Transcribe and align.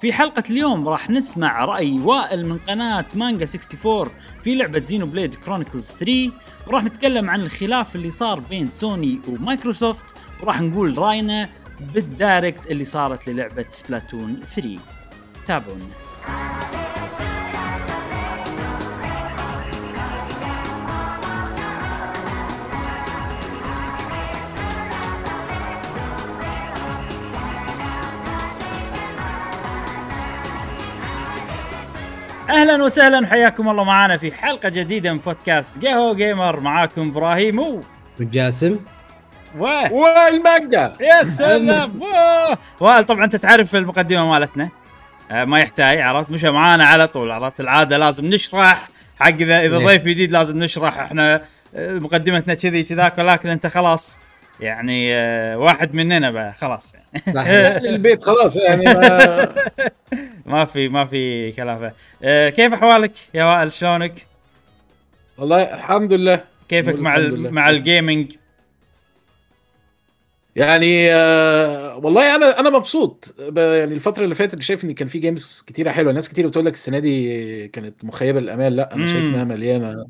في 0.00 0.12
حلقة 0.12 0.42
اليوم 0.50 0.88
راح 0.88 1.10
نسمع 1.10 1.64
رأي 1.64 1.98
وائل 1.98 2.48
من 2.48 2.58
قناة 2.58 3.04
مانجا 3.14 3.46
64 3.46 4.08
في 4.44 4.54
لعبة 4.54 4.78
زينو 4.78 5.06
بليد 5.06 5.34
كرونيكلز 5.34 5.90
3 5.90 6.30
وراح 6.66 6.84
نتكلم 6.84 7.30
عن 7.30 7.40
الخلاف 7.40 7.96
اللي 7.96 8.10
صار 8.10 8.40
بين 8.40 8.66
سوني 8.70 9.20
ومايكروسوفت 9.28 10.16
وراح 10.42 10.60
نقول 10.60 10.98
رأينا 10.98 11.48
بال 11.94 12.13
Direct 12.13 12.70
اللي 12.70 12.84
صارت 12.84 13.28
للعبة 13.28 13.64
سبلاتون 13.70 14.40
3 14.54 14.78
تابعونا. 15.46 15.84
أهلا 32.50 32.82
وسهلا 32.82 33.26
حياكم 33.26 33.68
الله 33.68 33.84
معنا 33.84 34.16
في 34.16 34.32
حلقة 34.32 34.68
جديدة 34.68 35.12
من 35.12 35.18
بودكاست 35.18 35.86
قهوة 35.86 36.14
جيمر. 36.14 36.60
معاكم 36.60 37.08
إبراهيم 37.08 37.58
و 37.58 37.80
وجاسم. 38.20 38.76
و 39.58 39.66
والمانجا 39.90 40.92
يا 41.00 41.22
سلام. 41.22 42.00
وائل 42.80 43.04
طبعا 43.04 43.24
أنت 43.24 43.36
تعرف 43.36 43.76
المقدمة 43.76 44.30
مالتنا. 44.30 44.68
آه، 45.30 45.44
ما 45.44 45.60
يحتاج 45.60 46.00
عرفت؟ 46.00 46.30
مش 46.30 46.44
معانا 46.44 46.84
على 46.84 47.06
طول 47.08 47.30
عرفت؟ 47.30 47.60
العادة 47.60 47.96
لازم 47.98 48.26
نشرح. 48.26 48.88
حق 49.18 49.26
إذا 49.26 49.60
إذا 49.60 49.76
إيه. 49.78 49.86
ضيف 49.86 50.04
جديد 50.04 50.32
لازم 50.32 50.58
نشرح. 50.58 50.98
إحنا 50.98 51.42
آه، 51.74 51.98
مقدمتنا 51.98 52.54
كذي 52.54 52.82
كذاك 52.82 53.18
ولكن 53.18 53.48
أنت 53.48 53.66
خلاص 53.66 54.18
يعني 54.60 55.14
آه، 55.14 55.58
واحد 55.58 55.94
مننا 55.94 56.30
بقى 56.30 56.52
خلاص 56.52 56.94
يعني 57.34 57.88
البيت 57.88 58.22
خلاص 58.22 58.56
يعني 58.56 58.84
ما 58.84 59.48
ما 60.46 60.64
في 60.64 60.88
ما 60.88 61.06
في 61.06 61.52
كلام 61.52 61.92
آه، 62.22 62.48
كيف 62.48 62.72
أحوالك 62.72 63.12
يا 63.34 63.44
وائل 63.44 63.72
شلونك؟ 63.72 64.26
والله 65.38 65.62
الحمد 65.62 66.12
لله 66.12 66.44
كيفك 66.68 66.94
مع 66.94 67.16
ال-. 67.16 67.50
مع 67.52 67.70
ال 67.70 67.78
gaming؟ 67.78 68.32
يعني 70.56 71.14
آه 71.14 71.96
والله 71.96 72.34
أنا 72.34 72.60
أنا 72.60 72.70
مبسوط 72.70 73.34
ب- 73.38 73.58
يعني 73.58 73.94
الفترة 73.94 74.24
اللي 74.24 74.34
فاتت 74.34 74.62
شايف 74.62 74.84
إن 74.84 74.94
كان 74.94 75.08
في 75.08 75.18
games 75.18 75.64
كتيرة 75.66 75.90
حلوة 75.90 76.12
ناس 76.12 76.28
كتير 76.28 76.46
بتقول 76.46 76.64
لك 76.66 76.74
السنة 76.74 76.98
دي 76.98 77.68
كانت 77.68 78.04
مخيبة 78.04 78.40
للأمال 78.40 78.76
لأ 78.76 78.94
أنا 78.94 79.06
شايف. 79.06 79.26
إنها 79.30 79.44
مليانة 79.44 80.06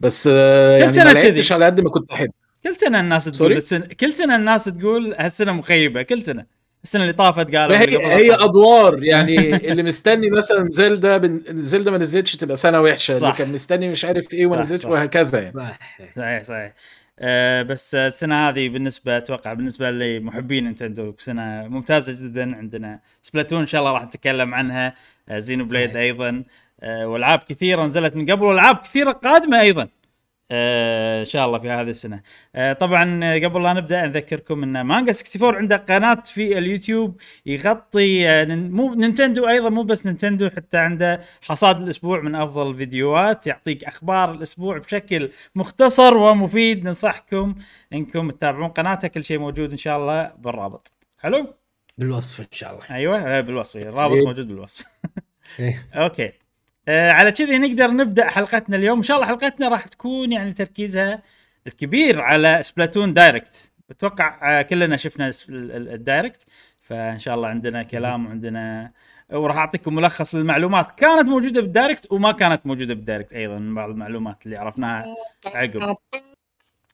بس 0.00 0.28
آه 0.32 0.78
يعني 0.78 0.92
سنة 0.92 1.04
ما 1.04 1.12
كذي. 1.12 1.28
لعبتش 1.28 1.52
على 1.52 1.64
قد 1.66 1.80
ما 1.80 1.90
كنت 1.90 2.12
أحب 2.12 2.30
كل 2.64 2.76
سنة 2.76 3.00
الناس 3.00 3.24
تقول؟ 3.24 3.52
السنة 3.52 3.86
كل 4.00 4.12
سنة 4.12 4.36
الناس 4.36 4.64
تقول 4.64 5.14
هالسنة 5.18 5.52
مخيبة 5.52 6.02
كل 6.02 6.22
سنة 6.22 6.46
السنة 6.84 7.02
اللي 7.02 7.12
طافت 7.12 7.56
قالوا 7.56 7.76
هي 7.76 8.06
هي. 8.06 8.34
أدوار 8.34 9.04
يعني 9.12 9.54
اللي 9.56 9.82
مستني 9.82 10.30
مثلا 10.30 10.68
زلدا 10.70 11.16
بن... 11.16 11.40
زلدا 11.62 11.90
ما 11.90 11.98
نزلتش 11.98 12.36
تبقى 12.36 12.56
سنة 12.56 12.80
وحشة 12.82 13.12
اللي 13.16 13.20
صح. 13.28 13.38
كان 13.38 13.52
مستني 13.52 13.88
مش 13.88 14.04
عارف 14.04 14.34
إيه 14.34 14.44
صح، 14.46 14.50
وما 14.52 14.60
نزلتش. 14.60 14.84
وهكذا 14.84 15.40
يعني 15.40 15.58
صح 15.58 15.78
صحيح 16.16 16.42
صحيح 16.42 16.72
آه 17.18 17.62
بس 17.62 17.94
السنة 17.94 18.48
هذه 18.48 18.68
بالنسبة 18.68 19.16
أتوقع 19.16 19.52
بالنسبة 19.52 19.90
لمحبين 19.90 20.64
نينتندو 20.64 21.14
سنة 21.18 21.68
ممتازة 21.68 22.24
جدا 22.24 22.56
عندنا 22.56 23.00
سبلاتون 23.22 23.60
إن 23.60 23.66
شاء 23.66 23.80
الله 23.80 23.92
راح 23.92 24.04
نتكلم 24.04 24.54
عنها 24.54 24.94
آه 25.28 25.38
زينو 25.38 25.64
بليد. 25.64 25.96
أيضا 25.96 26.44
آه 26.80 27.06
والعاب 27.06 27.38
كثيرة 27.38 27.84
نزلت 27.86 28.16
من 28.16 28.30
قبل 28.30 28.44
والعاب 28.44 28.76
كثيرة 28.76 29.12
قادمة 29.12 29.60
أيضا 29.60 29.88
إن 31.20 31.24
شاء 31.24 31.46
الله 31.46 31.58
في 31.58 31.70
هذه 31.70 31.90
السنة. 31.90 32.22
آه 32.54 32.72
طبعا 32.72 33.20
آه، 33.24 33.38
قبل 33.38 33.62
لا 33.62 33.72
نبدأ 33.72 34.06
نذكركم 34.06 34.62
إن 34.62 34.80
مانجا 34.80 35.12
64 35.12 35.54
عنده 35.54 35.76
قناة 35.76 36.22
في 36.26 36.58
اليوتيوب 36.58 37.20
يغطي 37.46 38.28
آه 38.28 38.44
مو 38.54 38.94
نينتندو 38.94 39.48
أيضا 39.48 39.68
مو 39.68 39.82
بس 39.82 40.06
نينتندو 40.06 40.50
حتى 40.50 40.78
عنده 40.78 41.20
حصاد 41.42 41.80
الأسبوع 41.80 42.20
من 42.20 42.34
أفضل 42.34 42.70
الفيديوهات 42.70 43.46
يعطيك 43.46 43.84
أخبار 43.84 44.30
الأسبوع 44.34 44.78
بشكل 44.78 45.30
مختصر 45.54 46.16
ومفيد. 46.16 46.84
ننصحكم 46.84 47.54
إنكم 47.92 48.30
تتابعون 48.30 48.68
قناته 48.68 49.08
كل 49.08 49.24
شيء 49.24 49.38
موجود 49.38 49.70
إن 49.70 49.76
شاء 49.78 49.98
الله 49.98 50.32
بالرابط. 50.38 50.92
حلو؟ 51.18 51.54
بالوصف 51.98 52.40
إن 52.40 52.46
شاء 52.52 52.70
الله. 52.74 52.96
أيوه 52.96 53.18
آه، 53.18 53.40
بالوصف. 53.40 53.76
الرابط 53.76 54.14
إيه. 54.14 54.24
موجود 54.26 54.48
بالوصف. 54.48 54.84
إيه. 55.60 55.88
أوكي. 55.94 56.43
آه 56.88 57.10
على 57.12 57.32
كذي 57.32 57.58
نقدر 57.58 57.90
نبدأ 57.90 58.28
حلقتنا 58.28 58.76
اليوم. 58.76 58.96
إن 58.96 59.02
شاء 59.02 59.16
الله 59.16 59.28
حلقتنا 59.28 59.68
راح 59.68 59.86
تكون 59.86 60.32
يعني 60.32 60.52
تركيزها 60.52 61.22
الكبير 61.66 62.20
على 62.20 62.60
سبلاتون 62.62 63.14
Direct 63.14 63.72
أتوقع 63.90 64.58
آه 64.58 64.62
كلنا 64.62 64.96
شفنا 64.96 65.32
ال 65.48 65.62
Direct 65.62 66.46
فإن 66.82 67.18
شاء 67.18 67.34
الله 67.34 67.48
عندنا 67.48 67.82
كلام 67.82 68.26
وعندنا 68.26 68.90
وراح 69.32 69.56
أعطيكم 69.56 69.94
ملخص 69.94 70.34
للمعلومات 70.34 70.90
كانت 70.90 71.28
موجودة 71.28 71.60
بال 71.60 71.73
Direct 71.73 72.12
وما 72.12 72.32
كانت 72.32 72.66
موجودة 72.66 72.94
بال 72.94 73.04
Direct 73.04 73.32
أيضا 73.32 73.56
بعض 73.60 73.90
المعلومات 73.90 74.46
اللي 74.46 74.56
عرفناها 74.56 75.16
عقب. 75.46 75.96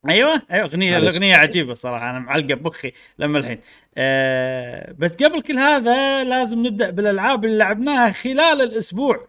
أيوه 0.08 0.42
أيوه 0.50 0.64
اغنيه. 0.64 0.96
الأغنية 0.96 1.36
عجيبة 1.36 1.74
صراحة 1.74 2.10
أنا 2.10 2.18
معلقة 2.18 2.54
بمخي 2.54 2.92
لما 3.18 3.38
الحين. 3.38 3.58
آه 3.98 4.94
بس 4.98 5.16
قبل 5.16 5.42
كل 5.42 5.58
هذا 5.58 6.24
لازم 6.24 6.66
نبدأ 6.66 6.90
بالألعاب 6.90 7.44
اللي 7.44 7.58
لعبناها 7.58 8.12
خلال 8.12 8.62
الأسبوع. 8.62 9.26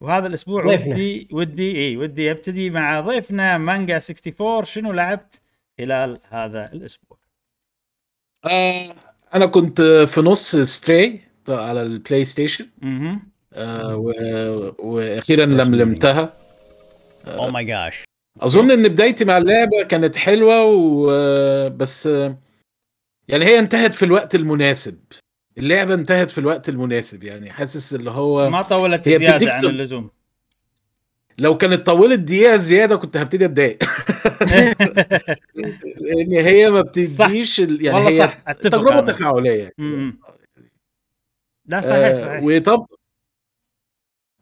وهذا 0.00 0.26
الأسبوع 0.26 0.62
ضيفنا. 0.64 0.94
ودي 0.94 1.28
ودي 1.32 1.76
إي 1.76 1.96
ودي 1.96 2.30
أبتدي 2.30 2.70
مع 2.70 3.00
ضيفنا 3.00 3.58
مانجا 3.58 3.96
64 3.96 4.64
شنو 4.64 4.92
لعبت 4.92 5.40
خلال 5.78 6.20
هذا 6.28 6.72
الأسبوع؟ 6.72 7.18
آه 8.44 8.94
أنا 9.34 9.46
كنت 9.46 9.82
في 9.82 10.20
نص 10.20 10.56
Stray 10.56 11.20
على 11.48 11.82
البلاي 11.82 12.24
ستيشن 12.24 12.66
أها 12.82 13.20
آه 13.52 13.96
و... 13.96 14.12
وأخيرا 14.78 15.46
لملمتها 15.46 16.32
أو 17.26 17.50
ماي 17.50 17.64
جاش 17.64 18.04
أظن 18.40 18.70
إن 18.70 18.88
بدايتي 18.88 19.24
مع 19.24 19.38
اللعبة 19.38 19.82
كانت 19.82 20.16
حلوة 20.16 20.64
وبس 20.64 22.06
يعني 23.28 23.44
هي 23.44 23.58
انتهت 23.58 23.94
في 23.94 24.04
الوقت 24.04 24.34
المناسب. 24.34 24.98
اللعبة 25.58 25.94
انتهت 25.94 26.30
في 26.30 26.38
الوقت 26.38 26.68
المناسب 26.68 27.24
يعني 27.24 27.52
حاسس 27.52 27.94
اللي 27.94 28.10
هو 28.10 28.50
ما 28.50 28.62
طولت 28.62 29.08
زيادة 29.08 29.52
عن 29.54 29.64
اللزوم. 29.64 30.10
لو 31.38 31.56
كانت 31.56 31.86
طولت 31.86 32.18
دقيقة 32.20 32.56
زيادة 32.56 32.96
كنت 32.96 33.16
هبتدي 33.16 33.44
أتضايق. 33.44 33.78
لأن 36.00 36.32
هي 36.32 36.70
ما 36.70 36.80
بتديش 36.80 37.60
ال... 37.60 37.84
يعني 37.84 37.98
والله 37.98 38.10
هي 38.10 38.18
صح. 38.18 38.52
تجربة. 38.52 39.00
تفاعلية. 39.00 39.72
لا 41.66 41.80
صحيح 41.80 42.06
آه، 42.06 42.16
صحيح. 42.16 42.40
وطب 42.42 42.86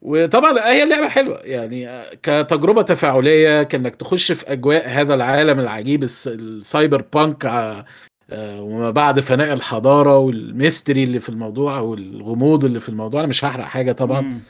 وطبعا 0.00 0.70
هي 0.70 0.82
اللعبة 0.82 1.08
حلوة 1.08 1.38
يعني 1.38 2.04
كتجربة 2.22 2.82
تفاعلية 2.82 3.62
كأنك 3.62 3.96
تخش 3.96 4.32
في 4.32 4.52
أجواء 4.52 4.88
هذا 4.88 5.14
العالم 5.14 5.60
العجيب 5.60 6.02
الس- 6.02 6.28
السايبر 6.28 7.02
بانك 7.02 7.44
آه، 7.44 7.84
وما 8.32 8.90
بعد 8.90 9.20
فناء 9.20 9.52
الحضارة 9.52 10.18
وال 10.18 10.38
mystery 10.38 11.04
اللي 11.04 11.20
في 11.20 11.28
الموضوع 11.28 11.78
والغموض 11.78 12.64
اللي 12.64 12.80
في 12.80 12.88
الموضوع 12.88 13.20
أنا 13.20 13.28
مش 13.28 13.44
هحرق 13.44 13.64
حاجة 13.64 13.92
طبعا 13.92 14.20
م. 14.20 14.40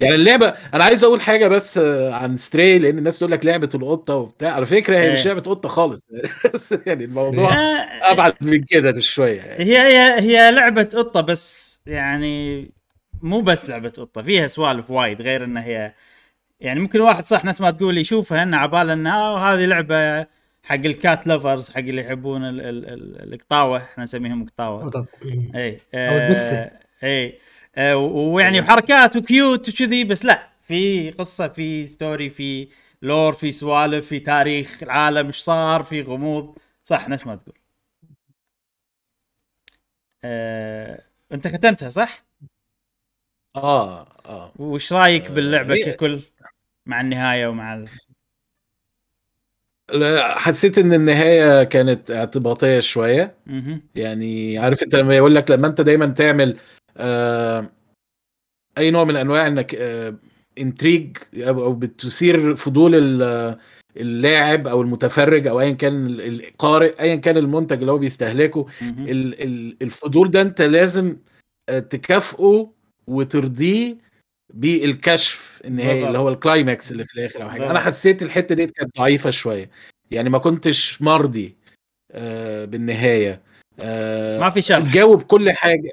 يعني 0.00 0.14
اللعبة 0.14 0.46
أنا 0.74 0.84
عايز 0.84 1.04
أقول 1.04 1.20
حاجة 1.20 1.48
بس 1.48 1.78
آه، 1.78 2.14
عن 2.14 2.36
Stray 2.36 2.78
لأن 2.78 2.98
الناس 2.98 3.18
تقول 3.18 3.30
لك 3.32 3.44
لعبة 3.44 3.68
القطة 3.74 4.14
وبتاع 4.14 4.52
على 4.52 4.66
فكرة 4.66 4.98
هي 4.98 5.12
مش 5.12 5.26
إيه. 5.26 5.32
لعبة 5.32 5.50
قطة 5.50 5.68
خالص 5.68 6.06
يعني 6.86 7.04
الموضوع 7.04 7.52
آه، 7.52 8.12
أبعد 8.12 8.34
من 8.40 8.62
كده 8.62 9.00
شوية 9.00 9.40
يعني. 9.40 9.64
هي 9.64 9.78
هي 9.78 10.20
هي 10.20 10.52
لعبة 10.52 10.82
قطة 10.82 11.20
بس 11.20 11.80
يعني 11.86 12.70
مو 13.22 13.40
بس 13.40 13.68
لعبة 13.70 13.88
قطة 13.88 14.22
فيها 14.22 14.46
سوالف 14.46 14.90
وايد 14.90 15.22
غير 15.22 15.44
انها 15.44 15.64
هي 15.64 15.94
يعني 16.60 16.80
ممكن 16.80 17.00
واحد 17.00 17.26
صح 17.26 17.44
ناس 17.44 17.60
ما 17.60 17.70
تقول 17.70 17.98
يشوفها 17.98 18.42
انه 18.42 18.56
عبالة 18.56 18.92
انه 18.92 19.14
آه 19.14 19.38
هذه 19.38 19.66
لعبة 19.66 20.26
حق 20.64 20.74
ال 20.74 20.87
cat 20.87 21.26
lovers 21.26 21.70
حق 21.70 21.78
اللي 21.78 22.02
يحبون 22.02 22.44
ال- 22.44 22.60
ال- 22.60 22.88
ال- 22.88 23.34
القطاوة 23.34 23.78
إحنا 23.78 24.04
نسميهم 24.04 24.46
قطاوة 24.46 24.86
وطب. 24.86 25.06
اي 25.54 25.80
أو 25.94 26.16
البسة. 26.16 26.56
آه، 26.56 26.80
اي 27.02 27.38
آه، 27.76 27.96
ويعني 27.96 28.62
حركات 28.62 29.16
و 29.16 29.26
cute 29.26 29.68
وكذي 29.68 30.04
بس 30.04 30.24
لا 30.24 30.48
في 30.60 31.10
قصة 31.10 31.48
في 31.48 31.86
story 31.86 32.30
في 32.30 32.68
lore 33.02 33.32
في 33.32 33.52
سوالف 33.52 34.08
في 34.08 34.20
تاريخ 34.20 34.82
العالم 34.82 35.26
إيش 35.26 35.36
صار 35.36 35.82
في 35.82 36.02
غموض 36.02 36.58
صح 36.82 37.08
نفس 37.08 37.26
ما 37.26 37.36
تقول 37.36 37.58
آه، 40.24 41.02
أنت 41.32 41.48
ختمتها 41.48 41.88
صح؟ 41.88 42.24
آه 43.56 44.00
آه 44.26 44.52
وش 44.58 44.92
رأيك 44.92 45.26
آه، 45.26 45.34
باللعبة 45.34 45.76
ككل 45.76 46.20
مع 46.86 47.00
النهاية 47.00 47.46
ومع 47.46 47.74
ال... 47.74 47.88
حسيت 50.20 50.78
إن 50.78 50.92
النهاية 50.92 51.64
كانت 51.64 52.10
اعتباطية 52.10 52.80
شوية. 52.80 53.34
يعني 53.94 54.58
عارف 54.58 54.82
أنت 54.82 54.94
لما 54.94 55.16
يقول 55.16 55.34
لك 55.34 55.50
لما 55.50 55.66
أنت 55.66 55.80
دايما 55.80 56.06
تعمل 56.06 56.56
آه 56.96 57.70
أي 58.78 58.90
نوع 58.90 59.04
من 59.04 59.16
أنواع 59.16 59.46
إنك 59.46 59.74
آه 59.74 60.14
انتريج 60.58 61.16
أو 61.36 61.64
أو 61.64 61.74
بتثير 61.74 62.56
فضول 62.56 62.94
ال- 62.94 63.58
اللاعب 63.96 64.66
أو 64.66 64.82
المتفرج 64.82 65.46
أو 65.46 65.60
ايا 65.60 65.70
كان 65.72 66.06
ال- 66.06 66.20
القارئ 66.44 67.00
ايا 67.00 67.16
كان 67.16 67.36
المنتج 67.36 67.80
اللي 67.80 67.92
هو 67.92 67.98
بيستهلكه. 67.98 68.66
الفضول 69.82 70.30
ده 70.30 70.40
أنت 70.42 70.62
لازم 70.62 71.16
آه، 71.68 71.78
تكافئه 71.78 72.70
وترضيه 73.06 73.96
بالكشف 74.54 75.60
النهائي. 75.64 76.06
اللي 76.06 76.18
هو 76.18 76.28
ال 76.28 76.37
climax 76.37 76.92
اللي 76.92 77.04
في 77.04 77.14
الآخر 77.14 77.42
أو 77.42 77.50
حاجة. 77.50 77.70
أنا. 77.70 77.80
حسيت 77.80 78.22
الحتة 78.22 78.54
دي 78.54 78.66
كانت 78.66 78.98
ضعيفة 78.98 79.30
شوية. 79.30 79.70
يعني 80.10 80.30
ما 80.30 80.38
كنتش 80.38 81.02
مرضي 81.02 81.56
آه 82.12 82.64
بالنهاية. 82.64 83.42
آه 83.80 84.40
ما 84.40 84.50
في 84.50 84.62
شرح 84.62 84.78
تجاوب 84.78 85.22
كل 85.22 85.50
حاجة. 85.52 85.90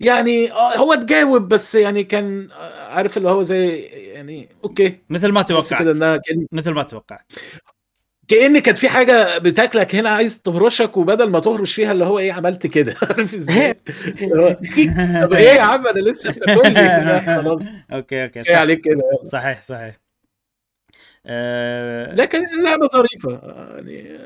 يعني 0.00 0.52
آه 0.52 0.76
هو 0.76 0.94
تجاوب 0.94 1.48
بس 1.48 1.74
يعني 1.74 2.04
كان 2.04 2.48
عارف 2.78 3.16
اللي 3.16 3.30
هو 3.30 3.42
زي 3.42 3.78
يعني 4.12 4.48
okay. 4.64 4.98
مثل 5.10 5.32
ما 5.32 5.42
كده 5.42 5.60
توقعت. 5.60 5.86
إنها 5.86 6.16
كان 6.16 6.46
مثل 6.52 6.70
ما 6.70 6.82
توقعت. 6.82 7.32
كأن 8.28 8.58
كانت 8.58 8.78
في 8.78 8.88
حاجة 8.88 9.38
بتاكلك 9.38 9.94
هنا 9.94 10.10
عايز 10.10 10.40
تهرشك 10.42 10.96
وبدل 10.96 11.30
ما 11.30 11.40
تهرش 11.40 11.74
فيها 11.74 11.92
اللي 11.92 12.04
هو 12.04 12.18
إيه 12.18 12.32
عملت 12.32 12.66
كده. 12.66 12.94
عارف 13.02 13.34
إزاي؟ 13.34 13.72
طب 15.24 15.32
إيه 15.32 15.48
يا 15.48 15.60
عم 15.62 15.86
أنا 15.86 16.00
لسه 16.10 16.32
بتاكلني 16.32 16.72
لا، 16.74 17.20
خلاص. 17.36 17.64
okay 17.92 18.24
okay. 18.24 18.40
صح. 18.40 18.50
عليك 18.54 18.80
كده؟ 18.80 19.02
صحيح 19.32 19.62
صحيح. 19.62 19.96
أه 21.26 22.14
لكن 22.14 22.46
اللعبة 22.58 22.86
ظريفة 22.86 23.40
يعني. 23.76 24.18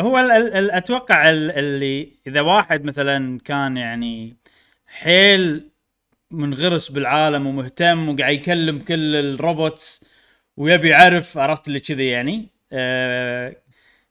هو 0.00 0.18
ال 0.18 0.30
ال 0.30 0.54
ال 0.54 0.70
أتوقع 0.70 1.30
ال 1.30 1.50
اللي 1.50 2.12
إذا 2.26 2.40
واحد 2.40 2.84
مثلا 2.84 3.38
كان 3.44 3.76
يعني 3.76 4.36
حيل 4.86 5.70
منغرس 6.30 6.88
بالعالم 6.88 7.46
ومهتم 7.46 8.08
وقاعد 8.08 8.34
يكلم 8.34 8.78
كل 8.78 9.16
ال 9.16 9.29
robots 9.29 10.04
ويبي 10.56 10.88
يعرف 10.88 11.38
عرفت 11.38 11.68
اللي 11.68 11.80
كذي 11.80 12.06
يعني؟ 12.08 12.48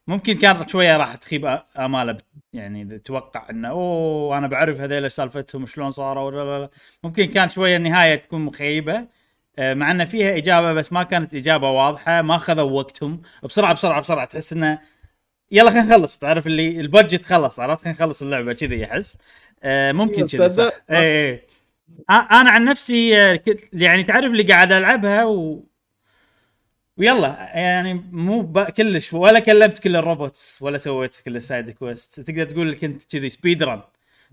ممكن 0.08 0.38
كانت 0.38 0.70
شوية 0.70 0.98
راح 0.98 1.16
تخيب 1.16 1.60
أماله 1.78 2.18
يعني 2.54 2.82
إذا 2.82 2.98
توقع 2.98 3.50
إنه 3.50 3.70
أوه 3.70 4.38
أنا 4.38 4.48
بعرف 4.48 4.80
هذيل 4.80 5.12
سالفتهم 5.12 5.66
شلون 5.66 5.92
صاروا 5.92 6.24
ولا 6.24 6.38
لا 6.44 6.60
لا. 6.60 6.70
ممكن 7.04 7.26
كان 7.26 7.50
شوية 7.50 7.78
النهاية 7.78 8.16
تكون 8.16 8.42
مخيبة 8.46 9.08
آه، 9.60 9.74
مع 9.74 9.92
إن 9.92 10.06
فيها 10.06 10.38
إجابة 10.38 10.74
بس 10.74 10.94
ما 10.94 11.04
كانت 11.04 11.34
إجابة 11.34 11.72
واضحة 11.72 12.22
ما 12.22 12.38
خذوا 12.38 12.72
وقتهم. 12.72 13.22
بسرعة 13.44 13.74
بسرعة 13.74 14.02
بسرعة 14.02 14.26
تحس 14.26 14.54
إنه 14.54 14.80
يلا 15.52 15.70
خلينا 15.72 15.86
نخلص. 15.88 16.20
تعرف 16.20 16.48
اللي 16.48 16.80
البادجت 16.80 17.26
خلص 17.26 17.60
عرفت؟ 17.60 17.82
خلينا 17.84 17.98
نخلص 17.98 18.22
اللعبة. 18.22 18.54
كذي 18.54 18.86
احس 18.86 19.18
آه 19.64 19.92
ممكن 19.92 20.26
كذي 20.28 20.50
صح؟ 20.50 20.72
اي 20.92 21.30
اي 21.30 21.38
آ- 22.12 22.32
أنا 22.34 22.50
عن 22.52 22.66
نفسي 22.66 23.18
آه، 23.18 23.40
يعني 23.74 24.04
تعرف 24.04 24.26
اللي 24.26 24.44
قاعد 24.44 24.72
ألعبها 24.72 25.26
و 25.26 25.64
ويلا 27.00 27.28
يعني 27.54 27.94
مو. 28.12 28.54
كلش 28.78 29.14
ولا 29.14 29.40
كلمت 29.40 29.78
كل 29.78 29.96
ال 29.96 30.05
robots 30.05 30.62
ولا 30.62 30.78
سويت 30.78 31.22
كل 31.26 31.36
ال 31.36 31.43
side 31.43 31.70
quest. 31.70 32.20
تقدر 32.20 32.44
تقول 32.44 32.74
كنت 32.74 33.04
كذي 33.12 33.30
speed 33.30 33.64
run 33.64 33.82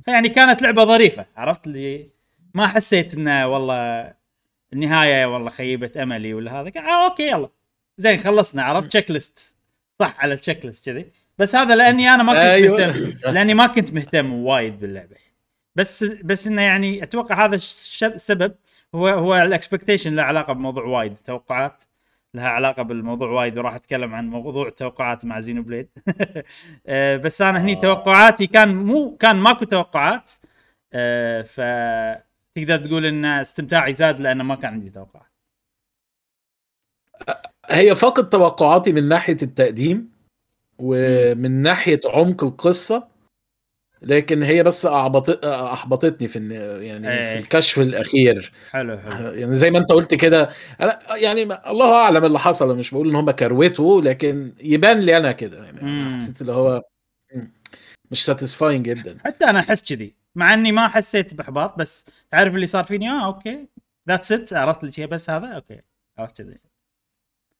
فيعني 0.04 0.28
كانت 0.28 0.62
لعبة 0.62 0.84
ظريفة 0.84 1.26
عرفت؟ 1.36 1.66
اللي 1.66 2.08
ما 2.54 2.66
حسيت 2.66 3.14
إنه 3.14 3.46
والله 3.46 4.12
النهاية 4.72 5.26
والله 5.26 5.50
خيبه 5.50 6.02
أملي 6.02 6.34
ولا 6.34 6.60
هذا. 6.60 6.72
آه 6.76 7.10
okay 7.10 7.28
يلا. 7.28 7.48
زين 7.98 8.18
خلصنا 8.18 8.62
عرفت؟ 8.62 8.88
checklist 8.88 9.56
صح 10.00 10.16
على 10.18 10.34
ال 10.34 10.66
checklist 10.66 10.90
كذي. 10.90 11.10
بس 11.38 11.56
هذا 11.56 11.76
لأني 11.76 12.14
أنا 12.14 12.22
ما 12.22 12.32
كنت 12.32 12.42
أيوة. 12.42 12.86
مهتم 12.86 13.32
لأني 13.32 13.54
ما 13.54 13.66
كنت 13.66 13.92
مهتم 13.92 14.32
وايد 14.32 14.80
باللعبة. 14.80 15.16
بس 15.74 16.04
بس 16.04 16.46
إنه 16.46 16.62
يعني 16.62 17.02
أتوقع 17.02 17.44
هذا 17.44 17.54
السبب 17.54 18.54
هو 18.94 19.08
هو 19.08 19.36
ال 19.42 19.49
expectation 19.49 20.16
له 20.16 20.22
علاقة 20.22 20.52
بموضوع 20.52 20.84
وايد 20.84 21.16
توقعات. 21.16 21.82
لها 22.36 22.48
علاقة 22.48 22.82
بالموضوع 22.82 23.30
وايد 23.30 23.58
وراح 23.58 23.74
أتكلم 23.74 24.14
عن 24.14 24.28
موضوع 24.28 24.66
التوقعات 24.66 25.24
مع 25.24 25.40
Xenoblade 25.40 25.88
آه، 26.86 27.16
بس 27.16 27.42
أنا 27.42 27.60
هني 27.60 27.72
آه. 27.72 27.80
توقعاتي 27.80 28.46
كان 28.46 28.76
مو 28.76 29.16
كان 29.16 29.36
ماكو 29.36 29.64
توقعات 29.64 30.32
آه، 30.92 31.42
ف 31.42 31.60
تقدر 32.54 32.76
تقول 32.76 33.06
إن 33.06 33.24
استمتاعي 33.24 33.92
زاد 33.92 34.20
لأنه 34.20 34.44
ما 34.44 34.54
كان 34.54 34.72
عندي 34.72 34.90
توقعات. 34.90 35.26
هي 37.70 37.94
فقط 37.94 38.32
توقعاتي 38.32 38.92
من 38.92 39.08
ناحية 39.08 39.36
التقديم 39.42 40.10
ومن 40.78 41.62
ناحية 41.62 42.00
عمق 42.06 42.44
القصة 42.44 43.08
لكن 44.02 44.42
هي 44.42 44.62
بس 44.62 44.86
أعبط... 44.86 45.44
أحبطتني 45.46 46.28
في 46.28 46.38
يعني 46.82 47.10
إيه. 47.12 47.32
في 47.32 47.38
الكشف 47.38 47.78
الأخير. 47.78 48.52
حلو 48.70 48.98
حلو. 48.98 49.28
يعني 49.32 49.56
زي 49.56 49.70
ما 49.70 49.78
أنت 49.78 49.92
قلت 49.92 50.14
كده 50.14 50.50
أنا 50.80 50.98
يعني 51.16 51.42
الله 51.42 51.94
أعلم 51.94 52.24
اللي 52.24 52.38
حصل 52.38 52.76
مش 52.76 52.90
بقول 52.90 53.08
إن 53.08 53.14
هم 53.16 53.30
كروتوا 53.30 54.00
لكن 54.00 54.52
يبان 54.62 55.00
لي 55.00 55.16
أنا 55.16 55.32
كده 55.32 55.64
يعني. 55.64 55.80
مم. 55.82 56.14
حسيت 56.14 56.40
اللي 56.40 56.52
هو 56.52 56.82
مش 58.10 58.24
satisfying 58.24 58.84
جدا. 58.88 59.18
حتى 59.24 59.44
أنا 59.44 59.60
أحس 59.60 59.82
كذي 59.92 60.14
مع 60.34 60.54
إني 60.54 60.72
ما 60.72 60.88
حسيت 60.88 61.34
بإحباط 61.34 61.78
بس 61.78 62.04
تعرف 62.30 62.54
اللي 62.54 62.66
صار 62.66 62.84
فيني؟ 62.84 63.10
آه 63.10 63.26
okay. 63.26 63.66
That's 64.08 64.32
it 64.32 64.52
عرفت 64.52 64.84
الشيء 64.84 65.06
بس 65.06 65.30
هذا؟ 65.30 65.46
أوكي. 65.46 65.80
عرفت 66.18 66.42
كذي. 66.42 66.58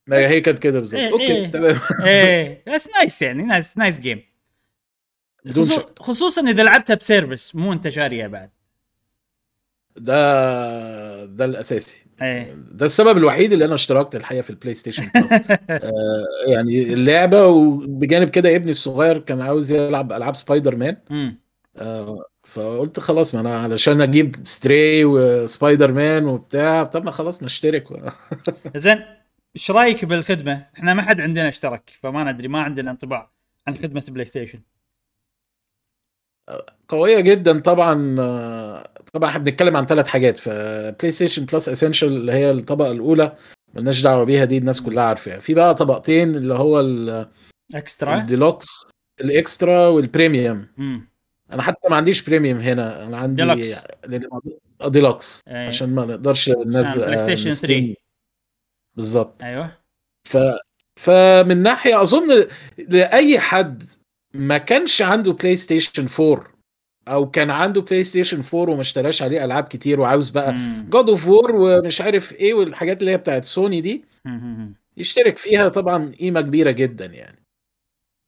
ما 0.06 0.18
بس- 0.18 0.24
هي 0.24 0.40
كانت 0.40 0.58
كده 0.58 0.80
بالظبط 0.80 1.00
إيه، 1.00 1.12
okay 1.12 1.32
إيه. 1.32 1.46
تمام. 1.46 1.76
إيه. 2.04 2.62
بس 2.74 2.88
nice 2.98 3.22
يعني 3.22 3.42
nice 3.42 3.78
nice 3.78 4.00
game 4.00 4.22
بدون 5.46 5.64
خصو- 5.64 5.72
شك. 5.80 5.98
خصوصا 5.98 6.50
إذا 6.50 6.62
لعبتها 6.62 6.94
ب 6.96 7.04
service 7.04 7.54
مو 7.56 7.72
أنت 7.72 7.88
شاريها 7.88 8.26
بعد. 8.28 8.50
ده 9.96 11.24
ده 11.24 11.44
الأساسي. 11.44 12.06
إيه. 12.22 12.54
ده 12.72 12.86
السبب 12.86 13.18
الوحيد 13.18 13.52
اللي 13.52 13.64
أنا 13.64 13.74
اشتركت 13.74 14.14
الحقيقة 14.16 14.42
في 14.42 14.50
ال 14.50 14.74
PlayStation 14.74 15.08
Plus 15.14 15.32
آه، 15.70 16.26
يعني 16.48 16.92
اللعبة 16.92 17.46
وبجانب 17.46 18.28
كده 18.28 18.56
ابني 18.56 18.70
الصغير 18.70 19.18
كان 19.18 19.40
عاوز 19.40 19.72
يلعب 19.72 20.12
ألعاب 20.12 20.36
سبايدر 20.36 20.76
مان 20.76 20.96
آه، 21.76 22.24
فقلت 22.44 23.00
خلاص 23.00 23.34
ما 23.34 23.40
أنا 23.40 23.60
علشان 23.60 24.00
أجيب 24.00 24.36
Stray 24.44 25.04
و 25.04 25.92
Spider-Man 25.92 26.24
وبتاع 26.24 26.84
طب 26.84 27.04
ما 27.04 27.10
خلاص 27.10 27.40
ما 27.42 27.46
أشترك. 27.46 27.84
زين 28.76 29.04
إيش 29.56 29.70
رأيك 29.70 30.04
بالخدمة؟ 30.04 30.66
إحنا 30.76 30.94
ما 30.94 31.02
حد 31.02 31.20
عندنا 31.20 31.48
اشترك 31.48 31.90
فما 32.02 32.32
ندري 32.32 32.48
ما 32.48 32.60
عندنا 32.62 32.90
انطباع 32.90 33.30
عن 33.66 33.76
خدمة 33.78 34.04
بلاي 34.08 34.24
ستيشن 34.24 34.60
قوية 36.88 37.20
جدا 37.20 37.60
طبعا 37.60 37.94
طبعا 39.12 39.30
إحنا 39.30 39.38
بنتكلم 39.44 39.76
عن 39.76 39.86
ثلاث 39.86 40.06
حاجات 40.06 40.36
ف 40.36 41.10
PlayStation 41.10 41.44
Plus 41.44 41.68
Essential 41.68 42.08
اللي 42.08 42.32
هي 42.32 42.50
الطبقة 42.50 42.90
الأولى 42.90 43.36
ملناش 43.74 44.02
دعوة 44.02 44.24
بيها 44.24 44.44
دي 44.44 44.58
الناس 44.58 44.82
كلها 44.82 45.04
عارفاها. 45.04 45.38
في 45.38 45.54
بقى 45.54 45.74
طبقتين 45.74 46.34
اللي 46.36 46.54
هو 46.54 46.80
ال- 46.80 47.28
Extra 47.74 48.10
ال 48.20 48.27
Deluxe 48.27 48.66
ال 49.20 49.31
Extra 49.31 49.86
وال 49.86 50.02
Premium. 50.02 50.66
أنا 51.52 51.62
حتى 51.62 51.88
ما 51.90 51.96
عنديش 51.96 52.22
Premium 52.28 52.58
هنا 52.60 53.04
أنا 53.04 53.16
عندي 53.18 53.42
ديلوكس. 53.42 53.84
آه، 54.80 54.88
ديلوكس 54.88 55.40
أي. 55.48 55.66
عشان 55.66 55.94
ما 55.94 56.04
نقدرش 56.06 56.48
ننزل 56.48 57.00
PlayStation 57.00 57.50
3. 57.50 57.94
بالظبط. 58.96 59.42
أيوه. 59.42 59.72
ف 60.28 60.38
فمن 61.00 61.62
ناحية 61.62 62.02
أظن 62.02 62.46
لأي 62.78 63.38
حد 63.40 63.82
ما 64.38 64.58
كانش 64.58 65.02
عنده 65.02 65.32
PlayStation 65.32 66.06
4 66.20 66.46
أو 67.08 67.30
كان 67.30 67.50
عنده 67.50 67.80
PlayStation 67.80 68.42
4 68.54 68.72
وما 68.72 68.80
اشتراش 68.80 69.22
عليه 69.22 69.44
ألعاب 69.44 69.64
كتير 69.64 70.00
وعاوز 70.00 70.30
بقى. 70.30 70.54
God 70.90 71.08
of 71.08 71.28
War 71.28 71.54
ومش 71.54 72.00
عارف 72.00 72.32
إيه 72.32 72.54
والحاجات 72.54 73.00
اللي 73.00 73.10
هي 73.10 73.16
بتاعت 73.16 73.44
سوني 73.44 73.80
دي. 73.80 74.04
يشترك 74.96 75.38
فيها 75.38 75.68
طبعا 75.68 76.12
قيمة 76.20 76.40
كبيرة 76.40 76.70
جدا 76.70 77.06
يعني. 77.06 77.42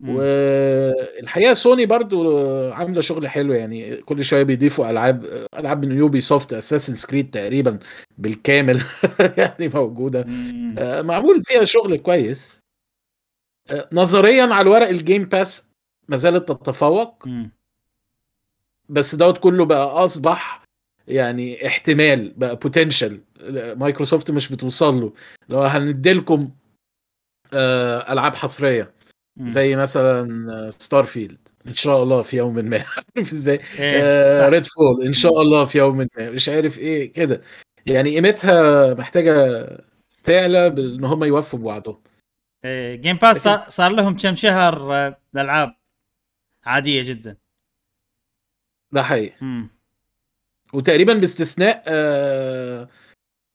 والحقيقة 0.04 1.54
سوني 1.54 1.86
برضو 1.86 2.38
عاملة 2.72 3.00
شغل 3.00 3.28
حلو 3.28 3.52
يعني 3.52 3.96
كل 3.96 4.24
شوية 4.24 4.42
بيضيفوا 4.42 4.90
ألعاب 4.90 5.46
ألعاب 5.58 5.84
من 5.84 5.98
Ubisoft 5.98 6.52
Assassin's 6.52 6.94
Creed 6.94 7.30
تقريبا 7.30 7.78
بالكامل 8.18 8.82
يعني 9.38 9.68
موجودة. 9.74 10.26
آه، 10.78 11.02
معمول 11.02 11.42
فيها 11.44 11.64
شغل 11.64 11.96
كويس 11.96 12.60
آه، 13.70 13.88
نظريا 13.92 14.42
على 14.42 14.60
الورق 14.62 14.88
ال 14.88 14.96
Game 14.96 15.25
Pass 15.25 15.67
ما 16.08 16.16
زالت 16.16 16.48
تتفوق. 16.48 17.28
بس 18.88 19.14
دوت 19.14 19.38
كله 19.38 19.64
بقى 19.64 19.86
أصبح 20.04 20.62
يعني 21.08 21.66
احتمال 21.66 22.34
بقى 22.36 22.56
potential 22.56 23.20
Microsoft 23.76 24.30
مش 24.30 24.52
بتوصل 24.52 25.00
له. 25.00 25.12
لو 25.48 25.60
هنديلكم 25.62 26.50
آه، 27.54 28.12
ألعاب 28.12 28.34
حصرية. 28.34 28.92
زي 29.40 29.76
مثلا 29.76 30.70
Starfield 30.70 31.38
إن 31.66 31.74
شاء 31.74 32.02
الله 32.02 32.22
في 32.22 32.36
يوم 32.36 32.54
ما. 32.54 32.84
عارف 33.16 33.32
إزاي. 33.32 33.60
Redfall 34.48 35.02
إن 35.06 35.12
شاء 35.12 35.42
الله 35.42 35.64
في 35.64 35.78
يوم 35.78 35.96
ما. 35.96 36.08
مش 36.18 36.48
عارف 36.48 36.78
إيه 36.78 37.12
كده. 37.12 37.42
يعني 37.86 38.14
قيمتها 38.14 38.94
محتاجة 38.94 39.66
تعلى 40.24 40.70
بإن 40.70 41.04
هم 41.04 41.24
يوفوا 41.24 41.58
بوعدهم 41.58 41.96
إيه، 42.64 42.94
Game 42.94 43.16
Pass 43.16 43.48
صار, 43.68 43.92
لهم 43.92 44.16
كم 44.16 44.34
شهر 44.34 44.94
آه، 44.94 45.18
الالعاب 45.34 45.74
عادية 46.68 47.02
جدا. 47.02 47.37
ده 48.92 49.02
حقيقي. 49.02 49.37
مم. 49.40 49.68
وتقريبا 50.72 51.14
باستثناء 51.14 51.82
آه 51.87 52.88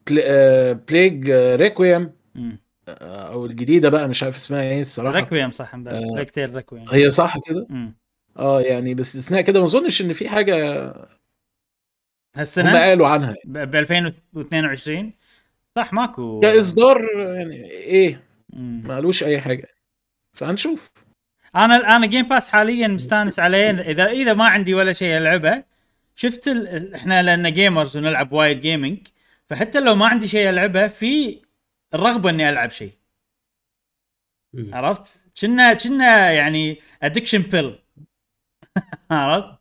بل- 0.07 0.21
آه 0.23 0.73
Plague 0.73 1.29
آه 1.29 1.55
Requiem. 1.55 2.11
آه 2.87 3.33
أو 3.33 3.45
الجديدة 3.45 3.89
بقى 3.89 4.07
مش 4.07 4.23
عارف 4.23 4.35
اسمها 4.35 4.61
إيه 4.61 4.79
الصراحة. 4.81 5.15
Requiem 5.19 5.51
صح 5.51 5.75
آه. 5.75 6.15
Plague 6.17 6.40
Tale 6.40 6.55
Requiem 6.55 6.89
هي 6.89 7.09
صح 7.09 7.37
كده. 7.49 7.67
آه 8.37 8.61
يعني 8.61 8.93
باستثناء 8.93 9.41
كده. 9.41 9.59
ما 9.59 9.65
أظنش 9.65 10.01
إن 10.01 10.13
في 10.13 10.29
حاجة 10.29 10.85
هم 10.87 11.05
هالسنه 12.35 12.79
قالوا 12.79 13.07
عنها. 13.07 13.35
ب 13.45 13.75
2022 13.75 15.13
صح 15.75 15.93
ماكو. 15.93 16.39
كإصدار 16.39 17.07
يعني 17.19 17.71
إيه. 17.71 18.23
ما 18.53 18.95
قالوش 18.95 19.23
أي 19.23 19.41
حاجة. 19.41 19.67
فهنشوف. 20.33 20.91
أنا 21.55 21.95
أنا 21.95 22.05
Game 22.05 22.25
Pass 22.25 22.49
حاليا 22.49 22.87
مستانس 22.87 23.39
عليه 23.39 23.71
اذا 23.71 24.05
اذا 24.05 24.33
ما 24.33 24.45
عندي 24.45 24.73
ولا 24.73 24.93
شيء 24.93 25.17
العبه 25.17 25.63
شفت 26.15 26.47
ال... 26.47 26.95
إحنا 26.95 27.21
لأن 27.23 27.53
gamers 27.53 27.97
ونلعب 27.97 28.33
وايد 28.33 28.61
gaming 28.61 29.07
فحتى 29.45 29.79
لو 29.79 29.95
ما 29.95 30.07
عندي 30.07 30.27
شيء 30.27 30.49
العبه 30.49 30.87
في 30.87 31.41
الرغبة 31.93 32.29
إني 32.29 32.49
ألعب 32.49 32.71
شيء. 32.71 32.91
عرفت؟ 34.73 35.31
كنا 35.41 35.73
كنا 35.73 36.31
يعني 36.31 36.79
addiction 37.03 37.41
pill 37.41 37.79
عرفت؟ 39.11 39.59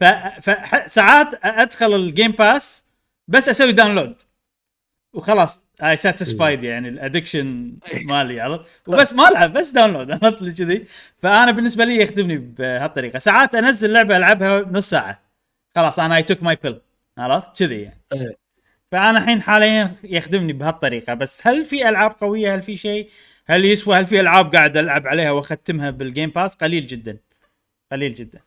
ف... 0.00 0.04
ف... 0.50 0.90
ساعات 0.90 1.44
أدخل 1.44 1.94
ال 1.94 2.02
Game 2.02 2.32
Pass 2.32 2.86
بس 3.28 3.48
أسوي 3.48 3.72
download 3.72 4.22
وخلاص 5.12 5.60
I 5.80 5.96
satisfied 5.96 6.62
يعني 6.62 6.88
ال 6.88 6.96
addiction 6.96 7.72
مالي 8.10 8.40
عرفت؟ 8.40 8.70
وبس 8.86 9.12
ما 9.12 9.28
العب 9.28 9.52
بس 9.52 9.70
download 9.70 10.10
عرفت 10.24 10.42
لي 10.42 10.52
كذي؟ 10.52 10.84
فأنا 11.22 11.50
بالنسبة 11.50 11.84
لي 11.84 12.02
يخدمني 12.02 12.36
بهالطريقة. 12.36 13.18
ساعات 13.18 13.54
أنزل 13.54 13.92
لعبة 13.92 14.16
ألعبها 14.16 14.60
نص 14.60 14.90
ساعة. 14.90 15.22
خلاص 15.74 15.98
أنا 15.98 16.16
I 16.16 16.22
took 16.22 16.42
my 16.42 16.56
pill 16.62 16.80
عرفت؟ 17.18 17.58
كذي 17.58 17.82
يعني. 17.82 18.00
إيه. 18.12 18.36
فأنا 18.92 19.18
الحين 19.18 19.42
حاليا 19.42 19.94
يخدمني 20.04 20.52
بهالطريقة. 20.52 21.14
بس 21.14 21.46
هل 21.46 21.64
في 21.64 21.88
ألعاب 21.88 22.10
قوية؟ 22.10 22.54
هل 22.54 22.62
في 22.62 22.76
شيء؟ 22.76 23.10
هل 23.46 23.64
يسوى؟ 23.64 23.96
هل 23.96 24.06
في 24.06 24.20
ألعاب 24.20 24.54
قاعد 24.54 24.76
ألعب 24.76 25.06
عليها 25.06 25.30
وأختمها 25.30 25.90
بال 25.90 26.03
Game 26.03 26.30
Pass 26.30 26.54
قليل 26.54 26.86
جدا. 26.86 27.18
قليل 27.92 28.14
جدا. 28.14 28.40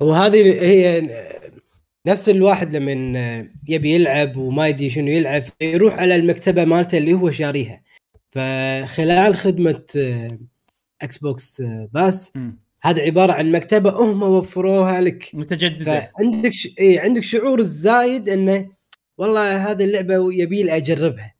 وهذه 0.00 0.62
هي 0.62 1.00
نفس 2.06 2.28
الواحد 2.28 2.76
لما 2.76 3.48
يبي 3.68 3.94
يلعب 3.94 4.36
وما 4.36 4.68
يدري 4.68 4.88
شنو 4.90 5.06
يلعب 5.08 5.42
يروح 5.60 5.94
على 5.98 6.16
المكتبة 6.16 6.64
مالته 6.64 6.98
اللي 6.98 7.12
هو 7.12 7.30
شاريها 7.30 7.82
فخلال 8.30 9.34
خدمة 9.34 9.82
آه، 9.98 10.38
Xbox 11.02 11.60
آه، 11.60 11.88
Pass. 11.92 12.32
هذا 12.82 13.02
عبارة 13.02 13.32
عن 13.32 13.52
مكتبة 13.52 13.90
هم 13.90 14.22
وفروها 14.22 15.00
لك 15.00 15.30
متجددة 15.34 16.10
فعندك 16.18 16.52
ش... 16.52 16.68
إيه 16.78 17.00
عندك 17.00 17.22
شعور 17.22 17.58
الزايد 17.58 18.28
إنه 18.28 18.68
والله 19.18 19.70
هذه 19.70 19.84
اللعبة 19.84 20.32
يبي 20.34 20.62
لي 20.62 20.76
أجربها 20.76 21.34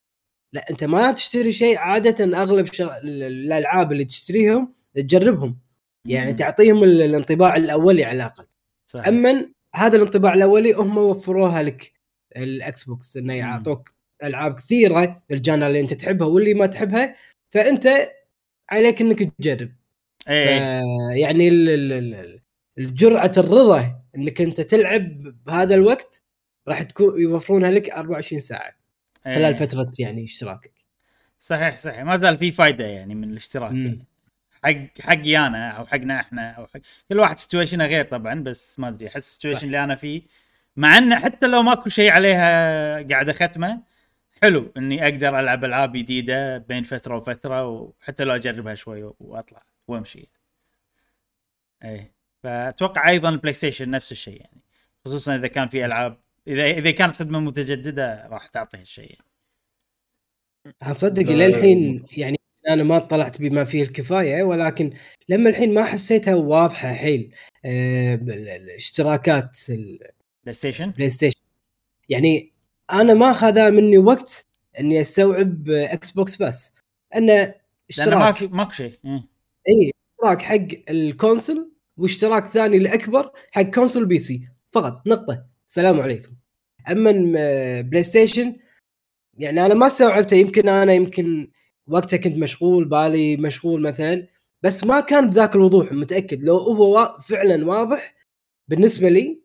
لا 0.53 0.65
أنت 0.71 0.85
ما 0.85 1.13
تشتري 1.13 1.53
شيء 1.53 1.79
عادة 1.79 2.43
أغلب 2.43 2.67
شغ... 2.73 2.91
الألعاب 3.05 3.93
اللي 3.93 4.05
تشتريهم 4.05 4.75
تجربهم 4.95 5.59
يعني. 6.05 6.33
تعطيهم 6.33 6.85
ال- 6.85 7.03
الانطباع 7.03 7.57
الأولي 7.57 8.05
على 8.05 8.17
الأقل 8.17 8.45
صحيح. 8.87 9.09
اما 9.09 9.49
هذا 9.77 9.97
الانطباع 9.97 10.35
الأولي 10.35 10.73
هم 10.73 10.99
وفروها 10.99 11.63
لك 11.63 11.93
ال 12.37 12.85
Xbox 12.85 13.17
انه 13.17 13.35
يعطوك 13.35 13.95
ألعاب 14.23 14.55
كثيرة 14.55 15.23
الجانا 15.31 15.67
اللي 15.67 15.81
أنت 15.81 15.95
تحبها 15.95 16.29
واللي 16.29 16.55
ما 16.55 16.67
تحبها 16.67 17.17
فأنت 17.51 17.89
عليك 18.71 19.01
إنك 19.01 19.23
تجرب 19.23 19.71
إيه. 20.29 20.83
يعني 21.15 21.49
ال- 21.49 21.69
ال- 21.71 21.93
ال- 21.93 22.41
الجرعه 22.79 23.33
الرضا 23.39 24.01
إنك 24.17 24.41
أنت 24.41 24.61
تلعب 24.61 25.19
بهذا 25.47 25.75
الوقت 25.75 26.23
راح 26.69 26.83
تكون 26.83 27.21
يوفرونها 27.21 27.71
لك 27.71 27.91
24 27.91 28.41
ساعة 28.41 28.77
إيه. 29.27 29.35
خلال 29.35 29.55
فترة 29.55 29.91
يعني 29.99 30.25
اشتراكك 30.25 30.73
صحيح 31.39 31.77
صحيح 31.77 32.03
ما 32.03 32.17
زال 32.17 32.39
في 32.39 32.53
فايدة 32.53 32.85
يعني 32.87 33.15
من 33.15 33.31
الاشتراك 33.31 33.73
مم. 33.73 33.87
يعني. 33.87 34.05
حق 34.65 35.01
حقي 35.03 35.39
أنا 35.39 35.71
أو 35.71 35.87
حقنا 35.87 36.21
إحنا 36.21 36.51
أو 36.51 36.67
حق 36.67 36.81
كل 37.09 37.21
واحد 37.21 37.39
situation 37.39 37.82
ه 37.82 37.87
غير 37.87 38.05
طبعا 38.05 38.35
بس 38.35 38.81
ما 38.81 38.89
أدري 38.89 39.09
أحس. 39.09 39.17
ال 39.17 39.22
situation 39.22 39.67
اللي 39.67 39.85
أنا 39.85 39.95
فيه 39.97 40.23
مع 40.77 40.99
إنه 40.99 41.17
حتى 41.19 41.47
لو 41.47 41.63
ماكو 41.63 41.89
شيء 41.89 42.11
عليها 42.11 43.03
قاعد 43.03 43.29
أختمه 43.29 43.83
حلو 44.43 44.73
إني 44.77 45.05
أقدر 45.05 45.41
ألعب 45.41 45.65
ألعاب 45.65 45.93
جديدة 45.93 46.59
بين 46.59 46.83
فترة 46.83 47.17
وفترة 47.17 47.67
وحتى 47.67 48.25
لو 48.25 48.35
أجربها 48.35 48.75
شوي 48.75 49.13
وأطلع 49.21 49.63
وأمشي. 49.89 50.29
إيه 51.85 52.13
فأتوقع 52.43 53.09
أيضا 53.09 53.29
ال 53.29 53.53
PlayStation 53.53 53.91
نفس 53.91 54.13
الشيء 54.13 54.41
يعني 54.41 54.61
خصوصا 55.05 55.37
إذا 55.37 55.47
كان 55.47 55.69
في 55.69 55.85
ألعاب 55.85 56.19
إذا 56.49 56.71
إذا 56.71 56.91
كانت 56.91 57.17
خدمة 57.17 57.41
متجددة 57.41 58.27
راح 58.31 58.49
تعطي 58.49 58.79
هالشيء 58.79 59.11
يعني. 59.11 59.27
اصدق 60.83 61.33
للحين 61.33 62.07
يعني 62.17 62.37
أنا 62.69 62.83
ما 62.83 62.99
طلعت 62.99 63.41
بما 63.41 63.65
فيه 63.65 63.83
الكفاية 63.83 64.43
ولكن 64.43 64.91
لما 65.29 65.51
الحين 65.51 65.75
ما 65.75 65.85
حسيتها 65.85 66.35
واضحة 66.35 66.93
حيل 66.93 67.35
الاشتراكات 67.65 69.57
PlayStation 69.69 70.85
ال 70.85 71.11
PlayStation 71.11 71.41
يعني 72.09 72.53
أنا 72.93 73.15
ما 73.15 73.31
اخذ 73.31 73.71
مني 73.71 73.99
وقت 73.99 74.47
إني 74.81 75.01
أستوعب 75.01 75.71
Xbox 75.71 76.37
بس. 76.37 76.75
أنه 77.17 77.33
لأنه 77.35 77.55
ما 78.19 78.31
اشتراك. 78.31 78.35
في 78.35 78.47
ماكو 78.47 78.73
شيء. 78.73 78.99
إي 79.69 79.93
اشتراك 80.21 80.43
حق 80.43 80.91
ال 80.91 81.01
console 81.01 81.71
واشتراك 81.97 82.47
ثاني 82.47 82.77
الأكبر 82.77 83.31
حق 83.53 83.63
console 83.63 84.07
PC. 84.07 84.49
فقط 84.73 85.03
نقطة. 85.07 85.45
سلام 85.69 86.01
عليكم. 86.01 86.33
أما 86.91 87.13
PlayStation 87.81 88.57
يعني 89.39 89.67
أنا 89.67 89.75
ما 89.75 89.87
استوعبته. 89.87 90.35
يمكن 90.37 90.69
أنا 90.69 90.93
يمكن 90.93 91.51
وقتها 91.89 92.17
كنت 92.17 92.39
مشغول 92.39 92.85
بالي 92.85 93.37
مشغول 93.37 93.83
مثلا. 93.83 94.27
بس 94.63 94.85
ما 94.85 95.01
كان 95.01 95.31
بذاك 95.31 95.55
الوضوح 95.57 95.93
متأكد. 95.93 96.45
لو 96.45 96.57
هو 96.57 97.19
فعلا 97.29 97.67
واضح 97.67 98.15
بالنسبة 98.69 99.09
لي 99.09 99.43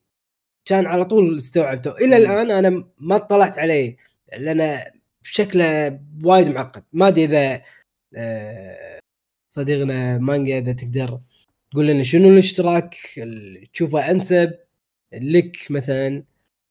كان 0.65 0.86
على 0.86 1.05
طول 1.05 1.38
استوعبته. 1.38 1.98
إلى 1.98 2.17
الآن 2.17 2.51
أنا 2.51 2.86
ما 2.98 3.15
اطلعت 3.15 3.60
عليه 3.60 3.98
لأن 4.38 4.79
شكله 5.24 6.00
وايد 6.24 6.48
معقد. 6.48 6.83
ما 6.93 7.07
أدري 7.07 7.25
إذا 7.25 7.62
آه، 8.15 9.00
صديقنا 9.50 10.17
مانجا 10.17 10.57
إذا 10.57 10.74
تقدر 10.74 11.21
تقول 11.71 11.88
لنا 11.88 12.03
شنو 12.03 12.29
الاشتراك 12.29 12.95
اللي 13.17 13.65
تشوفه 13.74 14.12
أنسب 14.12 14.53
لك 15.13 15.71
مثلا 15.71 16.24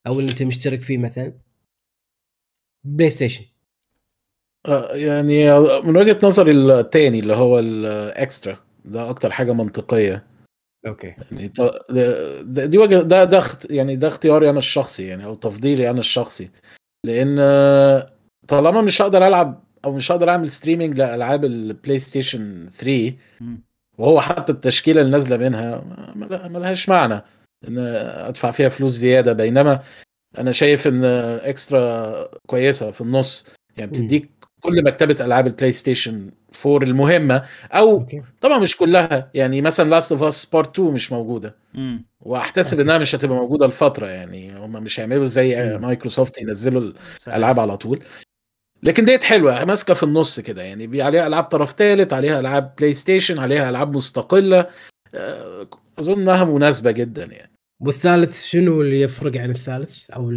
أو 0.06 0.20
اللي 0.20 0.30
أنت 0.30 0.42
مشترك 0.42 0.82
فيه 0.82 0.98
مثلا. 0.98 1.32
PlayStation. 2.84 3.44
يعني 4.90 5.60
من 5.82 5.96
وجهة 5.96 6.18
نظري 6.22 6.50
التاني 6.52 7.18
اللي 7.18 7.36
هو 7.36 7.58
ال 7.58 7.75
Extra 7.75 8.56
ده 8.84 9.10
أكتر 9.10 9.30
حاجة 9.30 9.52
منطقية. 9.52 10.24
أوكي. 10.86 11.14
يعني 11.32 11.48
ده- 11.48 12.66
دي 12.66 12.78
وجه 12.78 12.96
ده 13.02 13.24
ده 13.24 13.42
يعني 13.70 13.96
ده 13.96 14.08
اختياري 14.08 14.50
أنا 14.50 14.58
الشخصي 14.58 15.06
يعني 15.06 15.24
أو 15.24 15.34
تفضيلي 15.34 15.90
أنا 15.90 15.98
الشخصي. 15.98 16.50
لأن 17.06 17.36
آه، 17.40 18.06
طالما 18.48 18.80
مش 18.80 19.02
هقدر 19.02 19.26
ألعب 19.26 19.64
أو 19.84 19.92
مش 19.92 20.12
هقدر 20.12 20.30
أعمل 20.30 20.50
streaming 20.50 20.94
لألعاب 20.98 21.44
ال 21.44 21.99
PlayStation 21.99 22.68
3 22.78 23.12
مم. 23.40 23.58
وهو 23.98 24.20
حتى 24.20 24.52
التشكيلة 24.52 25.00
اللي 25.00 25.12
نازلة 25.12 25.36
منها 25.36 25.84
ما- 26.16 26.26
ما 26.30 26.48
ما 26.48 26.58
لهاش 26.58 26.88
معنى 26.88 27.22
إن 27.68 27.78
أدفع 27.78 28.50
فيها 28.50 28.68
فلوس 28.68 28.92
زيادة. 28.92 29.32
بينما 29.32 29.80
أنا 30.38 30.52
شايف 30.52 30.86
إن 30.88 31.04
Extra 31.04 32.28
كويسة 32.46 32.90
في 32.90 33.00
النص. 33.00 33.46
يعني 33.76 33.90
بتديك 33.90 34.30
كل 34.60 34.84
مكتبة 34.84 35.24
ألعاب 35.24 35.46
ال 35.46 35.72
PlayStation 35.72 36.30
4 36.66 36.82
المهمة 36.88 37.44
أو 37.72 38.06
طبعا 38.40 38.58
مش 38.58 38.76
كلها 38.76 39.30
يعني 39.34 39.62
مثلا 39.62 39.90
Last 39.90 40.12
of 40.12 40.22
Us 40.22 40.44
Part 40.46 40.78
2 40.78 40.92
مش 40.92 41.12
موجودة. 41.12 41.56
وأحتسب. 42.20 42.80
إنها 42.80 42.98
مش 42.98 43.14
هتبقى 43.14 43.36
موجودة 43.36 43.66
لفترة 43.66 44.06
يعني 44.06 44.58
هم 44.58 44.72
مش 44.72 45.00
هيعملوا 45.00 45.24
زي. 45.24 45.78
مايكروسوفت 45.78 46.38
ينزلوا. 46.38 46.92
الالعاب 47.28 47.60
على 47.60 47.76
طول 47.76 48.02
لكن 48.82 49.04
ديت 49.04 49.22
حلوة 49.22 49.64
ماسكة 49.64 49.94
في 49.94 50.02
النص 50.02 50.40
كده 50.40 50.62
يعني 50.62 51.02
عليها 51.02 51.26
ألعاب 51.26 51.44
طرف 51.44 51.72
ثالث 51.72 52.12
عليها 52.12 52.40
ألعاب 52.40 52.74
PlayStation 52.78 53.38
عليها 53.38 53.70
ألعاب 53.70 53.96
مستقلة 53.96 54.66
آه، 55.14 55.66
أظن 55.98 56.20
إنها 56.20 56.44
مناسبة 56.44 56.90
جدا 56.90 57.24
يعني 57.24 57.52
والثالث 57.80 58.44
شنو 58.44 58.80
اللي 58.82 59.00
يفرق 59.00 59.36
عن 59.36 59.50
الثالث 59.50 60.10
أو 60.10 60.30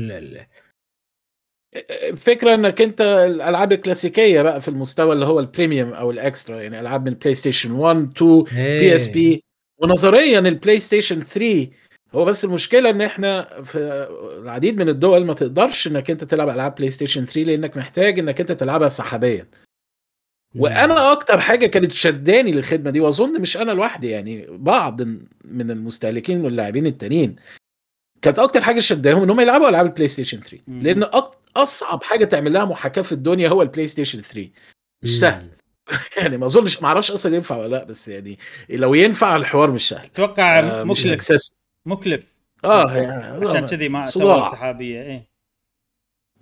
الفكرة 1.89 2.53
إنك 2.53 2.81
أنت 2.81 3.01
الألعاب 3.01 3.71
الكلاسيكية 3.71 4.41
بقى 4.41 4.61
في 4.61 4.67
المستوى 4.67 5.13
اللي 5.13 5.25
هو 5.25 5.39
ال 5.39 5.46
Premium 5.46 5.93
أو 5.93 6.11
ال 6.11 6.20
Extra 6.20 6.61
يعني 6.61 6.79
ألعاب 6.79 7.01
من 7.01 7.07
ال 7.07 7.33
PlayStation 7.35 7.71
1 7.71 8.11
2 8.17 8.43
PSP 8.43 9.43
ونظريا 9.77 10.39
ال 10.39 10.79
PlayStation 10.79 11.21
3 11.21 11.67
هو 12.15 12.25
بس 12.25 12.45
المشكلة 12.45 12.89
إن 12.89 13.01
إحنا 13.01 13.61
في 13.63 13.77
العديد 14.43 14.77
من 14.77 14.89
الدول 14.89 15.25
ما 15.25 15.33
تقدرش 15.33 15.87
إنك 15.87 16.11
أنت 16.11 16.23
تلعب 16.23 16.49
ألعاب 16.49 16.75
PlayStation 16.75 17.25
3 17.25 17.41
لأنك 17.43 17.77
محتاج 17.77 18.19
إنك 18.19 18.39
أنت 18.39 18.51
تلعبها 18.51 18.87
سحابيا. 18.87 19.47
وأنا 20.55 21.11
أكتر 21.11 21.39
حاجة 21.41 21.65
كانت 21.65 21.91
شداني 21.91 22.51
للخدمة 22.51 22.91
دي 22.91 22.99
وأظن 22.99 23.41
مش 23.41 23.57
أنا 23.57 23.71
لوحدي 23.71 24.09
يعني 24.09 24.45
بعض 24.49 25.01
من 25.45 25.71
المستهلكين 25.71 26.45
واللاعبين 26.45 26.85
التانيين. 26.87 27.35
كانت 28.23 28.39
أكتر 28.39 28.61
حاجة 28.61 28.79
شداهم 28.79 29.23
إن 29.23 29.29
هم 29.29 29.39
يلعبوا 29.39 29.69
ألعاب 29.69 29.85
ال 29.85 30.07
PlayStation 30.07 30.39
3 30.39 30.59
مم. 30.67 30.81
لأن 30.81 31.03
أك- 31.05 31.35
أصعب 31.57 32.03
حاجة 32.03 32.25
تعمل 32.25 32.53
لها 32.53 32.65
محاكاة 32.65 33.01
في 33.01 33.11
الدنيا 33.11 33.49
هو 33.49 33.61
ال 33.61 33.87
PlayStation 33.87 34.21
3 34.21 34.49
مش 35.03 35.19
سهل. 35.19 35.49
يعني 36.17 36.37
ما 36.37 36.45
أظنش 36.45 36.81
ما 36.81 36.87
أعرفش 36.87 37.11
أصلا 37.11 37.35
ينفع 37.35 37.57
ولا 37.57 37.67
لأ 37.67 37.83
بس 37.83 38.07
يعني 38.07 38.39
لو 38.69 38.93
ينفع 38.93 39.35
الحوار 39.35 39.71
مش 39.71 39.89
سهل. 39.89 40.05
أتوقع 40.05 40.59
آه، 40.59 40.83
مكلف 40.83 41.53
مكلف 41.85 42.23
آه. 42.63 42.93
يعني 42.97 43.45
عشان 43.47 43.65
كذي 43.65 43.89
ما 43.89 44.09
صداع. 44.09 44.51
سحابيه 44.51 45.01
إيه. 45.01 45.27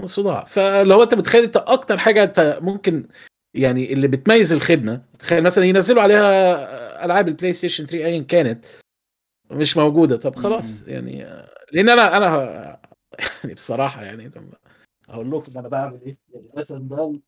صداع. 0.04 0.46
فلو 0.46 1.04
أنت 1.04 1.14
متخيل 1.14 1.44
أنت 1.44 1.58
أكتر 1.58 1.98
حاجة 1.98 2.24
أنت 2.24 2.60
ممكن 2.62 3.08
يعني 3.54 3.94
اللي 3.94 4.08
بتميز 4.08 4.54
الخدمة 4.54 5.02
تخيل 5.20 5.44
مثلا 5.44 5.66
ينزلوا 5.66 6.02
عليها 6.02 7.06
ألعاب 7.06 7.28
ال 7.28 7.54
PlayStation 7.54 7.86
3 7.86 8.06
ايا 8.06 8.22
كانت 8.24 8.66
مش 9.52 9.78
موجودة 9.78 10.18
طب 10.18 10.36
خلاص. 10.36 10.84
يعني 10.88 11.26
لأن 11.72 11.90
أنا 11.90 12.18
أنا 12.18 12.80
يعني 13.44 13.54
بصراحة 13.54 14.04
يعني 14.04 14.30
أقول 15.10 15.32
لكم 15.32 15.60
أنا 15.60 15.68
بعمل 15.68 16.00
إيه؟ 16.06 16.18
يعني 16.34 16.48
مثلا 16.58 16.80
ده 16.88 17.20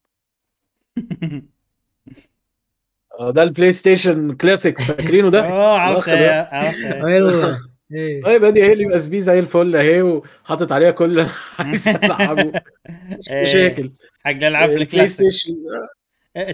آه، 3.20 3.32
ده 3.32 3.44
البلاي 3.44 3.72
ستيشن 3.72 4.36
كلاسيك 4.36 4.80
فاكرينه 4.82 5.30
ده. 5.30 5.42
عرفت 5.44 6.10
والله 6.14 7.60
إيه. 7.92 8.24
طيب 8.24 8.44
أدي 8.44 8.64
هي 8.64 8.74
اللي 8.74 8.86
بس 8.96 9.08
بيه 9.08 9.20
زي 9.20 9.40
الفل 9.40 9.76
أهي 9.76 10.02
وحاطط 10.02 10.72
عليها 10.72 10.92
كل 10.92 11.06
اللي 11.06 11.22
أنا 11.22 11.32
عايز 11.60 11.88
ألعبه. 11.88 12.62
مش 12.90 13.32
إيه، 13.32 13.42
مشاكل. 13.42 13.92
حق 14.20 14.32
الالعاب 14.32 14.70
البلاي 14.72 15.08
ستيشن 15.10 15.54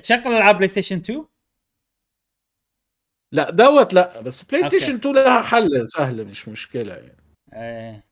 تشغل 0.01 0.27
ألعاب 0.27 0.55
بلاي 0.55 0.67
ستيشن 0.67 0.97
2 0.97 1.25
لا 3.31 3.49
دوت 3.49 3.93
لا 3.93 4.21
بس 4.21 4.43
بلاي. 4.43 4.63
ستيشن 4.63 4.95
2 4.95 5.15
لها 5.15 5.41
حل 5.41 5.87
سهل 5.87 6.25
مش 6.25 6.47
مشكلة 6.47 6.93
يعني, 6.93 7.17
إيه. 7.53 8.09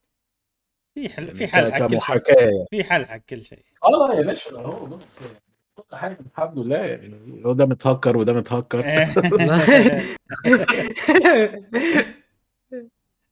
في 0.95 1.09
حل 1.09 1.23
يعني 1.23 1.33
في 1.37 1.47
حل 1.47 1.73
حق 1.73 2.17
كل 2.17 2.33
شيء. 2.39 2.65
في 2.69 2.83
حل 2.83 3.05
حق 3.05 3.17
كل 3.17 3.43
شيء. 3.45 3.59
آه 3.83 4.13
يا 4.15 4.21
باشا 4.21 4.51
اهو 4.51 4.85
بص 4.85 5.19
كل 5.75 5.95
حاجة 5.97 6.17
الحمد 6.31 6.59
لله 6.59 6.77
يعني. 6.77 7.41
هو 7.45 7.53
ده 7.53 7.65
متهكر 7.65 8.17
وده 8.17 8.33
متهكر. 8.33 8.85
إيه. 8.85 9.13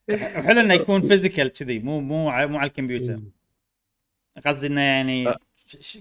وحلو 0.10 0.60
إنه 0.62 0.74
يكون 0.74 1.02
physical 1.02 1.48
كذي 1.54 1.80
مو 1.80 2.00
مو 2.02 2.32
على- 2.32 2.46
مو 2.50 2.58
على 2.58 2.68
الكمبيوتر. 2.68 3.20
قصدي 4.46 4.68
إنه 4.68 4.82
يعني 4.82 5.34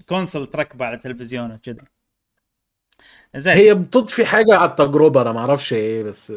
console 0.09 0.47
تركبه 0.47 0.85
على 0.85 0.95
التلفزيون 0.95 1.51
وكذا 1.51 1.83
زين 3.35 3.57
هي 3.57 3.73
بتضفي 3.73 4.25
حاجة 4.25 4.55
على 4.55 4.69
التجربة 4.69 5.21
أنا 5.21 5.31
ما 5.31 5.39
أعرفش 5.39 5.73
إيه 5.73 6.03
بس 6.03 6.33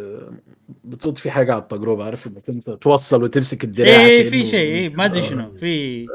بتضفي 0.84 1.30
حاجة 1.30 1.52
على 1.52 1.62
التجربة 1.62 2.04
عارف 2.04 2.26
إنك 2.26 2.48
أنت 2.48 2.70
توصل 2.70 3.22
وتمسك 3.22 3.64
الدراع 3.64 4.00
إيه 4.00 4.30
في 4.30 4.44
شيء 4.44 4.74
إيه 4.74 4.88
ما 4.88 5.04
أدري 5.04 5.22
شنو 5.22 5.50
في 5.50 6.06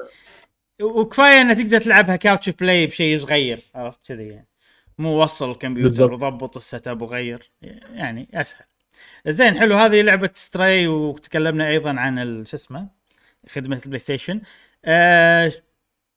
وكفاية 0.81 1.41
انه 1.41 1.53
تقدر 1.53 1.81
تلعبها 1.81 2.15
couch 2.15 2.49
play 2.49 2.87
بشيء 2.87 3.17
صغير 3.17 3.59
عرفت 3.75 4.07
كذي؟ 4.07 4.27
يعني 4.27 4.47
مو 4.97 5.23
وصل 5.23 5.51
الكمبيوتر. 5.51 6.13
وضبط 6.13 6.57
ال 6.57 6.87
setup 6.87 7.01
وغير 7.01 7.51
يعني 7.93 8.27
أسهل. 8.33 8.65
زين 9.27 9.59
حلو 9.59 9.75
هذه 9.75 10.01
لعبة 10.01 10.29
ستراي 10.33 10.87
وتكلمنا 10.87 11.69
أيضا 11.69 11.99
عن 11.99 12.45
شو 12.45 12.57
اسمه 12.57 12.87
خدمة 13.49 13.75
البلاي 13.75 13.99
ستيشن 13.99 14.41
آه 14.85 15.51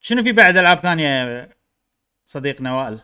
شنو 0.00 0.22
في 0.22 0.32
بعد 0.32 0.56
ألعاب 0.56 0.80
ثانية 0.80 1.48
صديقنا 2.26 2.76
وائل 2.76 3.00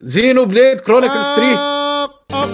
Xenoblade 0.00 0.80
Chronicles 0.80 1.26
3 1.26 1.42
آه. 1.42 2.04
آه 2.04 2.44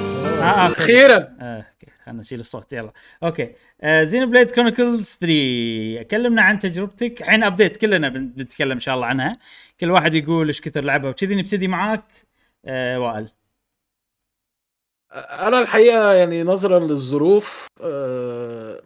آه 0.42 0.68
sorry. 0.68 0.72
أخيرا. 0.80 1.36
آه، 1.40 1.56
أوكي. 1.58 1.86
خلينا 2.04 2.20
نشيل 2.20 2.40
الصوت 2.40 2.72
يلا. 2.72 2.92
أوكي. 3.22 3.52
آه 3.80 4.04
Xenoblade 4.04 4.50
Chronicles 4.50 5.16
3 5.20 6.02
كلمنا 6.10 6.42
عن 6.42 6.58
تجربتك. 6.58 7.20
الحين 7.22 7.44
ابديت 7.44 7.76
كلنا 7.76 8.08
بن- 8.08 8.28
بنتكلم 8.28 8.72
إن 8.72 8.80
شاء 8.80 8.94
الله 8.94 9.06
عنها. 9.06 9.38
كل 9.80 9.90
واحد 9.90 10.14
يقول 10.14 10.46
إيش 10.46 10.60
كثر 10.60 10.84
لعبها 10.84 11.10
وكذي 11.10 11.34
نبتدي 11.34 11.68
معاك. 11.68 12.04
آه 12.64 13.00
وائل. 13.00 13.30
أنا 15.14 15.58
الحقيقة 15.58 16.12
يعني 16.12 16.42
نظرا 16.42 16.78
للظروف 16.78 17.66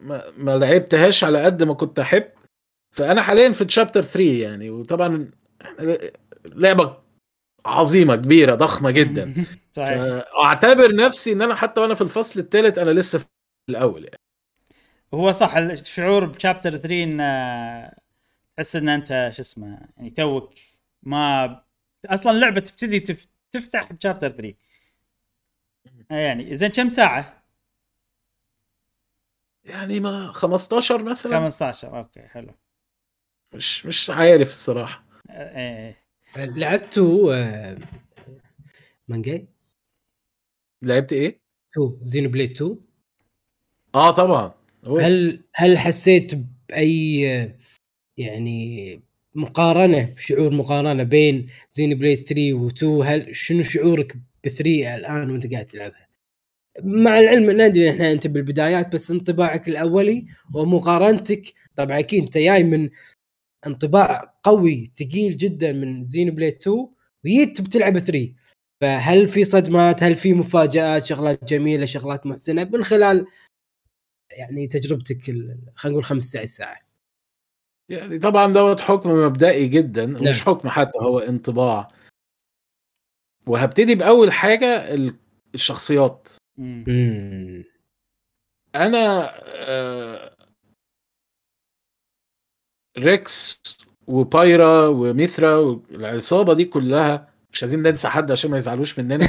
ما, 0.01 0.23
ما 0.37 0.59
لعبتهاش 0.59 1.25
على 1.25 1.45
قد 1.45 1.63
ما 1.63 1.75
كنت 1.75 1.99
أحب. 1.99 2.25
فأنا 2.93 3.23
حاليا 3.23 3.53
في 3.53 3.65
تشابتر 3.65 4.03
3 4.03 4.43
يعني. 4.43 4.71
وطبعا 4.71 5.31
لعبة 6.45 6.97
عظيمة 7.67 8.17
كبيرة 8.17 8.55
ضخمة 8.55 8.91
جدا. 8.91 9.35
صحيح. 9.77 9.89
فأعتبر 9.99 10.95
نفسي 10.95 11.33
إن 11.33 11.43
أنا 11.43 11.55
حتى 11.55 11.81
وأنا 11.81 11.95
في 11.95 12.01
الفصل 12.01 12.41
الثالث 12.41 12.79
أنا 12.79 12.91
لسه 12.91 13.19
في 13.19 13.27
الأول 13.69 14.05
يعني. 14.05 14.19
هو 15.15 15.33
صح 15.33 15.57
الشعور 15.57 16.25
بشابتر 16.25 16.77
3 16.77 17.05
إن 17.05 17.19
تحس 18.57 18.77
إن 18.77 18.89
أنت 18.89 19.31
شو 19.33 19.43
اسمه 19.43 19.81
يعني 19.97 20.11
توك 20.11 20.55
ما 21.03 21.61
أصلا 22.07 22.33
اللعبة 22.33 22.61
تبتدي 22.61 23.01
تف... 23.01 23.27
تفتح 23.51 23.93
بشابتر 23.93 24.29
3 24.29 24.55
آه، 26.11 26.15
يعني 26.15 26.57
زين 26.57 26.71
كم 26.71 26.89
ساعة؟ 26.89 27.45
يعني 29.65 30.01
ما 30.01 30.33
15 30.33 31.05
مثلا؟ 31.05 31.37
15 31.37 31.99
أوكي 31.99 32.21
حلو. 32.21 32.55
مش 33.55 33.87
مش 33.87 34.11
عارف 34.11 34.49
الصراحة. 34.49 35.05
آه، 35.31 35.59
إيه. 35.59 36.08
لعبتوا 36.37 37.35
آه، 37.35 37.77
مانجاي 39.09 39.49
لعبت 40.83 41.13
إيه؟ 41.13 41.41
2 41.73 41.99
Xenoblade 42.03 42.51
2 42.51 42.77
آه 43.95 44.11
طبعا. 44.11 44.55
هو 44.85 44.99
هل 44.99 45.45
هل 45.55 45.79
حسيت 45.79 46.33
بأي 46.69 47.33
آه، 47.43 47.59
يعني 48.17 49.01
مقارنة 49.35 50.15
شعور 50.19 50.51
مقارنة 50.55 51.03
بين 51.03 51.49
Xenoblade 51.71 52.19
3 52.19 52.69
و2 52.69 52.83
هل 53.07 53.37
شنو 53.37 53.63
شعورك 53.63 54.17
ب 54.45 54.49
3 54.49 54.95
الآن 54.95 55.31
وأنت 55.31 55.53
قاعد 55.53 55.67
تلعبها؟ 55.67 56.09
مع 56.85 57.19
العلم 57.19 57.51
إن 57.51 57.61
أدري 57.61 57.91
إحنا 57.91 58.13
أنت 58.13 58.27
بالبدايات 58.27 58.93
بس 58.93 59.11
انطباعك 59.11 59.69
الأولي 59.69 60.27
ومقارنتك 60.55 61.55
طبعا 61.77 61.99
أكيد 61.99 62.23
أنت 62.25 62.39
جاي 62.39 62.65
من 62.65 62.91
انطباع 63.67 64.35
قوي 64.43 64.93
ثقيل 64.95 65.37
جدا 65.37 65.73
من 65.73 66.05
زينو 66.05 66.33
بليد 66.33 66.55
2 66.55 66.89
وجيت 67.25 67.61
بتلعب 67.61 67.99
3 67.99 68.35
فهل 68.81 69.29
في 69.29 69.45
صدمات؟ 69.45 70.03
هل 70.03 70.15
في 70.15 70.35
مفاجآت؟ 70.35 71.07
شغلات 71.07 71.45
جميلة 71.45 71.87
شغلات 71.87 72.27
محسنة؟ 72.27 72.65
من 72.65 72.85
خلال 72.85 73.27
يعني 74.31 74.67
تجربتك 74.67 75.29
ال- 75.31 75.59
خلينا 75.75 75.93
نقول 75.93 76.05
15 76.05 76.47
ساعة 76.47 76.77
يعني 77.89 78.19
طبعا 78.19 78.53
دوت 78.53 78.81
حكم 78.81 79.11
مبدئي 79.11 79.69
جدا 79.69 80.07
مش 80.07 80.21
نعم. 80.23 80.35
حكم 80.35 80.69
حتى 80.69 80.99
هو 81.03 81.19
انطباع. 81.19 81.89
وهبتدي 83.47 83.95
بأول 83.95 84.33
حاجة 84.33 84.95
ال- 84.95 85.17
الشخصيات. 85.55 86.29
مم. 86.59 87.65
أنا 88.75 89.31
آه، 89.69 90.37
ريكس 92.99 93.63
وبايرا 94.07 94.87
وميثرا 94.87 95.55
والعصابه 95.57 96.55
دي 96.55 96.65
كلها 96.65 97.29
مش 97.53 97.63
عايزين 97.63 97.83
ننسى 97.83 98.09
حد 98.09 98.31
عشان 98.31 98.51
ما 98.51 98.57
يزعلوش 98.57 98.99
مننا 98.99 99.29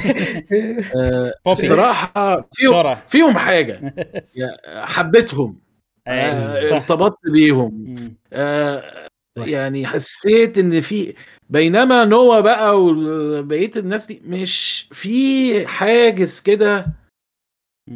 آه،. 0.96 1.32
الصراحة 1.46 2.48
فيهم. 2.52 2.96
فيهم 3.08 3.38
حاجة 3.38 3.94
حبيتهم 4.94 5.60
آه، 6.06 6.68
صح 6.70 6.76
ارتبطت 6.76 7.30
بيهم. 7.32 7.86
آه،. 8.32 9.08
يعني 9.36 9.86
حسيت 9.86 10.58
إن 10.58 10.80
في 10.80 11.14
بينما 11.50 12.04
نوا 12.04 12.40
بقى 12.40 12.82
وبقيه 12.84 13.70
الناس 13.76 14.06
دي 14.06 14.22
مش 14.24 14.88
في 14.92 15.66
حاجز 15.66 16.40
كده 16.40 16.86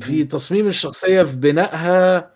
في 0.00 0.24
تصميم 0.24 0.66
الشخصية 0.66 1.22
في 1.22 1.37
بنائها. 1.37 2.35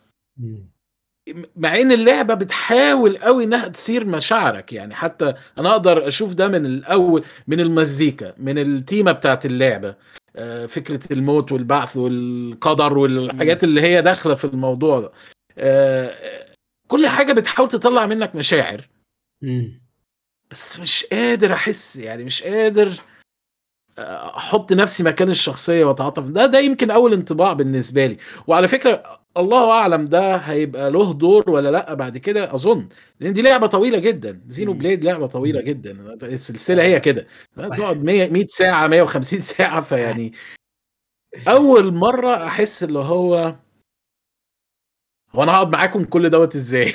مع 1.56 1.80
إن 1.80 1.92
اللعبة 1.92 2.34
بتحاول 2.34 3.18
قوي 3.18 3.44
إنها 3.44 3.68
تثير 3.68 4.06
مشاعرك 4.06 4.72
يعني 4.72 4.94
حتى 4.94 5.34
أنا 5.58 5.70
أقدر 5.70 6.08
أشوف 6.08 6.34
ده 6.34 6.48
من 6.48 6.66
الأول 6.66 7.24
من 7.46 7.60
المزيكا 7.60 8.34
من 8.38 8.58
التيمة 8.58 9.12
بتاعت 9.12 9.46
اللعبة. 9.46 9.94
آه، 10.36 10.66
فكرة 10.66 11.00
الموت 11.12 11.52
والبعث 11.52 11.96
والقدر 11.96 12.98
والحاجات 12.98 13.64
اللي 13.64 13.80
هي 13.80 14.02
داخلة 14.02 14.34
في 14.34 14.44
الموضوع 14.44 15.00
ده. 15.00 15.12
آه، 15.58 16.14
كل 16.88 17.06
حاجة 17.08 17.32
بتحاول 17.32 17.68
تطلع 17.68 18.06
منك 18.06 18.34
مشاعر. 18.36 18.88
بس 20.50 20.80
مش 20.80 21.04
قادر 21.12 21.52
أحس 21.52 21.96
يعني 21.96 22.24
مش 22.24 22.42
قادر 22.42 22.92
آه، 23.98 24.36
أحط 24.36 24.72
نفسي 24.72 25.02
مكان 25.02 25.30
الشخصية 25.30 25.84
وأتعاطف. 25.84 26.24
ده 26.24 26.46
ده 26.46 26.58
يمكن 26.58 26.90
أول 26.90 27.12
انطباع 27.12 27.52
بالنسبة 27.52 28.06
لي. 28.06 28.16
وعلى 28.46 28.68
فكرة 28.68 29.20
الله 29.36 29.70
أعلم 29.72 30.04
ده 30.04 30.36
هيبقى 30.36 30.90
له 30.90 31.12
دور 31.14 31.50
ولا 31.50 31.70
لأ 31.70 31.94
بعد 31.94 32.18
كده؟ 32.18 32.54
أظن. 32.54 32.88
لأن 33.20 33.32
دي 33.32 33.42
لعبة 33.42 33.66
طويلة 33.66 33.98
جدا. 33.98 34.40
زينو. 34.46 34.72
بليد 34.72 35.04
لعبة 35.04 35.26
طويلة 35.26 35.60
جدا. 35.60 36.14
السلسلة 36.22 36.82
هي 36.82 37.00
كده. 37.00 37.26
تقعد 37.56 38.04
100 38.04 38.28
100 38.30 38.46
ساعة 38.48 38.86
150 38.86 39.40
ساعة 39.56 39.80
فيعني 39.80 40.32
أول 41.48 41.94
مرة 41.94 42.46
أحس 42.46 42.82
اللي 42.84 42.98
هو 42.98 43.54
هو 45.34 45.42
أنا 45.42 45.52
هقعد 45.52 45.68
معاكم 45.72 46.04
كل 46.04 46.30
دوت 46.30 46.54
إزاي؟ 46.56 46.86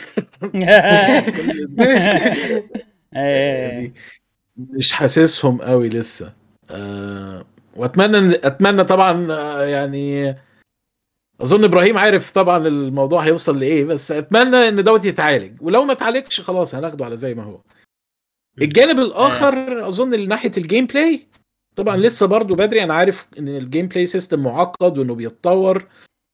إيه 0.55 3.13
يعني 3.13 3.93
مش 4.57 4.93
حاسسهم 4.93 5.61
قوي 5.61 5.89
لسه. 5.89 6.33
أه 6.69 7.45
وأتمنى 7.75 8.35
أتمنى 8.35 8.83
طبعا 8.83 9.27
آه، 9.31 9.65
يعني 9.65 10.35
أظن 11.41 11.63
إبراهيم 11.63 11.97
عارف 11.97 12.31
طبعا 12.31 12.67
الموضوع 12.67 13.21
هيوصل 13.25 13.59
لإيه 13.59 13.85
بس 13.85 14.11
أتمنى 14.11 14.55
إن 14.67 14.83
دوت 14.83 15.05
يتعالج. 15.05 15.61
ولو 15.61 15.83
ما 15.83 15.91
اتعالجش 15.91 16.41
خلاص 16.41 16.75
هناخده 16.75 17.05
على 17.05 17.17
زي 17.17 17.33
ما 17.35 17.43
هو. 17.43 17.61
الجانب 18.61 18.99
الآخر 18.99 19.87
أظن 19.87 20.09
من 20.09 20.27
ناحية 20.27 20.51
ال 20.57 20.85
gameplay 20.85 21.27
طبعا 21.75 21.97
لسه 21.97 22.25
برضو 22.25 22.55
بدري 22.55 22.83
أنا 22.83 22.93
عارف 22.93 23.27
إن 23.39 23.47
ال 23.47 23.87
gameplay 23.87 24.05
system 24.05 24.39
معقد 24.43 24.97
وإنه 24.97 25.15
بيتطور. 25.15 25.87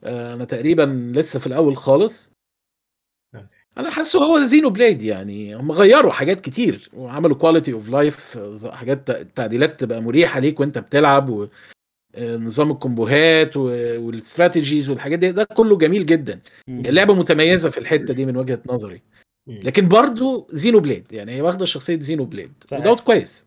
آه، 0.04 0.34
أنا 0.34 0.46
تقريبا 0.46 1.12
لسه 1.16 1.40
في 1.40 1.48
الأول 1.48 1.78
خالص. 1.78 2.32
أنا 3.78 3.90
حاسه 3.90 4.20
هو 4.26 4.40
Xenoblade 4.44 5.02
يعني. 5.02 5.56
هم 5.56 5.72
غيروا 5.72 6.12
حاجات 6.12 6.42
كتير 6.42 6.90
وعملوا 6.94 7.36
quality 7.38 7.74
of 7.74 7.90
life 7.90 8.38
حاجات 8.66 9.12
تعديلات 9.12 9.80
تبقى 9.80 10.02
مريحة 10.02 10.40
ليك 10.40 10.60
وأنت 10.60 10.78
بتلعب 10.78 11.50
ونظام 12.18 12.72
الكومبوهات 12.72 13.58
و- 13.58 13.62
وال 14.06 14.20
strategies 14.20 14.90
والحاجات 14.90 15.20
دي 15.20 15.32
ده 15.32 15.44
كله 15.44 15.78
جميل 15.78 16.06
جدا. 16.06 16.40
اللعبة 16.70 17.14
متميزة 17.14 17.70
في 17.70 17.78
الحتة 17.78 18.14
دي 18.14 18.26
من 18.26 18.38
وجهة 18.38 18.62
نظري. 18.66 19.02
لكن 19.48 19.88
برضو 19.88 20.48
Xenoblade 20.50 21.14
يعني 21.14 21.32
هي 21.32 21.42
واخدة 21.42 21.66
شخصية 21.66 22.00
Xenoblade. 22.00 22.52
ودوت 22.74 23.00
كويس. 23.00 23.46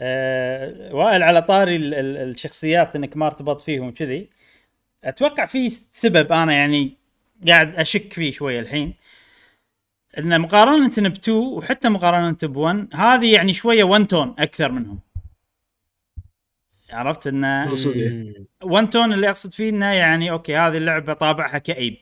آه 0.00 0.94
وائل 0.94 1.22
على 1.22 1.42
طاري 1.42 1.76
ال- 1.76 1.94
ال- 1.94 2.16
الشخصيات 2.30 2.96
إنك 2.96 3.16
ما 3.16 3.26
ارتبط 3.26 3.60
فيهم 3.60 3.88
وكذي. 3.88 4.28
أتوقع 5.04 5.46
في 5.46 5.70
سبب 5.70 6.32
أنا 6.32 6.52
يعني 6.52 6.96
قاعد 7.48 7.74
أشك 7.74 8.12
فيه 8.12 8.32
شوية 8.32 8.60
الحين. 8.60 8.94
إن 10.18 10.40
مقارنة 10.40 10.90
ب2 11.14 11.28
وحتى 11.28 11.88
مقارنة 11.88 12.36
ب1 12.44 12.96
هذه 12.96 13.34
يعني 13.34 13.52
شوية 13.52 13.84
one 13.84 14.08
tone 14.08 14.34
أكثر 14.38 14.72
منهم. 14.72 14.98
عرفت 16.92 17.26
إنه 17.26 17.66
تقصد 17.66 17.96
إيه؟ 17.96 18.84
tone 18.90 19.12
اللي 19.12 19.28
أقصد 19.28 19.54
فيه 19.54 19.68
إنه 19.68 19.92
يعني 19.92 20.30
أوكي 20.30 20.56
هذه 20.56 20.76
اللعبة 20.76 21.12
طابعها 21.12 21.58
كئيب. 21.58 21.96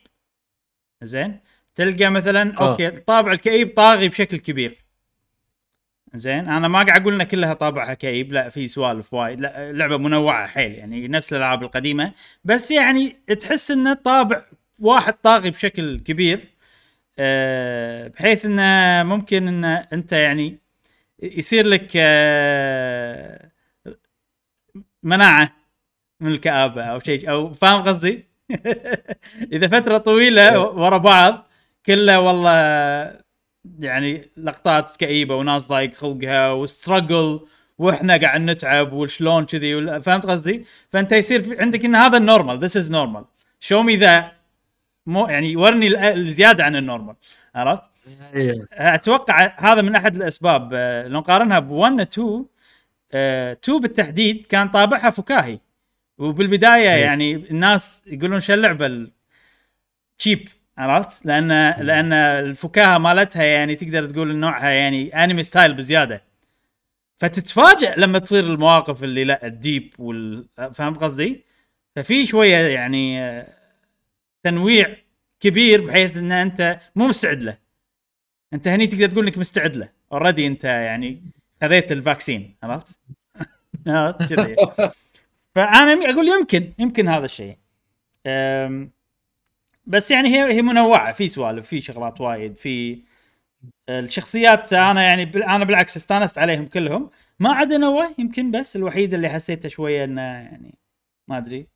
زين؟ 1.03 1.41
تلقى 1.75 2.11
مثلا 2.11 2.61
آه. 2.61 2.71
أوكي 2.71 2.91
طابع 2.91 3.33
الكئيب 3.33 3.75
طاغي 3.77 4.09
بشكل 4.09 4.39
كبير. 4.39 4.85
زين؟ 6.15 6.49
أنا 6.49 6.69
ما 6.69 6.83
قاعد 6.83 7.01
أقول 7.01 7.15
إن 7.15 7.23
كلها 7.23 7.55
طابعها 7.55 7.95
كئيب 7.95 8.33
لا 8.33 8.49
في 8.49 8.67
سوالف 8.67 9.15
وايد. 9.15 9.41
لا 9.41 9.73
لعبة 9.73 9.97
منوعة 9.97 10.47
حيل 10.47 10.75
يعني 10.75 11.09
نفس 11.09 11.33
الألعاب 11.33 11.63
القديمة. 11.63 12.13
بس 12.45 12.71
يعني 12.71 13.17
تحس 13.41 13.71
انه 13.71 13.93
طابع 13.93 14.43
واحد 14.81 15.15
طاغي 15.15 15.51
بشكل 15.51 16.01
كبير 16.01 16.41
أه 17.19 18.09
بحيث 18.09 18.45
إنه 18.45 19.03
ممكن 19.03 19.49
إن 19.49 19.65
أنت 19.65 20.13
يعني 20.13 20.59
يصير 21.23 21.67
لك 21.67 21.91
أه 21.97 23.40
مناعة 25.03 25.51
من 26.21 26.33
الكآبة 26.33 26.85
أو 26.85 26.99
شيء 27.01 27.31
أو 27.31 27.53
فاهم 27.53 27.83
قصدي؟ 27.83 28.25
إذا 29.53 29.69
فترة 29.69 29.99
طويلة 29.99 30.61
ورا 30.61 30.99
بعض 30.99 31.47
كله 31.87 32.21
والله 32.21 32.51
يعني 33.79 34.29
لقطات 34.37 34.97
كئيبة 34.97 35.35
وناس 35.37 35.67
ضايق 35.67 35.95
خلقها 35.95 36.53
و 36.53 36.63
struggle 36.63 37.41
وإحنا 37.79 38.17
قاعد 38.17 38.41
نتعب 38.41 38.93
وشلون 38.93 39.45
كذي 39.47 40.01
فهمت 40.01 40.27
قصدي؟ 40.27 40.65
فأنت 40.89 41.13
يصير 41.13 41.57
عندك 41.61 41.85
إن 41.85 41.95
هذا 41.95 42.17
ال 42.19 42.25
normal 42.25 42.59
this 42.59 42.77
is 42.77 42.91
normal 42.91 43.25
show 43.61 43.83
me 43.83 43.97
the 43.97 44.33
more 45.07 45.27
يعني 45.27 45.57
ورني 45.57 45.87
ال- 45.87 45.97
الزيادة 45.97 46.65
عن 46.65 46.77
ال 46.77 46.82
normal 46.82 47.15
عرفت؟ 47.55 47.91
إيه. 48.35 48.67
أتوقع 48.73 49.53
هذا 49.59 49.83
من 49.83 49.95
أحد 49.97 50.17
الأسباب 50.17 50.71
آه، 50.75 51.09
لو 51.09 51.21
نقارنها 51.21 51.59
ب 51.59 51.71
1 51.71 52.01
2 52.01 52.45
2 53.13 53.81
بالتحديد 53.81 54.47
كان 54.47 54.69
طابعها 54.69 55.11
فكاهي 55.11 55.59
وبالبداية 56.19 56.95
إيه. 56.95 57.03
يعني 57.03 57.35
الناس 57.35 58.05
يقولون 58.07 58.41
شو 58.41 58.55
اللعبة 58.55 59.11
cheap 60.19 60.49
عرفت؟ 60.79 61.27
لأن 61.27 61.49
لأن 61.81 62.13
الفكاهه 62.13 62.99
مالتها 62.99 63.45
يعني 63.45 63.77
تقدر 63.77 64.09
تقول 64.09 64.37
نوعها 64.37 64.71
يعني 64.71 65.25
anime 65.25 65.43
style 65.43 65.75
بزيادة 65.75 66.23
فتتفاجئ 67.19 68.01
لما 68.01 68.19
تصير 68.19 68.45
المواقف 68.45 69.05
اللي 69.05 69.25
لا 69.25 69.47
ال 69.47 69.56
deep 69.56 69.95
وال 69.99 70.49
فاهم 70.75 70.95
قصدي؟ 70.95 71.45
ففي 71.97 72.27
شوية 72.27 72.57
يعني 72.57 73.23
آه، 73.23 73.47
تنويع 74.43 74.97
كبير 75.41 75.87
بحيث 75.87 76.17
إن 76.17 76.33
أنت 76.33 76.81
مو 76.97 77.09
مستعد 77.09 77.43
له 77.43 77.59
أنت 78.53 78.69
هني 78.69 78.87
تقدر 78.87 79.07
تقول 79.07 79.27
إنك 79.27 79.39
مستعد 79.39 79.77
له 79.77 79.89
already 80.13 80.47
أنت 80.47 80.65
يعني 80.65 81.23
خذيت 81.61 81.93
ال 81.93 82.01
vaccine 82.01 82.57
عرفت؟ 82.63 82.99
عرفت 83.87 84.35
كذي 84.35 84.57
فأنا 85.55 86.11
أقول 86.11 86.29
يمكن 86.29 86.73
يمكن 86.79 87.09
هذا 87.09 87.25
الشيء 87.25 87.57
بس 89.87 90.11
يعني 90.11 90.29
هي 90.29 90.53
هي 90.53 90.63
منوعة 90.63 91.13
في 91.13 91.29
سوالف 91.29 91.67
في 91.67 91.81
شغلات 91.81 92.21
وايد 92.21 92.57
في 92.57 93.03
الشخصيات 93.89 94.73
أنا 94.73 95.03
يعني 95.03 95.23
أنا 95.35 95.65
بالعكس 95.65 95.97
استانست 95.97 96.39
عليهم 96.39 96.67
كلهم 96.67 97.11
ما 97.39 97.53
عدا 97.53 97.79
نوى 97.79 98.07
يمكن 98.19 98.51
بس 98.51 98.77
الوحيد 98.77 99.15
اللي 99.15 99.29
حسيته 99.29 99.69
شوية 99.69 100.05
إنه 100.05 100.23
يعني 100.23 100.79
ما 101.29 101.39
أدري 101.39 101.67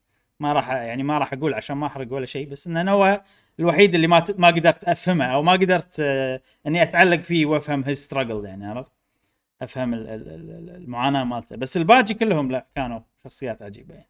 ما 0.41 0.53
راح 0.53 0.71
يعني 0.71 1.03
ما 1.03 1.19
راح 1.19 1.33
أقول 1.33 1.55
عشان 1.55 1.77
ما 1.77 1.87
أحرق 1.87 2.13
ولا 2.13 2.27
شيء 2.27 2.49
بس 2.49 2.67
انه 2.67 2.83
نوى 2.83 3.21
الوحيد 3.61 3.95
اللي 3.95 4.07
ما 4.07 4.25
ما 4.39 4.49
قدرت 4.49 4.85
افهمه 4.85 5.25
أو 5.25 5.43
ما 5.43 5.53
قدرت 5.53 6.01
آه، 6.01 6.41
إني 6.67 6.83
أتعلق 6.83 7.21
فيه 7.21 7.47
وأفهم 7.47 7.85
هيز 7.85 7.99
ستراجل 7.99 8.45
يعني 8.45 8.67
عرفت؟ 8.67 8.93
أفهم 9.63 9.95
ال- 9.95 10.09
ال- 10.09 10.29
ال- 10.29 10.71
المعاناة 10.71 11.25
مالته. 11.25 11.57
بس 11.57 11.77
الباقي 11.77 12.15
كلهم 12.15 12.51
لا 12.51 12.67
كانوا 12.75 13.01
شخصيات 13.25 13.63
عجيبة 13.63 13.95
يعني. 13.95 14.09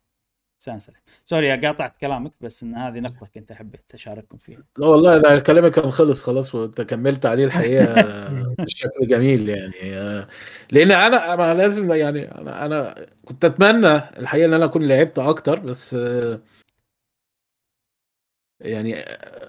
sorry 1.24 1.66
قاطعت 1.66 1.96
كلامك 1.96 2.32
بس 2.40 2.62
إن 2.62 2.74
هذه 2.74 3.00
نقطة 3.00 3.26
كنت 3.34 3.52
حبيت 3.52 3.90
اشارككم 3.94 4.38
فيها. 4.38 4.64
لا 4.78 4.86
والله 4.86 5.18
ده 5.18 5.38
كلامك 5.38 5.70
كان 5.70 5.90
خلص 5.90 6.22
خلاص 6.22 6.54
وأنت 6.54 6.80
كملت 6.80 7.26
عليه 7.26 7.44
الحقيقة 7.44 7.84
بشكل 8.58 9.06
جميل 9.06 9.48
يعني. 9.48 10.26
لأن 10.70 10.90
أنا 10.90 11.34
أنا 11.34 11.54
لازم 11.54 11.92
يعني 11.92 12.32
أنا 12.38 12.64
أنا 12.66 13.06
كنت 13.24 13.44
أتمنى 13.44 13.96
الحقيقة 13.96 14.46
إن 14.46 14.54
أنا 14.54 14.64
أكون 14.64 14.88
لعبت 14.88 15.18
أكتر 15.18 15.58
بس 15.60 15.96
يعني 18.60 18.94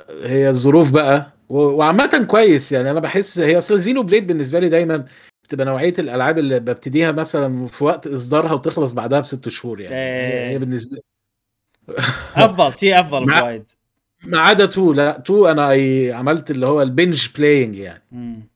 هي 0.10 0.49
الظروف 0.49 0.91
بقى. 0.91 1.31
و- 1.49 1.58
وعامة 1.58 2.25
كويس 2.27 2.71
يعني. 2.71 2.91
أنا 2.91 2.99
بحس 2.99 3.39
هي 3.39 3.58
أصل 3.58 3.79
Xenoblade 3.79 4.27
بالنسبة 4.27 4.60
لي 4.60 4.69
دايما 4.69 5.05
بتبقى 5.45 5.65
نوعية 5.65 5.93
الألعاب 5.99 6.38
اللي 6.38 6.60
ببتديها 6.60 7.12
مثلا 7.12 7.67
في 7.67 7.84
وقت 7.84 8.08
إصدارها 8.08 8.53
وتخلص 8.53 8.93
بعدها 8.93 9.19
بست 9.19 9.49
شهور 9.49 9.81
يعني. 9.81 9.95
هي 9.95 10.49
هي 10.49 10.58
بالنسبة 10.58 10.97
أفضل 12.36 12.79
شيء 12.79 12.99
أفضل 12.99 13.25
بوايد 13.25 13.63
ما 14.23 14.41
عدا 14.41 14.65
two 14.65 14.93
لا 14.93 15.19
two 15.19 15.47
أنا 15.47 15.63
عملت 16.15 16.51
اللي 16.51 16.65
هو 16.65 16.81
ال 16.81 16.89
binge 16.89 17.27
playing 17.38 17.75
يعني. 17.75 18.03
مم. 18.12 18.47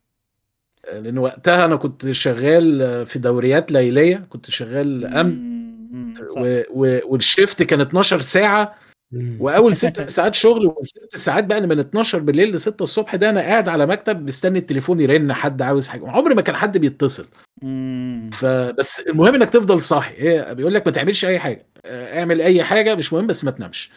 لأن 0.93 1.17
وقتها 1.17 1.65
أنا 1.65 1.75
كنت 1.75 2.11
شغال 2.11 3.05
في 3.05 3.19
دوريات 3.19 3.71
ليلية 3.71 4.25
كنت 4.29 4.49
شغال 4.49 5.05
أمن. 5.05 5.59
و... 6.37 6.61
و... 6.71 6.99
وال 7.05 7.22
shift 7.22 7.63
كان 7.63 7.81
12 7.81 8.19
ساعة. 8.21 8.75
وأول 9.39 9.75
ست 9.75 10.09
ساعات 10.09 10.35
شغل 10.35 10.65
وست 10.65 11.15
ساعات 11.15 11.43
بقى 11.43 11.61
من 11.61 11.79
12 11.79 12.19
بالليل 12.19 12.55
ل 12.55 12.61
6 12.61 12.83
الصبح 12.83 13.15
ده 13.15 13.29
أنا 13.29 13.41
قاعد 13.41 13.69
على 13.69 13.85
مكتب 13.85 14.27
مستني 14.27 14.59
التليفون 14.59 14.99
يرن 14.99 15.33
حد 15.33 15.61
عاوز 15.61 15.87
حاجة. 15.87 16.09
عمري 16.09 16.35
ما 16.35 16.41
كان 16.41 16.55
حد 16.55 16.77
بيتصل. 16.77 17.27
فبس 18.31 18.99
المهم 18.99 19.35
إنك 19.35 19.49
تفضل 19.49 19.81
صاحي. 19.83 20.13
هي 20.17 20.55
بيقول 20.55 20.73
لك 20.73 20.87
ما 20.87 20.91
تعملش 20.93 21.25
أي 21.25 21.39
حاجة. 21.39 21.65
اعمل 21.85 22.41
أي 22.41 22.63
حاجة 22.63 22.95
مش 22.95 23.13
مهم 23.13 23.27
بس 23.27 23.45
ما 23.45 23.51
تنامش. 23.51 23.91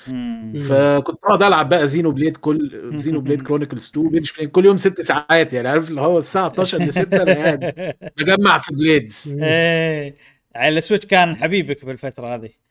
فكنت 0.69 1.19
بقعد 1.23 1.43
ألعب 1.43 1.69
بقى 1.69 1.89
Xenoblade 1.89 2.37
كل 2.37 2.93
Xenoblade 2.99 3.43
Chronicles 3.43 3.89
2 3.91 4.09
binge 4.09 4.33
play 4.33 4.47
كل 4.47 4.65
يوم 4.65 4.77
ست 4.77 5.01
ساعات 5.01 5.53
يعني 5.53 5.69
عارف 5.69 5.91
اللي 5.91 6.01
هو 6.01 6.19
الساعة 6.19 6.47
12 6.47 6.79
ل 6.83 6.93
6 6.93 7.23
أنا 7.23 7.35
قاعد 7.35 7.75
بجمع 8.17 8.59
في 8.59 8.75
blades 8.75 9.37
إيه. 9.43 10.17
على 10.57 10.79
ال 10.79 10.83
Switch 10.83 11.07
كان 11.07 11.37
حبيبك 11.37 11.85
بالفترة 11.85 12.35
هذه. 12.35 12.62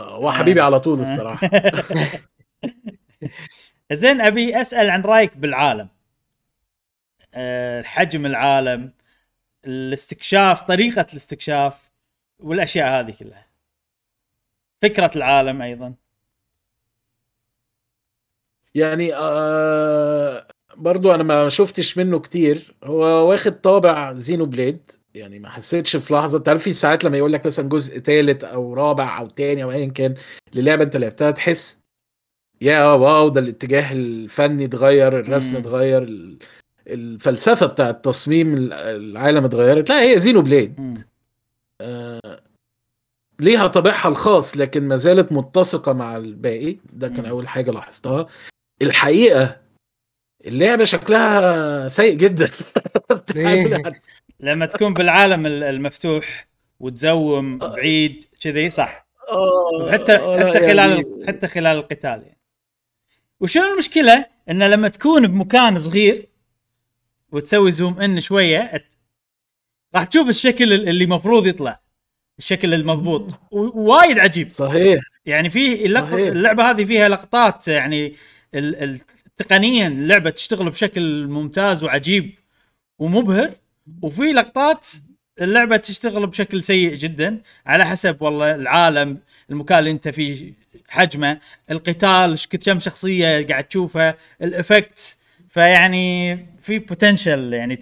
هو 0.00 0.32
حبيبي 0.32 0.60
على 0.60 0.80
طول 0.80 1.00
الصراحة. 1.00 1.50
زين 3.92 4.20
أبي 4.20 4.60
أسأل 4.60 4.90
عن 4.90 5.02
رأيك 5.02 5.36
بالعالم. 5.36 5.88
أه 7.34 7.82
حجم 7.82 8.26
العالم 8.26 8.92
الاستكشاف 9.66 10.62
طريقة 10.62 11.06
الاستكشاف 11.12 11.90
والأشياء 12.38 13.00
هذه 13.00 13.14
كلها. 13.18 13.46
فكرة 14.82 15.10
العالم 15.16 15.62
أيضا. 15.62 15.94
يعني 18.74 19.14
آه 19.14 20.46
برضو 20.76 21.14
أنا 21.14 21.22
ما 21.22 21.48
شفتش 21.48 21.98
منه 21.98 22.20
كتير. 22.20 22.74
هو 22.84 23.30
واخد 23.30 23.60
طابع 23.60 24.12
زينو 24.12 24.46
بليد. 24.46 24.90
يعني 25.14 25.38
ما 25.38 25.48
حسيتش 25.50 25.96
في 25.96 26.14
لحظة 26.14 26.38
انت 26.38 26.48
عارف 26.48 26.62
في 26.62 26.72
ساعات 26.72 27.04
لما 27.04 27.16
يقول 27.16 27.32
لك 27.32 27.46
مثلا 27.46 27.68
جزء 27.68 27.98
ثالث 27.98 28.44
أو 28.44 28.74
رابع 28.74 29.18
أو 29.18 29.26
تاني 29.28 29.62
أو 29.62 29.70
ايا 29.70 29.86
كان 29.88 30.14
للعبة 30.54 30.84
أنت 30.84 30.96
لعبتها 30.96 31.30
تحس 31.30 31.80
يا 32.60 32.84
واو 32.92 33.28
ده 33.28 33.40
الاتجاه 33.40 33.92
الفني 33.92 34.64
اتغير 34.64 35.18
الرسم. 35.20 35.56
اتغير 35.56 36.02
ال- 36.02 36.38
الفلسفة 36.86 37.66
بتاعت 37.66 38.04
تصميم 38.04 38.54
ال- 38.54 38.72
العالم 38.72 39.44
اتغيرت 39.44 39.88
لا 39.88 40.02
هي 40.02 40.18
زينو 40.18 40.42
بليد 40.42 40.80
مم. 40.80 40.94
ليها 43.40 43.66
طابعها 43.66 44.08
الخاص 44.08 44.56
لكن 44.56 44.88
ما 44.88 44.96
زالت 44.96 45.32
متسقة 45.32 45.92
مع 45.92 46.16
الباقي 46.16 46.76
ده 46.92 47.08
كان. 47.08 47.26
أول 47.26 47.48
حاجة 47.48 47.70
لاحظتها 47.70 48.26
الحقيقة 48.82 49.60
اللعبة 50.46 50.84
شكلها 50.84 51.88
سيء 51.88 52.14
جدا. 52.16 52.48
لما 54.40 54.66
تكون 54.66 54.94
بالعالم 54.94 55.46
ال- 55.46 55.62
المفتوح 55.62 56.48
وتزوم 56.80 57.58
بعيد 57.58 58.24
كذي 58.40 58.70
صح. 58.70 59.06
حتى 59.92 60.12
حتى 60.18 60.58
خلال 60.60 60.78
يعني- 60.90 61.26
حتى 61.26 61.48
خلال 61.48 61.76
القتال 61.76 62.10
يعني. 62.22 62.38
وشنو 63.40 63.72
المشكلة؟ 63.72 64.24
ان 64.50 64.62
لما 64.62 64.88
تكون 64.88 65.26
بمكان 65.26 65.78
صغير 65.78 66.28
وتسوي 67.32 67.72
زوم 67.72 68.00
إن 68.00 68.20
شوية 68.20 68.84
راح 69.94 70.04
تشوف 70.04 70.28
الشكل 70.28 70.72
ال- 70.72 70.88
اللي 70.88 71.06
مفروض 71.06 71.46
يطلع 71.46 71.80
الشكل 72.38 72.74
المضبوط. 72.74 73.40
وايد 73.52 74.18
عجيب. 74.18 74.48
صحيح. 74.48 75.00
يعني 75.26 75.50
في. 75.50 75.86
اللعبة 76.28 76.70
هذه 76.70 76.84
فيها 76.84 77.08
لقطات 77.08 77.68
يعني 77.68 78.14
تقنيا 79.36 79.86
اللعبة 79.88 80.30
تشتغل 80.30 80.70
بشكل 80.70 81.26
ممتاز 81.26 81.84
وعجيب 81.84 82.38
ومبهر. 82.98 83.54
وفي 84.02 84.22
لقطات 84.32 84.86
اللعبة 85.40 85.76
تشتغل 85.76 86.26
بشكل 86.26 86.62
سيء 86.64 86.94
جدا 86.94 87.40
على 87.66 87.84
حسب 87.86 88.22
والله 88.22 88.54
العالم 88.54 89.18
المكان 89.50 89.78
اللي 89.78 89.90
انت 89.90 90.08
فيه 90.08 90.54
حجمه 90.88 91.38
القتال 91.70 92.38
كم 92.64 92.78
شخصية 92.78 93.46
قاعد 93.46 93.64
تشوفها 93.64 94.14
ال 94.42 94.53
effect 94.53 95.18
فيعني 95.48 96.36
في 96.60 96.78
potential 96.78 97.52
يعني 97.52 97.78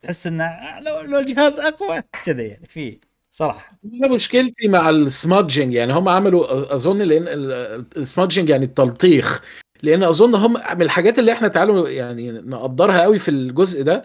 تحس 0.00 0.26
إنه 0.26 0.50
لو 0.80 1.18
الجهاز 1.18 1.60
أقوى 1.60 2.02
كذا 2.24 2.42
يعني 2.42 2.66
في 2.66 2.98
صراحة. 3.30 3.78
أنا 3.94 4.14
مشكلتي 4.14 4.68
مع 4.68 4.90
السمادجنج 4.90 5.74
يعني 5.74 5.92
هم 5.92 6.08
عملوا 6.08 6.74
أظن 6.74 6.98
لأن 6.98 7.24
السمادجنج 7.96 8.48
يعني 8.48 8.64
التلطيخ 8.64 9.42
لأن 9.82 10.02
أظن 10.02 10.34
هم 10.34 10.52
من 10.52 10.82
الحاجات 10.82 11.18
اللي 11.18 11.32
إحنا 11.32 11.48
تعالوا 11.48 11.88
يعني 11.88 12.32
نقدرها 12.32 13.02
قوي 13.02 13.18
في 13.18 13.30
الجزء 13.30 13.82
ده 13.82 14.04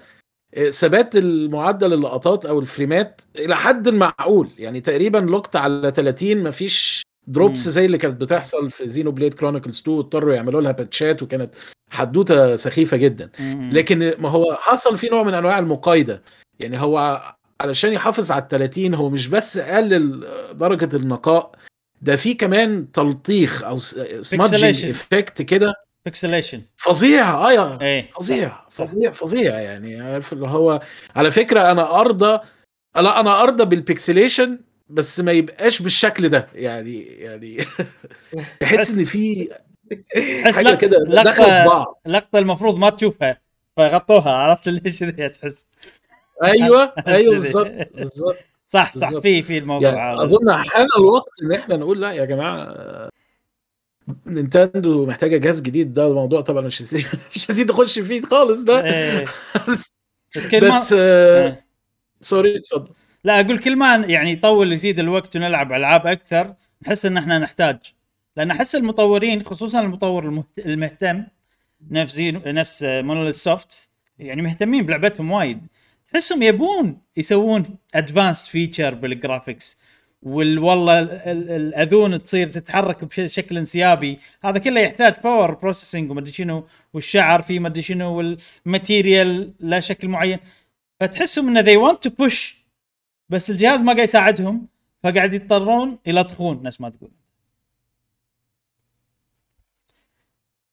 ثبات 0.70 1.16
المعدل 1.16 1.94
اللقطات 1.94 2.46
أو 2.46 2.60
الفريمات 2.60 3.22
إلى 3.36 3.56
حد 3.56 3.90
معقول 3.90 4.50
يعني 4.58 4.82
تقريبا 4.82 5.18
لقط 5.18 5.56
على 5.56 5.92
30 5.96 6.44
مفيش 6.44 7.02
drops. 7.28 7.60
زي 7.70 7.86
اللي 7.86 7.98
كانت 7.98 8.22
بتحصل 8.22 8.70
في 8.70 8.88
Xenoblade 8.88 9.34
Chronicles 9.34 9.80
2 9.80 9.98
اضطروا 9.98 10.34
يعملوا 10.36 10.62
لها 10.62 10.72
باتشات 10.72 11.24
وكانت 11.24 11.56
حدوتة 11.92 12.56
سخيفة 12.56 12.98
جدا. 12.98 13.30
لكن 13.72 14.14
ما 14.20 14.30
هو 14.30 14.56
حصل 14.60 14.98
في 14.98 15.10
نوع 15.10 15.24
من 15.24 15.34
أنواع 15.34 15.60
المقايضة 15.60 16.22
يعني 16.60 16.82
هو 16.82 17.22
علشان 17.62 17.94
يحافظ 17.94 18.32
على 18.32 18.44
ال 18.44 18.48
30 18.48 18.94
هو 18.94 19.10
مش 19.10 19.28
بس 19.28 19.60
قلل 19.60 20.28
درجة 20.54 20.96
النقاء 20.96 21.52
ده 22.02 22.16
في 22.16 22.34
كمان 22.34 22.92
تلطيخ 22.92 23.64
أو 23.64 23.80
smudging. 24.22 24.86
effect 24.86 25.42
كده 25.42 25.74
pixelation 26.08 26.62
فظيع 26.76 27.30
آه 27.30 27.82
إيه. 27.82 28.12
فظيع 28.12 28.48
صح، 28.48 28.66
صح. 28.70 28.84
فظيع 28.86 29.12
فظيع 29.12 29.60
يعني. 29.60 30.02
عارف 30.02 30.34
اللي 30.34 30.48
هو 30.48 30.82
على 31.16 31.32
فكرة 31.32 31.72
أنا 31.72 32.00
أرضى 32.00 32.40
لا 32.96 33.20
أنا 33.20 33.44
أرضى 33.44 33.66
بال 33.66 33.82
pixelation 33.82 34.60
بس 34.90 35.20
ما 35.20 35.32
يبقاش 35.32 35.82
بالشكل 35.82 36.30
ده. 36.30 36.48
يعني 36.56 37.02
يعني 37.04 37.58
تحس 38.60 38.98
إن 39.00 39.06
في 39.06 39.50
تحس 40.42 40.56
حاجة 40.56 40.76
كده 40.76 40.98
داخله 41.24 41.64
في 41.64 41.70
بعض. 41.70 42.02
لقطة 42.08 42.40
المفروض 42.40 42.78
ما 42.78 42.90
تشوفها 42.90 43.42
فغطوها. 43.78 44.32
عرفت 44.32 44.68
ليش 44.70 45.04
ذي 45.04 45.30
تحس. 45.30 45.66
أيوه 46.44 46.94
أيوه. 47.08 47.34
بالظبط 47.34 47.72
بالظبط 47.96 48.38
صح 48.66 48.92
صح. 48.94 49.10
في 49.20 49.42
في 49.42 49.58
الموضوع 49.58 49.90
يعني 49.90 50.18
هذا 50.18 50.24
أظن 50.24 50.54
حان 50.58 50.88
الوقت 50.98 51.30
إن 51.44 51.52
إحنا 51.52 51.76
نقول 51.78 52.02
لا 52.02 52.12
يا 52.12 52.26
جماعة 52.26 52.76
نينتندو 54.26 55.06
محتاجة 55.06 55.38
جهاز 55.38 55.62
جديد 55.62 55.94
ده 55.94 56.14
موضوع 56.14 56.42
طبعا 56.42 56.62
مش 56.62 56.82
مش 57.36 57.52
هسيب 57.52 57.72
نخش 57.72 58.00
فيه 58.00 58.22
خالص 58.22 58.62
ده. 58.64 58.86
إيه. 58.86 59.26
بس 60.36 60.48
كل 60.48 60.70
ما 60.70 60.80
بس 60.80 60.94
آه، 60.94 61.48
آه. 61.48 61.64
sorry 62.22 62.58
اتفضل. 62.58 62.94
لا 63.24 63.40
أقول 63.40 63.60
كل 63.60 63.76
ما 63.76 63.96
يعني 63.96 64.32
يطول 64.32 64.74
يزيد 64.74 65.00
الوقت 65.00 65.36
ونلعب 65.36 65.74
ألعاب 65.74 66.08
أكثر 66.08 66.54
نحس 66.82 67.06
إن 67.06 67.18
إحنا 67.18 67.40
نحتاج. 67.40 67.78
لأن 68.38 68.52
أحس 68.52 68.76
المطورين 68.76 69.44
خصوصا 69.44 69.82
المطور 69.82 70.26
المهت... 70.26 70.60
المهتم 70.60 71.24
نفس 71.92 72.20
نفس 72.46 72.84
Monolith 72.84 73.36
Soft 73.36 73.90
يعني 74.20 74.42
مهتمين 74.42 74.86
بلعبتهم 74.86 75.32
وايد. 75.32 75.68
تحسهم 76.12 76.44
يبون 76.44 77.02
يسوون 77.18 77.78
advanced 77.94 78.48
feature 78.48 78.94
بال 78.94 79.11
graphics 79.11 79.78
وال 80.22 80.60
والله 80.60 81.00
ال- 81.00 81.12
ال- 81.12 81.52
الاذون 81.52 82.24
تصير 82.24 82.50
تتحرك 82.50 83.06
بشكل 83.06 83.58
انسيابي. 83.58 84.20
هذا 84.44 84.60
كله 84.60 84.80
يحتاج 84.82 85.14
power 85.24 85.54
processing 85.54 86.12
ومدري 86.12 86.32
شنو 86.32 86.68
والشعر 86.94 87.42
فيه 87.42 87.60
مدري 87.60 87.82
شنو 87.82 88.18
وال 88.18 88.45
material 88.45 89.54
لا 89.60 89.80
شكل 89.80 90.08
معين. 90.08 90.40
فتحسهم 91.00 91.58
إن 91.58 91.66
they 91.66 91.80
want 91.90 91.98
to 92.10 92.12
push 92.26 92.56
بس 93.30 93.52
الجهاز 93.52 93.82
ما 93.82 93.94
قاعد 93.94 94.04
يساعدهم 94.04 94.68
فقاعد 95.04 95.34
يضطرون 95.34 96.00
يلطخون 96.06 96.64
نفس 96.64 96.82
ما 96.82 96.90
تقول. 96.90 97.12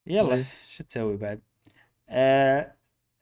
يلا 0.07 0.35
إيه. 0.35 0.45
شو 0.69 0.85
تسوي 0.85 1.17
بعد؟ 1.17 1.41
آه 2.09 2.75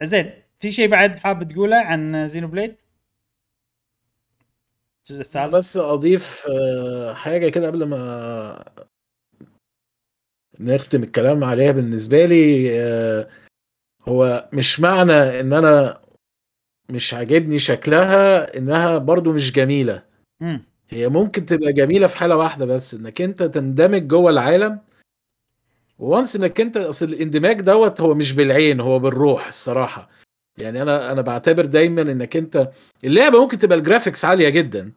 زين 0.03 0.33
في 0.59 0.73
شيء 0.73 0.89
بعد 0.89 1.17
حاب 1.19 1.49
تقوله 1.53 1.77
عن 1.77 2.27
Xenoblade 2.29 2.77
الجزء 5.11 5.21
الثالث. 5.21 5.55
بس 5.55 5.77
أضيف 5.77 6.47
آه، 6.51 7.15
حاجة 7.15 7.49
كده 7.49 7.67
قبل 7.67 7.85
ما 7.85 8.65
نختم 10.61 11.03
الكلام 11.03 11.45
عليها 11.45 11.73
بالنسبة 11.73 12.25
لي 12.27 12.69
آه، 12.83 13.29
هو 14.09 14.49
مش 14.53 14.81
معنى 14.81 15.41
إن 15.41 15.53
أنا 15.53 16.01
مش 16.89 17.15
عاجبني 17.15 17.59
شكلها 17.59 18.57
إنها 18.59 18.99
برضو 18.99 19.33
مش 19.33 19.53
جميلة. 19.53 20.03
هي 20.89 21.09
ممكن 21.09 21.47
تبقى 21.47 21.73
جميلة 21.73 22.07
في 22.07 22.19
حالة 22.19 22.37
واحدة 22.37 22.67
بس 22.67 22.95
إنك 22.95 23.21
أنت 23.21 23.43
تندمج 23.43 24.09
جوه 24.09 24.31
العالم. 24.31 24.81
وانس 25.99 26.37
إنك 26.37 26.61
أنت 26.61 26.77
أصل 26.77 27.07
الاندماج 27.07 27.61
دوت 27.61 28.01
هو 28.01 28.15
مش 28.15 28.33
بالعين 28.33 28.81
هو 28.81 28.99
بالروح 28.99 29.47
الصراحة. 29.47 30.09
يعني 30.59 30.83
أنا 30.83 31.13
أنا 31.13 31.21
بعتبر 31.23 31.65
دايما 31.65 32.03
إنك 32.03 32.37
أنت 32.37 32.71
اللعبة 33.05 33.41
ممكن 33.41 33.59
تبقى 33.59 33.79
ال 33.79 33.84
graphics 33.84 34.25
عالية 34.25 34.49
جدا. 34.49 34.93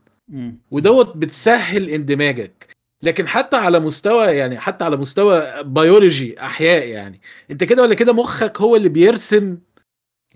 ودوت 0.71 1.17
بتسهل 1.17 1.89
اندماجك. 1.89 2.75
لكن 3.03 3.27
حتى 3.27 3.55
على 3.55 3.79
مستوى 3.79 4.25
يعني 4.25 4.59
حتى 4.59 4.83
على 4.85 4.97
مستوى 4.97 5.63
بيولوجي 5.63 6.39
أحياء 6.41 6.87
يعني. 6.87 7.21
أنت 7.51 7.63
كده 7.63 7.81
ولا 7.83 7.95
كده 7.95 8.13
مخك 8.13 8.61
هو 8.61 8.75
اللي 8.75 8.89
بيرسم 8.89 9.57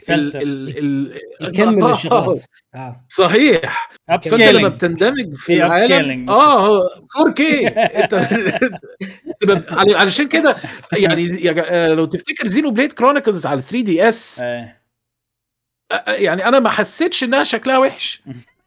ال 0.09 0.37
ال 0.37 0.77
ال 0.77 1.19
يكمل 1.41 1.91
الشغلات. 1.91 2.41
آه. 2.75 3.05
صحيح. 3.09 3.89
فأنت 4.07 4.33
لما 4.41 4.67
بتندمج 4.67 5.33
في 5.35 5.53
العالم. 5.53 6.29
آه 6.29 6.67
هو 6.67 6.83
4K 7.17 7.41
أنت 7.75 8.27
علشان 9.95 10.27
كده 10.27 10.55
يعني 10.97 11.49
آه، 11.49 11.87
لو 11.87 12.05
تفتكر 12.05 12.47
Xenoblade 12.47 12.91
Chronicles 12.91 13.45
على 13.45 13.61
3DS 13.61 14.39
آه. 14.43 14.78
يعني 16.07 16.45
أنا 16.47 16.59
ما 16.59 16.69
حسيتش 16.69 17.23
إنها 17.23 17.43
شكلها 17.43 17.77
وحش. 17.77 18.21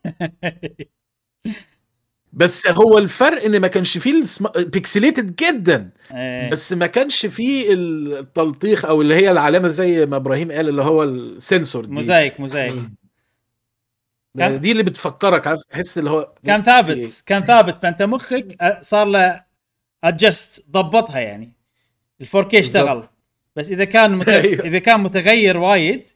بس 2.33 2.69
هو 2.69 2.99
الفرق 2.99 3.43
إن 3.45 3.61
ما 3.61 3.69
كانش 3.69 3.99
فيه 3.99 4.25
pixelated 4.57 5.37
جدا. 5.37 5.91
آه. 6.13 6.49
بس 6.51 6.73
ما 6.73 6.87
كانش 6.87 7.27
فيه 7.27 7.67
التلطيخ 7.75 8.85
أو 8.85 9.03
اللي 9.03 9.15
هي 9.15 9.31
العلامة 9.31 9.69
زي 9.69 10.07
ما 10.07 10.17
إبراهيم 10.17 10.53
قال 10.53 10.69
اللي 10.69 10.83
هو 10.83 11.03
السنسور 11.03 11.85
دي. 11.85 11.93
mosaic 11.92 12.40
mosaic 12.40 12.73
كان- 14.39 14.61
دي 14.61 14.73
اللي 14.73 14.83
بتفكرك 14.83 15.47
عارف 15.47 15.61
تحس 15.71 15.99
اللي 15.99 16.11
هو 16.11 16.35
كان 16.47 16.63
في 16.63 16.71
إيه؟ 16.71 16.83
ثابت 16.83 17.23
كان 17.27 17.45
ثابت. 17.45 17.79
فأنت 17.79 18.03
مخك 18.03 18.57
صار 18.81 19.07
له 19.07 19.43
ادجست 20.05 20.67
ضبطها 20.71 21.21
يعني. 21.21 21.53
ال 22.21 22.27
4K 22.27 22.55
اشتغل. 22.55 23.09
بس 23.57 23.71
إذا 23.71 23.85
كان 23.85 24.11
مت... 24.17 24.29
أيوه. 24.49 24.65
إذا 24.65 24.79
كان 24.79 25.01
متغير 25.01 25.57
وايد 25.57 26.11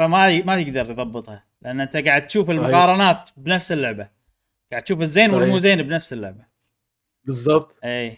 فما. 0.00 0.42
ما 0.42 0.56
يقدر 0.56 0.90
يضبطها 0.90 1.44
لأن 1.62 1.80
أنت 1.80 1.96
قاعد 1.96 2.26
تشوف 2.26 2.46
صحيح. 2.50 2.60
المقارنات 2.60 3.30
بنفس 3.36 3.72
اللعبة. 3.72 4.08
قاعد 4.70 4.82
تشوف 4.82 5.00
الزين 5.00 5.26
صحيح. 5.26 5.40
والمو 5.40 5.58
زين 5.58 5.82
بنفس 5.82 6.12
اللعبة. 6.12 6.44
بالظبط 7.24 7.76
اي 7.84 8.16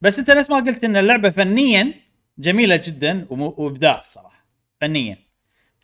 بس 0.00 0.18
أنت 0.18 0.30
نفس 0.30 0.50
ما 0.50 0.56
قلت 0.56 0.84
إن 0.84 0.96
اللعبة 0.96 1.30
فنيا 1.30 1.94
جميلة 2.38 2.76
جدا. 2.84 3.26
وإبداع 3.30 4.02
صراحة. 4.06 4.46
فنيا. 4.80 5.16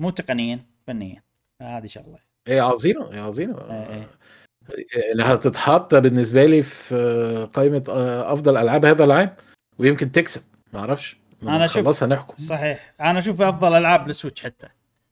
مو 0.01 0.11
تقنيا 0.11 0.61
فنيا. 0.87 1.23
هذه 1.63 1.87
شغلة. 1.87 2.19
هي 2.49 2.61
عظيمة 2.61 3.15
هي 3.15 3.19
عظيمة. 3.19 3.59
إيه. 3.71 4.11
انها 5.15 5.37
تتحط 5.37 5.95
بالنسبة 5.95 6.47
لي 6.47 6.63
في 6.63 7.49
قائمة 7.53 7.85
أفضل 8.33 8.57
ألعاب 8.57 8.85
هذا 8.85 9.05
العام 9.05 9.37
ويمكن 9.79 10.13
تكسب. 10.13 10.43
ما 10.73 10.81
أعرفش. 10.81 11.17
أنا 11.43 11.67
شوف- 11.67 11.85
خلاص 11.85 12.03
هنحكم 12.03 12.35
صحيح. 12.37 12.95
أنا 13.01 13.19
أشوف 13.19 13.43
أفضل 13.43 13.75
ألعاب 13.77 14.09
لل 14.09 14.17
Switch 14.17 14.43
حتى. 14.43 14.69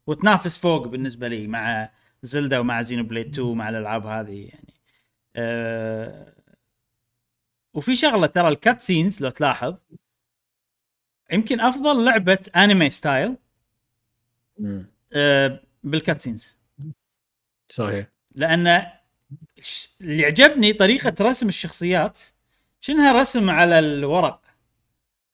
وتنافس 0.08 0.58
فوق 0.58 0.86
بالنسبة 0.86 1.28
لي 1.28 1.46
مع 1.46 1.90
Zelda 2.22 2.58
ومع 2.58 2.82
Xenoblade 2.82 3.28
2 3.28 3.56
مع 3.56 3.68
الألعاب 3.68 4.06
هذه 4.06 4.48
يعني. 4.48 4.74
آه 5.36 6.34
وفي 7.74 7.96
شغلة 7.96 8.26
ترى 8.26 8.48
ال 8.48 8.80
cutscenes 8.80 9.22
لو 9.22 9.30
تلاحظ 9.30 9.76
يمكن 11.32 11.60
أفضل 11.60 12.04
لعبة 12.04 12.38
anime 12.56 12.90
style. 12.90 13.36
آه 15.12 15.60
بال 15.84 16.20
cutscenes 16.20 16.58
صحيح. 17.68 18.06
لأن 18.34 18.66
اللي 20.00 20.24
عجبني 20.24 20.72
طريقة 20.72 21.14
رسم 21.20 21.48
الشخصيات 21.48 22.20
شنها 22.80 23.20
رسم 23.20 23.50
على 23.50 23.78
الورق. 23.78 24.40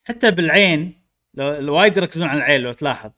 حتى 0.04 0.30
بالعين 0.30 1.02
لو 1.34 1.74
وايد 1.74 1.96
يركزون 1.96 2.28
على 2.28 2.38
العين 2.38 2.60
لو 2.60 2.72
تلاحظ. 2.72 3.10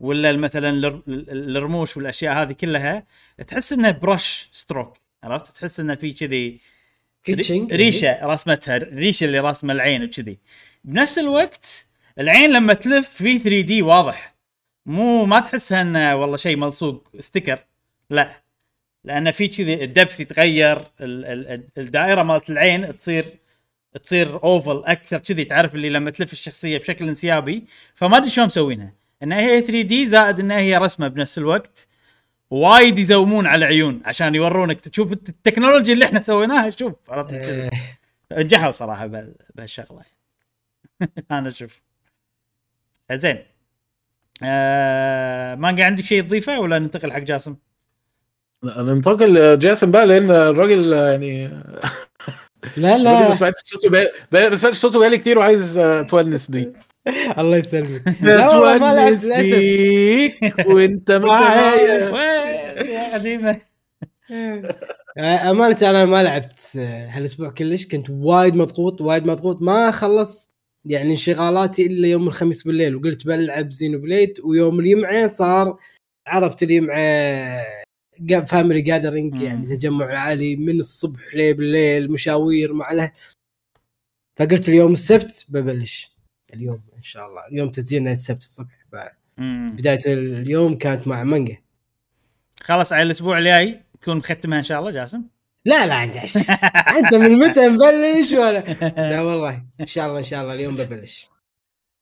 ولا 0.00 0.32
مثلا 0.32 0.70
الر- 0.70 1.02
الرموش 1.08 1.96
والأشياء 1.96 2.34
هذه 2.42 2.52
كلها 2.52 3.06
تحس 3.46 3.72
إنها 3.72 3.90
brush 3.90 4.48
stroke 4.52 4.96
عرفت؟ 5.24 5.56
تحس 5.56 5.80
انه 5.80 5.94
في 5.94 6.12
كذي 6.12 6.60
ريشة 7.72 8.18
رسمتها 8.26 8.76
الريشه 8.76 9.24
اللي 9.24 9.38
راسمة 9.38 9.72
العين 9.72 10.04
وكذي. 10.04 10.38
بنفس 10.84 11.18
الوقت 11.18 11.86
العين 12.18 12.50
لما 12.50 12.74
تلف 12.74 13.08
في 13.08 13.38
3D 13.38 13.82
واضح. 13.82 14.34
مو 14.86 15.24
ما 15.24 15.40
تحسها 15.40 15.80
إنه 15.80 16.16
والله 16.16 16.36
شيء 16.36 16.56
ملصوق 16.56 17.08
sticker 17.18 17.64
لا. 18.10 18.42
لأن 19.04 19.30
في 19.30 19.48
كذي 19.48 19.84
ال 19.84 19.90
depth 19.90 20.20
يتغير 20.20 20.76
ال- 20.78 20.90
ال- 21.00 21.68
الدائرة 21.78 22.22
مالت 22.22 22.50
العين 22.50 22.98
تصير 22.98 23.36
تصير 24.02 24.42
oval 24.44 24.82
أكثر 24.86 25.18
كذي 25.18 25.44
تعرف 25.44 25.74
اللي 25.74 25.90
لما 25.90 26.10
تلف 26.10 26.32
الشخصية 26.32 26.78
بشكل 26.78 27.08
انسيابي 27.08 27.64
فما 27.94 28.16
أدري 28.16 28.30
شلون 28.30 28.46
مسوينها. 28.46 28.92
انها 29.22 29.40
هي 29.40 29.60
3D 29.60 30.06
زائد 30.06 30.40
انها 30.40 30.58
هي 30.58 30.76
رسمة 30.78 31.08
بنفس 31.08 31.38
الوقت. 31.38 31.88
وايد 32.50 32.98
يزومون 32.98 33.46
على 33.46 33.58
العيون 33.58 34.00
عشان 34.04 34.34
يورونك 34.34 34.80
تشوف 34.80 35.12
الت- 35.12 35.28
التكنولوجيا 35.28 35.94
اللي 35.94 36.04
إحنا 36.04 36.22
سويناها. 36.22 36.70
شوف 36.70 36.92
عرفت. 37.08 37.32
آه، 37.34 37.70
نجحوا 38.32 38.70
صراحة 38.72 39.06
بهال- 39.06 39.34
بهالشغلة. 39.54 40.00
أنا 41.30 41.48
أشوف. 41.48 41.80
زين. 43.12 43.38
آه 44.42 45.54
مانجا 45.54 45.84
عندك 45.84 46.04
شيء 46.04 46.22
تضيفه 46.22 46.60
ولا 46.60 46.78
ننتقل 46.78 47.12
حق 47.12 47.18
جاسم؟ 47.18 47.56
ننتقل 48.64 49.58
جاسم 49.58 49.90
بقى 49.90 50.06
لأن 50.06 50.30
الراجل 50.30 50.92
يعني 50.92 51.46
لا 52.76 52.98
لا. 52.98 53.20
ما 53.28 53.32
سمعتش 53.32 53.56
صوته 53.64 53.90
بقى 53.90 54.12
ما 54.32 54.54
سمعتش 54.56 54.76
صوته 54.76 54.98
بقالي 54.98 55.18
كتير 55.18 55.38
وعايز 55.38 55.78
آه، 55.78 56.00
اتونس 56.00 56.50
بيه. 56.50 56.72
الله 57.38 57.56
يسلمك. 57.56 58.02
لا 58.22 58.48
والله 58.48 58.78
ما 58.78 58.94
لعبت 58.94 59.24
للأسف. 59.24 60.66
وانت 60.66 61.12
معايا 61.26 62.10
يا 62.82 63.14
قديمة. 63.14 63.60
آه، 65.18 65.50
أمانة 65.50 65.76
أنا 65.82 66.04
ما 66.04 66.22
لعبت 66.22 66.76
آه، 66.78 67.06
هالأسبوع 67.08 67.50
كلش. 67.50 67.86
كنت 67.86 68.10
وايد 68.10 68.56
مضغوط 68.56 69.00
وايد 69.00 69.26
مضغوط. 69.26 69.62
ما 69.62 69.90
خلصت 69.90 70.50
يعني 70.84 71.10
انشغالاتي 71.10 71.86
إلا 71.86 72.08
يوم 72.08 72.26
الخميس 72.28 72.62
بالليل. 72.62 72.96
وقلت 72.96 73.26
بلعب 73.26 73.70
Xenoblade. 73.72 74.40
ويوم 74.44 74.80
الجمعة 74.80 75.26
صار 75.26 75.78
عرفت 76.26 76.62
الجمعة 76.62 77.64
family 78.46 78.80
gathering 78.80 79.34
مم. 79.34 79.42
يعني 79.42 79.66
تجمع 79.66 80.10
العائلي 80.10 80.56
من 80.56 80.80
الصبح 80.80 81.34
ليه 81.34 81.52
بالليل 81.52 82.12
مشاوير 82.12 82.72
مع 82.72 82.92
له 82.92 83.12
فقلت 84.36 84.68
اليوم 84.68 84.92
السبت 84.92 85.46
ببلش. 85.48 86.15
اليوم 86.56 86.80
إن 86.96 87.02
شاء 87.02 87.26
الله. 87.26 87.46
اليوم 87.46 87.70
تسجيلنا 87.70 88.12
السبت 88.12 88.42
الصبح. 88.42 88.72
بداية 89.38 89.98
اليوم 90.06 90.78
كانت 90.78 91.08
مع 91.08 91.24
مانجا. 91.24 91.56
خلاص 92.62 92.92
على 92.92 93.02
الأسبوع 93.02 93.38
الجاي 93.38 93.80
تكون 94.02 94.16
مختمها 94.16 94.58
إن 94.58 94.62
شاء 94.62 94.78
الله 94.80 94.90
جاسم؟ 94.90 95.22
لا 95.64 95.86
لا 95.86 96.04
أنت 96.04 96.16
أنت 96.88 97.14
من 97.14 97.38
متى 97.38 97.68
مبلش 97.68 98.32
ولا؟ 98.32 98.58
لا 99.10 99.22
والله 99.22 99.62
إن 99.80 99.86
شاء 99.86 100.06
الله 100.06 100.18
إن 100.18 100.24
شاء 100.24 100.42
الله 100.42 100.54
اليوم 100.54 100.74
ببلش. 100.76 101.30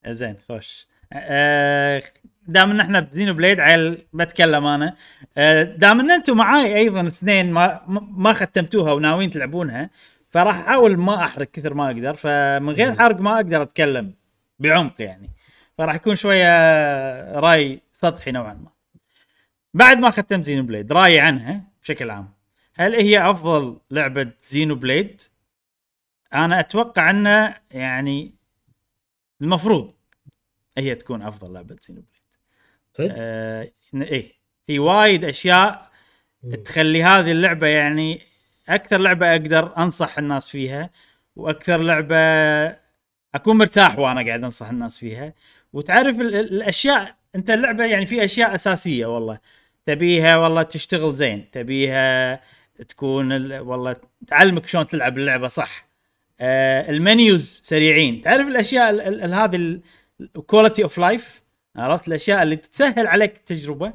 زين 0.08 0.36
خوش. 0.48 0.86
آه، 1.12 2.02
دام 2.48 2.70
إن 2.70 2.80
إحنا 2.80 3.00
بزينو 3.00 3.34
بليد 3.34 3.60
عيل 3.60 4.06
بتكلم 4.12 4.66
أنا. 4.66 4.94
آه، 5.38 5.62
دام 5.62 6.00
إن 6.00 6.10
أنتم 6.10 6.36
معاي 6.36 6.76
أيضا 6.76 7.06
اثنين 7.06 7.50
ما 7.52 7.80
ما 8.16 8.32
ختمتوها 8.32 8.92
وناويين 8.92 9.30
تلعبونها 9.30 9.90
فراح 10.28 10.56
احاول 10.58 10.96
ما 10.96 11.24
أحرق 11.24 11.50
كثر 11.50 11.74
ما 11.74 11.86
أقدر 11.86 12.14
فمن 12.14 12.72
غير. 12.72 12.94
حرق 12.94 13.20
ما 13.20 13.34
أقدر 13.36 13.62
أتكلم. 13.62 14.14
بعمق 14.58 14.94
يعني. 14.98 15.30
فراح 15.78 15.94
يكون 15.94 16.14
شوية 16.14 16.48
راي 17.38 17.80
سطحي 17.92 18.30
نوعا 18.30 18.54
ما. 18.54 18.70
بعد 19.74 19.98
ما 19.98 20.10
ختمت 20.10 20.44
زينو 20.44 20.62
بليد 20.62 20.92
رايي 20.92 21.20
عنها 21.20 21.64
بشكل 21.82 22.10
عام. 22.10 22.34
هل 22.74 22.94
هي 22.94 23.30
أفضل 23.30 23.80
لعبة 23.90 24.32
زينو 24.40 24.74
بليد 24.74 25.22
أنا 26.34 26.60
أتوقع 26.60 27.10
أنه 27.10 27.56
يعني 27.70 28.34
المفروض 29.40 29.92
هي 30.78 30.94
تكون 30.94 31.22
أفضل 31.22 31.52
لعبة 31.52 31.76
زينو 31.80 32.00
بليد 32.00 32.34
صدق؟ 32.92 33.14
آه 33.18 33.70
إيه. 33.94 34.32
في 34.66 34.78
وايد 34.78 35.24
أشياء 35.24 35.90
تخلي 36.64 37.02
هذه 37.02 37.32
اللعبة 37.32 37.66
يعني 37.66 38.22
أكثر 38.68 39.00
لعبة 39.00 39.30
أقدر 39.30 39.76
أنصح 39.76 40.18
الناس 40.18 40.48
فيها 40.48 40.90
وأكثر 41.36 41.80
لعبة 41.80 42.16
أكون 43.34 43.56
مرتاح 43.58 43.98
وأنا 43.98 44.26
قاعد 44.26 44.44
أنصح 44.44 44.68
الناس 44.68 44.98
فيها. 44.98 45.34
وتعرف 45.72 46.20
ال- 46.20 46.34
ال- 46.34 46.52
الأشياء 46.54 47.14
أنت 47.34 47.50
اللعبة 47.50 47.84
يعني 47.84 48.06
في 48.06 48.24
أشياء 48.24 48.54
أساسية 48.54 49.06
والله. 49.06 49.38
تبيها 49.84 50.36
والله 50.36 50.62
تشتغل 50.62 51.12
زين. 51.12 51.50
تبيها 51.50 52.40
تكون 52.88 53.32
ال- 53.32 53.60
والله 53.60 53.96
تعلمك 54.26 54.66
شلون 54.66 54.86
تلعب 54.86 55.18
اللعبة 55.18 55.48
صح. 55.48 55.86
آه 56.40 56.90
ال 56.90 57.02
menus 57.02 57.60
سريعين. 57.64 58.20
تعرف 58.20 58.46
الأشياء 58.48 58.90
ال- 58.90 59.00
ال- 59.00 59.22
ال- 59.24 59.34
هذه 59.34 59.80
ال 60.36 60.42
quality 60.42 60.82
of 60.82 60.98
life 60.98 61.42
عرفت؟ 61.76 62.08
الأشياء 62.08 62.42
اللي 62.42 62.56
تسهل 62.56 63.06
عليك 63.06 63.36
التجربة 63.36 63.92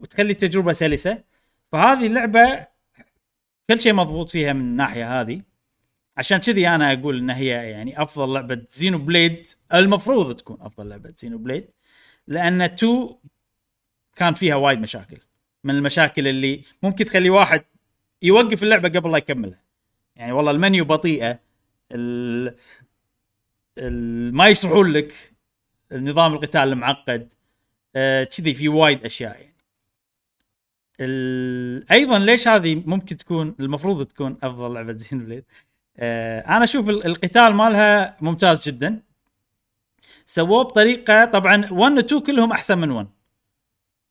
وتخلي 0.00 0.32
التجربة 0.32 0.72
سلسة. 0.72 1.18
فهذه 1.72 2.06
اللعبة 2.06 2.66
كل 3.70 3.80
شيء 3.80 3.92
مضبوط 3.92 4.30
فيها 4.30 4.52
من 4.52 4.60
الناحية 4.60 5.20
هذه. 5.20 5.42
عشان 6.16 6.38
كذي 6.38 6.68
أنا 6.68 6.92
أقول 6.92 7.18
إن 7.18 7.30
هي 7.30 7.46
يعني 7.46 8.02
أفضل 8.02 8.34
لعبة 8.34 8.64
زينو 8.68 8.98
بليد 8.98 9.46
المفروض 9.74 10.36
تكون 10.36 10.58
أفضل 10.60 10.88
لعبة 10.88 11.12
زينو 11.16 11.38
بليد 11.38 11.68
لأن 12.26 12.62
2 12.62 13.08
كان 14.16 14.34
فيها 14.34 14.54
وايد 14.54 14.78
مشاكل. 14.78 15.18
من 15.64 15.74
المشاكل 15.74 16.28
اللي 16.28 16.64
ممكن 16.82 17.04
تخلي 17.04 17.30
واحد 17.30 17.64
يوقف 18.22 18.62
اللعبة 18.62 18.88
قبل 18.88 19.12
لا 19.12 19.18
يكملها. 19.18 19.62
يعني 20.16 20.32
والله 20.32 20.50
المنيو 20.50 20.84
بطيئة 20.84 21.40
ال... 21.92 22.56
ال... 23.78 24.34
ما 24.34 24.48
يشرحون 24.48 24.92
لك 24.92 25.14
النظام 25.92 26.32
القتال 26.34 26.60
المعقد 26.60 27.32
آه، 27.96 28.24
كذي 28.24 28.54
في 28.54 28.68
وايد 28.68 29.04
أشياء 29.04 29.40
يعني. 29.40 29.54
ال... 31.00 31.90
أيضا 31.92 32.18
ليش 32.18 32.48
هذه 32.48 32.82
ممكن 32.86 33.16
تكون 33.16 33.54
المفروض 33.60 34.06
تكون 34.06 34.36
أفضل 34.42 34.74
لعبة 34.74 34.92
زينو 34.92 35.24
بليد 35.24 35.44
آه، 35.44 35.69
أنا 36.00 36.64
أشوف 36.64 36.88
ال- 36.88 37.06
القتال 37.06 37.54
مالها 37.54 38.16
ممتاز 38.20 38.68
جدا. 38.68 39.00
سووه 40.26 40.62
بطريقة 40.64 41.24
طبعا 41.24 41.68
1 41.72 41.92
و 41.96 42.00
2 42.00 42.20
كلهم 42.20 42.52
أحسن 42.52 42.78
من 42.78 42.90
1 42.90 43.06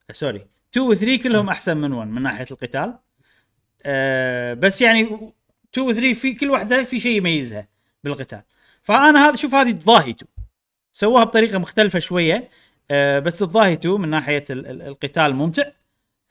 آه، 0.10 0.14
sorry 0.14 0.48
2 0.74 0.86
و 0.88 0.94
3 0.94 1.16
كلهم 1.24 1.50
أحسن 1.50 1.78
من 1.78 1.94
1 1.94 2.08
من 2.10 2.22
ناحية 2.22 2.46
القتال. 2.52 2.94
آه، 3.86 4.54
بس 4.54 4.82
يعني 4.82 5.02
2 5.74 5.88
و 5.88 5.92
3 5.94 6.14
في 6.14 6.34
كل 6.34 6.50
واحدة 6.50 6.84
في 6.84 7.00
شيء 7.00 7.18
يميزها 7.18 7.68
بالقتال. 8.04 8.42
فأنا 8.84 9.28
هذا 9.30 9.36
شوف 9.36 9.56
هذه 9.56 9.72
تضاهي 9.72 10.10
2 10.12 10.28
سووها 10.94 11.24
بطريقة 11.24 11.58
مختلفة 11.58 12.00
شوية. 12.00 12.50
آه، 12.92 13.20
بس 13.20 13.40
تضاهي 13.40 13.74
2 13.74 14.02
من 14.02 14.10
ناحية 14.10 14.44
ال- 14.50 14.68
ال- 14.68 14.82
القتال 14.82 15.36
ممتع. 15.36 15.64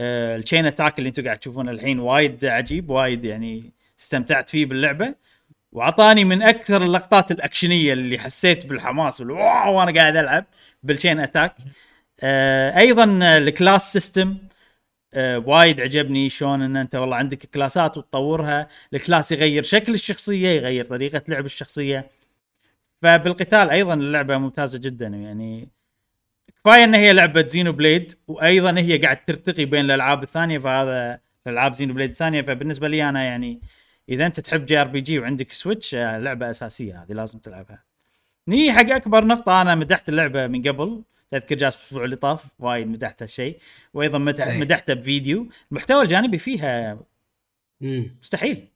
آه، 0.01 0.37
ال 0.37 0.41
chain 0.41 0.66
attack 0.66 0.99
اللي 0.99 1.09
أنتم 1.09 1.25
قاعد 1.25 1.38
تشوفونه 1.38 1.71
الحين 1.71 2.01
وايد 2.01 2.44
عجيب 2.44 2.90
وايد 2.90 3.25
يعني 3.25 3.73
استمتعت 4.01 4.49
فيه 4.49 4.66
باللعبة. 4.66 5.15
وأعطاني 5.73 6.25
من 6.25 6.42
أكثر 6.42 6.83
اللقطات 6.85 7.31
الأكشنية 7.31 7.92
اللي 7.92 8.19
حسيت 8.19 8.66
بالحماس 8.66 9.21
وال 9.21 9.44
wow 9.44 9.79
وأنا 9.79 10.00
قاعد 10.00 10.16
ألعب 10.16 10.44
بال 10.83 10.93
chain 10.93 11.21
attack 11.21 11.56
آه، 12.21 12.79
أيضا 12.79 13.04
ال 13.38 13.48
class 13.48 13.92
system 13.92 14.38
آه، 15.14 15.38
وايد 15.38 15.81
عجبني. 15.81 16.29
شلون 16.29 16.62
إن 16.62 16.77
أنت 16.77 16.94
والله 16.94 17.16
عندك 17.16 17.38
كلاسات 17.38 17.98
وتطورها. 17.98 18.69
ال 18.94 19.01
class 19.01 19.33
يغير 19.33 19.62
شكل 19.62 19.94
الشخصية 19.94 20.48
يغير 20.48 20.85
طريقة 20.85 21.23
لعب 21.29 21.44
الشخصية. 21.44 22.10
فبالقتال 23.02 23.71
أيضا 23.71 23.94
اللعبة 23.94 24.38
ممتازة 24.38 24.79
جدا. 24.79 25.06
يعني 25.06 25.69
كفاية 26.56 26.85
إن 26.85 26.94
هي 26.94 27.12
لعبة 27.12 27.46
زينو 27.46 27.73
بليد 27.73 28.12
وأيضا 28.29 28.79
هي 28.79 28.98
قاعد 28.98 29.25
ترتقي 29.25 29.64
بين 29.64 29.85
الألعاب 29.85 30.23
الثانية 30.23 30.58
فهذا 30.58 31.21
الألعاب 31.46 31.75
زينو 31.75 31.94
بليد 31.94 32.10
الثانية. 32.10 32.42
فبالنسبة 32.42 32.88
لي 32.88 33.08
أنا 33.08 33.25
يعني 33.25 33.60
إذا 34.09 34.27
أنت 34.27 34.40
تحب 34.40 34.65
JRPG 34.65 35.19
وعندك 35.19 35.52
سويتش 35.52 35.94
آه، 35.94 36.19
لعبة 36.19 36.50
أساسية 36.50 37.02
هذه 37.02 37.13
لازم 37.13 37.38
تلعبها. 37.38 37.85
نيجي 38.48 38.73
حق 38.73 38.90
أكبر 38.90 39.25
نقطة 39.25 39.63
أنا 39.63 39.75
مدحت 39.75 40.09
اللعبة 40.09 40.46
من 40.46 40.69
قبل. 40.69 41.02
تذكر 41.31 41.54
جاسم 41.56 41.77
الأسبوع 41.77 42.04
اللي 42.04 42.17
طاف 42.17 42.44
وايد 42.59 42.87
مدحت 42.87 43.23
هالشيء. 43.23 43.59
وأيضا. 43.94 44.19
مدحته 44.19 44.94
بفيديو. 44.94 45.48
المحتوى 45.71 46.02
الجانبي 46.02 46.38
فيها. 46.38 47.00
مستحيل. 47.81 48.69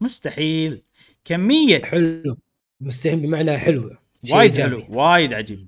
مستحيل. 0.00 0.82
كمية 1.24 1.82
حلو. 1.82 2.36
مستحيل 2.80 3.18
بمعنى 3.18 3.58
حلو. 3.58 3.96
وايد. 4.30 4.54
حلو 4.60 4.86
وايد 4.88 5.32
عجيب. 5.32 5.66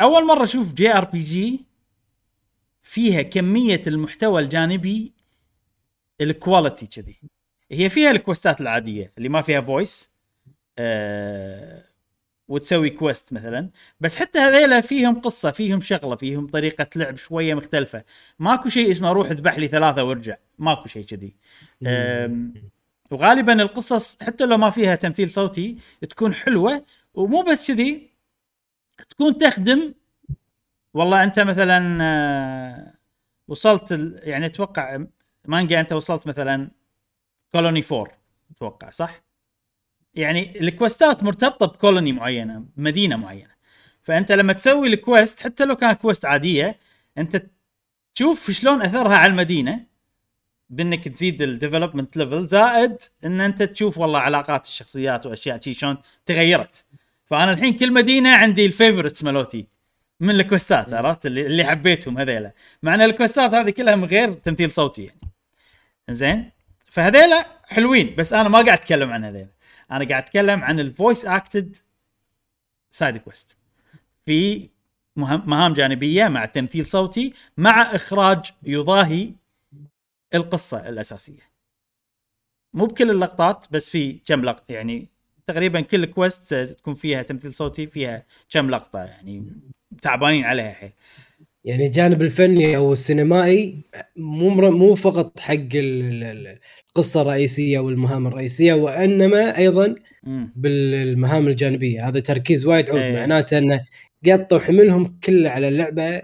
أول 0.00 0.26
مرة 0.26 0.44
أشوف 0.44 0.74
JRPG 0.74 1.64
فيها 2.82 3.22
كمية 3.22 3.82
المحتوى 3.86 4.42
الجانبي 4.42 5.12
ال 6.20 6.28
quality 6.28 6.86
كذي. 6.86 7.20
هي 7.72 7.88
فيها 7.88 8.10
الكويستات 8.10 8.60
العادية 8.60 9.12
اللي 9.18 9.28
ما 9.28 9.42
فيها 9.42 9.60
voice 9.60 10.16
آه 10.78 11.84
وتسوي 12.48 12.90
quest 12.90 13.32
مثلا. 13.32 13.70
بس 14.00 14.16
حتى 14.16 14.38
هذيلا 14.38 14.80
فيهم 14.80 15.20
قصة 15.20 15.50
فيهم 15.50 15.80
شغلة 15.80 16.16
فيهم 16.16 16.46
طريقة 16.46 16.86
لعب 16.96 17.16
شوية 17.16 17.54
مختلفة. 17.54 18.04
ماكو 18.38 18.68
شيء 18.68 18.90
اسمه 18.90 19.12
روح 19.12 19.30
اذبح 19.30 19.58
لي 19.58 19.68
ثلاثة 19.68 20.04
وارجع. 20.04 20.36
ماكو 20.58 20.88
شيء 20.88 21.04
كذي. 21.04 21.36
وغالبا 23.10 23.62
القصص 23.62 24.22
حتى 24.22 24.46
لو 24.46 24.56
ما 24.56 24.70
فيها 24.70 24.94
تمثيل 24.94 25.30
صوتي 25.30 25.76
تكون 26.10 26.34
حلوة 26.34 26.84
ومو 27.14 27.42
بس 27.42 27.72
كذي 27.72 28.10
تكون 29.08 29.38
تخدم. 29.38 29.94
والله 30.94 31.24
أنت 31.24 31.40
مثلا 31.40 31.98
آه، 32.02 32.94
وصلت 33.48 33.90
يعني 34.22 34.46
أتوقع 34.46 35.04
مانجا 35.44 35.80
أنت 35.80 35.92
وصلت 35.92 36.26
مثلا 36.26 36.70
كولوني 37.56 37.84
4 37.92 38.08
أتوقع 38.50 38.90
صح؟ 38.90 39.22
يعني 40.14 40.60
الكوستات 40.60 41.24
مرتبطة 41.24 41.66
بكولوني 41.66 42.12
معينة 42.12 42.64
مدينة 42.76 43.16
معينة. 43.16 43.56
فأنت 44.02 44.32
لما 44.32 44.52
تسوي 44.52 44.88
الكويست 44.88 45.40
حتى 45.40 45.64
لو 45.64 45.76
كانت 45.76 46.00
كويست 46.00 46.24
عادية 46.24 46.78
أنت 47.18 47.42
تشوف 48.14 48.50
شلون 48.50 48.82
أثرها 48.82 49.16
على 49.16 49.30
المدينة 49.30 49.86
بأنك 50.70 51.08
تزيد 51.08 51.42
ال 51.42 51.48
development 51.48 52.16
level 52.16 52.46
زائد 52.46 52.96
إن 53.24 53.40
أنت 53.40 53.62
تشوف 53.62 53.98
والله 53.98 54.18
علاقات 54.18 54.66
الشخصيات 54.66 55.26
وأشياء 55.26 55.60
شي 55.60 55.74
شلون 55.74 55.96
تغيرت. 56.26 56.84
فأنا 57.24 57.52
الحين 57.52 57.72
كل 57.76 57.92
مدينة 57.92 58.30
عندي 58.30 58.66
ال 58.66 58.72
favorites 58.72 59.24
مالوتي 59.24 59.66
من 60.20 60.30
الكويستات 60.30 60.92
عرفت؟ 60.92 61.26
اللي, 61.26 61.46
اللي 61.46 61.64
حبيتهم 61.64 62.18
هذيلا. 62.18 62.52
مع 62.82 62.94
ان 62.94 63.00
الكويستات 63.00 63.54
هذه 63.54 63.70
كلها 63.70 63.96
من 63.96 64.04
غير 64.04 64.32
تمثيل 64.32 64.70
صوتي 64.70 65.04
يعني. 65.04 65.20
زين 66.10 66.55
فهذيلا 66.86 67.46
حلوين 67.64 68.14
بس 68.16 68.32
أنا 68.32 68.48
ما 68.48 68.58
قاعد 68.58 68.78
أتكلم 68.78 69.10
عن 69.10 69.24
هذيلا. 69.24 69.48
أنا 69.90 70.08
قاعد 70.08 70.22
أتكلم 70.22 70.64
عن 70.64 70.80
ال 70.80 70.88
voice 70.88 71.26
acted 71.26 71.76
side 72.90 73.16
quest 73.16 73.56
في 74.24 74.68
مهام 75.16 75.72
جانبية 75.72 76.28
مع 76.28 76.46
تمثيل 76.46 76.86
صوتي 76.86 77.34
مع 77.56 77.82
إخراج 77.82 78.52
يضاهي 78.62 79.32
القصة 80.34 80.88
الأساسية. 80.88 81.46
مو 82.74 82.86
بكل 82.86 83.10
اللقطات 83.10 83.66
بس 83.70 83.88
في 83.90 84.12
كم 84.12 84.44
لقطه 84.44 84.72
يعني 84.72 85.08
تقريبا 85.46 85.80
كل 85.80 86.06
كويست 86.06 86.54
تكون 86.54 86.94
فيها 86.94 87.22
تمثيل 87.22 87.54
صوتي 87.54 87.86
فيها 87.86 88.22
كم 88.50 88.70
لقطة 88.70 88.98
يعني 88.98 89.44
تعبانين 90.02 90.44
عليها 90.44 90.72
حيل 90.72 90.92
يعني 91.66 91.86
الجانب 91.86 92.22
الفني 92.22 92.76
أو 92.76 92.92
السينمائي 92.92 93.82
مو 94.16 94.50
مو 94.70 94.94
فقط 94.94 95.40
حق 95.40 95.54
ال- 95.54 96.22
ال- 96.24 96.58
القصة 96.88 97.22
الرئيسية 97.22 97.78
والمهام 97.78 98.26
الرئيسية 98.26 98.74
وإنما 98.74 99.58
أيضا. 99.58 99.94
بالمهام 100.56 101.48
الجانبية. 101.48 102.08
هذا 102.08 102.20
تركيز 102.20 102.66
وايد 102.66 102.90
عود. 102.90 103.00
إيه. 103.00 103.12
معناته 103.16 103.58
إنه 103.58 103.84
قطوا 104.26 104.58
حملهم 104.58 105.04
كله 105.24 105.50
على 105.50 105.68
اللعبة. 105.68 106.22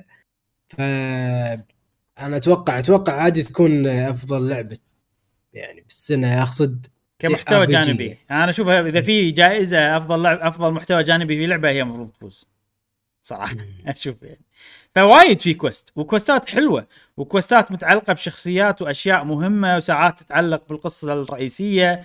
ف 0.68 0.80
أنا 0.80 2.36
أتوقع 2.36 2.78
أتوقع 2.78 3.12
عادي 3.12 3.43
تكون 3.43 3.86
أفضل 3.86 4.49
لعبة 4.49 4.76
يعني 5.53 5.80
بالسنة. 5.80 6.43
أقصد 6.43 6.86
كمحتوى. 7.18 7.66
جانبي. 7.66 8.18
أنا 8.30 8.51
أشوفها 8.51 8.80
إذا 8.88 9.01
في 9.01 9.30
جائزة 9.30 9.97
أفضل 9.97 10.22
لعب 10.22 10.38
أفضل 10.38 10.72
محتوى 10.72 11.03
جانبي 11.03 11.36
في 11.36 11.47
لعبة 11.47 11.70
هي 11.70 11.82
المفروض 11.82 12.11
تفوز. 12.11 12.49
صراحة. 13.20 13.57
أشوف 13.86 14.22
يعني. 14.22 14.40
فوايد 14.95 15.40
في 15.40 15.55
كويست 15.55 15.93
وكوستات 15.97 16.47
حلوة 16.47 16.86
وكوستات 17.16 17.72
متعلقة 17.72 18.12
بشخصيات 18.12 18.82
وأشياء 18.82 19.24
مهمة 19.24 19.76
وساعات 19.76 20.18
تتعلق 20.22 20.62
بالقصة 20.68 21.12
الرئيسية. 21.12 22.05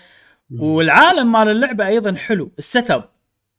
والعالم 0.60 1.32
مال 1.32 1.48
اللعبة 1.50 1.88
أيضا 1.88 2.16
حلو 2.16 2.52
ال 2.60 2.92
setup 2.92 3.10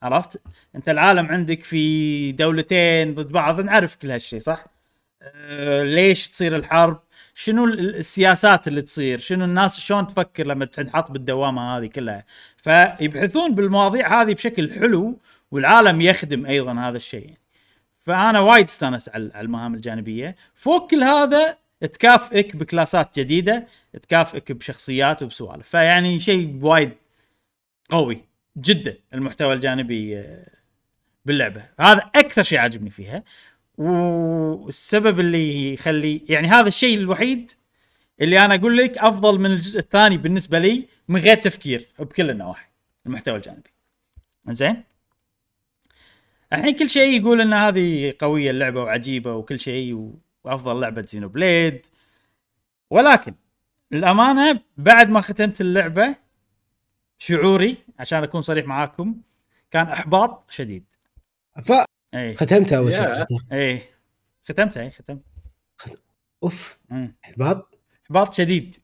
عرفت؟ 0.02 0.40
أنت 0.76 0.88
العالم 0.88 1.26
عندك 1.26 1.62
في 1.64 2.32
دولتين 2.32 3.14
ضد 3.14 3.28
بعض 3.32 3.60
نعرف 3.60 3.96
كل 3.96 4.10
هالشيء 4.10 4.40
صح؟ 4.40 4.64
أه 5.22 5.82
ليش 5.82 6.28
تصير 6.28 6.56
الحرب؟ 6.56 7.00
شنو 7.34 7.64
ال- 7.64 7.94
السياسات 7.96 8.68
اللي 8.68 8.82
تصير؟ 8.82 9.18
شنو 9.18 9.44
الناس 9.44 9.80
شلون 9.80 10.06
تفكر 10.06 10.46
لما 10.46 10.64
تنحط 10.64 11.10
بالدوامة 11.10 11.78
هذه 11.78 11.86
كلها؟ 11.86 12.24
فيبحثون 12.56 13.54
بالمواضيع 13.54 14.22
هذه 14.22 14.34
بشكل 14.34 14.72
حلو 14.72 15.18
والعالم 15.50 16.00
يخدم 16.00 16.46
أيضا 16.46 16.72
هذا 16.72 16.96
الشيء. 16.96 17.24
يعني. 17.24 17.38
فأنا 18.08 18.40
وايد 18.40 18.64
استانس 18.64 19.08
على 19.08 19.40
المهام 19.40 19.74
الجانبية. 19.74 20.36
فوق 20.54 20.90
كل 20.90 21.02
هذا 21.02 21.56
تكافئك 21.80 22.56
بكلاسات 22.56 23.20
جديدة 23.20 23.66
تكافئك 24.02 24.52
بشخصيات 24.52 25.22
وبسوالف. 25.22 25.68
فيعني 25.68 26.20
شيء 26.20 26.58
وايد 26.62 26.92
قوي 27.88 28.24
جدا 28.56 28.96
المحتوى 29.14 29.54
الجانبي 29.54 30.18
آه، 30.18 30.46
باللعبة. 31.24 31.64
هذا 31.80 32.10
أكثر 32.14 32.42
شيء 32.42 32.58
عاجبني 32.58 32.90
فيها. 32.90 33.22
والسبب 33.78 35.20
اللي 35.20 35.74
يخلي 35.74 36.22
يعني 36.28 36.48
هذا 36.48 36.68
الشيء 36.68 36.98
الوحيد 36.98 37.50
اللي 38.20 38.44
أنا 38.44 38.54
أقول 38.54 38.76
لك 38.76 38.98
أفضل 38.98 39.40
من 39.40 39.50
الجزء 39.50 39.78
الثاني 39.78 40.16
بالنسبة 40.16 40.58
لي 40.58 40.88
من 41.08 41.20
غير 41.20 41.36
تفكير 41.36 41.88
بكل 41.98 42.30
النواحي 42.30 42.68
المحتوى 43.06 43.36
الجانبي. 43.36 43.70
زين؟ 44.48 44.84
الحين 46.52 46.76
كل 46.76 46.90
شيء 46.90 47.20
يقول 47.20 47.40
إن 47.40 47.52
هذه 47.52 48.14
قوية 48.18 48.50
اللعبة 48.50 48.82
وعجيبة 48.82 49.34
وكل 49.34 49.60
شيء 49.60 50.12
وأفضل 50.44 50.80
لعبة 50.80 51.02
زينو 51.02 51.28
بليد 51.28 51.86
ولكن 52.90 53.34
الأمانة 53.92 54.60
بعد 54.76 55.10
ما 55.10 55.20
ختمت 55.20 55.60
اللعبة 55.60 56.16
شعوري 57.18 57.76
عشان 57.98 58.22
أكون 58.22 58.40
صريح 58.40 58.66
معاكم 58.66 59.20
كان 59.70 59.86
إحباط 59.86 60.50
شديد. 60.50 60.84
اي 62.14 62.34
فختمتها 62.34 62.78
أول 62.78 62.92
شيء. 62.92 63.24
اي 63.52 63.82
ختمتها 64.44 64.82
اي 64.82 64.90
ختمت. 64.90 65.22
أوف. 66.42 66.78
إحباط؟ 67.24 67.78
إحباط 68.06 68.34
شديد. 68.34 68.76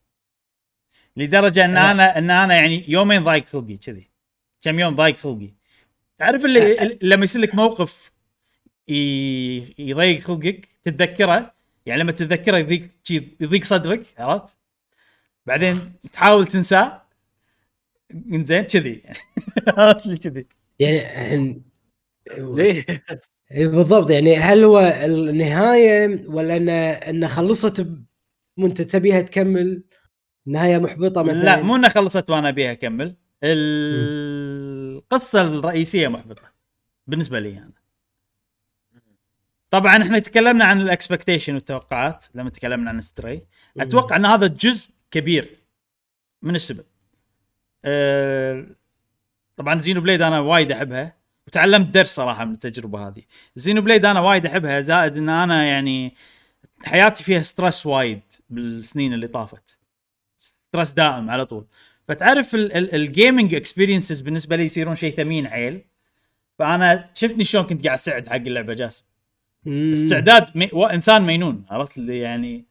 لدرجة 1.17 1.65
إن 1.65 1.77
أه. 1.77 1.91
أنا 1.91 2.19
إن 2.19 2.31
أنا 2.31 2.55
يعني 2.55 2.91
يومين 2.91 3.25
ضايق 3.25 3.45
خلقي 3.47 3.77
كذي. 3.77 4.11
كم 4.61 4.79
يوم 4.79 4.95
ضايق 4.95 5.17
خلقي. 5.17 5.51
تعرف 6.19 6.45
اللي 6.45 6.83
اللي- 6.83 6.99
لما 7.03 7.25
يصير 7.25 7.43
لك 7.43 7.55
موقف 7.55 8.13
ي- 8.89 9.75
يضيق 9.79 10.21
خلقك 10.21 10.69
تتذكره. 10.83 11.55
يعني 11.87 12.01
لما 12.03 12.13
تتذكره 12.13 12.57
يضيق 12.59 12.89
يضيق 13.41 13.65
صدرك 13.65 14.07
عرفت؟ 14.19 14.59
بعدين 15.47 15.93
تحاول 16.13 16.47
تنساه. 16.47 17.03
زين 18.33 18.63
كذي. 18.63 19.03
عرفت 19.79 20.07
لي 20.07 20.17
كذي؟ 20.17 20.47
يعني 20.79 20.97
الحين 20.97 21.63
ليه؟ 22.39 22.87
بالضبط. 23.51 24.11
يعني 24.11 24.37
هل 24.37 24.65
هو 24.65 24.81
النهاية 25.05 26.25
ولا 26.29 26.57
ان 26.57 26.69
إن 26.69 27.29
خلصت 27.29 27.87
وانت 28.59 28.83
تبيها 28.83 29.21
تكمل؟ 29.21 29.83
نهاية 30.47 30.79
محبطة 30.79 31.23
مثلا. 31.23 31.43
لا 31.43 31.63
مو 31.63 31.77
إنها 31.77 31.89
خلصت 31.89 32.31
وأنا 32.31 32.49
أبيها 32.49 32.73
أكمل. 32.73 33.17
القصة 34.95 35.43
الرئيسية 35.43 36.09
محبطة. 36.09 36.43
بالنسبة 37.07 37.41
لي 37.41 37.59
أنا. 37.59 37.71
طبعا 39.71 40.03
إحنا 40.03 40.19
تكلمنا 40.19 40.65
عن 40.65 40.81
ال 40.81 40.87
expectation 40.87 41.55
والتوقعات 41.55 42.25
لما 42.35 42.51
تكلمنا 42.51 42.91
عن 42.91 43.01
Stray 43.01 43.43
أتوقع 43.79 44.17
إن 44.17 44.27
هذا 44.27 44.47
جزء 44.47 44.91
كبير 45.11 45.59
من 46.43 46.55
السبب. 46.55 46.85
أه 47.85 48.67
طبعا 49.57 49.79
زينو 49.79 50.01
بليد 50.01 50.23
أنا 50.23 50.41
وايد 50.41 50.73
أحبها 50.73 51.17
وتعلمت 51.47 51.87
درس 51.87 52.15
صراحة 52.15 52.45
من 52.45 52.53
التجربة 52.53 53.09
هذه. 53.09 53.23
زينو 53.57 53.83
بليد 53.83 54.05
أنا 54.05 54.21
وايد 54.21 54.47
أحبها 54.47 54.81
زائد 54.81 55.17
إن 55.17 55.29
أنا 55.29 55.65
يعني 55.65 56.15
حياتي 56.85 57.25
فيها 57.25 57.43
stress 57.43 57.87
وايد 57.87 58.23
بالسنين 58.51 59.15
اللي 59.15 59.27
طافت. 59.27 59.79
stress 60.41 60.93
دائم 60.93 61.31
على 61.31 61.47
طول. 61.47 61.67
فتعرف 62.09 62.55
ال 62.55 62.69
gaming 62.69 63.55
experiences 63.55 64.21
بالنسبة 64.21 64.57
لي 64.57 64.65
يصيرون 64.65 64.95
شيء 64.95 65.15
ثمين 65.15 65.47
عيل. 65.47 65.85
فأنا 66.59 67.11
شفتني 67.15 67.45
شلون 67.45 67.65
كنت 67.65 67.85
قاعد 67.85 67.99
استعد 67.99 68.27
حق 68.27 68.35
اللعبة 68.35 68.73
جاسم. 68.73 69.05
استعداد 69.67 70.47
مي... 70.55 70.71
و... 70.73 70.85
إنسان 70.87 71.23
مينون 71.23 71.65
عرفت 71.71 71.99
اللي 71.99 72.19
يعني 72.19 72.65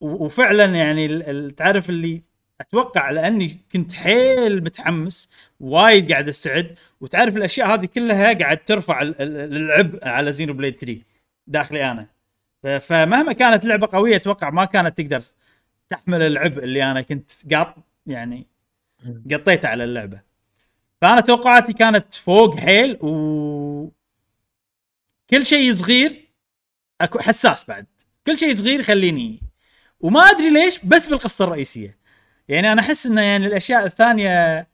و... 0.00 0.24
وفعلا 0.24 0.64
يعني 0.64 1.06
ال... 1.06 1.22
ال... 1.22 1.50
تعرف 1.50 1.90
اللي 1.90 2.22
أتوقع 2.60 3.10
لاني 3.10 3.56
كنت 3.72 3.92
حيل 3.92 4.64
متحمس 4.64 5.30
وايد 5.60 6.12
قاعد 6.12 6.28
استعد 6.28 6.74
وتعرف 7.00 7.36
الأشياء 7.36 7.74
هذه 7.74 7.86
كلها 7.86 8.32
قاعد 8.32 8.64
ترفع 8.64 9.02
ال- 9.02 9.20
ال- 9.22 9.56
العبء 9.56 10.08
على 10.08 10.32
زينو 10.32 10.52
بليد 10.52 10.76
3 10.76 10.98
داخلي 11.46 11.90
أنا. 11.90 12.06
ف... 12.62 12.66
فمهما 12.66 13.32
كانت 13.32 13.64
لعبة 13.64 13.88
قوية 13.92 14.16
أتوقع 14.16 14.50
ما 14.50 14.64
كانت 14.64 15.00
تقدر 15.00 15.22
تحمل 15.90 16.22
العبء 16.22 16.64
اللي 16.64 16.90
أنا 16.90 17.02
كنت 17.02 17.54
قاط 17.54 17.74
يعني 18.06 18.46
قطيته 19.32 19.68
على 19.68 19.84
اللعبة. 19.84 20.20
فأنا 21.00 21.20
توقعاتي 21.20 21.72
كانت 21.72 22.14
فوق 22.14 22.56
حيل 22.56 22.98
و 23.02 23.90
كل 25.30 25.46
شيء 25.46 25.72
صغير 25.72 26.28
أكو 27.00 27.18
حساس 27.18 27.64
بعد. 27.64 27.86
كل 28.26 28.38
شيء 28.38 28.54
صغير 28.54 28.80
يخليني 28.80 29.42
وما 30.00 30.20
أدري 30.20 30.50
ليش 30.50 30.78
بس 30.84 31.08
بالقصة 31.08 31.44
الرئيسية. 31.44 31.98
يعني 32.48 32.72
أنا 32.72 32.80
أحس 32.80 33.06
إنه 33.06 33.20
يعني 33.20 33.46
الأشياء 33.46 33.86
الثانية 33.86 34.66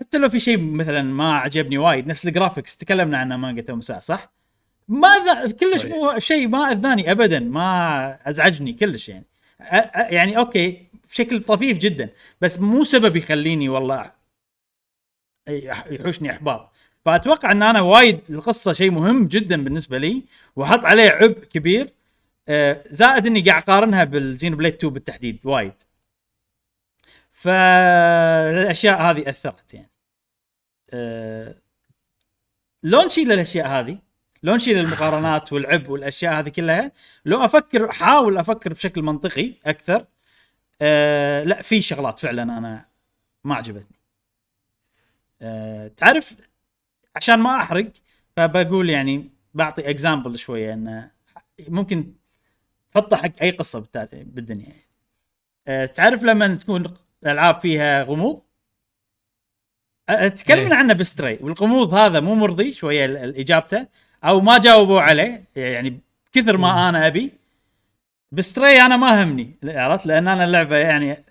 حتى 0.00 0.18
لو 0.18 0.28
في 0.28 0.40
شيء 0.40 0.58
مثلا 0.58 1.02
ما 1.02 1.38
عجبني 1.38 1.78
وايد 1.78 2.06
نفس 2.06 2.26
الجرافكس 2.26 2.76
تكلمنا 2.76 3.18
عنه 3.18 3.36
مانجا 3.36 3.62
تومسا 3.62 3.98
صح؟ 3.98 4.32
ما 4.88 5.08
ذا 5.24 5.50
كلش 5.50 5.86
مو 5.86 6.18
شيء 6.18 6.48
ما 6.48 6.72
أذاني 6.72 7.10
ابدا 7.10 7.38
ما 7.38 8.18
أزعجني 8.30 8.72
كلش 8.72 9.08
يعني. 9.08 9.26
يعني 9.60 10.38
okay 10.38 10.86
بشكل 11.10 11.42
طفيف 11.44 11.78
جدا 11.78 12.10
بس 12.40 12.58
مو 12.60 12.84
سبب 12.84 13.16
يخليني 13.16 13.68
والله 13.68 14.12
يح- 15.48 15.86
يحوشني 15.86 16.30
إحباط. 16.30 16.72
فأتوقع 17.04 17.52
إن 17.52 17.62
أنا 17.62 17.80
وايد 17.80 18.20
القصة 18.30 18.72
شيء 18.72 18.90
مهم 18.90 19.26
جدا 19.28 19.64
بالنسبة 19.64 19.98
لي 19.98 20.22
وحط 20.56 20.84
عليه 20.84 21.10
عبء 21.10 21.44
كبير 21.44 21.90
زائد 22.90 23.26
إني 23.26 23.40
قاعد 23.40 23.62
أقارنها 23.62 24.04
بالزينو 24.04 24.56
بليد 24.56 24.74
2 24.74 24.92
بالتحديد 24.92 25.38
وايد. 25.44 25.72
فالاشياء 27.32 29.02
هذه 29.02 29.28
أثرت 29.30 29.74
يعني. 29.74 29.90
لو 32.82 33.02
نشيل 33.02 33.32
الاشياء 33.32 33.68
هذه؟ 33.68 33.98
لو 34.42 34.54
نشيل 34.54 34.78
المقارنات 34.78 35.52
والعب 35.52 35.88
والأشياء 35.88 36.38
هذه 36.38 36.48
كلها. 36.48 36.92
لو 37.24 37.44
أفكر 37.44 37.90
احاول 37.90 38.38
أفكر 38.38 38.72
بشكل 38.72 39.02
منطقي 39.02 39.52
أكثر. 39.66 40.06
أه 40.82 41.44
لا 41.44 41.62
في 41.62 41.82
شغلات 41.82 42.18
فعلا 42.18 42.42
أنا 42.42 42.84
ما 43.44 43.54
عجبتني. 43.54 43.98
أه 45.42 45.88
تعرف 45.88 46.36
عشان 47.16 47.38
ما 47.38 47.56
أحرق 47.56 47.92
فبقول 48.36 48.90
يعني 48.90 49.30
بعطي 49.54 49.90
اكزامبل 49.90 50.38
شوية 50.38 50.74
انه 50.74 51.10
ممكن 51.68 52.12
تحطه 52.90 53.16
حق 53.16 53.32
أي 53.42 53.50
قصة 53.50 53.86
بالدنيا 54.12 54.66
يعني. 54.66 54.88
أه 55.68 55.86
تعرف 55.86 56.22
لما 56.22 56.54
تكون 56.54 56.94
العاب 57.26 57.60
فيها 57.60 58.02
غموض؟ 58.02 58.42
تكلمنا 60.36 60.74
إيه. 60.74 60.74
عنه 60.74 60.92
بستري. 60.92 61.38
والغموض 61.40 61.94
هذا 61.94 62.20
مو 62.20 62.34
مرضي 62.34 62.72
شوية 62.72 63.28
اجابته 63.40 63.86
أو 64.24 64.40
ما 64.40 64.58
جاوبوا 64.58 65.00
عليه 65.00 65.44
يعني 65.56 66.00
كثر 66.32 66.56
ما 66.56 66.88
أنا 66.88 67.06
أبي. 67.06 67.32
بستري 68.32 68.80
أنا 68.82 68.96
ما 68.96 69.22
همني 69.22 69.54
عرفت؟ 69.64 70.06
لأن 70.06 70.28
أنا 70.28 70.44
اللعبة 70.44 70.76
يعني 70.76 71.24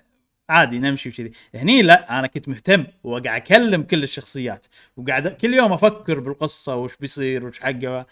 عادي 0.50 0.80
نمشي 0.80 1.10
وكذي. 1.10 1.32
هني 1.56 1.82
لا 1.82 2.20
أنا 2.20 2.28
كنت 2.28 2.50
مهتم 2.50 2.86
وقاعد 3.04 3.42
أكلم 3.42 3.84
كل 3.84 4.04
الشخصيات 4.04 4.68
وقاعد 4.98 5.28
كل 5.28 5.54
يوم 5.54 5.74
أفكر 5.74 6.20
بالقصة 6.20 6.76
وش 6.76 6.98
بيصير 6.98 7.46
وش 7.46 7.60
حقه. 7.60 8.06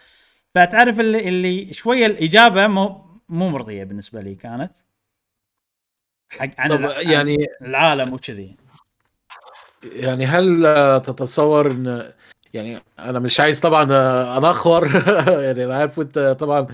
فتعرف 0.56 1.00
اللي, 1.00 1.30
اللي 1.30 1.74
شوية 1.74 2.06
الإجابة 2.06 2.68
مو 2.68 3.06
مو 3.30 3.50
مرضية 3.50 3.84
بالنسبة 3.84 4.22
لي 4.22 4.36
كانت. 4.36 4.72
حق 6.30 6.50
عن 6.58 6.92
يعني 6.98 7.38
العالم 7.62 8.14
وكذي. 8.14 8.56
يعني 9.84 10.26
هل 10.26 10.64
تتصور 11.06 11.72
إن 11.72 12.12
يعني 12.56 12.82
أنا 13.00 13.20
مش 13.20 13.40
عايز 13.40 13.60
طبعا 13.60 13.92
آه، 13.92 14.38
انخور 14.38 14.86
يعني 15.46 15.66
أنا 15.66 15.76
عارف 15.78 16.00
أنت 16.00 16.38
طبعا. 16.40 16.68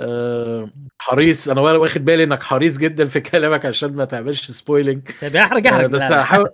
آه، 0.00 0.70
حريص. 0.98 1.48
أنا 1.48 1.60
واخد 1.60 2.04
بالي 2.04 2.24
إنك 2.24 2.42
حريص 2.42 2.78
جدا 2.78 3.04
في 3.06 3.20
كلامك 3.20 3.66
عشان 3.66 3.92
ما 3.96 4.04
تعملش 4.04 4.50
سبويلنج 4.50 5.08
احرق 5.36 5.66
احرق 5.66 5.86
بس. 5.86 6.02
هحاول. 6.02 6.50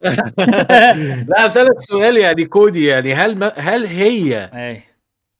لا 1.30 1.46
اسالك 1.46 1.80
سؤال 1.80 2.16
يعني 2.16 2.44
كودي 2.44 2.86
يعني 2.86 3.14
هل 3.14 3.38
ما 3.38 3.52
هل 3.56 3.86
هي 3.86 4.50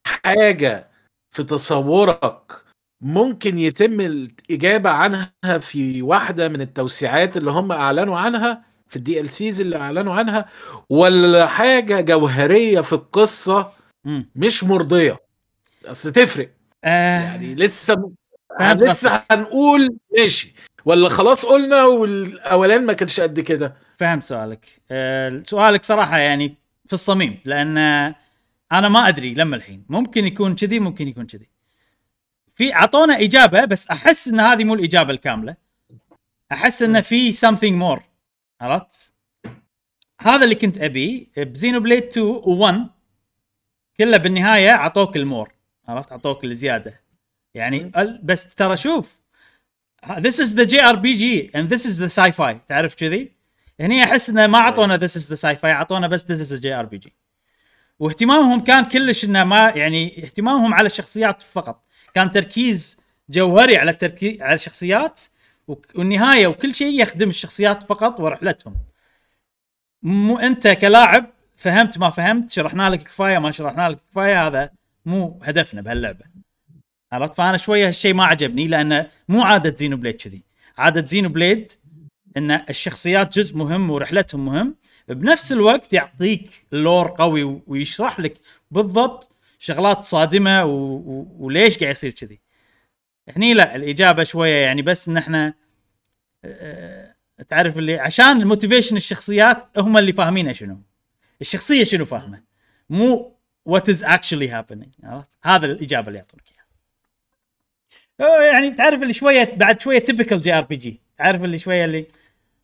حاجة 0.07 0.89
في 1.31 1.43
تصورك 1.43 2.53
ممكن 3.03 3.59
يتم 3.59 4.01
الإجابة 4.01 4.91
عنها 4.91 5.59
في 5.61 6.03
واحدة 6.03 6.49
من 6.49 6.61
التوسيعات 6.61 7.37
اللي 7.37 7.51
هم 7.51 7.73
أعلنوا 7.73 8.19
عنها؟ 8.19 8.70
في 8.91 8.97
ال 8.97 9.31
DLCs 9.31 9.61
اللي 9.61 9.77
أعلنوا 9.77 10.15
عنها 10.15 10.49
ولا 10.89 11.47
حاجة 11.47 12.01
جوهرية 12.01 12.81
في 12.81 12.93
القصة. 12.93 13.73
مش 14.37 14.65
مرضية. 14.65 15.19
اصل 15.87 16.13
تفرق. 16.13 16.51
آه، 16.85 17.21
يعني 17.21 17.55
لسه 17.55 18.13
لسه. 18.61 19.23
هنقول 19.31 19.97
ماشي. 20.19 20.55
ولا 20.85 21.09
خلاص 21.09 21.47
قلنا 21.47 21.85
والأولان 21.85 22.87
ما 22.87 22.93
كانش 22.93 23.21
قد 23.21 23.41
كده. 23.41 23.77
فهمت 23.97 24.25
سؤالك. 24.25 24.67
آه، 24.91 25.43
سؤالك 25.45 25.85
صراحة 25.85 26.19
يعني 26.19 26.55
في 26.87 26.93
الصميم 26.93 27.39
لأن 27.45 27.79
أنا 28.73 28.89
ما 28.89 29.09
أدري 29.09 29.35
لما 29.35 29.57
الحين. 29.57 29.85
ممكن 29.89 30.27
يكون 30.27 30.55
كذي 30.55 30.81
ممكن 30.81 31.09
يكون 31.09 31.27
كذي. 31.27 31.49
في 32.55 32.75
أعطونا 32.75 33.21
إجابة 33.21 33.65
بس 33.65 33.89
أحس 33.89 34.29
إن 34.29 34.41
هذه 34.41 34.65
مو 34.65 34.75
الإجابة 34.75 35.11
الكاملة. 35.13 35.57
أحس 36.53 36.83
إن 36.83 37.01
في 37.01 37.33
something 37.33 37.83
more. 37.83 38.10
عرفت؟ 38.61 39.15
هذا 40.21 40.45
اللي 40.45 40.55
كنت 40.55 40.79
ابيه 40.79 41.27
بزينو 41.37 41.81
بليد 41.81 42.03
2 42.03 42.35
و1 42.35 42.91
كله 43.97 44.17
بالنهاية 44.17 44.71
أعطوك 44.71 45.17
المور. 45.17 45.53
عرفت؟ 45.89 46.13
أعطوك 46.13 46.45
الزيادة. 46.45 47.01
يعني 47.55 47.93
بس 48.23 48.55
ترى 48.55 48.77
شوف 48.77 49.21
this 50.07 50.37
is 50.45 50.55
the 50.55 50.67
JRPG 50.67 51.51
and 51.55 51.69
this 51.69 51.85
is 51.85 51.99
the 51.99 52.09
sci-fi. 52.09 52.67
تعرف 52.67 52.95
كذي؟ 52.95 53.33
هني 53.81 54.05
أحس 54.05 54.31
إنه 54.31 54.47
ما 54.47 54.59
أعطونا 54.59 54.99
this 54.99 55.11
is 55.11 55.29
the 55.29 55.37
sci-fi 55.37 55.65
أعطونا 55.65 56.07
بس 56.07 56.25
this 56.25 56.47
is 56.47 56.59
the 56.59 56.63
JRPG 56.63 57.11
واهتمامهم 57.99 58.61
كان 58.61 58.85
كلش 58.85 59.25
إنه 59.25 59.45
ما 59.45 59.73
يعني 59.77 60.25
اهتمامهم 60.25 60.75
على 60.75 60.87
الشخصيات 60.87 61.43
فقط. 61.43 61.85
كان 62.15 62.31
تركيز 62.31 62.99
جوهري 63.31 63.77
على 63.77 63.91
التركيز 63.91 64.43
على 64.43 64.55
الشخصيات 64.55 65.21
والنهاية 65.95 66.47
وكل 66.47 66.75
شيء 66.75 67.03
يخدم 67.03 67.29
الشخصيات 67.29 67.83
فقط 67.83 68.21
ورحلتهم. 68.21 68.77
مو 70.03 70.39
أنت 70.39 70.69
كلاعب 70.69 71.27
فهمت 71.57 71.99
ما 71.99 72.11
فهمت 72.11 72.51
شرحنا 72.51 72.91
لك 72.91 73.03
كفاية 73.03 73.39
ما 73.39 73.51
شرحنا 73.51 73.89
لك 73.89 73.99
كفاية 74.11 74.47
هذا 74.47 74.71
مو 75.07 75.41
هدفنا 75.43 75.81
بهاللعبة. 75.81 76.25
عرفت؟ 77.13 77.35
فأنا 77.35 77.57
شوية 77.57 77.89
هالشيء 77.89 78.15
ما 78.15 78.25
عجبني 78.25 78.67
لأنه 78.67 79.11
مو 79.29 79.43
عادة 79.43 79.75
زينو 79.75 79.97
بليد 79.97 80.17
كذي. 80.17 80.43
عادة 80.79 81.05
Xenoblade 81.05 81.73
إن 82.37 82.51
الشخصيات 82.51 83.39
جزء 83.39 83.57
مهم 83.57 83.91
ورحلتهم 83.91 84.45
مهم. 84.47 84.75
بنفس 85.09 85.53
الوقت 85.53 85.93
يعطيك 85.93 86.67
lore 86.73 87.09
قوي 87.19 87.63
ويشرح 87.67 88.21
لك 88.21 88.37
بالضبط 88.71 89.31
شغلات 89.59 90.03
صادمة 90.03 90.65
و... 90.65 90.71
و... 90.71 91.27
وليش 91.39 91.79
قاعد 91.79 91.91
يصير 91.91 92.11
كذي. 92.11 92.41
هني 93.37 93.55
لا 93.55 93.77
الإجابة 93.77 94.25
شوية 94.25 94.57
يعني 94.57 94.83
بس 94.83 95.09
إن 95.09 95.17
إحنا 95.17 95.55
تعرف 97.49 97.79
اللي 97.79 97.99
عشان 97.99 98.43
ال 98.43 98.48
motivation 98.48 98.97
الشخصيات 98.97 99.69
هم 99.79 99.99
اللي 99.99 100.13
فاهمينه 100.13 100.53
شنو. 100.53 100.83
الشخصية 101.41 101.85
شنو 101.85 102.05
فاهمة. 102.05 102.43
مو 102.91 103.37
what 103.65 103.89
is 103.89 104.05
actually 104.05 104.49
happening 104.49 105.05
عرفت؟ 105.05 105.31
هذا 105.43 105.67
الإجابة 105.67 106.09
اللي 106.09 106.19
يعطونك 106.19 106.43
إياها. 108.21 108.53
يعني 108.53 108.71
تعرف 108.71 109.03
اللي 109.03 109.13
شوية 109.13 109.55
بعد 109.57 109.81
شوية 109.81 109.99
typical 109.99 110.41
JRPG. 110.41 111.01
تعرف 111.19 111.45
اللي 111.45 111.59
شوية 111.59 111.85
اللي 111.85 112.07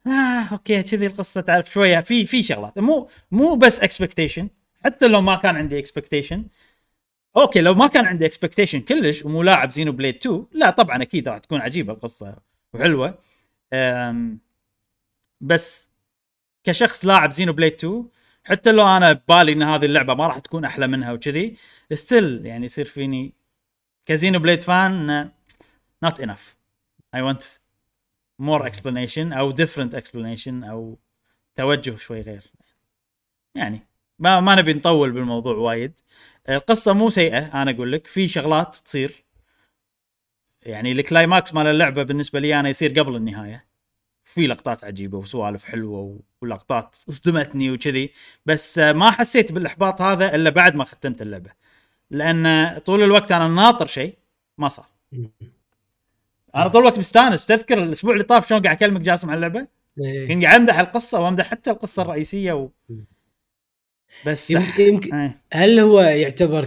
آه 0.07 0.45
okay 0.53 0.83
كذي 0.83 1.07
القصة 1.07 1.41
تعرف 1.41 1.73
شوية. 1.73 2.01
في 2.01 2.27
في 2.27 2.43
شغلات. 2.43 2.79
مو 2.79 3.09
مو 3.31 3.55
بس 3.55 3.81
expectation 3.81 4.49
حتى 4.85 5.09
لو 5.09 5.21
ما 5.21 5.37
كان 5.37 5.57
عندي 5.57 5.79
expectation 5.79 6.45
okay 7.37 7.61
لو 7.61 7.75
ما 7.75 7.87
كان 7.87 8.05
عندي 8.07 8.27
expectation 8.27 8.81
كلش 8.81 9.25
ومو 9.25 9.43
لاعب 9.43 9.71
Xenoblade 9.71 10.15
2 10.15 10.47
لا 10.53 10.71
طبعا 10.71 11.03
أكيد 11.03 11.29
راح 11.29 11.39
تكون 11.39 11.61
عجيبة 11.61 11.93
القصة 11.93 12.37
وحلوة. 12.75 13.19
بس 15.41 15.91
كشخص 16.65 17.05
لاعب 17.05 17.31
Xenoblade 17.31 17.73
2 17.73 18.09
حتى 18.45 18.73
لو 18.73 18.87
أنا 18.87 19.13
ببالي 19.13 19.53
إن 19.53 19.63
هذه 19.63 19.85
اللعبة 19.85 20.15
ما 20.15 20.27
راح 20.27 20.39
تكون 20.39 20.65
أحلى 20.65 20.87
منها 20.87 21.13
وكذي 21.13 21.57
still 21.93 22.47
يعني 22.47 22.65
يصير 22.65 22.85
فيني 22.87 23.35
ك 24.07 24.39
Xenoblade 24.39 24.61
fan 24.61 25.31
not 26.07 26.19
enough. 26.23 26.55
I 27.17 27.21
want 27.21 27.59
more 28.43 28.63
explanation 28.71 29.33
أو 29.33 29.55
different 29.55 29.95
explanation 29.95 30.65
أو 30.65 30.99
توجه 31.55 31.97
شوي 31.97 32.21
غير. 32.21 32.43
يعني 33.55 33.87
ما 34.19 34.41
ما 34.41 34.55
نبي 34.55 34.73
نطول 34.73 35.13
بالموضوع 35.13 35.55
وايد. 35.57 36.01
القصة 36.49 36.93
مو 36.93 37.11
سيئة 37.11 37.63
أنا 37.63 37.71
أقول 37.71 37.93
لك. 37.93 38.07
في 38.07 38.29
شغلات 38.29 38.75
تصير. 38.75 39.25
يعني 40.67 40.93
ال 40.93 41.02
climax 41.02 41.55
مال 41.55 41.67
اللعبة 41.67 42.03
بالنسبة 42.03 42.41
لي 42.41 42.61
أنا 42.61 42.69
يصير 42.69 43.01
قبل 43.01 43.17
النهاية. 43.17 43.67
في 44.23 44.47
لقطات 44.47 44.85
عجيبة 44.85 45.19
وسوالف 45.19 45.65
حلوة 45.65 46.21
ولقطات 46.43 46.95
صدمتني 46.95 47.71
وكذي 47.71 48.11
بس 48.47 48.79
ما 48.79 49.11
حسيت 49.11 49.53
بالإحباط 49.53 50.03
هذا 50.03 50.35
إلا 50.35 50.51
بعد 50.51 50.75
ما 50.75 50.85
ختمت 50.85 51.23
اللعبة. 51.23 51.51
لأن 52.11 52.79
طول 52.79 53.03
الوقت 53.03 53.33
أنا 53.33 53.49
ناطر 53.49 53.87
شيء 53.87 54.15
ما 54.59 54.69
صار. 54.69 54.87
أنا 56.55 56.69
طول 56.69 56.81
الوقت 56.81 56.99
مستانس. 56.99 57.47
تذكر 57.47 57.83
الأسبوع 57.83 58.13
اللي 58.13 58.25
طاف 58.25 58.49
شلون 58.49 58.63
قاعد 58.63 58.77
أكلمك 58.77 59.01
جاسم 59.01 59.31
عن 59.31 59.37
اللعبة؟ 59.37 59.67
إيه. 60.01 60.29
كنت 60.29 60.45
قاعد 60.45 60.61
أمدح 60.61 60.79
القصة 60.79 61.21
وأمدح 61.21 61.47
حتى 61.47 61.71
القصة 61.71 62.03
الرئيسية 62.03 62.53
و... 62.53 62.69
بس 64.27 64.51
يمكن 64.51 64.85
يمكن 64.85 65.15
إيه. 65.15 65.41
هل 65.53 65.81
هو 65.81 66.01
يعتبر 66.01 66.65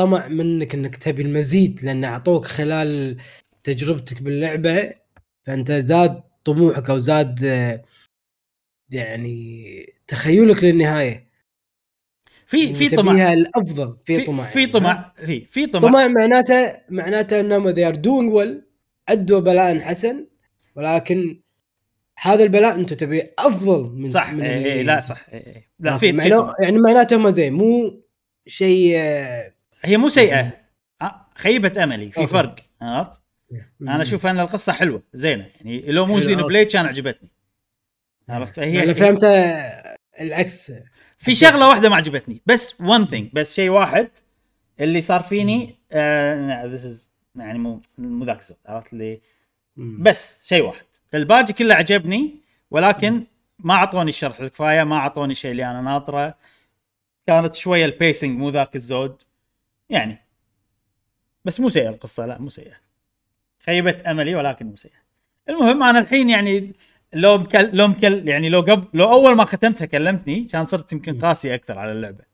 كطمع 0.00 0.28
منك 0.28 0.74
إنك 0.74 0.96
تبي 0.96 1.22
المزيد 1.22 1.80
لأن 1.82 2.04
أعطوك 2.04 2.44
خلال 2.44 3.16
تجربتك 3.64 4.22
باللعبة 4.22 4.92
فأنت 5.42 5.72
زاد 5.72 6.22
طموحك 6.44 6.90
أو 6.90 6.98
زاد 6.98 7.42
يعني 8.90 9.86
تخيلك 10.06 10.64
للنهاية. 10.64 11.30
في 12.46 12.74
في 12.74 12.88
طمع. 12.88 13.32
الأفضل 13.32 13.96
في 14.04 14.20
طمع. 14.20 14.44
في. 14.44 14.66
طمع. 14.66 15.12
في 15.26 15.46
في 15.50 15.66
طمع. 15.66 15.88
طمع 15.88 16.08
معناته 16.08 16.72
معناته 16.88 17.40
انهم 17.40 17.70
they 17.72 17.92
are 17.92 17.96
doing 17.96 18.34
well 18.36 18.64
أدوا 19.08 19.40
بلاء 19.40 19.80
حسن 19.80 20.26
ولكن 20.76 21.40
هذا 22.18 22.42
البلاء 22.44 22.74
أنتم 22.74 22.96
تبي 22.96 23.22
أفضل 23.38 23.92
من 23.92 24.10
صح. 24.10 24.32
من 24.32 24.42
إيه 24.42 24.64
إيه 24.64 24.82
لا 24.82 25.00
صح. 25.00 25.28
إيه 25.32 25.46
إيه. 25.46 25.68
لا 25.78 25.98
في, 25.98 26.12
طمع. 26.12 26.54
يعني 26.62 26.78
معناته 26.78 27.16
هم 27.16 27.30
زين 27.30 27.52
مو 27.52 28.00
شيء 28.46 28.96
هي 29.82 29.96
مو 29.96 30.08
سيئة. 30.08 30.60
آه، 31.02 31.26
خيبة 31.34 31.84
أملي 31.84 32.10
في 32.10 32.18
okay. 32.20 32.32
فرق 32.32 32.54
عرفت؟ 32.82 33.22
أنا 33.82 34.02
أشوف 34.02 34.26
أن 34.26 34.40
القصة 34.40 34.72
حلوة 34.72 35.02
زينة. 35.12 35.46
يعني 35.60 35.92
لو 35.92 36.06
مو 36.06 36.14
حلو، 36.14 36.22
زين 36.22 36.38
okay. 36.38 36.48
بليد 36.48 36.66
كان 36.66 36.86
عجبتني. 36.86 37.30
عرفت؟ 38.28 38.58
أنا 38.58 38.70
فهي 38.70 38.94
فهمت 38.94 39.24
العكس. 40.20 40.72
في 41.18 41.34
شغلة 41.34 41.68
واحدة 41.68 41.88
ما 41.88 41.96
عجبتني. 41.96 42.42
بس 42.46 42.80
one 42.80 43.06
thing 43.06 43.30
بس 43.32 43.54
شيء 43.54 43.70
واحد 43.70 44.08
اللي 44.80 45.00
صار 45.00 45.20
فيني 45.20 45.78
آه 45.92 46.76
this 46.76 46.80
is 46.80 47.08
يعني 47.36 47.58
مو 47.58 47.80
مو 47.98 48.24
ذاك 48.24 48.38
الزود 48.38 48.56
عرفت؟ 48.66 48.92
اللي. 48.92 49.20
بس 49.76 50.48
شيء 50.48 50.62
واحد. 50.62 50.84
الباقي 51.14 51.52
كله 51.52 51.74
عجبني 51.74 52.36
ولكن 52.70 53.24
ما 53.58 53.74
أعطوني 53.74 54.10
الشرح 54.10 54.40
الكفاية 54.40 54.84
ما 54.84 54.96
أعطوني 54.96 55.32
الشيء 55.32 55.50
اللي 55.50 55.70
أنا 55.70 55.80
ناطره. 55.80 56.34
كانت 57.26 57.54
شوية 57.54 57.84
ال 57.84 57.92
pacing 57.92 58.38
مو 58.38 58.50
ذاك 58.50 58.76
الزود. 58.76 59.22
يعني. 59.90 60.18
بس 61.44 61.60
مو 61.60 61.68
سيئة 61.68 61.88
القصة 61.88 62.26
لا 62.26 62.38
مو 62.38 62.48
سيئة. 62.48 62.74
خيبه 63.66 64.02
أملي 64.06 64.34
ولكن 64.34 64.66
مو 64.66 64.76
سيئة. 64.76 65.00
المهم 65.48 65.82
أنا 65.82 65.98
الحين 65.98 66.30
يعني 66.30 66.74
لو 67.12 67.38
مكل 67.38 67.76
لو 67.76 67.88
مكل 67.88 68.28
يعني 68.28 68.48
لو 68.48 68.60
قبل 68.60 68.88
لو 68.94 69.12
أول 69.12 69.36
ما 69.36 69.44
ختمتها 69.44 69.84
كلمتني 69.84 70.44
كان 70.44 70.64
صرت 70.64 70.92
يمكن 70.92 71.18
قاسي 71.18 71.54
أكثر 71.54 71.78
على 71.78 71.92
اللعبة. 71.92 72.24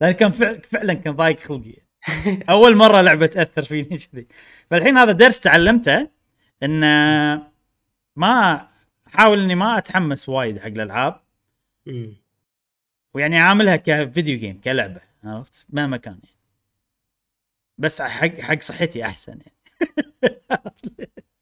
لأن 0.00 0.12
كان 0.12 0.30
فعلا 0.30 0.60
فعلا 0.60 0.94
كان 0.94 1.16
ضايق 1.16 1.40
خلقي. 1.40 1.74
أول 2.50 2.76
مرة 2.76 3.00
لعبة 3.00 3.26
تأثر 3.26 3.62
فيني 3.62 3.98
كذي. 3.98 4.26
فالحين 4.70 4.96
هذا 4.96 5.12
درس 5.12 5.40
تعلمته 5.40 6.08
إن 6.62 6.80
ما 8.16 8.66
أحاول 9.06 9.40
إني 9.40 9.54
ما 9.54 9.78
أتحمس 9.78 10.28
وايد 10.28 10.58
حق 10.58 10.66
الألعاب. 10.66 11.20
ويعني 13.14 13.38
عاملها 13.38 13.76
كفيديو 13.76 14.38
جيم 14.38 14.60
كلعبة 14.60 15.00
عرفت؟ 15.24 15.66
مهما 15.68 15.96
كان 15.96 16.18
يعني. 16.24 16.39
بس 17.80 18.02
حق 18.02 18.40
حق 18.40 18.60
صحتي 18.62 19.04
أحسن 19.04 19.32
يعني. 19.32 19.54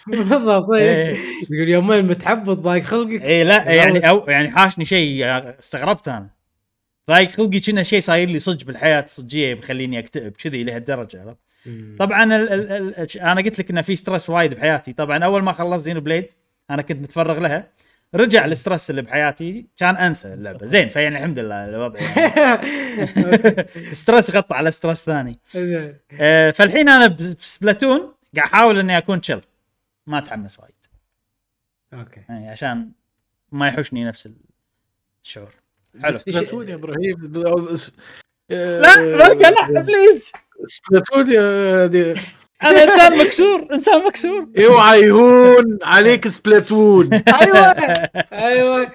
بالضبط 0.07 0.70
إيه. 0.70 1.07
إيه. 1.09 1.16
يقول 1.51 1.68
يومين 1.68 2.05
متحبط 2.07 2.57
ضايق 2.59 2.82
خلقك. 2.84 3.22
اي 3.22 3.45
لا 3.45 3.70
يعني 3.72 4.09
أو 4.09 4.24
يعني 4.28 4.51
حاشني 4.51 4.84
شيء 4.84 5.24
استغربت 5.59 6.09
أنا. 6.09 6.30
ضايق 7.11 7.30
خلقي 7.30 7.61
كنا 7.61 7.82
شيء 7.82 8.01
صاير 8.01 8.28
لي 8.28 8.39
صدق 8.39 8.66
بالحياة 8.66 9.03
الصجيه 9.03 9.55
بخليني 9.55 9.99
أكتئب 9.99 10.32
كذي 10.32 10.64
لهالدرجه. 10.64 11.36
طبعا 11.99 12.24
ال 12.24 12.32
ال 12.53 12.72
ال 12.72 13.18
أنا 13.20 13.41
قلت 13.41 13.59
لك 13.59 13.70
انه 13.70 13.82
في 13.82 13.97
stress 13.97 14.30
وايد 14.30 14.55
بحياتي. 14.55 14.93
طبعا 14.93 15.24
أول 15.24 15.43
ما 15.43 15.53
خلصت 15.53 15.84
Xenoblade 15.84 16.26
أنا 16.70 16.82
كنت 16.82 17.01
متفرغ 17.03 17.39
لها. 17.39 17.68
رجع 18.14 18.44
ال 18.45 18.51
stress 18.51 18.91
اللي 18.90 19.02
بحياتي 19.02 19.66
كان 19.76 19.96
أنسى 19.96 20.32
اللعبة. 20.32 20.66
زين 20.66 20.88
فيعني 20.88 21.18
الحمد 21.18 21.38
لله 21.38 21.64
الوضع 21.68 22.00
يعني. 22.00 23.92
stress 23.95 24.36
غطى 24.36 24.54
على 24.54 24.70
stress 24.70 25.05
ثاني. 25.04 25.38
آه، 26.20 26.50
فالحين 26.50 26.88
أنا 26.88 27.06
بس- 27.06 27.34
ب 27.34 27.42
Splatoon 27.42 27.99
قاعد 28.36 28.48
أحاول 28.48 28.78
إني 28.78 28.98
أكون 28.98 29.20
chill 29.20 29.43
ما 30.06 30.18
أتحمس 30.18 30.59
وايد. 30.59 30.74
okay. 31.95 32.20
يعني 32.28 32.50
عشان 32.50 32.90
ما 33.52 33.68
يحوشني 33.68 34.04
نفس 34.04 34.28
الشعور. 35.24 35.54
حلو. 36.02 36.12
Splatoon 36.12 36.68
يا 36.68 36.74
إبراهيم 36.74 37.32
لا 38.50 39.34
لا 39.34 39.50
لا 39.70 39.80
please 39.80 40.32
Splatoon 40.66 41.32
يا 41.32 41.86
دي 41.86 42.14
أنا 42.62 42.82
إنسان 42.82 43.18
مكسور 43.18 43.68
إنسان 43.72 44.04
مكسور. 44.04 44.48
اوعى 44.59 45.00
يهون 45.00 45.78
عليك 45.82 46.28
Splatoon. 46.28 47.14
أيوه. 47.14 47.70
أيوه. 48.32 48.92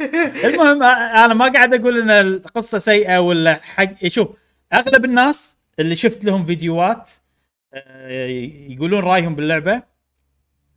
المهم 0.44 0.82
أنا 0.82 1.34
ما 1.34 1.48
قاعد 1.52 1.74
أقول 1.74 2.00
إن 2.00 2.10
القصة 2.10 2.78
سيئة 2.78 3.18
ولا 3.18 3.54
حق. 3.62 4.06
شوف 4.06 4.28
أغلب 4.72 5.04
الناس 5.04 5.58
اللي 5.78 5.96
شفت 5.96 6.24
لهم 6.24 6.44
فيديوهات 6.44 7.10
آه، 7.74 8.26
يقولون 8.68 9.00
رأيهم 9.00 9.34
باللعبة 9.34 9.82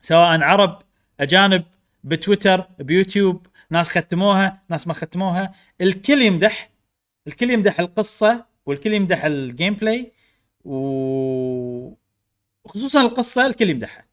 سواء 0.01 0.41
عرب 0.41 0.79
أجانب 1.19 1.63
بتويتر 2.03 2.63
بيوتيوب 2.79 3.47
ناس 3.69 3.89
ختموها 3.97 4.61
ناس 4.69 4.87
ما 4.87 4.93
ختموها. 4.93 5.53
الكل 5.81 6.21
يمدح 6.21 6.69
الكل 7.27 7.51
يمدح 7.51 7.79
القصة 7.79 8.45
والكل 8.65 8.93
يمدح 8.93 9.25
ال 9.26 9.74
gameplay 9.74 10.11
وخصوصا 10.66 11.97
القصة 13.01 13.45
الكل 13.45 13.70
يمدحها. 13.70 14.05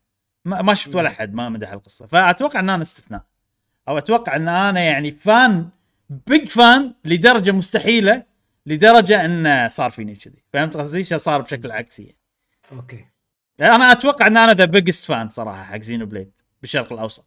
ما, 0.44 0.62
ما 0.62 0.74
شفت 0.74 0.94
ولا 0.94 1.09
احد 1.09 1.34
ما 1.34 1.48
مدح 1.48 1.72
القصة. 1.72 2.07
فأتوقع 2.07 2.61
إن 2.61 2.70
أنا 2.70 2.82
استثناء. 2.82 3.22
أو 3.88 3.98
أتوقع 3.98 4.36
إن 4.36 4.48
أنا 4.48 4.80
يعني 4.80 5.11
fan 5.11 5.68
big 6.26 6.48
fan 6.48 6.94
لدرجة 7.05 7.51
مستحيلة 7.51 8.22
لدرجة 8.66 9.24
انه 9.24 9.68
صار 9.68 9.90
فيني 9.90 10.14
كذي. 10.14 10.42
فهمت 10.53 10.76
قصدي؟ 10.76 11.03
صار 11.03 11.40
بشكل 11.40 11.70
عكسي. 11.70 12.14
okay. 12.72 13.04
أنا 13.61 13.92
أتوقع 13.92 14.26
إن 14.26 14.36
أنا 14.36 14.55
the 14.54 14.64
biggest 14.64 15.04
fan 15.04 15.28
صراحة 15.28 15.62
حق 15.64 15.78
Xenoblade 15.80 16.30
بالشرق 16.61 16.92
الأوسط. 16.92 17.26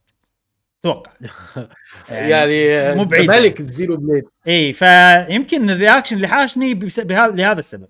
أتوقع. 0.80 1.12
يعني 2.10 2.96
مو 2.96 3.02
أنت 3.04 3.12
بعيد. 3.12 3.28
مالك 3.30 3.60
ال 3.60 3.98
Xenoblade 3.98 4.24
إي 4.48 4.74
فيمكن 4.74 5.70
ال 5.70 5.75
reaction 5.75 6.16
اللي 6.16 6.28
حاشني 6.28 6.74
بها- 6.74 7.28
لهذا 7.28 7.60
السبب. 7.60 7.88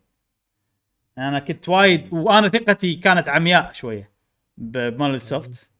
أنا 1.18 1.40
كنت 1.40 1.70
وايد 1.70 2.14
وأنا 2.14 2.50
ثقتي 2.50 2.96
كانت 2.96 3.30
عمياء 3.30 3.72
شوية 3.74 4.12
ب 4.58 4.64
Monolith 4.64 5.16
Soft 5.16 5.72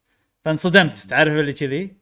فانصدمت. 0.46 0.98
تعرف 0.98 1.34
اللي 1.34 1.54
كذي؟ 1.54 1.96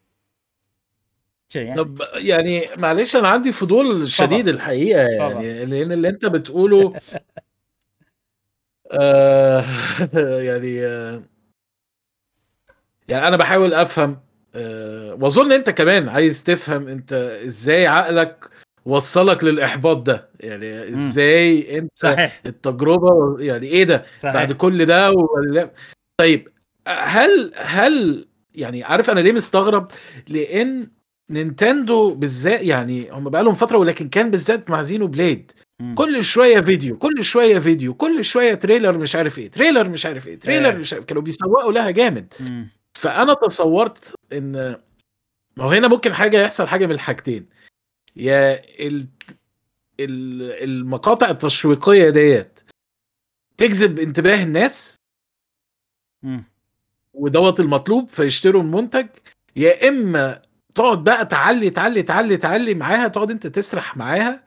كذي 1.49 1.65
يعني. 1.65 1.83
طب 1.83 2.01
يعني 2.15 2.65
معلش 2.77 3.15
أنا 3.15 3.27
عندي 3.27 3.51
فضول 3.51 4.09
شديد 4.09 4.47
الحقيقة 4.47 5.05
تفضل. 5.07 5.45
يعني 5.45 5.65
لأن 5.65 5.91
اللي 5.91 6.09
أنت 6.09 6.25
بتقوله 6.25 6.93
آه 8.91 9.63
يعني 10.41 10.85
آه 10.85 11.23
يعني 13.07 13.27
أنا 13.27 13.37
بحاول 13.37 13.73
أفهم 13.73 14.19
آه 14.55 15.13
وأظن 15.13 15.51
أنت 15.51 15.69
كمان 15.69 16.09
عايز 16.09 16.43
تفهم 16.43 16.87
أنت 16.87 17.13
إزاي 17.45 17.87
عقلك 17.87 18.49
وصلك 18.85 19.43
للإحباط 19.43 19.97
ده. 19.97 20.29
يعني 20.39 20.89
إزاي 20.89 21.77
أنت 21.77 21.91
صحيح. 21.95 22.41
التجربة 22.45 23.37
يعني 23.39 23.67
إيه 23.67 23.83
ده؟ 23.83 24.05
صحيح. 24.19 24.33
بعد 24.33 24.51
كل 24.51 24.85
ده 24.85 25.11
ولا 25.11 25.71
طيب 26.19 26.47
هل 26.87 27.51
هل 27.55 28.27
يعني 28.55 28.83
عارف 28.83 29.09
أنا 29.09 29.19
ليه 29.19 29.31
مستغرب؟ 29.31 29.87
لأن 30.27 30.87
نينتندو 31.29 32.13
بالذات 32.13 32.61
يعني 32.61 33.11
هم 33.11 33.29
بقالهم 33.29 33.55
فترة 33.55 33.77
ولكن 33.77 34.09
كان 34.09 34.31
بالذات 34.31 34.69
مع 34.69 34.81
Xenoblade. 34.81 35.51
كل 35.95 36.23
شوية 36.23 36.61
فيديو 36.61 36.97
كل 36.97 37.23
شوية 37.23 37.59
فيديو 37.59 37.93
كل 37.93 38.25
شوية 38.25 38.53
trailer 38.53 38.97
مش 38.97 39.15
عارف 39.15 39.39
إيه 39.39 39.51
trailer 39.51 39.89
مش 39.89 40.05
عارف 40.05 40.27
إيه 40.27 40.39
trailer 40.39 40.69
إيه. 40.69 40.77
مش 40.77 40.93
عارف 40.93 41.05
كانوا 41.05 41.21
بيسوقوا 41.21 41.71
لها 41.71 41.91
جامد. 41.91 42.33
فأنا 42.93 43.33
تصورت 43.33 44.13
إن 44.33 44.75
ما 45.57 45.63
هو 45.63 45.69
هنا 45.69 45.87
ممكن 45.87 46.13
حاجة 46.13 46.41
يحصل 46.41 46.67
حاجة 46.67 46.85
من 46.85 46.91
الحاجتين. 46.91 47.45
يا 48.15 48.61
ال... 48.87 49.07
ال... 49.99 50.41
المقاطع 50.63 51.29
التشويقية 51.29 52.09
ديت 52.09 52.59
تجذب 53.57 53.99
انتباه 53.99 54.43
الناس. 54.43 54.95
ودوت 57.13 57.59
المطلوب 57.59 58.09
فيشتروا 58.09 58.61
المنتج 58.61 59.07
يا 59.55 59.89
إما 59.89 60.41
تقعد 60.75 61.03
بقى 61.03 61.25
تعلي 61.25 61.69
تعلي 61.69 62.03
تعلي 62.03 62.37
تعلي 62.37 62.73
معاها 62.73 63.07
تقعد 63.07 63.31
انت 63.31 63.47
تسرح 63.47 63.97
معاها. 63.97 64.43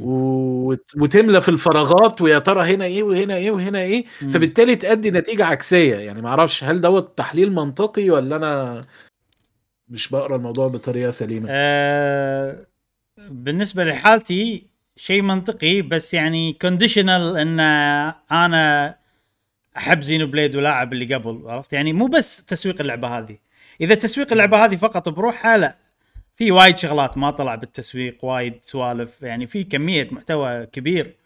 وت- 0.00 0.96
وتملى 0.96 1.40
في 1.40 1.48
الفراغات 1.48 2.20
ويا 2.22 2.38
ترى 2.38 2.74
هنا 2.74 2.84
إيه 2.84 3.02
وهنا 3.02 3.36
إيه 3.36 3.50
وهنا 3.50 3.78
إيه 3.80 4.04
مم. 4.22 4.30
فبالتالي 4.30 4.76
تأدي 4.76 5.10
نتيجة 5.10 5.44
عكسية 5.46 5.94
يعني 5.96 6.22
معرفش 6.22 6.64
هل 6.64 6.80
دوت 6.80 7.18
تحليل 7.18 7.52
منطقي 7.52 8.10
ولا 8.10 8.36
أنا 8.36 8.80
مش 9.88 10.08
بقرأ 10.08 10.36
الموضوع 10.36 10.68
بطريقة 10.68 11.10
سليمة 11.10 11.46
آه 11.50 12.66
بالنسبة 13.30 13.84
لحالتي 13.84 14.66
شيء 14.96 15.22
منطقي 15.22 15.82
بس 15.82 16.14
يعني 16.14 16.52
conditional 16.52 17.36
إن 17.36 17.60
أنا 18.30 18.96
أحب 19.76 20.02
Xenoblade 20.02 20.56
ولاعب 20.56 20.92
اللي 20.92 21.14
قبل 21.14 21.42
عرفت؟ 21.46 21.72
يعني 21.72 21.92
مو 21.92 22.06
بس 22.06 22.44
تسويق 22.44 22.80
اللعبة 22.80 23.18
هذه. 23.18 23.38
إذا 23.80 23.94
تسويق 23.94 24.32
اللعبة 24.32 24.64
هذه 24.64 24.76
فقط 24.76 25.08
بروحها 25.08 25.56
لا. 25.56 25.76
في 26.36 26.50
وايد 26.50 26.78
شغلات 26.78 27.18
ما 27.18 27.30
طلع 27.30 27.54
بالتسويق 27.54 28.24
وايد 28.24 28.54
سوالف 28.60 29.22
يعني 29.22 29.46
في 29.46 29.64
كمية 29.64 30.06
محتوى 30.10 30.66
كبير 30.66 31.16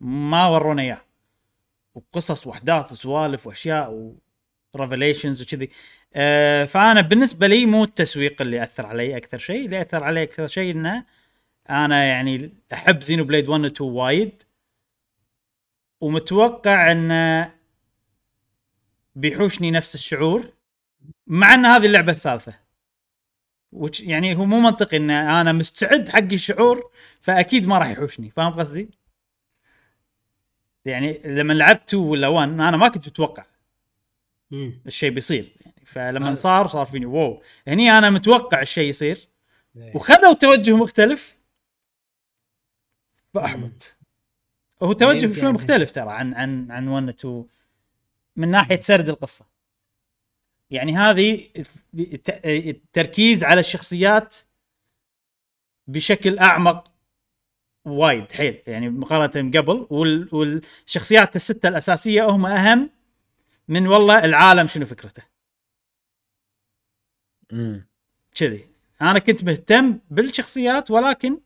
ما 0.00 0.46
ورونا 0.46 0.82
إياه. 0.82 1.00
وقصص 1.94 2.46
وأحداث 2.46 2.92
وسوالف 2.92 3.46
وأشياء 3.46 4.14
و 4.74 4.80
revelations 4.80 5.42
وكذي. 5.42 5.70
آه 6.14 6.64
فأنا 6.64 7.00
بالنسبة 7.00 7.46
لي 7.46 7.66
مو 7.66 7.84
التسويق 7.84 8.42
اللي 8.42 8.62
اثر 8.62 8.86
علي 8.86 9.16
أكثر 9.16 9.38
شيء. 9.38 9.64
اللي 9.64 9.82
اثر 9.82 10.04
علي 10.04 10.22
أكثر 10.22 10.46
شيء 10.46 10.70
إنه 10.74 11.19
أنا 11.70 12.04
يعني 12.04 12.50
أحب 12.72 13.02
زينو 13.02 13.24
بليد 13.24 13.48
1 13.48 13.60
و 13.64 13.66
2 13.66 13.90
وايد. 13.90 14.42
ومتوقع 16.00 16.92
انه 16.92 17.52
بيحوشني 19.14 19.70
نفس 19.70 19.94
الشعور 19.94 20.52
مع 21.26 21.54
إن 21.54 21.66
هذه 21.66 21.86
اللعبة 21.86 22.12
الثالثة. 22.12 22.54
وش 23.72 24.00
يعني 24.00 24.36
هو 24.36 24.44
مو 24.44 24.60
منطقي 24.60 24.96
إن 24.96 25.10
أنا 25.10 25.52
مستعد 25.52 26.08
حق 26.08 26.32
الشعور 26.32 26.90
فأكيد 27.20 27.66
ما 27.66 27.78
راح 27.78 27.88
يحوشني. 27.88 28.30
فاهم 28.30 28.52
قصدي؟ 28.52 28.90
يعني 30.84 31.20
لما 31.24 31.52
لعبت 31.52 31.88
2 31.88 32.02
ولا 32.02 32.28
1 32.28 32.48
أنا 32.48 32.76
ما 32.76 32.88
كنت 32.88 33.08
متوقع. 33.08 33.44
الشيء 34.86 35.10
بيصير. 35.10 35.52
يعني 35.60 35.84
فلما 35.86 36.34
صار 36.34 36.66
صار 36.66 36.86
فيني 36.86 37.06
واو. 37.06 37.42
هني 37.68 37.98
أنا 37.98 38.10
متوقع 38.10 38.62
الشيء 38.62 38.88
يصير. 38.88 39.28
إيه. 39.76 39.96
وخذوا 39.96 40.32
توجه 40.32 40.76
مختلف. 40.76 41.39
فأحبط. 43.34 43.96
هو 44.82 44.92
توجه 44.92 45.40
شوي 45.40 45.52
مختلف 45.52 45.90
ترى 45.90 46.10
عن 46.12 46.34
عن 46.34 46.70
عن 46.70 46.88
1 46.88 47.08
2 47.08 47.44
من 48.36 48.48
ناحية 48.50 48.80
سرد 48.80 49.08
القصة. 49.08 49.46
يعني 50.70 50.96
هذه 50.96 51.48
الت- 51.94 52.40
التركيز 52.46 53.44
على 53.44 53.60
الشخصيات 53.60 54.36
بشكل 55.86 56.38
أعمق 56.38 56.92
وايد 57.84 58.32
حيل. 58.32 58.62
يعني 58.66 58.88
مقارنة 58.88 59.50
قبل 59.60 59.86
وال 59.90 60.28
والشخصيات 60.34 61.36
الستة 61.36 61.68
الأساسية 61.68 62.24
هم 62.30 62.46
أهم 62.46 62.90
من 63.68 63.86
والله 63.86 64.24
العالم 64.24 64.66
شنو 64.66 64.86
فكرته. 64.86 65.22
مم. 67.52 67.86
كذي. 68.34 68.66
أنا 69.02 69.18
كنت 69.18 69.44
مهتم 69.44 69.98
بالشخصيات 70.10 70.90
ولكن 70.90 71.40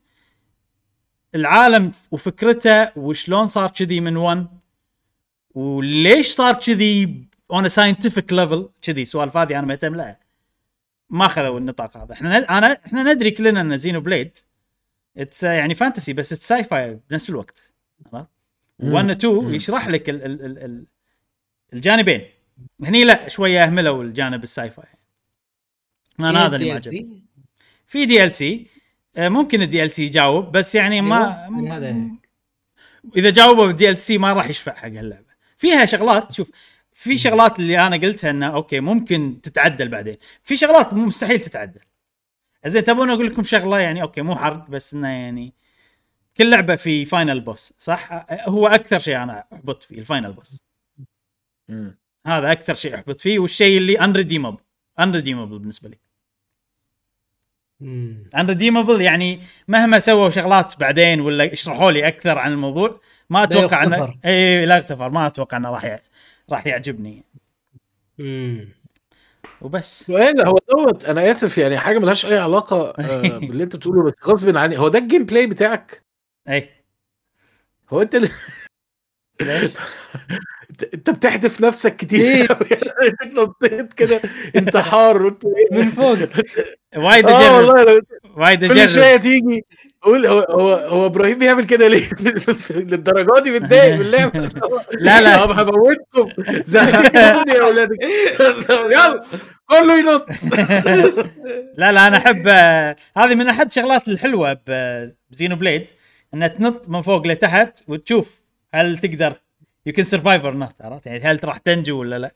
العالم 1.34 1.90
وفكرته 2.10 2.98
وشلون 2.98 3.46
صار 3.46 3.70
كذي 3.70 4.00
من 4.00 4.16
1 4.16 4.46
وليش 5.54 6.30
صار 6.30 6.54
كذي 6.54 7.24
on 7.50 7.68
scientific 7.68 8.32
level 8.32 8.68
كذي؟ 8.82 9.04
سوالف 9.04 9.36
هذه 9.36 9.58
أنا 9.58 9.66
مهتم 9.66 9.94
لها 9.94 10.18
ما 11.10 11.28
خذوا 11.28 11.58
النطاق 11.58 11.96
هذا. 11.96 12.12
إحنا 12.12 12.38
ند- 12.38 12.44
أنا 12.44 12.78
إحنا 12.86 13.12
ندري 13.12 13.30
كلنا 13.30 13.60
إن 13.60 13.76
زينو 13.76 14.00
بليد 14.00 14.38
it's 15.16 15.42
يعني 15.42 15.74
fantasy 15.74 16.12
بس 16.12 16.32
it's 16.32 16.48
sci-fi 16.48 16.98
بنفس 17.10 17.30
الوقت. 17.30 17.72
عرفت؟ 18.14 18.28
مم. 18.80 18.92
1 18.92 19.10
2 19.10 19.34
مم. 19.44 19.54
يشرح 19.54 19.88
لك 19.88 20.10
ال 20.10 20.24
ال 20.24 20.44
ال 20.44 20.58
ال 20.58 20.84
الجانبين. 21.72 22.26
هني 22.82 23.04
لا 23.04 23.28
شوية 23.28 23.64
أهملوا 23.64 24.04
الجانب 24.04 24.42
ال 24.42 24.70
sci-fi 24.70 24.86
أنا 26.20 26.46
هذا 26.46 26.56
اللي 26.56 26.72
ما 26.74 26.80
في 27.86 28.06
DLC 28.06 28.66
ممكن 29.18 29.62
ال 29.62 29.90
DLC 29.90 30.04
يجاوب 30.04 30.52
بس 30.52 30.74
يعني 30.74 31.00
ما 31.00 31.18
يعني 31.20 31.70
هذا. 31.70 31.96
إذا 33.16 33.30
جاوبوا 33.30 33.66
بال 33.66 33.90
DLC 33.90 34.18
ما 34.18 34.32
راح 34.32 34.48
يشفع 34.48 34.74
حق 34.74 34.88
هاللعبه 34.88 35.34
فيها 35.56 35.84
شغلات 35.84 36.32
شوف 36.32 36.50
في 36.92 37.18
شغلات 37.18 37.58
اللي 37.58 37.86
أنا 37.86 37.96
قلتها 37.96 38.30
إنه 38.30 38.46
أوكي 38.46 38.80
ممكن 38.80 39.40
تتعدل 39.42 39.88
بعدين. 39.88 40.16
في 40.42 40.56
شغلات 40.56 40.94
مو 40.94 41.06
مستحيل 41.06 41.40
تتعدل. 41.40 41.80
زين 42.66 42.84
تبون 42.84 43.10
أقول 43.10 43.26
لكم 43.26 43.42
شغلة 43.42 43.78
يعني 43.78 44.02
أوكي 44.02 44.22
مو 44.22 44.36
حرق 44.36 44.70
بس 44.70 44.94
إنه 44.94 45.08
يعني 45.08 45.54
كل 46.36 46.50
لعبة 46.50 46.76
في 46.76 47.04
final 47.04 47.40
boss 47.40 47.72
صح؟ 47.78 48.26
هو 48.30 48.66
أكثر 48.66 48.98
شيء 48.98 49.16
أنا 49.16 49.44
أحبط 49.52 49.82
فيه 49.82 49.98
ال 49.98 50.04
final 50.04 50.32
boss. 50.32 50.64
هذا 52.26 52.52
أكثر 52.52 52.74
شيء 52.74 52.94
أحبط 52.94 53.20
فيه 53.20 53.38
والشيء 53.38 53.78
اللي 53.78 54.00
irredeemable 54.00 54.58
irredeemable 55.00 55.58
بالنسبة 55.58 55.88
لي. 55.88 55.98
مم. 57.80 58.24
irredeemable 58.36 59.00
يعني 59.00 59.40
مهما 59.68 59.98
سووا 59.98 60.30
شغلات 60.30 60.80
بعدين 60.80 61.20
ولا 61.20 61.44
يشرحوا 61.44 61.90
لي 61.90 62.08
أكثر 62.08 62.38
عن 62.38 62.52
الموضوع 62.52 63.00
ما 63.30 63.42
أتوقع 63.42 63.84
انه 63.84 63.96
يغتفر. 63.96 64.18
إي 64.24 64.66
لا 64.66 64.76
يغتفر 64.76 65.10
ما 65.10 65.26
أتوقع 65.26 65.56
أنه 65.56 65.70
راح 65.70 65.84
ي... 65.84 65.98
راح 66.50 66.66
يعجبني 66.66 67.24
مم. 68.18 68.68
وبس 69.60 70.06
سؤال 70.06 70.46
هو 70.46 70.58
دوت 70.70 71.04
أنا 71.04 71.30
آسف 71.30 71.58
يعني 71.58 71.78
حاجة 71.78 71.98
ملهاش 71.98 72.26
أي 72.26 72.38
علاقة 72.38 72.94
آه، 72.98 73.38
باللي 73.48 73.64
أنت 73.64 73.76
بتقوله 73.76 74.02
بس 74.02 74.14
غصب 74.26 74.56
عني 74.56 74.78
هو 74.78 74.88
ده 74.88 74.98
ال 74.98 75.24
gameplay 75.24 75.46
بتاعك 75.46 76.02
اي 76.48 76.68
هو 77.90 78.02
أنت 78.02 78.14
اللي؟ 78.14 78.28
انت- 80.94 81.10
بتحدف 81.10 81.60
نفسك 81.60 82.12
إيه. 82.14 82.46
كتير 82.46 82.52
قوي 82.52 83.32
نطيت 83.32 83.92
كده 83.92 84.20
انتحار 84.56 85.24
قلت 85.28 85.44
إيه؟ 85.72 85.78
من 85.78 85.90
فوق 85.90 86.16
وايد 86.96 87.26
آه 87.28 87.60
اجرب 87.60 88.02
وايد 88.36 88.64
كل 88.72 88.88
شوية 88.88 89.04
اجرب 89.10 89.20
تيجي 89.20 89.64
قول 90.02 90.26
هو 90.26 90.38
هو 90.40 90.72
هو 90.74 91.06
إبراهيم 91.06 91.38
بيعمل 91.38 91.64
كده 91.64 91.88
ليه؟ 91.88 92.04
للدرجة 92.70 93.42
دي 93.42 93.50
متضايق 93.50 93.94
من 93.94 94.00
اللعبة 94.00 94.38
لا، 94.98 95.22
لا. 95.22 95.46
طب 95.46 95.50
هموتكم 95.68 96.42
زهقتوني 96.64 97.52
يا 97.58 97.62
أولاد 97.66 97.88
يلا 98.94 99.24
كله 99.68 99.98
ينط 99.98 100.26
لا 101.78 101.92
لا 101.92 102.06
أنا 102.08 102.16
أحب 102.16 102.42
آه، 102.48 102.96
هذه 103.16 103.34
من 103.34 103.48
أحد 103.48 103.66
الشغلات 103.66 104.08
الحلوة 104.08 104.58
بزينو 105.30 105.56
بليد 105.56 105.86
إنها 106.34 106.48
تنط 106.48 106.88
من 106.88 107.02
فوق 107.02 107.26
لتحت 107.26 107.80
وتشوف 107.88 108.44
هل 108.74 108.98
تقدر 108.98 109.32
you 109.86 109.92
can 109.92 110.04
survive 110.04 110.44
or 110.44 110.54
not 110.54 110.82
عرفت؟ 110.82 111.06
يعني 111.06 111.20
هل 111.20 111.40
راح 111.44 111.58
تنجو 111.58 112.00
ولا 112.00 112.18
لا؟ 112.18 112.34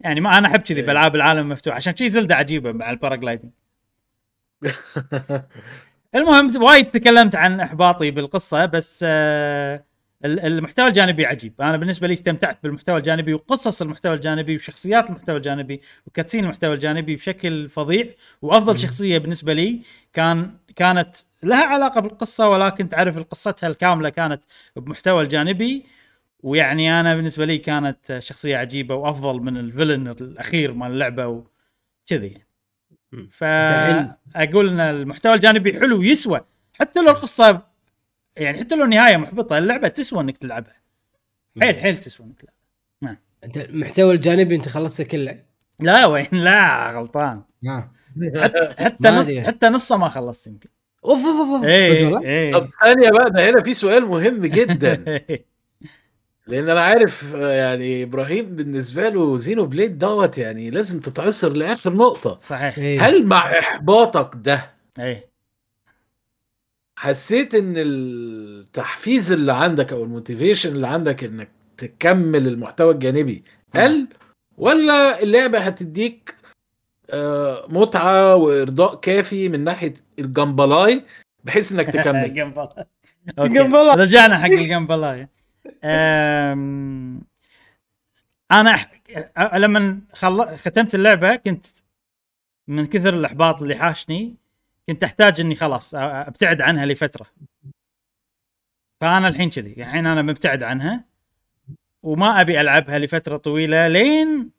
يعني 0.00 0.20
ما 0.20 0.38
أنا 0.38 0.48
أحب 0.48 0.60
كذي 0.60 0.82
بألعاب 0.82 1.16
العالم 1.16 1.40
المفتوح 1.40 1.74
عشان 1.76 1.96
شي 1.96 2.08
زلدا 2.08 2.34
عجيبة 2.34 2.72
مع 2.72 2.90
ال 2.90 2.95
paragliding 2.95 3.50
المهم 6.14 6.62
وايد 6.62 6.90
تكلمت 6.90 7.34
عن 7.34 7.60
إحباطي 7.60 8.10
بالقصة 8.10 8.66
بس 8.66 9.04
آه 9.08 9.84
ال- 10.24 10.40
المحتوى 10.40 10.86
الجانبي 10.88 11.26
عجيب. 11.26 11.60
أنا 11.60 11.76
بالنسبة 11.76 12.06
لي 12.06 12.12
استمتعت 12.12 12.58
بالمحتوى 12.62 12.96
الجانبي 12.98 13.34
وقصص 13.34 13.82
المحتوى 13.82 14.14
الجانبي 14.14 14.54
وشخصيات 14.54 15.10
المحتوى 15.10 15.36
الجانبي 15.36 15.80
وكاتسين 16.06 16.44
المحتوى 16.44 16.74
الجانبي 16.74 17.16
بشكل 17.16 17.68
فظيع. 17.68 18.06
وأفضل 18.42 18.78
شخصية 18.78 19.18
بالنسبة 19.18 19.52
لي 19.52 19.82
كان 20.12 20.50
كانت 20.76 21.16
لها 21.42 21.64
علاقة 21.64 22.00
بالقصة 22.00 22.48
ولكن 22.48 22.88
تعرف 22.88 23.18
قصتها 23.18 23.66
الكامله 23.66 24.08
كانت 24.08 24.44
بمحتوى 24.76 25.22
الجانبي. 25.22 25.84
ويعني 26.42 27.00
أنا 27.00 27.16
بالنسبة 27.16 27.44
لي 27.44 27.58
كانت 27.58 28.18
شخصية 28.18 28.56
عجيبة 28.56 28.94
وأفضل 28.94 29.40
من 29.40 29.56
الفيلن 29.56 30.08
الأخير 30.08 30.72
مال 30.72 30.90
اللعبة 30.90 31.26
وكذي. 31.26 32.42
مم. 33.12 33.26
فاقول 33.30 34.68
إن 34.68 34.80
المحتوى 34.80 35.34
الجانبي 35.34 35.80
حلو 35.80 36.02
يسوى. 36.02 36.40
حتى 36.74 37.00
لو 37.00 37.10
القصة 37.10 37.62
يعني 38.36 38.58
حتى 38.58 38.76
لو 38.76 38.84
النهاية 38.84 39.16
محبطة 39.16 39.58
اللعبة 39.58 39.88
تسوى 39.88 40.20
إنك 40.20 40.36
تلعبها. 40.36 40.76
حيل 41.60 41.80
حيل 41.80 41.96
تسوى 41.96 42.26
إنك 42.26 42.40
تلعبها. 42.40 42.58
أنت 43.44 43.56
المحتوى 43.56 44.14
الجانبي 44.14 44.54
أنت 44.56 44.68
خلصته 44.68 45.04
كله؟ 45.04 45.38
لا 45.80 46.06
وين؟ 46.06 46.26
لا 46.32 46.90
غلطان. 46.90 47.42
ها 47.66 47.92
حتى 48.42 48.74
حتى 48.84 49.10
نص. 49.10 49.30
حتى 49.46 49.68
نصه 49.68 49.96
ما 49.96 50.08
خلصت 50.08 50.46
يمكن. 50.46 50.68
أوف 51.04 51.24
أوف 51.24 51.50
أوف 51.50 51.64
إيه 51.64 51.94
صدق 51.94 52.04
والله؟ 52.04 52.28
إيه. 52.28 52.52
طب 52.52 52.68
ثانية 52.84 53.10
بقى 53.10 53.30
ده 53.30 53.50
هنا 53.50 53.62
في 53.62 53.74
سؤال 53.74 54.06
مهم 54.06 54.46
جدا. 54.46 55.20
لأن 56.48 56.68
أنا 56.68 56.80
عارف 56.80 57.34
آه، 57.34 57.52
يعني 57.52 58.02
إبراهيم 58.02 58.56
بالنسبة 58.56 59.08
له 59.08 59.36
زينو 59.36 59.66
بليد 59.66 59.98
دوت 59.98 60.38
يعني 60.38 60.70
لازم 60.70 61.00
تتعصر 61.00 61.52
لآخر 61.52 61.92
نقطة. 61.94 62.38
صحيح. 62.38 62.78
إيه. 62.78 63.00
هل 63.00 63.26
مع 63.26 63.58
إحباطك 63.58 64.30
ده 64.36 64.70
إيه. 64.98 65.28
حسيت 66.98 67.54
إن 67.54 67.74
التحفيز 67.76 69.32
اللي 69.32 69.52
عندك 69.52 69.92
أو 69.92 70.04
ال 70.04 70.10
motivation 70.10 70.74
اللي 70.74 70.86
عندك 70.86 71.24
إنك 71.24 71.48
تكمل 71.76 72.48
المحتوى 72.48 72.92
الجانبي 72.92 73.44
قل 73.74 74.08
ولا 74.58 75.22
اللعبة 75.22 75.58
هتديك 75.58 76.34
آه، 77.10 77.66
متعة 77.68 78.34
وإرضاء 78.36 78.94
كافي 78.94 79.48
من 79.48 79.64
ناحية 79.64 79.94
ال 80.18 80.28
gameplay 80.28 81.04
بحيث 81.44 81.72
إنك 81.72 81.86
تكمل؟ 81.86 82.34
gameplay. 83.38 83.94
رجعنا 83.94 84.38
حق 84.38 84.50
ال 84.50 84.58
gameplay 84.58 85.22
أم... 85.22 85.37
أنا 88.50 88.70
أح... 88.74 88.90
لما 89.54 90.00
خل... 90.12 90.56
ختمت 90.56 90.94
اللعبة 90.94 91.36
كنت 91.36 91.66
من 92.68 92.86
كثر 92.86 93.14
الإحباط 93.14 93.62
اللي 93.62 93.74
حاشني 93.74 94.34
كنت 94.88 95.04
أحتاج 95.04 95.40
إني 95.40 95.54
خلاص 95.54 95.94
أبتعد 95.94 96.60
عنها 96.60 96.86
لفترة. 96.86 97.26
فأنا 99.00 99.28
الحين 99.28 99.50
كذي 99.50 99.72
الحين 99.72 100.06
أنا 100.06 100.22
مبتعد 100.22 100.62
عنها 100.62 101.04
وما 102.02 102.40
أبي 102.40 102.60
ألعبها 102.60 102.98
لفترة 102.98 103.36
طويلة 103.36 103.88
لين 103.88 104.50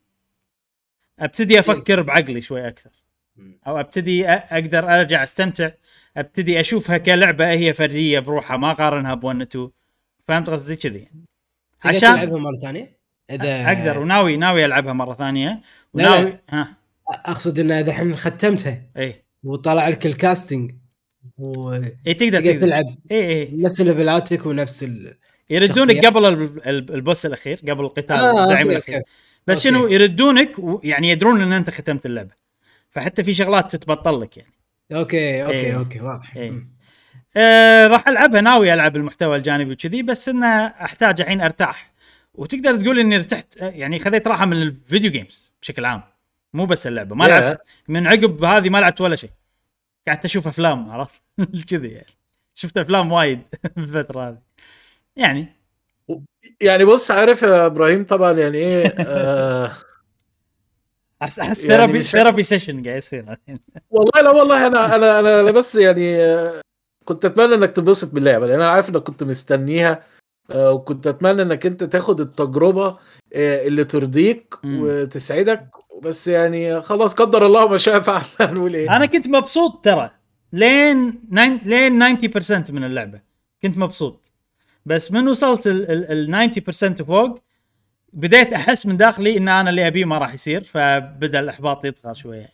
أبتدي 1.19 1.59
أفكر 1.59 2.01
بعقلي 2.01 2.41
شوي 2.41 2.67
أكثر. 2.67 2.91
أو 3.67 3.79
أبتدي 3.79 4.29
أقدر 4.29 4.99
أرجع 4.99 5.23
أستمتع 5.23 5.71
أبتدي 6.17 6.59
أشوفها 6.59 6.97
كلعبة 6.97 7.49
هي 7.49 7.73
فردية 7.73 8.19
بروحها 8.19 8.57
ما 8.57 8.71
أقارنها 8.71 9.13
ب 9.13 9.23
1 9.23 9.41
2 9.41 9.71
فهمت 10.29 10.49
قصدي 10.49 10.75
كذي. 10.75 11.07
عشان 11.85 11.99
تلعبها 12.15 12.37
مرة 12.37 12.59
ثانية؟ 12.61 12.99
اذا 13.31 13.67
أقدر 13.67 13.99
وناوي 13.99 14.37
ناوي 14.37 14.65
ألعبها 14.65 14.93
مرة 14.93 15.13
ثانية. 15.13 15.49
لا. 15.93 16.09
وناوي 16.09 16.39
ها. 16.49 16.77
أقصد 17.25 17.59
إن 17.59 17.71
إذا 17.71 17.89
الحين 17.91 18.15
ختمتها. 18.15 18.81
اي 18.97 19.23
وطلع 19.43 19.87
لك 19.89 20.05
ال 20.05 20.12
casting. 20.12 20.71
وتقدر 21.37 21.91
اي 22.07 22.13
تقدر 22.13 22.39
تقدر 22.39 22.59
تلعب 22.59 22.85
اي 23.11 23.29
اي 23.29 23.49
نفس 23.53 23.81
level 23.81 24.27
اتك 24.27 24.45
ونفس 24.45 24.83
ال 24.83 25.15
يردونك. 25.49 26.05
قبل 26.05 26.25
ال- 26.25 26.67
ال- 26.69 26.93
ال 26.93 27.00
boss 27.00 27.25
الأخير 27.25 27.59
قبل 27.67 27.81
القتال 27.85 28.17
آه، 28.19 28.43
الزعيم 28.43 28.71
الأخير. 28.71 28.95
أوكي. 28.95 29.09
بس 29.47 29.67
أوكي. 29.67 29.77
شنو 29.77 29.87
يردونك 29.87 30.59
و- 30.59 30.81
يعني 30.83 31.09
يدرون 31.09 31.41
إن 31.41 31.53
أنت 31.53 31.69
ختمت 31.69 32.05
اللعبة. 32.05 32.31
فحتى 32.89 33.23
في 33.23 33.33
شغلات 33.33 33.75
تتبطل 33.75 34.21
لك 34.21 34.37
يعني. 34.37 34.53
أوكي 34.91 35.43
أوكي 35.43 35.55
إيه. 35.55 35.77
أوكي 35.77 35.99
واضح. 35.99 36.35
إيه. 36.35 36.78
أه 37.39 37.87
راح 37.87 38.07
ألعبها. 38.07 38.41
ناوي 38.41 38.73
ألعب 38.73 38.95
المحتوى 38.95 39.35
الجانبي 39.37 39.71
وكذي 39.73 40.03
بس 40.03 40.29
إنه 40.29 40.47
أحتاج 40.65 41.21
الحين 41.21 41.41
أرتاح. 41.41 41.91
وتقدر 42.33 42.75
تقول 42.81 42.99
إني 42.99 43.15
ارتحت 43.15 43.57
آه، 43.57 43.69
يعني 43.69 43.99
خذيت 43.99 44.27
راحة 44.27 44.45
من 44.45 44.61
ال 44.61 44.70
video 44.70 45.11
games 45.11 45.51
بشكل 45.61 45.85
عام. 45.85 46.01
مو 46.53 46.65
بس 46.65 46.87
اللعبة. 46.87 47.15
ما 47.15 47.25
Yeah. 47.25 47.29
لعبت 47.29 47.61
من 47.87 48.07
عقب 48.07 48.43
هذه 48.43 48.69
ما 48.69 48.77
لعبت 48.77 49.01
ولا 49.01 49.15
شيء. 49.15 49.29
قعدت 50.07 50.25
أشوف 50.25 50.47
أفلام 50.47 50.89
عرفت؟ 50.91 51.21
كذي. 51.69 51.87
يعني 51.87 52.07
شفت 52.55 52.77
أفلام 52.77 53.11
وايد 53.11 53.41
بالفترة 53.77 54.29
هذه. 54.29 54.37
يعني. 55.15 55.47
يعني 56.61 56.85
بص 56.85 57.11
عارف 57.11 57.41
يا 57.43 57.65
إبراهيم 57.65 58.05
طبعا 58.05 58.31
يعني 58.31 58.57
إيه 58.57 58.85
آه 59.07 59.71
أحس 61.21 61.39
أحس 61.39 61.61
therapy 61.67 62.03
therapy 62.03 62.43
session 62.43 62.83
قاعد 62.83 62.97
يصير. 62.97 63.25
والله 63.89 64.21
لا 64.21 64.29
والله 64.29 64.67
أنا 64.67 64.95
أنا 64.95 65.19
أنا, 65.19 65.51
بس 65.51 65.75
يعني 65.75 66.15
آه، 66.15 66.61
كنت 67.09 67.25
أتمنى 67.25 67.55
إنك 67.55 67.71
تنبسط 67.71 68.13
باللعبة 68.13 68.47
لأن 68.47 68.61
أنا 68.61 68.71
عارف 68.71 68.89
إنك 68.89 69.03
كنت 69.03 69.23
مستنيها 69.23 70.03
آه، 70.51 70.71
وكنت 70.71 71.07
أتمنى 71.07 71.41
إنك 71.41 71.65
أنت 71.65 71.83
تاخد 71.83 72.19
التجربة 72.21 72.97
آه، 73.33 73.67
اللي 73.67 73.83
ترضيك. 73.83 74.55
وتسعدك 74.65 75.67
بس 76.03 76.27
يعني 76.27 76.81
خلاص 76.81 77.13
قدر 77.15 77.45
الله 77.45 77.67
ما 77.67 77.77
شاء 77.77 77.99
فعل 77.99 78.21
هنقول 78.49 78.73
إيه 78.75 78.95
أنا 78.95 79.05
كنت 79.05 79.27
مبسوط 79.27 79.85
ترى 79.85 80.09
لين 80.53 81.19
لين 81.65 82.17
90% 82.17 82.71
من 82.71 82.83
اللعبة 82.83 83.21
كنت 83.63 83.77
مبسوط 83.77 84.31
بس 84.85 85.11
من 85.11 85.27
وصلت 85.27 85.67
ال 85.67 85.91
ال- 85.91 86.35
ال 86.35 86.51
90% 86.53 87.01
وفوق 87.01 87.39
بديت 88.13 88.53
أحس 88.53 88.85
من 88.85 88.97
داخلي 88.97 89.37
إن 89.37 89.47
أنا 89.47 89.69
اللي 89.69 89.87
أبيه 89.87 90.05
ما 90.05 90.17
راح 90.17 90.33
يصير 90.33 90.63
فبدأ 90.63 91.39
الإحباط 91.39 91.85
يطغى 91.85 92.13
شوية. 92.15 92.47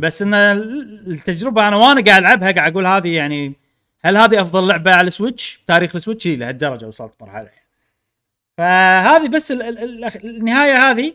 بس 0.00 0.22
إن 0.22 0.34
ال- 0.34 1.12
التجربة 1.12 1.68
أنا 1.68 1.76
وأنا 1.76 2.00
قاعد 2.04 2.20
ألعبها 2.22 2.50
قاعد 2.52 2.72
أقول 2.72 2.86
هذه 2.86 3.14
يعني 3.14 3.65
هل 4.06 4.16
هذه 4.16 4.40
أفضل 4.40 4.68
لعبة 4.68 4.94
على 4.94 5.06
السويتش؟ 5.06 5.60
تاريخ 5.66 5.96
السويتش؟ 5.96 6.26
إي، 6.26 6.36
لهالدرجة 6.36 6.86
وصلت 6.86 7.22
مرحلة. 7.22 7.50
فهذه 8.56 9.28
بس 9.28 9.50
ال 9.50 9.62
ال 9.62 10.04
ال 10.04 10.26
النهاية 10.26 10.90
هذه 10.90 11.14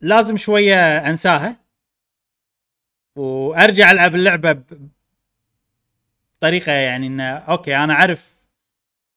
لازم 0.00 0.36
شوية 0.36 0.98
أنساها. 0.98 1.56
وأرجع 3.16 3.90
ألعب 3.90 4.14
اللعبة 4.14 4.62
بطريقة 6.38 6.72
يعني 6.72 7.06
إنه 7.06 7.32
أوكي 7.32 7.76
أنا 7.76 7.92
أعرف 7.92 8.34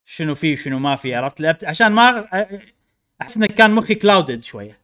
شنو 0.04 0.34
فيه 0.34 0.52
وشنو 0.52 0.78
ما 0.78 0.96
فيه 0.96 1.16
عرفت؟ 1.16 1.40
لعبت 1.40 1.64
عشان 1.64 1.92
ما 1.92 2.28
أحس 3.22 3.36
إنه 3.36 3.46
كان 3.46 3.70
مخي 3.70 3.94
clouded 3.94 4.42
شوية. 4.42 4.78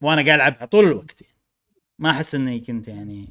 وأنا 0.00 0.24
قاعد 0.24 0.34
ألعبها 0.40 0.66
طول 0.66 0.84
الوقت. 0.84 1.22
ما 1.98 2.10
أحس 2.10 2.34
إني 2.34 2.60
كنت 2.60 2.88
يعني 2.88 3.28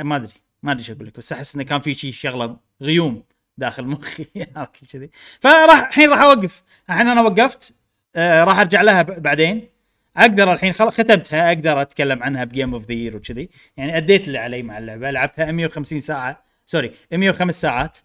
ما 0.00 0.16
أدري. 0.16 0.49
ما 0.62 0.72
أدري 0.72 0.80
إيش 0.82 0.90
أقول 0.90 1.06
لك 1.06 1.18
بس 1.18 1.32
أحس 1.32 1.54
إنه 1.54 1.64
كان 1.64 1.80
في 1.80 1.94
شيء 1.94 2.12
شغلة 2.12 2.56
غيوم 2.82 3.22
داخل 3.58 3.84
مخي. 3.84 4.26
عرفت 4.56 4.92
كذي 4.92 5.10
فراح 5.40 5.86
الحين 5.86 6.10
راح 6.10 6.20
أوقف. 6.20 6.62
الحين 6.90 7.08
أنا 7.08 7.22
وقفت 7.22 7.74
آه 8.16 8.44
راح 8.44 8.58
أرجع 8.58 8.82
لها 8.82 9.02
بعدين. 9.02 9.68
أقدر 10.16 10.52
الحين 10.52 10.72
خلاص 10.72 11.00
ختمتها 11.00 11.48
أقدر 11.48 11.82
أتكلم 11.82 12.22
عنها 12.22 12.44
ب 12.44 12.50
game 12.50 12.74
of 12.74 12.86
the 12.86 12.92
year 12.92 13.16
وكذي. 13.16 13.48
يعني 13.76 13.96
أديت 13.96 14.26
اللي 14.28 14.38
علي 14.38 14.62
مع 14.62 14.78
اللعبة 14.78 15.10
لعبتها 15.10 15.52
150 15.52 16.00
ساعة. 16.00 16.44
sorry 16.66 16.92
105 17.12 17.60
ساعات. 17.60 17.98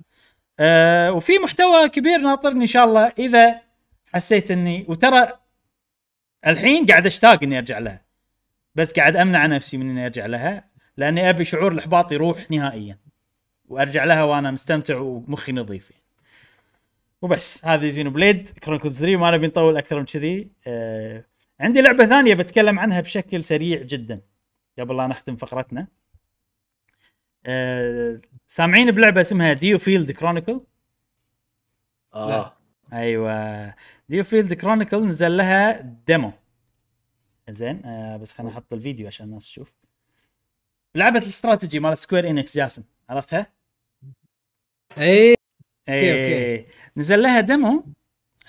آه 0.60 1.12
وفي 1.12 1.40
محتوى 1.40 1.90
كبير 1.90 2.18
ناطرني 2.18 2.62
إن 2.62 2.66
شاء 2.66 2.86
الله 2.86 3.14
إذا 3.20 3.62
حسيت 4.14 4.52
إني 4.52 4.86
وترى 4.88 5.28
الحين 6.48 6.86
قاعد 6.86 7.06
أشتاق 7.06 7.44
إني 7.44 7.58
أرجع 7.58 7.80
لها. 7.80 8.02
بس 8.76 8.94
قاعد 8.94 9.16
أمنع 9.16 9.46
نفسي 9.46 9.78
من 9.78 9.90
إني 9.90 10.06
أرجع 10.06 10.26
لها. 10.26 10.75
لأني 10.98 11.30
أبي 11.30 11.46
شعور 11.46 11.72
الإحباط 11.72 12.12
يروح 12.12 12.52
نهائيا. 12.52 12.98
وأرجع 13.68 14.04
لها 14.04 14.24
وأنا 14.24 14.52
مستمتع 14.52 14.98
ومخي 14.98 15.52
نظيف. 15.52 15.92
يعني. 15.92 16.04
وبس 17.22 17.66
هذه 17.66 17.90
زينو 17.90 18.10
بليد 18.10 18.50
كرونيكلز 18.50 19.00
3 19.00 19.16
ما 19.16 19.32
نبي 19.32 19.48
نطول 19.48 19.78
أكثر 19.78 20.00
من 20.00 20.06
كذي. 20.06 20.52
آه 20.68 21.26
عندي 21.60 21.82
لعبة 21.82 22.06
ثانية 22.06 22.34
بتكلم 22.34 22.80
عنها 22.80 23.02
بشكل 23.02 23.44
سريع 23.44 23.82
جدا 23.82 24.22
قبل 24.80 24.98
لا 24.98 25.08
نختم 25.08 25.36
فقرتنا. 25.36 25.88
آه 27.46 28.22
سامعين 28.48 28.92
بلعبة 28.92 29.22
اسمها 29.22 29.54
ديو 29.54 29.80
فيلد 29.80 30.12
كرونيكل 30.12 30.62
آه 32.14 32.54
أيوه. 32.94 33.76
ديو 34.10 34.24
فيلد 34.24 34.54
كرونيكل 34.54 35.06
نزل 35.06 35.38
لها 35.38 35.82
demo 35.82 36.32
زين 37.50 37.86
آه 37.86 38.18
بس 38.18 38.34
خليني 38.34 38.54
أحط 38.54 38.74
الفيديو 38.74 39.08
عشان 39.08 39.26
الناس 39.26 39.46
تشوف. 39.46 39.72
لعبة 40.96 41.20
الاستراتيجي 41.20 41.80
مال 41.80 41.98
سكوير 41.98 42.30
إنيكس 42.30 42.58
جاسم 42.58 42.84
عرفتها؟ 43.10 43.54
اي 44.98 45.04
إيه. 45.08 45.36
أوكي. 45.90 46.56
أوكي. 46.56 46.68
نزل 46.98 47.22
لها 47.22 47.40
demo 47.40 47.86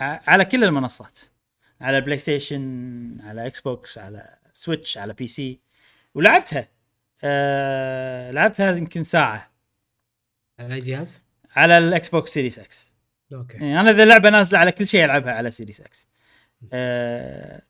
على 0.00 0.44
كل 0.44 0.64
المنصات 0.64 1.18
على 1.80 2.00
بلاي 2.00 2.18
ستيشن 2.18 3.18
على 3.20 3.46
إكس 3.46 3.60
بوكس 3.60 3.98
على 3.98 4.38
سويتش 4.52 4.98
على 4.98 5.12
بي 5.12 5.26
سي 5.26 5.60
ولعبتها. 6.14 6.68
آه 7.24 8.30
لعبتها 8.30 8.76
يمكن 8.76 9.02
ساعة. 9.02 9.52
على 10.58 10.74
اي 10.74 10.80
جهاز؟ 10.80 11.24
على 11.56 11.78
الإكس 11.78 12.08
بوكس 12.08 12.32
سيريس 12.32 12.58
إكس 12.58 12.94
أوكي. 13.32 13.56
يعني 13.56 13.80
أنا 13.80 13.90
اذا 13.90 14.02
اللعبة 14.02 14.30
نازلة 14.30 14.58
على 14.58 14.72
كل 14.72 14.86
شيء 14.86 15.04
العبها 15.04 15.32
على 15.32 15.50
سيريس 15.50 15.80
إكس 15.80 16.08
أه 16.72 17.62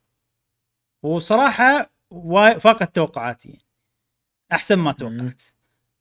وصراحة 1.03 1.91
فاقت 2.59 2.95
توقعاتي 2.95 3.66
أحسن 4.53 4.79
ما 4.79 4.93
توقعت. 4.93 5.43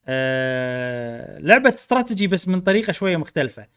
أه 0.08 1.39
لعبة 1.39 1.74
استراتيجي 1.74 2.28
بس 2.28 2.48
من 2.48 2.62
طريقة 2.62 2.91
شوية 2.91 3.18
مختلفة. 3.18 3.68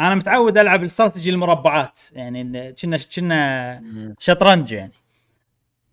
أنا 0.00 0.14
متعود 0.14 0.58
ألعب 0.58 0.80
الاستراتيجي 0.80 1.30
المربعات 1.30 2.00
يعني 2.12 2.72
كنا 2.72 2.98
كنا 3.16 4.14
شطرنج 4.18 4.72
يعني. 4.72 4.92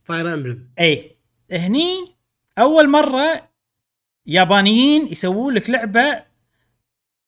فاير 0.04 0.34
امبلم 0.34 0.70
اي 0.80 1.16
هني 1.52 2.16
أول 2.60 2.90
مرة 2.90 3.50
يابانيين 4.26 5.08
يسوون 5.08 5.54
لك 5.54 5.70
لعبة 5.70 6.24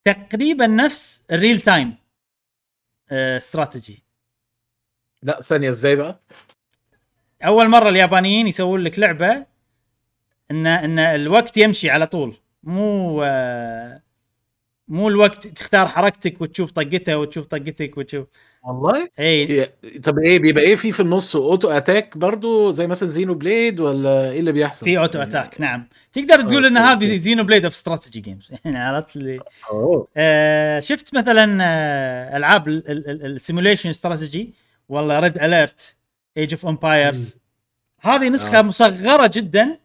تقريبا 0.03 0.67
نفس 0.67 1.27
ال 1.31 1.37
real 1.37 1.59
time 1.61 1.95
آه، 3.11 3.37
استراتيجي. 3.37 4.03
لا 5.23 5.41
ثانية 5.41 5.69
إزاي 5.69 5.95
بقى؟ 5.95 6.19
أول 7.45 7.67
مرة 7.67 7.89
اليابانيين 7.89 8.47
يسوون 8.47 8.81
لك 8.81 8.99
لعبة 8.99 9.45
ان 10.53 10.67
إن 10.67 10.99
الوقت 10.99 11.57
يمشي 11.57 11.89
على 11.89 12.07
طول. 12.07 12.35
مو 12.63 13.23
مو 14.87 15.09
الوقت 15.09 15.47
تختار 15.47 15.87
حركتك 15.87 16.41
وتشوف 16.41 16.71
طقته 16.71 17.17
وتشوف 17.17 17.45
طقتك 17.45 17.97
وتشوف. 17.97 18.27
والله؟ 18.63 19.09
إي. 19.19 19.65
طب 20.03 20.19
إيه 20.19 20.39
بيبقى 20.39 20.63
إيه 20.63 20.75
في 20.75 20.91
في 20.91 20.99
النص 20.99 21.35
auto 21.35 21.69
attack 21.69 22.17
برضو 22.17 22.71
زي 22.71 22.87
مثلا 22.87 23.09
Xenoblade 23.09 23.79
ولا 23.79 24.31
إيه 24.31 24.39
اللي 24.39 24.51
بيحصل؟ 24.51 24.85
في 24.85 24.97
auto 24.99 25.21
attack 25.21 25.61
نعم. 25.61 25.87
تقدر 26.13 26.41
تقول 26.41 26.65
إن 26.65 26.77
هذه. 26.77 27.17
Xenoblade 27.17 27.63
of 27.65 27.73
strategy 27.73 28.19
games 28.19 28.51
يعني 28.65 28.77
عرفت 28.77 29.39
أوه. 29.71 30.07
آه 30.17 30.79
شفت 30.79 31.15
مثلا 31.15 31.57
آه 31.63 32.37
ألعاب 32.37 32.67
ال 32.67 32.78
simulation 32.78 33.89
strategy 33.89 34.53
والله 34.89 35.19
Red 35.19 35.37
Alert 35.37 35.95
Age 36.37 36.53
of 36.53 36.65
Empires 36.65 37.37
هذه 38.01 38.29
نسخة 38.29 38.59
آه. 38.59 38.61
مصغرة 38.61 39.31
جدا. 39.33 39.77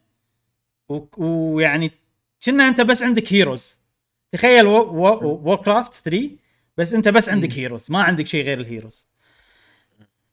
ويعني 1.19 1.91
كنه 2.45 2.69
أنت 2.69 2.81
بس 2.81 3.03
عندك 3.03 3.33
heroes 3.33 3.81
تخيل 4.31 4.67
Warcraft 4.67 5.95
3 5.95 6.31
بس 6.77 6.95
أنت 6.95 7.09
بس 7.09 7.29
عندك 7.29 7.53
heroes 7.53 7.91
ما 7.91 8.03
عندك 8.03 8.27
شيء 8.27 8.45
غير 8.45 8.61
ال 8.61 8.68
heroes 8.68 9.09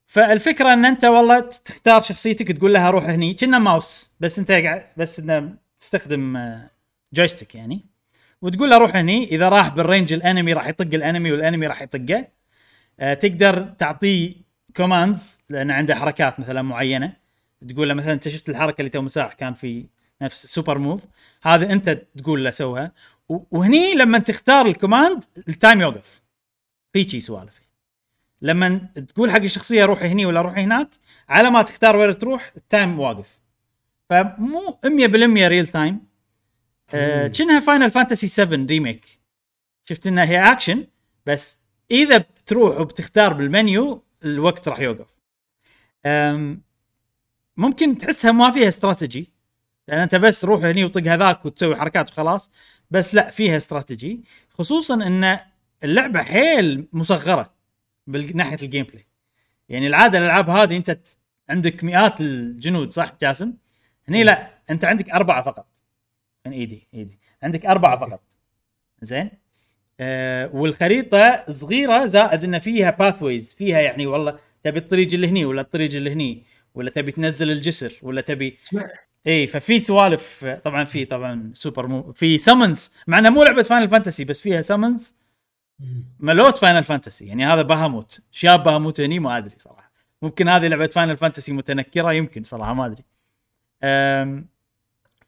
فالفكرة 0.05 0.73
إن 0.73 0.85
أنت 0.85 1.05
والله 1.05 1.39
تختار 1.39 2.01
شخصيتك 2.01 2.51
تقول 2.51 2.73
لها 2.73 2.89
روح 2.89 3.05
هني 3.05 3.33
كنا 3.33 3.59
ماوس 3.59 4.11
بس 4.19 4.39
أنت 4.39 4.51
قاعد 4.51 4.85
بس 4.97 5.19
إنه 5.19 5.55
تستخدم 5.79 6.37
آه، 6.37 6.69
joystick 7.13 7.55
يعني. 7.55 7.85
وتقول 8.41 8.69
له 8.69 8.77
روح 8.77 8.95
هني 8.95 9.23
إذا 9.23 9.49
راح 9.49 9.67
بال 9.67 9.81
range 9.81 10.13
ال 10.13 10.20
enemy 10.20 10.53
راح 10.53 10.67
يطق 10.67 10.93
ال 10.93 11.00
enemy 11.00 11.31
وال 11.31 11.42
enemy 11.42 11.67
راح 11.67 11.81
يطقه. 11.81 12.27
آه 12.99 13.13
تقدر 13.13 13.61
تعطيه 13.63 14.33
commands 14.75 15.41
لأن 15.49 15.71
عنده 15.71 15.95
حركات 15.95 16.39
مثلا 16.39 16.61
معينة. 16.61 17.13
تقول 17.69 17.87
له 17.87 17.93
مثلا 17.93 18.13
أنت 18.13 18.27
شفت 18.27 18.49
الحركة 18.49 18.79
اللي 18.79 18.89
تو 18.89 19.01
مساح 19.01 19.33
كان 19.33 19.53
في 19.53 19.85
نفس 20.22 20.45
super 20.45 20.77
move 20.77 21.03
هذا 21.43 21.74
أنت 21.74 21.89
تقول 22.18 22.43
له 22.43 22.51
سوها. 22.51 22.91
وهني 23.30 23.93
لما 23.93 24.20
تختار 24.20 24.66
ال 24.65 24.73
command 24.73 25.23
ال 25.47 25.54
time 25.54 25.81
يوقف. 25.82 26.24
في 26.93 27.03
شي 27.03 27.20
سوالف. 27.20 27.61
لما 28.41 28.89
تقول 29.07 29.32
حق 29.32 29.41
الشخصية 29.41 29.86
روحي 29.86 30.07
هني 30.07 30.26
ولا 30.26 30.41
روحي 30.41 30.61
هناك 30.61 30.89
على 31.30 31.49
ما 31.49 31.61
تختار 31.61 31.95
وين 31.95 32.18
تروح 32.20 32.53
ال 32.57 32.66
time 32.66 32.99
واقف. 32.99 33.39
فمو 34.09 34.80
100% 34.86 35.47
real 35.47 35.67
time 35.67 36.05
آه، 36.93 37.28
كأنها 37.28 37.59
Final 37.59 37.91
Fantasy 37.91 38.27
7 38.28 38.66
Remake 38.65 39.19
شفت 39.84 40.07
إنها 40.07 40.26
هي 40.26 40.51
اكشن 40.51 40.88
بس 41.26 41.59
إذا 41.91 42.18
بتروح 42.18 42.80
وبتختار 42.80 43.34
بالمنيو 43.34 44.03
الوقت 44.24 44.68
راح 44.68 44.80
يوقف. 44.80 45.07
ممكن 47.57 47.97
تحسها 47.97 48.32
ما 48.32 48.51
فيها 48.51 48.68
استراتيجي 48.68 49.34
لأن 49.88 49.99
انت 49.99 50.15
بس 50.15 50.45
روح 50.45 50.63
هني 50.63 50.83
وطق 50.83 51.07
هذاك 51.07 51.45
وتسوي 51.45 51.75
حركات 51.75 52.09
وخلاص 52.11 52.51
بس 52.91 53.15
لا 53.15 53.29
فيها 53.29 53.57
استراتيجي 53.57 54.23
خصوصا 54.49 54.93
إن 54.93 55.39
اللعبة 55.83 56.23
حيل 56.23 56.88
مصغرة 56.93 57.53
من 58.07 58.38
ناحية 58.38 58.57
ال 58.63 58.86
gameplay 58.86 59.05
يعني 59.69 59.88
العادة 59.88 60.17
الألعاب 60.17 60.49
هذه 60.49 60.77
أنت 60.77 60.97
عندك 61.49 61.83
مئات 61.83 62.21
الجنود 62.21 62.91
صح 62.91 63.11
جاسم؟ 63.21 63.53
هني 64.09 64.23
لا 64.23 64.49
أنت 64.69 64.86
عندك 64.86 65.09
أربعة 65.09 65.43
فقط. 65.43 65.67
من 66.45 66.51
ايدي 66.51 66.88
ايدي 66.93 67.19
عندك 67.43 67.65
أربعة 67.65 67.99
فقط. 67.99 68.21
زين؟ 69.01 69.29
آه 69.99 70.49
والخريطة 70.53 71.45
صغيرة 71.51 72.05
زائد 72.05 72.43
إن 72.43 72.59
فيها 72.59 72.91
pathways 72.91 73.53
فيها 73.53 73.79
يعني 73.79 74.05
والله 74.05 74.39
تبي 74.63 74.79
الطريق 74.79 75.13
اللي 75.13 75.27
هني 75.27 75.45
ولا 75.45 75.61
الطريق 75.61 75.93
اللي 75.95 76.11
هني 76.13 76.43
ولا 76.75 76.89
تبي 76.89 77.11
تنزل 77.11 77.51
الجسر 77.51 77.93
ولا 78.01 78.21
تبي. 78.21 78.57
اي 79.28 79.47
ففي 79.47 79.80
سوالف 79.80 80.45
طبعا 80.63 80.84
في 80.84 81.05
طبعا 81.05 81.51
super 81.53 81.88
move 81.88 82.11
في 82.13 82.38
summons 82.38 82.91
مع 83.07 83.19
انها 83.19 83.30
مو 83.30 83.43
لعبة 83.43 83.61
Final 83.61 83.89
Fantasy 83.89 84.23
بس 84.23 84.41
فيها 84.41 84.61
summons 84.61 85.15
مالت 86.19 86.57
Final 86.57 86.83
Fantasy 86.83 87.25
يعني 87.26 87.45
هذا 87.45 87.61
Bahamut. 87.61 88.19
شاب 88.32 88.63
Bahamut 88.63 89.01
هني 89.01 89.19
ما 89.19 89.38
أدري 89.38 89.55
صراحة. 89.57 89.91
ممكن 90.21 90.47
هذه 90.47 90.67
لعبة 90.67 90.88
Final 90.88 91.17
Fantasy 91.17 91.51
متنكرة 91.51 92.13
يمكن 92.13 92.43
صراحة 92.43 92.73
ما 92.73 92.86
أدري. 92.86 93.03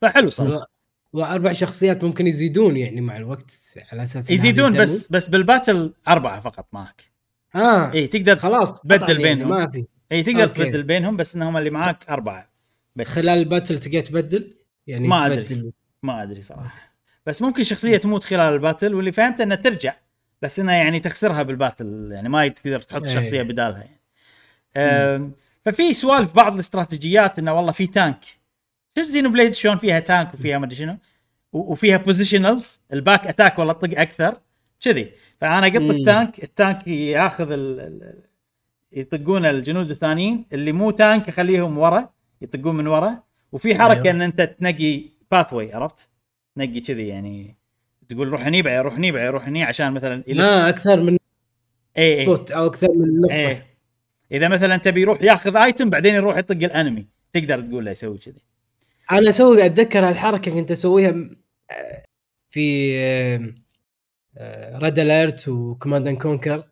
فحلو 0.02 0.30
صراحة. 0.30 0.68
وأربع 1.14 1.52
شخصيات 1.52 2.04
ممكن 2.04 2.28
يزيدون 2.28 2.78
يعني 2.78 3.02
مع 3.02 3.18
الوقت 3.18 3.52
على 3.92 4.04
أساس 4.04 4.30
يزيدون 4.30 4.72
بس 4.72 5.12
بس 5.12 5.30
بال 5.30 5.46
battle 5.46 5.94
أربعة 6.08 6.40
فقط 6.40 6.68
معك. 6.74 7.04
آه. 7.56 7.94
اي 7.94 8.08
تقدر 8.08 8.36
خلاص 8.36 8.82
تبدل 8.82 9.10
يعني 9.12 9.24
بينهم. 9.24 9.50
ما 9.50 9.68
في. 9.68 9.86
اي 10.12 10.24
تقدر 10.24 10.44
okay. 10.44 10.64
تبدل 10.66 10.84
بينهم 10.84 11.18
بس 11.18 11.36
إنهم 11.36 11.58
اللي 11.58 11.70
معاك 11.70 12.10
أربعة. 12.10 12.57
بس. 12.98 13.08
خلال 13.08 13.30
ال 13.40 13.46
battle 13.46 13.80
تقدر 13.80 14.02
تبدل؟ 14.02 14.54
يعني 14.88 15.08
ما. 15.08 15.36
تبدل. 15.36 15.72
ما 16.04 16.24
أدري 16.24 16.42
صراحة. 16.42 16.94
بس 17.26 17.42
ممكن 17.42 17.64
شخصية 17.64 17.98
تموت 17.98 18.24
خلال 18.24 18.54
ال 18.54 18.60
battle 18.60 18.96
واللي 18.96 19.12
فهمت 19.12 19.42
إنها 19.42 19.58
ترجع 19.58 19.94
بس 20.42 20.60
إنها 20.60 20.76
يعني 20.76 21.00
تخسرها 21.00 21.44
بال 21.44 21.60
battle 21.60 22.10
يعني 22.12 22.30
ما 22.30 22.48
تقدر 22.48 22.80
تحط 22.80 23.04
إيه. 23.04 23.10
شخصية 23.14 23.42
بدالها 23.42 23.78
يعني. 23.78 23.98
أم، 24.78 25.32
ففي 25.66 25.94
سوالف 25.94 26.34
بعض 26.36 26.54
الاستراتيجيات 26.54 27.40
إنه 27.40 27.54
والله 27.54 27.72
في 27.72 27.88
tank 27.88 28.20
شفت 28.98 29.08
Xenoblade 29.08 29.54
شلون 29.54 29.78
فيها 29.78 30.00
tank 30.00 30.34
وفيها 30.34 30.58
ما 30.58 30.66
أدري 30.66 30.76
شنو؟ 30.76 30.98
وفيها 31.54 31.98
positionals 31.98 32.80
ال 32.94 33.01
back 33.01 33.28
attack 33.28 33.60
والله 33.60 33.74
طق 33.74 34.00
أكثر 34.00 34.38
كذي. 34.82 35.12
فأنا 35.42 35.80
مم. 35.80 35.92
ال 35.92 36.02
tank 36.02 36.44
ال 36.44 36.53
tank 36.53 36.88
ياخذ 36.88 37.52
ال- 37.52 37.80
ال- 37.80 38.24
يطقون 38.92 39.46
الجنود 39.46 39.90
الثانيين 39.90 40.46
اللي 40.54 40.72
مو 40.72 40.92
tank 40.92 41.28
يخليهم 41.28 41.78
ورا. 41.78 42.10
يطقون 42.42 42.76
من 42.76 42.88
ورا 42.88 43.24
وفي 43.52 43.76
حركة 43.76 44.02
أيوة. 44.02 44.10
إن 44.10 44.22
أنت 44.22 44.42
تنقي 44.42 45.04
pathway 45.32 45.74
عرفت؟ 45.74 46.10
تنقي 46.56 46.80
كذي 46.80 47.08
يعني 47.08 47.56
تقول 48.10 48.28
روح 48.28 48.42
هني 48.42 48.62
بعدين 48.62 48.82
روح 48.82 48.94
هني 48.94 49.12
بعدين 49.12 49.30
روح 49.30 49.48
هني 49.48 49.64
عشان 49.64 49.92
مثلا 49.92 50.24
ما 50.28 50.70
أكثر 50.70 51.02
من 51.02 51.18
اي 51.98 52.20
اي 52.20 52.26
أو 52.28 52.66
أكثر 52.66 52.88
من 52.88 53.22
نقطة 53.22 53.36
إيه 53.36 53.66
إذا 54.32 54.48
مثلا 54.48 54.78
تبي 54.78 55.02
يروح 55.02 55.22
ياخذ 55.22 55.56
item 55.56 55.90
بعدين 55.90 56.16
يروح 56.16 56.38
يطق 56.38 56.64
ال 56.64 56.71
enemy 56.71 57.08
تقدر 57.32 57.62
تقول 57.62 57.86
له 57.86 57.92
يسوي 57.92 58.18
كذي 58.18 58.42
أنا 59.12 59.30
أسوي 59.30 59.66
أتذكر 59.66 60.08
هالحركة 60.08 60.52
كنت 60.52 60.72
أسويها 60.72 61.10
آه، 61.72 62.04
في 62.50 62.98
Red 64.76 65.00
Alert 65.00 65.48
و 65.48 65.55
Command 65.55 66.08
and 66.08 66.18
Conquer 66.18 66.64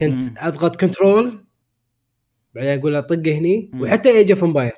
كنت. 0.00 0.22
أضغط 0.38 0.80
control 0.80 1.44
بعدين 2.54 2.78
أقول 2.78 2.92
له 2.92 3.00
طقه 3.00 3.38
هني. 3.38 3.70
وحتى 3.74 4.10
Age 4.10 4.30
of 4.30 4.44
Empire. 4.44 4.72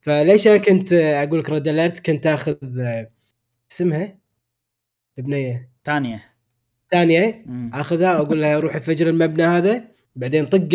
فليش 0.00 0.46
أنا 0.46 0.56
كنت 0.56 0.92
أقول 0.92 1.38
لك 1.38 1.50
Red 1.50 1.68
Alert؟ 1.68 2.06
كنت 2.06 2.26
آخذ 2.26 2.80
آه، 2.80 3.10
اسمها؟ 3.70 4.18
البنيه 5.18 5.70
Tanya. 5.84 6.24
Tanya. 6.90 7.44
آخذها 7.74 8.16
أقول 8.16 8.42
لها 8.42 8.58
روحي 8.58 8.80
فجر 8.80 9.08
المبنى 9.08 9.42
هذا 9.42 9.84
بعدين 10.16 10.46
طق 10.46 10.68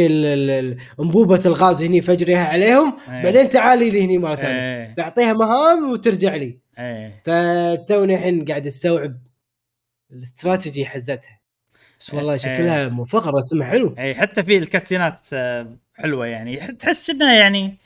أنبوبة 0.99 1.41
الغاز 1.45 1.83
هني 1.83 2.01
فجريها 2.01 2.45
عليهم 2.45 2.97
إيه. 3.09 3.23
بعدين 3.23 3.49
تعالي 3.49 3.89
لي 3.89 4.05
هني 4.05 4.17
مرة 4.17 4.35
ثانية. 4.35 4.59
إيه. 4.59 4.93
تعطيها 4.93 5.33
مهام 5.33 5.91
وترجع 5.91 6.35
لي. 6.35 6.57
إيه. 6.79 7.21
فتوني 7.25 8.13
الحين 8.13 8.45
قاعد 8.45 8.65
أستوعب 8.65 9.17
الاستراتيجي 10.11 10.85
حزتها. 10.85 11.39
بس 11.99 12.13
والله 12.13 12.31
إيه. 12.31 12.37
شكلها 12.37 12.87
موفقه 12.87 13.29
رسمها 13.29 13.67
حلو. 13.67 13.95
اي 13.97 14.15
حتى 14.15 14.43
في 14.43 14.57
ال 14.57 14.63
cutscene 14.63 15.13
ات 15.13 15.19
آه، 15.33 15.77
حلوة 15.93 16.27
يعني. 16.27 16.57
تحس 16.57 17.11
كأنها 17.11 17.33
يعني 17.33 17.77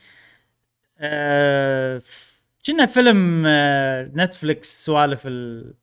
آه، 1.00 1.98
ف- 1.98 2.44
كأنها 2.64 2.86
فيلم 2.86 3.44
آه، 3.48 4.12
Netflix 4.16 4.86
سوالف 4.86 5.22
ال 5.28 5.74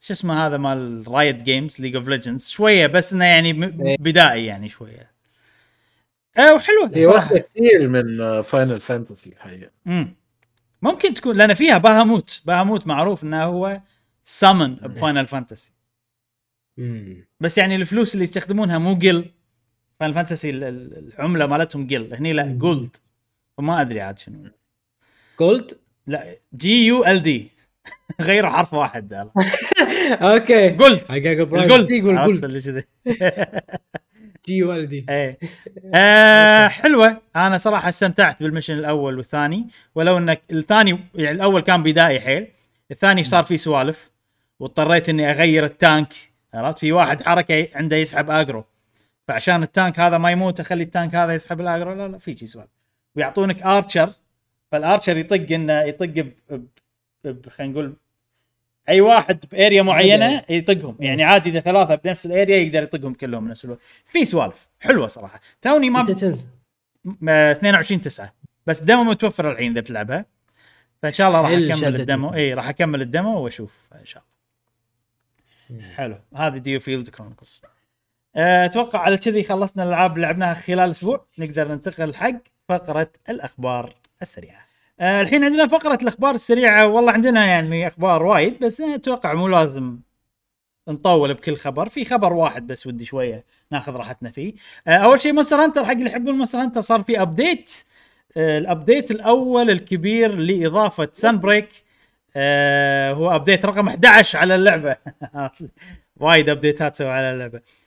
شو 0.00 0.12
اسمه 0.12 0.46
هذا 0.46 0.56
مال 0.56 1.04
Riot 1.08 1.42
Games 1.42 1.80
League 1.80 1.96
of 1.96 2.08
Legends 2.08 2.48
شوية 2.48 2.86
بس 2.86 3.12
إنه 3.12 3.24
يعني 3.24 3.64
إيه. 3.86 3.96
بدائي 4.00 4.46
يعني 4.46 4.68
شوية 4.68 5.10
آه 6.38 6.54
وحلوة 6.54 6.90
هي 6.94 7.04
صراحة 7.04 7.16
واخده 7.32 7.38
كثير 7.38 7.88
من 7.88 8.42
Final 8.42 8.80
Fantasy 8.80 9.30
الحقيقة 9.30 9.70
مم. 9.84 10.14
ممكن 10.82 11.14
تكون 11.14 11.36
لأن 11.36 11.54
فيها 11.54 11.78
Bahamut 11.78 12.42
Bahamut 12.44 12.86
معروف 12.86 13.24
إنه 13.24 13.44
هو 13.44 13.80
summon 14.22 14.74
ب 14.74 14.83
Final 14.83 15.26
Fantasy. 15.26 15.72
بس 17.40 17.58
يعني 17.58 17.76
الفلوس 17.76 18.14
اللي 18.14 18.22
يستخدمونها 18.24 18.78
مو 18.78 18.94
gil 18.98 19.24
Final 20.00 20.14
Fantasy 20.14 20.50
ال- 20.50 20.64
ال- 20.64 21.12
العملة 21.14 21.46
مالتهم 21.46 21.86
gil 21.86 22.14
هني 22.14 22.32
لا. 22.32 22.46
gold 22.58 22.96
وما 23.58 23.80
أدري 23.80 24.00
عاد 24.00 24.18
شنو. 24.18 24.50
gold 25.40 25.78
لا 26.06 26.34
G 26.56 26.86
U 26.86 27.04
L 27.04 27.22
D 27.22 27.50
غيروا 28.20 28.50
حرف 28.50 28.74
واحد. 28.74 29.12
okay. 30.22 30.70
gold 30.70 31.00
ال 31.10 31.19
gold 31.19 31.54
ال 31.54 31.61
gold 31.61 31.90
يقول 31.90 32.24
gold 32.24 32.44
اللي 32.44 32.60
كذي. 32.60 32.84
G 34.46 34.62
U 34.62 34.77
L 34.77 34.91
D 34.91 35.06
إيه. 35.10 35.38
آه 35.94 36.68
حلوة. 36.68 37.20
أنا 37.36 37.58
صراحة 37.58 37.88
استمتعت 37.88 38.42
بال 38.42 38.49
mission 38.49 38.74
الأول 38.74 39.16
والثاني. 39.16 39.68
ولو 39.94 40.18
إنك 40.18 40.42
الثاني 40.50 40.98
يعني 41.14 41.36
الأول 41.36 41.60
كان 41.60 41.82
بدائي 41.82 42.20
حيل. 42.20 42.46
الثاني 42.90 43.24
صار 43.24 43.44
فيه 43.44 43.56
سوالف. 43.56 44.10
واضطريت 44.60 45.08
إني 45.08 45.30
أغير 45.30 45.64
ال 45.64 45.72
tank. 45.72 46.14
عرفت؟ 46.54 46.78
في 46.78 46.92
واحد 46.92 47.22
حركة 47.22 47.68
عنده 47.74 47.96
يسحب 47.96 48.30
aggro. 48.30 48.64
فعشان 49.28 49.62
ال 49.62 49.70
tank 49.70 50.00
هذا 50.00 50.18
ما 50.18 50.30
يموت 50.30 50.60
أخلي 50.60 50.82
ال 50.82 50.88
tank 50.88 51.14
هذا 51.14 51.34
يسحب 51.34 51.60
ال 51.60 51.65
aggro. 51.65 51.92
لا 51.92 52.08
لا 52.08 52.18
في 52.18 52.32
شي 52.38 52.46
سوالف. 52.46 52.75
ويعطونك 53.16 53.62
archer 53.62 54.10
فال 54.72 54.83
archer 54.83 55.16
يطق 55.16 55.52
إنه 55.54 55.80
يطق 55.80 56.06
ب- 56.06 56.32
ب- 56.50 56.66
ب- 57.24 57.48
خلينا 57.48 57.72
نقول 57.72 57.96
أي 58.88 59.00
واحد 59.00 59.44
ب 59.52 59.58
area 59.58 59.82
معينة 59.82 60.42
يطقهم. 60.48 60.96
يعني 61.00 61.24
عادي 61.24 61.50
إذا 61.50 61.60
ثلاثة 61.60 61.94
بنفس 61.94 62.26
ال 62.26 62.32
area 62.32 62.56
يقدر 62.56 62.82
يطقهم 62.82 63.14
كلهم 63.14 63.44
بنفس 63.46 63.64
الوقت. 63.64 63.80
في 64.04 64.24
سوالف 64.24 64.68
حلوة 64.80 65.06
صراحة. 65.06 65.40
توني 65.62 65.90
ما 65.90 66.02
متى 66.02 66.14
تنزل؟ 66.14 66.46
م- 67.04 67.28
22 67.28 68.00
9 68.00 68.34
بس 68.66 68.80
demo 68.80 69.04
متوفر 69.04 69.50
الحين 69.52 69.70
إذا 69.70 69.80
بتلعبها. 69.80 70.24
فإن 71.02 71.12
شاء 71.12 71.28
الله 71.28 71.40
راح 71.40 71.50
أكمل. 71.50 72.00
ال 72.00 72.07
demo 72.07 72.34
إي 72.34 72.54
راح 72.54 72.68
أكمل 72.68 73.02
ال 73.02 73.10
demo 73.10 73.40
وأشوف 73.40 73.88
إن 74.00 74.04
شاء 74.04 74.22
الله. 75.70 75.88
حلو. 75.94 76.16
هذه 76.36 76.58
DioField 76.58 77.08
Chronicle 77.08 77.62
أتوقع 78.36 78.98
على 78.98 79.18
كذي 79.18 79.42
خلصنا 79.42 79.82
الألعاب 79.82 80.14
اللي 80.16 80.26
لعبناها 80.26 80.54
خلال 80.54 80.90
أسبوع. 80.90 81.26
نقدر 81.38 81.68
ننتقل 81.68 82.14
حق 82.14 82.32
فقرة 82.68 83.10
الأخبار 83.28 83.94
السريعة. 84.22 84.66
آه، 85.00 85.22
الحين 85.22 85.44
عندنا 85.44 85.66
فقرة 85.66 85.98
الأخبار 86.02 86.34
السريعة. 86.34 86.86
والله 86.86 87.12
عندنا 87.12 87.46
يعني 87.46 87.86
أخبار 87.86 88.22
وايد 88.22 88.58
بس 88.60 88.80
أنا 88.80 88.94
أتوقع 88.94 89.34
مو 89.34 89.48
لازم 89.48 89.98
نطول 90.88 91.34
بكل 91.34 91.56
خبر. 91.56 91.88
في 91.88 92.04
خبر 92.04 92.32
واحد 92.32 92.66
بس 92.66 92.86
ودي 92.86 93.04
شوية 93.04 93.44
ناخذ 93.70 93.96
راحتنا 93.96 94.30
فيه. 94.30 94.54
آه، 94.86 94.90
أول 94.96 95.20
شيء 95.20 95.32
Monster 95.32 95.56
Hunter 95.56 95.84
حق 95.84 95.90
اللي 95.90 96.06
يحبون 96.10 96.34
Monster 96.34 96.58
Hunter 96.58 96.80
صار 96.80 97.02
في 97.02 97.22
update 97.22 97.84
آه، 98.36 98.58
ال 98.58 98.65
update 98.65 99.10
الأول 99.10 99.70
الكبير 99.70 100.34
لإضافة 100.34 101.08
Sunbreak 101.12 101.68
آه، 102.36 103.12
هو 103.12 103.34
update 103.34 103.66
رقم 103.66 103.88
11 103.88 104.38
على 104.38 104.54
اللعبة. 104.54 104.96
وايد 106.20 106.48
update 106.48 106.89
ات 106.89 106.96
سووا 106.96 107.10
على 107.10 107.32
اللعبة. 107.32 107.58
آه 107.58 107.85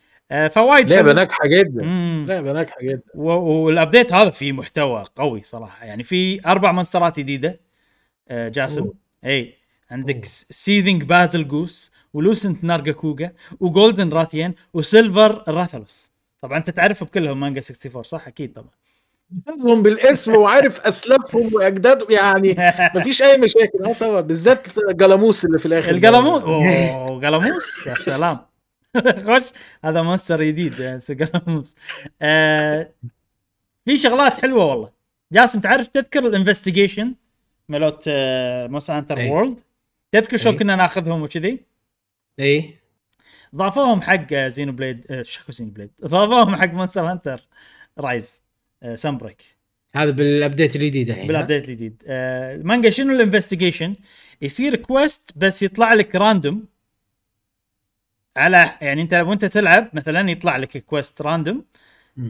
فوايد 0.51 0.89
لعبة. 0.93 1.13
ناجحة 1.13 1.47
جدا. 1.47 1.81
لعبة 2.27 2.51
ناجحة 2.53 2.77
جدا 2.81 3.01
و- 3.15 3.31
وال 3.31 3.52
update 3.52 4.13
هذا 4.13 4.29
فيه 4.29 4.51
محتوى 4.51 5.03
قوي 5.15 5.41
صراحة 5.43 5.85
يعني 5.85 6.03
في 6.03 6.41
أربع 6.47 6.71
monster 6.71 7.13
ات 7.13 7.19
جديدة 7.19 7.59
آه، 8.29 8.49
جاسم 8.49 8.81
أوه. 8.81 8.93
اي 9.25 9.53
عندك 9.91 10.15
أوه. 10.15 10.23
Seething 10.49 11.03
Bazelgeuse 11.03 11.47
و 11.47 11.91
Lucent 12.13 12.63
Nargacuga 12.63 13.31
و 13.59 13.69
Gold 13.69 14.09
Rathian 14.09 14.53
و 14.73 14.83
Silver 14.83 15.43
Rathalos 15.47 16.11
طبعا 16.41 16.57
أنت 16.57 16.69
تعرفهم 16.69 17.09
كلهم 17.13 17.39
مانجا 17.39 17.61
64 17.61 18.03
صح 18.03 18.27
أكيد 18.27 18.53
طبعا 18.53 18.69
حافظهم 19.47 19.83
بالاسم 19.83 20.35
وعارف 20.35 20.81
أسلافهم 20.87 21.49
واجدادهم 21.53 22.11
يعني 22.11 22.55
مفيش 22.95 23.21
أي 23.21 23.37
مشاكل 23.37 23.83
آه 23.85 23.93
طبعا 23.93 24.21
بالذات 24.21 24.67
جلاموس 24.89 25.45
اللي 25.45 25.59
في 25.59 25.65
الآخر 25.65 25.97
ده. 25.97 26.09
القلموس 26.09 26.41
أوه 26.41 27.19
قلموس 27.27 27.87
يا 27.87 27.93
سلام 27.93 28.39
خش. 29.27 29.43
هذا 29.85 30.01
monster 30.01 30.43
جديد 30.43 30.79
يعني 30.79 30.99
قلموس 30.99 31.75
آه 32.21 32.93
في 33.85 33.97
شغلات 33.97 34.33
حلوة 34.41 34.65
والله. 34.65 34.89
جاسم 35.31 35.59
تعرف 35.59 35.87
تذكر 35.87 36.27
ال 36.27 36.33
investigation 36.33 37.15
مالت 37.69 38.03
آه 38.07 38.67
Monster 38.67 38.97
Hunter 38.97 39.17
أي. 39.17 39.29
World؟ 39.29 39.59
تذكر 40.11 40.37
شلون 40.37 40.53
أي. 40.53 40.59
كنا 40.59 40.75
ناخذهم 40.75 41.21
وكذي؟ 41.21 41.59
اي 42.39 42.75
ضافوهم 43.55 44.01
حق 44.01 44.33
آه، 44.33 44.47
Xenoblade 44.47 45.21
شو 45.21 45.51
Xenoblade؟ 45.51 45.91
ضافوهم 46.05 46.55
حق 46.55 46.73
Monster 46.73 47.11
Hunter 47.11 47.41
Rise 47.99 48.41
Sunbreak 48.95 49.43
هذا 49.95 50.11
بال 50.11 50.27
update 50.27 50.75
الجديد 50.75 51.09
الحين؟ 51.09 51.27
بال 51.27 51.38
update 51.38 51.69
الجديد. 51.69 52.03
المانجا 52.07 52.89
شنو 52.89 53.13
ال 53.15 53.20
investigation؟ 53.20 53.95
يصير 54.41 54.75
quest 54.75 55.31
بس 55.37 55.63
يطلع 55.63 55.93
لك 55.93 56.15
random 56.15 56.65
على 58.37 58.71
يعني 58.81 59.01
انت 59.01 59.13
وانت 59.13 59.45
تلعب 59.45 59.89
مثلا 59.93 60.31
يطلع 60.31 60.57
لك 60.57 60.77
quest 60.85 61.21
random. 61.21 61.65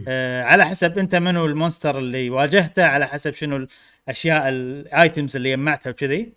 آه 0.07 0.43
على 0.43 0.65
حسب 0.65 0.97
انت 0.99 1.15
منو 1.15 1.45
ال 1.45 1.52
monster 1.52 1.99
اللي 1.99 2.29
واجهته 2.29 2.85
على 2.85 3.07
حسب 3.07 3.33
شنو 3.33 3.67
الاشياء 4.07 4.49
ال 4.49 4.63
items 4.63 5.35
اللي 5.35 5.51
جمعتها 5.55 5.89
وكذي. 5.89 6.33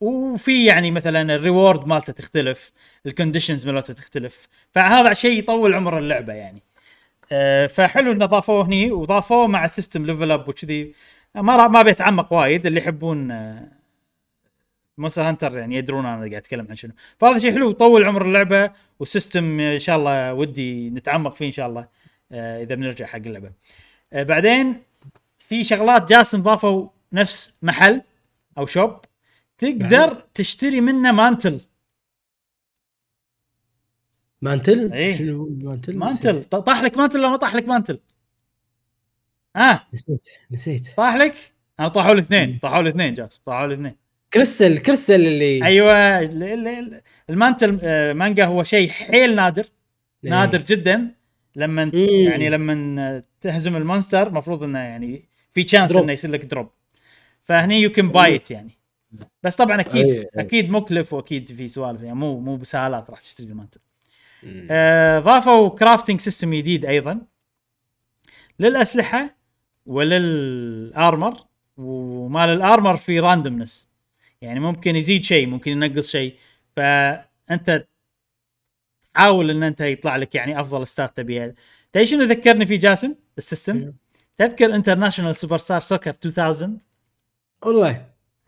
وفي 0.00 0.64
يعني 0.64 0.90
مثلا 0.90 1.34
ال 1.34 1.41
reward 1.41 1.86
مالته 1.86 2.12
تختلف 2.12 2.72
ال 3.06 3.12
conditions 3.12 3.66
مالته 3.66 3.94
تختلف. 3.94 4.48
فهذا 4.72 5.12
شيء 5.12 5.38
يطول 5.38 5.74
عمر 5.74 5.98
اللعبة 5.98 6.32
يعني. 6.32 6.62
آه 7.32 7.66
فحلو 7.66 8.12
إنه 8.12 8.26
ضافوه 8.26 8.66
هني 8.66 8.90
وضافوه 8.92 9.46
مع 9.46 9.66
system 9.66 10.06
level 10.06 10.30
up 10.30 10.48
وكذي. 10.48 10.94
ما 11.34 11.68
ما 11.68 11.82
بيتعمق 11.82 12.32
وايد 12.32 12.66
اللي 12.66 12.80
يحبون 12.80 13.30
آه 13.30 13.77
Monster 14.98 15.28
Hunter 15.28 15.58
يعني 15.58 15.76
يدرون 15.76 16.06
أنا 16.06 16.18
قاعد 16.18 16.34
اتكلم 16.34 16.66
عن 16.68 16.74
شنو. 16.76 16.92
فهذا 17.16 17.38
شيء 17.38 17.52
حلو 17.52 17.70
يطول 17.70 18.04
عمر 18.04 18.26
اللعبة 18.26 18.72
و 19.00 19.09
system 19.09 19.60
إن 19.60 19.78
شاء 19.78 19.96
الله 19.96 20.34
ودي 20.34 20.90
نتعمق 20.90 21.34
فيه 21.34 21.46
إن 21.46 21.50
شاء 21.50 21.68
الله 21.68 21.88
آه 22.32 22.62
إذا 22.62 22.74
بنرجع 22.74 23.06
حق 23.06 23.16
اللعبة. 23.16 23.52
آه 24.12 24.22
بعدين 24.22 24.82
في 25.38 25.64
شغلات 25.64 26.08
جاسم 26.08 26.42
ضافوا 26.42 26.88
نفس 27.12 27.52
محل 27.62 28.02
أو 28.58 28.66
shop 28.66 29.00
تقدر 29.58 30.24
تشتري 30.34 30.80
منه 30.80 31.12
mantle. 31.12 31.60
mantle؟ 34.42 34.92
إيه. 34.92 35.16
شنو 35.16 35.58
mantle؟ 35.62 35.96
mantle. 35.96 36.44
طاح 36.44 36.82
لك 36.82 36.96
mantle 36.96 37.18
ولا 37.18 37.28
ما 37.28 37.36
طاح 37.36 37.54
لك 37.54 37.68
مانتل؟ 37.68 37.98
آه 39.56 39.86
نسيت 39.94 40.28
نسيت. 40.50 40.94
طاح 40.96 41.16
لك؟ 41.16 41.52
أنا 41.80 41.88
طاحوا 41.88 42.14
لي 42.14 42.20
اثنين 42.20 42.58
طاحوا 42.62 42.82
لي 42.82 42.90
اثنين 42.90 43.14
جاسم 43.14 43.40
طاحوا 43.46 43.66
لي 43.66 43.74
اثنين. 43.74 44.07
كريستال 44.32 44.82
كريستال 44.82 45.26
اللي 45.26 45.64
أيوه 45.64 46.18
ال- 46.20 46.42
ال- 46.42 46.68
ال- 46.68 47.00
ال 47.30 47.37
mantle 47.37 47.78
آه، 47.82 48.12
مانجا 48.12 48.44
هو 48.44 48.64
شيء 48.64 48.88
حيل 48.90 49.34
نادر 49.36 49.66
إيه. 50.24 50.30
نادر 50.30 50.60
جدا 50.60 51.14
لما. 51.56 51.90
يعني 51.94 52.48
لما 52.48 53.22
تهزم 53.40 53.76
ال 53.76 53.82
monster 53.82 54.26
المفروض 54.26 54.62
إنه 54.62 54.78
يعني 54.78 55.24
في 55.50 55.64
chance. 55.64 55.96
إنه 55.96 56.12
يصير 56.12 56.30
لك 56.30 56.44
drop 56.44 56.70
فهني 57.44 57.80
you 57.82 57.90
can 57.92 58.08
buy 58.08 58.40
يعني 58.50 58.78
بس 59.42 59.56
طبعا 59.56 59.80
أكيد 59.80 60.06
أي- 60.06 60.08
أي. 60.08 60.28
أكيد 60.34 60.70
مكلف 60.70 61.12
وأكيد 61.12 61.48
في 61.52 61.68
سوالف 61.68 62.02
يعني 62.02 62.14
مو 62.18 62.40
مو 62.40 62.56
بسهالات 62.56 63.10
راح 63.10 63.20
تشتري 63.20 63.46
ال 63.46 63.50
mantle. 63.50 63.80
آه، 64.70 65.18
ضافوا 65.18 65.68
crafting 65.68 66.20
system 66.20 66.54
جديد 66.54 66.84
أيضا 66.84 67.20
للأسلحة 68.60 69.34
ولل 69.86 70.42
armor 70.42 71.36
ومال 71.76 72.48
ال 72.48 72.56
armor 72.56 72.96
في 72.96 73.20
randomness 73.20 73.87
يعني 74.42 74.60
ممكن 74.60 74.96
يزيد 74.96 75.24
شيء 75.24 75.46
ممكن 75.46 75.70
ينقص 75.70 76.08
شيء. 76.10 76.36
فأنت 76.76 77.86
تحاول 79.14 79.50
إن 79.50 79.62
أنت 79.62 79.80
يطلع 79.80 80.16
لك 80.16 80.34
يعني 80.34 80.60
أفضل 80.60 80.86
stat 80.86 81.10
ات 81.10 81.16
تبيها 81.16 81.54
تدري 81.92 82.06
شنو 82.06 82.22
ذكرني 82.24 82.66
في 82.66 82.76
جاسم؟ 82.76 83.14
ال 83.38 83.43
system؟ 83.43 83.80
شنو؟ 83.80 83.94
تذكر 84.36 84.74
International 84.74 85.36
Superstar 85.36 85.80
Soccer 85.80 86.14
2000 86.24 86.78
والله. 87.64 88.06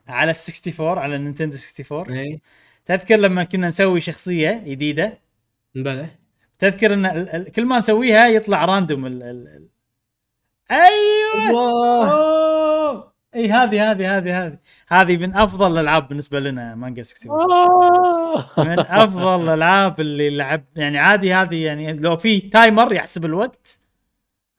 على 0.08 0.30
ال 0.30 0.36
64 0.36 0.98
على 0.98 1.16
ال 1.16 1.20
Nintendo 1.20 1.56
64 1.56 2.16
اي 2.18 2.40
تذكر 2.86 3.16
لما 3.16 3.44
كنا 3.44 3.68
نسوي 3.68 4.00
شخصية 4.00 4.62
جديدة؟ 4.66 5.18
بلى 5.74 6.06
تذكر 6.58 6.94
إن 6.94 7.42
كل 7.42 7.64
ما 7.64 7.78
نسويها 7.78 8.28
يطلع 8.28 8.64
random 8.64 9.06
ال 9.06 9.22
ال 9.22 9.68
أيوه! 10.70 11.50
الله! 11.50 13.12
إي 13.34 13.52
هذه 13.52 13.90
هذه 13.90 14.16
هذه 14.16 14.46
هذه. 14.46 14.58
هذه 14.88 15.16
من 15.16 15.36
أفضل 15.36 15.72
الألعاب 15.72 16.08
بالنسبة 16.08 16.40
لنا 16.40 16.74
مانجا 16.74 17.02
64 17.26 18.66
من 18.66 18.78
أفضل 18.78 19.44
الألعاب 19.44 20.00
اللي 20.00 20.30
لعب 20.30 20.64
يعني 20.76 20.98
عادي 20.98 21.34
هذه 21.34 21.64
يعني 21.64 21.92
لو 21.92 22.16
في 22.16 22.40
timer 22.40 22.92
يحسب 22.92 23.24
الوقت 23.24 23.78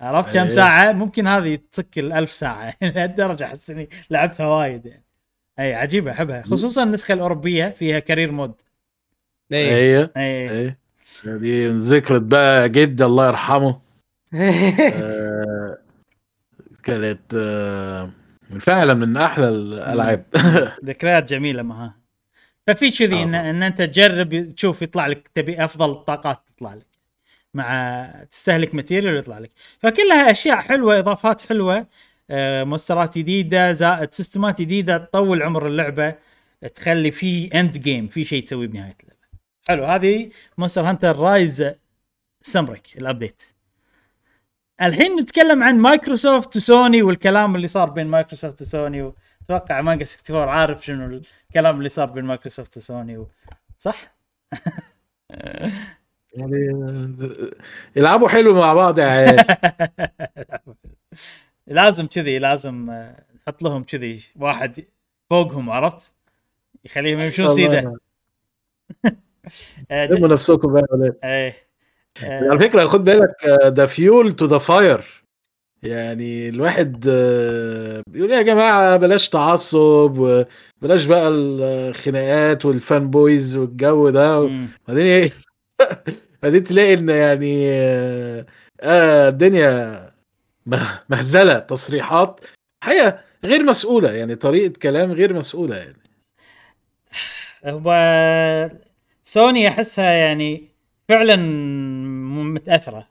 عرفت 0.01 0.33
كم 0.33 0.41
إيه. 0.41 0.49
ساعة؟ 0.49 0.91
ممكن 0.91 1.27
هذه 1.27 1.59
تصك 1.71 1.99
الألف 1.99 2.31
ساعة. 2.31 2.73
لهالدرجة 2.81 3.43
أحس 3.43 3.69
إني 3.69 3.89
لعبتها 4.09 4.47
وايد 4.47 4.85
يعني. 4.85 5.05
إي 5.59 5.75
عجيبة 5.75 6.11
أحبها. 6.11 6.41
خصوصا 6.41 6.83
النسخة 6.83 7.13
الأوروبية 7.13 7.69
فيها 7.69 7.99
career 7.99 8.31
mode. 8.31 8.61
اي 9.51 9.75
أيوه 9.75 10.11
اي 10.17 10.49
إيه. 10.49 10.79
دي 11.25 11.67
ذكرت 11.67 12.21
بقى 12.21 12.69
جدي 12.69 13.05
الله 13.05 13.27
يرحمه. 13.27 13.81
آه، 14.35 15.77
كانت 16.83 17.33
آه، 17.35 18.09
فعلا 18.59 18.93
من 18.93 19.17
أحلى 19.17 19.49
الألعاب. 19.49 20.25
ذكريات 20.85 21.29
جميلة 21.29 21.63
معها 21.63 21.95
ففي 22.67 22.91
كذي 22.91 23.15
آه 23.15 23.23
ان. 23.23 23.35
إن 23.35 23.63
أنت 23.63 23.81
تجرب 23.81 24.55
تشوف 24.55 24.81
يطلع 24.81 25.07
لك 25.07 25.27
تبي 25.27 25.65
أفضل 25.65 25.91
الطاقات 25.91 26.41
تطلع 26.55 26.73
لك. 26.73 26.87
مع 27.53 28.05
تستهلك 28.31 28.75
material 28.75 29.15
ويطلع 29.15 29.39
لك. 29.39 29.51
فكلها 29.79 30.31
أشياء 30.31 30.57
حلوة 30.57 30.99
إضافات 30.99 31.41
حلوة 31.41 31.87
آه، 32.29 32.63
مؤثرات 32.63 33.17
جديدة 33.17 33.73
زائد 33.73 34.13
system 34.13 34.54
ات 34.54 34.61
جديدة 34.61 34.97
تطول 34.97 35.43
عمر 35.43 35.67
اللعبة 35.67 36.15
تخلي 36.73 37.11
في 37.11 37.47
end 37.59 37.77
game 37.77 38.07
في 38.07 38.23
شيء 38.23 38.43
تسويه 38.43 38.67
بنهاية 38.67 38.95
اللعبة. 39.03 39.21
حلو 39.69 39.85
هذه 39.85 40.29
Monster 40.57 40.81
Hunter 40.81 41.19
Rise 41.19 41.65
سمرك 42.41 42.87
الابديت 42.97 43.43
الحين 44.81 45.15
نتكلم 45.19 45.63
عن 45.63 45.77
مايكروسوفت 45.77 46.55
وسوني 46.55 47.01
والكلام 47.01 47.55
اللي 47.55 47.67
صار 47.67 47.89
بين 47.89 48.07
مايكروسوفت 48.07 48.61
وسوني 48.61 49.13
أتوقع 49.43 49.81
مانجا 49.81 50.05
64 50.05 50.49
عارف 50.49 50.85
شنو 50.85 51.21
الكلام 51.49 51.77
اللي 51.77 51.89
صار 51.89 52.09
بين 52.09 52.25
مايكروسوفت 52.25 52.77
وسوني 52.77 53.17
و... 53.17 53.29
صح؟ 53.77 54.15
يعني 56.33 56.69
آه، 56.69 57.51
يلعبوا 57.95 58.29
حلو 58.29 58.53
مع 58.53 58.73
بعض 58.73 58.99
عيال 58.99 59.45
لازم 61.67 62.07
كذي 62.07 62.39
لازم 62.39 62.89
آه، 62.89 63.23
نحط 63.35 63.61
لهم 63.63 63.83
كذي 63.83 64.23
واحد 64.35 64.85
فوقهم 65.29 65.69
عرفت؟ 65.69 66.13
يخليهم 66.85 67.19
يمشون 67.19 67.49
سيدة 67.49 67.93
آه، 69.91 70.05
ج- 70.05 70.13
لموا 70.13 70.27
نفسكم 70.27 70.73
بقى. 70.73 71.13
إيه 71.23 71.53
على 72.23 72.53
آه، 72.53 72.57
فكرة 72.57 72.85
خد 72.85 73.03
بالك 73.03 73.35
ده 73.65 73.85
fuel 73.85 74.31
to 74.31 74.45
the 74.45 74.57
fire 74.57 75.21
يعني 75.83 76.49
الواحد 76.49 77.05
آه، 77.09 78.03
بيقول 78.07 78.31
يا 78.31 78.41
جماعة 78.41 78.97
بلاش 78.97 79.29
تعصب 79.29 80.17
وبلاش 80.17 81.05
بقى 81.05 81.27
الخناقات 81.27 82.65
وال 82.65 83.09
fanboys 83.09 83.57
والجو 83.57 84.09
ده. 84.09 84.39
مم. 84.47 84.67
بعدين 84.87 85.05
إيه؟ 85.05 85.31
بعدين 86.43 86.63
تلاقي 86.63 86.93
إن 86.93 87.09
يعني 87.09 87.71
آه 88.81 89.29
الدنيا 89.29 90.11
مهزلة 91.09 91.59
تصريحات 91.59 92.39
حقيقة 92.83 93.19
غير 93.43 93.63
مسؤولة. 93.63 94.11
يعني 94.11 94.35
طريقة 94.35 94.79
كلام 94.81 95.11
غير 95.11 95.33
مسؤولة 95.33 95.75
يعني. 95.75 95.97
هو 97.65 97.91
سوني 99.23 99.67
أحسها 99.67 100.11
يعني 100.11 100.71
فعلا 101.09 101.35
متأثرة 102.31 103.07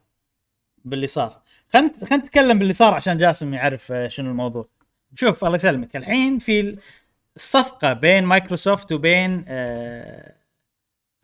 باللي 0.85 1.07
صار. 1.07 1.41
خلينا 1.73 1.91
خلينا 2.05 2.23
نتكلم 2.25 2.59
باللي 2.59 2.73
صار 2.73 2.93
عشان 2.93 3.17
جاسم 3.17 3.53
يعرف 3.53 3.91
آه، 3.91 4.07
شنو 4.07 4.31
الموضوع. 4.31 4.67
شوف 5.15 5.45
الله 5.45 5.55
يسلمك. 5.55 5.95
الحين 5.95 6.39
في 6.39 6.77
الصفقة 7.35 7.93
بين 7.93 8.23
مايكروسوفت 8.23 8.91
وبين 8.91 9.45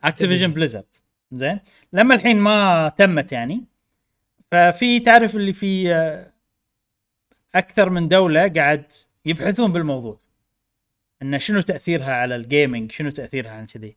Activision 0.04 0.52
Blizzard 0.52 0.94
زين؟ 1.32 1.60
لما 1.92 2.14
الحين 2.14 2.36
ما 2.36 2.88
تمت 2.96 3.32
يعني 3.32 3.64
ففي 4.52 5.00
تعرف 5.00 5.36
اللي 5.36 5.52
في 5.52 5.94
آه، 5.94 6.32
أكثر 7.54 7.90
من 7.90 8.08
دولة 8.08 8.48
قاعد 8.48 8.92
يبحثون 9.24 9.72
بالموضوع. 9.72 10.20
إن 11.22 11.38
شنو 11.38 11.60
تأثيرها 11.60 12.14
على 12.14 12.36
ال 12.36 12.44
gaming 12.44 12.92
شنو 12.92 13.10
تأثيرها 13.10 13.50
على 13.50 13.66
كذي؟ 13.66 13.96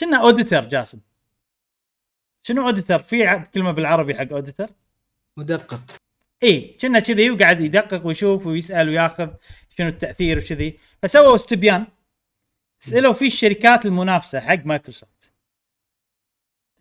كنا 0.00 0.16
auditor 0.16 0.68
جاسم. 0.68 1.00
شنو 2.42 2.66
auditor 2.66 3.02
في 3.02 3.44
كلمة 3.54 3.72
بالعربي 3.72 4.14
حق 4.14 4.32
اوديتر 4.32 4.70
مدقق. 5.36 5.80
اي 6.42 6.76
كنا 6.80 7.00
كذي 7.00 7.30
وقاعد 7.30 7.60
يدقق 7.60 8.06
ويشوف 8.06 8.46
ويسأل 8.46 8.88
وياخذ 8.88 9.30
شنو 9.68 9.88
التأثير 9.88 10.38
وكذي. 10.38 10.78
فسووا 11.02 11.34
استبيان. 11.34 11.86
سألوا 12.78 13.12
فيه 13.12 13.26
الشركات 13.26 13.86
المنافسة 13.86 14.40
حق 14.40 14.66
مايكروسوفت. 14.66 15.32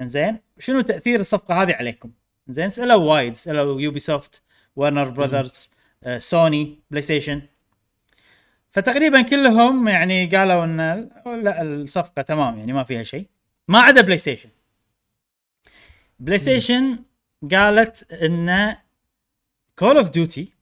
إنزين؟ 0.02 0.40
شنو 0.60 0.82
تأثير 0.82 1.20
الصفقة 1.20 1.62
هذه 1.64 1.74
عليكم؟ 1.74 2.12
زين 2.48 2.70
سألوا 2.70 3.14
وايد. 3.14 3.36
سألوا 3.36 3.82
يوبي 3.82 4.00
سوفت 4.00 4.44
ورنر 4.76 5.10
براذرز 5.10 5.70
آه، 6.04 6.18
سوني 6.18 6.80
بلاي 6.92 7.02
ستيشن 7.02 7.42
فتقريبا 8.72 9.22
كلهم 9.22 9.88
يعني 9.88 10.26
قالوا 10.26 10.64
إن 10.64 11.10
لا 11.44 11.62
الصفقة 11.62 12.22
تمام 12.22 12.60
يعني 12.60 12.74
ما 12.74 12.84
فيها 12.84 13.04
شيء. 13.04 13.28
ما 13.68 13.80
عدا 13.80 14.02
بلاي 14.02 14.18
ستيشن 14.18 14.50
بلاي 16.20 16.38
ستيشن 16.38 17.00
قالت 17.52 18.14
إن 18.14 18.76
Call 19.80 19.98
of 19.98 20.10
Duty 20.10 20.54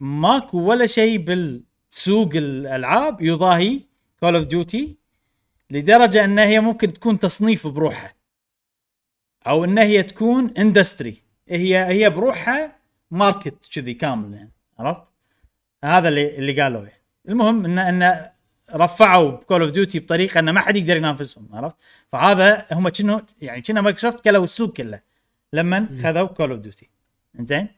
ماكو 0.00 0.58
ولا 0.58 0.86
شيء 0.86 1.18
بالسوق 1.18 2.30
الألعاب 2.34 3.22
يضاهي 3.22 3.80
Call 4.20 4.36
of 4.36 4.46
Duty 4.46 4.96
لدرجة 5.70 6.24
إن 6.24 6.38
هي 6.38 6.60
ممكن 6.60 6.92
تكون 6.92 7.18
تصنيف 7.18 7.66
بروحها. 7.66 8.14
أو 9.46 9.64
إن 9.64 9.78
هي 9.78 10.02
تكون 10.02 10.50
industry 10.50 11.22
هي 11.48 11.86
هي 11.86 12.10
بروحها 12.10 12.78
market 13.10 13.68
كذي 13.74 13.94
كامل 13.94 14.34
يعني 14.34 14.52
عرفت؟ 14.78 15.02
هذا 15.84 16.08
اللي 16.08 16.38
اللي 16.38 16.62
قالوا 16.62 16.82
يعني. 16.82 17.02
المهم 17.28 17.64
إن 17.64 17.78
إن 17.78 18.26
رفعوا 18.74 19.36
Call 19.36 19.62
of 19.62 19.70
Duty 19.70 19.98
بطريقة 19.98 20.38
ان 20.38 20.50
ما 20.50 20.60
حد 20.60 20.76
يقدر 20.76 20.96
ينافسهم 20.96 21.48
عرفت؟ 21.52 21.76
فهذا 22.08 22.66
هم 22.72 22.88
كأنه 22.88 23.22
يعني 23.40 23.62
كنا 23.62 23.80
مايكروسوفت 23.80 24.24
كلوا 24.24 24.44
السوق 24.44 24.72
كله 24.76 25.00
لما 25.52 25.88
خذوا 26.02 26.26
Call 26.26 26.50
of 26.50 26.60
Duty 26.60 26.88
زين؟ 27.40 27.68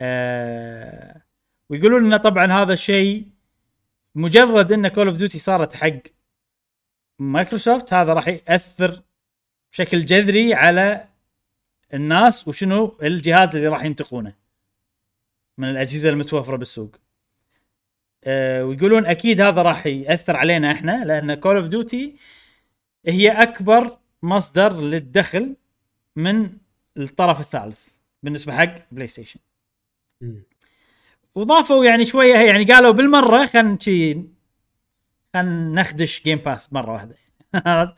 آه 0.00 1.22
ويقولون 1.70 2.04
انه 2.04 2.16
طبعا 2.16 2.52
هذا 2.52 2.72
الشيء 2.72 3.28
مجرد 4.14 4.72
إن 4.72 4.88
Call 4.88 5.06
of 5.06 5.16
Duty 5.16 5.38
صارت 5.38 5.74
حق 5.74 6.00
مايكروسوفت 7.18 7.92
هذا 7.94 8.12
راح 8.12 8.28
يأثر 8.28 9.02
بشكل 9.72 10.04
جذري 10.04 10.54
على 10.54 11.08
الناس 11.94 12.48
وشنو 12.48 12.98
الجهاز 13.02 13.56
اللي 13.56 13.68
راح 13.68 13.84
ينتقونه 13.84 14.34
من 15.58 15.70
الأجهزة 15.70 16.08
المتوفرة 16.08 16.56
بالسوق. 16.56 16.96
أه 18.24 18.64
ويقولون 18.64 19.06
أكيد 19.06 19.40
هذا 19.40 19.62
راح 19.62 19.86
يأثر 19.86 20.36
علينا 20.36 20.72
إحنا 20.72 21.04
لأن 21.04 21.34
Call 21.34 21.56
of 21.56 21.66
Duty 21.68 22.16
هي 23.06 23.30
أكبر 23.42 23.98
مصدر 24.22 24.80
للدخل 24.80 25.56
من 26.16 26.50
الطرف 26.96 27.40
الثالث 27.40 27.80
بالنسبة 28.22 28.56
حق 28.56 28.74
بلاي 28.92 29.06
ستيشن. 29.06 29.40
وضافوا 31.34 31.84
يعني 31.84 32.04
شوية 32.04 32.34
يعني 32.34 32.64
قالوا 32.64 32.90
بالمرة 32.92 33.46
خلينا 33.46 33.78
شي 33.80 34.14
خلينا 35.34 35.80
نخدش 35.80 36.22
Game 36.22 36.38
Pass 36.38 36.72
مرة 36.72 36.92
واحدة. 36.92 37.14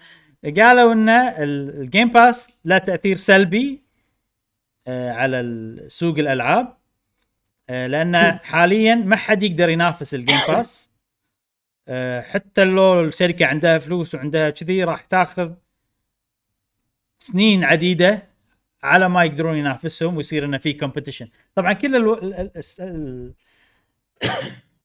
قالوا 0.58 0.92
إن 0.92 1.08
ال- 1.08 1.80
ال 1.80 1.86
Game 1.86 2.08
Pass 2.08 2.58
له 2.64 2.78
تأثير 2.78 3.16
سلبي 3.16 3.82
آه، 4.86 5.12
على 5.12 5.38
سوق 5.88 6.18
الألعاب. 6.18 6.66
آه، 6.66 6.76
لأن 7.68 8.38
حاليا 8.38 8.94
ما 8.94 9.16
حد 9.16 9.42
يقدر 9.42 9.68
ينافس 9.68 10.14
ال 10.14 10.19
Game 10.19 10.38
Pass 10.48 10.92
آه، 11.88 12.20
حتى 12.22 12.64
لو 12.64 13.00
الشركة 13.00 13.46
عندها 13.46 13.78
فلوس 13.78 14.14
وعندها 14.14 14.50
كذي 14.50 14.84
راح 14.84 15.04
تاخذ 15.04 15.52
سنين 17.18 17.64
عديدة 17.64 18.28
على 18.82 19.08
ما 19.08 19.24
يقدرون 19.24 19.56
ينافسهم 19.56 20.16
ويصير 20.16 20.44
إنه 20.44 20.58
في 20.58 20.72
competition 20.78 21.26
طبعا 21.54 21.72
كل 21.72 21.96
ألو... 21.96 22.14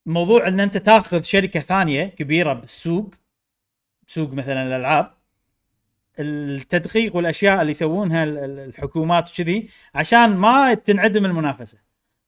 الموضوع 0.06 0.48
إن 0.48 0.60
أنت 0.60 0.76
تاخذ 0.76 1.22
شركة 1.22 1.60
ثانية 1.60 2.04
كبيرة 2.04 2.52
بالسوق 2.52 3.14
سوق 4.06 4.32
مثلا 4.32 4.62
الألعاب 4.62 5.14
التدقيق 6.18 7.16
والأشياء 7.16 7.60
اللي 7.60 7.70
يسوونها 7.70 8.24
ال- 8.24 8.38
ال- 8.38 8.58
الحكومات 8.58 9.30
وكذي 9.30 9.68
عشان 9.94 10.36
ما 10.36 10.74
تنعدم 10.74 11.24
المنافسة. 11.24 11.78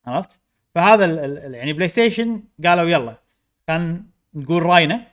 عرفت؟ 0.07 0.41
فهذا 0.75 1.05
ال- 1.05 1.19
ال- 1.19 1.39
ال- 1.39 1.55
يعني 1.55 1.73
بلاي 1.73 1.89
ستيشن 1.89 2.43
قالوا 2.65 2.91
يلا 2.91 3.19
خلينا 3.69 4.03
نقول 4.35 4.63
راينا. 4.63 5.07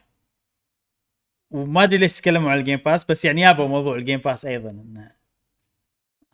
وما 1.52 1.84
أدري 1.84 1.98
ليش 1.98 2.18
تكلموا 2.22 2.52
على 2.52 2.60
ال 2.60 2.64
Game 2.64 2.80
Pass 2.86 3.06
بس 3.06 3.26
يعني 3.26 3.42
يابوا 3.42 3.68
موضوع 3.68 3.96
ال 3.96 4.01
Game 4.01 4.20
Pass 4.20 4.46
أيضا 4.46 4.70
إنه 4.70 5.12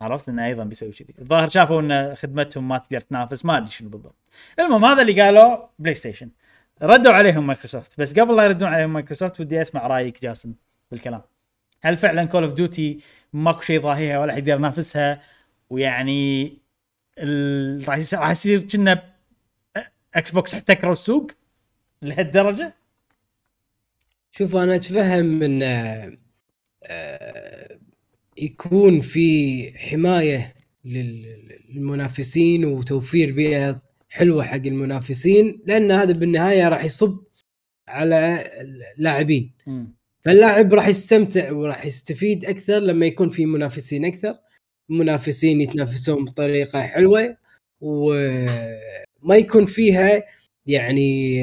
عرفت 0.00 0.28
إنه 0.28 0.46
أيضا 0.46 0.64
بيسوي 0.64 0.92
كذي. 0.92 1.14
الظاهر 1.18 1.48
شافوا 1.48 1.80
إن 1.80 2.14
خدمتهم 2.14 2.68
ما 2.68 2.78
تقدر 2.78 3.00
تنافس 3.00 3.44
ما 3.44 3.58
أدري 3.58 3.70
شنو 3.70 3.88
بالضبط. 3.88 4.16
المهم 4.58 4.84
هذا 4.84 5.02
اللي 5.02 5.22
قالوا 5.22 5.66
بلاي 5.78 5.94
ستيشن. 5.94 6.30
ردوا 6.82 7.12
عليهم 7.12 7.46
مايكروسوفت 7.46 8.00
بس 8.00 8.18
قبل 8.18 8.36
لا 8.36 8.44
يردون 8.44 8.68
عليهم 8.68 8.92
مايكروسوفت 8.92 9.40
ودي 9.40 9.62
أسمع 9.62 9.86
رأيك 9.86 10.22
جاسم 10.22 10.54
بالكلام. 10.90 11.22
هل 11.82 11.96
فعلا 11.96 12.24
Call 12.24 12.44
of 12.44 12.52
Duty 12.52 13.00
ماكو 13.32 13.60
شيء 13.60 13.80
ضاهيها 13.80 14.18
ولا 14.18 14.32
حد 14.32 14.48
يقدر 14.48 14.60
ينافسها؟ 14.60 15.20
ويعني 15.70 16.52
راح 18.14 18.28
يصير 18.30 18.62
كنا 18.62 19.17
إكس 20.18 20.30
بوكس 20.30 20.54
احتكروا 20.54 20.92
السوق 20.92 21.30
لهالدرجة؟ 22.02 22.74
شوف 24.32 24.56
أنا 24.56 24.74
أتفهم 24.74 25.42
إن 25.42 25.62
آه، 25.62 26.18
آه، 26.86 27.78
يكون 28.38 29.00
في 29.00 29.72
حماية 29.78 30.54
لل- 30.84 31.58
للمنافسين 31.70 32.64
وتوفير 32.64 33.32
بيئة 33.32 33.82
حلوة 34.08 34.44
حق 34.44 34.54
المنافسين 34.66 35.60
لأن 35.66 35.90
هذا 35.92 36.12
بالنهاية 36.12 36.68
راح 36.68 36.84
يصب 36.84 37.18
على 37.88 38.44
اللاعبين. 38.98 39.52
فاللاعب 40.24 40.74
راح 40.74 40.88
يستمتع 40.88 41.52
وراح 41.52 41.86
يستفيد 41.86 42.44
أكثر 42.44 42.78
لما 42.78 43.06
يكون 43.06 43.28
في 43.30 43.46
منافسين 43.46 44.04
أكثر. 44.04 44.34
منافسين 44.88 45.60
يتنافسون 45.60 46.24
بطريقة 46.24 46.82
حلوة 46.82 47.36
وما 49.22 49.36
يكون 49.36 49.66
فيها 49.66 50.22
يعني 50.66 51.42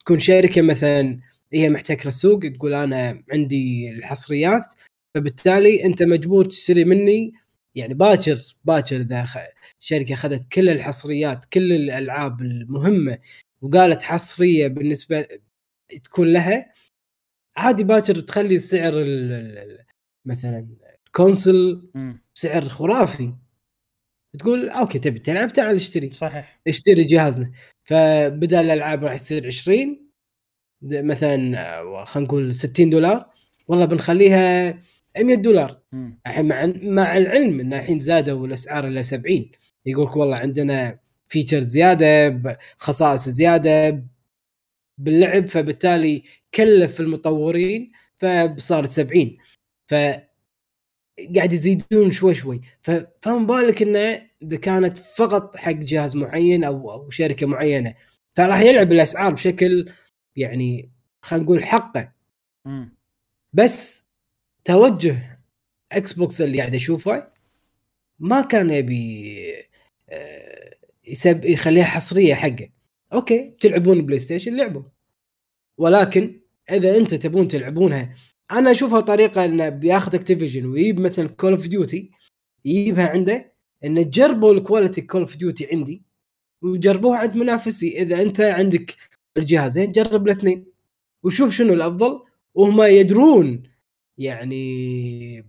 تكون 0.00 0.18
شركة 0.18 0.62
مثلا 0.62 1.20
هي 1.52 1.68
محتكرة 1.68 2.08
السوق 2.08 2.40
تقول 2.40 2.74
أنا 2.74 3.22
عندي 3.32 3.90
الحصريات 3.90 4.74
فبالتالي 5.14 5.84
أنت 5.84 6.02
مجبور 6.02 6.44
تشتري 6.44 6.84
مني 6.84 7.32
يعني 7.74 7.94
باكر 7.94 8.38
باكر 8.64 8.96
إذا 8.96 9.26
شركة 9.80 10.14
أخذت 10.14 10.52
كل 10.52 10.68
الحصريات 10.68 11.44
كل 11.44 11.72
الألعاب 11.72 12.40
المهمة 12.40 13.18
وقالت 13.62 14.02
حصرية 14.02 14.68
بالنسبة 14.68 15.26
تكون 16.04 16.32
لها 16.32 16.72
عادي 17.56 17.84
باكر 17.84 18.20
تخلي 18.20 18.58
سعر 18.58 18.92
مثلا 20.24 20.68
ال 21.06 21.14
console. 21.14 21.82
سعر 22.34 22.68
خرافي 22.68 23.32
تقول 24.38 24.68
okay 24.70 24.98
تبي 24.98 25.18
تلعب 25.18 25.52
تعال 25.52 25.76
اشتري. 25.76 26.10
صحيح. 26.10 26.60
اشتري 26.68 27.04
جهازنا. 27.04 27.50
فبدل 27.84 28.56
الألعاب 28.58 29.04
راح 29.04 29.12
يصير 29.14 29.46
20 29.46 30.08
د- 30.82 30.94
مثلا 31.04 31.58
آه، 31.80 32.04
خلينا 32.04 32.26
نقول 32.28 32.54
60 32.54 32.90
دولار. 32.90 33.30
والله 33.68 33.84
بنخليها 33.84 34.70
100 35.18 35.34
دولار. 35.34 35.80
الحين 36.26 36.44
مع 36.48 36.66
مع 36.82 37.16
العلم 37.16 37.60
إن 37.60 37.74
الحين 37.74 38.00
زادوا 38.00 38.46
الأسعار 38.46 38.86
إلى 38.88 39.02
70 39.02 39.50
يقولك 39.86 40.16
والله 40.16 40.36
عندنا 40.36 40.98
فيتشر 41.28 41.60
زيادة 41.60 42.42
خصائص 42.76 43.28
زيادة 43.28 44.04
باللعب 44.98 45.46
فبالتالي 45.48 46.22
كلف 46.54 47.00
المطورين 47.00 47.92
فصارت 48.16 48.88
70 48.88 49.36
ف 49.86 49.94
قاعد 51.36 51.52
يزيدون 51.52 52.10
شوي 52.10 52.34
شوي. 52.34 52.60
فما 52.82 53.46
بالك 53.46 53.82
إنه 53.82 54.28
إذا 54.42 54.56
كانت 54.56 54.98
فقط 54.98 55.56
حق 55.56 55.72
جهاز 55.72 56.16
معين 56.16 56.64
أو 56.64 56.92
أو 56.92 57.10
شركة 57.10 57.46
معينة 57.46 57.94
فراح 58.34 58.60
يلعب 58.60 58.92
الأسعار 58.92 59.32
بشكل 59.34 59.92
يعني 60.36 60.90
خلينا 61.22 61.44
نقول 61.44 61.64
حقه. 61.64 62.12
بس 63.52 64.04
توجه 64.64 65.40
إكس 65.92 66.12
بوكس 66.12 66.40
اللي 66.40 66.58
قاعد 66.58 66.74
أشوفه 66.74 67.28
ما 68.18 68.40
كان 68.42 68.70
يبي 68.70 69.34
آه، 70.10 70.74
يسب 71.06 71.44
يخليها 71.44 71.84
حصرية 71.84 72.34
حقه. 72.34 72.68
okay 73.12 73.56
تلعبون 73.60 74.06
بلاي 74.06 74.18
ستيشن 74.18 74.56
لعبوا. 74.56 74.82
ولكن 75.78 76.40
إذا 76.70 76.96
أنت 76.96 77.14
تبون 77.14 77.48
تلعبونها 77.48 78.14
أنا 78.52 78.70
اشوفها 78.70 79.00
طريقة 79.00 79.44
انه 79.44 79.68
بياخذ 79.68 80.14
Activision 80.14 80.66
ويجيب 80.66 81.00
مثلا 81.00 81.28
Call 81.28 81.52
of 81.52 81.66
Duty 81.66 82.10
يجيبها 82.64 83.08
عنده 83.08 83.52
انه 83.84 84.02
تجربوا 84.02 84.52
ال 84.52 84.58
quality 84.58 85.00
Call 85.00 85.20
of 85.20 85.36
Duty 85.36 85.68
عندي 85.72 86.02
وجربوها 86.62 87.18
عند 87.18 87.36
منافسي. 87.36 88.02
اذا 88.02 88.22
انت 88.22 88.40
عندك 88.40 88.96
الجهازين 89.36 89.92
جرب 89.92 90.26
الاثنين 90.26 90.66
وشوف 91.22 91.54
شنو 91.54 91.72
الافضل. 91.72 92.22
وهم 92.54 92.82
يدرون 92.82 93.62
يعني 94.18 95.44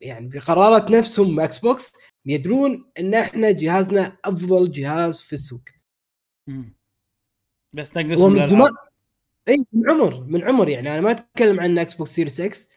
يعني 0.00 0.28
بقرارات 0.28 0.90
نفسهم 0.90 1.40
إكس 1.40 1.58
بوكس 1.58 1.92
يدرون 2.26 2.90
ان 2.98 3.14
إحنا 3.14 3.50
جهازنا 3.50 4.18
أفضل 4.24 4.72
جهاز 4.72 5.20
في 5.20 5.32
السوق. 5.32 5.62
مم. 6.48 6.74
بس 7.76 7.96
نقصهم 7.96 8.32
من 8.32 8.38
الألعاب. 8.38 8.89
اي 9.50 9.56
من 9.72 9.90
عمر 9.90 10.24
من 10.24 10.44
عمر 10.44 10.68
يعني. 10.68 10.92
أنا 10.92 11.00
ما 11.00 11.10
أتكلم 11.10 11.60
عن 11.60 11.78
إكس 11.78 11.94
بوكس 11.94 12.10
سيريس 12.10 12.40
إكس 12.40 12.68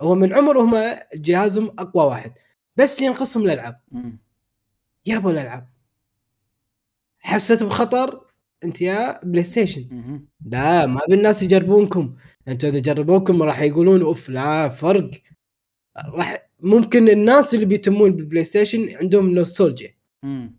هو 0.00 0.14
من 0.14 0.34
عمر 0.34 0.58
هم 0.60 0.96
جهازهم 1.14 1.70
أقوى 1.78 2.04
واحد. 2.04 2.32
بس 2.76 3.00
ينقصهم 3.00 3.44
الألعاب. 3.44 3.80
يابوا 5.06 5.30
الألعاب. 5.30 5.68
حسيت 7.18 7.62
بخطر 7.62 8.20
أنت 8.64 8.80
يا 8.82 9.24
بلاي 9.24 9.42
ستيشن. 9.42 9.86
لا 10.46 10.86
ما 10.86 11.00
بالناس 11.08 11.42
يجربونكم. 11.42 12.16
أنتوا 12.48 12.68
إذا 12.68 12.78
جربوكم 12.78 13.42
راح 13.42 13.60
يقولون 13.60 14.02
أوف 14.02 14.28
لا 14.28 14.68
فرق. 14.68 15.10
راح 16.06 16.48
ممكن 16.60 17.08
الناس 17.08 17.54
اللي 17.54 17.66
بيتمون 17.66 18.12
بالبلاي 18.12 18.44
ستيشن 18.44 18.96
عندهم 18.96 19.30
نوستالجيا 19.30 19.94
مم. 20.22 20.56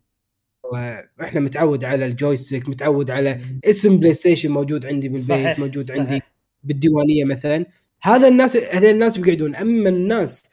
إحنا 1.21 1.39
متعود 1.39 1.83
على 1.83 2.05
ال 2.05 2.12
joystick 2.12 2.69
متعود 2.69 3.11
على 3.11 3.41
اسم 3.65 3.97
بلاي 3.97 4.13
ستيشن 4.13 4.51
موجود 4.51 4.85
عندي 4.85 5.09
بالبيت 5.09 5.29
صحيح، 5.29 5.59
موجود 5.59 5.87
صحيح. 5.87 5.99
عندي 5.99 6.21
بالديوانية 6.63 7.25
مثلا. 7.25 7.65
هذا 8.01 8.27
الناس 8.27 8.57
هذول 8.57 8.89
الناس 8.89 9.17
بيقعدون. 9.17 9.55
أما 9.55 9.89
الناس 9.89 10.49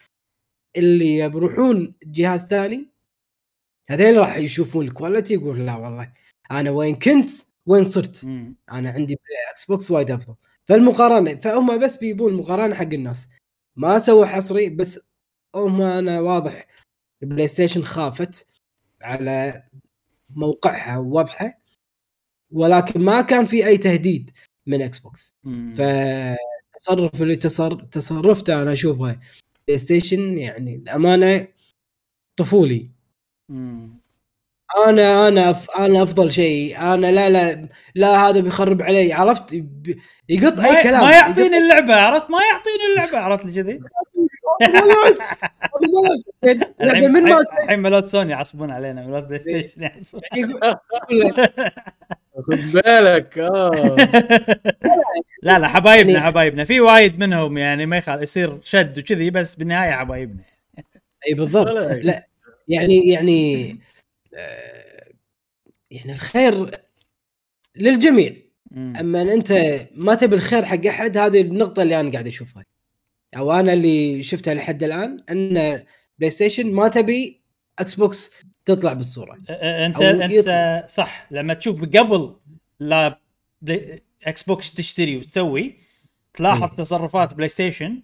اللي 0.77 1.29
بيروحون 1.29 1.95
جهاز 2.05 2.41
ثاني 2.41 2.91
هذول 3.91 4.17
راح 4.19 4.37
يشوفون 4.37 4.87
ال 4.87 4.93
quality 4.93 5.35
يقول 5.35 5.67
لا 5.67 5.77
والله 5.77 6.13
أنا 6.51 6.71
وين 6.71 6.95
كنت 6.97 7.31
وين 7.67 7.85
صرت. 7.85 8.25
مم. 8.25 8.57
أنا 8.73 8.91
عندي 8.91 9.15
بلاي 9.15 9.51
إكس 9.53 9.65
بوكس 9.65 9.91
وايد 9.91 10.11
أفضل. 10.11 10.35
فالمقارنة 10.65 11.35
فهم 11.35 11.79
بس 11.79 11.97
بيبون 11.97 12.33
المقارنة 12.33 12.75
حق 12.75 12.93
الناس. 12.93 13.29
ما 13.77 13.99
سووا 13.99 14.27
حصري 14.27 14.69
بس 14.69 15.01
هم 15.55 15.83
أنا 15.83 16.21
واضح 16.21 16.67
بلاي 17.23 17.49
ستيشن 17.49 17.83
خافت 17.83 18.47
على 19.03 19.63
موقعها 20.37 20.99
ووضعها 20.99 21.59
ولكن 22.53 23.01
ما 23.01 23.21
كان 23.23 23.45
في 23.45 23.67
أي 23.67 23.77
تهديد 23.79 24.31
من 24.67 24.83
إكس 24.83 24.99
بوكس 24.99 25.35
مم. 25.45 25.73
فالتصرف 25.77 27.23
اللي 27.23 27.37
تصر... 27.37 27.75
تصرفته 27.85 28.63
أنا 28.63 28.73
اشوفه 28.73 29.19
بلاي 29.69 29.79
ستيشن 29.79 30.39
يعني 30.39 30.75
الامانه 30.75 31.47
طفولي. 32.37 32.91
مم. 33.51 34.05
أنا 34.87 35.29
أنا 35.29 35.51
أف... 35.51 35.71
أنا 35.71 36.03
أفضل 36.03 36.33
شيء. 36.33 36.79
أنا 36.81 37.07
لا 37.13 37.31
لا 37.31 37.69
لا 37.95 38.29
هذا 38.29 38.41
بيخرب 38.41 38.83
علي 38.83 39.13
عرفت؟ 39.13 39.55
ب- 39.55 39.99
يقط 40.29 40.61
أي 40.61 40.83
كلام. 40.83 41.01
ما 41.01 41.13
يعطيني 41.13 41.57
اللعبة 41.59 41.95
عرفت؟ 41.95 42.31
ما 42.31 42.39
يعطيني 42.53 42.85
اللعبة 42.93 43.19
عرفت 43.19 43.45
كذي؟ 43.45 43.81
لعبة 46.81 47.09
من 47.09 47.33
الحين 47.63 47.79
ملوت 47.81 48.07
سوني 48.09 48.33
يعصبون 48.33 48.71
علينا 48.71 49.07
ملوت 49.07 49.23
بلاي 49.23 49.41
ستيشن 49.41 49.83
يعصبون. 49.83 50.23
يقول- 50.37 50.79
خد 52.49 52.73
بالك 52.75 53.39
آه. 53.39 53.71
لا 55.43 55.59
لا 55.59 55.69
حبايبنا 55.69 56.13
يعني- 56.13 56.25
حبايبنا. 56.25 56.65
في 56.65 56.81
وايد 56.81 57.19
منهم 57.19 57.59
يعني 57.59 57.87
ما 57.87 57.97
يخال 57.99 58.23
يصير 58.23 58.59
شد 58.63 58.99
وكذي 58.99 59.31
بس 59.31 59.55
بالنهاية 59.55 59.93
حبايبنا. 59.93 60.43
إي 61.29 61.35
بالضبط. 61.35 61.69
لا 62.03 62.27
يعني 62.69 63.09
يعني 63.11 63.77
آه، 64.35 65.05
يعني 65.91 66.13
الخير 66.13 66.71
للجميع. 67.77 68.33
أما 68.77 69.23
أنت 69.23 69.53
ما 69.95 70.15
تبي 70.15 70.37
الخير 70.37 70.65
حق 70.65 70.87
أحد 70.87 71.17
هذه 71.17 71.41
النقطة 71.41 71.83
اللي 71.83 72.01
أنا 72.01 72.11
قاعد 72.13 72.27
أشوفها. 72.27 72.65
أو 73.37 73.53
أنا 73.53 73.73
اللي 73.73 74.23
شفتها 74.23 74.55
لحد 74.55 74.83
الآن 74.83 75.17
أن 75.31 75.83
بلاي 76.19 76.31
ستيشن 76.31 76.73
ما 76.73 76.89
تبي 76.89 77.41
إكس 77.79 77.95
بوكس 77.95 78.31
تطلع 78.65 78.93
بالصورة 78.93 79.39
انت 79.51 80.01
أنت. 80.01 80.85
صح 80.89 81.27
لما 81.31 81.55
تشوف 81.55 81.83
قبل 81.83 82.37
لا 82.81 83.21
إكس 84.27 84.43
بوكس 84.43 84.75
تشتري 84.75 85.17
وتسوي 85.17 85.75
تلاحظ. 86.35 86.77
تصرفات 86.77 87.35
بلاي 87.35 87.49
ستيشن 87.49 88.03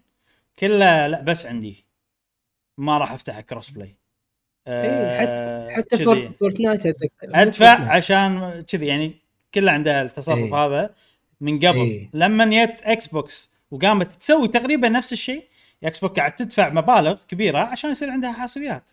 كلها 0.58 1.08
لا 1.08 1.20
بس 1.20 1.46
عندي 1.46 1.84
ما 2.78 2.98
راح 2.98 3.12
أفتح 3.12 3.40
cross-play 3.40 3.96
آه، 4.66 5.70
حتى 5.70 5.96
كذي. 5.96 6.04
Fort 6.04 6.38
Fortnite 6.40 6.86
أتذكر 6.86 7.10
أدفع 7.22 7.76
Fortnite. 7.76 7.90
عشان 7.90 8.64
كذي 8.68 8.86
يعني 8.86 9.14
كله 9.54 9.72
عنده 9.72 10.02
التصرف 10.02 10.38
إيه. 10.38 10.54
هذا 10.54 10.94
من 11.40 11.58
قبل 11.58 11.78
إيه. 11.78 12.10
لما 12.14 12.64
جت 12.64 12.82
إكس 12.82 13.06
بوكس 13.06 13.49
وقامت 13.70 14.12
تسوي 14.12 14.48
تقريبا 14.48 14.88
نفس 14.88 15.12
الشيء. 15.12 15.44
إكس 15.84 15.98
بوكس 15.98 16.16
قاعد 16.16 16.36
تدفع 16.36 16.68
مبالغ 16.68 17.18
كبيرة 17.28 17.58
عشان 17.58 17.90
يصير 17.90 18.10
عندها 18.10 18.32
حصريات 18.32 18.90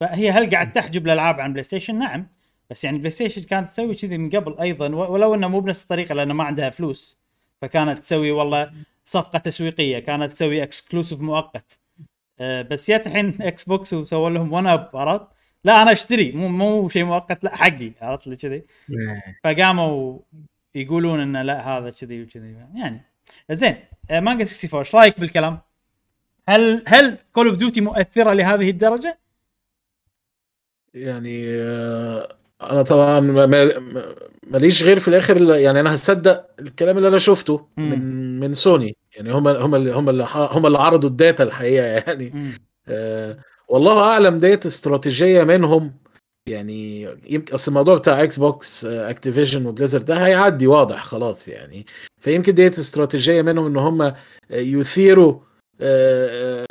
فهي 0.00 0.30
هل 0.30 0.50
قاعد 0.50 0.72
تحجب 0.72 1.06
الالعاب 1.06 1.40
عن 1.40 1.52
بلاي 1.52 1.64
ستيشن؟ 1.64 1.98
نعم. 1.98 2.28
بس 2.70 2.84
يعني 2.84 2.98
بلاي 2.98 3.10
ستيشن 3.10 3.42
كانت 3.42 3.68
تسوي 3.68 3.94
كذي 3.94 4.18
من 4.18 4.30
قبل 4.30 4.58
أيضا 4.60 4.88
ولو 4.94 5.34
إنه 5.34 5.48
مو 5.48 5.60
بنفس 5.60 5.82
الطريقة 5.82 6.14
لأنه 6.14 6.34
ما 6.34 6.44
عندها 6.44 6.70
فلوس. 6.70 7.20
فكانت 7.62 7.98
تسوي 7.98 8.30
والله 8.30 8.72
صفقة 9.04 9.38
تسويقية 9.38 9.98
كانت 9.98 10.32
تسوي 10.32 10.62
exclusive 10.62 11.20
مؤقت. 11.20 11.80
أه 12.40 12.62
بس 12.62 12.90
جت 12.90 13.06
الحين 13.06 13.42
إكس 13.42 13.64
بوكس 13.64 13.92
وسووا 13.92 14.30
لهم 14.30 14.52
one 14.52 14.66
up 14.66 14.90
عرفت؟ 14.94 15.26
لا 15.64 15.82
أنا 15.82 15.92
أشتري. 15.92 16.32
مو 16.32 16.48
مو 16.48 16.88
شيء 16.88 17.04
مؤقت 17.04 17.44
لا 17.44 17.56
حقي 17.56 17.92
عرفت؟ 18.02 18.26
لي 18.26 18.36
كذي. 18.36 18.54
إيه. 18.54 19.40
فقاموا 19.44 20.18
يقولون 20.74 21.20
إنه 21.20 21.42
لا 21.42 21.68
هذا 21.68 21.90
كذي 21.90 22.22
وكذي. 22.22 22.56
يعني 22.74 23.04
زين. 23.50 23.68
آه، 23.72 23.87
مانجا 24.10 24.44
64 24.44 24.78
إيش 24.78 24.94
رأيك 24.94 25.20
بالكلام؟ 25.20 25.58
هل 26.48 26.82
هل 26.86 27.18
Call 27.32 27.48
of 27.48 27.56
Duty 27.58 27.80
مؤثرة 27.80 28.32
لهذه 28.32 28.70
الدرجة؟ 28.70 29.18
يعني 30.94 31.44
آه، 31.48 32.28
أنا 32.62 32.82
طبعا 32.82 33.20
ما- 33.20 33.46
ما- 33.46 33.78
ما- 33.78 34.14
ماليش 34.46 34.82
غير 34.82 34.98
في 34.98 35.08
الآخر 35.08 35.36
ال- 35.36 35.60
يعني 35.60 35.80
أنا 35.80 35.94
هصدق 35.94 36.46
الكلام 36.60 36.96
اللي 36.96 37.08
أنا 37.08 37.18
شفته 37.18 37.66
مم. 37.76 37.90
من 37.90 38.40
من 38.40 38.54
سوني 38.54 38.96
يعني 39.16 39.32
هم 39.32 39.48
هم 39.48 39.74
اللي 39.74 39.92
هم 39.92 40.08
اللي 40.08 40.26
هم 40.34 40.66
اللي 40.66 40.78
عرضوا 40.78 41.10
ال 41.10 41.17
data 41.17 41.44
الحقيقة 41.44 41.86
يعني. 41.86 42.32
آه، 42.88 43.38
والله 43.68 44.02
أعلم 44.02 44.38
ديت 44.38 44.66
استراتيجية 44.66 45.42
منهم 45.44 45.92
يعني 46.48 47.08
يمكن 47.30 47.54
أصل 47.54 47.70
الموضوع 47.72 47.96
بتاع 47.98 48.22
إكس 48.22 48.36
بوكس 48.36 48.84
Activision 48.84 49.66
و 49.66 49.70
Blizzard 49.70 50.02
ده 50.02 50.26
هيعدي 50.26 50.66
واضح 50.66 51.04
خلاص 51.04 51.48
يعني. 51.48 51.86
فيمكن 52.20 52.54
ديت 52.54 52.78
استراتيجية 52.78 53.42
منهم 53.42 53.66
إن 53.66 53.76
هم 53.76 54.02
آه، 54.02 54.14
يثيروا 54.50 55.40
آه، 55.80 56.66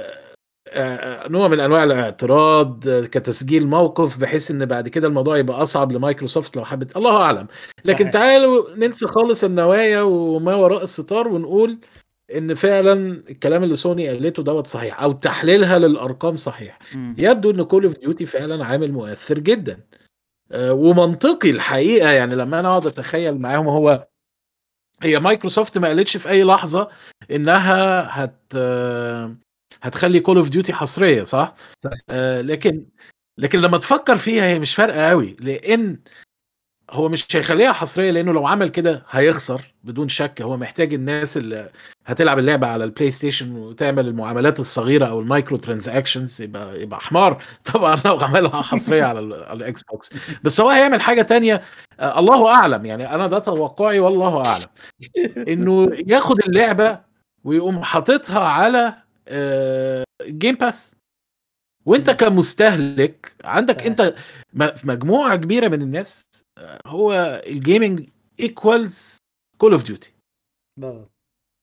آه، 0.70 1.28
نوع 1.28 1.48
من 1.48 1.60
أنواع 1.60 1.84
الاعتراض 1.84 2.90
كتسجيل 2.90 3.68
موقف 3.68 4.18
بحيث 4.18 4.52
إن 4.52 4.66
بعد 4.66 4.88
كده 4.88 5.08
الموضوع 5.08 5.38
يبقى 5.38 5.62
أصعب 5.64 5.92
لمايكروسوفت 5.92 6.58
لو 6.58 6.66
حبت. 6.66 6.98
الله 6.98 7.18
أعلم. 7.22 7.48
لكن. 7.86 8.12
تعالوا 8.12 8.76
ننسى 8.76 9.08
خالص 9.08 9.44
النوايا 9.44 10.02
وما 10.02 10.56
وراء 10.56 10.84
الستار 10.84 11.28
ونقول 11.28 11.80
إن 12.36 12.54
فعلا 12.54 12.94
الكلام 13.30 13.64
اللي 13.64 13.76
سوني 13.76 14.08
قالته 14.08 14.44
دوت 14.44 14.68
صحيح 14.68 15.02
أو 15.04 15.12
تحليلها 15.12 15.80
للأرقام 15.80 16.38
صحيح. 16.38 16.80
يبدو 17.18 17.52
إن 17.52 17.64
Call 17.64 17.84
of 17.86 17.98
Duty 17.98 18.26
فعلا 18.26 18.66
عامل 18.66 18.92
مؤثر 18.92 19.40
جدا 19.40 19.80
آه، 20.52 20.74
ومنطقي 20.74 21.50
الحقيقة 21.50 22.10
يعني 22.12 22.36
لما 22.36 22.60
أنا 22.60 22.68
أقعد 22.70 22.86
أتخيل 22.86 23.38
معاهم 23.38 23.68
هو 23.68 24.08
هي 25.02 25.20
مايكروسوفت 25.20 25.78
ما 25.78 25.88
قالتش 25.88 26.18
في 26.18 26.30
أي 26.30 26.44
لحظة 26.44 26.90
إنها 27.32 28.08
هت 28.24 28.44
آه، 28.56 29.36
هتخلي 29.82 30.20
Call 30.20 30.38
of 30.38 30.50
Duty 30.50 30.74
حصرية 30.74 31.24
صح؟ 31.24 31.54
صح. 31.80 31.92
آه 32.10 32.42
لكن 32.42 32.86
لكن 33.38 33.60
لما 33.60 33.78
تفكر 33.78 34.18
فيها 34.18 34.44
هي 34.44 34.60
مش 34.60 34.76
فارقة 34.76 35.10
قوي 35.10 35.36
لأن 35.40 36.00
هو 36.90 37.10
مش 37.10 37.36
هيخليها 37.36 37.72
حصرية 37.74 38.12
لأنه 38.12 38.32
لو 38.34 38.48
عمل 38.48 38.70
كده 38.70 39.04
هيخسر 39.10 39.62
بدون 39.84 40.10
شك. 40.10 40.42
هو 40.42 40.58
محتاج 40.58 40.94
الناس 40.94 41.38
اللي 41.38 41.70
هتلعب 42.06 42.40
اللعبة 42.40 42.68
على 42.68 42.84
البلاي 42.84 43.12
ستيشن 43.12 43.56
وتعمل 43.56 44.08
المعاملات 44.08 44.60
الصغيرة 44.60 45.06
أو 45.06 45.20
ال 45.20 45.58
microtransactions 45.58 46.42
يبقى 46.42 46.82
يبقى 46.82 47.00
حمار. 47.00 47.44
طبعا 47.74 47.98
لو 48.06 48.18
عملها 48.20 48.62
حصرية 48.62 49.04
على 49.04 49.20
ال- 49.20 49.34
على 49.44 49.58
الاكس 49.58 49.84
بوكس 49.84 50.10
بس 50.44 50.62
هو 50.62 50.70
هيعمل 50.70 51.02
حاجة 51.02 51.22
تانية. 51.22 51.62
آه 52.00 52.20
الله 52.20 52.48
أعلم. 52.56 52.86
يعني 52.86 53.16
أنا 53.16 53.28
ده 53.28 53.40
توقعي 53.40 54.00
والله 54.00 54.46
أعلم. 54.46 54.66
إنه 55.48 55.90
ياخد 56.08 56.40
اللعبة 56.48 57.00
ويقوم 57.44 57.84
حاططها 57.84 58.40
على 58.40 58.94
آه، 59.28 60.04
Game 60.24 60.56
Pass 60.56 60.96
وأنت 61.86 62.10
كمستهلك 62.10 63.36
عندك. 63.44 63.86
أنت 63.88 64.16
مجموعة 64.84 65.36
كبيرة 65.36 65.68
من 65.68 65.82
الناس 65.82 66.30
آه، 66.44 66.47
هو 66.86 67.42
ال 67.48 67.57
gaming 67.57 68.10
equals 68.40 69.18
Call 69.58 69.72
of 69.72 69.84
Duty. 69.84 70.14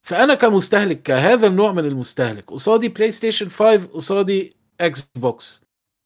فأنا 0.05 0.33
كمستهلك 0.33 1.01
كهذا 1.01 1.47
النوع 1.47 1.71
من 1.71 1.85
المستهلك 1.85 2.51
قصادي 2.51 2.87
بلاي 2.89 3.11
ستيشن 3.11 3.49
5 3.49 3.85
قصادي 3.85 4.55
إكس 4.81 5.01
بوكس 5.15 5.61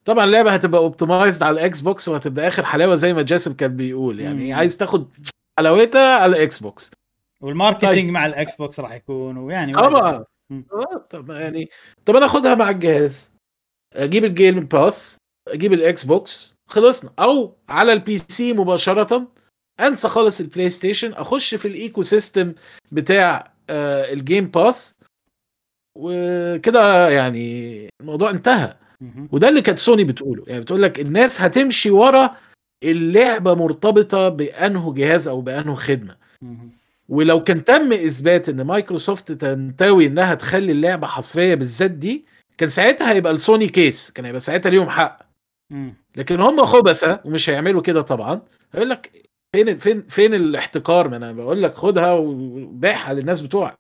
طبعا 0.06 0.26
اللعبة 0.26 0.52
هتبقى 0.54 0.82
optimized 0.82 1.44
على 1.44 1.54
الاكس 1.54 1.82
بوكس 1.82 2.08
وهتبقى 2.08 2.48
آخر 2.48 2.66
حلاوة 2.66 2.96
زي 2.96 3.14
ما 3.14 3.22
جاسم 3.22 3.54
كان 3.54 3.76
بيقول 3.76 4.20
يعني 4.20 4.48
مم. 4.48 4.54
عايز 4.54 4.78
تاخد 4.78 5.08
حلاوتها 5.60 6.16
على 6.20 6.36
الاكس 6.38 6.60
بوكس 6.60 6.92
وال 7.42 7.51
marketing 7.51 7.94
طيب. 7.94 8.10
مع 8.10 8.26
الاكس 8.26 8.56
بوكس 8.56 8.80
راح 8.80 8.94
يكون 8.94 9.38
ويعني 9.38 9.74
طبعا. 9.74 10.26
آه، 10.52 11.06
طب 11.10 11.30
يعني 11.30 11.70
طب 12.06 12.16
أنا 12.16 12.26
أخدها 12.26 12.56
مع 12.56 12.70
الجهاز 12.70 13.32
أجيب 13.94 14.26
ال 14.26 14.32
Game 14.32 14.60
Pass 14.60 15.18
أجيب 15.48 15.74
الاكس 15.74 16.06
بوكس 16.06 16.56
خلصنا. 16.70 17.12
أو 17.20 17.56
على 17.70 17.94
ال 17.94 18.18
PC 18.18 18.54
مباشرة. 18.54 19.28
أنسى 19.80 20.08
خالص 20.08 20.40
البلاي 20.42 20.70
ستيشن 20.70 21.14
أخش 21.14 21.56
في 21.56 21.68
ال 21.68 22.04
ecosystem 22.04 22.54
بتاع 22.92 23.52
آه، 23.70 24.14
ال 24.14 24.20
Game 24.20 24.48
Pass 24.48 24.96
وكده 25.98 27.10
يعني 27.10 27.88
الموضوع 28.02 28.30
انتهى. 28.30 28.76
وده 29.32 29.50
اللي 29.50 29.62
كانت 29.62 29.78
سوني 29.80 30.04
بتقوله. 30.04 30.44
يعني 30.48 30.62
بتقول 30.62 30.82
لك 30.84 31.00
الناس 31.00 31.42
هتمشي 31.42 31.92
ورا 31.92 32.36
اللعبة 32.84 33.54
مرتبطة 33.54 34.30
بأنه 34.30 34.94
جهاز 34.94 35.28
أو 35.28 35.42
بأنه 35.42 35.76
خدمة. 35.76 36.16
ولو 37.10 37.44
كان 37.44 37.64
تم 37.64 37.94
إثبات 37.94 38.50
إن 38.50 38.62
مايكروسوفت 38.62 39.32
تنتوي 39.32 40.08
إنها 40.08 40.34
تخلي 40.34 40.72
اللعبة 40.72 41.08
حصرية 41.08 41.56
بالذات 41.56 41.92
دي 41.92 42.26
كان 42.58 42.70
ساعتها 42.70 43.12
هيبقى 43.12 43.32
ال 43.34 43.40
Sony 43.40 43.68
case. 43.68 44.12
كان 44.12 44.26
هيبقى 44.26 44.40
ساعتها 44.40 44.70
ليهم 44.70 44.90
حق. 44.90 45.30
لكن 46.20 46.40
هم 46.40 46.66
خبثة 46.66 47.22
ومش 47.26 47.50
هيعملوا 47.50 47.82
كده 47.82 48.02
طبعا. 48.02 48.42
هيقول 48.74 48.90
لك 48.90 49.12
فين 49.56 49.78
فين 49.78 50.08
فين 50.08 50.34
الاحتكار 50.34 51.08
ما 51.10 51.18
أنا 51.18 51.32
بقول 51.32 51.64
لك 51.64 51.74
خدها 51.76 52.12
وبيعها 52.12 53.14
للناس 53.14 53.42
بتوعك. 53.42 53.78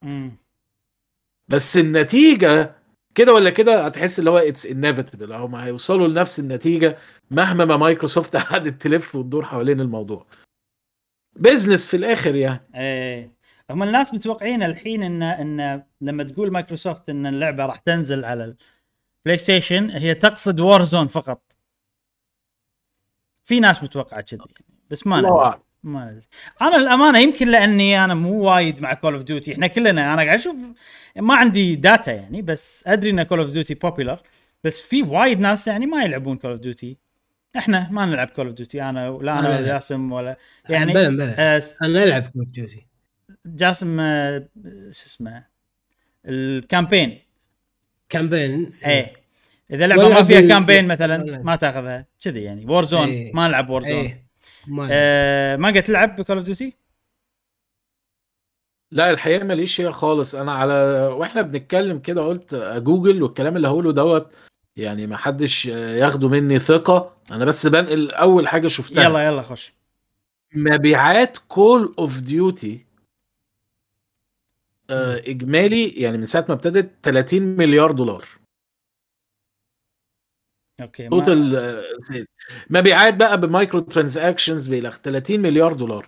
بس 1.47 1.77
النتيجة 1.77 2.75
كده 3.15 3.33
ولا 3.33 3.49
كده؟ 3.49 3.85
هتحس 3.85 4.19
اللي 4.19 4.29
هو 4.29 4.37
it's 4.37 4.65
inevitable 4.65 5.33
هم 5.33 5.55
هيوصلوا 5.55 6.07
لنفس 6.07 6.39
النتيجة 6.39 6.97
مهما 7.31 7.65
ما 7.65 7.77
مايكروسوفت 7.77 8.35
قعدت 8.51 8.81
تلف 8.81 9.15
وتدور 9.15 9.45
حوالين 9.45 9.81
الموضوع. 9.81 10.25
business 11.39 11.87
في 11.87 11.97
الآخر 11.97 12.35
يعني. 12.35 12.69
إيه. 12.75 13.31
هم 13.71 13.83
الناس 13.83 14.13
متوقعين 14.13 14.63
الحين 14.63 15.03
إن 15.03 15.23
إن 15.23 15.83
لما 16.01 16.23
تقول 16.23 16.51
مايكروسوفت 16.51 17.09
إن 17.09 17.25
اللعبة 17.25 17.65
راح 17.65 17.75
تنزل 17.77 18.25
على 18.25 18.43
ال 19.23 19.37
PlayStation 19.37 19.89
هي 19.89 20.13
تقصد 20.15 20.59
Warzone 20.59 21.07
فقط. 21.07 21.48
في 23.49 23.59
ناس 23.59 23.83
متوقعه 23.83 24.21
كذي 24.21 24.39
بس 24.91 25.07
ما 25.07 25.17
ندري. 25.21 25.59
ما 25.83 26.05
ندري. 26.11 26.25
أنا 26.61 26.75
الأمانة 26.75 27.19
يمكن 27.19 27.47
لأني 27.51 28.03
أنا 28.05 28.13
مو 28.13 28.41
وايد 28.41 28.81
مع 28.81 28.93
Call 28.93 29.13
of 29.13 29.23
Duty 29.23 29.53
إحنا 29.53 29.67
كلنا 29.67 30.13
أنا 30.13 30.21
قاعد 30.23 30.39
أشوف 30.39 30.55
ما 31.15 31.35
عندي 31.35 31.75
data 31.75 32.11
يعني 32.11 32.41
بس 32.41 32.83
أدري 32.87 33.09
إن 33.09 33.23
Call 33.23 33.39
of 33.39 33.51
Duty 33.51 33.73
بوبيلر 33.73 34.19
بس 34.63 34.81
في 34.81 35.03
وايد 35.03 35.39
ناس 35.39 35.67
يعني 35.67 35.85
ما 35.85 36.03
يلعبون 36.03 36.37
Call 36.37 36.51
of 36.51 36.59
Duty 36.59 36.97
إحنا 37.57 37.89
ما 37.91 38.05
نلعب 38.05 38.27
Call 38.27 38.45
of 38.47 38.55
Duty 38.55 38.83
أنا 38.83 39.09
لا 39.21 39.31
أنا 39.31 39.39
أنا 39.39 39.49
ولا. 39.59 39.67
جاسم 39.67 40.11
ولا 40.11 40.37
يعني 40.69 40.93
يعني 40.93 40.93
بلا 40.93 41.09
بلا. 41.25 41.55
آه، 41.57 41.63
أنا 41.83 42.03
ألعب 42.03 42.23
Call 42.27 42.41
of 42.41 42.51
Duty 42.51 42.85
جاسم 43.45 43.99
آه، 43.99 44.47
شو 44.91 45.05
اسمه؟ 45.05 45.43
ال 46.25 46.35
campaign. 46.35 47.19
campaign 48.09 48.71
إيه. 48.85 49.18
إذا 49.71 49.87
لعبة 49.87 50.09
ما 50.09 50.23
فيها 50.23 50.41
campaign 50.41 50.87
مثلا. 50.87 51.41
ما 51.43 51.55
تأخذها 51.55 52.05
كذي 52.21 52.43
يعني 52.43 52.65
Warzone 52.65 53.07
إيه. 53.07 53.33
ما 53.33 53.47
نلعب 53.47 53.69
Warzone 53.69 53.91
إيه. 53.91 54.25
ما 54.67 54.87
آه 54.91 55.55
ما 55.55 55.67
قد 55.67 55.83
تلعب 55.83 56.15
ب 56.15 56.19
Call 56.19 56.35
of 56.35 56.45
Duty؟ 56.45 56.73
لا 58.91 59.11
الحقيقة 59.11 59.45
ماليش 59.45 59.75
فيها 59.75 59.91
خالص. 59.91 60.35
أنا 60.35 60.51
على 60.51 60.73
وإحنا 61.17 61.41
بنتكلم 61.41 61.99
كده 61.99 62.21
قلت 62.21 62.55
جوجل 62.55 63.23
والكلام 63.23 63.55
اللي 63.55 63.67
هقوله 63.67 63.91
دوت 63.91 64.33
يعني 64.75 65.07
ما 65.07 65.17
حدش 65.17 65.65
ياخده 65.65 66.29
مني 66.29 66.59
ثقة. 66.59 67.17
أنا 67.31 67.45
بس 67.45 67.67
بنقل 67.67 68.11
أول 68.11 68.47
حاجة 68.47 68.67
شفتها. 68.67 69.03
يلا 69.03 69.25
يلا 69.25 69.41
خش. 69.41 69.73
مبيعات 70.53 71.37
Call 71.37 71.95
of 71.99 72.19
Duty 72.19 72.85
إجمالي 74.89 75.89
يعني 75.89 76.17
من 76.17 76.25
ساعة 76.25 76.45
ما 76.49 76.53
ابتدت 76.53 76.91
30 77.03 77.41
مليار 77.41 77.91
دولار. 77.91 78.25
okay 80.81 81.03
ما- 81.03 81.09
total 81.09 81.55
آه، 81.55 81.83
مبيعات 82.69 83.13
بقى 83.13 83.39
ب 83.41 83.79
microtransactions 83.79 84.67
بإلى 84.67 84.91
30 85.03 85.39
مليار 85.39 85.73
دولار 85.73 86.07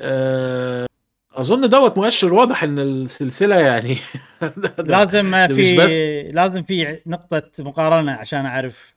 آه، 0.00 0.86
أظن 1.32 1.68
دوت 1.68 1.98
مؤشر 1.98 2.34
واضح 2.34 2.62
إن 2.62 2.78
السلسلة 2.78 3.56
يعني 3.60 3.96
ده- 4.56 4.74
ده- 4.78 4.82
لازم 4.98 5.46
في 5.46 5.76
بس. 5.76 5.90
لازم 6.34 6.62
في 6.62 7.00
نقطة 7.06 7.50
مقارنة 7.58 8.12
عشان 8.12 8.46
أعرف؟ 8.46 8.96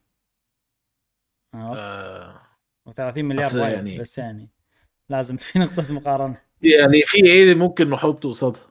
آه، 1.56 2.42
30 2.96 3.26
مليار 3.26 3.42
يعني- 3.58 3.98
بس 3.98 4.18
يعني 4.18 4.50
لازم 5.10 5.38
في 5.38 5.60
نقطة 5.60 5.94
مقارنة 5.94 6.38
يعني 6.62 7.02
في 7.06 7.26
إيه 7.26 7.56
ممكن 7.56 7.90
نحطه 7.90 8.30
قصادها 8.30 8.62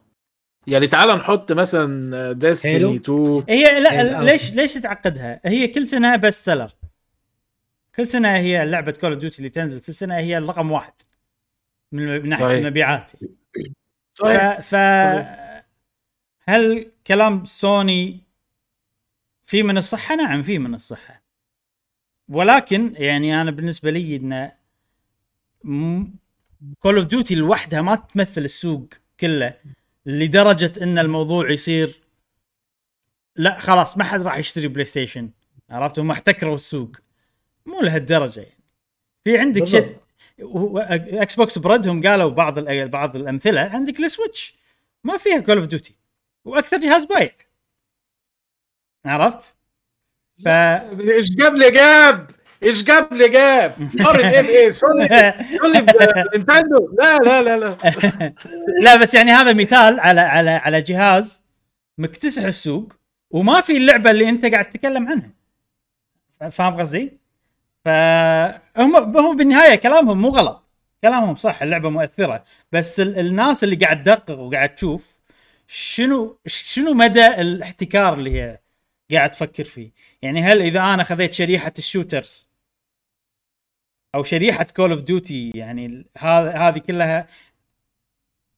يعني 0.69 0.87
تعال 0.87 1.09
نحط 1.17 1.51
مثلا 1.51 2.31
ديستني 2.31 2.73
هيلو؟ 2.73 2.95
2 2.95 3.43
هي 3.49 3.79
لا 3.79 4.01
الأول. 4.01 4.25
ليش 4.25 4.53
ليش 4.53 4.73
تعقدها؟ 4.73 5.41
هي 5.45 5.67
كل 5.67 5.87
سنة 5.87 6.15
بس 6.15 6.45
سيلر 6.45 6.71
كل 7.95 8.07
سنة 8.07 8.35
هي 8.37 8.65
لعبة 8.65 8.91
كول 8.91 9.09
اوف 9.11 9.19
ديوتي 9.19 9.37
اللي 9.37 9.49
تنزل 9.49 9.81
كل 9.81 9.93
سنة 9.93 10.15
هي 10.17 10.37
الرقم 10.37 10.71
واحد 10.71 10.93
من 11.91 12.05
من 12.21 12.29
ناحية 12.29 12.45
صحيح. 12.45 12.57
المبيعات 12.57 13.11
صحيح 14.11 14.59
ف, 14.61 14.75
ف... 14.75 15.25
هل 16.43 16.91
كلام 17.07 17.45
سوني 17.45 18.19
في 19.45 19.63
من 19.63 19.77
الصحة؟ 19.77 20.15
نعم 20.15 20.43
في 20.43 20.59
من 20.59 20.75
الصحة 20.75 21.23
ولكن 22.29 22.93
يعني 22.97 23.41
أنا 23.41 23.51
بالنسبة 23.51 23.91
لي 23.91 24.15
انه 24.15 24.51
Call 26.79 26.97
of 26.97 27.05
Duty 27.05 27.35
لوحدها 27.35 27.81
ما 27.81 27.95
تمثل 27.95 28.41
السوق 28.41 28.89
كله 29.19 29.53
لدرجة 30.05 30.71
إن 30.83 30.97
الموضوع 30.99 31.49
يصير 31.51 31.99
لا 33.35 33.59
خلاص 33.59 33.97
ما 33.97 34.03
حد 34.03 34.21
راح 34.21 34.37
يشتري 34.37 34.67
PlayStation 34.67 35.29
عرفت 35.69 35.99
هم 35.99 36.11
احتكروا 36.11 36.55
السوق. 36.55 36.91
مو 37.65 37.81
لهالدرجة 37.81 38.39
يعني. 38.41 38.63
في 39.23 39.37
عندك 39.37 39.65
شيء 39.65 39.97
Xbox 41.21 41.57
بردهم 41.57 42.07
قالوا 42.07 42.29
بعض 42.29 42.57
ال- 42.57 42.87
بعض 42.89 43.15
الأمثلة 43.15 43.61
عندك 43.61 43.99
ال 43.99 44.07
Switch 44.07 44.55
ما 45.03 45.17
فيها 45.17 45.39
Call 45.39 45.57
of 45.57 45.67
Duty 45.67 45.95
وأكثر 46.45 46.77
جهاز 46.77 47.05
بايع. 47.05 47.31
عرفت؟ 49.05 49.57
ف 50.45 50.47
إيش 50.47 51.31
جاب 51.35 51.53
لي 51.55 51.71
جاب 51.71 52.31
إيش 52.63 52.83
جاب 52.83 53.13
لي 53.13 53.29
جاب؟ 53.29 53.73
قارن 54.03 54.25
إيه؟ 54.25 54.41
بايه 54.41 54.69
Sony 54.69 55.07
Sony 55.57 55.85
Nintendo. 56.35 56.95
لا 56.99 57.17
لا 57.17 57.41
لا 57.41 57.57
لا. 57.57 57.75
لا 58.83 58.95
بس 58.95 59.13
يعني 59.13 59.31
هذا 59.31 59.53
مثال 59.53 59.99
على 59.99 60.21
على 60.21 60.49
على 60.49 60.81
جهاز 60.81 61.43
مكتسح 61.97 62.43
السوق 62.43 62.93
وما 63.31 63.61
في 63.61 63.77
اللعبة 63.77 64.11
اللي 64.11 64.29
أنت 64.29 64.45
قاعد 64.45 64.69
تتكلم 64.69 65.07
عنها. 65.07 65.29
فاهم 66.51 66.79
قصدي؟ 66.79 67.19
فهم 67.85 68.95
هم 69.17 69.35
بالنهاية 69.35 69.75
كلامهم 69.75 70.21
مو 70.21 70.29
غلط. 70.29 70.63
كلامهم 71.03 71.35
صح 71.35 71.61
اللعبة 71.61 71.89
مؤثرة. 71.89 72.43
بس 72.71 72.99
ال- 72.99 73.19
الناس 73.19 73.63
اللي 73.63 73.75
قاعد 73.75 74.03
تدقق 74.03 74.39
وقاعد 74.39 74.75
تشوف 74.75 75.19
شنو 75.67 76.39
شنو 76.45 76.93
مدى 76.93 77.27
الاحتكار 77.27 78.13
اللي 78.13 78.41
هي 78.41 78.59
قاعد 79.11 79.29
تفكر 79.31 79.63
فيه. 79.63 79.91
يعني 80.21 80.41
هل 80.43 80.61
إذا 80.61 80.79
أنا 80.79 81.03
خذيت 81.03 81.33
شريحة 81.33 81.73
ال 81.77 81.85
shooters 81.85 82.48
أو 84.15 84.23
شريحة 84.23 84.63
Call 84.75 84.91
of 84.91 85.01
Duty 85.01 85.51
يعني 85.55 86.05
هذا 86.17 86.51
هذه 86.57 86.77
كلها 86.77 87.27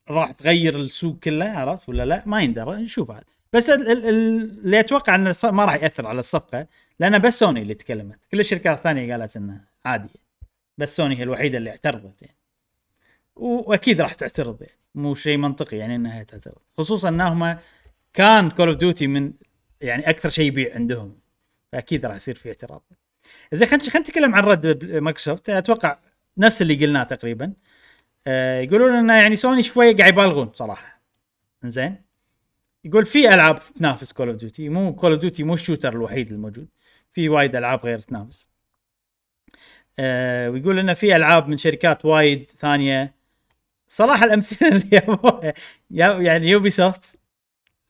راح 0.10 0.32
تغير 0.32 0.76
السوق 0.76 1.20
كله 1.20 1.46
عرفت؟ 1.46 1.90
ولا 1.90 2.06
لا؟ 2.06 2.24
ما 2.26 2.42
يندرى 2.42 2.76
نشوف 2.76 3.12
عاد. 3.12 3.24
بس 3.54 3.70
ال- 3.70 3.92
ال- 3.92 4.06
ال- 4.10 4.60
اللي 4.66 4.80
أتوقع 4.80 5.16
إنه 5.16 5.36
ما 5.44 5.66
راح 5.66 5.74
يأثر 5.84 6.08
على 6.08 6.20
الصفقة 6.20 6.68
لأن 7.00 7.20
بس 7.20 7.40
سوني 7.40 7.62
اللي 7.62 7.74
تكلمت. 7.74 8.26
كل 8.32 8.40
الشركات 8.40 8.78
الثانية 8.78 9.12
قالت 9.16 9.38
انه 9.38 9.62
عادي 9.86 10.10
بس 10.78 10.96
سوني 10.96 11.18
هي 11.18 11.24
الوحيدة 11.24 11.58
اللي 11.58 11.70
اعترضت 11.70 12.22
يعني. 12.22 12.38
وأكيد 13.36 14.02
راح 14.02 14.14
تعترض 14.14 14.62
يعني. 14.62 14.74
مو 14.96 15.14
شيء 15.16 15.38
منطقي 15.38 15.78
يعني 15.78 15.96
إنها 15.96 16.24
تعترض. 16.24 16.58
خصوصا 16.78 17.10
انهم 17.10 17.58
كان 18.14 18.50
Call 18.50 18.68
of 18.68 18.78
Duty 18.78 19.08
من 19.08 19.34
يعني 19.82 20.10
أكثر 20.10 20.30
شيء 20.30 20.46
يبيع 20.46 20.76
عندهم. 20.76 21.20
فأكيد 21.72 22.06
راح 22.06 22.16
يصير 22.16 22.36
في 22.36 22.50
اعتراض. 22.50 22.84
زين 23.54 23.68
خلينا 23.68 23.84
خلينا 23.84 24.00
نتكلم 24.00 24.36
عن 24.36 24.44
رد 24.44 24.86
مايكروسوفت. 24.86 25.50
أتوقع 25.50 26.00
نفس 26.38 26.62
اللي 26.62 26.76
قلناه 26.76 27.04
تقريبا. 27.04 27.54
آه 28.28 28.62
يقولون 28.62 28.94
إنه 28.94 29.14
يعني 29.14 29.36
سوني 29.36 29.64
شوي 29.64 29.94
قاعد 29.94 30.14
يبالغون 30.14 30.52
صراحة. 30.56 31.02
زين. 31.64 31.96
يقول 32.86 33.06
في 33.06 33.34
ألعاب 33.34 33.60
تنافس 33.76 34.14
Call 34.14 34.28
of 34.28 34.38
Duty 34.38 34.70
مو 34.70 34.96
Call 34.96 35.12
of 35.12 35.22
Duty 35.22 35.44
مو 35.44 35.54
ال 35.54 35.59
shooter 35.59 35.94
الوحيد 35.94 36.32
الموجود. 36.32 36.68
في 37.12 37.30
وايد 37.30 37.56
ألعاب 37.56 37.86
غير 37.86 38.00
تنافس. 38.00 38.50
آه 40.00 40.50
ويقول 40.50 40.80
إنه 40.80 40.94
في 40.94 41.16
ألعاب 41.16 41.48
من 41.48 41.58
شركات 41.58 42.06
وايد 42.06 42.52
ثانية. 42.58 43.16
صراحة 43.88 44.26
الأمثلة 44.26 44.68
اللي 44.68 45.54
يعني 46.26 46.48
Ubisoft 46.50 47.20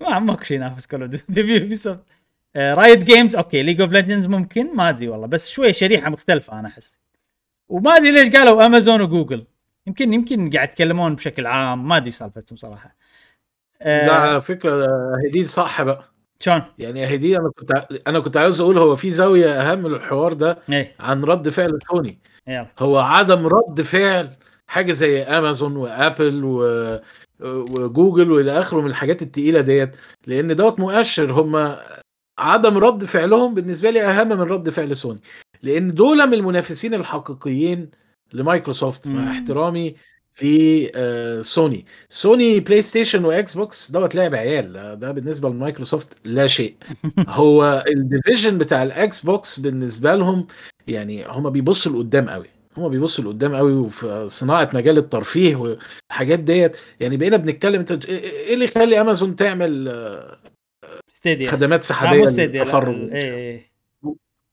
ما 0.01 0.19
ماكو 0.19 0.43
شيء 0.43 0.57
ينافس 0.57 0.87
Call 0.87 1.01
of 1.01 1.11
Duty 1.11 1.53
Ubisoft 1.53 2.03
Riot 2.57 3.03
Games 3.03 3.35
okay 3.35 3.63
League 3.63 3.81
of 3.81 3.91
Legends 3.91 4.27
ممكن 4.27 4.75
ما 4.75 4.89
أدري 4.89 5.07
والله 5.07 5.27
بس 5.27 5.49
شوي 5.49 5.73
شريحة 5.73 6.09
مختلفة 6.09 6.59
أنا 6.59 6.67
أحس. 6.67 6.99
وما 7.69 7.97
أدري 7.97 8.11
ليش 8.11 8.29
قالوا 8.29 8.65
Amazon 8.65 9.01
و 9.01 9.07
Google 9.07 9.45
يمكن 9.87 10.13
يمكن 10.13 10.49
قاعد 10.49 10.67
يتكلمون 10.67 11.15
بشكل 11.15 11.47
عام 11.47 11.87
ما 11.87 11.97
أدري 11.97 12.11
سالفتهم 12.11 12.57
صراحة. 12.57 12.95
آه، 13.81 14.07
لا 14.07 14.13
على 14.13 14.41
فكرة 14.41 14.87
هدي 15.27 15.45
صح 15.45 15.81
بقى 15.83 16.03
شلون؟ 16.39 16.61
يعني 16.79 17.15
هدي 17.15 17.37
أنا 17.37 17.51
كنت 17.57 17.87
أنا 18.07 18.19
كنت 18.19 18.37
عاوز 18.37 18.61
أقول 18.61 18.77
هو 18.77 18.95
في 18.95 19.11
زاوية 19.11 19.51
أهم 19.61 19.79
من 19.79 19.93
الحوار 19.93 20.33
ده 20.33 20.57
إيه. 20.69 20.95
عن 20.99 21.23
رد 21.23 21.49
فعل 21.49 21.79
سوني. 21.91 22.19
هو 22.79 22.97
عدم 22.97 23.47
رد 23.47 23.81
فعل 23.81 24.29
حاجة 24.67 24.91
زي 24.93 25.21
Amazon 25.23 25.75
و 25.75 25.86
Apple 25.86 26.41
و... 26.45 26.99
وجوجل 27.43 28.31
وإلى 28.31 28.59
آخره 28.59 28.81
من 28.81 28.87
الحاجات 28.87 29.21
التقيلة 29.21 29.61
ديت 29.61 29.95
لأن 30.27 30.55
دوت 30.55 30.79
مؤشر. 30.79 31.31
هم 31.31 31.75
عدم 32.41 32.77
رد 32.77 33.05
فعلهم 33.05 33.53
بالنسبة 33.53 33.89
لي 33.89 34.01
أهم 34.01 34.27
من 34.27 34.41
رد 34.41 34.69
فعل 34.69 34.95
سوني. 34.95 35.19
لأن 35.63 35.91
دول 35.91 36.27
من 36.27 36.33
المنافسين 36.33 36.93
الحقيقيين 36.93 37.89
لمايكروسوفت. 38.33 39.07
مع 39.07 39.31
احترامي 39.31 39.95
ل 40.41 41.85
Sony 42.09 42.59
Sony. 42.59 42.81
PlayStation 42.81 43.25
و 43.25 43.53
Xbox 43.53 43.91
دوت 43.91 44.15
لعب 44.15 44.35
عيال. 44.35 44.73
ده- 44.99 45.11
بالنسبة 45.11 45.49
لمايكروسوفت 45.49 46.07
لا 46.25 46.47
شيء. 46.47 46.75
هو 47.27 47.83
ال 47.87 47.95
division 47.95 48.57
بتاع 48.57 48.83
ال 48.83 49.21
Xbox 49.21 49.59
بالنسبة 49.59 50.15
لهم 50.15 50.47
يعني 50.87 51.25
هم 51.27 51.49
بيبصوا 51.49 51.91
لقدام 51.91 52.29
قوي. 52.29 52.47
هم 52.77 52.89
بيبصوا 52.89 53.23
لقدام 53.23 53.55
قوي 53.55 53.73
وفي 53.73 54.25
صناعة 54.29 54.69
مجال 54.73 54.97
الترفيه 54.97 55.55
والحاجات 55.55 56.39
ديت. 56.39 56.77
يعني 56.99 57.17
بقينا 57.17 57.37
بنتكلم 57.37 57.79
انت 57.79 58.05
إيه 58.05 58.53
اللي 58.53 58.65
يخلي 58.65 59.01
امازون 59.01 59.35
تعمل 59.35 59.87
آه، 59.87 60.30
Stadia. 61.21 61.47
خدمات 61.47 61.83
سحابية 61.83 62.25
Stadia 62.25 62.63
إيه 62.63 63.13
إيه 63.13 63.71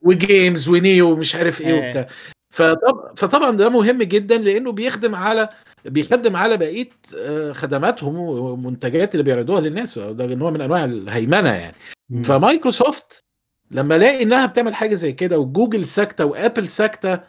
و 0.02 0.13
games 0.13 0.68
و 0.68 0.79
new 0.79 1.10
ومش 1.12 1.34
عارف 1.36 1.60
إيه 1.60 1.66
إيه. 1.66 1.88
وبتاع. 1.88 2.06
فطب 2.50 3.12
فطبعا 3.16 3.56
ده 3.56 3.68
مهم 3.68 4.02
جدا 4.02 4.38
لأنه 4.38 4.72
بيخدم 4.72 5.14
على 5.14 5.48
بيخدم 5.84 6.36
على 6.36 6.56
بقية 6.56 6.88
آه، 7.16 7.52
خدماتهم 7.52 8.16
ومنتجات 8.16 9.14
اللي 9.14 9.22
بيعرضوها 9.22 9.60
للناس. 9.60 9.98
ده 9.98 10.26
نوع 10.26 10.50
من 10.50 10.60
أنواع 10.60 10.84
الهيمنة 10.84 11.48
يعني. 11.48 11.76
فمايكروسوفت 12.24 13.24
لما 13.70 13.96
ألاقي 13.96 14.22
إنها 14.22 14.46
بتعمل 14.46 14.74
حاجة 14.74 14.94
زي 14.94 15.12
كده 15.12 15.38
وجوجل 15.38 15.88
ساكتة 15.88 16.24
و 16.24 16.32
Apple 16.32 16.68
ساكتة 16.68 17.20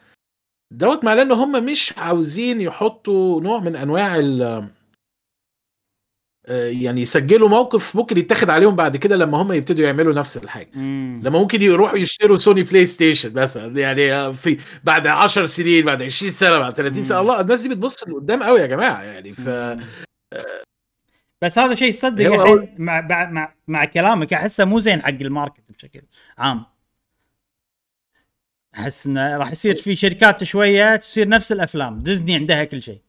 دوت 0.71 1.03
معناه 1.03 1.21
إن 1.21 1.31
هم 1.31 1.65
مش 1.65 1.93
عاوزين 1.97 2.61
يحطوا 2.61 3.41
نوع 3.41 3.59
من 3.59 3.75
أنواع 3.75 4.15
ال 4.15 4.67
يعني 6.49 7.01
يسجلوا 7.01 7.49
موقف 7.49 7.95
ممكن 7.95 8.17
يتاخد 8.17 8.49
عليهم 8.49 8.75
بعد 8.75 8.97
كده 8.97 9.15
لما 9.15 9.41
هم 9.41 9.51
يبتدوا 9.51 9.85
يعملوا 9.85 10.13
نفس 10.13 10.37
الحاجة 10.37 10.69
مم. 10.73 11.21
لما 11.23 11.39
ممكن 11.39 11.61
يروحوا 11.61 11.97
يشتروا 11.97 12.37
Sony 12.37 12.63
PlayStation 12.63 13.33
مثلا 13.33 13.79
يعني 13.79 14.33
في 14.33 14.57
بعد 14.83 15.07
10 15.07 15.45
سنين 15.45 15.85
بعد 15.85 16.01
20 16.01 16.31
سنة 16.31 16.59
بعد 16.59 16.75
30 16.75 17.03
سنة 17.03 17.17
مم. 17.17 17.21
الله 17.21 17.41
الناس 17.41 17.61
دي 17.61 17.69
بتبص 17.69 18.03
لقدام 18.07 18.43
قوي 18.43 18.59
يا 18.59 18.65
جماعة 18.65 19.03
يعني 19.03 19.33
ف 19.33 19.49
مم. 19.49 19.83
بس 21.41 21.57
هذا 21.59 21.75
شيء 21.75 21.91
صدق 21.91 22.25
مع 22.77 23.01
مع 23.01 23.29
مع, 23.29 23.53
مع 23.67 23.85
كلامك 23.85 24.33
أحسه 24.33 24.65
مو 24.65 24.79
زين 24.79 25.01
حق 25.01 25.09
ال 25.09 25.18
market 25.18 25.71
بشكل 25.71 26.01
عام 26.37 26.65
أحس 28.75 29.07
إنه 29.07 29.37
راح 29.37 29.51
يصير 29.51 29.75
في 29.75 29.95
شركات 29.95 30.43
شوية 30.43 30.95
تصير 30.95 31.27
نفس 31.27 31.51
الأفلام 31.51 31.99
ديزني 31.99 32.35
عندها 32.35 32.63
كل 32.63 32.81
شيء 32.83 33.01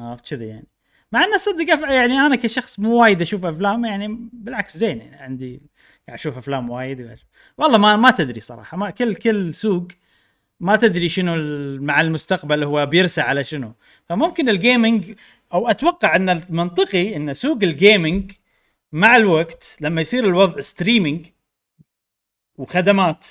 عرفت 0.00 0.28
كذي 0.34 0.46
يعني 0.46 0.71
مع 1.12 1.24
إنه 1.24 1.36
صدق 1.36 1.68
يعني 1.68 2.14
أنا 2.14 2.36
كشخص 2.36 2.78
مو 2.78 3.02
وايد 3.02 3.22
أشوف 3.22 3.44
أفلام 3.44 3.84
يعني 3.84 4.28
بالعكس 4.32 4.76
زين 4.76 4.98
يعني 4.98 5.16
عندي 5.16 5.62
قاعد 6.06 6.18
أشوف 6.18 6.36
أفلام 6.36 6.70
وايد. 6.70 7.18
والله 7.58 7.78
ما 7.78 7.96
ما 7.96 8.10
تدري 8.10 8.40
صراحة 8.40 8.76
ما 8.76 8.90
كل 8.90 9.14
كل 9.14 9.54
سوق 9.54 9.88
ما 10.60 10.76
تدري 10.76 11.08
شنو 11.08 11.34
مع 11.82 12.00
المستقبل 12.00 12.64
هو 12.64 12.86
بيرسى 12.86 13.20
على 13.20 13.44
شنو. 13.44 13.74
فممكن 14.08 14.48
ال 14.48 14.57
gaming 14.57 15.14
أو 15.54 15.68
أتوقع 15.70 16.16
إن 16.16 16.28
المنطقي 16.28 17.16
إن 17.16 17.34
سوق 17.34 17.58
ال 17.62 17.72
gaming 17.72 18.32
مع 18.92 19.16
الوقت 19.16 19.76
لما 19.80 20.00
يصير 20.00 20.24
الوضع 20.24 20.60
streaming 20.60 21.26
وخدمات 22.58 23.26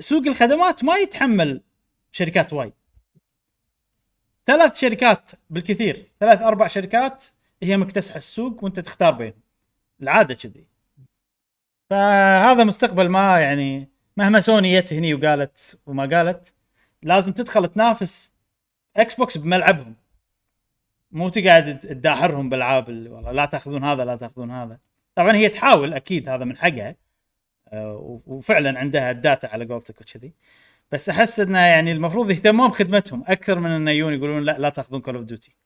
سوق 0.00 0.26
الخدمات 0.26 0.84
ما 0.84 0.96
يتحمل 0.96 1.62
شركات 2.12 2.52
وايد. 2.52 2.72
ثلاث 4.46 4.76
شركات 4.78 5.30
بالكثير. 5.50 6.06
ثلاث 6.20 6.42
أربع 6.42 6.66
شركات 6.66 7.24
هي 7.62 7.76
مكتسحه 7.76 8.16
السوق 8.16 8.64
وأنت 8.64 8.80
تختار 8.80 9.12
بينهم 9.12 9.40
العادة 10.02 10.34
كذي. 10.34 10.66
فهذا 11.90 12.64
مستقبل 12.64 13.08
ما 13.08 13.40
يعني 13.40 13.88
مهما 14.16 14.40
سوني 14.40 14.80
جت 14.80 14.92
هني 14.92 15.14
وقالت 15.14 15.78
وما 15.86 16.16
قالت 16.16 16.54
لازم 17.02 17.32
تدخل 17.32 17.68
تنافس 17.68 18.34
Xbox 18.96 19.38
بملعبهم. 19.38 19.94
مو 21.12 21.28
تقعد 21.28 21.78
تداحرهم 21.78 22.48
بالألعاب 22.48 22.88
اللي 22.88 23.10
والله 23.10 23.32
لا 23.32 23.44
تأخذون 23.46 23.84
هذا 23.84 24.04
لا 24.04 24.16
تأخذون 24.16 24.50
هذا. 24.50 24.78
طبعا 25.14 25.36
هي 25.36 25.48
تحاول 25.48 25.94
أكيد 25.94 26.28
هذا 26.28 26.44
من 26.44 26.56
حقها. 26.56 26.96
آه، 27.68 28.20
وفعلا 28.26 28.78
عندها 28.78 29.10
ال 29.10 29.17
data 29.17 29.46
على 29.46 29.64
قولتك 29.64 30.00
وكذي. 30.00 30.32
بس 30.92 31.08
أحس 31.08 31.40
إنه 31.40 31.58
يعني 31.58 31.92
المفروض 31.92 32.30
يهتمون 32.30 32.68
بخدمتهم 32.68 33.24
أكثر 33.26 33.58
من 33.60 33.70
إنه 33.70 33.90
يجون 33.90 34.14
يقولون 34.14 34.42
لا 34.42 34.58
لا 34.58 34.68
تأخذون 34.68 35.00
Call 35.00 35.16
of 35.16 35.24
Duty 35.24 35.56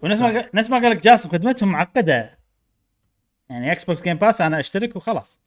ونفس 0.00 0.20
ما 0.22 0.50
نفس 0.54 0.70
ما 0.70 0.78
قال 0.78 0.90
لك 0.90 1.02
جاسم 1.02 1.28
خدمتهم 1.28 1.68
معقدة. 1.72 2.38
يعني 3.50 3.72
Xbox 3.72 4.02
Game 4.02 4.16
Pass 4.16 4.40
أنا 4.40 4.60
أشترك 4.60 4.96
وخلاص. 4.96 5.40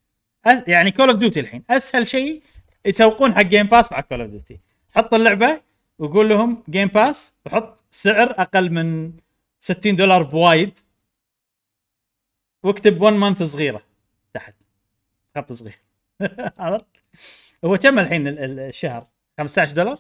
أس 0.45 0.63
يعني 0.67 0.91
Call 0.91 1.09
of 1.09 1.17
Duty 1.17 1.39
الحين 1.39 1.63
أسهل 1.69 2.07
شيء 2.07 2.43
يسوقون 2.85 3.33
حق 3.35 3.41
Game 3.41 3.67
Pass 3.67 3.91
مع 3.91 4.01
Call 4.01 4.21
of 4.21 4.29
Duty 4.29 4.59
حط 4.95 5.13
اللعبة 5.13 5.61
وقول 5.99 6.29
لهم 6.29 6.63
Game 6.69 6.87
Pass 6.87 7.33
وحط 7.45 7.83
سعر 7.89 8.31
أقل 8.31 8.71
من 8.71 9.13
60 9.59 9.95
دولار 9.95 10.23
بوايد. 10.23 10.79
واكتب 12.63 13.01
1 13.01 13.15
month 13.15 13.43
صغيرة 13.43 13.81
تحت. 14.33 14.55
خط 15.35 15.53
صغير. 15.53 15.79
عرفت؟ 16.59 16.85
هو 17.65 17.77
كم 17.77 17.99
الحين 17.99 18.27
ال- 18.27 18.39
ال- 18.39 18.59
الشهر؟ 18.59 19.07
15 19.37 19.73
دولار؟ 19.73 19.99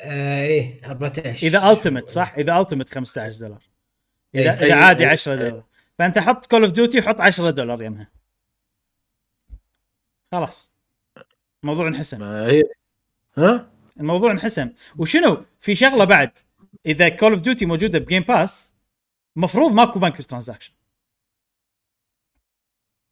آه 0.00 0.42
إيه 0.42 0.80
14 0.90 1.46
إذا 1.46 1.70
Ultimate 1.70 2.08
صح؟ 2.08 2.34
إذا 2.38 2.58
Ultimate 2.60 2.88
15 2.94 3.38
دولار. 3.40 3.62
اذا 4.34 4.60
إيه. 4.60 4.66
إذا 4.66 4.74
عادي 4.74 5.04
أي- 5.04 5.08
10 5.08 5.34
دولار. 5.34 5.64
فأنت 5.98 6.18
حط 6.18 6.46
Call 6.46 6.62
of 6.64 6.72
Duty 6.72 6.98
وحط 6.98 7.20
10 7.20 7.50
دولار 7.50 7.82
يمها. 7.82 8.10
خلاص. 10.32 10.72
الموضوع 11.62 11.88
انحسم. 11.88 12.22
هي 12.22 12.62
ها؟ 13.38 13.70
الموضوع 14.00 14.30
انحسم. 14.30 14.70
وشنو؟ 14.98 15.44
في 15.60 15.74
شغلة 15.74 16.04
بعد. 16.04 16.38
إذا 16.86 17.08
Call 17.08 17.32
of 17.32 17.40
Duty 17.42 17.66
موجودة 17.66 17.98
ب 17.98 18.03
Game 18.03 18.22
Pass 18.22 18.74
مفروض 19.36 19.72
ماكو 19.72 19.98
بنك 19.98 20.22
transaction 20.26 20.72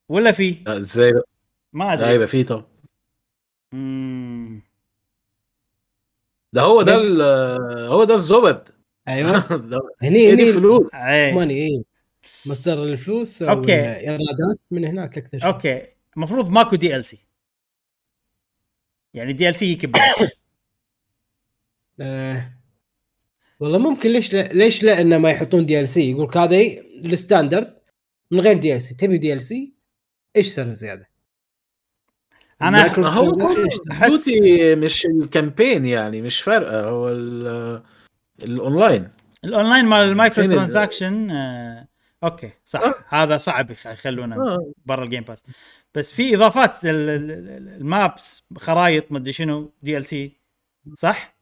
ولا 0.09 0.33
في؟ 0.33 0.51
بقى 0.51 0.83
ما 1.73 1.85
لا 1.85 1.93
ادري 1.93 2.15
يبقى 2.15 2.27
فيه 2.29 2.45
طبعا 2.45 2.65
مم. 3.73 4.63
ده 6.53 6.63
هو 6.63 6.83
ده 6.83 6.95
ال- 6.95 7.89
هو 7.89 8.05
ده 8.05 8.15
الزبد 8.15 8.69
أيوه. 9.09 9.31
هني 10.03 10.19
دي 10.19 10.33
هني 10.33 10.43
الفلوس 10.43 10.95
اي 10.95 11.35
ماني 11.35 11.55
إيه. 11.55 11.83
مصدر 12.47 12.83
الفلوس 12.83 13.43
أو 13.43 13.49
أوكي. 13.57 13.81
الإيرادات 13.81 14.59
من 14.71 14.85
هناك 14.85 15.19
أكثر 15.19 15.39
شيء. 15.39 15.49
أوكي. 15.49 15.87
المفروض 16.17 16.51
ماكو 16.51 16.77
دي 16.77 16.97
ال 16.97 17.05
سي 17.05 17.19
يعني 19.15 19.33
دي 19.33 19.49
ال 19.49 19.55
سي 19.55 19.79
آه. 22.01 22.53
والله 23.61 23.79
ممكن 23.79 24.11
ليش 24.11 24.35
لا 24.35 24.49
ليش 24.49 24.83
لا 24.83 25.01
إنه 25.01 25.19
ما 25.19 25.31
يحطون 25.31 25.67
DLC 25.66 26.11
يقول 26.11 26.25
لك 26.29 26.37
هذا 26.37 26.57
ال 27.05 27.13
standard 27.13 27.78
من 28.31 28.41
غير 28.41 28.59
DLC 28.59 28.95
تبي 28.95 29.19
DLC 29.19 29.74
اشتري 30.37 30.73
زيادة؟ 30.73 31.10
أنا 32.62 32.82
ما 32.99 33.09
هو 33.09 33.31
ديوتي 33.31 34.74
مش 34.74 35.07
الكامبين 35.07 35.87
يعني 35.87 36.23
مش 36.23 36.43
فارقة 36.43 36.89
هو 36.89 37.09
ال- 37.09 37.82
الأونلاين 38.43 39.09
الأونلاين 39.45 39.85
مال 39.85 39.99
المايكرو 40.09 40.35
فين 40.43 40.45
ال- 40.53 40.57
ترانزاكشن 40.57 41.31
آه. 41.31 41.89
أوكي 42.24 42.51
صح 42.65 42.81
آه. 42.81 42.95
هذا 43.09 43.39
صعب 43.39 43.70
يخ- 43.70 43.87
يخلونه 43.87 44.37
آه. 44.37 44.73
برا 44.87 45.05
الجيم 45.05 45.23
باس 45.23 45.43
بس 45.95 46.12
في 46.12 46.35
إضافات 46.35 46.85
ال- 46.85 46.91
ال- 46.91 47.31
ال- 47.31 47.69
المابس 47.81 48.45
خرايط 48.57 49.12
مدري 49.12 49.32
شنو 49.32 49.73
دي 49.82 49.97
ال 49.97 50.05
سي 50.07 50.32
صح؟ 50.97 51.37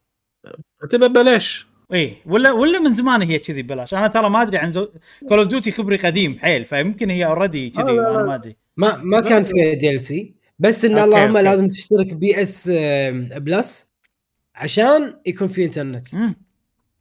هتبقى 0.82 1.08
ببلاش 1.08 1.66
إيه 1.92 2.14
ولا 2.26 2.52
ولا 2.52 2.78
من 2.78 2.92
زمان 2.92 3.22
هي 3.22 3.38
كذي 3.38 3.62
ببلاش 3.62 3.94
أنا 3.94 4.06
ترى 4.08 4.30
ما 4.30 4.42
أدري 4.42 4.58
عن 4.58 4.72
زو... 4.72 4.88
Call 5.28 5.38
of 5.38 5.48
Duty 5.48 5.70
خبري 5.70 5.96
قديم 5.96 6.38
حيل 6.38 6.64
فيمكن 6.64 7.10
هي 7.10 7.26
already 7.26 7.70
كذي 7.70 7.82
آه، 7.90 8.10
أنا. 8.10 8.22
ما 8.22 8.34
أدري 8.34 8.56
ما 8.76 8.96
ما 8.96 9.20
كان 9.20 9.44
فيها 9.44 9.74
DLC 9.74 10.34
بس 10.58 10.84
إن 10.84 10.90
أوكي، 10.98 11.04
اللهم 11.04 11.36
أوكي. 11.36 11.42
لازم 11.48 11.68
تشترك 11.68 12.14
PS 12.14 12.70
Plus 13.36 13.86
عشان 14.54 15.20
يكون 15.26 15.48
في 15.48 15.64
إنترنت. 15.64 16.14
مم. 16.14 16.34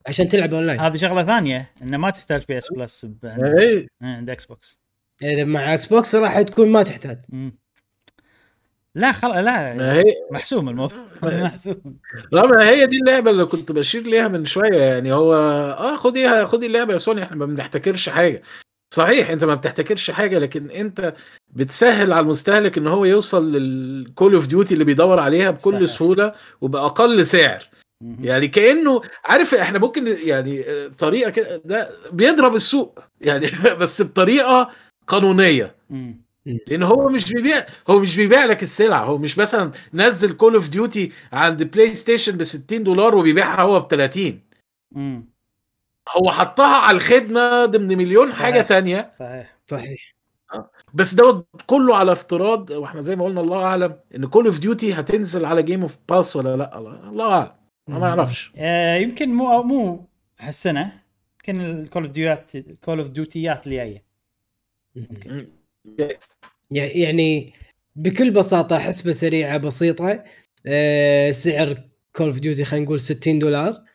عشان 0.07 0.27
تلعب 0.27 0.53
أونلاين. 0.53 0.79
هذه 0.79 0.97
شغلة 0.97 1.23
ثانية 1.23 1.71
إنه 1.81 1.97
ما 1.97 2.09
تحتاج 2.09 2.43
PS 2.47 2.73
Plus 2.73 3.05
ب- 3.05 3.87
عند 4.01 4.29
Xbox 4.29 4.79
اذا 5.23 5.43
مع 5.43 5.73
Xbox 5.73 6.15
راح 6.15 6.41
تكون 6.41 6.69
ما 6.69 6.83
تحتاج. 6.83 7.17
مم. 7.29 7.57
لا 8.95 9.11
خل 9.11 9.43
لا 9.45 9.93
هي 9.93 10.03
محسوم 10.31 10.69
الموضوع. 10.69 10.97
محسوم. 11.23 11.97
لا 12.31 12.45
ما 12.47 12.69
هي 12.69 12.85
دي 12.85 12.97
اللعبة 12.97 13.31
اللي 13.31 13.45
كنت 13.45 13.71
بشير 13.71 14.01
ليها 14.03 14.27
من 14.27 14.45
شوية 14.45 14.81
يعني 14.83 15.13
هو 15.13 15.33
آه 15.33 15.97
خديها 15.97 16.45
خدي 16.45 16.65
اللعبة 16.65 16.93
يا 16.93 16.97
سوني 16.97 17.23
إحنا 17.23 17.35
ما 17.35 17.45
بنحتكرش 17.45 18.09
حاجة. 18.09 18.41
صحيح 18.97 19.29
انت 19.29 19.43
ما 19.43 19.55
بتحتكرش 19.55 20.11
حاجة 20.11 20.39
لكن 20.39 20.71
انت 20.71 21.13
بتسهل 21.55 22.13
على 22.13 22.23
المستهلك 22.23 22.77
إن 22.77 22.87
هو 22.87 23.05
يوصل 23.05 23.51
لل 23.51 23.79
Call 23.79 24.35
of 24.35 24.47
Duty 24.47 24.73
اللي 24.73 24.85
بيدور 24.85 25.19
عليها 25.19 25.51
بكل 25.51 25.71
صحيح. 25.87 25.97
سهولة 25.97 26.33
وبأقل 26.61 27.25
سعر. 27.25 27.63
يعني 28.21 28.47
كأنه 28.47 29.01
عارف 29.25 29.53
إحنا 29.55 29.79
ممكن 29.79 30.07
يعني 30.23 30.63
طريقة 30.89 31.29
كده 31.29 31.61
ده 31.65 31.87
بيضرب 32.11 32.55
السوق 32.55 32.99
يعني 33.21 33.47
بس 33.81 34.01
بطريقة 34.01 34.69
قانونية. 35.07 35.75
لأن 36.67 36.83
هو 36.83 37.09
مش 37.09 37.33
بيبيع 37.33 37.65
هو 37.89 37.99
مش 37.99 38.17
بيبيع 38.17 38.45
لك 38.45 38.63
السلعة 38.63 39.03
هو 39.05 39.17
مش 39.17 39.37
مثلا 39.37 39.71
نزل 39.93 40.33
Call 40.33 40.55
of 40.55 40.69
Duty 40.69 41.11
عند 41.33 41.63
PlayStation 41.63 42.37
ب 42.37 42.43
60 42.43 42.83
دولار 42.83 43.15
وبيبيعها 43.15 43.61
هو 43.61 43.79
ب 43.79 43.87
30 43.87 44.39
مم. 44.95 45.36
هو 46.17 46.31
حطها 46.31 46.75
على 46.77 46.95
الخدمة 46.95 47.65
ضمن 47.65 47.97
مليون 47.97 48.27
صحيح. 48.27 48.41
حاجة 48.41 48.61
تانية. 48.61 49.11
صحيح. 49.19 49.57
صحيح. 49.67 50.17
بس 50.93 51.13
دوت 51.13 51.47
كله 51.65 51.95
على 51.95 52.11
افتراض 52.11 52.69
وإحنا 52.69 53.01
زي 53.01 53.15
ما 53.15 53.25
قلنا 53.25 53.41
الله 53.41 53.63
أعلم 53.63 53.95
إن 54.15 54.25
Call 54.25 54.45
of 54.45 54.59
Duty 54.59 54.93
هتنزل 54.93 55.45
على 55.45 55.63
Game 55.63 55.81
of 55.81 55.97
Pass 56.09 56.35
ولا 56.35 56.55
لأ. 56.57 56.77
الله 56.77 57.33
أعلم. 57.33 57.51
ما 57.87 58.07
يعرفش 58.07 58.51
آه 58.57 58.95
يمكن 58.95 59.29
مو 59.29 59.63
مو 59.63 60.07
هالسنة. 60.39 61.01
يمكن 61.35 61.61
الكول 61.61 62.03
اوف 62.03 62.11
ديوتيات 62.11 62.55
الكول 62.55 62.99
اوف 62.99 63.09
ديوتيات 63.09 63.67
الجايه 63.67 64.03
يعني 66.71 67.53
بكل 67.95 68.31
بساطة 68.31 68.79
حسبة 68.79 69.11
سريعة 69.11 69.57
بسيطة 69.57 70.23
آه، 70.65 71.31
سعر 71.31 71.77
Call 72.15 72.27
of 72.27 72.39
Duty 72.39 72.63
خلينا 72.63 72.85
نقول 72.85 72.99
60 72.99 73.39
دولار. 73.39 73.69
آه، 73.69 73.86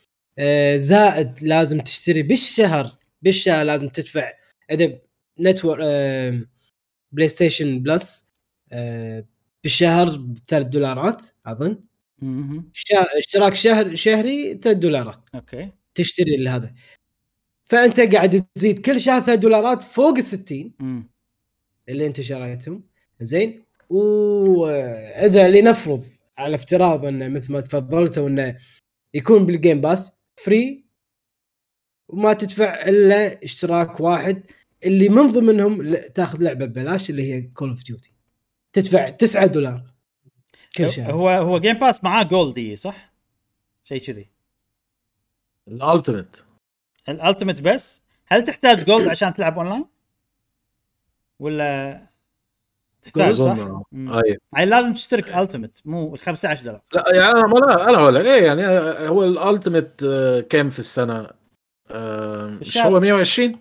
زائد 0.77 1.39
لازم 1.43 1.81
تشتري 1.81 2.23
بالشهر 2.23 2.99
بالشهر 3.23 3.65
لازم 3.65 3.89
تدفع 3.89 4.33
اذا 4.71 4.99
network 5.40 6.49
PlayStation 7.12 7.82
Plus 7.82 8.32
آه، 8.73 9.25
بالشهر 9.63 10.17
بثلاث 10.17 10.67
دولارات 10.67 11.23
أظن. 11.47 11.85
اشتراك 13.19 13.55
شهر 13.55 13.95
شهري 13.95 14.55
ثلاث 14.55 14.77
دولارات. 14.77 15.29
أوكي. 15.35 15.69
تشتري 15.95 16.49
هذا 16.49 16.75
فأنت 17.65 18.01
قاعد 18.01 18.47
تزيد 18.55 18.79
كل 18.79 19.01
شهر 19.01 19.21
ثلاث 19.23 19.39
دولارات 19.39 19.83
فوق 19.83 20.17
ال 20.17 20.25
60 20.25 20.73
مم. 20.81 21.11
اللي 21.89 22.07
أنت 22.07 22.21
شريتهم. 22.21 22.85
زين. 23.21 23.63
وإذا 23.91 25.49
لنفرض 25.49 26.05
على 26.39 26.55
افتراض 26.55 27.05
انه 27.05 27.29
مثل 27.29 27.53
ما 27.53 27.61
تفضلتوا 27.61 28.29
انه 28.29 28.59
يكون 29.15 29.47
بال 29.47 29.58
Game 29.58 29.81
Pass 29.81 30.12
free 30.36 30.85
وما 32.09 32.33
تدفع 32.33 32.89
إلا 32.89 33.45
اشتراك 33.45 34.01
واحد 34.01 34.43
اللي 34.85 35.09
من 35.09 35.33
ضمنهم 35.33 35.95
تاخذ 35.95 36.43
لعبة 36.43 36.65
ببلاش 36.65 37.11
اللي 37.11 37.33
هي 37.33 37.43
Call 37.43 37.69
of 37.69 37.82
Duty 37.85 38.12
تدفع 38.73 39.09
9 39.09 39.47
دولار 39.47 39.93
كل 40.77 40.91
شهر 40.91 41.13
هو 41.13 41.29
هو 41.29 41.59
Game 41.59 41.78
Pass 41.78 42.05
معاه 42.05 42.23
Gold 42.23 42.77
صح؟ 42.77 43.13
شيء 43.85 44.01
كذي 44.03 44.31
ال 45.69 45.76
Ultimate 45.76 46.36
ال 47.09 47.14
Ultimate 47.14 47.61
بس 47.61 48.03
هل 48.27 48.45
تحتاج 48.45 48.85
Gold 48.85 49.09
عشان 49.09 49.35
تلعب 49.35 49.59
اونلاين؟ 49.59 49.85
ولا؟ 51.39 52.11
أظن 53.16 53.83
مم. 53.93 54.12
أي 54.12 54.39
يعني 54.53 54.66
لازم 54.70 54.93
تشترك 54.93 55.37
Ultimate 55.36 55.78
مو 55.85 56.15
ال 56.15 56.19
15 56.19 56.65
دولار 56.65 56.81
لا 56.93 57.05
يعني 57.15 57.31
أنا 57.31 57.55
لا 57.55 57.89
أنا 57.91 57.99
أقول 57.99 58.15
لك 58.15 58.24
إيه 58.24 58.47
يعني 58.47 58.66
هو 59.09 59.24
ال 59.24 59.33
Ultimate 59.33 60.01
كام 60.51 60.70
في 60.70 60.79
السنة؟ 60.79 61.31
آه، 61.91 62.47
مش 62.47 62.59
بالشهر. 62.59 62.87
هو 62.93 63.01
120 63.01 63.53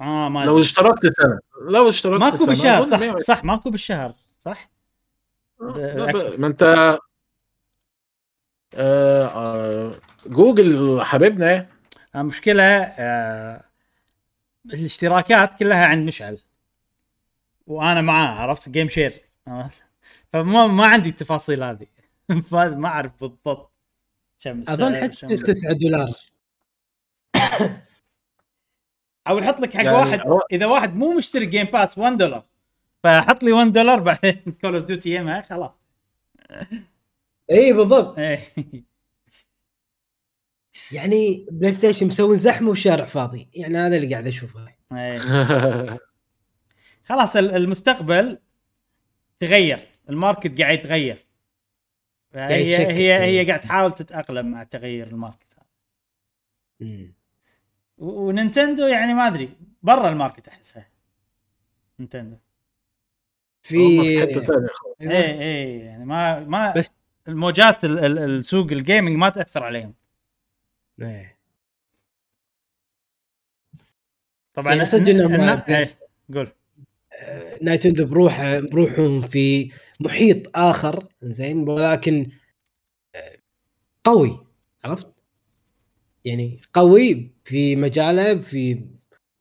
آه 0.00 0.28
ما 0.28 0.44
لو. 0.44 0.60
اشتركت 0.60 1.06
سنة 1.06 1.38
لو 1.68 1.88
اشتركت 1.88 2.20
ماكو 2.20 2.36
سنة 2.36 2.46
بالشهر 2.46 2.82
أظن 2.82 2.90
صح 2.90 2.98
120. 2.98 3.20
صح 3.20 3.44
ماكو 3.44 3.70
بالشهر 3.70 4.12
صح؟ 4.40 4.70
ما 6.38 6.46
أنت 6.46 6.62
آه 8.74 9.26
آه 9.26 9.94
جوجل 10.26 11.00
حبيبنا 11.02 11.50
إيه 11.50 11.68
المشكلة 12.16 12.64
آه 12.82 13.64
الاشتراكات 14.66 15.54
كلها 15.54 15.84
عند 15.86 16.06
مشعل 16.06 16.38
وأنا 17.66 18.00
معاه 18.00 18.26
عرفت؟ 18.34 18.68
game 18.68 18.88
share 18.88 19.20
فما 20.28 20.66
ما 20.66 20.86
عندي 20.86 21.08
التفاصيل 21.08 21.62
هذه. 21.62 21.86
ما 22.52 22.68
ما 22.68 22.88
أعرف 22.88 23.12
بالضبط 23.20 23.72
كم 24.44 24.64
أظن 24.68 24.96
حتى 24.96 25.16
كم- 25.26 25.26
9 25.34 25.72
دولار. 25.72 26.10
أو 29.28 29.38
يحط 29.38 29.60
لك 29.60 29.76
حق 29.76 29.84
يعني 29.84 29.96
واحد 29.96 30.20
إذا 30.52 30.66
واحد 30.66 30.94
مو 30.96 31.16
مشتري 31.16 31.46
Game 31.46 31.64
Pass 31.66 31.98
1 31.98 32.16
دولار 32.16 32.44
فحط 33.04 33.42
لي 33.42 33.52
1 33.52 33.72
دولار 33.72 34.00
بعدين 34.10 34.42
Call 34.60 34.76
of 34.76 34.84
Duty 34.84 35.14
يمها 35.14 35.42
خلاص. 35.42 35.82
اي 37.50 37.72
بالضبط. 37.72 38.18
إيه. 38.18 38.38
يعني 40.92 41.46
بلاي 41.52 41.72
ستيشن 41.72 42.06
مسوي 42.06 42.36
زحمة 42.36 42.68
والشارع 42.68 43.04
فاضي. 43.04 43.48
يعني 43.54 43.78
هذا 43.78 43.96
اللي 43.96 44.10
قاعد 44.12 44.26
أشوفه. 44.26 44.68
إيه. 44.92 45.18
خلاص 47.10 47.36
ال- 47.36 47.56
المستقبل 47.56 48.38
تغير 49.38 49.88
ال 50.08 50.15
market 50.15 50.60
قاعد 50.60 50.78
يتغير. 50.78 51.26
هي. 52.34 52.76
هي 52.76 53.40
هي 53.40 53.46
قاعد 53.46 53.60
تحاول 53.60 53.92
تتأقلم 53.94 54.46
مع 54.50 54.62
تغير 54.62 55.06
ال 55.06 55.13
market 55.13 55.54
هذا. 55.56 55.66
مم. 56.80 57.14
و- 57.98 58.20
ونينتندو 58.28 58.86
يعني 58.86 59.14
ما 59.14 59.26
أدري 59.28 59.56
برا 59.82 60.08
ال 60.10 60.15
market 60.15 60.48
أحسها. 60.48 60.88
نينتندو. 62.00 62.36
في 63.62 63.76
حتة 64.20 64.44
ثانية 64.44 64.68
اي 65.00 65.42
اي 65.42 65.78
يعني 65.78 66.04
ما 66.04 66.40
ما 66.40 66.72
بس 66.72 67.00
الموجات 67.28 67.84
ال- 67.84 67.98
ال- 68.04 68.18
السوق 68.18 68.66
ال 68.72 68.78
gaming 68.78 69.16
ما 69.16 69.28
تأثر 69.28 69.62
عليهم. 69.64 69.94
إيه. 71.02 71.38
طبعا 74.54 74.72
يعني 74.72 74.84
صدق 74.86 75.68
إيه، 75.68 75.98
قول. 76.34 76.52
نايتندو 77.62 78.04
بروح 78.06 78.58
بروحهم 78.58 79.20
في 79.20 79.70
محيط 80.00 80.56
آخر 80.58 81.06
زين؟ 81.22 81.68
ولكن 81.68 82.30
آه، 83.14 83.36
قوي 84.04 84.46
عرفت؟ 84.84 85.06
يعني 86.24 86.60
قوي 86.72 87.34
في 87.44 87.76
مجاله 87.76 88.38
في 88.38 88.84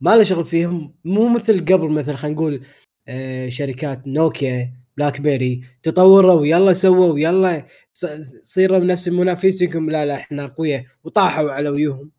ما 0.02 0.16
له 0.16 0.24
شغل 0.24 0.46
فيهم. 0.46 0.94
مو 1.06 1.30
مثل 1.30 1.60
قبل 1.66 1.90
مثل 1.90 2.16
خلينا 2.16 2.36
نقول 2.36 2.66
آه، 3.08 3.50
شركات 3.50 4.08
نوكيا 4.08 4.74
بلاك 4.98 5.22
بيري 5.22 5.62
تطوروا 5.84 6.34
ويلا 6.34 6.74
سووا 6.74 7.14
ويلا 7.14 7.66
ص- 7.94 8.06
صيروا 8.44 8.80
نفس 8.80 9.08
منافسكم 9.08 9.90
لا 9.90 10.06
لا 10.06 10.16
إحنا 10.16 10.46
اقوياء 10.46 10.86
وطاحوا 11.04 11.52
على 11.52 11.70
ويوهم. 11.70 12.12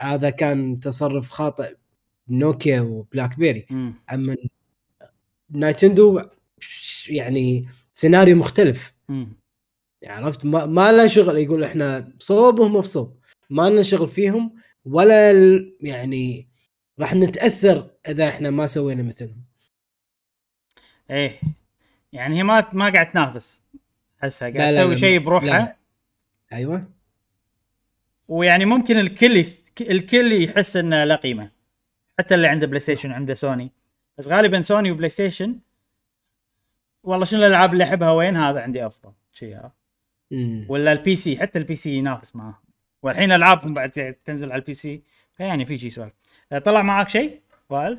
هذا 0.00 0.30
كان 0.30 0.80
تصرف 0.80 1.30
خاطئ. 1.30 1.74
نوكيا 2.28 2.80
وبلاك 2.80 3.38
بيري 3.38 3.66
مم. 3.70 3.94
أما 4.12 4.36
نايتندو 5.50 6.20
يعني 7.08 7.68
سيناريو 7.94 8.36
مختلف. 8.36 8.94
مم. 9.08 9.28
عرفت؟ 10.06 10.46
ما, 10.46 10.66
ما 10.66 10.92
له 10.92 11.06
شغل 11.06 11.38
يقول 11.38 11.64
إحنا 11.64 12.12
صوب 12.18 12.58
وهم 12.58 12.80
بصوب. 12.80 13.16
ما 13.50 13.70
لنا 13.70 13.82
شغل 13.82 14.08
فيهم 14.08 14.54
ولا 14.84 15.32
يعني 15.80 16.48
راح 16.98 17.14
نتأثر 17.14 17.90
إذا 18.08 18.28
إحنا 18.28 18.50
ما 18.50 18.66
سوينا 18.66 19.02
مثلهم. 19.02 19.44
إيه. 21.10 21.40
يعني 22.12 22.36
هي 22.36 22.42
ما 22.42 22.68
ما 22.72 22.88
قاعد 22.92 23.12
تنافس. 23.12 23.62
احسها 24.22 24.50
لا، 24.50 24.58
قاعد 24.58 24.74
لا، 24.74 24.80
تسوي 24.80 24.94
لا، 24.94 25.00
شيء 25.00 25.18
لا، 25.18 25.24
بروحها. 25.24 25.48
لا. 25.48 25.76
أيوه. 26.52 26.88
ويعني 28.28 28.64
ممكن 28.64 28.98
الكل 28.98 29.36
يست... 29.36 29.80
الكل 29.80 30.42
يحس 30.42 30.76
انه 30.76 31.04
له 31.04 31.14
قيمة. 31.14 31.55
حتى 32.18 32.34
اللي 32.34 32.48
عنده 32.48 32.66
بلاي 32.66 32.80
ستيشن 32.80 33.12
عنده 33.12 33.34
سوني. 33.34 33.72
بس 34.18 34.28
غالبا 34.28 34.60
سوني 34.62 34.90
وبلاي 34.90 35.08
ستيشن 35.08 35.58
والله 37.02 37.24
شنو 37.24 37.40
الألعاب 37.40 37.72
اللي 37.72 37.84
أحبها 37.84 38.10
وين؟ 38.10 38.36
هذا 38.36 38.60
عندي 38.60 38.86
أفضل. 38.86 39.12
شيء 39.32 39.56
عرفت؟ 39.56 39.76
مم. 40.30 40.66
ولا 40.68 40.92
ال 40.92 41.16
PC 41.16 41.36
حتى 41.38 41.58
ال 41.58 41.76
PC 41.76 41.90
ينافس 41.90 42.36
معاه 42.36 42.62
والحين 43.02 43.32
ألعابهم 43.32 43.74
بعد 43.74 44.14
تنزل 44.24 44.52
على 44.52 44.60
ال 44.60 44.72
PC 44.72 45.02
فيعني 45.32 45.64
في 45.64 45.78
شيء 45.78 45.90
سؤال 45.90 46.10
طلع 46.64 46.82
معاك 46.82 47.08
شيء 47.08 47.40
وائل؟ 47.70 47.98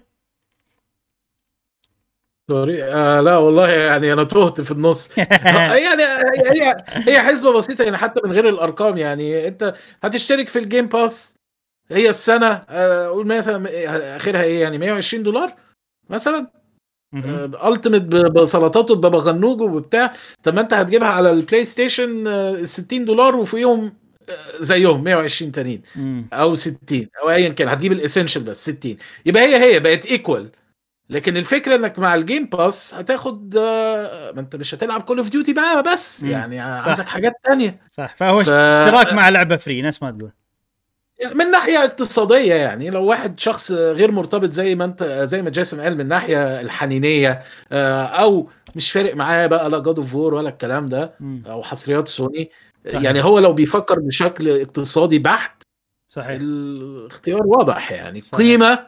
sorry. 2.47 2.83
آه 2.83 3.21
لا 3.21 3.37
والله 3.37 3.69
يعني 3.69 4.13
أنا 4.13 4.23
تهت 4.23 4.61
في 4.61 4.71
النص. 4.71 5.17
يعني 5.17 6.03
هي 6.53 6.85
هي 6.87 7.21
حسبة 7.21 7.53
بسيطة 7.57 7.83
يعني 7.83 7.97
حتى 7.97 8.21
من 8.23 8.31
غير 8.31 8.49
الأرقام 8.49 8.97
يعني. 8.97 9.47
أنت 9.47 9.75
هتشترك 10.03 10.49
في 10.49 10.59
ال 10.59 10.65
Game 10.65 10.87
Pass 10.87 11.36
هي 11.91 12.09
السنة 12.09 12.63
آه، 12.69 13.07
قول 13.07 13.27
مثلا 13.27 13.69
آخرها 14.15 14.41
إيه 14.43 14.61
يعني 14.61 14.77
120 14.77 15.23
دولار 15.23 15.53
مثلا؟ 16.09 16.47
Ultimate 17.65 18.01
بسلطاته 18.01 18.95
ببابا 18.95 19.17
غنوج 19.19 19.61
وبتاع. 19.61 20.13
طب 20.43 20.55
ما 20.55 20.61
أنت 20.61 20.73
هتجيبها 20.73 21.07
على 21.07 21.31
البلاي 21.31 21.65
ستيشن 21.65 22.27
آه، 22.27 22.63
60 22.63 23.05
دولار 23.05 23.35
وفيهم 23.35 23.93
آه، 24.29 24.33
زيهم 24.59 25.03
120 25.03 25.51
تانيين. 25.51 25.81
أو 26.33 26.55
60 26.55 27.07
أو 27.23 27.29
ايا 27.29 27.49
كان 27.49 27.67
هتجيب 27.67 27.91
ال 27.91 27.96
Essential 27.96 28.43
بس 28.43 28.69
60 28.69 28.97
يبقى 29.25 29.43
هي 29.43 29.73
هي 29.75 29.79
بقت 29.79 30.05
equal 30.05 30.49
لكن 31.09 31.37
الفكرة 31.37 31.75
إنك 31.75 31.99
مع 31.99 32.15
ال 32.15 32.21
Game 32.21 32.45
Pass 32.45 32.93
هتاخد 32.93 33.55
آه، 33.57 34.31
ما 34.31 34.39
أنت 34.41 34.55
مش 34.55 34.73
هتلعب 34.75 35.01
Call 35.01 35.17
of 35.17 35.29
Duty 35.29 35.53
بقى 35.53 35.83
بس. 35.83 36.23
يعني 36.23 36.77
صح. 36.79 36.87
عندك 36.87 37.07
حاجات 37.07 37.33
تانية. 37.43 37.79
صح. 37.91 38.15
فهو 38.15 38.43
ف- 38.43 38.49
اشتراك 38.49 39.13
مع 39.13 39.29
لعبة 39.29 39.57
free 39.57 39.81
نفس 39.81 40.03
ما 40.03 40.11
تقول. 40.11 40.31
من 41.35 41.51
ناحية 41.51 41.77
اقتصادية 41.83 42.53
يعني 42.53 42.89
لو 42.89 43.03
واحد 43.05 43.39
شخص 43.39 43.71
غير 43.71 44.11
مرتبط 44.11 44.49
زي 44.51 44.75
ما 44.75 44.85
انت 44.85 45.03
زي 45.03 45.41
ما 45.41 45.49
جاسم 45.49 45.81
قال 45.81 45.95
من 45.95 46.01
الناحيه 46.01 46.61
الحنينية 46.61 47.43
آه، 47.71 48.03
أو 48.03 48.49
مش 48.75 48.91
فارق 48.91 49.15
معاه 49.15 49.47
بقى 49.47 49.69
لا 49.69 49.79
God 49.79 49.99
of 49.99 50.15
War 50.15 50.33
ولا 50.33 50.49
الكلام 50.49 50.85
ده. 50.85 51.13
أو 51.47 51.63
حصريات 51.63 52.07
سوني 52.07 52.51
صحيح. 52.87 53.01
يعني 53.01 53.23
هو 53.23 53.39
لو 53.39 53.53
بيفكر 53.53 53.99
بشكل 53.99 54.49
اقتصادي 54.61 55.19
بحت 55.19 55.63
صحيح 56.09 56.29
الاختيار 56.41 57.47
واضح 57.47 57.91
يعني 57.91 58.21
صحيح. 58.21 58.39
قيمة 58.47 58.87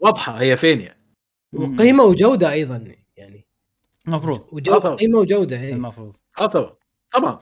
واضحة 0.00 0.32
هي 0.32 0.56
فين 0.56 0.80
يعني. 0.80 1.00
وقيمة 1.52 2.04
وجودة 2.04 2.52
أيضا 2.52 2.94
يعني 3.16 3.46
المفروض 4.08 4.40
آه 4.42 4.48
وجوده 4.52 4.78
طبعاً. 4.78 4.96
قيمة 4.96 5.18
وجودة 5.18 5.58
هي 5.58 5.72
المفروض 5.72 6.16
آه 6.40 6.46
طبعا 6.46 6.72
طبعا 7.12 7.38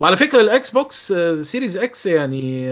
وعلى 0.00 0.16
فكرة 0.16 0.40
ال 0.40 0.70
Xbox 0.70 1.12
آه، 1.12 1.34
Series 1.42 1.76
X 1.76 2.06
يعني 2.06 2.70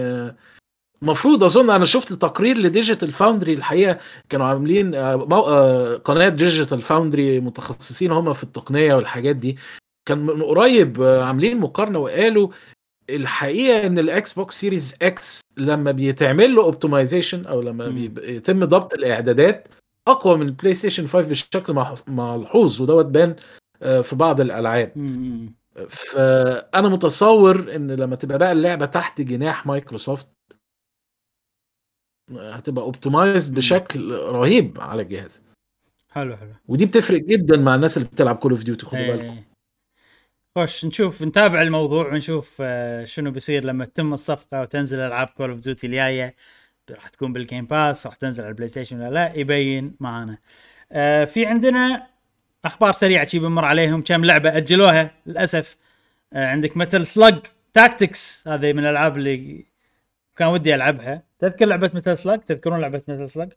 آه، 1.03 1.05
مفروض 1.05 1.43
أظن 1.43 1.69
أنا 1.69 1.85
شفت 1.85 2.13
تقرير 2.13 2.57
ل 2.57 2.64
Digital 2.64 3.11
Foundry 3.11 3.53
الحقيقة 3.53 3.97
كانوا 4.29 4.45
عاملين 4.45 4.95
آه، 4.95 5.27
آه، 5.31 5.95
قناة 5.95 6.29
Digital 6.29 6.81
Foundry 6.81 7.39
متخصصين 7.39 8.11
هم 8.11 8.33
في 8.33 8.43
التقنية 8.43 8.93
والحاجات 8.95 9.35
دي 9.35 9.57
كان 10.05 10.17
من 10.25 10.43
قريب 10.43 11.01
آه، 11.01 11.23
عاملين 11.23 11.59
مقارنة 11.59 11.99
وقالوا 11.99 12.47
الحقيقة 13.09 13.85
إن 13.87 13.99
ال 13.99 14.33
Xbox 14.33 14.59
Series 14.59 14.95
X 15.01 15.41
لما 15.57 15.91
بيتعمل 15.91 16.55
له 16.55 16.63
optimization 16.63 17.45
أو 17.45 17.61
لما 17.61 17.87
مم. 17.89 17.95
بيب- 17.95 18.19
يتم 18.23 18.65
ضبط 18.65 18.93
الإعدادات 18.93 19.67
أقوى 20.07 20.37
من 20.37 20.45
البلاي 20.47 20.75
ستيشن 20.75 21.07
5 21.07 21.27
بشكل 21.29 21.73
ملحوظ 22.07 22.81
ودوت 22.81 23.05
بان 23.05 23.35
في 23.81 24.15
بعض 24.15 24.41
الألعاب. 24.41 24.91
فأنا 25.89 26.89
متصور 26.89 27.75
إن 27.75 27.91
لما 27.91 28.15
تبقى 28.15 28.37
بقى 28.37 28.51
اللعبة 28.51 28.85
تحت 28.85 29.21
جناح 29.21 29.65
مايكروسوفت 29.65 30.27
هتبقى 32.31 32.85
optimized. 32.85 33.49
بشكل 33.49 34.11
رهيب 34.11 34.77
على 34.81 35.01
الجهاز. 35.01 35.43
حلو 36.11 36.37
حلو. 36.37 36.53
ودي 36.67 36.85
بتفرق 36.85 37.21
جدا 37.21 37.57
مع 37.57 37.75
الناس 37.75 37.97
اللي 37.97 38.09
بتلعب 38.09 38.35
Call 38.35 38.51
of 38.51 38.63
Duty 38.63 38.85
خدوا 38.85 39.07
بالكم. 39.07 39.23
إيه. 39.23 39.47
خوش 40.57 40.85
نشوف 40.85 41.21
نتابع 41.21 41.61
الموضوع 41.61 42.07
ونشوف 42.07 42.57
آه، 42.61 43.05
شنو 43.05 43.31
بيصير 43.31 43.63
لما 43.63 43.85
تتم 43.85 44.13
الصفقة 44.13 44.61
وتنزل 44.61 44.99
ألعاب 44.99 45.29
Call 45.29 45.49
of 45.49 45.59
Duty 45.59 45.87
الجاية. 45.87 46.35
راح 46.91 47.09
تكون 47.09 47.33
بال 47.33 47.44
Game 47.44 47.65
Pass 47.65 48.07
راح 48.07 48.15
تنزل 48.15 48.43
على 48.43 48.49
البلاي 48.49 48.67
ستيشن 48.67 49.01
ولا 49.01 49.09
لا 49.09 49.33
يبين 49.35 49.95
معانا. 49.99 50.37
آه، 50.91 51.25
في 51.25 51.45
عندنا 51.45 52.07
أخبار 52.65 52.91
سريعة 52.91 53.27
شي 53.27 53.39
بنمر 53.39 53.65
عليهم 53.65 54.01
كم 54.01 54.25
لعبة 54.25 54.57
أجلوها 54.57 55.11
للأسف. 55.25 55.77
آه، 56.33 56.47
عندك 56.47 56.77
Metal 56.77 57.05
Slug 57.05 57.39
Tactics 57.73 58.47
هذه 58.47 58.73
من 58.73 58.79
الألعاب 58.79 59.17
اللي 59.17 59.65
كان 60.35 60.47
ودي 60.47 60.75
ألعبها. 60.75 61.23
تذكر 61.49 61.65
لعبة 61.65 61.91
Metal 61.93 62.17
Slug 62.17 62.39
تذكرون 62.39 62.81
لعبة 62.81 63.03
Metal 63.07 63.29
Slug 63.29 63.53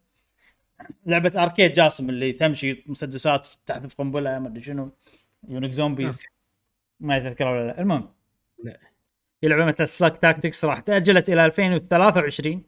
لعبة 1.06 1.43
arcade 1.43 1.72
جاسم 1.73 2.10
اللي 2.10 2.32
تمشي 2.32 2.85
مسدسات 2.86 3.48
تحذف 3.66 3.94
قنبله 3.94 4.39
ما 4.39 4.48
أدري 4.48 4.62
شنو. 4.62 4.90
يونيك 5.48 5.70
zombies 5.70 6.24
ما 7.01 7.16
يتذكر 7.16 7.48
ولا 7.48 7.66
لا. 7.66 7.81
المهم. 7.81 8.09
لا. 8.65 8.78
في 9.40 9.48
لعبة 9.48 9.65
Metal 9.64 9.89
Slug 9.89 10.16
Tactics 10.18 10.64
راح 10.65 10.81
تأجلت 10.81 11.28
إلى 11.28 11.44
2023 11.47 12.62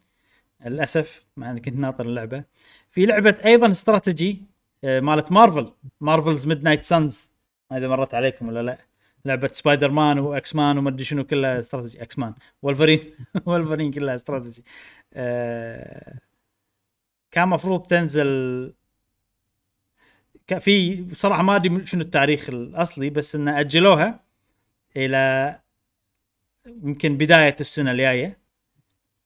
للأسف 0.66 1.24
مع 1.36 1.50
اني 1.50 1.60
كنت 1.60 1.74
ناطر 1.74 2.06
اللعبة. 2.06 2.44
في 2.90 3.06
لعبة 3.06 3.40
أيضا 3.44 3.70
استراتيجي 3.70 4.42
آه، 4.84 5.00
مالت 5.00 5.32
Marvel 5.32 5.72
Marvel's 6.00 6.46
Midnight 6.46 6.84
Suns 6.84 7.30
ما 7.70 7.78
إذا 7.78 7.88
مرت 7.88 8.14
عليكم 8.14 8.48
ولا 8.48 8.62
لا. 8.62 8.78
لعبة 9.24 9.48
سبايدر 9.52 9.90
مان 9.90 10.18
و 10.18 10.31
إكس 10.31 10.56
مان 10.56 10.78
وما 10.78 10.90
أدري 10.90 11.04
شنو 11.04 11.24
كلها 11.24 11.60
استراتيجي. 11.60 12.02
إكس 12.02 12.18
مان 12.18 12.34
وولفرين 12.62 13.00
وولفرين 13.46 13.90
كلها 13.90 14.14
استراتيجي. 14.14 14.64
آه، 15.14 16.18
كان 17.30 17.48
مفروض 17.48 17.82
تنزل 17.86 18.72
في 20.60 21.02
بصراحه 21.02 21.42
ما 21.42 21.56
أدري 21.56 21.86
شنو 21.86 22.00
التاريخ 22.00 22.48
الأصلي 22.50 23.10
بس 23.10 23.34
انه 23.34 23.60
أجلوها 23.60 24.20
إلى 24.96 25.58
يمكن 26.66 27.16
بداية 27.16 27.56
السنة 27.60 27.90
الجاية. 27.90 28.38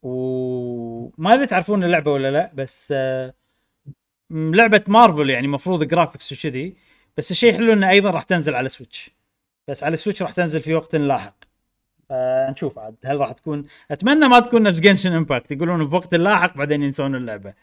وما 0.02 1.34
أدري 1.34 1.46
تعرفون 1.46 1.84
اللعبة 1.84 2.12
ولا 2.12 2.30
لا 2.30 2.52
بس 2.54 2.92
آه، 2.96 3.34
لعبة 4.30 4.84
مارفل 4.88 5.30
يعني 5.30 5.48
مفروض 5.48 5.84
graphics 5.84 6.32
وكذي. 6.32 6.76
بس 7.16 7.30
الشيء 7.30 7.52
حلو 7.54 7.72
انه 7.72 7.90
أيضا 7.90 8.10
راح 8.10 8.22
تنزل 8.22 8.54
على 8.54 8.68
سويتش 8.68 9.10
بس 9.68 9.84
على 9.84 9.96
سويتش 9.96 10.22
راح 10.22 10.32
تنزل 10.32 10.60
في 10.60 10.74
وقت 10.74 10.96
لاحق. 10.96 11.34
فنشوف 12.08 12.78
عاد 12.78 12.96
هل 13.04 13.20
راح 13.20 13.32
تكون 13.32 13.64
أتمنى 13.90 14.28
ما 14.28 14.40
تكون 14.40 14.62
نفس 14.62 14.80
Genshin 14.80 15.12
Impact 15.12 15.52
يقولون 15.52 15.88
في 15.88 15.94
وقت 15.94 16.14
لاحق 16.14 16.56
بعدين 16.56 16.82
ينسون 16.82 17.14
اللعبة. 17.14 17.54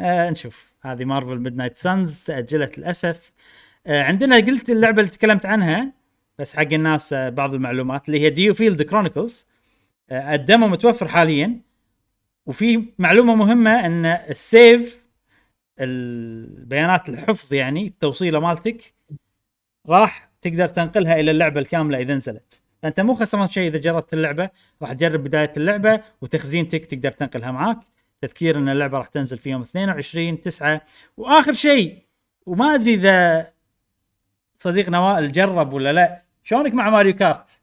آه 0.00 0.30
نشوف. 0.30 0.72
هذه 0.82 1.04
Marvel 1.04 1.38
Midnight 1.38 1.78
Suns 1.78 2.24
تاجلت 2.24 2.78
للأسف. 2.78 3.32
آه 3.86 4.02
عندنا 4.02 4.36
قلت 4.36 4.70
اللعبة 4.70 5.00
اللي 5.00 5.10
تكلمت 5.10 5.46
عنها 5.46 5.92
بس 6.38 6.56
حق 6.56 6.72
الناس 6.72 7.12
آه 7.12 7.28
بعض 7.28 7.54
المعلومات 7.54 8.08
اللي 8.08 8.20
هي 8.20 8.30
DioField 8.30 8.54
Chronicles 8.54 8.82
ال 8.82 9.46
demo 10.12 10.68
متوفر 10.68 11.08
حاليا 11.08 11.60
وفي 12.46 12.84
معلومة 12.98 13.34
مهمة 13.34 13.86
إن 13.86 14.06
السيف 14.06 15.02
البيانات 15.80 17.08
الحفظ 17.08 17.52
يعني 17.52 17.86
التوصيلة 17.86 18.40
مالتك 18.40 18.94
راح 19.88 20.25
تقدر 20.40 20.68
تنقلها 20.68 21.20
إلى 21.20 21.30
اللعبة 21.30 21.60
الكاملة 21.60 21.98
إذا 21.98 22.14
نزلت. 22.14 22.60
فانت 22.82 23.00
مو 23.00 23.14
خسران 23.14 23.50
شيء 23.50 23.68
إذا 23.68 23.78
جربت 23.78 24.12
اللعبة 24.12 24.50
راح 24.82 24.92
تجرب 24.92 25.24
بداية 25.24 25.52
اللعبة 25.56 26.00
وتخزينتك 26.20 26.86
تقدر 26.86 27.10
تنقلها 27.10 27.50
معاك. 27.50 27.78
تذكير 28.22 28.58
إن 28.58 28.68
اللعبة 28.68 28.98
راح 28.98 29.06
تنزل 29.06 29.38
في 29.38 29.50
يوم 29.50 29.60
22 29.60 30.40
9 30.40 30.80
وآخر 31.16 31.52
شيء 31.52 31.98
وما 32.46 32.74
أدري 32.74 32.94
إذا 32.94 33.50
صديقنا 34.56 35.00
وائل 35.00 35.32
جرب 35.32 35.72
ولا 35.72 35.92
لا 35.92 36.22
شلونك 36.42 36.74
مع 36.74 36.90
ماريو 36.90 37.14
كارت؟ 37.14 37.62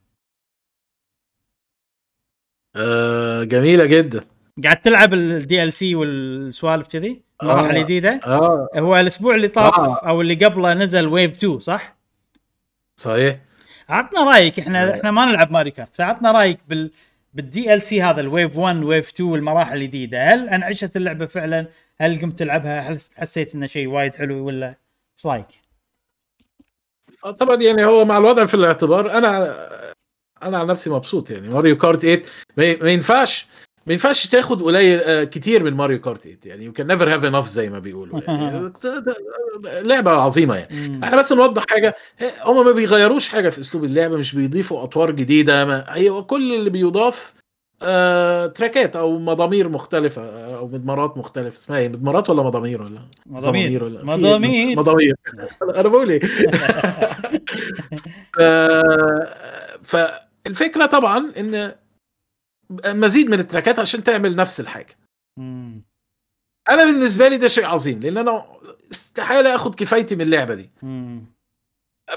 آه 2.76 3.44
جميلة 3.44 3.86
جدا. 3.86 4.26
قاعد 4.64 4.82
تلعب 4.82 5.14
ال 5.14 5.74
DLC 5.74 5.96
والسوالف 5.96 6.88
كذي؟ 6.88 7.22
المراحل 7.44 7.66
آه. 7.66 7.72
الجديده 7.72 8.20
آه. 8.26 8.70
هو 8.76 9.00
الأسبوع 9.00 9.36
اللي 9.36 9.48
طاف 9.48 9.80
آه. 9.80 9.96
أو 9.96 10.22
اللي 10.22 10.46
قبله 10.46 10.74
نزل 10.74 11.08
wave 11.08 11.32
2 11.32 11.60
صح؟ 11.60 11.98
صحيح؟ 12.96 13.40
عطنا 13.90 14.24
رأيك 14.24 14.60
إحنا 14.60 14.84
آه. 14.84 14.98
إحنا 14.98 15.12
ما 15.12 15.26
نلعب 15.26 15.52
ماريو 15.52 15.72
كارت 15.72 15.96
فعطنا 15.96 16.32
رأيك 16.32 16.60
بال 16.68 16.92
بال 17.34 17.44
DLC 17.44 17.59
هذا 17.59 17.74
ال 17.74 17.82
wave 17.82 18.58
1 18.58 18.84
wave 18.84 19.10
2 19.10 19.30
والمراحل 19.30 19.76
الجديدة. 19.78 20.34
هل 20.34 20.50
انعشت 20.50 20.96
اللعبة 20.96 21.26
فعلا؟ 21.26 21.68
هل 22.02 22.22
قمت 22.22 22.40
تلعبها؟ 22.40 22.82
هل 22.82 23.00
حسيت 23.16 23.56
إنه 23.56 23.68
شيء 23.68 23.88
وايد 23.88 24.16
حلو 24.16 24.46
ولا؟ 24.46 24.68
إيش 25.18 25.26
رأيك؟ 25.26 25.48
آه، 27.26 27.32
طبعا 27.32 27.56
يعني 27.56 27.86
هو 27.86 28.06
مع 28.06 28.18
الوضع 28.18 28.46
في 28.46 28.54
الاعتبار 28.54 29.18
أنا 29.18 29.58
أنا 30.44 30.58
عن 30.58 30.68
نفسي 30.68 30.90
مبسوط 30.90 31.32
يعني. 31.32 31.50
ماريو 31.50 31.78
كارت 31.78 32.02
8 32.02 32.22
ما 32.58 32.76
ما 32.84 32.90
ينفعش. 32.90 33.48
ما 33.88 33.94
ينفعش 33.94 34.28
تاخد 34.28 34.62
قليل 34.64 35.00
آه، 35.00 35.24
كتير 35.24 35.64
من 35.64 35.74
ماريو 35.74 36.02
كارت 36.02 36.24
8 36.24 36.38
يعني 36.46 36.66
you 36.66 36.74
can 36.74 36.88
never 36.88 37.14
have 37.14 37.26
enough 37.26 37.48
زي 37.50 37.70
ما 37.70 37.80
بيقولوا 37.80 38.22
يعني 38.28 38.72
لعبة 39.90 40.12
عظيمة 40.12 40.56
يعني. 40.56 41.04
إحنا 41.04 41.18
بس 41.18 41.34
نوضح 41.34 41.66
حاجة 41.70 41.96
هم 42.46 42.66
ما 42.66 42.72
بيغيروش 42.72 43.30
حاجة 43.30 43.50
في 43.50 43.60
اسلوب 43.62 43.84
اللعبه 43.84 44.18
مش 44.18 44.36
بيضيفوا 44.36 44.84
أطوار 44.84 45.12
جديدة 45.12 45.66
ما 45.66 45.86
هي 45.90 46.22
كل 46.22 46.54
اللي 46.54 46.70
بيضاف 46.70 47.34
آه 47.82 48.48
track 48.48 48.88
ات 48.88 48.96
أو 48.96 49.20
مضامير 49.20 49.70
مختلفة 49.70 50.22
آه، 50.22 50.58
أو 50.58 50.68
مضمارات 50.68 51.18
مختلفة 51.18 51.58
اسمها 51.58 51.78
إيه 51.78 51.90
مضمارات 51.90 52.30
ولا 52.30 52.44
مضامير 52.44 52.82
ولا 52.82 53.00
مضامير. 53.26 53.84
ولا 53.84 54.04
مضامير. 54.04 54.78
مضامير 54.78 55.16
أنا 55.76 55.90
بقول 55.90 56.10
إيه 56.10 56.20
فالفكرة 59.84 60.86
طبعا 60.86 61.32
إن 61.38 61.76
مزيد 62.86 63.30
من 63.30 63.40
ال 63.40 63.45
track 63.45 63.74
ات 63.74 63.80
عشان 63.80 64.04
تعمل 64.04 64.36
نفس 64.36 64.60
الحاجة. 64.60 64.98
مم. 65.38 65.84
أنا 66.70 66.84
بالنسبة 66.86 67.28
لي 67.28 67.38
ده 67.38 67.48
شيء 67.48 67.66
عظيم 67.66 68.00
لأن 68.00 68.18
أنا 68.18 68.46
استحالة 68.92 69.56
آخد 69.56 69.76
كفايتي 69.76 70.16
من 70.16 70.22
اللعبة 70.22 70.56
دي. 70.56 70.70
مم. 70.82 71.26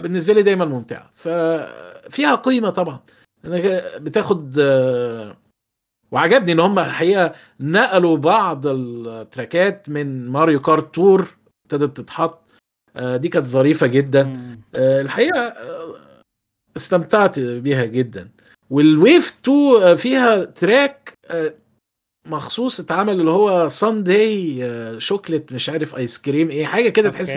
بالنسبة 0.00 0.32
لي 0.32 0.42
دايما 0.42 0.64
ممتعة. 0.64 1.10
ففيها 1.14 2.34
قيمة 2.34 2.70
طبعا. 2.70 3.00
انك 3.44 3.62
بتاخد 4.00 4.58
وعجبني 6.10 6.52
إن 6.52 6.60
هم 6.60 6.78
الحقيقة 6.78 7.34
نقلوا 7.60 8.16
بعض 8.16 8.66
ال 8.66 8.84
track 8.84 9.71
ات 9.71 9.88
من 9.88 10.28
ماريو 10.28 10.60
كارت 10.60 10.94
تور 10.94 11.36
ابتدت 11.64 11.96
تتحط. 11.96 12.42
آه، 12.96 13.16
دي 13.16 13.28
كانت 13.28 13.46
ظريفة 13.46 13.86
جدا. 13.86 14.32
آه، 14.74 15.00
الحقيقة 15.00 15.40
آه، 15.40 15.94
استمتعت 16.76 17.38
بيها 17.38 17.84
جدا. 17.84 18.30
وال 18.70 18.92
wave 18.92 19.36
2 19.42 19.56
آه، 19.82 19.94
فيها 19.94 20.44
track 20.44 21.12
آه، 21.26 21.54
مخصوص 22.26 22.80
اتعمل 22.80 23.20
اللي 23.20 23.30
هو 23.30 23.68
sundae 23.68 24.64
chocolate 25.00 25.52
مش 25.52 25.68
عارف 25.68 25.96
ice 25.96 26.18
cream 26.18 26.50
إيه 26.50 26.66
حاجة 26.66 26.88
كده 26.88 27.10
تحس 27.10 27.30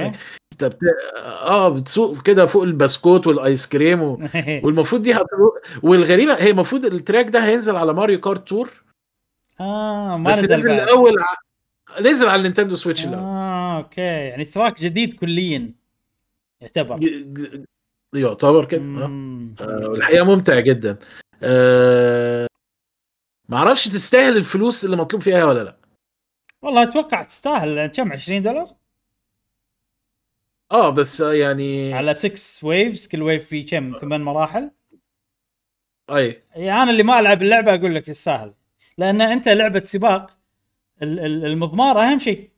انت 0.63 0.75
بت... 0.75 0.79
آه 1.17 1.69
بتسوق 1.69 2.21
كده 2.21 2.45
فوق 2.45 2.63
البسكوت 2.63 3.27
وال 3.27 3.43
ice 3.43 3.67
cream 3.67 4.01
و... 4.01 4.19
والمفروض 4.63 5.01
دي 5.01 5.13
هتروح 5.13 5.53
والغريبة 5.83 6.33
هي 6.33 6.49
المفروض 6.49 6.85
ال 6.85 6.92
track 6.92 7.29
ده 7.29 7.45
هينزل 7.45 7.75
على 7.75 7.93
ماريو 7.93 8.19
كارت 8.19 8.47
تور 8.47 8.83
آه 9.59 10.17
ما 10.17 10.29
بس 10.29 10.43
نزل 10.43 10.71
الأول. 10.71 11.15
نزل 12.01 12.27
على 12.29 12.35
النينتندو 12.35 12.75
سويتش 12.75 13.05
الأول. 13.05 13.23
آه 13.23 13.77
okay. 13.77 14.01
يعني 14.01 14.45
track 14.45 14.81
جديد 14.81 15.13
كليا. 15.13 15.73
يعتبر. 16.61 16.99
يعتبر 18.15 18.65
كده 18.65 18.81
مم. 18.81 19.55
آه، 19.61 19.87
والحقيقة 19.89 20.25
ممتع 20.25 20.59
جدا. 20.59 20.97
آه 21.43 22.47
ما 23.49 23.57
أعرفش 23.57 23.85
تستاهل 23.87 24.37
الفلوس 24.37 24.85
اللي 24.85 24.97
مطلوب 24.97 25.21
فيها 25.21 25.45
ولا 25.45 25.63
لا. 25.63 25.77
والله 26.61 26.83
أتوقع 26.83 27.23
تستاهل 27.23 27.87
كم؟ 27.87 28.11
20 28.11 28.41
دولار؟ 28.41 28.75
آه 30.71 30.89
بس 30.89 31.21
آه، 31.21 31.33
يعني 31.33 31.93
على 31.93 32.13
6 32.13 32.67
waves 32.67 33.07
كل 33.07 33.21
wave 33.21 33.47
فيه 33.47 33.65
كم؟ 33.67 33.97
ثمان 34.01 34.21
مراحل؟ 34.21 34.71
أي. 36.09 36.43
يعني 36.55 36.83
أنا 36.83 36.91
اللي 36.91 37.03
ما 37.03 37.19
ألعب 37.19 37.41
اللعبة 37.41 37.75
أقول 37.75 37.95
لك 37.95 38.07
يستاهل. 38.07 38.53
لأن 38.97 39.21
أنت 39.21 39.47
لعبة 39.49 39.83
سباق 39.83 40.37
ال- 41.03 41.19
ال- 41.19 41.45
المضمار 41.45 42.01
أهم 42.01 42.19
شيء. 42.19 42.49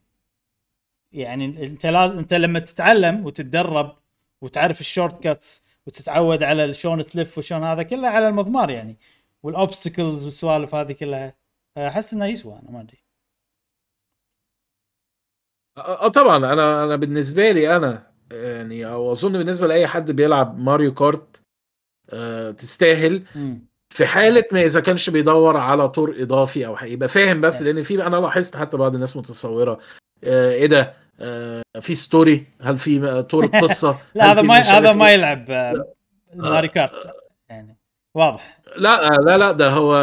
يعني 1.12 1.44
أنت 1.44 1.86
لازم 1.86 2.18
أنت 2.18 2.34
لما 2.34 2.58
تتعلم 2.60 3.26
وتتدرب 3.26 3.96
وتعرف 4.42 4.80
ال 4.80 5.22
shortcuts 5.22 5.66
وتتعود 5.86 6.42
على 6.42 6.74
شلون 6.74 7.06
تلف 7.06 7.38
وشلون 7.38 7.64
هذا 7.64 7.82
كله 7.82 8.08
على 8.08 8.28
المضمار 8.28 8.70
يعني 8.70 8.98
وال 9.42 9.57
obstacles 9.57 10.24
والسوالف 10.24 10.74
هذه 10.74 10.92
كلها 10.92 11.34
أحس 11.78 12.14
إنه 12.14 12.26
يسوى 12.26 12.58
أنا 12.62 12.70
ما 12.70 12.80
أدري 12.80 13.02
أه 15.76 16.04
آه، 16.06 16.08
طبعا 16.08 16.36
أنا 16.36 16.84
أنا 16.84 16.96
بالنسبة 16.96 17.50
لي 17.52 17.76
أنا 17.76 18.12
يعني 18.32 18.86
أو 18.86 19.12
أظن 19.12 19.32
بالنسبة 19.32 19.66
لأي 19.66 19.86
حد 19.86 20.10
بيلعب 20.10 20.58
ماريو 20.58 20.94
كارت 20.94 21.42
آه 22.10 22.50
تستاهل 22.50 23.24
مم. 23.34 23.66
في 23.90 24.06
حالة 24.06 24.44
ما 24.52 24.60
إذا 24.64 24.80
كانش 24.80 25.10
بيدور 25.10 25.56
على 25.56 25.88
طور 25.88 26.14
إضافي 26.22 26.66
أو. 26.66 26.76
يبقى 26.82 27.08
فاهم 27.08 27.40
بس 27.40 27.58
Yes. 27.58 27.62
لأن 27.62 27.82
في 27.82 28.06
أنا 28.06 28.16
لاحظت 28.16 28.56
حتى 28.56 28.76
بعض 28.76 28.94
الناس 28.94 29.16
متصورة 29.16 29.78
إيه 30.24 30.66
ده 30.66 30.94
في 31.80 31.94
story 31.94 32.46
هل 32.60 32.78
في 32.78 33.22
طور 33.22 33.46
قصة؟ 33.62 33.98
لا 34.14 34.32
هذا 34.32 34.42
ما 34.42 34.58
هذا 34.58 34.92
ما؟ 34.92 35.10
يلعب 35.10 35.50
آه، 35.50 35.94
ماريو 36.34 36.68
كارت 36.68 37.14
يعني. 37.48 37.76
واضح. 38.14 38.60
لا 38.76 39.08
لا 39.08 39.38
لا 39.38 39.52
ده 39.52 39.70
هو 39.70 39.94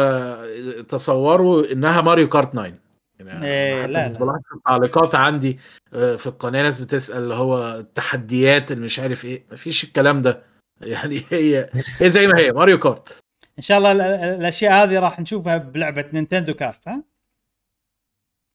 تصوروا 0.88 1.72
إنها 1.72 2.00
ماريو 2.00 2.28
كارت 2.28 2.52
9 2.52 2.72
يعني 3.20 3.46
إيه، 3.46 3.82
حتى 3.82 3.92
لا، 3.92 4.08
لا. 4.08 4.40
التعليقات 4.56 5.14
عندي 5.14 5.58
آه، 5.94 6.16
في 6.16 6.26
القناة 6.26 6.62
ناس 6.62 6.80
بتسأل 6.80 7.22
اللي 7.22 7.34
هو 7.34 7.76
التحديات 7.78 8.72
اللي 8.72 8.84
مش 8.84 9.00
عارف 9.00 9.24
إيه. 9.24 9.44
مفيش 9.52 9.84
الكلام 9.84 10.22
ده. 10.22 10.42
يعني 10.80 11.24
هي 11.30 11.70
هي 11.98 12.10
زي 12.10 12.26
ما 12.26 12.38
هي 12.38 12.52
ماريو 12.52 12.78
كارت. 12.78 13.18
إن 13.58 13.62
شاء 13.62 13.78
الله 13.78 13.92
ال- 13.92 14.00
ال- 14.00 14.40
الأشياء 14.40 14.72
هذه 14.84 14.98
راح 14.98 15.20
نشوفها 15.20 15.56
بلعبة 15.56 16.04
نينتندو 16.12 16.54
كارت 16.54 16.88
ها؟ 16.88 17.02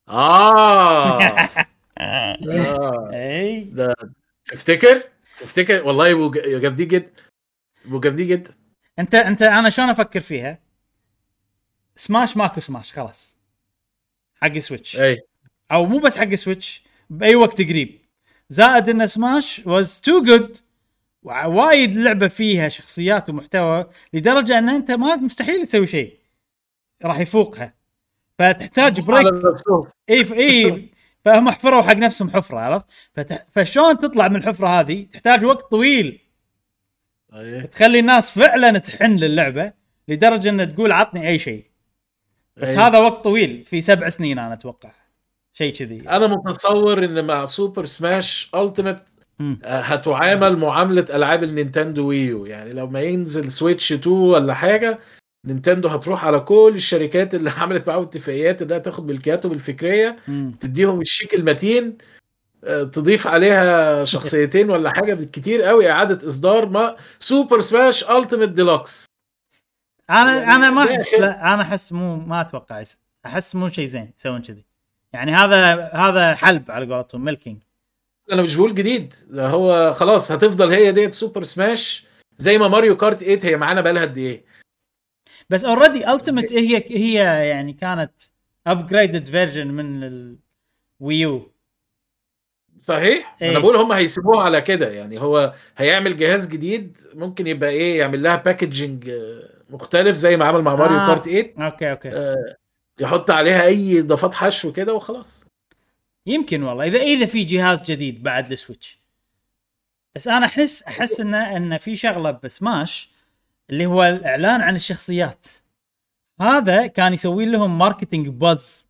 آه. 0.10 1.19
إي. 3.13 3.63
ده 3.63 3.95
تفتكر؟ 4.45 5.03
تفتكر؟ 5.38 5.84
والله 5.88 6.31
جامدين 6.59 6.88
جدا 6.88 7.11
جامدين 7.85 8.27
جدا 8.27 8.55
انت 8.99 9.15
أنت 9.15 9.41
أنا 9.41 9.69
شلون 9.69 9.89
أفكر 9.89 10.19
فيها؟ 10.19 10.59
سماش 11.95 12.38
ماكو 12.38 12.59
سماش 12.59 12.93
خلاص. 12.93 13.39
حق 14.41 14.57
سويتش 14.57 14.99
إي. 14.99 15.22
أو 15.72 15.85
مو 15.85 15.99
بس 15.99 16.17
حق 16.17 16.35
سويتش 16.35 16.84
بأي 17.09 17.35
وقت 17.35 17.61
قريب. 17.61 17.99
زائد 18.49 18.89
إن 18.89 19.07
سماش 19.07 19.61
was 19.65 19.99
too 19.99 20.23
good 20.23 20.57
وايد 21.23 21.93
لعبة 21.93 22.27
فيها 22.27 22.69
شخصيات 22.69 23.30
ومحتوى 23.30 23.89
لدرجة 24.13 24.57
إن 24.57 24.69
أنت 24.69 24.91
ما 24.91 25.15
مستحيل 25.15 25.65
تسوي 25.67 25.88
شيء. 25.88 26.19
راح 27.03 27.19
يفوقها. 27.19 27.73
فتحتاج 28.39 29.01
break. 29.02 29.34
إي 30.09 30.34
إي. 30.34 30.89
فهم 31.26 31.49
حفروا 31.49 31.81
حق 31.81 31.95
نفسهم 31.95 32.30
حفرة 32.30 32.60
عرفت؟ 32.60 32.85
فتح... 33.14 33.45
فشلون 33.52 33.97
تطلع 33.97 34.27
من 34.27 34.35
الحفرة 34.35 34.68
هذه؟ 34.68 35.07
تحتاج 35.14 35.45
وقت 35.45 35.72
طويل. 35.72 36.22
أي. 37.34 37.61
تخلي 37.61 37.99
الناس 37.99 38.31
فعلا 38.31 38.77
تحن 38.77 39.15
للعبة 39.15 39.73
لدرجة 40.07 40.49
ان 40.49 40.68
تقول 40.68 40.91
عطني 40.91 41.27
أي 41.27 41.39
شيء. 41.39 41.65
بس 42.57 42.69
أي. 42.69 42.77
هذا 42.77 42.97
وقت 42.97 43.23
طويل 43.23 43.64
في 43.64 43.81
سبع 43.81 44.10
سنين 44.10 44.39
أنا 44.39 44.53
أتوقع. 44.53 44.91
شيء 45.53 45.73
كذي. 45.73 46.10
أنا 46.10 46.27
متصور 46.27 47.06
إن 47.06 47.26
مع 47.26 47.45
سوبر 47.45 47.85
سماش 47.85 48.52
Ultimate. 48.56 49.03
هتعامل 49.65 50.57
معاملة 50.57 51.06
ألعاب 51.10 51.43
النينتندو 51.43 52.07
ويو 52.07 52.45
يعني 52.45 52.73
لو 52.73 52.88
ما 52.88 53.02
ينزل 53.02 53.49
سويتش 53.49 53.93
2 53.93 54.15
ولا 54.15 54.53
حاجة 54.53 54.99
نينتندو 55.45 55.88
هتروح 55.88 56.26
على 56.26 56.39
كل 56.39 56.73
الشركات 56.76 57.35
اللي 57.35 57.49
عملت 57.61 57.88
معاهم 57.88 58.03
اتفاقيات 58.03 58.61
انها 58.61 58.77
تاخد 58.77 59.07
ملكياتهم 59.07 59.51
الفكريه. 59.51 60.15
تديهم 60.59 61.01
الشيك 61.01 61.34
المتين 61.34 61.97
آه، 62.63 62.84
تضيف 62.84 63.27
عليها 63.27 64.03
شخصيتين 64.03 64.69
ولا 64.69 64.93
حاجة 64.93 65.13
بالكتير 65.13 65.61
قوي 65.63 65.91
إعادة 65.91 66.27
إصدار 66.27 66.69
ما 66.69 66.95
سوبر 67.19 67.61
سماش 67.61 68.03
Ultimate 68.03 68.49
Deluxe 68.49 69.06
أنا 70.09 70.35
يعني 70.35 70.55
أنا 70.55 70.69
ما 70.69 70.84
أحس. 70.84 71.13
لا 71.13 71.53
أنا 71.53 71.61
أحس 71.61 71.91
مو 71.91 72.15
ما 72.15 72.41
أتوقع 72.41 72.84
أحس 73.26 73.55
مو 73.55 73.69
شيء 73.69 73.85
زين 73.85 74.13
يسوون 74.19 74.41
كذي 74.41 74.65
يعني 75.13 75.35
هذا 75.35 75.89
هذا 75.93 76.35
حلب 76.35 76.72
على 76.72 76.93
قولتهم 76.93 77.26
milking 77.26 77.57
أنا 78.31 78.41
مش 78.41 78.55
بقول 78.55 78.76
جديد 78.76 79.13
هو 79.34 79.93
خلاص 79.93 80.31
هتفضل 80.31 80.72
هي 80.72 80.91
ديت 80.91 81.13
Super 81.14 81.43
Smash 81.43 82.06
زي 82.38 82.57
ما 82.57 82.67
Mario 82.68 82.97
Kart 82.97 83.23
8 83.23 83.39
هي 83.43 83.57
معانا 83.57 83.81
بقالها 83.81 84.01
قد 84.01 84.17
إيه 84.17 84.44
بس 85.49 85.65
already 85.65 86.10
Ultimate 86.11 86.53
هي 86.53 86.84
هي 86.88 87.47
يعني 87.49 87.73
كانت 87.73 88.11
upgraded 88.68 89.27
version 89.27 89.68
من 89.67 90.03
ال 91.02 91.11
Wii 91.11 91.41
U 91.41 91.52
صحيح؟ 92.81 93.38
إيه. 93.41 93.51
أنا 93.51 93.59
بقول 93.59 93.76
هم 93.76 93.91
هيسيبوها 93.91 94.43
على 94.43 94.61
كده. 94.61 94.91
يعني 94.91 95.22
هو 95.22 95.53
هيعمل 95.77 96.17
جهاز 96.17 96.47
جديد 96.47 96.97
ممكن 97.13 97.47
يبقى 97.47 97.69
إيه 97.69 97.99
يعمل 97.99 98.23
لها 98.23 98.35
packaging 98.35 99.11
مختلف 99.69 100.15
زي 100.15 100.38
ما 100.38 100.45
عمل 100.45 100.61
مع 100.61 100.76
ماريو 100.76 100.97
آه. 100.97 101.07
Kart 101.07 101.23
8 101.26 101.53
okay 101.57 101.91
okay. 101.91 102.10
آه، 102.09 102.55
يحط 102.99 103.31
عليها 103.31 103.63
أي 103.63 103.99
إضافات 103.99 104.34
حشو 104.34 104.72
كده 104.73 104.93
وخلاص. 104.93 105.45
يمكن 106.26 106.63
والله. 106.63 106.88
اذا 106.88 106.97
إذا 106.99 107.26
في 107.26 107.43
جهاز 107.43 107.84
جديد 107.84 108.23
بعد 108.23 108.51
ال 108.52 108.58
Switch 108.58 108.99
بس 110.15 110.27
أنا 110.27 110.45
احس 110.45 110.84
أحس 110.84 111.19
ان 111.19 111.35
إن 111.35 111.77
في 111.77 111.95
شغلة 111.95 112.31
بسماش 112.31 113.09
اللي 113.69 113.85
هو 113.85 114.03
الإعلان 114.03 114.61
عن 114.61 114.75
الشخصيات. 114.75 115.45
هذا 116.41 116.87
كان 116.87 117.13
يسوي 117.13 117.45
لهم 117.45 117.77
marketing 117.77 118.27
buzz 118.27 118.88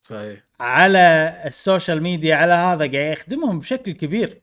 صحيح. 0.00 0.40
على 0.60 1.34
ال 1.44 1.52
social 1.52 2.02
media 2.02 2.36
على 2.36 2.52
هذا 2.52 2.78
قاعد 2.78 3.12
يخدمهم 3.12 3.58
بشكل 3.58 3.92
كبير. 3.92 4.40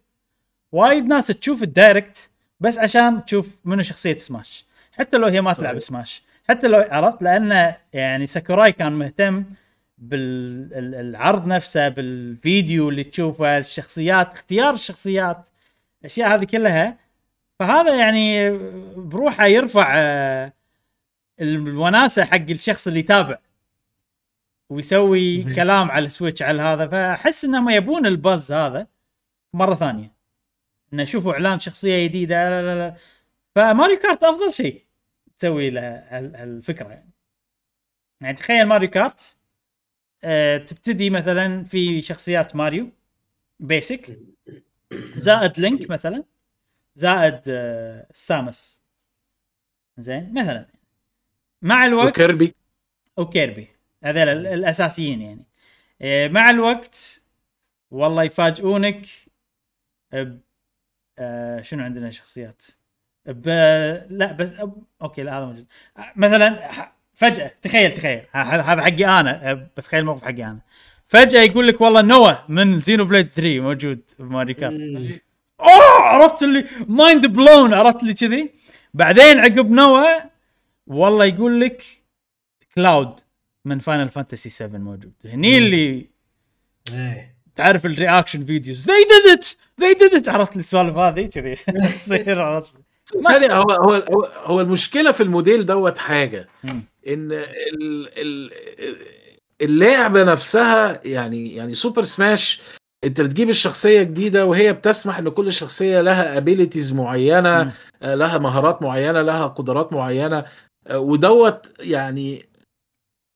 وايد 0.72 1.06
ناس 1.06 1.28
تشوف 1.28 1.64
ال 1.64 1.73
Direct 1.73 2.30
بس 2.60 2.80
عشان 2.80 3.26
تشوف 3.26 3.60
منو 3.66 3.82
شخصية 3.82 4.18
سماش. 4.18 4.66
حتى 4.92 5.18
لو 5.18 5.28
هي 5.28 5.42
ما 5.42 5.54
صحيح. 5.54 5.62
تلعب 5.62 5.80
سماش. 5.80 6.24
حتى 6.50 6.68
لو 6.68 6.80
عرفت؟ 6.92 7.22
لأن 7.22 7.74
يعني 7.94 8.28
ساكوراي 8.28 8.72
كان 8.72 8.92
مهتم 8.92 9.46
بالعرض 9.98 11.48
نفسه 11.48 11.90
بالفيديو 11.90 12.90
اللي 12.90 13.04
تشوفه 13.04 13.58
الشخصيات 13.58 14.34
اختيار 14.34 14.74
الشخصيات. 14.74 15.48
الأشياء 16.02 16.36
هذه 16.36 16.44
كلها 16.44 16.98
فهذا 17.64 17.96
يعني 18.00 18.50
بروحه 18.96 19.46
يرفع 19.46 19.94
آه، 19.96 20.54
الوناسه 21.42 22.26
حق 22.26 22.50
الشخص 22.50 22.88
اللي 22.88 23.00
يتابع 23.00 23.38
ويسوي. 24.70 25.44
كلام 25.44 25.92
على 25.92 26.06
ال 26.06 26.11
Switch 26.11 26.42
على 26.42 26.62
هذا. 26.62 26.88
فأحس 26.88 27.46
إنهم 27.46 27.70
يبون 27.70 28.06
ال 28.06 28.15
buzz 28.15 28.52
هذا 28.52 28.88
مرة 29.54 29.76
ثانية. 29.76 30.14
إنه 30.94 31.04
يشوفوا 31.04 31.34
إعلان 31.34 31.60
شخصية 31.60 32.08
جديدة 32.08 32.50
لا 32.50 32.62
لا 32.62 32.76
لا. 32.76 32.96
ف 33.56 33.63
Mario 33.63 34.00
Kart 34.00 34.24
أفضل 34.24 34.54
شيء 34.54 34.84
تسوي 35.38 35.70
له 35.70 35.82
هالفكره 36.10 36.88
يعني. 36.90 37.14
يعني 38.22 38.34
تخيل 38.38 38.66
Mario 38.66 38.90
Kart 38.90 39.38
آه 40.24 40.58
تبتدي 40.58 41.10
مثلا 41.10 41.66
في 41.66 42.02
شخصيات 42.02 42.56
ماريو 42.56 42.90
basic. 43.60 44.20
زائد 45.16 45.60
لينك 45.60 45.90
مثلا. 45.90 46.24
زائد 46.96 47.42
آه، 47.48 48.08
سامس 48.14 48.84
زين 49.98 50.34
مثلا 50.34 50.66
مع 51.62 51.86
الوقت 51.86 52.08
وكيربي. 52.08 52.56
وكيربي. 53.18 53.68
هذول 54.04 54.30
ال- 54.30 54.48
الأساسيين 54.48 55.22
يعني. 55.22 55.46
إيه، 56.02 56.28
مع 56.28 56.50
الوقت 56.50 57.22
والله 57.92 58.24
يفاجئونك 58.24 59.08
ب 60.14 60.38
آه، 61.20 61.62
شنو 61.62 61.84
عندنا 61.84 62.12
شخصيات؟ 62.12 62.64
ب 63.26 63.48
لا 64.10 64.32
بس 64.32 64.54
أب- 64.54 64.70
okay 65.02 65.24
لا 65.24 65.38
هذا 65.38 65.46
موجود. 65.46 65.66
آه، 65.98 66.14
مثلا 66.16 66.70
فجأة 67.14 67.52
تخيل 67.62 67.92
تخيل. 67.92 68.22
هذا 68.32 68.64
حقي 68.82 69.06
أنا 69.20 69.50
آه، 69.52 69.54
بتخيل 69.54 70.00
الموقف 70.00 70.24
حقي 70.24 70.44
أنا. 70.44 70.60
فجأة 71.06 71.42
يقول 71.42 71.68
لك 71.68 71.82
والله 71.82 72.02
Noah 72.02 72.34
من 72.50 72.80
Xenoblade 72.80 73.28
3 73.28 73.60
موجود 73.60 74.02
في 74.18 74.24
Mario 74.24 74.54
Kart. 74.54 75.23
أوه! 75.64 76.02
عرفت 76.02 76.44
اللي 76.44 76.66
mind 76.88 77.26
blown 77.26 77.74
عرفت 77.74 78.02
اللي 78.02 78.14
كذي. 78.14 78.50
بعدين 78.94 79.40
عقب 79.40 79.72
Noah 79.72 80.20
والله 80.88 81.26
يقول 81.26 81.62
لك 81.62 81.84
Cloud 82.76 83.20
من 83.66 83.80
Final 83.80 84.10
Fantasy 84.10 84.50
7 84.50 84.78
موجود. 84.80 85.14
هني 85.26 85.58
اللي 85.58 86.08
إيه. 86.92 87.36
تعرف 87.56 87.86
ال 87.86 87.93
reaction 87.93 88.46
videos 88.46 88.92
they 88.92 89.06
did 89.06 89.38
it! 89.40 89.46
They 89.82 89.96
did 90.00 90.22
it! 90.24 90.30
عرفت 90.30 90.58
السوالف 90.58 90.98
هذه 90.98 91.26
كذي. 91.26 91.56
تصير 91.94 92.42
عرفت. 92.42 92.74
ثانية 93.28 93.54
هو 93.54 93.72
هو 93.72 94.24
هو- 94.46 94.62
المشكلة 94.62 95.12
في 95.12 95.24
الموديل 95.24 95.66
دوت 95.66 95.98
حاجة. 95.98 96.48
مم. 96.64 96.84
إن 97.08 97.32
ال- 97.32 98.10
ال- 98.18 98.52
اللعبة 99.62 100.24
نفسها 100.24 101.00
يعني 101.06 101.56
يعني 101.56 101.74
Super 101.74 102.04
Smash 102.04 102.62
انت 103.04 103.22
بتجيب 103.22 103.50
الشخصية 103.50 104.04
جديدة 104.04 104.46
وهي 104.46 104.74
بتسمح 104.74 105.18
ان 105.18 105.30
كل 105.30 105.52
شخصية 105.52 106.02
لها 106.02 106.38
abilities 106.38 106.94
معينة 106.94 107.64
مم. 107.64 107.72
آه، 108.04 108.16
لها 108.16 108.38
مهارات 108.38 108.82
معينة 108.82 109.22
لها 109.22 109.48
قدرات 109.48 109.94
معينة 109.94 110.46
آه، 110.88 111.00
ودوت 111.00 111.74
يعني 111.80 112.46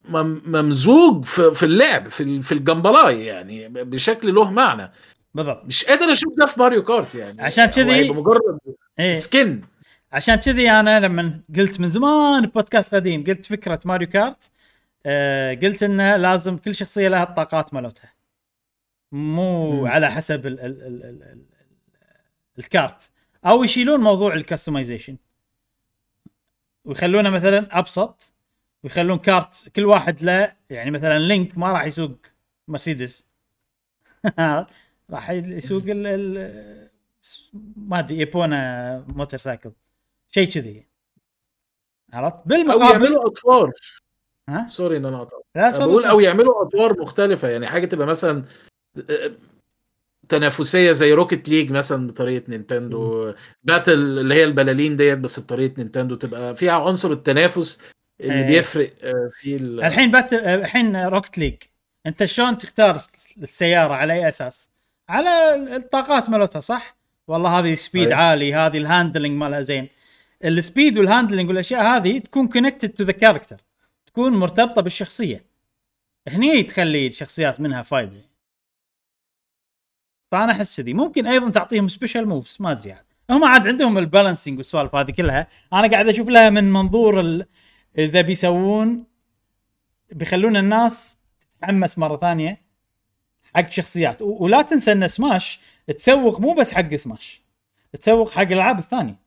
مم- 0.09 0.41
ممزوج 0.45 1.25
في 1.25 1.63
اللعب 1.65 2.07
في 2.07 2.41
في 2.41 2.51
ال 2.51 2.59
gameplay 2.59 3.25
يعني 3.25 3.67
بشكل 3.69 4.35
له 4.35 4.51
معنى. 4.51 4.91
بالضبط. 5.33 5.65
مش 5.65 5.85
قادر 5.85 6.11
أشوف 6.11 6.33
ده 6.37 6.45
في 6.45 6.59
Mario 6.59 6.83
Kart 6.83 7.15
يعني. 7.15 7.41
عشان 7.41 7.65
كذي- 7.65 8.09
مجرد 8.09 8.59
إيه. 8.99 9.13
skin. 9.13 9.61
عشان 10.11 10.35
كذي 10.35 10.69
أنا 10.71 10.99
لما 10.99 11.39
قلت 11.55 11.79
من 11.79 11.87
زمان 11.87 12.45
بودكاست 12.45 12.95
قديم 12.95 13.23
قلت 13.23 13.45
فكرة 13.45 13.79
Mario 13.85 14.09
Kart 14.09 14.43
آه 15.05 15.53
قلت 15.53 15.83
إنه 15.83 16.15
لازم 16.15 16.57
كل 16.57 16.75
شخصية 16.75 17.07
لها 17.07 17.23
الطاقات 17.23 17.73
مالتها. 17.73 18.16
مو 19.11 19.71
مم. 19.81 19.87
على 19.87 20.11
حسب 20.11 20.47
ال 20.47 20.59
ال 20.59 20.83
ال 20.83 21.03
ال 21.03 21.23
ال 21.23 21.45
ال 22.59 22.68
kart. 22.68 23.11
أو 23.45 23.63
يشيلون 23.63 23.99
موضوع 23.99 24.33
ال 24.33 24.39
customization 24.39 25.17
ويخلونه 26.85 27.29
مثلا 27.29 27.79
أبسط. 27.79 28.33
ويخلون 28.83 29.17
kart 29.19 29.69
كل 29.75 29.85
واحد 29.85 30.23
له 30.23 30.53
يعني 30.69 30.91
مثلا 30.91 31.19
لينك 31.19 31.57
ما 31.57 31.71
راح 31.71 31.83
يسوق 31.85 32.17
مرسيدس. 32.67 33.27
راح 35.09 35.29
يسوق 35.29 35.83
ال 35.83 36.07
ال 36.07 36.89
ما 37.75 37.99
أدري 37.99 38.19
Epona 38.19 39.05
motorcycle. 39.07 39.71
شيء 40.29 40.49
كذي. 40.49 40.87
عرفت؟ 42.13 42.35
أو 42.35 42.41
بالمقابل 42.45 42.91
يعملوا 42.91 43.27
أطوار. 43.27 43.71
ها؟ 44.49 44.67
sorry 44.69 44.97
إن 44.97 45.05
أنا 45.05 45.27
لا 45.55 45.77
بقول 45.79 46.05
أو 46.05 46.19
يعملوا 46.19 46.63
أطوار 46.67 47.01
مختلفة. 47.01 47.47
يعني 47.47 47.67
حاجة 47.67 47.85
تبقى 47.85 48.07
مثلا 48.07 48.43
تنافسية 50.29 50.91
زي 50.91 51.13
Rocket 51.13 51.49
League 51.49 51.71
مثلا 51.71 52.07
بطريقة 52.07 52.43
نينتندو 52.49 53.33
battle 53.63 53.93
اللي 53.93 54.35
هي 54.35 54.43
البلالين 54.43 54.97
ديت 54.97 55.17
بس 55.19 55.39
بطريقة 55.39 55.73
نينتندو 55.77 56.15
تبقى 56.15 56.55
فيها 56.55 56.71
عنصر 56.73 57.11
التنافس 57.11 57.81
اللي 58.21 58.33
إيه. 58.41 58.47
بيفرق 58.47 58.93
آه، 59.03 59.29
في 59.33 59.55
ال- 59.55 59.83
الحين 59.83 60.11
بات 60.11 60.33
الحين 60.33 60.95
Rocket 60.95 61.37
League 61.37 61.55
أنت 62.05 62.25
شلون 62.25 62.57
تختار 62.57 62.95
السيارة 63.37 63.93
على 63.93 64.13
أي 64.13 64.27
أساس؟ 64.27 64.69
على 65.09 65.55
الطاقات 65.75 66.29
مالتها 66.29 66.59
صح؟ 66.59 66.97
والله 67.27 67.59
هذه 67.59 67.75
speed 67.75 68.07
أي. 68.07 68.13
عالي 68.13 68.53
هذه 68.53 68.77
ال 68.77 68.83
handling 68.83 69.31
مالها 69.31 69.61
زين 69.61 69.87
ال 70.45 70.54
speed 70.54 70.97
وال 70.97 71.08
handling 71.08 71.49
والأشياء 71.49 71.81
هذه 71.83 72.19
تكون 72.19 72.47
connected 72.47 72.89
to 72.89 73.03
the 73.03 73.11
character 73.11 73.57
تكون 74.05 74.33
مرتبطة 74.33 74.81
بالشخصية 74.81 75.45
هني 76.27 76.63
تخلي 76.63 77.07
الشخصيات 77.07 77.59
منها 77.61 77.81
فايدة 77.81 78.17
فأنا 80.31 80.51
أحس 80.51 80.81
كذي. 80.81 80.93
ممكن 80.93 81.27
أيضا 81.27 81.49
تعطيهم 81.49 81.87
special 81.87 82.27
moves 82.27 82.57
ما 82.59 82.71
أدري 82.71 82.91
عاد 82.91 83.05
هم 83.29 83.43
عاد 83.43 83.67
عندهم 83.67 83.97
ال 83.97 84.03
balancing 84.03 84.57
والسوالف 84.57 84.95
هذه 84.95 85.11
كلها. 85.11 85.47
أنا 85.73 85.87
قاعد 85.87 86.07
أشوف 86.07 86.27
لها 86.27 86.49
من 86.49 86.73
منظور 86.73 87.19
ال... 87.19 87.45
إذا 87.97 88.21
بيسوون 88.21 89.05
بيخلون 90.11 90.57
الناس 90.57 91.17
تتحمس 91.57 91.97
مرة 91.97 92.17
ثانية 92.17 92.61
حق 93.55 93.71
شخصيات. 93.71 94.21
و... 94.21 94.37
ولا 94.39 94.61
تنسى 94.61 94.91
إن 94.91 95.07
سماش 95.07 95.59
تسوق 95.87 96.39
مو 96.39 96.53
بس 96.53 96.73
حق 96.73 96.95
سماش 96.95 97.41
تسوق 97.93 98.31
حق 98.31 98.41
الألعاب 98.41 98.79
الثانية. 98.79 99.19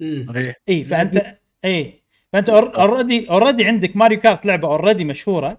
إيه. 0.00 0.56
إي 0.68 0.84
فأنت 0.84 1.38
إي. 1.64 2.02
فأنت 2.32 2.48
already 2.50 3.30
already 3.30 3.64
عندك 3.64 3.96
Mario 3.96 4.20
Kart 4.20 4.46
لعبة 4.46 4.68
already 4.68 5.04
مشهورة. 5.04 5.58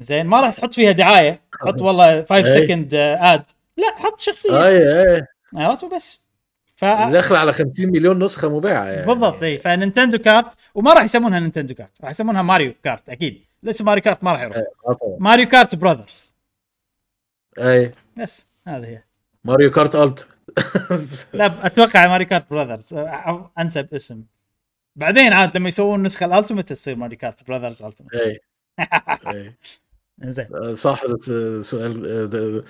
زين 0.00 0.26
ما 0.26 0.40
راح 0.40 0.54
تحط 0.54 0.74
فيها 0.74 0.92
دعاية. 0.92 1.40
تحط 1.60 1.82
والله 1.82 2.22
5 2.24 2.34
أي. 2.34 2.44
second 2.44 2.94
ad 2.94 3.44
لا 3.76 3.96
حط 3.96 4.20
شخصية. 4.20 4.66
اي 4.66 5.02
اي 5.16 5.26
عرفت 5.54 5.84
وبس 5.84 6.20
ف 6.74 6.84
داخل 6.84 7.36
على 7.36 7.52
50 7.52 7.86
مليون 7.86 8.24
نسخة 8.24 8.56
مباعه 8.56 8.84
يعني. 8.84 9.06
بالضبط 9.06 9.42
اي 9.42 9.58
ف 9.58 9.65
Nintendo 9.65 10.18
Kart 10.18 10.56
وما 10.74 10.92
راح 10.92 11.02
يسمونها 11.04 11.40
Nintendo 11.40 11.74
Kart 11.74 12.00
راح 12.00 12.10
يسمونها 12.10 12.42
Mario 12.42 12.74
Kart 12.84 13.08
أكيد. 13.08 13.44
الاسم 13.64 13.84
Mario 13.84 14.02
Kart 14.02 14.24
ما 14.24 14.32
راح 14.32 14.42
يروح؟ 14.42 14.56
آه 14.56 14.92
طبعا. 14.92 15.16
Mario 15.18 15.48
Kart 15.48 15.74
Brothers. 15.74 16.34
اي 17.58 17.92
بس 18.16 18.48
هذه 18.66 18.86
هي. 18.86 19.02
Mario 19.44 19.70
Kart 19.70 19.94
Ult. 19.96 20.26
لا 21.34 21.66
أتوقع 21.66 22.08
Mario 22.08 22.26
Kart 22.26 22.50
Brothers. 22.50 22.94
أنسب 23.58 23.94
اسم. 23.94 24.22
بعدين 24.96 25.32
عاد 25.32 25.56
لما 25.56 25.68
يسوون 25.68 25.98
النسخه 25.98 26.26
ال 26.26 26.31
Ultimate 26.31 26.68
تصير 26.68 26.96
Mario 26.96 27.18
Kart 27.18 27.48
Brothers 27.48 27.82
Ultimate. 27.82 28.14
اي 28.14 28.40
اي 29.34 29.54
زين 30.22 30.46
آه، 30.54 30.74
صح 30.74 31.02
آه، 31.30 31.60
سؤال 31.60 32.06
آه، 32.34 32.64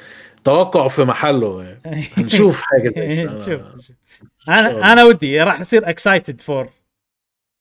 توقع 0.44 0.88
في 0.88 1.04
محله 1.04 1.62
يعني. 1.64 2.04
هنشوف 2.16 2.62
حاجة 2.62 2.88
زي 2.96 3.24
كده. 3.24 3.40
شوف 3.46 3.86
شوف. 3.86 3.96
شاء 4.38 4.60
الله. 4.60 4.70
أنا 4.70 4.92
أنا 4.92 5.04
ودي 5.04 5.42
راح 5.42 5.60
اصير 5.60 5.88
excited 5.88 6.40
for 6.40 6.68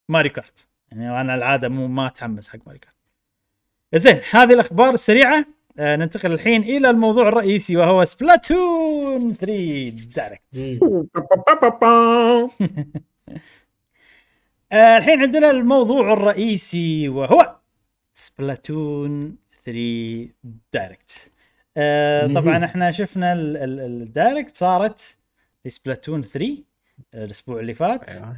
Mario 0.09 0.29
Kart 0.29 0.67
يعني 0.91 1.21
أنا 1.21 1.35
العادة 1.35 1.69
مو 1.69 1.87
ما 1.87 2.07
أتحمس 2.07 2.49
حق 2.49 2.59
Mario 2.67 2.79
Kart 2.79 2.95
زين 3.95 4.19
هذه 4.31 4.53
الأخبار 4.53 4.93
السريعة 4.93 5.45
آه 5.79 5.95
ننتقل 5.95 6.31
الحين 6.31 6.63
إلى 6.63 6.89
الموضوع 6.89 7.27
الرئيسي 7.27 7.77
وهو 7.77 8.05
سبلاتون 8.05 9.33
3 9.33 9.89
دايركت 10.15 10.55
آه 14.71 14.97
الحين 14.97 15.21
عندنا 15.21 15.51
الموضوع 15.51 16.13
الرئيسي 16.13 17.09
وهو 17.09 17.55
سبلاتون 18.13 19.37
3 19.65 20.29
دايركت 20.73 21.31
آه 21.77 22.27
طبعا 22.27 22.65
إحنا 22.65 22.91
شفنا 22.91 23.33
ال- 23.33 23.57
ال- 23.57 23.79
ال 23.79 23.90
direct 23.90 24.57
صارت 24.57 25.17
لسبلاتون 25.65 26.21
3 26.21 26.57
الأسبوع 27.13 27.59
اللي 27.59 27.73
فات. 27.73 28.09
أيوة. 28.09 28.37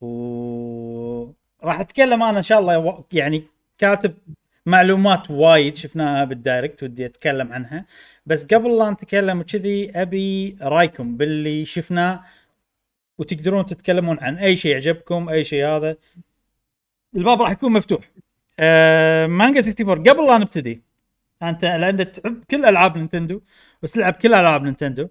وراح 0.00 1.80
أتكلم 1.80 2.22
أنا 2.22 2.38
إن 2.38 2.42
شاء 2.42 2.60
الله 2.60 2.78
و- 2.78 3.04
يعني 3.12 3.44
كاتب 3.78 4.14
معلومات 4.66 5.30
وايد 5.30 5.76
شفناها 5.76 6.24
بال 6.24 6.39
direct 6.39 6.82
ودي 6.82 7.06
أتكلم 7.06 7.52
عنها. 7.52 7.84
بس 8.26 8.44
قبل 8.46 8.78
لا 8.78 8.90
نتكلم 8.90 9.40
وكذي 9.40 9.90
أبي 10.02 10.56
رأيكم 10.62 11.16
باللي 11.16 11.64
شفناه 11.64 12.24
وتقدرون 13.18 13.66
تتكلمون 13.66 14.18
عن 14.20 14.38
أي 14.38 14.56
شيء 14.56 14.72
يعجبكم 14.72 15.28
أي 15.28 15.44
شيء 15.44 15.64
هذا. 15.66 15.96
الباب 17.16 17.42
راح 17.42 17.50
يكون 17.50 17.72
مفتوح. 17.72 18.10
آه 18.58 19.26
مانجا 19.26 19.60
64 19.60 20.02
قبل 20.08 20.26
لا 20.26 20.38
نبتدي 20.38 20.82
أنت 21.42 21.64
لأن 21.64 22.12
تحب 22.12 22.44
كل 22.50 22.64
ألعاب 22.64 22.96
نينتندو 22.96 23.40
وتلعب 23.82 24.12
كل 24.16 24.34
ألعاب 24.34 24.62
نينتندو 24.62 25.08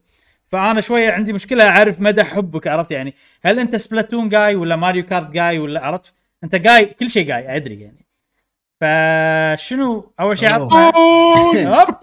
فأنا 0.47 0.81
شوية 0.81 1.11
عندي 1.11 1.33
مشكلة 1.33 1.69
أعرف 1.69 1.99
مدى 1.99 2.23
حبك 2.23 2.67
عرفت 2.67 2.91
يعني؟ 2.91 3.15
هل 3.43 3.59
أنت 3.59 3.75
سبلاتون 3.75 4.29
جاي 4.29 4.55
ولا 4.55 4.75
ماريو 4.75 5.05
كارت 5.05 5.29
جاي 5.29 5.59
ولا 5.59 5.85
عرفت؟ 5.85 6.13
أنت 6.43 6.55
جاي 6.55 6.85
كل 6.85 7.09
شيء 7.09 7.27
جاي 7.27 7.55
أدري 7.55 7.81
يعني. 7.81 8.05
فشنو؟ 8.81 10.13
أول 10.19 10.37
شيء. 10.37 10.49
عطنا 10.49 10.91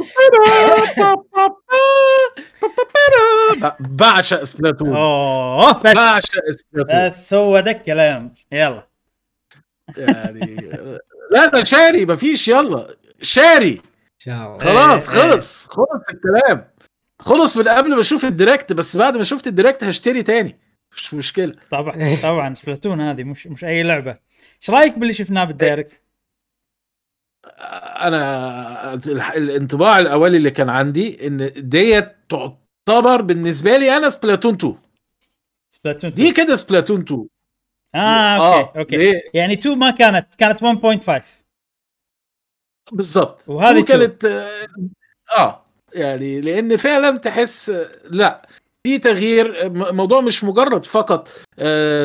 بعشق 3.81 4.43
سبلاتون. 4.43 4.97
أوه 4.97 5.73
بس. 5.73 5.95
بعشق 5.95 6.51
سبلاتون. 6.51 7.09
بس 7.09 7.35
هو 7.35 7.61
ده 7.61 7.71
الكلام. 7.71 8.35
يلا. 8.53 8.87
يعني 9.97 10.71
لا 11.31 11.47
ده 11.47 11.65
شاري 11.65 12.07
مفيش 12.07 12.49
يلا. 12.49 12.97
شاري. 13.23 13.81
خلاص 14.61 15.09
إيه، 15.09 15.23
إيه. 15.23 15.31
خلص 15.31 15.67
خلص 15.67 16.03
الكلام. 16.15 16.71
خلص 17.21 17.57
من 17.57 17.69
قبل 17.69 17.95
ما 17.95 18.01
أشوف 18.01 18.25
ال 18.25 18.31
direct 18.31 18.73
بس 18.73 18.97
بعد 18.97 19.17
ما 19.17 19.23
شفت 19.23 19.47
ال 19.47 19.52
direct 19.52 19.85
هشتري 19.85 20.23
تاني. 20.23 20.59
مش 20.93 21.15
مشكلة. 21.15 21.55
طبعا 21.71 22.17
طبعا 22.23 22.55
سبلاتون 22.55 23.01
هذه 23.01 23.25
مش 23.25 23.47
مش 23.47 23.65
أي 23.65 23.83
لعبة. 23.83 24.19
إيش 24.61 24.71
رأيك 24.71 24.99
باللي 24.99 25.13
شفناه 25.13 25.45
بال 25.45 25.57
direct؟ 25.57 26.03
أنا 28.01 28.95
الانطباع 29.37 29.99
الأولي 29.99 30.37
اللي 30.37 30.51
كان 30.51 30.69
عندي 30.71 31.27
إن 31.27 31.53
ديت 31.57 32.17
تعتبر 32.29 33.23
بالنسبة 33.23 33.77
لي 33.77 33.97
أنا 33.97 34.09
سبلاتون 34.09 34.55
2 34.55 34.75
سبلاتون 35.71 36.11
دي 36.13 36.33
كده 36.33 36.55
سبلاتون 36.55 37.01
2 37.01 37.27
آه 37.95 38.61
okay 38.61 38.79
okay. 38.79 38.97
ليه؟ 38.97 39.21
يعني 39.35 39.53
2 39.53 39.79
ما 39.79 39.91
كانت 39.91 40.35
كانت 40.35 40.63
1.5 40.63 41.23
بالظبط 42.93 43.49
وهذه 43.49 43.85
كانت 43.85 44.25
آه 44.25 44.67
آه، 45.39 45.65
يعني 45.95 46.41
لأن 46.41 46.77
فعلا 46.77 47.19
تحس 47.19 47.71
آه، 47.71 47.87
لا 48.11 48.49
في 48.87 48.99
تغيير 48.99 49.69
م- 49.71 49.83
الموضوع 49.83 50.21
مش 50.21 50.45
مجرد 50.45 50.85
فقط 50.85 51.29
آه، 51.29 51.43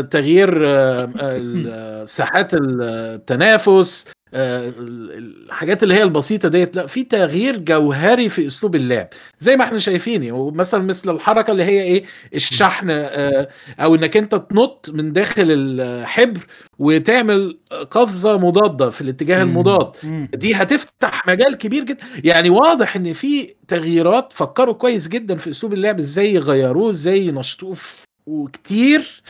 تغيير 0.02 0.62
آه، 0.70 1.10
ال- 1.22 2.10
ساحات 2.10 2.52
التنافس 2.54 4.08
آه، 4.34 4.70
ال- 4.70 5.46
الحاجات 5.48 5.84
اللي 5.84 5.94
هي 5.94 6.04
البسيطة 6.04 6.50
ديت 6.50 6.76
لا 6.76 6.88
في 6.88 7.04
تغيير 7.04 7.58
جوهري 7.58 8.30
في 8.30 8.48
أسلوب 8.48 8.76
اللعب 8.76 9.08
زي 9.40 9.56
ما 9.58 9.64
إحنا 9.64 9.78
شايفين 9.80 10.32
ومثلا 10.32 10.84
مثل 10.84 11.16
الحركة 11.16 11.52
اللي 11.52 11.64
هي 11.64 11.82
إيه 11.84 12.04
الشحن 12.36 12.88
آه، 12.90 13.48
أو 13.80 13.96
إنك 13.96 14.18
أنت 14.18 14.36
تنط 14.36 14.90
من 14.94 15.14
داخل 15.14 15.44
الحبر 15.48 16.40
وتعمل 16.80 17.58
قفزة 17.92 18.38
مضادة 18.38 18.90
في 18.90 19.02
الاتجاه. 19.02 19.42
المضاد. 19.42 19.92
دي 20.34 20.56
هتفتح 20.56 21.28
مجال 21.28 21.56
كبير 21.58 21.84
جدا 21.84 22.00
يعني 22.24 22.50
واضح 22.50 22.96
إن 22.96 23.14
في 23.14 23.54
تغييرات 23.68 24.34
فكروا 24.34 24.74
كويس 24.74 25.08
جدا 25.08 25.36
في 25.36 25.50
أسلوب 25.50 25.74
اللعب 25.74 26.00
إزاي 26.00 26.34
يغيروه 26.34 26.90
إزاي 26.90 27.26
ينشطوه 27.28 27.78
وكتير 28.28 29.22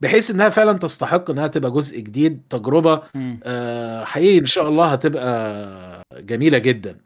بحيث 0.00 0.30
إنها 0.30 0.48
فعلا 0.48 0.72
تستحق 0.72 1.30
إنها 1.30 1.46
تبقى 1.46 1.70
جزء 1.70 2.00
جديد 2.00 2.42
تجربة. 2.50 3.02
آه، 3.44 4.04
حقيقي 4.04 4.38
إن 4.38 4.46
شاء 4.46 4.68
الله 4.68 4.86
هتبقى 4.86 6.02
جميلة 6.20 6.58
جدا 6.58 6.96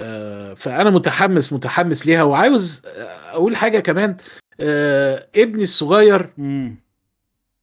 آه، 0.00 0.54
فأنا 0.54 0.90
متحمس 0.90 1.52
متحمس 1.52 2.06
ليها 2.06 2.22
وعاوز 2.22 2.82
أقول 3.30 3.56
حاجة 3.56 3.78
كمان 3.78 4.16
آه، 4.60 5.26
ابني 5.36 5.62
الصغير 5.62 6.30
مم. 6.38 6.76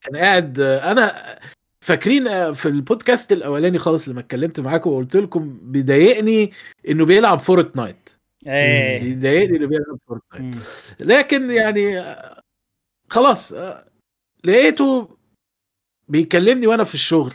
كان 0.02 0.15
قاعد 0.18 0.60
أنا 0.60 1.35
فاكرين 1.81 2.27
آه، 2.27 2.52
في 2.52 2.65
البودكاست 2.65 3.31
الأولاني 3.31 3.77
خالص 3.77 4.10
لما 4.10 4.19
اتكلمت 4.19 4.60
معاكم 4.60 4.89
وقلت 4.89 5.15
لكم 5.15 5.60
بيضايقني 5.61 6.52
إنه 6.89 7.06
بيلعب 7.06 7.39
فورتنايت 7.39 8.10
إيه 8.48 9.02
بيضايقني 9.02 9.57
إنه 9.57 9.68
بيلعب 9.68 9.98
فورتنايت. 10.07 10.56
لكن 10.99 11.52
يعني 11.52 11.99
آه، 11.99 12.41
خلاص 13.10 13.53
آه، 13.53 13.85
لقيته 14.43 15.18
بيكلمني 16.07 16.68
وأنا 16.68 16.84
في 16.84 16.93
الشغل. 16.95 17.34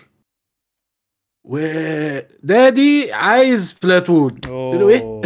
و 1.44 1.72
daddy 1.72 3.12
عايز 3.12 3.72
سبلاتون. 3.82 4.30
قلت 4.30 4.74
له 4.74 4.88
إيه. 4.88 5.20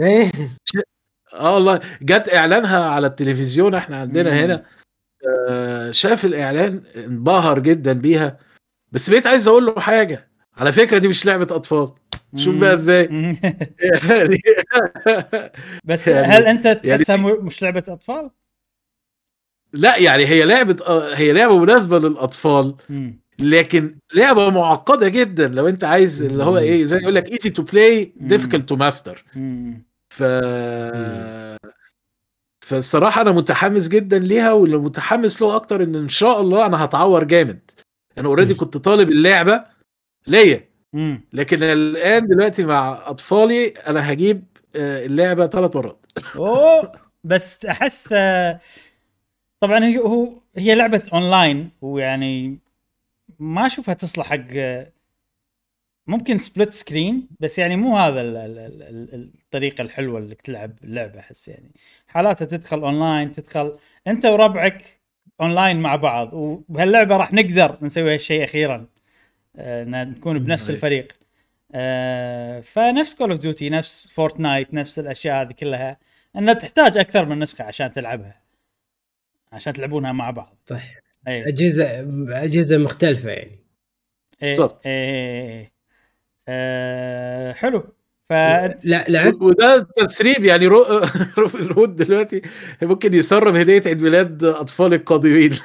إيه؟ 0.08 0.32
آه 1.34 1.54
والله. 1.54 1.80
جت 2.02 2.34
إعلانها 2.34 2.84
على 2.84 3.06
التلفزيون 3.06 3.74
إحنا 3.74 3.96
عندنا 3.96 4.30
مم. 4.30 4.36
هنا. 4.36 4.64
آه، 5.48 5.90
شاف 5.90 6.24
الإعلان 6.24 6.82
انبهر 6.96 7.58
جدا 7.58 7.92
بيها. 7.92 8.38
بس 8.92 9.10
بقيت 9.10 9.26
عايز 9.26 9.48
أقول 9.48 9.66
له 9.66 9.80
حاجة. 9.80 10.30
على 10.56 10.72
فكرة 10.72 10.98
دي 10.98 11.08
مش 11.08 11.26
لعبة 11.26 11.56
أطفال. 11.56 11.92
شوف 12.36 12.56
بقى 12.56 12.74
إزاي. 12.74 13.04
يعني 14.08 14.38
بس 15.84 16.08
يعني- 16.08 16.26
هل 16.26 16.46
أنت 16.46 16.68
تحسها 16.68 17.16
م- 17.16 17.44
مش 17.44 17.62
لعبة 17.62 17.84
أطفال؟ 17.88 18.30
لا 19.72 19.96
يعني 19.96 20.26
هي 20.26 20.44
لعبة 20.44 20.76
آه، 20.86 21.14
هي 21.14 21.32
لعبة 21.32 21.58
مناسبة 21.58 21.98
للأطفال. 21.98 22.74
لكن 23.38 23.96
لعبة 24.14 24.50
معقدة 24.50 25.08
جدا 25.08 25.48
لو 25.48 25.68
أنت 25.68 25.84
عايز 25.84 26.22
اللي 26.22 26.44
هو 26.44 26.58
إيه 26.58 26.84
زي 26.84 26.96
يقول 26.96 27.14
لك 27.14 27.32
easy 27.32 27.50
to 27.50 27.62
play 27.62 28.12
difficult 28.16 28.68
to 28.68 28.76
master. 28.76 29.24
ف 30.08 30.22
فالصراحة 32.60 33.20
أنا 33.22 33.32
متحمس 33.32 33.88
جدا 33.88 34.18
ليها 34.18 34.52
واللي 34.52 34.76
متحمس 34.76 35.42
له 35.42 35.56
أكتر 35.56 35.82
إن 35.82 35.94
إن 35.94 36.08
شاء 36.08 36.40
الله 36.40 36.66
أنا 36.66 36.84
هتعور 36.84 37.24
جامد. 37.24 37.70
أنا 38.18 38.28
already 38.28 38.54
كنت 38.54 38.76
طالب 38.76 39.10
اللعبة 39.10 39.64
ليا. 40.26 40.70
لكن 41.32 41.62
الآن 41.62 42.26
دلوقتي 42.26 42.64
مع 42.64 43.02
أطفالي 43.06 43.66
أنا 43.68 44.12
هجيب 44.12 44.44
آه، 44.76 45.06
اللعبة 45.06 45.46
ثلاث 45.46 45.76
مرات. 45.76 46.06
أوه! 46.36 46.92
بس 47.24 47.66
أحس 47.66 48.08
آه، 48.12 48.60
طبعا 49.60 49.84
هي 49.84 49.98
هو 49.98 50.28
هي 50.56 50.74
لعبة 50.74 51.02
أونلاين 51.12 51.70
ويعني 51.80 52.58
ما 53.38 53.66
أشوفها 53.66 53.94
تصلح 53.94 54.26
حق 54.26 54.44
ممكن 56.06 56.38
split 56.38 56.72
screen 56.72 57.28
بس 57.40 57.58
يعني 57.58 57.76
مو 57.76 57.96
هذا 57.98 58.20
ال- 58.20 58.36
ال- 58.36 58.58
ال- 58.58 59.14
ال- 59.14 59.30
الطريقة 59.44 59.82
الحلوة 59.82 60.18
اللي 60.18 60.34
تلعب 60.34 60.72
اللعبة 60.84 61.20
أحس 61.20 61.48
يعني. 61.48 61.70
حالاتها 62.08 62.44
تدخل 62.44 62.82
أونلاين 62.82 63.32
تدخل 63.32 63.78
أنت 64.06 64.26
وربعك 64.26 65.00
أونلاين 65.40 65.80
مع 65.80 65.96
بعض 65.96 66.32
وبهاللعبة 66.34 67.16
راح 67.16 67.32
نقدر 67.32 67.78
نسوي 67.82 68.14
هالشيء 68.14 68.44
أخيرا 68.44 68.86
آه، 69.56 69.84
نكون 69.84 70.38
بنفس 70.38 70.68
إي. 70.70 70.74
الفريق. 70.76 71.12
آه، 71.74 72.60
فنفس 72.60 73.14
كول 73.14 73.30
اوف 73.30 73.40
ديوتي 73.40 73.70
نفس 73.70 74.08
فورتنايت 74.08 74.74
نفس 74.74 74.98
الأشياء 74.98 75.42
هذه 75.42 75.52
كلها 75.52 75.98
انها 76.36 76.54
تحتاج 76.54 76.98
أكثر 76.98 77.24
من 77.26 77.38
نسخة 77.38 77.64
عشان 77.64 77.92
تلعبها. 77.92 78.39
عشان 79.52 79.72
تلعبونها 79.72 80.12
مع 80.12 80.30
بعض. 80.30 80.56
صح. 80.66 80.82
اي 81.28 81.48
أجهزة 81.48 82.00
أجهزة 82.44 82.78
مختلفة 82.78 83.30
يعني. 83.30 83.58
اي 84.42 84.48
بالضبط. 84.48 84.80
اي 84.86 85.70
آه، 86.48 87.52
حلو. 87.52 87.94
فأنت 88.22 88.84
لا 88.84 89.04
لعبت 89.08 89.42
وده 89.42 89.88
تسريب 89.96 90.44
يعني 90.44 90.66
رو- 90.66 91.02
هود 91.78 91.96
دلوقتي 91.96 92.42
ممكن 92.82 93.14
يسرب 93.14 93.56
هدية 93.56 93.82
عيد 93.86 94.02
ميلاد 94.02 94.44
أطفال 94.44 94.94
القادمين. 94.94 95.58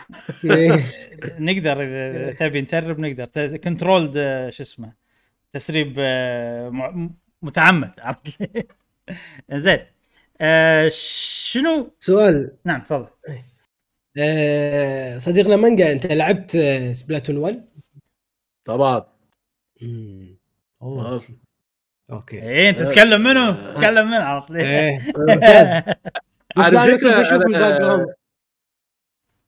إيه. 0.45 0.79
نقدر 1.39 1.81
إذا 1.83 2.31
تبي 2.31 2.61
نسرب 2.61 2.99
نقدر. 2.99 3.57
كنترولد 3.57 4.13
شو 4.49 4.63
اسمه 4.63 4.93
تسريب 5.51 5.95
آه، 5.99 7.09
متعمد. 7.41 7.91
عرفت؟ 7.99 8.39
زين. 9.53 9.79
آه، 10.41 10.89
شنو؟ 10.91 11.91
سؤال. 11.99 12.51
نعم 12.65 12.81
تفضل. 12.81 13.07
آه، 14.17 15.17
صديقنا 15.17 15.55
مانجا 15.55 15.91
انت 15.91 16.05
لعبت 16.07 16.55
آه، 16.55 16.91
سبلاتون 16.93 17.37
1 17.37 17.65
طبعا. 18.65 19.05
مم. 19.81 20.37
أوه. 20.81 21.15
آه. 21.15 21.21
أوكي. 22.11 22.43
إيه 22.43 22.69
أنت 22.69 22.79
تتكلم 22.79 23.21
منو؟ 23.23 23.51
تتكلم 23.53 24.07
منو 24.07 24.21
عرفت؟ 24.21 24.51
إيه. 24.51 24.97
ممتاز. 25.17 25.83
على 26.57 26.97
جراوند. 26.97 28.07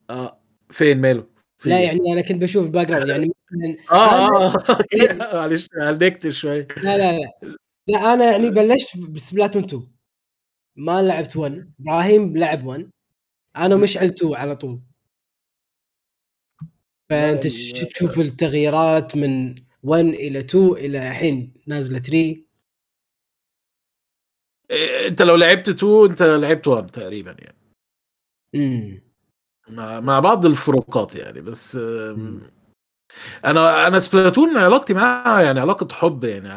آه 0.10 0.42
فين 0.72 1.02
ماله؟ 1.02 1.28
فين؟ 1.58 1.72
لا 1.74 1.80
يعني 1.84 2.00
أنا 2.14 2.22
كنت 2.22 2.42
بشوف 2.42 2.66
الباك 2.66 2.88
جراوند 2.88 3.10
يعني 3.10 3.78
آه 3.92 4.28
آه 4.52 4.54
معلش 5.34 5.68
هلكت 5.82 6.30
شوية 6.30 6.68
لا 6.84 6.98
لا 6.98 7.20
لا. 7.20 7.32
لا 7.88 8.14
أنا 8.14 8.32
يعني 8.32 8.50
بلشت 8.50 8.98
بسبلاتون 8.98 9.64
2 9.64 9.88
ما 10.78 11.02
لعبت 11.02 11.38
1 11.38 11.72
إبراهيم 11.82 12.38
لعب 12.38 12.66
1 12.66 12.90
أنا 13.58 13.76
مشعل 13.76 14.06
2 14.08 14.36
على 14.36 14.56
طول. 14.56 14.82
فأنت. 17.10 17.48
تشوف 17.48 18.20
التغييرات 18.20 19.16
من 19.18 19.56
1 19.84 20.06
إلى 20.06 20.40
2 20.40 20.72
إلى 20.78 21.08
الحين 21.08 21.54
نازلة 21.68 22.00
3 22.00 22.48
إيه، 24.72 25.08
أنت 25.08 25.22
لو 25.22 25.36
لعبت 25.36 25.70
2 25.70 26.10
أنت 26.10 26.22
لعبت 26.24 26.68
1 26.68 26.92
تقريبا 26.92 27.32
يعني. 27.40 27.58
إمم. 28.56 29.02
مع, 29.70 30.00
مع 30.00 30.20
بعض 30.20 30.46
الفروقات 30.46 31.16
يعني 31.16 31.42
بس 31.42 31.76
مم. 31.76 32.42
أنا 33.46 33.88
أنا 33.88 34.00
سبلاتون 34.00 34.58
علاقتي 34.58 34.94
معاها 34.94 35.42
يعني 35.42 35.60
علاقة 35.60 35.88
حب 35.96 36.24
يعني 36.24 36.50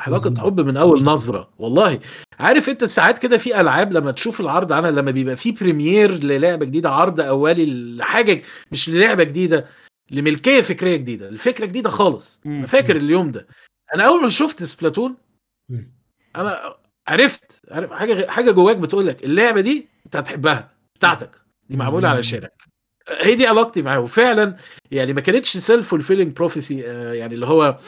علاقة. 0.00 0.34
حب 0.38 0.60
من 0.60 0.76
أول 0.76 1.02
نظرة 1.04 1.50
والله 1.58 2.00
عارف 2.40 2.68
أنت 2.68 2.84
ساعات 2.84 3.18
كده 3.18 3.38
في 3.38 3.60
ألعاب 3.60 3.92
لما 3.92 4.10
تشوف 4.10 4.40
العرض 4.40 4.72
عنها 4.72 4.90
لما 4.90 5.10
بيبقى 5.10 5.36
في 5.36 5.52
premiere 5.52 6.10
للعبة 6.10 6.64
جديدة 6.64 6.90
عرض 6.90 7.20
أولي 7.20 7.66
لحاجة 7.96 8.42
مش 8.72 8.90
للعبة 8.90 9.24
جديدة 9.24 9.66
لملكية 10.10 10.60
فكرية 10.60 10.96
جديدة 10.96 11.28
الفكرة 11.28 11.66
جديدة 11.66 11.90
خالص. 11.90 12.40
أنا 12.46 12.66
فاكر 12.66 12.96
اليوم 12.96 13.30
ده 13.30 13.46
أنا 13.94 14.04
أول 14.06 14.22
ما 14.22 14.28
شفت 14.28 14.62
سبلاتون. 14.62 15.16
أنا 16.36 16.74
عرفت 17.08 17.60
عارف 17.70 17.90
حاجة 17.92 18.26
حاجة 18.30 18.50
جواك 18.50 18.76
بتقول 18.76 19.06
لك 19.06 19.24
اللعبة 19.24 19.60
دي 19.60 19.88
أنت 20.06 20.16
هتحبها 20.16 20.70
بتاعتك 20.96 21.30
دي 21.68 21.76
معمولة. 21.76 22.08
علشانك 22.08 22.52
هي 23.08 23.34
دي 23.34 23.46
علاقتي 23.46 23.82
معاه 23.82 24.00
وفعلا 24.00 24.56
يعني 24.90 25.12
ما 25.12 25.20
كانتش 25.20 25.56
self-fulfilling 25.56 26.36
prophecy 26.36 26.80
يعني 27.14 27.34
اللي 27.34 27.46
هو 27.46 27.78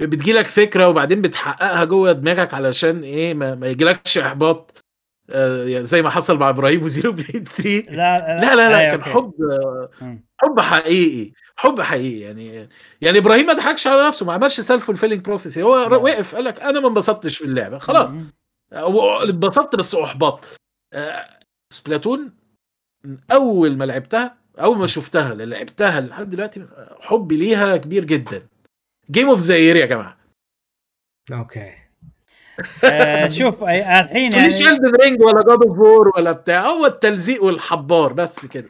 بتجيلك 0.00 0.46
فكرة 0.46 0.88
وبعدين 0.88 1.22
بتحققها 1.22 1.84
جوه 1.84 2.12
دماغك 2.12 2.54
علشان 2.54 3.02
إيه 3.02 3.34
ما, 3.34 3.54
ما 3.54 3.66
يجيلكش 3.66 4.18
إحباط 4.18 4.84
آه، 5.30 5.64
يعني 5.64 5.84
زي 5.84 6.02
ما 6.02 6.10
حصل 6.10 6.38
مع 6.38 6.48
إبراهيم 6.48 6.82
و 6.82 7.12
Xenoblade 7.12 7.48
3 7.48 7.70
لا 7.70 8.40
لا 8.40 8.54
لا 8.54 8.70
لا 8.70 8.78
أيوة، 8.78 8.90
كان 8.90 9.00
أوكي. 9.00 9.10
حب 9.10 9.34
آه،. 9.42 10.18
حب 10.40 10.60
حقيقي 10.60 11.32
حب 11.56 11.80
حقيقي 11.80 12.20
يعني 12.20 12.68
يعني 13.00 13.18
إبراهيم 13.18 13.46
ما 13.46 13.52
ضحكش 13.52 13.86
على 13.86 14.06
نفسه 14.06 14.26
ما 14.26 14.32
عملش 14.32 14.60
self-fulfilling 14.60 15.24
prophecy 15.24 15.62
هو 15.62 15.88
نعم. 15.90 16.02
وقف 16.02 16.34
قال 16.34 16.44
لك 16.44 16.60
أنا 16.60 16.80
ما 16.80 16.88
انبسطتش 16.88 17.42
باللعبه 17.42 17.78
خلاص 17.78 18.10
مم. 18.10 18.30
هو 18.74 19.22
اتبسطت 19.22 19.76
بس 19.76 19.94
أحبطت 19.94 20.56
آه، 20.94 21.26
Splatoon 21.72 22.32
أول 23.32 23.76
ما 23.76 23.84
لعبتها 23.84 24.37
أول 24.60 24.78
ما 24.78 24.86
شفتها 24.86 25.32
اللي 25.32 25.46
لعبتها 25.46 26.00
لحد 26.00 26.30
دلوقتي 26.30 26.66
حبي 27.00 27.36
ليها 27.36 27.76
كبير 27.76 28.04
جدا. 28.04 28.42
game 29.10 29.28
of 29.28 29.40
the 29.40 29.55
year 29.55 29.76
يا 29.76 29.86
جماعة. 29.86 30.18
أوكي. 31.32 31.72
آه، 32.84 33.28
شوف 33.28 33.60
أي- 33.60 33.62
الحين 33.68 34.32
يعني 34.32 34.46
Elden 34.46 34.96
Ring 35.02 35.22
ولا 35.22 35.42
God 35.42 35.62
of 35.62 35.78
War 35.78 36.12
ولا 36.16 36.32
بتاع؟ 36.32 36.60
هو 36.66 36.86
التلزيق 36.86 37.44
والحبار 37.44 38.12
بس 38.12 38.46
كده. 38.46 38.68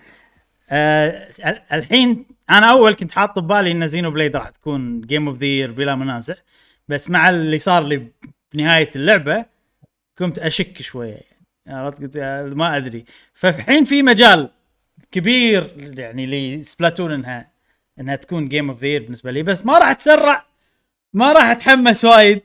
آه، 0.71 1.29
ال- 1.47 1.63
الحين 1.73 2.27
أنا 2.51 2.71
أول 2.71 2.95
كنت 2.95 3.13
حاط 3.13 3.39
ببالي 3.39 3.73
إن 3.73 3.89
Xenoblade 3.89 4.37
راح 4.37 4.51
تكون 4.51 5.01
game 5.01 5.29
of 5.29 5.39
the 5.39 5.67
بلا 5.67 5.95
منازع 5.95 6.35
بس 6.89 7.11
مع 7.11 7.31
اللي 7.31 7.59
صار 7.59 7.83
لي 7.83 8.13
بنهاية 8.55 8.91
اللعبة 8.97 9.45
كنت 10.19 10.39
أشك 10.39 10.83
شوية 10.83 11.21
يعني 11.67 11.79
عرفت؟ 11.79 12.03
قلت 12.03 12.17
يا- 12.17 12.43
ما 12.43 12.77
أدري. 12.77 13.05
ففي 13.35 13.63
حين 13.63 13.85
في 13.85 14.03
مجال 14.03 14.51
كبير 15.13 15.67
يعني 15.99 16.57
ل 16.57 16.63
Splatoon 16.63 17.13
انها 17.13 17.51
انها 18.01 18.17
تكون 18.17 18.49
game 18.49 18.71
of 18.71 18.83
the 18.85 18.99
بالنسبة 18.99 19.31
لي. 19.31 19.43
بس 19.43 19.67
ما 19.67 19.79
راح 19.79 19.89
اتسرع 19.89 20.47
ما 21.13 21.33
راح 21.33 21.45
أتحمس 21.45 22.05
وايد. 22.05 22.41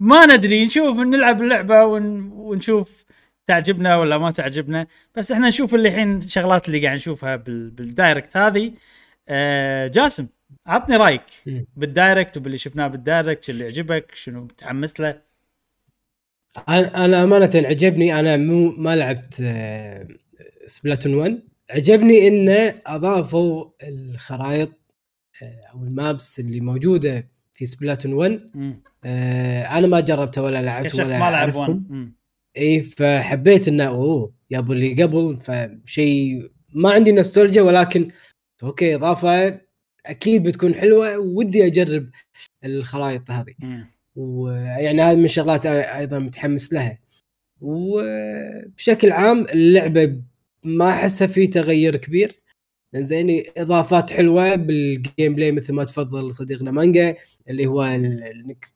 ما 0.00 0.26
ندري 0.26 0.64
نشوف 0.64 0.96
نلعب 0.98 1.42
اللعبة 1.42 1.84
ون... 1.84 2.32
ونشوف 2.32 3.04
تعجبنا 3.46 3.96
ولا 3.96 4.18
ما 4.18 4.30
تعجبنا. 4.30 4.86
بس 5.14 5.32
إحنا 5.32 5.48
نشوف 5.48 5.74
اللي 5.74 5.88
الحين 5.88 6.16
الشغلات 6.16 6.68
اللي 6.68 6.86
قاعد 6.86 6.96
نشوفها 6.96 7.36
بال... 7.36 7.70
بال 7.70 7.86
Direct 7.86 8.36
هذه. 8.36 8.72
آه 9.28 9.86
جاسم 9.88 10.26
عطني 10.66 10.96
رأيك. 10.96 11.22
بال 11.76 11.91
Direct 11.91 12.36
وباللي 12.36 12.58
شفناه 12.58 12.88
بال 12.88 13.03
Direct 13.03 13.50
اللي 13.50 13.64
عجبك 13.64 14.14
شنو 14.14 14.40
متحمس 14.40 15.00
له؟ 15.00 15.20
أنا 16.68 17.22
أمانة 17.22 17.50
عجبني. 17.54 18.20
أنا 18.20 18.36
مو 18.36 18.70
ما 18.70 18.96
لعبت 18.96 19.40
آه، 19.44 20.08
Splatoon 20.66 21.14
1 21.14 21.42
عجبني 21.70 22.28
إنه 22.28 22.82
أضافوا 22.86 23.70
الخرائط 23.82 24.70
آه، 25.42 25.60
أو 25.74 25.82
ال 25.82 25.94
maps 25.94 26.40
اللي 26.40 26.60
موجودة 26.60 27.28
في 27.52 27.66
Splatoon 27.66 28.12
1 28.12 28.50
مم. 28.54 28.82
آه، 29.04 29.78
أنا 29.78 29.86
ما 29.86 30.00
جربتها 30.00 30.40
ولا 30.42 30.62
لعبت 30.62 30.86
كشخص 30.86 31.06
ولا 31.06 31.18
ما 31.18 31.30
لعب 31.30 31.34
أعرفهم 31.34 31.70
وان 31.70 31.86
مم. 31.88 32.16
إي 32.56 32.82
فحبيت 32.82 33.68
إنه 33.68 33.84
أوه 33.84 34.32
يابو 34.50 34.72
اللي 34.72 35.02
قبل 35.02 35.38
فشيء 35.40 36.50
ما 36.74 36.90
عندي 36.90 37.12
نوستالجيا 37.12 37.62
ولكن 37.62 38.08
أوكي 38.62 38.94
إضافة 38.94 39.60
أكيد 40.06 40.42
بتكون 40.42 40.74
حلوة 40.74 41.18
ودي 41.18 41.66
أجرب 41.66 42.10
الخرائط 42.64 43.30
هذه. 43.30 43.54
ويعني 44.16 45.02
هذه 45.02 45.16
من 45.16 45.24
الشغلات 45.24 45.66
أيضا 45.66 46.18
متحمس 46.18 46.72
لها 46.72 46.98
وبشكل 47.60 49.12
عام 49.12 49.46
اللعبة 49.52 50.22
ما 50.66 50.90
احسها 50.90 51.26
في 51.26 51.46
تغير 51.46 51.96
كبير 51.96 52.42
زين 52.96 53.42
إضافات 53.56 54.10
حلوة 54.10 54.54
بال 54.54 55.34
gameplay 55.34 55.52
مثل 55.52 55.72
ما 55.72 55.84
تفضل 55.84 56.32
صديقنا 56.34 56.70
مانجا 56.70 57.16
اللي 57.48 57.66
هو 57.66 57.82
إنك 57.82 58.66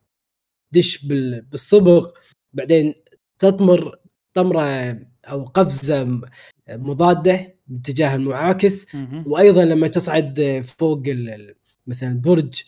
تدش 0.72 1.06
بال- 1.06 1.40
بالصبغ 1.42 2.10
بعدين 2.52 2.94
تطمر 3.38 3.96
طمرة 4.34 4.98
أو 5.24 5.44
قفزة 5.44 6.20
مضادة 6.68 7.56
باتجاه 7.66 8.16
المعاكس. 8.16 8.94
وأيضا 9.26 9.64
لما 9.64 9.88
تصعد 9.88 10.60
فوق 10.78 11.02
مثلا 11.86 12.20
برج 12.20 12.62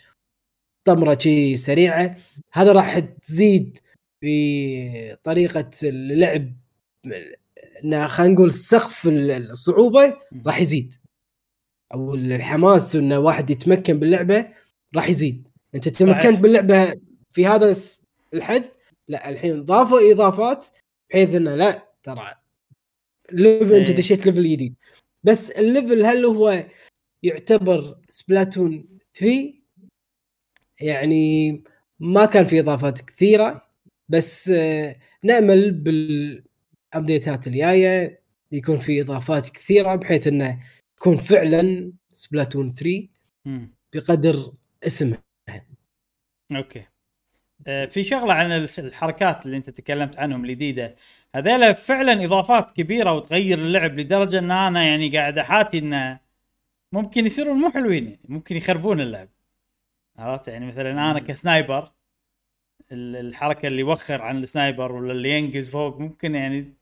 طمرة 0.85 1.19
شي 1.21 1.57
سريعة 1.57 2.17
هذا 2.53 2.73
راح 2.73 2.99
تزيد 2.99 3.79
في 4.21 5.17
طريقة 5.23 5.71
اللعب 5.85 6.53
إنه 7.85 8.07
خلينا 8.07 8.35
نقول 8.35 8.53
سقف 8.53 9.07
ال- 9.07 9.31
الصعوبة 9.51 10.17
راح 10.47 10.61
يزيد. 10.61 10.95
أو 11.95 12.15
الحماس 12.15 12.97
إنه 12.97 13.19
واحد 13.19 13.51
يتمكن 13.51 13.99
باللعبة 13.99 14.49
راح 14.97 15.09
يزيد. 15.09 15.49
أنت 15.75 15.89
تمكنت. 15.89 16.39
باللعبة 16.41 17.01
في 17.31 17.47
هذا 17.47 17.77
الحد 18.35 18.65
لا 19.09 19.29
الحين 19.29 19.65
ضافوا 19.65 20.13
إضافات 20.13 20.67
بحيث 21.11 21.35
إنه 21.35 21.55
لا 21.55 21.89
ترى 22.03 22.35
level 23.33 23.75
أنت 23.75 23.89
إيه. 23.89 23.97
دشيت 23.97 24.27
level 24.27 24.43
جديد. 24.49 24.77
بس 25.25 25.51
ال 25.51 25.60
level 25.60 26.05
هل 26.07 26.25
هو 26.25 26.65
يعتبر 27.23 27.99
Splatoon 28.09 28.99
3 29.15 29.53
يعني 30.81 31.63
ما 32.01 32.25
كان 32.27 32.45
في 32.47 32.61
إضافات 32.61 33.01
كثيرة 33.01 33.63
بس 34.09 34.49
آه، 34.49 34.97
نأمل 35.25 35.71
بال 37.03 37.12
update 37.12 37.42
ات 37.42 37.47
الجاية 37.47 38.23
يكون 38.53 38.77
في 38.77 39.01
إضافات 39.03 39.49
كثيرة 39.51 39.95
بحيث 39.95 40.27
إنه 40.27 40.61
يكون 40.97 41.17
فعلا 41.17 41.93
Splatoon 42.13 42.73
3 42.73 43.09
مم. 43.45 43.75
بقدر 43.95 44.53
اسمه. 44.87 45.19
أوكي. 46.57 46.85
آه، 47.67 47.85
في 47.87 48.05
شغلة 48.05 48.35
عن 48.35 48.53
الح- 48.53 48.79
الحركات 48.79 49.47
اللي 49.47 49.57
أنت 49.57 49.71
تكلمت 49.71 50.19
عنهم 50.19 50.45
الجديدة. 50.45 50.97
هذيلا 51.35 51.73
فعلا 51.73 52.25
إضافات 52.25 52.71
كبيرة 52.71 53.13
وتغير 53.13 53.59
اللعب 53.59 53.99
لدرجة 53.99 54.39
إن 54.39 54.51
أنا 54.51 54.85
يعني 54.85 55.17
قاعد 55.17 55.39
أحاتي 55.39 55.79
إنه 55.79 56.21
ممكن 56.93 57.27
يصيرون 57.27 57.57
مو 57.59 57.71
حلوين 57.71 58.19
ممكن 58.29 58.57
يخربون 58.57 59.01
اللعب. 59.01 59.29
عرفت؟ 60.19 60.49
يعني 60.49 60.67
مثلا 60.67 60.91
أنا 60.91 61.19
ك 61.19 61.29
sniper 61.29 61.93
ال- 62.93 63.17
الحركة 63.17 63.67
اللي 63.67 63.81
يوخر 63.81 64.23
عن 64.23 64.43
ال 64.43 64.50
sniper 64.50 64.93
ولا 64.93 65.13
اللي 65.13 65.31
ينقز 65.39 65.71
فوق 65.71 65.99
ممكن 66.01 66.35
يعني 66.35 66.75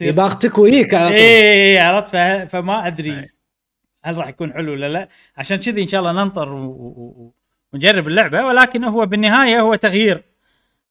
يباغتك 0.00 0.58
وياك 0.58 0.94
على 0.94 1.08
طول. 1.08 1.16
إيه 1.18 1.80
عرفت؟ 1.80 2.08
ف- 2.08 2.50
فما 2.56 2.86
أدري. 2.86 3.28
هل 4.04 4.16
راح 4.16 4.28
يكون 4.28 4.52
حلو 4.52 4.72
ولا 4.72 4.88
لا. 4.88 5.08
عشان 5.36 5.56
كذي 5.56 5.82
إن 5.82 5.86
شاء 5.88 6.00
الله 6.00 6.12
ننطر 6.12 6.52
و- 6.52 6.58
و- 6.64 7.14
و- 7.16 7.34
ونجرب 7.72 8.08
اللعبة 8.08 8.44
ولكن 8.46 8.84
هو 8.84 9.06
بالنهاية 9.06 9.60
هو 9.60 9.74
تغيير 9.74 10.22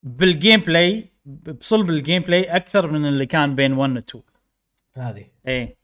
بال 0.04 0.60
gameplay 0.60 1.06
بصلب 1.26 1.90
ال 1.90 2.22
gameplay 2.22 2.44
أكثر 2.44 2.92
من 2.92 3.06
اللي 3.06 3.26
كان 3.26 3.56
بين 3.56 3.74
1 3.74 3.96
و 3.96 4.00
2 4.00 4.24
هذه. 4.94 5.26
إيه. 5.48 5.76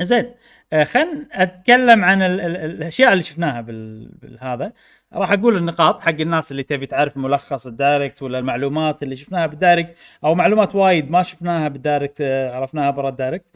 زين. 0.00 0.34
آه 0.72 0.84
خلينا 0.84 1.26
أتكلم 1.32 2.04
عن 2.04 2.22
ال 2.22 2.40
ال 2.40 2.56
الأشياء 2.56 3.12
اللي 3.12 3.22
شفناها 3.22 3.60
بال 3.60 4.08
بالهذا. 4.22 4.72
راح 5.12 5.32
أقول 5.32 5.56
النقاط 5.56 6.00
حق 6.00 6.20
الناس 6.20 6.50
اللي 6.52 6.62
تبي 6.62 6.86
تعرف 6.86 7.16
ملخص 7.16 7.66
ال 7.66 7.74
Direct 7.74 8.22
ولا 8.22 8.38
المعلومات 8.38 9.02
اللي 9.02 9.16
شفناها 9.16 9.46
بال 9.46 9.58
Direct 9.58 9.96
أو 10.24 10.34
معلومات 10.34 10.74
وايد 10.74 11.10
ما 11.10 11.22
شفناها 11.22 11.68
بال 11.68 11.81
Direct 11.81 12.20
آه، 12.20 12.56
عرفناها 12.56 12.90
برا 12.90 13.08
ال 13.08 13.13
Direct. 13.13 13.46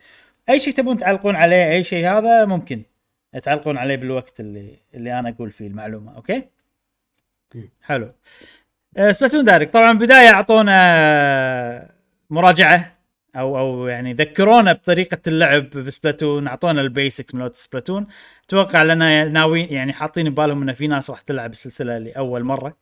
أي 0.51 0.61
شيء 0.61 0.75
تبون 0.75 0.97
تعلقون 0.97 1.37
عليه 1.37 1.73
أي 1.73 1.85
شيء 1.85 2.09
هذا 2.09 2.45
ممكن 2.45 2.83
تعلقون 3.43 3.79
عليه 3.79 3.97
بالوقت 3.97 4.41
اللي 4.41 4.77
اللي 4.95 5.19
أنا 5.19 5.29
أقول 5.29 5.51
فيه 5.51 5.67
المعلومة 5.67 6.17
أوكي. 6.17 6.49
حلو. 7.83 8.13
آه، 8.97 9.13
Splatoon 9.13 9.45
Direct. 9.45 9.75
طبعا 9.75 9.93
بداية 9.99 10.29
أعطونا 10.29 11.91
مراجعة. 12.31 13.00
أو 13.37 13.59
أو 13.59 13.87
يعني 13.87 14.13
ذكرونا 14.13 14.73
بطريقة 14.73 15.19
اللعب 15.27 15.71
ب 15.71 15.79
Splatoon 15.79 16.47
أعطونا 16.49 16.81
ال 16.81 16.88
basics 16.88 17.35
من 17.35 17.51
Splatoon. 17.53 18.07
أتوقع 18.47 18.83
لنا 18.83 19.25
ناويين 19.25 19.73
يعني 19.73 19.93
حاطين 19.93 20.31
ببالهم 20.31 20.63
ان 20.63 20.73
في 20.73 20.87
ناس 20.87 21.11
راح 21.11 21.21
تلعب 21.21 21.53
السلسلة 21.53 21.99
لأول 21.99 22.45
مرة. 22.45 22.77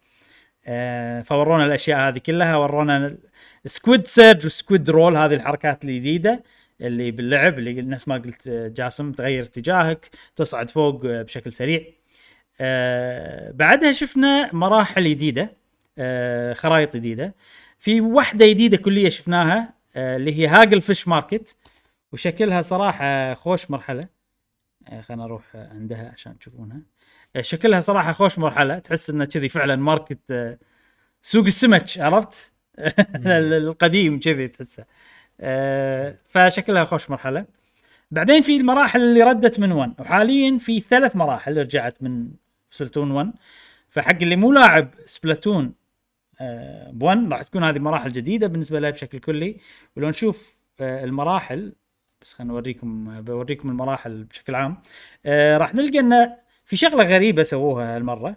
آه، 0.67 1.23
فورونا 1.23 1.67
الأشياء 1.67 2.09
هذه 2.09 2.19
كلها 2.19 2.57
ورونا 2.57 3.17
squid 3.67 4.07
surge 4.07 4.47
و 4.47 4.54
squid 4.54 4.91
roll 4.91 5.17
هذه 5.17 5.35
الحركات 5.35 5.85
الجديدة 5.85 6.43
اللي 6.81 7.11
باللعب 7.11 7.59
اللي 7.59 7.83
نفس 7.83 8.09
ما 8.09 8.15
قلت 8.15 8.49
آه، 8.49 8.69
جاسم 8.69 9.13
تغير 9.13 9.43
اتجاهك 9.45 10.11
تصعد 10.37 10.71
فوق 10.71 11.03
آه، 11.07 11.23
بشكل 11.23 11.53
سريع. 11.53 11.81
بعدها 13.55 13.93
شفنا 13.93 14.51
مراحل 14.55 15.05
جديدة 15.05 15.57
خرائط 16.55 16.97
جديدة. 16.97 17.35
في 17.79 18.01
واحدة 18.01 18.47
جديدة 18.47 18.77
كلية 18.77 19.09
شفناها 19.09 19.78
اللي 20.17 20.39
هي 20.39 20.47
هاجل 20.47 20.81
فيش 20.81 21.09
ماركت. 21.09 21.57
وشكلها 22.13 22.63
صراحة 22.63 23.35
خوش 23.35 23.71
مرحلة. 23.71 24.09
آه، 24.89 25.01
خلينا 25.01 25.25
نروح 25.25 25.43
آه، 25.55 25.69
عندها 25.71 26.13
عشان 26.15 26.39
تشوفونها. 26.39 26.81
آه، 27.37 27.41
شكلها 27.41 27.81
صراحة 27.81 28.13
خوش 28.13 28.39
مرحلة. 28.39 28.79
تحس 28.79 29.11
إنه 29.11 29.25
كذي 29.25 29.49
فعلا 29.49 29.77
ماركت 29.77 30.31
آه، 30.31 30.59
سوق 31.23 31.45
السمك 31.45 31.85
عرفت؟ 31.99 32.53
القديم 33.27 34.21
كذي 34.21 34.49
تحسه. 34.49 34.85
آه، 35.41 36.17
فشكلها 36.29 36.85
خوش 36.85 37.11
مرحلة. 37.11 37.47
بعدين 38.11 38.43
في 38.43 38.57
المراحل 38.57 39.01
اللي 39.01 39.23
ردت 39.23 39.61
من 39.61 39.73
1 39.73 39.95
وحاليا 40.01 40.59
في 40.59 40.81
ثلاث 40.81 41.17
مراحل 41.17 41.57
رجعت 41.57 42.03
من 42.03 42.29
Splatoon 42.71 43.11
1 43.11 43.33
فحق 43.89 44.17
اللي 44.23 44.37
مو 44.37 44.53
لاعب 44.53 44.95
Splatoon 45.07 45.75
آه 46.41 46.91
ب1 46.91 47.33
راح 47.33 47.43
تكون 47.43 47.65
هذه 47.65 47.79
مراحل 47.79 48.13
جديدة 48.13 48.47
بالنسبة 48.47 48.81
لها 48.81 48.91
بشكل 48.91 49.19
كلي. 49.19 49.61
ولو 49.97 50.09
نشوف 50.09 50.57
آه 50.81 51.05
المراحل 51.05 51.73
بس 52.23 52.35
خلينا 52.35 52.53
نوريكم 52.53 53.21
بوريكم 53.21 53.71
المراحل 53.71 54.25
بشكل 54.25 54.55
عام. 54.55 54.83
آه 55.27 55.57
راح 55.59 55.75
نلقى 55.75 55.99
انه 55.99 56.37
في 56.65 56.77
شغلة 56.77 57.05
غريبة 57.05 57.43
سووها 57.43 57.97
هالمرة. 57.97 58.37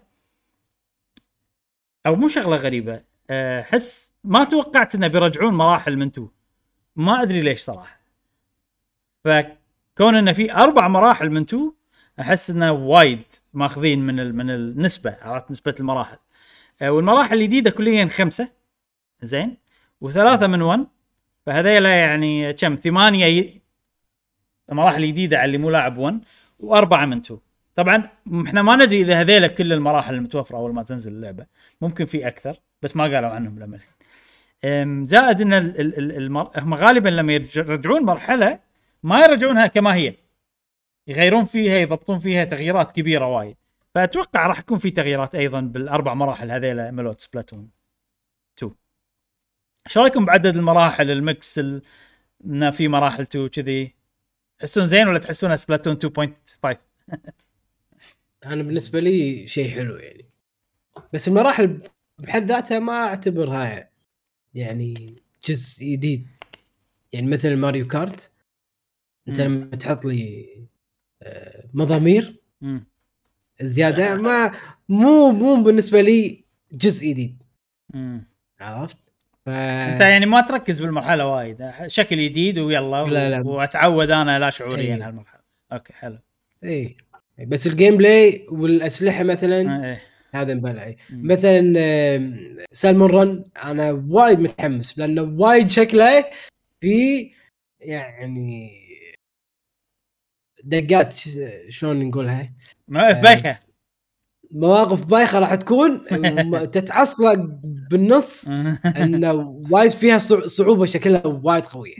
أو 2.06 2.16
مو 2.16 2.28
شغلة 2.28 2.56
غريبة 2.56 3.12
بس 3.62 4.14
ما 4.24 4.44
توقعت 4.44 4.94
إنه 4.94 5.06
بيرجعون 5.06 5.54
مراحل 5.54 5.96
من 5.96 6.12
two. 6.12 6.28
ما 6.96 7.22
أدري 7.22 7.40
ليش 7.40 7.60
صراحة. 7.60 8.00
فكون 9.24 10.14
انه 10.14 10.32
في 10.32 10.52
أربع 10.52 10.88
مراحل 10.88 11.30
من 11.30 11.46
two 11.46 11.72
أحس 12.20 12.50
إنه 12.50 12.72
وايد 12.72 13.24
ماخذين 13.54 14.00
من 14.06 14.34
من 14.34 14.50
النسبة 14.50 15.16
عرفت 15.22 15.50
نسبة 15.50 15.74
المراحل. 15.80 16.18
والمراحل 16.90 17.36
الجديدة 17.36 17.70
كليا 17.70 18.06
خمسة. 18.06 18.48
زين. 19.22 19.56
وثلاثة 20.00 20.46
من 20.46 20.62
1 20.62 20.86
فهذيلا 21.46 21.94
يعني 22.00 22.52
كم؟ 22.52 22.76
ثمانية 22.76 23.26
ي... 23.26 23.62
مراحل 24.72 25.06
جديده 25.06 25.38
على 25.38 25.44
اللي 25.44 25.58
مو 25.58 25.70
لاعب 25.70 25.98
1 25.98 26.20
وأربعة 26.58 27.06
من 27.06 27.18
2 27.18 27.40
طبعا 27.74 28.08
إحنا 28.46 28.62
ما 28.62 28.76
ندري 28.76 29.00
إذا 29.02 29.20
هذيلا 29.20 29.46
كل 29.46 29.72
المراحل 29.72 30.14
المتوفرة 30.14 30.56
أول 30.56 30.74
ما 30.74 30.82
تنزل 30.82 31.12
اللعبة. 31.12 31.46
ممكن 31.80 32.04
في 32.04 32.26
أكثر 32.28 32.56
بس 32.82 32.96
ما 32.96 33.04
قالوا 33.04 33.30
عنهم 33.30 33.58
لما 33.58 33.76
الحين 33.76 35.04
زائد 35.04 35.40
إن 35.40 35.52
ال 35.52 35.80
ال 35.80 35.98
ال 35.98 36.16
المر... 36.16 36.50
هم 36.56 36.74
غالبا 36.74 37.08
لما 37.08 37.32
يرجعون 37.32 38.02
مرحلة 38.02 38.58
ما 39.02 39.20
يرجعونها 39.24 39.66
كما 39.66 39.94
هي. 39.94 40.14
يغيرون 41.06 41.44
فيها 41.44 41.78
يضبطون 41.78 42.18
فيها 42.18 42.44
تغييرات 42.44 42.90
كبيرة 42.90 43.26
وايد. 43.26 43.56
فأتوقع 43.94 44.46
راح 44.46 44.58
يكون 44.58 44.78
في 44.78 44.90
تغييرات 44.90 45.34
أيضا 45.34 45.60
بالأربع 45.60 46.14
مراحل 46.14 46.50
هذيلا 46.50 46.90
مالوت 46.90 47.20
Splatoon 47.20 47.70
2 48.58 48.74
إيش 49.86 49.98
رأيكم 49.98 50.24
بعدد 50.24 50.56
المراحل 50.56 51.10
ال 51.10 51.22
mix 51.22 51.58
ال... 51.58 51.82
إنه 52.44 52.70
في 52.70 52.88
مراحل 52.88 53.22
2 53.22 53.48
كذي 53.48 53.94
تحسون 54.58 54.86
زين 54.86 55.08
ولا 55.08 55.18
تحسونها 55.18 55.56
Splatoon 55.56 55.98
2.5 56.66 56.76
أنا 58.46 58.62
بالنسبة 58.62 59.00
لي 59.00 59.48
شيء 59.48 59.70
حلو 59.70 59.96
يعني. 59.96 60.26
بس 61.12 61.28
المراحل 61.28 61.80
بحد 62.18 62.42
ذاتها 62.42 62.78
ما 62.78 62.92
أعتبرها 62.92 63.90
يعني 64.54 65.22
جزء 65.48 65.86
جديد. 65.86 66.26
يعني 67.12 67.26
مثل 67.26 67.56
ماريو 67.56 67.86
كارت 67.86 68.32
أنت 69.28 69.40
لما 69.40 69.76
تحط 69.76 70.04
لي 70.04 70.48
آه، 71.22 71.68
مضامير 71.74 72.42
زيادة 73.62 74.14
ما 74.14 74.52
مو 74.88 75.30
مو 75.30 75.62
بالنسبة 75.62 76.00
لي 76.00 76.44
جزء 76.72 77.08
جديد. 77.08 77.42
عرفت؟ 78.60 78.96
ف... 79.46 79.48
انت 79.48 80.00
يعني 80.00 80.26
ما 80.26 80.40
تركز 80.40 80.80
بالمرحلة 80.80 81.26
وايد. 81.26 81.70
شكل 81.86 82.16
جديد 82.16 82.58
ويلا 82.58 83.04
لا 83.04 83.30
لا. 83.30 83.46
وأتعود 83.46 84.10
أنا 84.10 84.38
لا 84.38 84.50
شعوريا 84.50 84.94
على 84.94 85.08
المرحله 85.08 85.40
okay 85.72 85.92
حلو. 85.92 86.18
اي 86.64 86.96
بس 87.46 87.66
ال 87.66 87.96
gameplay 87.96 88.46
والأسلحة 88.50 89.24
مثلا 89.24 89.86
إيه. 89.86 90.02
هذا 90.34 90.54
مبلع 90.54 90.94
مثلا 91.10 91.72
Salmon 92.72 93.10
Run 93.10 93.44
أنا 93.64 93.90
وايد 94.08 94.40
متحمس 94.40 94.98
لأنه 94.98 95.22
وايد 95.22 95.70
شكله 95.70 96.24
في 96.80 97.30
يعني 97.80 98.81
دقات 100.64 101.14
شلون 101.68 102.08
نقولها؟ 102.08 102.52
مواقف 102.88 103.22
بايخة. 103.22 103.58
مواقف 104.50 105.04
بايخة 105.04 105.38
راح 105.38 105.54
تكون 105.54 106.04
تتعصلق 106.72 107.34
بالنص 107.90 108.48
انه 109.02 109.32
وايد 109.70 109.90
فيها 109.90 110.18
صعوبة 110.46 110.86
شكلها 110.86 111.26
وايد 111.26 111.66
قوية. 111.66 111.96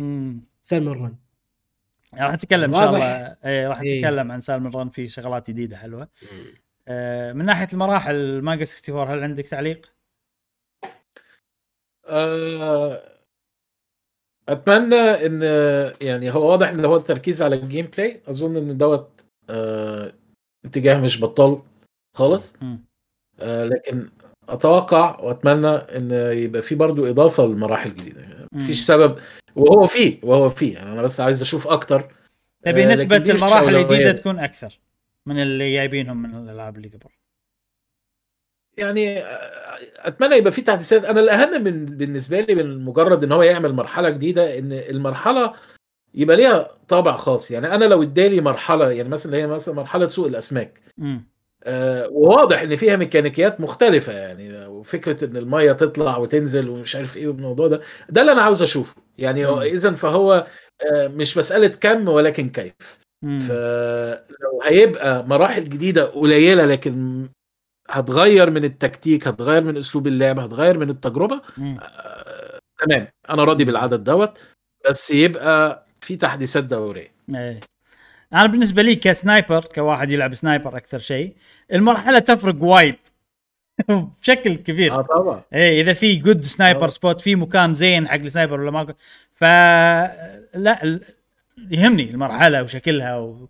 سالمون 0.60 0.98
رن. 1.04 1.16
راح 2.14 2.32
نتكلم 2.34 2.74
إن 2.74 2.80
شاء 2.80 2.88
الله. 2.94 3.36
اي 3.44 3.66
راح 3.66 3.80
إيه. 3.80 3.98
نتكلم 3.98 4.32
عن 4.32 4.40
Salmon 4.40 4.72
Run 4.72 4.88
في 4.88 5.08
شغلات 5.08 5.50
جديدة 5.50 5.76
حلوة. 5.76 6.08
آه، 6.88 7.32
من 7.32 7.44
ناحية 7.44 7.68
المراحل 7.72 8.40
مانجا 8.42 8.64
64 8.64 9.08
هل 9.08 9.22
عندك 9.22 9.46
تعليق؟ 9.46 9.92
أه 12.06 13.02
أتمنى 14.48 14.96
إن 15.26 15.42
يعني 16.00 16.30
هو 16.30 16.50
واضح 16.50 16.68
إن 16.68 16.84
هو 16.84 16.96
التركيز 16.96 17.42
على 17.42 17.56
ال 17.56 17.86
gameplay 17.96 18.20
أظن 18.28 18.56
إن 18.56 18.76
دوت 18.76 19.08
أه 19.50 20.12
اتجاه 20.64 21.00
مش 21.00 21.20
بطال 21.20 21.58
خالص. 22.16 22.56
أه 23.40 23.64
لكن 23.64 24.08
أتوقع 24.48 25.20
وأتمنى 25.20 25.68
إن 25.68 26.10
يبقى 26.38 26.62
في 26.62 26.74
برضو 26.74 27.06
إضافة 27.06 27.46
لمراحل 27.46 27.94
جديده 27.94 28.48
مفيش 28.52 28.80
سبب 28.80 29.18
وهو 29.56 29.86
فيه 29.86 30.18
وهو 30.22 30.48
فيه. 30.48 30.74
يعني 30.74 30.92
أنا 30.92 31.02
بس 31.02 31.20
عايز 31.20 31.42
أشوف 31.42 31.68
أكتر. 31.68 32.08
تبي 32.64 32.84
آه، 32.84 32.88
نسبه 32.92 33.16
المراحل 33.16 33.76
الجديدة 33.76 34.12
تكون 34.12 34.38
أكثر 34.38 34.78
من 35.26 35.42
اللي 35.42 35.72
جايبينهم 35.72 36.22
من 36.22 36.34
الألعاب 36.34 36.76
اللي 36.76 36.88
قبل. 36.88 37.21
يعني 38.76 39.18
آه، 39.18 39.78
أتمنى 39.98 40.36
يبقى 40.36 40.52
في 40.52 40.62
تحديثات. 40.62 41.04
أنا 41.04 41.20
الأهم 41.20 41.64
من 41.64 41.86
بالنسبة 41.86 42.40
لي 42.40 42.54
من 42.54 42.84
مجرد 42.84 43.24
إن 43.24 43.32
هو 43.32 43.42
يعمل 43.42 43.72
مرحلة 43.72 44.10
جديدة 44.10 44.58
إن 44.58 44.72
المرحلة 44.72 45.52
يبقى 46.14 46.36
ليها 46.36 46.68
طابع 46.88 47.16
خاص. 47.16 47.50
يعني 47.50 47.74
أنا 47.74 47.84
لو 47.84 48.02
ادالي 48.02 48.40
مرحلة 48.40 48.90
يعني 48.92 49.08
مثلا 49.08 49.36
هي 49.36 49.46
مثلا 49.46 49.74
مرحلة 49.74 50.06
سوق 50.06 50.26
الأسماك 50.26 50.80
م. 50.98 51.18
آه 51.64 52.08
وواضح 52.08 52.60
إن 52.62 52.76
فيها 52.76 52.96
ميكانيكيات 52.96 53.60
مختلفة 53.60 54.12
يعني 54.12 54.66
وفكره 54.66 55.24
إن 55.24 55.36
المية 55.36 55.72
تطلع 55.72 56.16
وتنزل 56.16 56.68
ومش 56.68 56.96
عارف 56.96 57.16
إيه 57.16 57.30
الموضوع 57.30 57.66
ده 57.66 57.80
ده 58.08 58.20
اللي 58.20 58.32
أنا 58.32 58.42
عاوز 58.42 58.62
أشوفه. 58.62 58.94
يعني 59.18 59.46
اذا 59.46 59.90
فهو 59.94 60.46
آه 60.94 61.08
مش 61.08 61.38
مسألة 61.38 61.68
كم 61.68 62.08
ولكن 62.08 62.48
كيف. 62.50 62.72
فلو 63.22 64.60
هيبقى 64.64 65.26
مراحل 65.26 65.68
جديدة 65.68 66.04
قليلة 66.04 66.66
لكن 66.66 67.26
هتغير 67.90 68.50
من 68.50 68.64
التكتيك 68.64 69.28
هتغير 69.28 69.64
من 69.64 69.76
أسلوب 69.76 70.06
اللعب 70.06 70.38
هتغير 70.38 70.78
من 70.78 70.90
التجربة. 70.90 71.42
آه، 71.58 72.58
تمام. 72.78 73.08
أنا 73.30 73.44
راضي 73.44 73.64
بالعدد 73.64 74.04
دوت. 74.04 74.38
بس 74.90 75.10
يبقى 75.10 75.86
في 76.00 76.16
تحديثات 76.16 76.64
دورية. 76.64 77.12
إيه. 77.36 77.60
أنا 78.32 78.46
بالنسبة 78.46 78.82
لي 78.82 78.94
ك 78.94 79.04
sniper 79.04 79.64
كواحد 79.64 80.10
يلعب 80.10 80.34
sniper 80.34 80.76
أكثر 80.76 80.98
شيء 80.98 81.34
المرحلة 81.72 82.18
تفرق 82.18 82.62
وايد. 82.62 82.96
بشكل 84.22 84.54
كبير. 84.54 84.92
آه 84.92 85.02
طبعا. 85.02 85.42
إيه 85.52 85.82
إذا 85.82 85.92
في 85.92 86.16
good 86.16 86.44
sniper 86.44 86.88
spot 86.88 87.20
في 87.20 87.36
مكان 87.36 87.74
زين 87.74 88.08
حق 88.08 88.14
ال 88.14 88.21
sniper 88.21 88.60
ولا 88.60 88.70
ما 88.70 88.94
ف 89.32 89.44
لا 90.54 91.00
يهمني 91.70 92.10
المرحلة 92.10 92.62
وشكلها 92.62 93.18
و... 93.18 93.48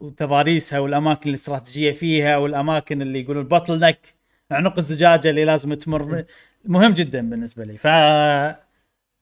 وتضاريسها 0.00 0.78
والأماكن 0.78 1.30
الاستراتيجية 1.30 1.92
فيها 1.92 2.36
والأماكن 2.36 3.02
اللي 3.02 3.20
يقولون 3.20 3.44
bottleneck 3.44 4.14
عنق 4.50 4.78
الزجاجة 4.78 5.30
اللي 5.30 5.44
لازم 5.44 5.74
تمر. 5.74 6.24
مهم 6.64 6.92
جدا 6.92 7.30
بالنسبة 7.30 7.64
لي. 7.64 7.78
ف 7.78 7.86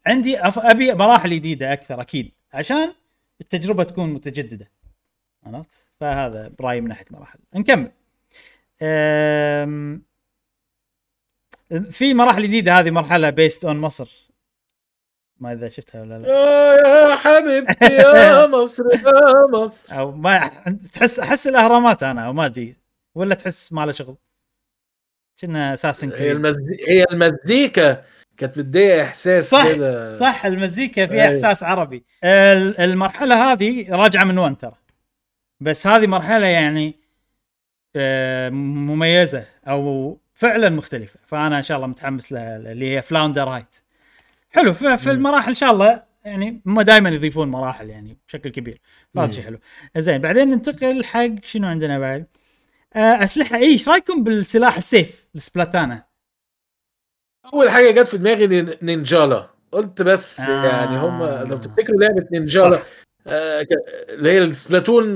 عندي. 0.06 0.38
أبي 0.38 0.94
مراحل 0.94 1.30
جديدة 1.30 1.72
أكثر 1.72 2.00
أكيد 2.00 2.32
عشان 2.52 2.94
التجربة 3.40 3.84
تكون 3.84 4.12
متجددة. 4.12 4.70
عرفت؟ 5.46 5.86
فهذا 6.00 6.48
برأيي 6.58 6.80
من 6.80 6.88
ناحية 6.88 7.04
مراحل. 7.10 7.38
نكمل. 7.54 7.92
أم... 8.82 10.02
في 11.90 12.14
مراحل 12.14 12.42
جديدة 12.42 12.78
هذه 12.78 12.90
مرحلة 12.90 13.30
based 13.30 13.64
on 13.64 13.76
مصر. 13.76 14.25
ما 15.40 15.52
إذا 15.52 15.68
شفتها 15.68 16.00
ولا 16.00 16.18
لا. 16.18 16.28
يا 17.08 17.16
حبيبتي 17.16 17.84
يا 17.94 18.46
مصر 18.56 18.84
يا 18.92 19.46
مصر. 19.52 19.98
أو 19.98 20.12
ما 20.12 20.50
تحس 20.92 21.20
أحس 21.20 21.46
الأهرامات 21.46 22.02
أنا 22.02 22.26
أو 22.26 22.32
ما 22.32 22.46
أدري. 22.46 22.76
ولا 23.14 23.34
تحس 23.34 23.72
ما 23.72 23.86
له 23.86 23.92
شغل. 23.92 24.16
كنا 25.40 25.74
أساسا 25.74 26.10
هي 26.14 26.32
المزي... 26.32 26.76
هي 26.88 27.04
المزيكا 27.12 28.02
كانت 28.36 28.58
مديه 28.58 29.02
إحساس 29.02 29.50
صح 29.50 29.72
كده 29.72 30.18
صح 30.18 30.46
المزيكا 30.46 31.06
فيها 31.06 31.26
إحساس 31.26 31.62
عربي. 31.62 32.04
المرحلة 32.24 33.52
هذه 33.52 33.90
راجعة 33.96 34.24
من 34.24 34.38
وين 34.38 34.56
ترى؟ 34.56 34.74
بس 35.60 35.86
هذه 35.86 36.06
مرحلة 36.06 36.46
يعني 36.46 37.00
آه، 37.96 38.48
مميزة 38.50 39.44
أو 39.68 40.18
فعلا 40.34 40.68
مختلفة. 40.68 41.18
فأنا 41.26 41.58
إن 41.58 41.62
شاء 41.62 41.76
الله 41.76 41.86
متحمس 41.88 42.32
لها 42.32 42.56
اللي 42.56 42.96
هي 42.96 43.02
Flounder 43.02 43.48
Heights 43.48 43.74
حلو 44.56 44.72
في 44.72 45.10
المراحل 45.10 45.48
إن 45.48 45.54
شاء 45.54 45.70
الله 45.70 46.02
يعني 46.24 46.62
هم 46.66 46.82
دائما 46.82 47.10
يضيفون 47.10 47.48
مراحل 47.48 47.90
يعني 47.90 48.18
بشكل 48.28 48.50
كبير. 48.50 48.80
فهذا 49.14 49.30
شيء 49.30 49.44
حلو. 49.44 49.58
زين 49.96 50.18
بعدين 50.18 50.48
ننتقل 50.48 51.04
حق 51.04 51.44
شنو 51.44 51.68
عندنا 51.68 51.98
بعد؟ 51.98 52.26
آه، 52.94 53.22
أسلحة. 53.22 53.56
اي 53.56 53.62
إيش 53.62 53.88
رأيكم 53.88 54.24
بالسلاح 54.24 54.76
السيف 54.76 55.26
ال 55.34 55.41
Splatana؟ 55.41 56.04
أول 57.54 57.70
حاجة 57.70 57.90
جت 57.90 58.08
في 58.08 58.18
دماغي 58.18 58.76
نينجالا. 58.82 59.50
قلت 59.72 60.02
بس 60.02 60.40
آه. 60.40 60.66
يعني 60.66 60.98
هم 60.98 61.22
لو 61.48 61.56
تفتكروا 61.56 62.00
لعبة 62.00 62.26
نينجالا 62.32 62.82
اللي 63.28 64.30
هي 64.30 64.38
السبلاتون 64.38 65.06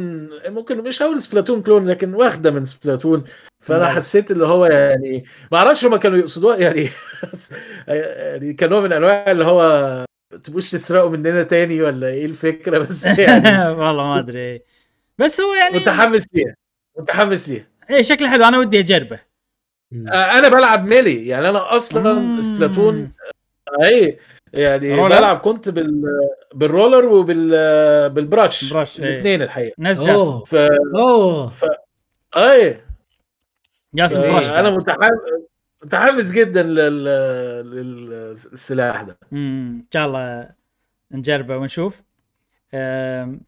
ممكن 0.49 0.79
مش 0.79 1.03
هقول 1.03 1.23
سبلاتون 1.23 1.63
clone 1.63 1.89
لكن 1.89 2.15
واخدة 2.15 2.51
من 2.51 2.65
سبلاتون. 2.65 3.25
فأنا 3.61 3.85
نعم. 3.85 3.97
حسيت 3.97 4.31
اللي 4.31 4.47
هو 4.47 4.67
يعني 4.67 5.25
ما 5.53 5.59
أعرفش 5.59 5.85
هما 5.85 5.97
كانوا 5.97 6.19
يقصدوها 6.19 6.57
يعني 6.57 6.89
يعني 7.89 8.53
كان 8.53 8.71
نوع 8.71 8.81
من 8.81 8.93
أنواع 8.93 9.31
اللي 9.31 9.45
هو 9.45 10.05
تبقوش 10.45 10.71
تسرقوا 10.71 11.11
مننا 11.11 11.43
تاني 11.43 11.83
ولا 11.83 12.07
إيه 12.09 12.27
الفكرة؟ 12.27 12.79
بس 12.79 13.05
يعني 13.05 13.69
والله 13.81 14.05
ما 14.05 14.19
أدري. 14.19 14.63
بس 15.19 15.41
هو 15.41 15.55
يعني 15.55 15.79
متحمس 15.79 16.27
ليها 16.33 16.55
متحمس 16.99 17.49
ليها. 17.49 17.67
إيه 17.91 18.03
شكله 18.03 18.31
حلو. 18.31 18.45
أنا 18.45 18.59
ودي 18.59 18.79
أجربه. 18.79 19.21
آه، 20.09 20.39
أنا 20.39 20.49
بلعب 20.49 20.87
melee. 20.87 21.27
يعني 21.27 21.49
أنا 21.49 21.77
أصلا 21.77 22.15
مم. 22.15 22.43
سبلاتون 22.43 23.13
اي 23.83 24.19
يعني 24.53 24.95
roller؟ 24.95 25.19
بلعب 25.19 25.39
كنت 25.39 25.69
بال 25.69 26.03
بال 26.55 26.67
roller 26.67 27.05
وبال 27.05 27.51
بال 28.11 28.28
brush 28.28 28.73
brush، 28.73 29.01
إيه. 29.01 29.07
الاثنين 29.07 29.43
الحقيقة. 29.43 29.75
ناس 29.79 30.01
جاسم. 30.01 30.43
أوه. 30.97 31.49
ف 31.49 31.67
أي. 32.37 32.81
جاسم 33.95 34.21
brush 34.21 34.53
أنا 34.53 34.71
متحمس 34.71 35.19
متحمس 35.85 36.33
جدا 36.33 36.63
لل... 36.63 37.05
للسلاح 37.71 39.03
ده. 39.03 39.19
امم 39.33 39.79
إن 39.81 39.87
شاء 39.95 40.07
الله 40.07 40.51
نجربه 41.11 41.57
ونشوف. 41.57 42.03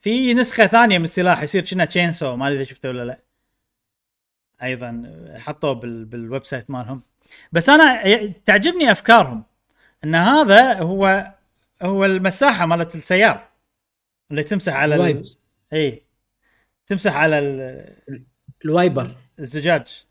في 0.00 0.34
نسخة 0.34 0.66
ثانية 0.66 0.98
من 0.98 1.04
السلاح 1.04 1.42
يصير 1.42 1.64
كأنه 1.64 1.84
chainsaw 1.84 2.36
ما 2.36 2.48
أدري 2.48 2.56
إذا 2.56 2.64
شفته 2.64 2.88
ولا 2.88 3.04
لا. 3.04 3.18
أيضا 4.62 5.02
حطوه 5.36 5.72
بال... 5.72 6.04
بال 6.04 6.44
website 6.44 6.70
مالهم. 6.70 7.02
بس 7.52 7.68
أنا 7.68 8.02
تعجبني 8.44 8.92
أفكارهم. 8.92 9.44
إن 10.04 10.14
هذا 10.14 10.80
هو 10.82 11.32
هو 11.82 12.04
المساحة 12.04 12.66
مالت 12.66 12.94
السيارة 12.94 13.48
اللي 14.30 14.42
تمسح 14.42 14.74
على 14.74 14.94
ال... 15.10 15.22
إي. 15.72 16.02
تمسح 16.86 17.16
على 17.16 17.38
ال- 17.38 18.24
ال 18.64 18.72
wiper. 18.72 19.16
الزجاج. 19.38 20.06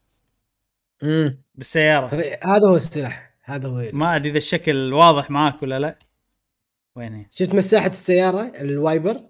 امم 1.03 1.41
بالسيارة. 1.55 2.07
هذا 2.43 2.68
هو 2.68 2.76
السلاح. 2.76 3.31
هذا 3.43 3.68
هو 3.68 3.89
ما 3.93 4.15
أدري 4.15 4.30
إذا 4.30 4.38
الشكل 4.38 4.93
واضح 4.93 5.30
معاك 5.31 5.63
ولا 5.63 5.80
لا. 5.80 5.99
وين 6.95 7.13
هي؟ 7.13 7.26
شفت 7.31 7.55
مساحة 7.55 7.89
السيارة 7.89 8.41
ال 8.61 8.70
wiper؟ 8.70 9.21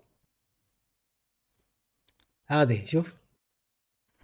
هذه 2.47 2.85
شوف. 2.85 3.13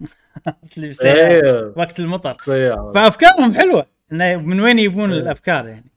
اللي 0.76 0.86
بالسياره 0.86 1.18
إيه 1.18 1.72
وقت 1.76 2.00
المطر. 2.00 2.36
صيع 2.40 2.92
فأفكارهم 2.92 3.54
حلوة. 3.54 3.86
إنه 4.12 4.36
من 4.36 4.60
وين 4.60 4.78
يبون 4.78 5.12
إيه. 5.12 5.20
الأفكار 5.20 5.68
يعني. 5.68 5.90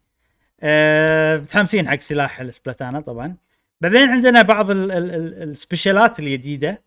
متحمسين 1.42 1.90
حق 1.90 2.00
سلاح 2.00 2.40
ال 2.40 2.47
Splatana 2.47 3.00
طبعا. 3.02 3.36
بعدين 3.82 4.10
عندنا 4.10 4.42
بعض 4.42 4.72
ال- 4.72 4.92
ال- 4.92 5.12
ال- 5.12 5.44
السبيشالات 5.50 6.20
الجديده 6.20 6.82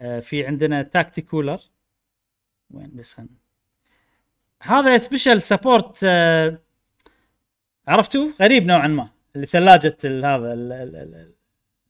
أه 0.00 0.20
في 0.20 0.46
عندنا 0.46 0.82
Tacticooler 0.82 1.58
وين 2.70 2.90
بس 2.94 3.12
خلنا. 3.14 3.28
هذا 4.62 4.98
special 4.98 5.42
support 5.42 6.00
أه 6.04 6.58
عرفتوا؟ 7.88 8.28
غريب 8.42 8.66
نوعا 8.66 8.86
ما. 8.88 9.08
اللي 9.36 9.46
ثلاجة 9.46 9.96
هذا 10.04 10.52
ال- 10.52 10.72
ال- 10.72 10.96
ال- 10.96 11.32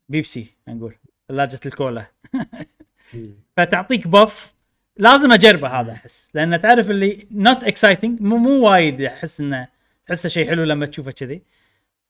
البيبسي 0.09 0.47
نقول. 0.69 0.95
ثلاجة 1.29 1.61
الكولا. 1.67 2.07
فتعطيك 3.57 4.09
buff 4.09 4.53
لازم 4.97 5.33
أجربه 5.33 5.69
هذا 5.69 5.93
أحس. 5.93 6.31
لأن 6.35 6.61
تعرف 6.61 6.91
اللي 6.91 7.27
not 7.31 7.65
exciting 7.65 8.21
مو 8.21 8.37
مو 8.37 8.69
وايد 8.69 9.01
أحس 9.01 9.41
إنه 9.41 9.69
تحسه 10.09 10.29
شيء 10.29 10.49
حلو 10.49 10.65
لما 10.65 10.87
تشوفه 10.87 11.11
كذي. 11.11 11.43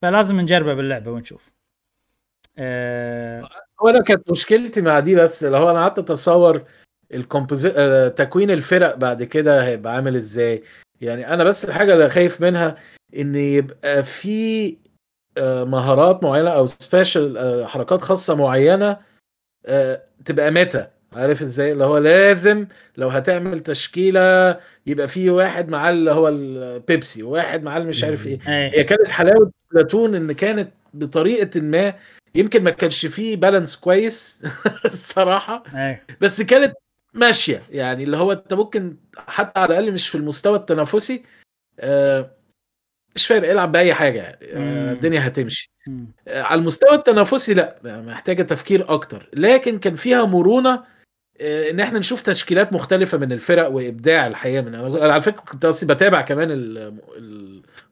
فلازم 0.02 0.40
نجربه 0.40 0.74
باللعبة 0.74 1.10
ونشوف. 1.10 1.50
أه 2.58 3.48
وأنا 3.80 4.02
كانت 4.02 4.30
مشكلتي 4.30 4.82
مع 4.82 5.00
دي 5.00 5.14
بس 5.14 5.44
اللي 5.44 5.56
هو 5.56 5.70
أنا 5.70 5.78
قعدت 5.78 5.98
أتصور 5.98 6.64
ال 7.14 7.19
composi... 7.19 7.72
آه، 7.76 8.08
تكوين 8.08 8.50
الفرق 8.50 8.94
بعد 8.94 9.22
كده 9.22 9.64
هيبقى 9.66 9.94
عامل 9.94 10.16
إزاي. 10.16 10.62
يعني 11.00 11.34
أنا 11.34 11.44
بس 11.44 11.64
الحاجة 11.64 11.92
اللي 11.94 12.10
خايف 12.10 12.40
منها 12.40 12.76
إن 13.18 13.36
يبقى 13.36 14.04
في 14.04 14.76
آه، 15.38 15.64
مهارات 15.64 16.22
معينة 16.22 16.50
أو 16.50 16.66
special 16.66 17.66
حركات 17.68 18.00
خاصة 18.00 18.34
معينة 18.34 19.00
آه، 19.66 20.04
تبقى 20.24 20.50
meta. 20.50 20.97
عارف 21.18 21.42
إزاي؟ 21.42 21.72
اللي 21.72 21.84
هو 21.84 21.98
لازم 21.98 22.66
لو 22.96 23.08
هتعمل 23.08 23.60
تشكيلة 23.60 24.60
يبقى 24.86 25.08
في 25.08 25.30
واحد 25.30 25.68
معاه 25.68 25.90
اللي 25.90 26.10
هو 26.10 26.28
البيبسي 26.28 27.22
وواحد 27.22 27.62
معاه 27.62 27.80
مش 27.80 28.04
عارف 28.04 28.26
إيه. 28.26 28.38
إيه 28.48 28.78
هي 28.78 28.84
كانت 28.84 29.08
حلاوة 29.08 29.50
Splatoon 29.72 30.14
إن 30.14 30.32
كانت 30.32 30.70
بطريقة 30.94 31.60
ما 31.60 31.94
يمكن 32.34 32.64
ما 32.64 32.70
كانش 32.70 33.06
فيه 33.06 33.36
balance 33.36 33.76
كويس 33.76 34.42
الصراحة. 34.84 35.62
إيه 35.74 36.04
بس 36.20 36.42
كانت 36.42 36.74
ماشية. 37.14 37.62
يعني 37.70 38.04
اللي 38.04 38.16
هو 38.16 38.32
أنت 38.32 38.54
ممكن 38.54 38.96
حتى 39.16 39.60
على 39.60 39.68
الأقل 39.68 39.92
مش 39.92 40.08
في 40.08 40.14
المستوى 40.14 40.56
التنافسي 40.56 41.22
آه، 41.80 42.30
مش 43.14 43.26
فارق 43.26 43.50
العب 43.50 43.72
بأي 43.72 43.94
حاجة 43.94 44.18
يعني. 44.18 44.46
آه،. 44.52 44.92
الدنيا 44.92 45.26
هتمشي. 45.26 45.70
آه، 46.28 46.42
على 46.42 46.60
المستوى 46.60 46.94
التنافسي 46.94 47.54
لا 47.54 47.78
محتاجة 47.84 48.42
تفكير 48.42 48.94
أكتر. 48.94 49.28
لكن 49.32 49.78
كان 49.78 49.96
فيها 49.96 50.24
مرونة 50.24 50.84
إن 51.40 51.80
إحنا 51.80 51.98
نشوف 51.98 52.22
تشكيلات 52.22 52.72
مختلفة 52.72 53.18
من 53.18 53.32
الفرق 53.32 53.68
وإبداع 53.68 54.26
الحقيقة 54.26 54.62
من 54.62 54.74
أنا 54.74 55.12
على 55.12 55.22
فكرة 55.22 55.40
كنت 55.40 55.64
اصلي 55.64 55.94
بتابع 55.94 56.20
كمان 56.20 56.50
ال- 56.50 56.98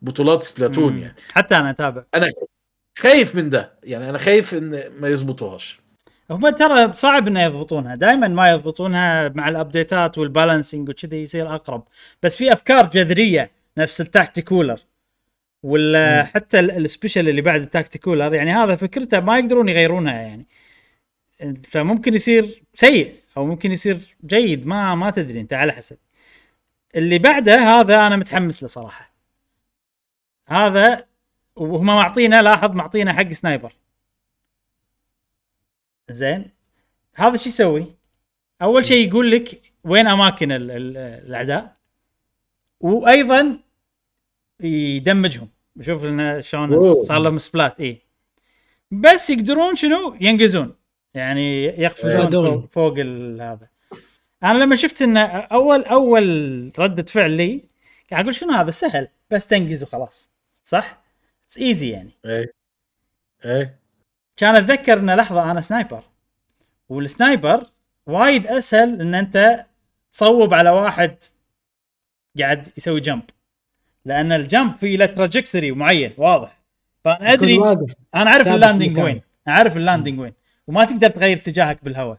البطولات 0.02 0.42
Splatoon. 0.42 0.98
يعني. 0.98 1.14
حتى 1.32 1.56
أنا 1.56 1.70
أتابع. 1.70 2.02
أنا 2.14 2.30
خايف 2.98 3.34
من 3.34 3.50
ده. 3.50 3.72
يعني 3.84 4.10
أنا 4.10 4.18
خايف 4.18 4.54
إن 4.54 4.82
ما 5.00 5.08
يظبطوهاش 5.08 5.80
هم 6.30 6.48
ترى 6.48 6.92
صعب 6.92 7.28
إنه 7.28 7.42
يضبطونها. 7.42 7.94
دائما 7.94 8.28
ما 8.28 8.50
يضبطونها 8.50 9.28
مع 9.28 9.48
الأبديتات 9.48 10.18
وال 10.18 10.31
balancing 10.31 10.88
وكذي 10.88 11.22
يصير 11.22 11.54
أقرب. 11.54 11.82
بس 12.22 12.36
في 12.36 12.52
أفكار 12.52 12.86
جذرية 12.90 13.50
نفس 13.78 14.00
ال 14.00 14.07
Tacticooler 14.07 14.78
ولا 15.62 16.22
مم. 16.22 16.28
حتى 16.28 16.58
ال- 16.60 16.70
ال 16.70 16.77
special 16.77 17.28
اللي 17.28 17.40
بعد 17.42 17.60
ال 17.62 17.68
Tacticooler 17.68 18.34
يعني 18.34 18.52
هذا 18.52 18.76
فكرته 18.76 19.20
ما 19.20 19.38
يقدرون 19.38 19.68
يغيرونها 19.68 20.14
يعني. 20.20 20.46
فممكن 21.68 22.14
يصير 22.14 22.62
سيء. 22.74 23.14
أو 23.36 23.46
ممكن 23.46 23.72
يصير 23.72 24.16
جيد 24.26 24.66
ما 24.66 24.94
ما 24.94 25.10
تدري 25.10 25.40
أنت 25.40 25.52
على 25.52 25.72
حسب. 25.72 25.96
اللي 26.94 27.18
بعده 27.18 27.58
هذا 27.58 28.06
أنا 28.06 28.16
متحمس 28.16 28.62
له 28.62 28.68
صراحة. 28.68 29.12
هذا 30.48 31.06
وهم 31.56 31.86
معطينا 31.86 32.42
لاحظ 32.42 32.70
معطينا 32.70 33.12
حق 33.12 33.32
sniper. 33.32 33.72
زين؟ 36.10 36.50
هذا 37.14 37.36
شو 37.36 37.48
يسوي؟ 37.48 37.94
أول 38.62 38.86
شيء 38.86 39.08
يقول 39.08 39.30
لك 39.30 39.62
وين 39.84 40.06
أماكن 40.06 40.52
ال 40.52 40.70
ال 40.70 40.96
الأعداء 40.96 41.76
وأيضا 42.80 43.58
يدمجهم. 44.60 45.48
شوف 45.80 46.04
لنا 46.04 46.40
شلون. 46.40 47.04
صار 47.04 47.18
لهم 47.18 47.38
splat 47.38 47.80
اي 47.80 48.02
بس 48.90 49.30
يقدرون 49.30 49.76
شنو؟ 49.76 50.16
ينقزون. 50.20 50.74
يعني 51.16 51.64
يقفزون. 51.64 52.66
فوق, 52.66 52.98
هذا. 52.98 53.68
أنا 54.44 54.58
لما 54.58 54.74
شفت 54.74 55.02
انه 55.02 55.20
اول 55.26 55.84
أول 55.84 56.72
ردة 56.78 57.02
فعل 57.02 57.30
لي 57.30 57.62
قاعد 58.10 58.24
أقول 58.24 58.34
شنو 58.34 58.52
هذا؟ 58.52 58.70
سهل. 58.70 59.08
بس 59.30 59.46
تنقز 59.46 59.82
وخلاص. 59.82 60.30
صح؟ 60.64 60.98
it's 61.46 61.58
easy 61.58 61.90
يعني. 61.90 62.10
إيه. 62.24 62.52
إيه. 63.44 63.78
كان 64.36 64.56
أتذكر 64.56 64.98
إن 64.98 65.10
لحظة 65.10 65.50
أنا 65.50 65.60
sniper. 65.60 66.02
وال 66.88 67.08
sniper 67.08 67.66
وايد 68.06 68.46
أسهل 68.46 69.00
إن 69.00 69.14
أنت 69.14 69.64
تصوب 70.12 70.54
على 70.54 70.70
واحد 70.70 71.16
قاعد 72.38 72.68
يسوي 72.78 73.00
jump 73.00 73.22
لأن 74.04 74.32
ال 74.32 74.41
jump 74.41 74.76
فيه 74.76 74.96
له 74.96 75.06
trajectory 75.06 75.72
معين 75.72 76.12
واضح. 76.16 76.58
فأنا 77.04 77.32
ادري 77.32 77.56
أنا 78.14 78.30
أعرف 78.30 78.48
ال 78.48 78.54
landing. 78.54 78.98
وين. 78.98 79.22
أعرف 79.48 79.76
ال 79.76 79.82
landing 79.82 80.20
وين. 80.20 80.32
وما 80.66 80.84
تقدر 80.84 81.08
تغير 81.08 81.36
اتجاهك 81.36 81.84
بالهواء. 81.84 82.18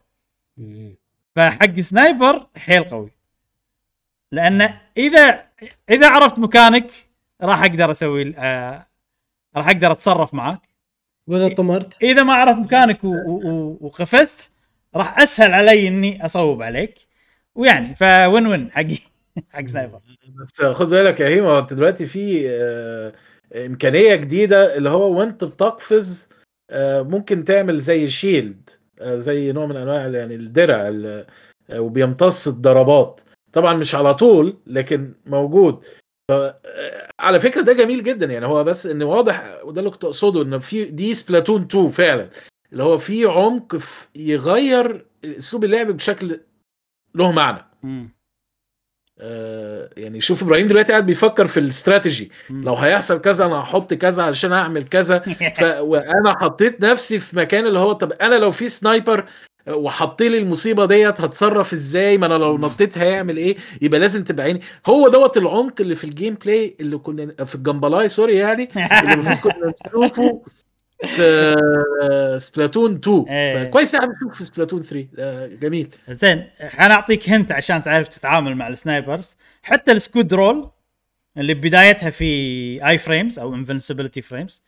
فحق 1.35 1.79
sniper 1.79 2.47
حيل 2.57 2.83
قوي. 2.83 3.11
لأن 4.31 4.73
إذا 4.97 5.43
إذا 5.89 6.09
عرفت 6.09 6.39
مكانك 6.39 6.91
راح 7.41 7.63
أقدر 7.63 7.91
أسوي 7.91 8.33
آه 8.37 8.87
راح 9.57 9.67
أقدر 9.69 9.91
أتصرف 9.91 10.33
معاك. 10.33 10.61
وإذا 11.27 11.55
طمرت 11.55 12.03
إذا 12.03 12.23
ما 12.23 12.33
عرفت 12.33 12.57
مكانك 12.59 13.03
و- 13.03 13.07
و- 13.07 13.41
و- 13.49 13.77
وقفزت 13.81 14.51
راح 14.95 15.19
أسهل 15.19 15.53
علي 15.53 15.87
إني 15.87 16.25
أصوب 16.25 16.61
عليك. 16.61 16.95
ويعني 17.55 17.95
فوين 17.95 18.47
وين 18.47 18.71
حقي 18.71 18.97
حق 19.49 19.65
سنايبر. 19.65 19.99
بس 20.43 20.61
خد 20.61 20.89
بالك 20.89 21.19
يا 21.19 21.27
هيما 21.27 21.59
أنت 21.59 21.73
دلوقتي 21.73 22.05
في 22.05 22.49
آه، 22.49 23.13
إمكانية 23.65 24.15
جديدة 24.15 24.77
اللي 24.77 24.89
هو 24.89 25.19
وأنت 25.19 25.43
بتقفز 25.43 26.29
آه، 26.31 26.36
ممكن 27.03 27.43
تعمل 27.45 27.79
زي 27.79 28.09
شيلد 28.09 28.69
آه، 29.01 29.19
زي 29.19 29.51
نوع 29.51 29.65
من 29.65 29.75
أنواع 29.75 30.07
يعني 30.07 30.35
الدرع 30.35 30.87
ال- 30.87 31.25
آه، 31.69 31.81
وبيمتص 31.81 32.47
الضربات. 32.47 33.21
طبعا 33.53 33.73
مش 33.73 33.95
على 33.95 34.13
طول 34.13 34.57
لكن 34.67 35.13
موجود. 35.25 35.85
آه، 36.31 36.59
على 37.19 37.39
فكرة 37.39 37.61
ده 37.61 37.73
جميل 37.73 38.03
جدا. 38.03 38.25
يعني 38.25 38.45
هو 38.45 38.63
بس 38.63 38.85
إن 38.85 39.03
واضح 39.03 39.59
وده 39.63 39.79
اللي 39.79 39.91
كنت 39.91 40.03
أقصده 40.05 40.41
إن 40.41 40.59
في 40.59 40.85
دي 40.85 41.13
Splatoon 41.13 41.61
2 41.61 41.87
فعلا. 41.89 42.29
اللي 42.71 42.83
هو 42.83 42.97
فيه 42.97 43.29
عمق 43.29 43.75
في 43.75 44.07
يغير 44.15 45.05
أسلوب 45.25 45.63
اللعب 45.63 45.87
بشكل 45.87 46.39
له 47.15 47.31
معنى. 47.31 47.59
آه 47.83 48.09
يعني 49.97 50.21
شوف 50.21 50.43
إبراهيم 50.43 50.67
دلوقتي 50.67 50.91
قاعد 50.91 51.05
بيفكر 51.05 51.47
في 51.47 51.59
الاستراتيجي. 51.59 52.31
لو 52.49 52.75
هيحصل 52.75 53.21
كذا 53.21 53.45
أنا 53.45 53.55
هحط 53.55 53.93
كذا 53.93 54.23
علشان 54.23 54.53
أعمل 54.53 54.83
كذا. 54.83 55.19
ف... 55.55 55.61
وأنا 55.89 56.39
حطيت 56.39 56.81
نفسي 56.81 57.19
في 57.19 57.37
مكان 57.37 57.65
اللي 57.65 57.79
هو 57.79 57.91
طب 57.91 58.11
أنا 58.11 58.35
لو 58.35 58.51
في 58.51 58.69
sniper 58.69 59.25
وحط 59.67 60.21
لي 60.21 60.37
المصيبة 60.37 60.85
ديت 60.85 61.21
هتصرف 61.21 61.73
إزاي؟ 61.73 62.17
ما 62.17 62.25
أنا 62.25 62.33
لو 62.33 62.57
نطيت 62.57 62.97
هيعمل 62.97 63.37
إيه؟ 63.37 63.57
يبقى 63.81 63.99
لازم 63.99 64.23
تبقى 64.23 64.45
عيني 64.45 64.61
هو 64.87 65.09
دوت 65.09 65.37
العمق 65.37 65.73
اللي 65.79 65.95
في 65.95 66.03
ال 66.03 66.33
gameplay 66.33 66.75
اللي 66.79 66.97
كنا 66.97 67.45
في 67.45 67.55
ال 67.55 67.61
gameplay 67.61 68.09
sorry 68.09 68.35
يعني 68.35 68.69
اللي 69.03 69.35
كنا 69.35 69.73
نشوفه 69.87 70.41
في 71.05 72.37
Splatoon 72.41 72.95
2 72.95 73.25
إيه. 73.29 73.65
فكويس 73.65 73.95
إحنا 73.95 74.07
بنشوف 74.07 74.37
في 74.37 74.43
Splatoon 74.43 74.81
3 74.81 75.07
آه، 75.19 75.47
جميل. 75.47 75.95
زين 76.09 76.49
أنا 76.79 76.93
أعطيك 76.93 77.29
hint 77.29 77.51
عشان 77.51 77.81
تعرف 77.81 78.07
تتعامل 78.07 78.55
مع 78.55 78.67
ال 78.67 78.76
snipers 78.76 79.35
حتى 79.63 79.91
ال 79.91 79.98
squid 79.98 80.33
roll 80.33 80.71
اللي 81.37 81.53
بدايتها 81.53 82.09
في 82.09 82.25
i-frames 82.87 83.39
أو 83.39 83.55
invincibility 83.55 84.21
frames 84.21 84.63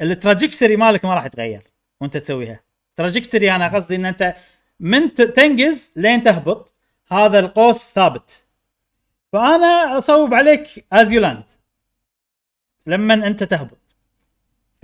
ال 0.00 0.07
trajectory 0.07 0.76
مالك 0.76 1.04
ما 1.04 1.14
راح 1.14 1.26
يتغير 1.26 1.62
وأنت 2.00 2.16
تسويها. 2.16 2.60
trajectory 2.96 3.52
أنا 3.54 3.68
قصدي 3.68 3.96
إن 3.96 4.06
أنت 4.06 4.34
من 4.80 5.14
ت- 5.14 5.22
تنقز 5.22 5.92
لين 5.96 6.22
تهبط. 6.22 6.74
هذا 7.12 7.38
القوس 7.38 7.92
ثابت. 7.92 8.44
فأنا 9.32 9.98
أصوب 9.98 10.34
عليك 10.34 10.84
as 10.92 11.12
you 11.12 11.20
land 11.20 11.44
لما 12.86 13.14
أنت 13.14 13.42
تهبط. 13.44 13.78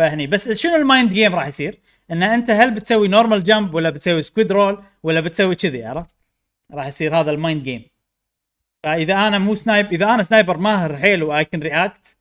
فهني 0.01 0.27
بس 0.27 0.51
شنو 0.51 0.77
ال 0.77 0.84
mind 0.84 1.13
game 1.13 1.35
راح 1.35 1.47
يصير؟ 1.47 1.75
إن 2.11 2.23
أنت 2.23 2.51
هل 2.51 2.71
بتسوي 2.71 3.09
normal 3.09 3.43
jump 3.43 3.75
ولا 3.75 3.91
بتسوي 3.91 4.23
squid 4.23 4.53
roll 4.53 4.83
ولا 5.03 5.21
بتسوي 5.21 5.55
كذي 5.55 5.85
عرفت؟ 5.85 6.15
راح 6.73 6.87
يصير 6.87 7.21
هذا 7.21 7.31
ال 7.31 7.37
mind 7.37 7.63
game 7.63 7.85
فإذا 8.83 9.15
أنا 9.15 9.39
مو 9.39 9.55
snipe 9.55 9.93
إذا 9.93 10.15
أنا 10.15 10.23
sniper 10.23 10.57
ماهر 10.57 10.97
حيل 10.97 11.23
و 11.23 11.45
I 11.45 11.49
can 11.49 11.63
react 11.63 12.19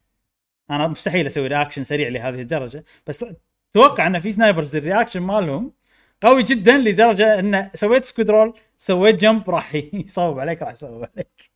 أنا 0.69 0.87
مستحيل 0.87 1.27
أسوي 1.27 1.47
reaction 1.47 1.83
سريع 1.83 2.07
لهذه 2.07 2.41
الدرجة 2.41 2.83
بس 3.07 3.25
أتوقع 3.71 4.07
إن 4.07 4.19
في 4.19 4.31
snipers 4.31 4.75
ال 4.75 4.80
reaction 4.80 5.21
مالهم 5.21 5.73
قوي 6.21 6.43
جدا 6.43 6.77
لدرجة 6.77 7.39
إن 7.39 7.69
سويت 7.73 8.05
squid 8.05 8.29
roll 8.29 8.53
سويت 8.77 9.15
jump 9.15 9.49
راح 9.49 9.75
يصوب 9.93 10.39
عليك 10.39 10.61
راح 10.61 10.71
يصوب 10.71 11.07
عليك 11.15 11.51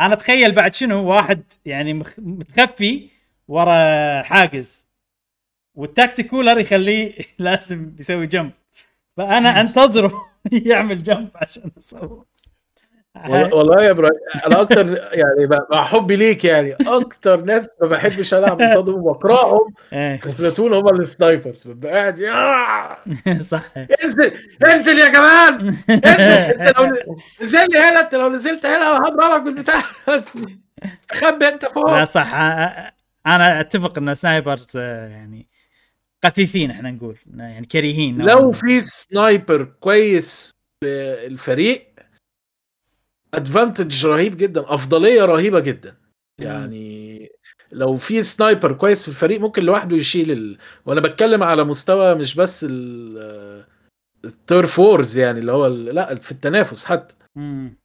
أنا 0.00 0.14
أتخيل 0.14 0.52
بعد 0.52 0.74
شنو 0.74 1.04
واحد 1.10 1.42
يعني. 1.64 1.94
متخفي 2.18 3.08
ورا 3.48 4.22
حاجز. 4.22 4.88
وال 5.74 6.26
Tacticooler 6.26 6.58
يخليه 6.58 7.14
لازم 7.38 7.92
يسوي 7.98 8.26
jump 8.26 8.50
فأنا 9.16 9.60
أنتظره 9.60 10.12
يعمل 10.52 11.02
جمب 11.02 11.28
عشان 11.34 11.70
اصوب 11.78 12.24
والله 13.16 13.54
والله 13.54 13.82
يا 13.84 13.90
إبراهيم 13.90 14.14
أنا 14.46 14.60
أكتر 14.60 14.86
يعني 15.20 15.58
مع 15.72 15.84
حبي 15.84 16.16
ليك 16.16 16.44
يعني. 16.44 16.74
أكتر 16.86 17.40
ناس 17.44 17.68
ما 17.82 17.88
بحبش 17.88 18.34
ألعب 18.34 18.60
قصادهم 18.62 18.94
وبكرههم 19.06 19.74
إيه، 19.92 20.16
في 20.16 20.28
Splatoon 20.28 20.74
هم 20.74 20.88
ال 21.00 21.08
snipers. 21.08 21.68
ببقى 21.68 21.92
قاعد 22.12 23.12
صح. 23.40 23.62
انزل 24.04 24.32
انزل 24.66 24.98
يا 24.98 25.08
جمال! 25.08 25.66
انزل! 25.90 26.60
انت 26.62 26.78
لو 26.78 26.86
نزل 27.42 27.58
لي 27.72 27.78
هنا 27.78 28.00
انت 28.00 28.14
لو 28.14 28.28
نزلت 28.28 28.66
هنا 28.66 28.96
أنا 28.96 28.98
هضربك 29.08 29.42
بالبتاع 29.42 29.80
خبي 31.12 31.48
انت 31.48 31.62
لا 31.64 31.70
فوق 31.70 32.04
صح. 32.04 32.30
أ- 32.32 32.88
أ- 32.88 33.01
أنا 33.26 33.60
أتفق 33.60 33.98
إن 33.98 34.14
snipers 34.14 34.66
آه، 34.76 35.08
يعني 35.08 35.48
قثيثين 36.24 36.70
إحنا 36.70 36.90
نقول 36.90 37.18
يعني 37.36 37.66
كريهين 37.66 38.22
لو. 38.22 38.52
في 38.52 38.80
sniper 38.80 39.64
كويس 39.64 40.52
في 40.84 41.26
الفريق 41.26 41.92
advantage 43.34 44.06
رهيب 44.06 44.36
جدا 44.36 44.74
أفضلية 44.74 45.24
رهيبة 45.24 45.60
جدا 45.60 45.96
يعني 46.40 47.28
لو 47.72 47.96
في 47.96 48.22
sniper 48.22 48.72
كويس 48.72 49.02
في 49.02 49.08
الفريق 49.08 49.40
ممكن 49.40 49.62
لوحده 49.62 49.96
يشيل 49.96 50.30
ال... 50.30 50.58
وأنا 50.86 51.00
بتكلم 51.00 51.42
على 51.42 51.64
مستوى 51.64 52.14
مش 52.14 52.34
بس 52.34 52.66
ال 52.68 53.66
ال 54.24 54.35
Turf 54.35 54.78
Wars 54.78 55.18
يعني 55.18 55.40
اللي 55.40 55.52
هو 55.52 55.66
ال... 55.66 55.84
لا 55.84 56.14
في 56.14 56.32
التنافس 56.32 56.84
حتى 56.84 57.14
مم. 57.36 57.78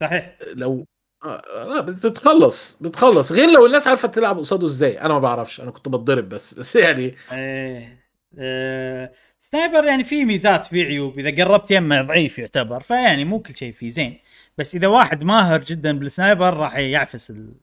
صحيح 0.00 0.38
لو 0.54 0.80
آه، 0.80 0.93
لا 1.24 1.80
بت- 1.80 2.06
بتخلص 2.06 2.78
بتخلص. 2.80 3.32
غير 3.32 3.50
لو 3.50 3.66
الناس 3.66 3.86
عارفة 3.88 4.08
تلعب 4.08 4.38
قصاده 4.38 4.66
إزاي. 4.66 5.00
أنا 5.00 5.08
ما 5.14 5.18
بعرفش 5.18 5.60
أنا 5.60 5.70
كنت 5.70 5.88
بتضرب 5.88 6.28
بس 6.28 6.54
بس 6.54 6.76
يعني. 6.76 7.14
إيه 7.32 8.04
آه، 8.38 9.12
sniper 9.40 9.84
يعني 9.84 10.04
فيه 10.04 10.24
ميزات 10.24 10.66
فيه 10.66 10.84
عيوب. 10.84 11.18
إذا 11.18 11.44
قربت 11.44 11.70
يمه 11.70 12.02
ضعيف 12.02 12.38
يعتبر 12.38 12.80
فيعني 12.80 13.24
مو 13.24 13.40
كل 13.40 13.56
شيء 13.56 13.72
فيه 13.72 13.88
زين. 13.88 14.18
بس 14.58 14.74
إذا 14.74 14.86
واحد 14.86 15.24
ماهر 15.24 15.60
جدا 15.62 15.98
بال 15.98 16.12
sniper 16.12 16.54
راح 16.56 16.76
يعفس 16.76 17.30
ال... 17.30 17.54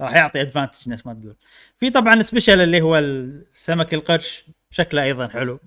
راح 0.00 0.14
يعطي 0.14 0.40
advantage 0.40 0.88
نفس 0.88 1.06
ما 1.06 1.14
تقول. 1.14 1.36
في 1.76 1.90
طبعا 1.90 2.22
special 2.22 2.60
اللي 2.60 2.80
هو 2.80 2.98
السمك 2.98 3.94
القرش 3.94 4.44
شكله 4.70 5.02
أيضا 5.02 5.28
حلو. 5.28 5.60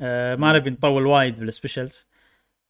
آه 0.00 0.34
ما 0.34 0.52
نبي 0.52 0.70
نطول 0.70 1.06
وايد 1.06 1.40
بال 1.40 1.53
specials 1.53 2.06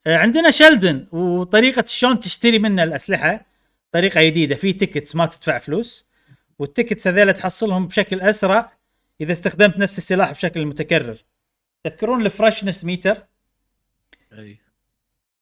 آه 0.07 0.17
عندنا 0.17 0.49
Sheldon 0.51 1.07
وطريقة 1.11 1.83
شلون 1.87 2.19
تشتري 2.19 2.59
منه 2.59 2.83
الأسلحة. 2.83 3.46
طريقة 3.91 4.23
جديدة. 4.23 4.55
في 4.55 4.73
tickets 4.73 5.15
ما 5.15 5.25
تدفع 5.25 5.57
فلوس 5.59 6.07
وال 6.59 6.70
tickets 6.70 7.07
هذيلا 7.07 7.31
تحصلهم 7.31 7.87
بشكل 7.87 8.21
أسرع 8.21 8.77
إذا 9.21 9.31
استخدمت 9.31 9.77
نفس 9.77 9.97
السلاح 9.97 10.31
بشكل 10.31 10.65
متكرر. 10.65 11.17
تذكرون 11.83 12.25
ال 12.25 12.31
freshness 12.31 12.85
meter 12.85 13.17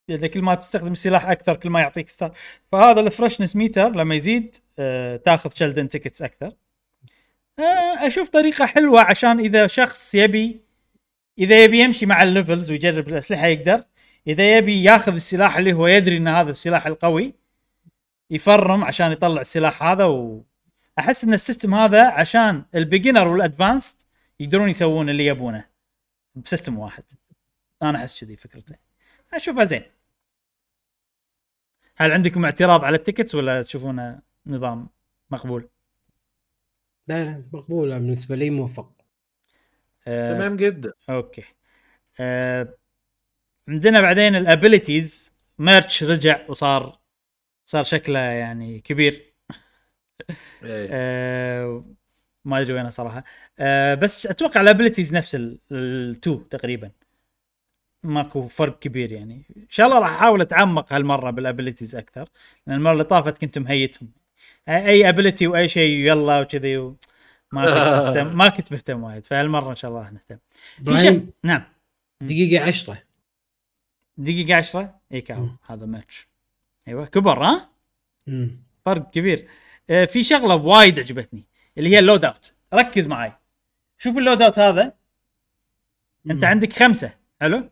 إذا 0.09 0.27
كل 0.27 0.41
ما 0.41 0.55
تستخدم 0.55 0.91
السلاح 0.91 1.30
أكثر 1.30 1.55
كل 1.55 1.69
ما 1.69 1.80
يعطيك 1.80 2.09
star 2.10 2.34
فهذا 2.72 2.99
ال 2.99 3.05
freshness 3.05 3.56
meter 3.56 3.89
لما 3.89 4.15
يزيد 4.15 4.55
آه 4.80 5.17
تاخذ 5.17 5.49
Sheldon 5.56 5.89
tickets 5.89 6.22
أكثر. 6.22 6.51
آه 7.59 8.07
أشوف 8.07 8.30
طريقة 8.30 8.65
حلوة 8.65 9.01
عشان 9.01 9.39
إذا 9.39 9.67
شخص 9.67 10.15
يبي 10.15 10.59
إذا 11.39 11.63
يبي 11.63 11.80
يمشي 11.80 12.05
مع 12.05 12.23
ال 12.23 12.30
levels 12.30 12.72
ويجرب 12.72 13.07
الأسلحة 13.07 13.47
يقدر. 13.47 13.84
إذا 14.27 14.57
يبي 14.57 14.84
ياخذ 14.84 15.13
السلاح 15.13 15.57
اللي 15.57 15.73
هو 15.73 15.88
يدري 15.88 16.17
إن 16.17 16.27
هذا 16.27 16.51
السلاح 16.51 16.88
القوي 16.88 17.34
يفرم 18.30 18.84
عشان 18.84 19.11
يطلع 19.11 19.41
السلاح 19.41 19.84
هذا 19.84 20.06
وأحس 20.06 21.23
إن 21.23 21.34
ال 21.34 21.39
system 21.39 21.76
هذا 21.76 22.07
عشان 22.07 22.65
ال 22.76 22.81
beginner 22.81 23.27
وال 23.27 23.42
advanced 23.42 24.02
يقدرون 24.39 24.69
يسوون 24.69 25.10
اللي 25.10 25.26
يبونه 25.26 25.65
ب 26.35 26.42
system 26.42 26.80
واحد. 26.80 27.03
أنا 27.81 27.97
أحس 27.97 28.23
كذي 28.23 28.35
فكرته 28.35 28.76
أشوفها 29.34 29.64
زين. 29.64 29.84
هل 31.97 32.11
عندكم 32.11 32.45
اعتراض 32.45 32.84
على 32.84 32.97
ال 32.97 33.02
tickets 33.02 33.35
ولا 33.35 33.61
تشوفونه 33.61 34.22
نظام 34.45 34.89
مقبول؟ 35.31 35.69
لا 37.07 37.26
لا 37.26 37.43
مقبولة 37.53 37.97
بالنسبة 37.97 38.35
لي 38.35 38.49
موفق. 38.49 38.91
آه 40.07 40.34
تمام 40.34 40.56
جدا. 40.56 40.93
okay. 41.10 41.43
آه 42.19 42.77
عندنا 43.68 44.02
بعدين 44.02 44.35
ال 44.35 44.45
abilities 44.45 45.34
Murch 45.60 46.03
رجع 46.03 46.45
وصار 46.49 46.99
صار 47.65 47.83
شكله 47.83 48.19
يعني 48.19 48.79
كبير. 48.79 49.33
إيه. 50.63 50.87
آه 50.91 51.85
ما 52.45 52.61
أدري 52.61 52.73
وينه 52.73 52.89
صراحة. 52.89 53.23
آه 53.59 53.95
بس 53.95 54.27
أتوقع 54.27 54.61
ال 54.61 54.67
abilities 54.67 55.14
نفس 55.13 55.37
ال 55.72 55.88
two 55.88 56.35
تقريبا. 56.35 56.91
ماكو 58.03 58.47
فرق 58.47 58.79
كبير 58.79 59.11
يعني. 59.11 59.41
إن 59.57 59.67
شاء 59.69 59.87
الله 59.87 59.99
راح 59.99 60.09
أحاول 60.09 60.41
أتعمق 60.41 60.93
هالمرة 60.93 61.31
بال 61.31 61.43
abilities 61.43 61.95
أكثر. 61.95 62.29
لأن 62.67 62.75
المرة 62.77 62.91
اللي 62.91 63.03
طافت 63.03 63.37
كنت 63.37 63.59
مهيتهم. 63.59 64.09
اي 64.69 65.09
ability 65.10 65.47
وأي 65.47 65.67
شيء 65.67 65.97
يلا 65.97 66.39
وكذي 66.39 66.77
و... 66.77 66.95
ما 67.51 67.65
كنت 67.65 67.95
مهتم 68.15 68.37
ما 68.37 68.49
كنت 68.49 68.71
مهتم 68.71 69.03
وايد. 69.03 69.25
فهالمرة 69.25 69.69
إن 69.69 69.75
شاء 69.75 69.91
الله 69.91 70.01
راح 70.01 70.11
نهتم. 70.11 70.37
في 70.85 70.97
شيء 70.97 71.09
إبراهيم 71.09 71.31
نعم. 71.43 71.63
دقيقة 72.21 72.63
عشرة. 72.63 73.01
دقيقة 74.17 74.55
10 74.57 74.99
إي 75.11 75.21
كاهو. 75.22 75.49
هذا 75.65 75.85
Murch 75.85 76.27
أيوه 76.88 77.06
كبر 77.06 77.44
ها؟ 77.44 77.70
مم. 78.28 78.64
فرق 78.86 79.10
كبير. 79.10 79.48
آه 79.90 80.06
في 80.06 80.24
شغلة 80.24 80.56
وايد 80.56 80.99
عجبتني 80.99 81.44
اللي 81.78 81.90
هي 81.90 81.99
ال 81.99 82.26
loadout. 82.26 82.53
ركز 82.74 83.07
معي 83.07 83.34
شوف 83.98 84.18
ال 84.18 84.41
loadout 84.41 84.60
هذا. 84.60 84.94
أنت 86.32 86.44
مم. 86.44 86.49
عندك 86.49 86.74
خمسة. 86.74 87.14
حلو؟ 87.41 87.70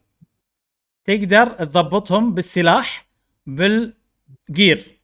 تقدر 1.03 1.48
تضبطهم 1.48 2.34
بالسلاح 2.34 3.07
بال 3.45 3.97
gear 3.97 4.99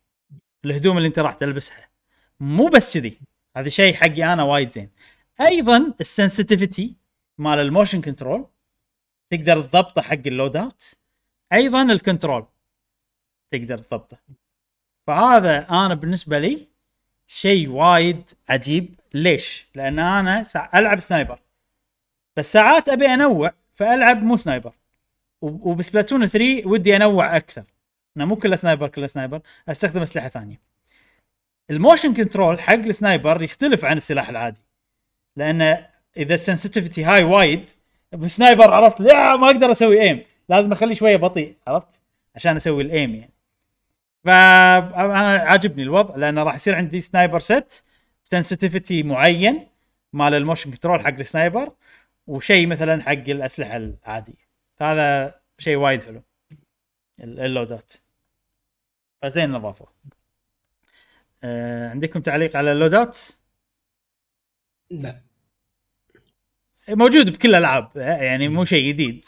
الهدوم 0.66 0.98
اللي 0.98 1.08
أنت 1.08 1.20
راح 1.20 1.34
تلبسها. 1.34 1.90
مو 2.40 2.68
بس 2.68 2.98
كذي. 2.98 3.20
هذا 3.58 3.70
شيء 3.70 3.94
حقي 3.94 4.24
أنا 4.24 4.44
وايد 4.44 4.72
زين. 4.72 4.90
أيضا 5.42 5.94
ال 6.00 6.08
sensitivity 6.08 6.96
مال 7.38 7.60
ال 7.60 7.66
motion 7.66 8.02
control 8.02 8.48
تقدر 9.30 9.62
تضبطه 9.62 10.02
حق 10.02 10.28
ال 10.28 10.58
loadout. 10.58 10.96
أيضا 11.54 11.82
ال 11.82 11.89
control. 11.89 12.48
تقدر 13.52 13.78
تضبطه. 13.78 14.18
فهذا 15.08 15.70
أنا 15.70 15.94
بالنسبة 15.94 16.40
لي 16.40 16.68
شيء 17.28 17.70
وايد 17.70 18.30
عجيب. 18.50 18.96
ليش؟ 19.14 19.68
لأن 19.76 20.00
أنا 20.00 20.44
سا- 20.44 20.70
ألعب 20.76 21.00
sniper. 21.00 21.40
بس 22.38 22.54
ساعات 22.54 22.90
أبي 22.90 23.06
أنوع 23.08 23.54
فألعب 23.74 24.24
مو 24.24 24.38
sniper. 24.38 24.74
وب 25.42 25.59
Splatoon 25.59 26.28
3 26.28 26.66
ودي 26.66 26.96
أنوع 26.96 27.38
أكثر. 27.38 27.64
أنا 28.18 28.26
مو 28.26 28.36
كله 28.36 28.56
sniper 28.56 28.88
كله 28.88 29.08
sniper. 29.08 29.42
أستخدم 29.70 30.02
أسلحة 30.02 30.30
ثانية. 30.30 30.60
ال 31.70 31.76
motion 31.76 32.14
control 32.14 32.60
حق 32.60 32.74
ال 32.74 32.84
sniper 32.84 33.44
يختلف 33.44 33.86
عن 33.86 33.98
السلاح 33.98 34.30
العادي. 34.30 34.60
لأن 35.36 35.62
إذا 36.18 36.34
ال 36.36 36.42
sensitivity 36.42 37.04
high 37.04 37.24
وايد 37.24 37.70
ب 38.12 38.21
sniper 38.21 38.74
عرفت 38.74 39.02
لا 39.02 39.36
ما 39.36 39.48
أقدر 39.48 39.72
أسوي 39.72 40.02
aim 40.02 40.24
لازم 40.50 40.72
اخليه 40.72 40.94
شوية 40.94 41.18
بطيء 41.18 41.56
عرفت؟ 41.68 42.02
عشان 42.36 42.56
أسوي 42.56 42.84
ال 42.84 42.92
aim 42.92 43.16
يعني. 43.16 43.32
فانا 44.26 45.30
عاجبني 45.40 45.84
الوضع 45.84 46.16
لأنه 46.16 46.44
راح 46.44 46.56
يصير 46.56 46.76
عندي 46.76 47.00
sniper 47.00 47.40
set 47.40 47.84
sensitivity 48.26 49.04
معين 49.04 49.68
مال 50.14 50.34
ال 50.34 50.39
motion 50.39 50.72
control 50.72 51.00
حق 51.00 51.08
ال 51.20 51.27
sniper 51.27 51.72
وشيء 52.28 52.68
مثلا 52.68 53.02
حق 53.04 53.12
الأسلحة 53.12 53.76
العادية. 53.78 54.50
هذا 54.82 55.36
شيء 55.58 55.76
وايد 55.76 56.02
حلو 56.02 56.22
ال- 57.20 57.40
ال 57.40 57.45
loadouts. 57.45 57.94
فزين 59.22 59.52
إضافة 59.52 59.86
آه 61.44 61.90
عندكم 61.90 62.22
تعليق 62.22 62.56
على 62.58 62.72
ال 62.72 62.76
loadouts؟ 62.76 63.18
لا. 64.90 65.22
موجود 66.90 67.30
بكل 67.32 67.50
الالعاب 67.50 67.92
يعني 67.96 68.48
مو 68.48 68.66
شيء 68.66 68.88
جديد. 68.90 69.26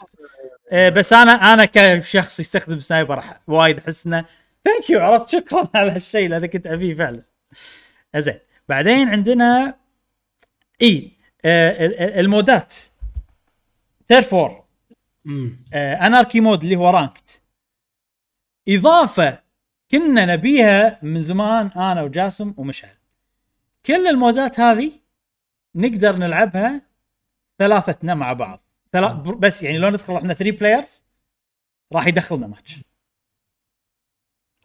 آه، 0.72 0.90
بس 0.90 1.14
أنا 1.14 1.32
أنا 1.32 1.66
كشخص 1.66 2.40
يستخدم 2.40 2.80
sniper 2.80 3.24
وايد 3.48 3.78
أحس 3.78 4.08
إنه 4.08 4.26
thank 4.66 4.90
you 4.90 5.00
عرفت؟ 5.02 5.30
شكرا 5.30 5.68
على 5.76 5.92
هالشيء 5.92 6.30
لأن 6.30 6.46
كنت 6.46 6.68
أبيه 6.68 6.96
فعلا. 6.96 7.24
زين. 8.18 8.40
بعدين 8.70 9.10
عندنا 9.10 9.76
اي 10.82 11.12
آه 11.46 11.86
ال- 11.86 12.00
ال- 12.00 12.20
المودات. 12.20 12.76
Turf 14.08 14.40
War 14.40 14.64
مم. 15.26 15.66
آه 15.74 15.94
Anarchy 15.96 16.40
mode 16.42 16.64
اللي 16.64 16.76
هو 16.76 16.90
ranked 16.90 17.42
إضافة 18.70 19.40
كنا 19.92 20.26
نبيها 20.26 21.00
من 21.02 21.22
زمان 21.22 21.68
أنا 21.68 22.02
وجاسم 22.02 22.54
ومشعل. 22.58 22.96
كل 23.86 24.08
المودات 24.08 24.60
هذه 24.60 24.92
نقدر 25.76 26.16
نلعبها 26.20 26.82
ثلاثتنا 27.60 28.14
مع 28.14 28.34
بعض. 28.34 28.64
ثلاث 28.92 29.16
بس 29.16 29.64
يعني 29.64 29.78
لو 29.78 29.90
ندخل 29.90 30.16
إحنا 30.16 30.34
3 30.34 30.52
players 30.58 31.04
راح 31.94 32.08
يدخلنا 32.08 32.48
ماتش 32.48 32.80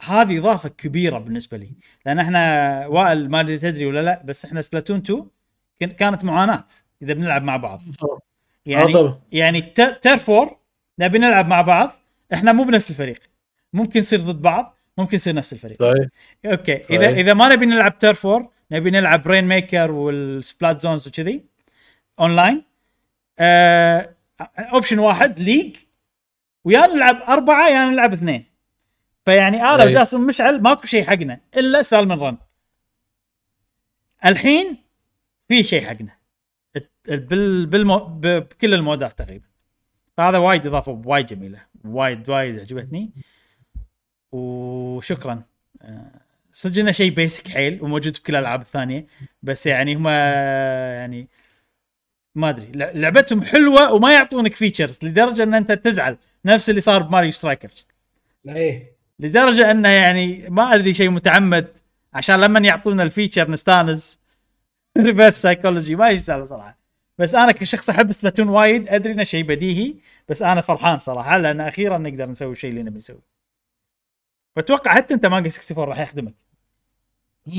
هذه 0.01 0.39
إضافة 0.39 0.69
كبيرة 0.69 1.19
بالنسبة 1.19 1.57
لي. 1.57 1.73
لأن 2.07 2.19
إحنا 2.19 2.87
وائل 2.87 3.31
ما 3.31 3.41
أدري 3.41 3.59
تدري 3.59 3.87
ولا 3.87 4.03
لا 4.03 4.23
بس 4.25 4.45
إحنا 4.45 4.63
Splatoon 4.63 4.97
2 4.99 5.27
كن- 5.81 5.91
كانت 5.91 6.25
معاناة 6.25 6.65
إذا 7.03 7.13
بنلعب 7.15 7.43
مع 7.43 7.57
بعض. 7.57 7.83
يعني. 8.67 8.93
يعني 9.33 9.61
Turf 9.63 9.93
Turf 9.93 10.17
War 10.17 10.57
نبي 10.99 11.19
نلعب 11.19 11.49
مع 11.49 11.61
بعض 11.63 11.93
إحنا 12.33 12.53
مو 12.53 12.65
بنفس 12.65 12.91
الفريق. 12.91 13.21
ممكن 13.73 14.01
نصير 14.01 14.21
ضد 14.21 14.43
بعض 14.43 14.77
ممكن 14.99 15.15
يصير 15.15 15.35
نفس 15.35 15.53
الفريق. 15.53 15.77
صحيح. 15.81 16.09
أوكي. 16.47 16.83
صحيح. 16.83 17.01
إذا 17.01 17.09
اذا 17.11 17.35
ما 17.35 17.49
نبي 17.49 17.67
نلعب 17.67 17.97
Turf 17.97 18.15
War 18.15 18.49
نبي 18.71 18.91
نلعب 18.91 19.27
Rainmaker 19.27 19.45
وال 19.45 19.91
Splat 19.91 20.81
Zones 20.81 21.09
وكذي 21.09 21.45
اونلاين 22.21 22.63
آه 23.39 24.15
option 24.59 24.99
واحد 24.99 25.41
league 25.41 25.77
ويا 26.65 26.87
نلعب 26.87 27.23
أربعة 27.23 27.69
يا 27.69 27.91
نلعب 27.91 28.13
اثنين. 28.13 28.45
فيعني 29.27 29.57
أنا 29.63 29.83
أي. 29.83 29.89
وجاسم 29.89 30.27
مشعل 30.27 30.63
ماكو 30.63 30.87
شيء 30.87 31.05
حقنا 31.05 31.41
إلا 31.57 31.83
Salmon 31.83 32.19
Run. 32.21 32.37
الحين 34.25 34.77
في 35.49 35.63
شيء 35.63 35.85
حقنا. 35.85 36.17
بال 37.09 37.67
بالمو 37.67 37.99
بكل 37.99 38.75
المودات 38.75 39.19
تقريبا. 39.19 39.45
فهذا 40.17 40.39
وايد 40.39 40.67
إضافة 40.67 41.03
وايد 41.05 41.27
جميلة. 41.27 41.61
وايد 41.85 42.31
وايد 42.31 42.61
عجبتني. 42.61 43.11
وشكرا. 44.33 45.43
آه، 45.83 46.21
صدق 46.53 46.81
إنه 46.81 46.91
شيء 46.93 47.11
basic 47.11 47.49
حيل 47.49 47.83
وموجود 47.83 48.13
بكل 48.13 48.35
الألعاب 48.35 48.61
الثانية. 48.61 49.07
بس 49.43 49.67
يعني 49.67 49.95
هم 49.95 50.09
يعني 50.09 51.29
ما 52.35 52.49
أدري. 52.49 52.73
لع- 52.75 52.91
لعبتهم 52.95 53.43
حلوة 53.43 53.93
وما 53.93 54.13
يعطونك 54.13 54.55
features 54.55 54.99
لدرجة 55.03 55.43
إن 55.43 55.55
أنت 55.55 55.73
تزعل 55.73 56.17
نفس 56.45 56.71
اللي 56.71 56.81
صار 56.81 57.03
ب 57.03 57.07
Mario 57.07 57.31
Strikers. 57.31 57.87
إيه. 58.49 58.96
لدرجة 59.19 59.71
إنه 59.71 59.89
يعني 59.89 60.47
ما 60.51 60.75
أدري 60.75 60.95
شيء 60.95 61.11
متعمد 61.11 61.79
عشان 62.15 62.41
لما 62.41 62.61
يعطونا 62.61 63.03
ال 63.03 63.09
feature 63.09 63.51
نستانس. 63.51 64.21
reverse 64.99 65.43
psychology 65.43 65.97
ما 65.97 66.11
يستاهل 66.11 66.47
صراحة. 66.47 66.79
بس 67.19 67.35
أنا 67.35 67.53
كشخص 67.53 67.91
أحب 67.91 68.13
Splatoon 68.13 68.49
وايد 68.49 68.89
أدري 68.89 69.13
إنه 69.13 69.25
شيء 69.25 69.45
بديهي 69.45 69.95
بس 70.29 70.43
أنا 70.43 70.61
فرحان 70.61 70.99
صراحة 70.99 71.39
لأن 71.39 71.61
أخيرا 71.61 71.99
نقدر 71.99 72.27
نسوي 72.29 72.53
الشيء 72.53 72.71
اللي 72.71 72.83
نبي 72.83 72.97
نسويه 72.97 73.37
بتوقع 74.57 74.95
حتى 74.95 75.15
أنت 75.15 75.27
مانجا 75.27 75.51
64 75.51 75.85
راح 75.89 76.01
يخدمك؟ 76.01 76.35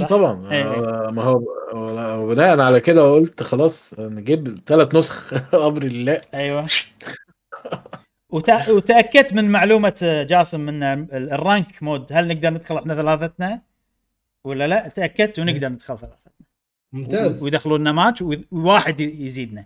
طبعا. 0.09 0.51
إيه. 0.51 0.63
آه، 0.63 1.11
ما 1.11 1.23
هو 1.23 2.27
بناء 2.27 2.59
على 2.59 2.79
كده 2.79 3.13
قلت 3.13 3.43
خلاص 3.43 3.99
نجيب 3.99 4.59
ثلاث 4.65 4.95
نسخ. 4.95 5.33
أمر 5.67 5.83
الله 5.83 6.21
أيوه. 6.33 6.67
وت... 8.29 8.49
وتأكدت 8.69 9.33
من 9.33 9.49
معلومة 9.49 10.25
جاسم 10.29 10.69
إن 10.69 10.83
ال- 10.83 11.33
ال 11.33 11.43
rank 11.43 11.83
mode 11.83 12.13
هل 12.13 12.27
نقدر 12.27 12.49
ندخل 12.49 12.77
إحنا 12.77 12.95
ثلاثتنا؟ 12.95 13.61
ولا 14.43 14.67
لا؟ 14.67 14.87
تأكدت 14.87 15.39
ونقدر 15.39 15.69
ندخل 15.69 15.97
ثلاثتنا. 15.97 16.33
ممتاز. 16.93 17.43
ويدخلون 17.43 17.81
لنا 17.81 17.91
ماتش 17.91 18.23
وواحد 18.51 18.99
يزيدنا. 18.99 19.65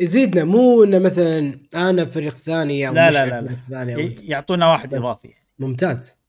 يزيدنا 0.00 0.44
مو 0.44 0.84
إنه 0.84 0.98
مثلا 0.98 1.58
أنا 1.74 2.04
فريق 2.04 2.32
ثاني 2.32 2.88
أو 2.88 2.94
لا، 2.94 3.10
لا، 3.10 3.26
لا، 3.26 3.40
لا. 3.40 3.54
ثاني 3.54 3.94
أو... 3.94 4.10
يعطونا 4.22 4.70
واحد 4.70 4.90
طيب. 4.90 5.00
إضافي. 5.00 5.34
ممتاز. 5.58 6.20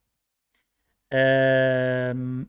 أم... 1.13 2.47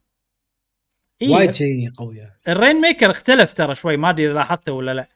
إيه. 1.22 1.28
وايد 1.28 1.50
شيء 1.50 1.90
قوي 1.90 2.16
يعني. 2.16 2.40
ال 2.48 2.80
Rainmaker 2.80 3.10
اختلف 3.10 3.52
ترى 3.52 3.74
شوي 3.74 3.96
ما 3.96 4.10
أدري 4.10 4.26
إذا 4.26 4.34
لاحظته 4.34 4.72
ولا 4.72 4.94
لا. 4.94 5.08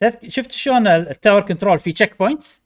تذك... 0.00 0.28
شفت 0.28 0.52
شلون 0.52 0.86
ال- 0.86 1.08
tower 1.08 1.40
control 1.40 1.78
في 1.78 1.92
checkpoints 1.92 2.62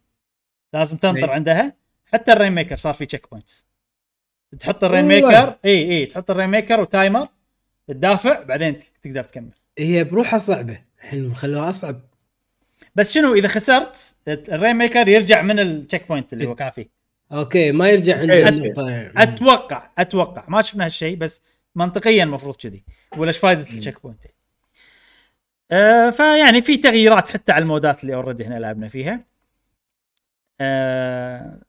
لازم 0.73 0.97
تنطر 0.97 1.25
إيه. 1.25 1.31
عندها. 1.31 1.77
حتى 2.13 2.33
ال 2.33 2.53
rainmaker 2.53 2.77
صار 2.77 2.95
في 2.95 3.07
checkpoints 3.07 3.67
تحط 4.59 4.85
ال 4.85 4.88
rain. 4.88 5.05
maker 5.05 5.59
إي 5.65 5.91
إي 5.91 6.07
تحط 6.07 6.31
الرين 6.31 6.49
ميكر 6.49 6.81
وتايمر 6.81 7.29
تدافع 7.89 8.43
بعدين 8.43 8.79
تقدر 9.03 9.23
تكمل. 9.23 9.53
هي 9.79 10.05
بروحها 10.05 10.39
صعبة. 10.39 10.83
الحين 10.99 11.35
خلوها 11.35 11.69
أصعب. 11.69 12.01
بس 12.95 13.15
شنو 13.15 13.35
إذا 13.35 13.49
خسرت 13.49 14.15
ال 14.29 14.77
rainmaker 14.77 15.09
يرجع 15.09 15.43
من 15.43 15.59
ال 15.59 16.09
checkpoint 16.09 16.33
اللي 16.33 16.47
هو 16.47 16.55
كان 16.55 16.71
فيه. 16.71 16.89
okay 17.33 17.73
ما 17.73 17.89
يرجع 17.89 18.19
عند. 18.19 18.31
النقطه 18.31 18.91
يعني. 18.91 19.13
أتوقع 19.17 19.91
أتوقع 19.99 20.45
ما 20.49 20.63
شفنا 20.63 20.85
هالشيء 20.85 21.17
بس 21.17 21.43
منطقيا 21.75 22.25
المفروض 22.25 22.57
كذي. 22.57 22.85
ولا 23.17 23.29
إيش 23.29 23.39
فائده 23.39 23.61
ال 23.61 24.03
checkpoint 24.03 24.25
آه 25.73 26.11
فيعني 26.11 26.63
في 26.63 26.77
تغييرات 26.77 27.29
حتى 27.29 27.53
على 27.53 27.63
ال 27.63 27.69
mode 27.69 27.96
ات 27.96 28.03
اللي 28.03 28.15
already 28.15 28.45
إحنا 28.45 28.55
لعبنا 28.55 28.89
فيها. 28.89 29.25
آه 30.61 31.61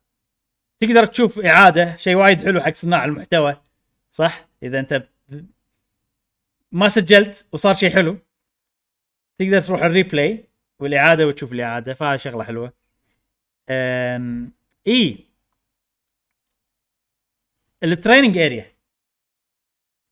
تقدر 0.80 1.06
تشوف 1.06 1.40
إعادة 1.40 1.98
شيء 1.98 2.16
وايد 2.16 2.42
حلو 2.42 2.62
حق 2.62 2.74
صناع 2.74 3.06
المحتوى 3.06 3.62
صح؟ 4.10 4.48
إذا 4.64 4.80
أنت 4.80 5.08
ما 6.72 6.90
سجلت 6.90 7.46
وصار 7.52 7.74
شيء 7.74 7.94
حلو 7.94 8.18
تقدر 9.40 9.62
تروح 9.62 9.84
ال 9.84 9.92
replay 9.92 10.44
والإعادة 10.80 11.28
وتشوف 11.28 11.54
الإعادة 11.54 11.94
فهذا 11.94 12.18
شغلة 12.18 12.44
حلوة. 12.44 12.74
أم... 13.70 14.52
إي. 14.88 15.18
ال 17.84 17.90
training 17.90 18.38
area 18.38 18.73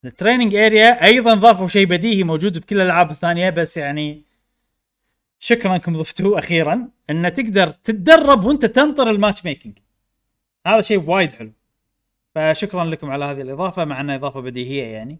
ال 0.05 0.11
training 0.11 0.55
area 0.55 1.05
أيضا 1.05 1.33
ضافوا 1.33 1.67
شيء 1.67 1.85
بديهي 1.85 2.23
موجود 2.23 2.57
بكل 2.57 2.75
الألعاب 2.75 3.11
الثانية 3.11 3.49
بس 3.49 3.77
يعني 3.77 4.25
شكرا 5.39 5.75
أنكم 5.75 5.93
ضفتوه 5.97 6.39
أخيرا 6.39 6.89
انه 7.09 7.29
تقدر 7.29 7.69
تتدرب 7.69 8.43
وأنت 8.43 8.65
تنطر 8.65 9.09
ال 9.09 9.45
matchmaking 9.45 9.77
هذا 10.67 10.81
شيء 10.81 11.09
وايد 11.09 11.31
حلو. 11.31 11.53
فشكرا 12.35 12.85
لكم 12.85 13.11
على 13.11 13.25
هذه 13.25 13.41
الإضافة 13.41 13.85
مع 13.85 14.01
أنها 14.01 14.15
إضافة 14.15 14.41
بديهية 14.41 14.83
يعني. 14.83 15.19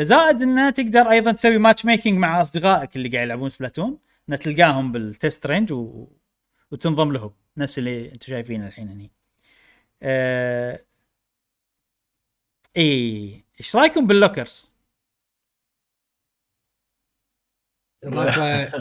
زائد 0.00 0.42
انه 0.42 0.70
تقدر 0.70 1.10
أيضا 1.10 1.32
تسوي 1.32 1.58
matchmaking 1.58 2.18
مع 2.18 2.40
أصدقائك 2.40 2.96
اللي 2.96 3.08
قاعد 3.08 3.26
يلعبون 3.26 3.48
سبلاتون 3.48 3.98
انه 4.28 4.36
تلقاهم 4.36 4.92
بال 4.92 5.10
test 5.10 5.46
range 5.46 5.72
و... 5.72 6.08
وتنضم 6.70 7.12
لهم. 7.12 7.32
نفس 7.56 7.78
اللي 7.78 8.08
أنتم 8.08 8.26
شايفينه 8.26 8.66
الحين 8.66 8.88
هني. 8.88 9.10
آه... 10.02 10.80
اي 12.76 13.43
إيش 13.60 13.76
رأيكم 13.76 14.06
بال 14.06 14.20
lockers؟ 14.20 14.74
اضافه 18.04 18.72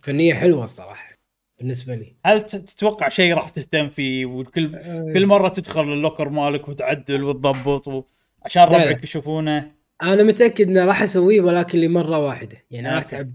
فنية 0.00 0.34
حلوة 0.34 0.64
الصراحة 0.64 1.20
بالنسبة 1.58 1.94
لي 1.94 2.16
هل 2.24 2.42
تتوقع 2.42 3.08
شيء 3.08 3.34
راح 3.34 3.48
تهتم 3.48 3.88
فيه 3.88 4.26
وكل 4.26 4.78
كل 5.14 5.26
مرة 5.26 5.48
تدخل 5.48 5.80
ال 5.92 5.97
locker 5.97 6.28
مالك 6.28 6.68
وتعدل 6.68 7.24
وتضبط 7.24 7.88
و... 7.88 8.04
عشان. 8.42 8.62
ربعك 8.62 9.04
يشوفونه 9.04 9.74
أنا 10.02 10.22
متأكد 10.22 10.68
إنه 10.68 10.84
راح 10.84 11.02
أسويه 11.02 11.40
ولكن 11.40 11.78
لمرة 11.78 12.18
واحدة 12.18 12.64
يعني 12.70 12.88
آه، 12.88 12.92
راح. 12.94 13.02
أتعب 13.02 13.34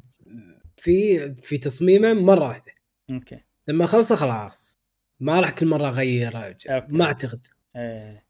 في 0.78 1.34
في 1.42 1.58
تصميمه 1.58 2.14
مرة 2.14 2.48
واحدة 2.48 2.72
okay 3.12 3.40
لما 3.68 3.86
خلصه 3.86 4.16
خلاص 4.16 4.78
ما 5.20 5.40
راح 5.40 5.50
كل 5.50 5.66
مرة 5.66 5.88
اغير 5.88 6.48
okay. 6.48 6.82
ما 6.90 7.06
أعتقد 7.06 7.48
إيه. 7.76 8.26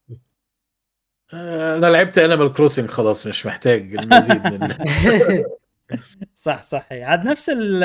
آه، 1.34 1.76
أنا 1.76 1.86
لعبت 1.86 2.18
انيمال 2.18 2.52
كروسنج 2.52 2.88
خلاص 2.90 3.26
مش 3.26 3.46
محتاج 3.46 3.94
المزيد 3.96 4.46
من 4.46 4.68
صح 6.34 6.62
صح. 6.62 6.88
عاد 6.92 7.24
نفس 7.24 7.48
ال- 7.50 7.84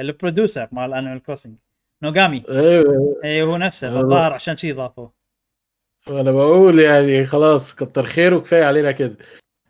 producer 0.00 0.68
مال 0.72 0.94
انيمال 0.94 1.22
كروسنج 1.22 1.54
نوغامي 2.02 2.42
أيوه 2.48 3.20
اي 3.24 3.42
هو 3.42 3.56
نفسه 3.56 3.96
أه. 3.98 4.00
الظاهر 4.00 4.32
عشان 4.32 4.56
شي 4.56 4.72
ضافوه 4.72 5.12
أنا 6.08 6.32
بقول 6.32 6.80
يعني 6.80 7.26
خلاص 7.26 7.74
كتر 7.74 8.06
خيره 8.06 8.38
كفايه 8.38 8.64
علينا 8.64 8.92
كده 8.92 9.16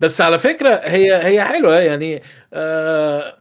بس 0.00 0.20
على 0.20 0.38
فكرة 0.38 0.80
هي 0.84 1.26
هي 1.26 1.44
حلوة 1.44 1.74
يعني 1.80 2.22
آه 2.52 3.38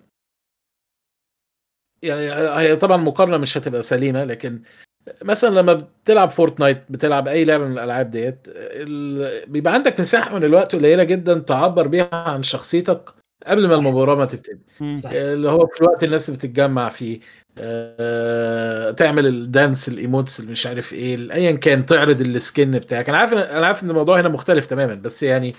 يعني 2.04 2.22
هي 2.60 2.76
طبعا 2.76 2.98
مقارنة 2.98 3.38
مش 3.38 3.58
هتبقى 3.58 3.84
سليمة 3.84 4.24
لكن 4.24 4.62
مثلا 5.24 5.60
لما 5.60 5.74
بتلعب 5.74 6.30
فورتنايت 6.30 6.84
بتلعب 6.90 7.28
أي 7.28 7.46
لعبة 7.46 7.66
من 7.66 7.72
الألعاب 7.72 8.10
ديت 8.12 8.48
ال- 8.48 9.50
بيبقى 9.52 9.74
عندك 9.74 10.00
مساحة 10.00 10.36
من 10.36 10.44
الوقت 10.44 10.76
قليلة 10.76 11.04
جدا 11.04 11.40
تعبر 11.40 11.88
بيها 11.88 12.10
عن 12.12 12.44
شخصيتك 12.44 13.10
قبل 13.48 13.68
ما 13.68 13.76
المباراة 13.76 14.16
ما 14.16 14.26
تبتدي. 14.26 14.60
اللي 15.34 15.50
هو 15.50 15.68
في 15.68 15.82
الوقت 15.82 16.04
الناس 16.04 16.30
بتتجمع 16.30 16.90
فيه 16.90 17.20
آه، 17.60 18.92
تعمل 18.92 19.26
ال 19.28 19.38
dance 19.38 19.90
ال 19.90 19.97
emotes 19.97 20.40
اللي 20.40 20.52
مش 20.52 20.68
عارف 20.68 20.94
إيه 20.94 21.34
ايا 21.34 21.52
كان 21.52 21.86
تعرض 21.86 22.22
ال 22.22 22.32
skin 22.32 22.72
بتاعك. 22.72 23.10
أنا 23.10 23.18
عارف 23.18 23.34
أنا 23.34 23.68
عارف 23.68 23.84
إن 23.84 23.90
الموضوع 23.90 24.20
هنا 24.22 24.30
مختلف 24.30 24.66
تماما 24.66 24.94
بس 24.96 25.24
يعني 25.24 25.54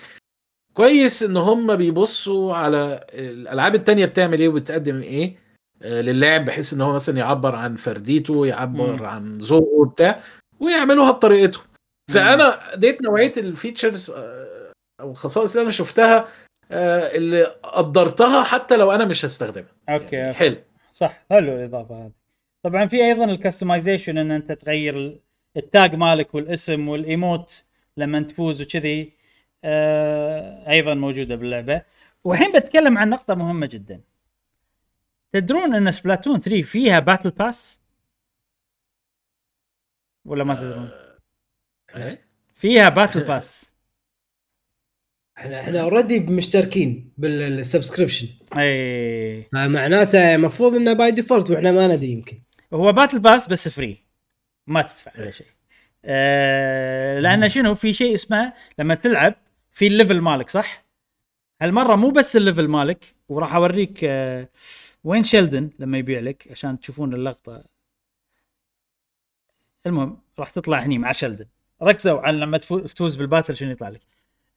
كويس 0.75 1.23
إن 1.23 1.37
هم 1.37 1.77
بيبصوا 1.77 2.55
على 2.55 3.07
الألعاب 3.15 3.75
التانية 3.75 4.07
بتعمل 4.07 4.41
إيه 4.41 4.49
وبتقدم 4.49 5.03
إيه. 5.03 5.48
للاعب 5.85 6.45
بحيث 6.45 6.73
إن 6.73 6.81
هو 6.81 6.93
مثلا 6.93 7.19
يعبر 7.19 7.55
عن 7.55 7.77
فرديته 7.77 8.47
يعبر 8.47 8.97
مم. 8.97 9.07
عن 9.07 9.39
ذوقه 9.39 9.87
بتاع 9.91 10.21
ويعملوها 10.61 11.11
بطريقته 11.11 11.61
فأنا 12.11 12.59
ديت 12.77 13.03
نوعية 13.03 13.33
ال 13.37 13.45
features 13.45 14.11
آه، 14.11 14.73
أو 15.01 15.11
الخصائص 15.11 15.51
اللي 15.53 15.63
أنا 15.63 15.71
شفتها 15.71 16.29
آه، 16.71 17.17
اللي 17.17 17.43
قدرتها 17.63 18.43
حتى 18.45 18.77
لو 18.77 18.93
أنا 18.93 19.05
مش 19.05 19.25
هستخدمها. 19.25 19.69
okay 19.89 20.17
يعني. 20.17 20.35
حلو. 20.35 20.57
صح 20.93 21.25
حلو 21.31 21.53
الإضافة 21.53 22.05
هذه. 22.05 22.13
طبعا 22.63 22.87
في 22.87 23.05
أيضا 23.05 23.25
ال 23.25 23.32
customization 23.32 24.19
إن 24.19 24.31
أنت 24.31 24.53
تغير 24.53 24.97
ال- 24.97 25.21
التاج 25.57 25.95
مالك 25.95 26.35
والاسم 26.35 26.89
وال 26.89 27.11
emote 27.11 27.65
لما 27.97 28.21
تفوز 28.21 28.63
وكذي 28.63 29.13
آه 29.65 30.71
أيضا 30.71 30.95
موجودة 30.95 31.35
باللعبة. 31.37 31.83
والحين 32.25 32.53
بتكلم 32.53 32.99
عن 32.99 33.11
نقطة 33.11 33.35
مهمة 33.35 33.69
جدا. 33.73 34.01
تدرون 35.33 35.75
أن 35.75 35.91
سبلاتون 35.93 36.41
3 36.41 36.63
فيها 36.63 36.99
battle 36.99 37.31
pass 37.31 37.83
ولا 40.25 40.45
ما 40.45 40.55
تدرون؟ 40.55 40.91
إيه؟ 41.97 42.29
فيها 42.53 42.89
battle 42.89 43.25
pass 43.25 43.69
إحنا 45.39 45.61
إحنا 45.61 45.81
already 45.83 46.21
مشتركين 46.21 47.13
بال 47.19 47.34
subscription. 47.34 48.29
اي 48.59 49.43
فمعناته 49.53 50.35
المفروض 50.35 50.75
إنه 50.75 50.93
by 50.93 51.11
default 51.11 51.51
وإحنا 51.51 51.73
ما 51.73 51.87
ندري 51.87 52.11
يمكن. 52.11 52.43
هو 52.73 52.93
battle 52.93 53.19
pass 53.19 53.49
بس 53.49 53.69
free 53.69 54.05
ما 54.67 54.83
تدفع 54.83 55.13
عليه 55.15 55.31
شيء. 55.31 55.47
آه 56.05 57.21
لأن 57.21 57.49
شنو؟ 57.49 57.75
في 57.75 57.93
شيء 57.93 58.15
اسمه 58.15 58.53
لما 58.79 58.95
تلعب 58.95 59.35
في 59.73 59.87
ال 59.87 59.93
level 59.93 60.21
مالك 60.21 60.51
صح؟ 60.51 60.85
هالمرة 61.63 61.97
مو 61.97 62.11
بس 62.11 62.37
ال 62.37 62.42
level 62.42 62.69
مالك 62.69 63.15
وراح 63.29 63.55
أوريك 63.55 64.05
آه 64.05 64.49
وين 65.05 65.23
شيلدن 65.23 65.71
لما 65.79 65.99
يبيع 65.99 66.21
لك 66.21 66.49
عشان 66.51 66.81
تشوفون 66.81 67.15
اللقطة؟ 67.15 67.65
المهم 69.87 70.19
راح 70.39 70.51
تطلع 70.51 70.79
هني 70.79 70.99
مع 70.99 71.13
شيلدن. 71.13 71.47
ركزوا 71.83 72.21
على 72.21 72.37
لما 72.39 72.59
تفو- 72.59 72.87
تفوز 72.87 73.17
بال 73.17 73.27
battle 73.27 73.57
شنو 73.57 73.71
يطلع 73.71 73.89
لك. 73.89 74.01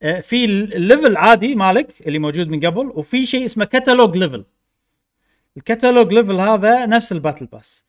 آه، 0.02 0.20
في 0.20 0.46
ال 0.46 0.58
level 0.58 1.18
عادي 1.18 1.56
مالك 1.56 2.08
اللي 2.08 2.20
موجود 2.20 2.48
من 2.50 2.66
قبل 2.66 2.86
وفي 2.88 3.26
شيء 3.26 3.46
اسمه 3.46 3.66
catalog 3.66 4.18
level 4.18 4.46
ال 5.58 5.65
catalog 5.65 6.14
level 6.14 6.36
هذا 6.40 6.86
نفس 6.86 7.12
ال 7.12 7.17
battle 7.17 7.46
pass. 7.46 7.86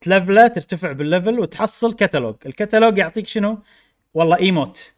تلفله 0.00 0.46
ترتفع 0.46 0.92
بال 0.92 1.06
level 1.06 1.40
وتحصل 1.40 1.92
catalog 1.94 2.34
ال 2.46 2.53
catalog 2.53 2.98
يعطيك 2.98 3.26
شنو؟ 3.26 3.58
والله 4.14 4.38
emote 4.38 4.94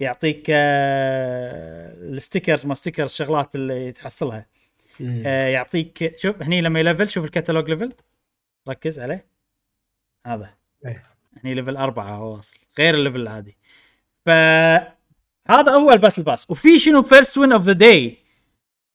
يعطيك 0.00 0.46
آه 0.50 1.94
ال 1.94 2.02
stickers 2.02 2.66
ما 2.66 2.74
stickers 2.74 3.10
الشغلات 3.10 3.54
اللي 3.54 3.92
تحصلها. 3.92 4.46
آه 5.00 5.48
يعطيك 5.48 6.18
شوف 6.18 6.42
هني 6.42 6.60
لما 6.60 6.80
يلفل 6.80 7.08
شوف 7.08 7.24
ال 7.24 7.30
catalog 7.30 7.70
level. 7.70 7.92
ركز 8.68 9.00
عليه. 9.00 9.26
هذا. 10.26 10.54
إيه. 10.86 11.02
هني 11.44 11.54
level 11.54 11.76
أربعة 11.76 12.16
هو 12.16 12.36
واصل 12.36 12.56
غير 12.78 12.94
ال 12.94 12.98
level 12.98 13.20
العادي. 13.20 13.56
فهذا 14.26 15.72
هو 15.72 15.92
ال 15.92 15.96
battle 15.96 16.22
pass 16.22 16.50
وفي 16.50 16.78
شنو 16.78 17.02
first 17.02 17.38
win 17.38 17.52
of 17.52 17.62
the 17.62 17.72
day 17.72 18.18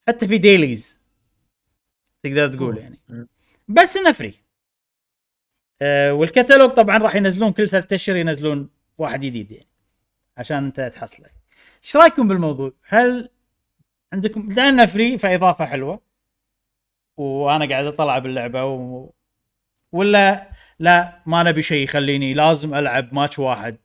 حتى 0.07 0.27
في 0.27 0.37
dailies 0.37 1.01
تقدر 2.23 2.47
تقول. 2.47 2.77
يعني. 2.77 2.99
بس 3.67 3.97
إنه 3.97 4.11
free 4.11 4.33
آه 5.81 6.13
والكتالوج 6.13 6.71
طبعا 6.71 6.97
راح 6.97 7.15
ينزلون 7.15 7.51
كل 7.51 7.69
ثلاثة 7.69 7.95
أشهر 7.95 8.15
ينزلون 8.15 8.69
واحد 8.97 9.19
جديد 9.19 9.51
يعني. 9.51 9.67
عشان 10.37 10.65
أنت 10.65 10.91
تحصله. 10.95 11.29
إيش 11.83 11.95
رأيكم 11.95 12.27
بالموضوع؟ 12.27 12.73
هل 12.83 13.29
عندكم 14.15 14.51
لأنه 14.51 14.85
free 14.85 15.17
فإضافة 15.17 15.65
حلوة. 15.65 16.01
وأنا 17.17 17.69
قاعد 17.69 17.85
أطلع 17.85 18.19
باللعبة 18.19 18.65
و... 18.65 19.11
ولا 19.91 20.51
لا 20.79 21.23
ما 21.25 21.43
نبي 21.43 21.61
شيء 21.61 21.83
يخليني 21.83 22.33
لازم 22.33 22.73
ألعب 22.73 23.13
ماتش 23.13 23.39
واحد 23.39 23.77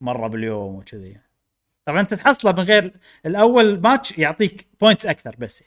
مرة 0.00 0.28
باليوم 0.28 0.74
وكذي. 0.74 1.20
طبعا 1.84 2.00
أنت 2.00 2.14
تحصله 2.14 2.52
من 2.52 2.60
غير 2.60 2.92
الأول 3.26 3.80
ماتش 3.80 4.18
يعطيك 4.18 4.66
points 4.80 5.06
أكثر 5.06 5.36
بس. 5.38 5.64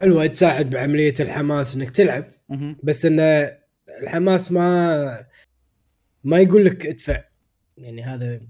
حلوة 0.00 0.26
تساعد 0.26 0.70
بعملية 0.70 1.14
الحماس 1.20 1.74
إنك 1.74 1.90
تلعب. 1.90 2.24
بس 2.82 3.06
انه 3.06 3.58
الحماس 4.02 4.52
ما 4.52 5.26
ما 6.24 6.38
يقول 6.38 6.64
لك 6.64 6.86
ادفع. 6.86 7.24
يعني 7.76 8.02
هذا 8.02 8.40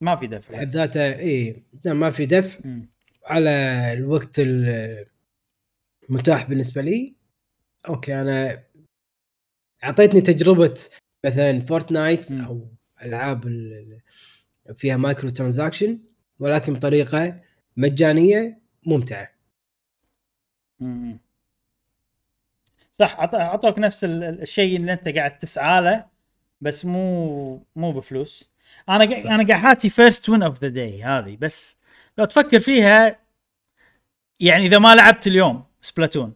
ما 0.00 0.16
في 0.16 0.26
دفع 0.26 0.52
بحد 0.54 0.74
ذاته 0.76 1.18
اي 1.18 1.62
ما 1.86 2.10
في 2.10 2.26
دفع 2.26 2.60
مم. 2.64 2.88
على 3.26 3.50
الوقت 3.92 4.38
ال- 4.38 5.06
المتاح 6.10 6.48
بالنسبة 6.48 6.82
لي 6.82 7.14
okay 7.88 8.20
أنا 8.20 8.62
أعطيتني 9.84 10.20
تجربة 10.20 10.74
مثلا 11.26 11.60
Fortnite 11.60 12.32
مم. 12.32 12.40
أو 12.44 12.68
ألعاب 13.02 13.46
ال- 13.46 14.00
فيها 14.76 14.96
micro 14.96 15.28
transaction 15.28 15.98
ولكن 16.38 16.74
بطريقة 16.74 17.40
مجانية 17.76 18.58
ممتعة 18.86 19.28
مم. 20.80 21.18
صح 22.92 23.20
عط- 23.20 23.34
أعطوك 23.34 23.78
نفس 23.78 24.04
ال- 24.04 24.22
ال- 24.24 24.42
الشيء 24.42 24.76
اللي 24.76 24.92
أنت 24.92 25.08
قاعد 25.08 25.38
تسعى 25.38 25.82
له 25.82 26.04
بس 26.60 26.84
مو 26.84 27.66
مو 27.76 27.92
بفلوس 27.92 28.50
أنا 28.88 29.04
قا- 29.06 29.26
أنا 29.26 29.46
قاعد 29.46 29.52
حاتي 29.62 29.90
first 29.90 30.28
win 30.28 30.42
of 30.42 30.60
the 30.62 30.68
day 30.68 31.02
هذه 31.02 31.36
بس 31.40 31.78
لو 32.18 32.24
تفكر 32.24 32.60
فيها 32.60 33.18
يعني 34.40 34.66
إذا 34.66 34.78
ما 34.78 34.94
لعبت 34.94 35.26
اليوم 35.26 35.64
Splatoon 35.82 36.32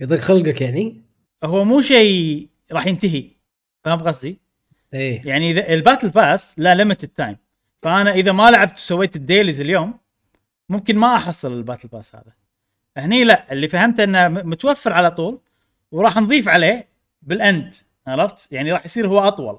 يضيق 0.00 0.18
خلقك 0.20 0.60
يعني؟ 0.60 1.02
هو 1.44 1.64
مو 1.64 1.80
شيء 1.80 2.48
راح 2.72 2.86
ينتهي 2.86 3.24
فاهم 3.84 3.98
قصدي؟ 3.98 4.38
إيه. 4.94 5.22
يعني 5.24 5.50
إذا 5.50 5.72
الـ 5.74 5.79
battle 5.79 6.08
pass 6.08 6.58
لا 6.58 6.74
limited 6.74 7.08
time 7.08 7.36
فأنا 7.82 8.10
إذا 8.10 8.32
ما 8.32 8.50
لعبت 8.50 8.72
وسويت 8.72 9.16
ال 9.16 9.22
dailies 9.22 9.60
اليوم 9.60 9.94
ممكن 10.68 10.96
ما 10.96 11.16
أحصل 11.16 11.52
ال 11.52 11.57
battle 11.57 11.88
pass 11.88 12.14
هذا. 12.16 12.32
هني 12.96 13.24
لا 13.24 13.52
اللي 13.52 13.68
فهمته 13.68 14.04
إنه 14.04 14.28
متوفر 14.28 14.92
على 14.92 15.10
طول 15.10 15.40
وراح 15.92 16.16
نضيف 16.16 16.48
عليه 16.48 16.88
بال 17.22 17.43
end 17.43 17.74
عرفت؟ 18.06 18.52
يعني 18.52 18.72
راح 18.72 18.84
يصير 18.84 19.08
هو 19.08 19.18
أطول 19.20 19.58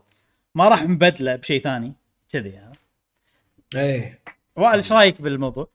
ما 0.55 0.69
راح 0.69 0.83
نبدله 0.83 1.35
بشيء 1.35 1.61
ثاني. 1.61 1.93
كذي 2.31 2.49
يعني. 2.49 2.77
إيه 3.75 4.19
وائل 4.55 4.75
إيش 4.75 4.91
رأيك 4.91 5.21
بالموضوع؟ 5.21 5.67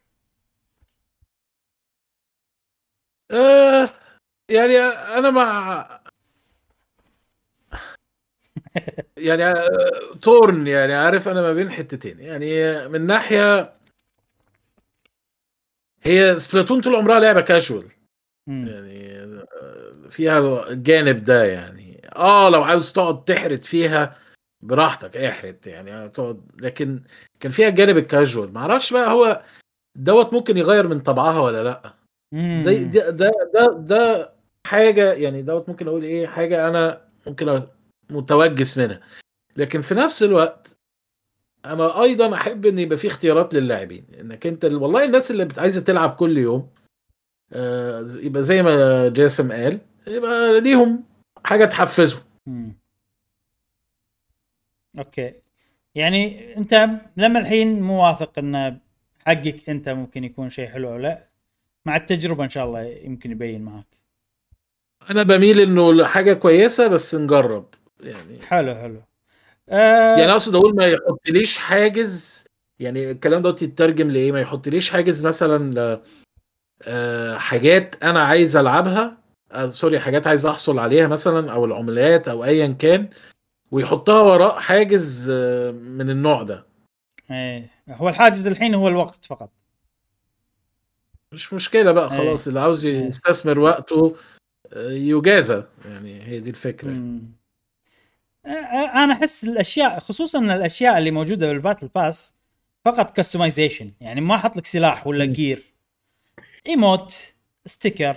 آه 3.31 3.89
يعني 4.51 4.79
أنا 5.19 5.31
مع 5.31 6.01
يعني 9.17 9.45
آه، 9.45 10.15
تورن 10.23 10.67
يعني 10.67 10.95
عارف 10.95 11.29
أنا 11.29 11.43
ما 11.43 11.53
بين 11.53 11.71
حتتين 11.71 12.21
يعني 12.21 12.89
من 12.89 13.07
ناحية 13.07 13.77
هي 16.03 16.39
سبلاتون 16.39 16.81
طول 16.81 16.95
عمرها 16.97 17.21
لعبة 17.21 17.41
كاجوال. 17.41 17.89
يعني 18.49 19.19
آه، 19.63 20.09
فيها 20.11 20.69
الجانب 20.71 21.25
ده 21.25 21.45
يعني 21.45 22.03
آه 22.17 22.49
لو 22.51 22.63
عاوز 22.63 22.93
تقعد 22.93 23.25
تحرت 23.25 23.65
فيها 23.65 24.17
براحتك 24.67 25.17
احرت 25.17 25.67
يعني 25.67 26.09
تقعد. 26.09 26.41
لكن 26.61 27.03
كان 27.41 27.53
فيها 27.53 27.69
الجانب 27.69 27.97
الكاجوال 27.99 28.53
ما 28.53 28.61
أعرفش 28.61 28.93
بقى 28.93 29.11
هو 29.13 29.43
دوت 29.99 30.33
ممكن 30.33 30.57
يغير 30.57 30.89
من 30.89 31.01
طبعها 31.01 31.41
ولا 31.41 31.63
لأ. 31.65 31.93
ده 32.63 33.11
ده 33.11 33.31
ده, 33.55 33.67
ده 33.81 34.33
حاجة 34.67 35.13
يعني 35.13 35.43
دوت 35.43 35.69
ممكن 35.69 35.89
أقول 35.89 36.03
إيه 36.03 36.27
حاجة 36.27 36.69
أنا 36.69 37.01
ممكن 37.27 37.63
متوجس 38.11 38.79
منها. 38.79 39.01
لكن 39.57 39.81
في 39.81 39.95
نفس 39.95 40.23
الوقت 40.23 40.77
أنا 41.65 42.03
أيضا 42.03 42.35
أحب 42.35 42.67
إن 42.67 42.79
يبقى 42.79 42.99
في 42.99 43.07
اختيارات 43.07 43.55
للاعبين. 43.55 44.05
إنك 44.21 44.47
أنت 44.47 44.65
والله 44.65 45.05
الناس 45.05 45.31
اللي 45.31 45.49
عايزة 45.59 45.81
تلعب 45.81 46.11
كل 46.11 46.39
يوم 46.39 46.69
آه، 47.53 48.05
يبقى 48.17 48.43
زي 48.43 48.63
ما 48.63 49.09
جاسم 49.09 49.53
قال 49.53 49.81
يبقى 50.07 50.61
ليهم 50.61 51.05
حاجة 51.45 51.65
تحفزهم. 51.65 52.23
أوكي. 54.99 55.33
يعني 55.95 56.57
أنت 56.57 56.89
لما 57.17 57.39
الحين 57.39 57.81
مو 57.81 58.07
واثق 58.07 58.39
إن 58.39 58.79
حقك 59.27 59.69
أنت 59.71 59.89
ممكن 59.89 60.25
يكون 60.25 60.51
شيء 60.51 60.69
حلو 60.69 60.89
أو 60.93 60.97
لا 60.97 61.25
مع 61.87 61.97
التجربة 61.97 62.45
إن 62.45 62.49
شاء 62.49 62.65
الله 62.67 62.83
يمكن 62.83 63.31
يبين 63.31 63.63
معك. 63.63 63.87
أنا 65.11 65.23
بميل 65.23 65.61
إنه 65.61 66.05
حاجة 66.05 66.33
كويسة 66.33 66.87
بس 66.87 67.15
نجرب 67.15 67.67
يعني. 68.01 68.39
حلو 68.47 68.75
حلو. 68.75 69.03
آه 69.69 70.17
يعني 70.19 70.33
أقصد 70.33 70.55
أقول 70.55 70.75
ما 70.77 70.87
يحطليش 70.87 71.59
حاجز 71.59 72.45
يعني 72.79 73.11
الكلام 73.11 73.43
دوت 73.43 73.63
يترجم 73.63 74.11
لإيه؟ 74.11 74.33
ما 74.33 74.41
يحطليش 74.41 74.91
حاجز 74.91 75.27
مثلا 75.27 75.75
ل- 75.75 76.01
آه، 76.83 77.37
حاجات 77.37 78.05
أنا 78.05 78.23
عايز 78.23 78.57
ألعبها 78.57 79.19
آه، 79.53 79.67
سوري 79.67 80.01
حاجات 80.01 80.27
عايز 80.27 80.47
أحصل 80.47 80.79
عليها 80.79 81.07
مثلا 81.09 81.53
أو 81.53 81.65
العملات 81.65 82.29
أو 82.29 82.45
ايا 82.45 82.67
كان. 82.79 83.09
ويحطها 83.71 84.23
وراء 84.23 84.61
حاجز 84.61 85.31
آه، 85.31 85.71
من 85.71 86.11
النوع 86.11 86.43
ده. 86.43 86.67
إيه. 87.31 87.71
هو 87.89 88.09
الحاجز 88.09 88.47
الحين 88.47 88.75
هو 88.75 88.89
الوقت 88.89 89.25
فقط. 89.25 89.51
مش 91.33 91.53
مشكلة 91.53 91.93
بقى 91.93 92.13
أي. 92.13 92.19
خلاص 92.19 92.47
اللي 92.49 92.61
عاوز 92.61 92.87
أي. 92.87 92.93
يستثمر 92.93 93.59
وقته 93.59 94.17
آه، 94.73 94.91
يجازى. 94.91 95.65
يعني 95.85 96.23
هي 96.23 96.41
دي 96.41 96.51
الفكرة. 96.51 96.89
مم. 96.89 97.23
أنا 98.95 99.13
أحس 99.13 99.45
الأشياء 99.45 99.99
خصوصا 99.99 100.39
الأشياء 100.39 100.99
اللي 100.99 101.11
موجودة 101.11 101.47
بال 101.47 101.57
battle 101.57 101.89
pass 101.95 102.35
فقط 102.85 103.17
customization 103.17 103.93
يعني 104.01 104.21
ما 104.21 104.35
أحط 104.35 104.57
لك 104.57 104.67
سلاح 104.67 105.07
ولا. 105.07 105.25
gear 105.25 105.63
emote 106.67 107.35
sticker 107.67 108.17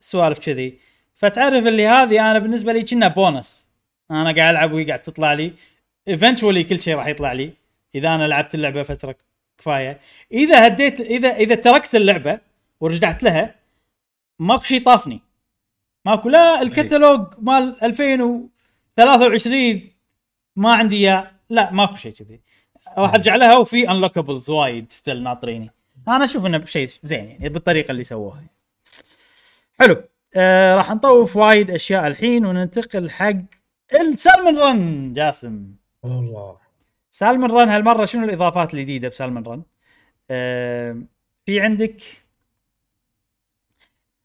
سوالف 0.00 0.38
كذي. 0.38 0.78
فتعرف 1.14 1.66
اللي 1.66 1.86
هذه 1.86 2.30
أنا 2.30 2.38
بالنسبة 2.38 2.72
لي 2.72 2.82
كنا 2.82 3.08
بونس. 3.08 3.68
أنا 4.10 4.34
قاعد 4.34 4.54
العب 4.54 4.72
وهي 4.72 4.84
قاعد 4.84 5.02
تطلع 5.02 5.32
لي. 5.32 5.52
eventually 6.08 6.64
كل 6.64 6.80
شيء 6.80 6.96
راح 6.96 7.06
يطلع 7.06 7.32
لي. 7.32 7.52
إذا 7.94 8.14
أنا 8.14 8.28
لعبت 8.28 8.54
اللعبة 8.54 8.82
فترة 8.82 9.16
كفاية. 9.58 10.00
إذا 10.32 10.66
هديت 10.66 11.00
إذا 11.00 11.28
إذا 11.28 11.54
تركت 11.54 11.94
اللعبة 11.94 12.40
ورجعت 12.80 13.22
لها 13.22 13.54
ماكو 14.38 14.64
شيء 14.64 14.84
طافني. 14.84 15.20
ماكو 16.04 16.28
لا 16.28 16.62
الكتالوج 16.62 17.26
مال 17.38 17.82
2023 17.82 19.90
ما 20.56 20.74
عندي 20.74 20.96
إياه. 20.96 21.30
لا 21.50 21.72
ماكو 21.72 21.96
شيء 21.96 22.12
كذي. 22.12 22.40
راح 22.98 23.14
أرجع 23.14 23.36
لها 23.36 23.56
وفي 23.56 23.90
unlockables 23.90 24.50
وايد 24.50 24.92
still 24.92 25.22
ناطريني. 25.22 25.70
أنا 26.08 26.24
أشوف 26.24 26.46
إنه 26.46 26.64
شيء 26.64 26.90
زين 27.04 27.28
يعني 27.28 27.48
بالطريقة 27.48 27.90
اللي 27.90 28.04
سووها. 28.04 28.44
حلو. 29.80 30.02
آه 30.36 30.76
راح 30.76 30.90
نطوف 30.90 31.36
وايد 31.36 31.70
أشياء 31.70 32.06
الحين 32.06 32.46
وننتقل 32.46 33.10
حق 33.10 33.36
ال 33.92 34.01
Salmon 34.01 34.58
Run 34.58 35.12
جاسم. 35.12 35.74
والله. 36.02 36.58
Salmon 37.10 37.50
Run 37.50 37.68
هالمرة 37.68 38.04
شنو 38.04 38.24
الإضافات 38.24 38.74
الجديدة 38.74 39.08
ب 39.08 39.13
Salmon 39.13 39.42
Run؟ 39.42 39.62
آه 40.30 41.02
في 41.46 41.60
عندك 41.60 42.00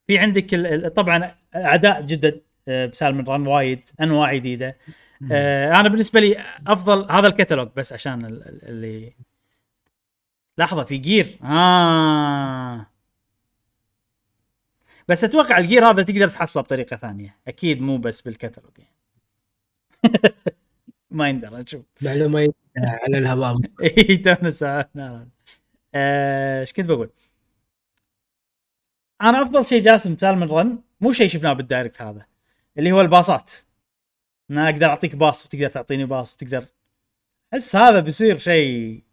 في 0.07 0.17
عندك 0.19 0.53
ال- 0.53 0.93
طبعا 0.93 1.31
اعداء 1.55 2.01
جدد 2.01 2.41
آه، 2.67 2.85
ب 2.85 2.91
Salmon 2.91 3.25
Run 3.27 3.47
وايد 3.47 3.81
أنواع 4.01 4.33
جديدة. 4.35 4.77
آه 5.31 5.71
أنا 5.79 5.89
بالنسبة 5.89 6.19
لي 6.19 6.45
أفضل 6.67 7.11
هذا 7.11 7.27
الكتالوج 7.27 7.69
بس 7.75 7.93
عشان 7.93 8.25
ال- 8.25 8.47
ال- 8.47 8.67
اللي 8.69 9.13
لحظة 10.57 10.83
في 10.83 10.97
gear. 10.97 11.39
آه. 11.43 12.85
بس 15.07 15.23
أتوقع 15.23 15.57
ال 15.57 15.63
gear 15.63 15.85
هذا 15.89 16.03
تقدر 16.03 16.27
تحصله 16.27 16.63
بطريقة 16.63 16.97
ثانية. 16.97 17.35
أكيد 17.47 17.81
مو 17.81 17.97
بس 17.97 18.21
بالكتالوج 18.21 18.71
يعني. 18.77 18.98
ما 21.11 21.29
يندر 21.29 21.57
نشوف 21.57 21.85
معلومه 22.01 22.53
على 22.77 23.17
الهواء. 23.17 23.57
إي 23.83 24.17
تونا 24.17 24.89
نعم. 24.93 25.29
آه، 25.95 26.59
إيش 26.59 26.73
كنت 26.73 26.85
بقول؟ 26.85 27.09
أنا 29.21 29.41
أفضل 29.41 29.65
شيء 29.65 29.81
جاسم 29.81 30.17
Salmon 30.17 30.49
Run 30.49 30.79
مو 31.01 31.11
شيء 31.11 31.27
شفناه 31.27 31.53
بال 31.53 31.65
Direct 31.65 32.01
هذا 32.01 32.25
اللي 32.77 32.91
هو 32.91 33.01
الباصات. 33.01 33.51
ان 34.51 34.57
أنا 34.57 34.69
أقدر 34.69 34.85
أعطيك 34.85 35.15
pass 35.15 35.45
وتقدر 35.45 35.69
تعطيني 35.69 36.05
pass 36.05 36.33
وتقدر. 36.33 36.65
أحس 37.53 37.75
هذا 37.75 37.99
بيصير 37.99 38.37
شيء 38.37 39.03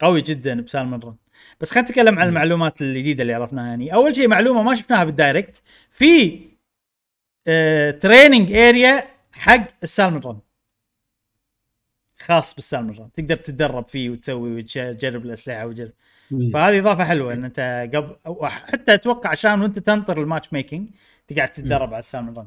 قوي 0.00 0.22
جدا 0.22 0.60
ب 0.60 0.66
Salmon 0.66 1.00
Run. 1.00 1.16
بس 1.60 1.70
خلينا 1.70 1.88
نتكلم 1.88 2.18
عن 2.18 2.28
المعلومات 2.28 2.82
الجديدة 2.82 3.22
اللي 3.22 3.34
عرفناها. 3.34 3.66
يعني 3.68 3.94
أول 3.94 4.16
شيء 4.16 4.28
معلومة 4.28 4.62
ما 4.62 4.74
شفناها 4.74 5.04
بال 5.04 5.18
Direct 5.18 5.62
في 5.90 6.40
آه 7.46 7.90
training 7.90 8.52
area 8.52 9.19
حق 9.32 9.66
ال 9.82 9.88
Salmon 9.88 10.22
Run 10.22 10.38
خاص 12.18 12.54
بال 12.54 12.65
Salmon 12.65 12.96
Run 12.98 13.12
تقدر 13.12 13.36
تتدرب 13.36 13.88
فيه 13.88 14.10
وتسوي 14.10 14.54
وتجرب 14.56 15.24
الأسلحة 15.26 15.66
وتجرب. 15.66 15.92
فهذه 16.52 16.78
إضافة 16.78 17.04
حلوة 17.04 17.32
إن 17.34 17.44
أنت 17.44 17.88
قبل 17.94 18.16
أو 18.26 18.46
حتى 18.46 18.94
أتوقع 18.94 19.30
عشان 19.30 19.62
وأنت 19.62 19.78
تنطر 19.78 20.22
ال 20.22 20.52
matchmaking 20.52 20.88
تقعد 21.28 21.48
تتدرب 21.48 21.88
على 21.88 21.98
ال 21.98 22.03
Salmon 22.03 22.36
Run 22.36 22.46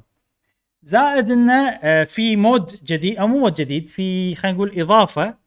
زائد 0.83 1.31
انه 1.31 1.69
آه، 1.69 2.03
في 2.03 2.35
mode 2.35 2.79
جديد 2.83 3.17
أو 3.17 3.27
مو 3.27 3.39
mode 3.39 3.53
جديد 3.53 3.89
في 3.89 4.35
خلينا 4.35 4.57
نقول 4.57 4.79
إضافة 4.81 5.37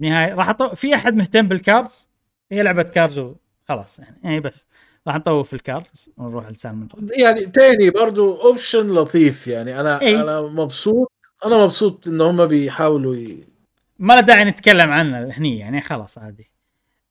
نهاية 0.00 0.34
راح. 0.34 0.74
في 0.74 0.94
أحد 0.94 1.14
مهتم 1.14 1.48
بال 1.48 1.66
cards 1.66 2.10
هي 2.52 2.62
لعبة 2.62 2.82
cards 2.82 3.34
خلاص 3.68 3.98
يعني 3.98 4.16
يعني 4.24 4.40
بس. 4.40 4.66
راح 5.06 5.16
نطوف 5.16 5.48
في 5.48 5.54
ال 5.54 5.63
cards 5.63 6.10
ونروح 6.16 6.50
ل 6.50 6.55
Salmon 6.55 6.88
Run 6.94 7.08
يعني 7.18 7.40
تاني 7.40 7.90
برضو 7.90 8.34
option 8.34 8.94
لطيف 8.94 9.46
يعني. 9.46 9.80
أنا 9.80 10.00
إي. 10.00 10.20
أنا 10.20 10.40
مبسوط 10.40 11.12
أنا 11.46 11.64
مبسوط 11.64 12.08
إن 12.08 12.20
هم 12.20 12.46
بيحاولوا 12.46 13.16
ي... 13.16 13.44
ما 13.98 14.14
له 14.14 14.20
داعي 14.20 14.44
نتكلم 14.44 14.90
عنه 14.90 15.32
هني 15.32 15.58
يعني 15.58 15.80
خلاص 15.80 16.18
عادي. 16.18 16.50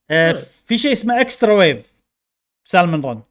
آه 0.09 0.31
طيب. 0.31 0.43
في 0.65 0.77
شيء 0.77 0.91
اسمه 0.91 1.21
extra 1.21 1.53
wave 1.53 1.91
Salmon 2.63 3.05
Run. 3.05 3.21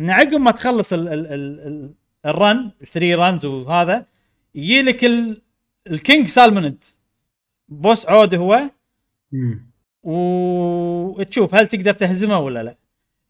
إن 0.00 0.10
عقب 0.10 0.40
ما 0.40 0.50
تخلص 0.50 0.92
ال 0.92 1.08
ال 1.08 1.26
ال 1.26 1.60
ال 1.60 1.94
الـ 2.26 2.37
run 2.37 2.70
ال 2.82 2.87
three 2.87 3.14
runs 3.14 3.44
وهذا 3.44 4.06
يجي 4.54 4.82
لك 4.82 5.04
ال 5.04 5.42
ال 5.86 5.94
King 5.94 6.28
Salmonid 6.28 6.84
boss 7.68 8.08
عود 8.08 8.34
هو. 8.34 8.62
مم. 9.32 9.70
وتشوف 10.02 11.54
هل 11.54 11.68
تقدر 11.68 11.92
تهزمه 11.92 12.38
ولا 12.38 12.62
لا. 12.62 12.76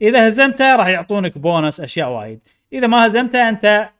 إذا 0.03 0.29
هزمته 0.29 0.77
راح 0.77 0.87
يعطونك 0.87 1.39
بونس 1.39 1.81
أشياء 1.81 2.09
وايد. 2.09 2.43
إذا 2.73 2.87
ما 2.87 3.07
هزمته 3.07 3.49
أنت 3.49 3.91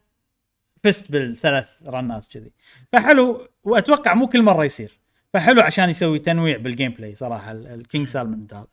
فزت 0.85 1.13
بالثلاث 1.13 1.71
رنات 1.87 2.27
كذي. 2.27 2.53
فحلو 2.93 3.49
وأتوقع 3.65 4.15
مو 4.15 4.27
كل 4.27 4.43
مرة 4.43 4.65
يصير. 4.65 4.99
فحلو 5.33 5.63
عشان 5.63 5.91
يسوي 5.91 6.19
تنويع 6.19 6.57
بال 6.57 6.93
gameplay 6.93 7.15
صراحة 7.15 7.53
ال- 7.53 7.67
الكينج 7.67 8.09
سالمون 8.09 8.47
هذا. 8.53 8.67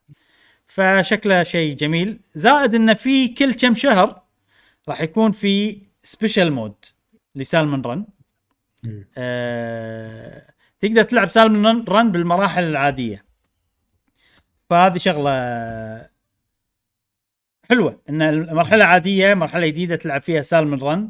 فشكله 0.65 1.43
شيء 1.43 1.75
جميل. 1.75 2.19
زائد 2.35 2.75
انه 2.75 2.93
في 2.93 3.27
كل 3.27 3.53
كم 3.53 3.73
شهر 3.73 4.21
راح 4.89 5.01
يكون 5.01 5.31
في 5.31 5.81
special 6.03 6.51
mode 6.51 6.75
ل 7.35 7.42
Salmon 7.42 7.81
Run. 7.81 8.05
آه 9.17 10.53
تقدر 10.79 11.03
تلعب 11.03 11.27
Salmon 11.27 11.85
Run 11.89 12.11
بالمراحل 12.11 12.63
العادية. 12.63 13.25
فهذه 14.69 14.97
شغلة 14.97 15.33
حلوة 17.73 18.01
إن 18.09 18.21
المرحله 18.21 18.75
العاديه 18.75 19.33
مرحلة 19.33 19.67
جديدة 19.67 19.95
تلعب 19.95 20.21
فيها 20.21 20.41
Salmon 20.41 20.79
Run 20.81 21.09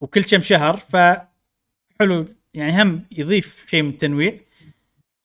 وكل 0.00 0.22
كم 0.22 0.40
شهر 0.40 0.76
فحلو 0.76 2.26
يعني 2.54 2.82
هم 2.82 3.02
يضيف 3.10 3.66
شيء 3.70 3.82
من 3.82 3.88
التنويع. 3.90 4.34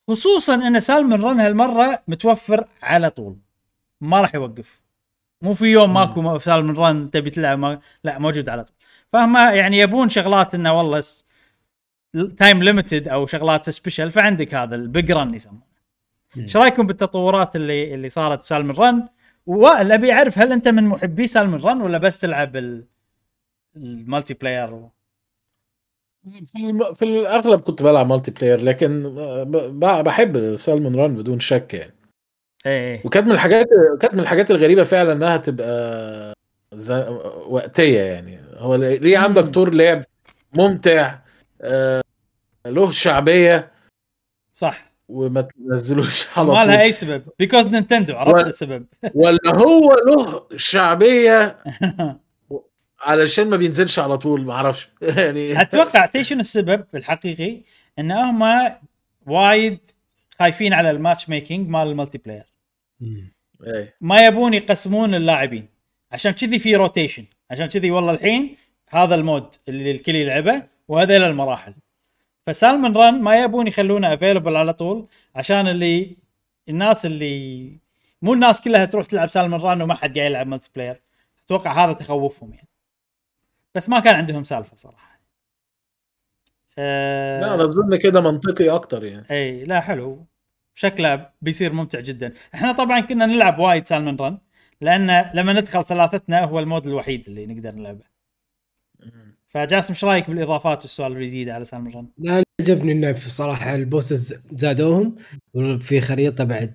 خصوصا 0.08 0.54
إن 0.54 0.80
Salmon 0.80 1.22
Run 1.22 1.40
هالمرة 1.40 2.02
متوفر 2.08 2.68
على 2.82 3.10
طول 3.10 3.36
ما 4.00 4.20
راح 4.20 4.34
يوقف. 4.34 4.82
مو 5.42 5.54
في 5.54 5.64
يوم 5.64 5.94
ماكو 5.94 6.22
ما- 6.22 6.38
Salmon 6.38 6.76
Run 6.76 7.10
تبي 7.10 7.30
تلعب 7.30 7.58
ما 7.58 7.80
لا 8.04 8.18
موجود 8.18 8.48
على 8.48 8.64
طول. 8.64 8.76
فهم 9.08 9.36
يعني 9.36 9.78
يبون 9.78 10.08
شغلات 10.08 10.54
إنه 10.54 10.72
والله 10.78 11.02
time 12.36 12.62
limited 12.62 13.08
أو 13.08 13.26
شغلات 13.26 13.70
special 13.70 14.10
فعندك 14.10 14.54
هذا 14.54 14.76
ال 14.76 14.85
Big 14.85 15.12
Run 15.12 15.34
يسمونه. 15.34 15.66
إيش 16.36 16.56
رأيكم 16.56 16.86
بالتطورات 16.86 17.56
اللي 17.56 17.94
اللي 17.94 18.08
صارت 18.08 18.42
ب 18.42 18.47
Salmon 18.47 18.76
Run؟ 18.76 19.08
وائل 19.46 19.92
أبي 19.92 20.12
أعرف 20.12 20.38
هل 20.38 20.52
أنت 20.52 20.68
من 20.68 20.84
محبي 20.84 21.26
Salmon 21.26 21.60
Run 21.60 21.80
ولا 21.82 21.98
بس 21.98 22.18
تلعب 22.18 22.56
ال- 22.56 22.86
المالتي 23.76 24.34
بلاير 24.34 24.74
و... 24.74 24.90
في. 26.24 26.78
في 26.94 27.04
الأغلب 27.04 27.60
كنت 27.60 27.82
بلعب 27.82 28.06
multiplayer 28.06 28.60
لكن. 28.60 29.14
بحب 30.02 30.54
Salmon 30.54 30.96
Run 30.96 31.14
بدون 31.14 31.40
شك 31.40 31.74
يعني 31.74 31.92
إيه 32.66 33.02
وكانت 33.06 33.26
من 33.26 33.32
الحاجات 33.32 33.66
كانت 34.00 34.14
من 34.14 34.20
الحاجات 34.20 34.50
الغريبة 34.50 34.84
فعلا 34.84 35.12
إنها 35.12 35.36
تبقى 35.36 36.32
ز... 36.74 36.90
وقتية 37.46 38.00
يعني 38.00 38.40
هو 38.56 38.74
ليه 38.74 39.18
عندك. 39.18 39.44
طور 39.44 39.74
لعب 39.74 40.04
ممتع 40.58 41.18
آه، 41.60 42.02
له 42.66 42.90
شعبية 42.90 43.72
صح 44.52 44.92
وما 45.08 45.40
تنزلوش 45.40 46.26
على 46.38 46.46
ما 46.48 46.52
لها 46.52 46.64
طول. 46.64 46.70
أي 46.74 46.92
سبب. 46.92 47.22
because 47.38 47.66
Nintendo 47.68 48.16
عرفت 48.16 48.44
و- 48.44 48.48
السبب. 48.48 48.86
ولا 49.14 49.56
هو 49.56 49.96
له 50.06 50.46
شعبية 50.56 51.58
علشان 53.00 53.50
ما 53.50 53.56
بينزلش 53.56 53.98
على 53.98 54.18
طول 54.18 54.44
ما 54.44 54.52
أعرفش. 54.52 54.88
يعني 55.02 55.60
أتوقع 55.60 56.06
تدري 56.06 56.24
شنو 56.24 56.40
السبب 56.40 56.84
الحقيقي؟ 56.94 57.60
إن 57.98 58.10
هم 58.12 58.70
وايد 59.26 59.78
خايفين 60.38 60.72
على 60.72 60.90
ال 60.90 61.28
matchmaking 61.28 61.68
مال 61.68 61.88
ال 61.88 62.18
multiplayer. 62.18 62.44
إيه. 63.66 63.94
ما 64.00 64.26
يبون 64.26 64.54
يقسمون 64.54 65.14
اللاعبين. 65.14 65.68
عشان 66.12 66.32
كذي 66.32 66.58
في 66.58 66.76
rotation 66.76 67.24
عشان 67.50 67.66
كذي 67.66 67.90
والله 67.90 68.12
الحين 68.12 68.56
هذا 68.88 69.14
ال 69.14 69.20
mode 69.20 69.46
اللي 69.68 69.90
الكل 69.90 70.14
يلعبه 70.16 70.62
وهذيل 70.88 71.22
المراحل. 71.22 71.74
ف 72.46 72.53
Salmon 72.53 72.96
Run 72.96 73.22
ما 73.22 73.42
يبون 73.42 73.66
يخلونه 73.66 74.14
available 74.14 74.56
على 74.56 74.72
طول 74.72 75.08
عشان 75.34 75.68
اللي 75.68 76.16
الناس 76.68 77.06
اللي 77.06 77.78
مو 78.22 78.34
الناس 78.34 78.60
كلها 78.60 78.84
تروح 78.84 79.06
تلعب 79.06 79.28
Salmon 79.28 79.60
Run 79.60 79.82
وما 79.82 79.94
حد 79.94 80.18
قاعد 80.18 80.30
يلعب 80.30 80.46
multiplayer 80.46 81.02
أتوقع 81.44 81.84
هذا 81.84 81.92
تخوفهم 81.92 82.52
يعني. 82.52 82.68
بس 83.74 83.88
ما 83.88 84.00
كان 84.00 84.14
عندهم 84.14 84.44
سالفة 84.44 84.76
صراحة. 84.76 85.20
أه 86.78 87.40
لا 87.40 87.54
أنا 87.54 87.64
أظن 87.64 87.96
كده 87.96 88.20
منطقي 88.20 88.70
أكتر 88.70 89.04
يعني. 89.04 89.26
إي 89.30 89.64
لا 89.64 89.80
حلو. 89.80 90.26
شكله 90.74 91.30
بيصير 91.42 91.72
ممتع 91.72 92.00
جدا. 92.00 92.32
إحنا 92.54 92.72
طبعا 92.72 93.00
كنا 93.00 93.26
نلعب 93.26 93.58
وايد 93.58 93.86
Salmon 93.86 94.16
Run 94.16 94.38
لأن 94.80 95.30
لما 95.34 95.52
ندخل 95.52 95.84
ثلاثتنا 95.84 96.44
هو 96.44 96.58
ال 96.58 96.64
mode 96.64 96.86
الوحيد 96.86 97.28
اللي 97.28 97.46
نقدر 97.46 97.72
نلعبه. 97.72 98.04
فجاسم 99.48 99.92
إيش 99.92 100.04
رأيك 100.04 100.30
بالإضافات 100.30 100.82
والسؤال 100.82 101.12
الجديد 101.12 101.48
على 101.48 101.64
Salmon 101.64 101.92
Run 101.94 102.06
لا 102.18 102.42
عجبني 102.60 102.92
إنه 102.92 103.12
في 103.12 103.30
صراحة 103.30 103.74
ال 103.74 103.83
bosses 103.83 104.34
زادوهم 104.50 105.16
وفي 105.54 106.00
خريطة 106.00 106.44
بعد 106.44 106.74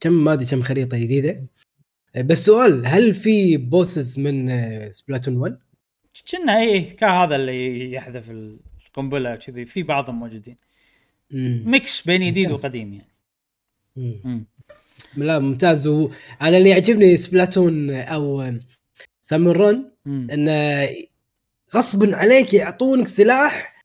كم 0.00 0.12
ما 0.12 0.32
أدري 0.32 0.46
كم 0.46 0.62
خريطة 0.62 0.98
جديدة 0.98 1.46
بس 2.16 2.44
سؤال 2.44 2.86
هل 2.86 3.14
في 3.14 3.56
bosses 3.56 4.18
من 4.18 4.52
سبلاتون 4.92 5.50
1؟ 5.50 5.52
كنا 6.32 6.60
اي 6.60 6.82
كان 6.82 7.10
هذا 7.10 7.36
اللي 7.36 7.92
يحذف 7.92 8.30
القنبلة 8.30 9.36
كذي 9.36 9.66
في 9.66 9.82
بعضهم 9.82 10.18
موجودين 10.18 10.56
مم. 11.30 11.62
mix 11.66 12.06
بين 12.06 12.26
جديد. 12.26 12.52
وقديم 12.52 12.92
يعني 12.92 13.14
مم. 13.96 14.20
مم. 14.24 14.46
لا 15.16 15.38
ممتاز 15.38 15.86
وأنا 15.86 16.58
اللي 16.58 16.70
يعجبني 16.70 17.16
سبلاتون 17.16 17.90
أو 17.90 18.52
سامون. 19.22 19.90
انه 20.06 20.88
غصبا 21.76 22.16
عليك 22.16 22.54
يعطونك 22.54 23.08
سلاح 23.08 23.78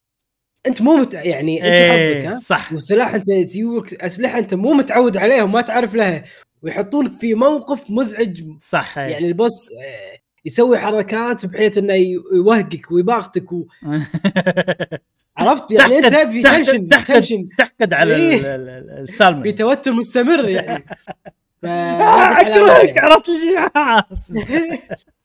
أنت 0.68 0.82
مو 0.82 0.96
مت... 0.98 1.14
يعني 1.14 1.58
أنت 1.58 1.66
إيه، 1.66 2.18
حظك 2.22 2.26
ها 2.32 2.36
صح 2.36 2.74
وسلاح 2.74 3.14
أنت 3.14 3.28
تجيبك 3.28 3.94
أسلحة 4.04 4.40
أنت 4.40 4.54
مو 4.54 4.74
متعود 4.74 5.18
عليها 5.18 5.44
وما 5.44 5.62
تعرف 5.62 5.96
لها 5.96 6.24
ويحطونك 6.62 7.12
في 7.12 7.34
موقف 7.34 7.92
مزعج 7.92 8.42
صح. 8.62 8.98
يعني 8.98 9.28
ال 9.28 9.36
boss 9.36 9.70
آه، 9.72 10.18
يسوي 10.46 10.78
حركات 10.78 11.46
بحيث 11.46 11.78
إنه 11.78 11.94
يوهقك 12.36 12.92
ويباغتك 12.92 13.52
و... 13.52 13.66
عرفت 15.38 15.72
يعني 15.72 15.98
أنت 15.98 16.16
في 16.16 16.42
تحقد. 16.42 16.88
tension 17.06 17.50
تحقد 17.58 17.94
على 17.94 18.16
إيه. 18.16 18.36
ال- 18.38 18.46
ال- 18.46 18.70
ال- 18.70 19.00
السالمون 19.04 19.44
في 19.44 19.52
توتر 19.52 19.94
مستمر 19.94 20.50
يعني 20.50 20.86
ف... 21.64 21.66
آه،. 21.66 23.00
عرفت 23.00 23.30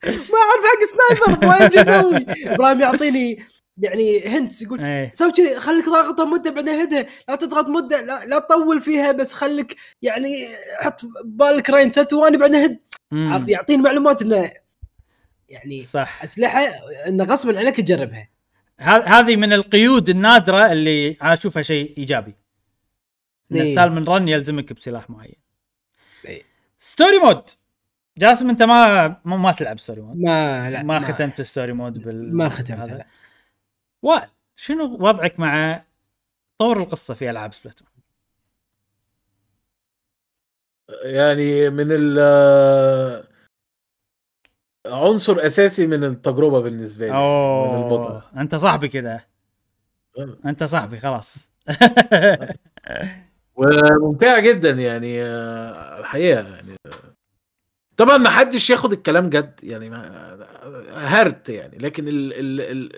ما 0.04 0.38
أعرف 0.44 0.64
حق 0.64 0.82
sniper 0.92 1.46
ما 1.46 1.66
ادري 1.66 1.80
أسوي 1.80 2.26
إبراهيم 2.54 2.80
يعطيني 2.80 3.44
يعني 3.78 4.28
hint 4.28 4.62
يقول 4.62 4.84
إيه. 4.84 5.12
سوي 5.14 5.32
كذي 5.32 5.56
خليك 5.56 5.84
ضاغطها 5.84 6.24
مدة 6.24 6.50
بعدين 6.50 6.74
هدها 6.74 7.06
لا 7.28 7.36
تضغط 7.36 7.68
مدة 7.68 8.00
لا, 8.00 8.24
لا 8.24 8.38
تطول 8.38 8.80
فيها 8.80 9.12
بس 9.12 9.32
خليك 9.32 9.76
يعني 10.02 10.48
حط 10.80 11.00
بالك 11.24 11.70
رين 11.70 11.92
ثلاث 11.92 12.08
ثواني 12.08 12.36
بعدين 12.36 12.56
هد. 12.56 12.78
يعطيني 13.50 13.82
معلومات 13.82 14.22
إنه 14.22 14.50
يعني 15.48 15.82
صح 15.82 16.22
أسلحة 16.24 16.60
إنه 17.08 17.24
غصبا 17.24 17.58
عليك 17.58 17.76
تجربها 17.76 18.28
هذه 18.80 19.36
من 19.36 19.52
القيود 19.52 20.08
النادرة 20.08 20.72
اللي 20.72 21.16
أنا 21.22 21.34
أشوفها 21.34 21.62
شيء 21.62 21.98
إيجابي 21.98 22.34
إن 23.52 23.56
إيه. 23.56 23.62
ال 23.62 23.68
Salmon 23.68 24.04
Run 24.04 24.28
يلزمك 24.28 24.72
بسلاح 24.72 25.10
معين. 25.10 25.47
story 26.78 27.18
mode 27.18 27.42
جاسم 28.18 28.48
أنت 28.48 28.62
ما 28.62 29.08
ما, 29.08 29.36
ما 29.36 29.52
تلعب 29.52 29.78
story 29.78 30.00
mode 30.00 30.16
ما 30.16 30.70
لا 30.70 30.82
ما, 30.82 30.98
ختمت 31.00 31.40
ال 31.40 31.45
story 31.45 31.72
mode 31.72 32.04
بال 32.04 32.36
ما 32.36 32.48
ختمتها 32.48 32.84
هذا. 32.84 32.96
لا. 32.96 33.06
وائل 34.02 34.28
شنو 34.56 34.96
وضعك 35.00 35.40
مع 35.40 35.84
طور 36.58 36.82
القصة 36.82 37.14
في 37.14 37.30
ألعاب 37.30 37.54
سبلاتون؟ 37.54 37.88
يعني 41.04 41.70
من 41.70 41.86
ال 41.90 42.18
عنصر 44.86 45.46
أساسي 45.46 45.86
من 45.86 46.04
التجربة 46.04 46.60
بالنسبة 46.60 47.06
لي 47.06 47.12
من 47.12 47.18
المتعه 47.74 48.12
اوه 48.12 48.40
أنت 48.40 48.54
صاحبي 48.54 48.88
كذا 48.88 49.20
أه. 50.18 50.38
أنت 50.44 50.64
صاحبي 50.64 50.98
خلاص 50.98 51.52
وممتعة 53.58 54.40
جدا 54.40 54.70
يعني 54.70 55.22
آه، 55.22 56.00
الحقيقة 56.00 56.40
يعني. 56.48 56.76
طبعا 57.96 58.16
ما 58.16 58.30
حدش 58.30 58.70
ياخد 58.70 58.92
الكلام 58.92 59.30
جد 59.30 59.60
يعني 59.62 59.90
ما 59.90 60.36
هرت 60.94 61.48
يعني 61.48 61.78
لكن 61.78 62.08
ال 62.08 62.32
ال 62.32 62.60
ال 62.60 62.92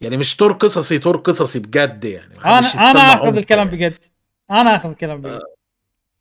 يعني 0.00 0.16
مش 0.16 0.36
طور 0.36 0.52
قصصي 0.52 0.98
طور 0.98 1.16
قصصي 1.16 1.58
بجد 1.58 2.04
يعني 2.04 2.34
أنا 2.44 2.58
أنا 2.58 3.14
آخذ 3.14 3.36
الكلام 3.36 3.66
يعني. 3.66 3.78
بجد. 3.78 4.04
أنا 4.50 4.76
آخذ 4.76 4.90
الكلام 4.90 5.22
بجد. 5.22 5.40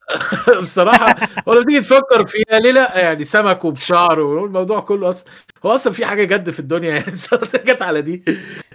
بصراحة 0.61 1.15
ولما 1.45 1.63
تيجي 1.63 1.79
تفكر 1.81 2.27
فيها 2.27 2.59
ليه 2.59 2.71
لأ؟ 2.71 2.99
يعني 2.99 3.23
سمك 3.23 3.65
وبشعر 3.65 4.19
والموضوع 4.19 4.79
كله 4.79 5.09
أصلا 5.09 5.29
هو 5.65 5.75
أصلا 5.75 5.93
في 5.93 6.05
حاجة 6.05 6.23
جد 6.23 6.49
في 6.49 6.59
الدنيا 6.59 6.89
يعني 6.89 7.05
جت 7.65 7.81
على 7.81 8.01
دي. 8.01 8.23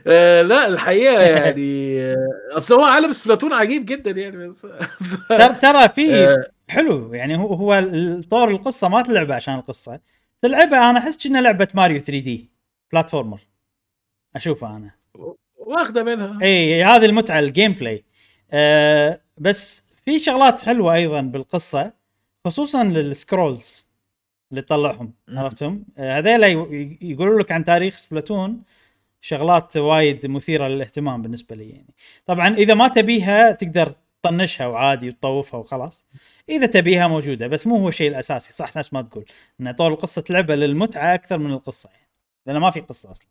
آه 0.07 0.42
لأ 0.42 0.67
الحقيقة 0.68 1.20
يعني 1.23 2.00
آه، 2.02 2.17
أصل 2.52 2.75
هو 2.75 2.84
عالم 2.84 3.12
سبلاتون 3.12 3.52
عجيب 3.52 3.84
جدا 3.86 4.10
يعني 4.10 4.52
ترى 5.28 5.55
ترى 5.62 5.89
في 5.89 6.15
آه. 6.15 6.44
حلو 6.68 7.15
يعني 7.15 7.36
هو 7.39 7.55
هو 7.55 7.84
طور 8.31 8.50
القصة 8.50 8.89
ما 8.89 9.02
تلعبه 9.02 9.34
عشان 9.34 9.55
القصة 9.55 10.00
تلعبها 10.42 10.91
أنا 10.91 10.99
أحس 10.99 11.26
انها 11.26 11.41
لعبة 11.41 11.68
ماريو 11.75 11.99
3D 11.98 12.50
platformer. 12.92 13.40
اشوفها 14.36 14.76
أنا. 14.76 14.91
واخدة 15.57 16.02
منها. 16.02 16.39
اي 16.42 16.84
هذه 16.84 17.05
المتعة 17.05 17.39
ال 17.39 17.72
gameplay 17.72 18.05
آه 18.52 19.20
بس 19.39 19.89
في 20.10 20.18
شغلات 20.18 20.60
حلوة 20.60 20.94
أيضا 20.94 21.20
بالقصة 21.20 21.92
خصوصا 22.44 22.84
لل 22.84 23.08
scrolls 23.08 23.89
اللي 24.50 24.62
تطلعهم. 24.62 25.12
عرفتهم؟ 25.28 25.84
آه 25.98 26.18
هذيلا 26.18 26.47
يقولوا 27.02 27.40
لك 27.40 27.52
عن 27.52 27.64
تاريخ 27.64 27.97
سبلاتون 27.97 28.62
شغلات 29.20 29.76
وايد 29.76 30.26
مثيرة 30.26 30.68
للاهتمام 30.68 31.22
بالنسبة 31.22 31.56
لي 31.56 31.70
يعني. 31.70 31.94
طبعا 32.26 32.55
إذا 32.55 32.74
ما 32.74 32.89
تبيها 32.89 33.52
تقدر 33.52 33.92
تطنشها 34.22 34.66
وعادي 34.66 35.08
وتطوفها 35.08 35.60
وخلاص. 35.60 36.06
إذا 36.48 36.66
تبيها 36.66 37.08
موجودة 37.08 37.47
بس 37.47 37.66
مو 37.66 37.76
هو 37.76 37.89
الشيء 37.89 38.10
الأساسي 38.10 38.52
صح 38.52 38.76
نفس 38.76 38.92
ما 38.92 39.02
تقول. 39.02 39.24
ان 39.60 39.72
طول 39.72 39.92
القصة 39.92 40.24
لعبة 40.30 40.55
للمتعة 40.55 41.14
أكثر 41.14 41.39
من 41.39 41.52
القصة 41.52 41.90
يعني 41.92 42.08
لأن 42.47 42.56
ما 42.56 42.70
في 42.70 42.80
قصة 42.80 43.10
أصلا. 43.10 43.26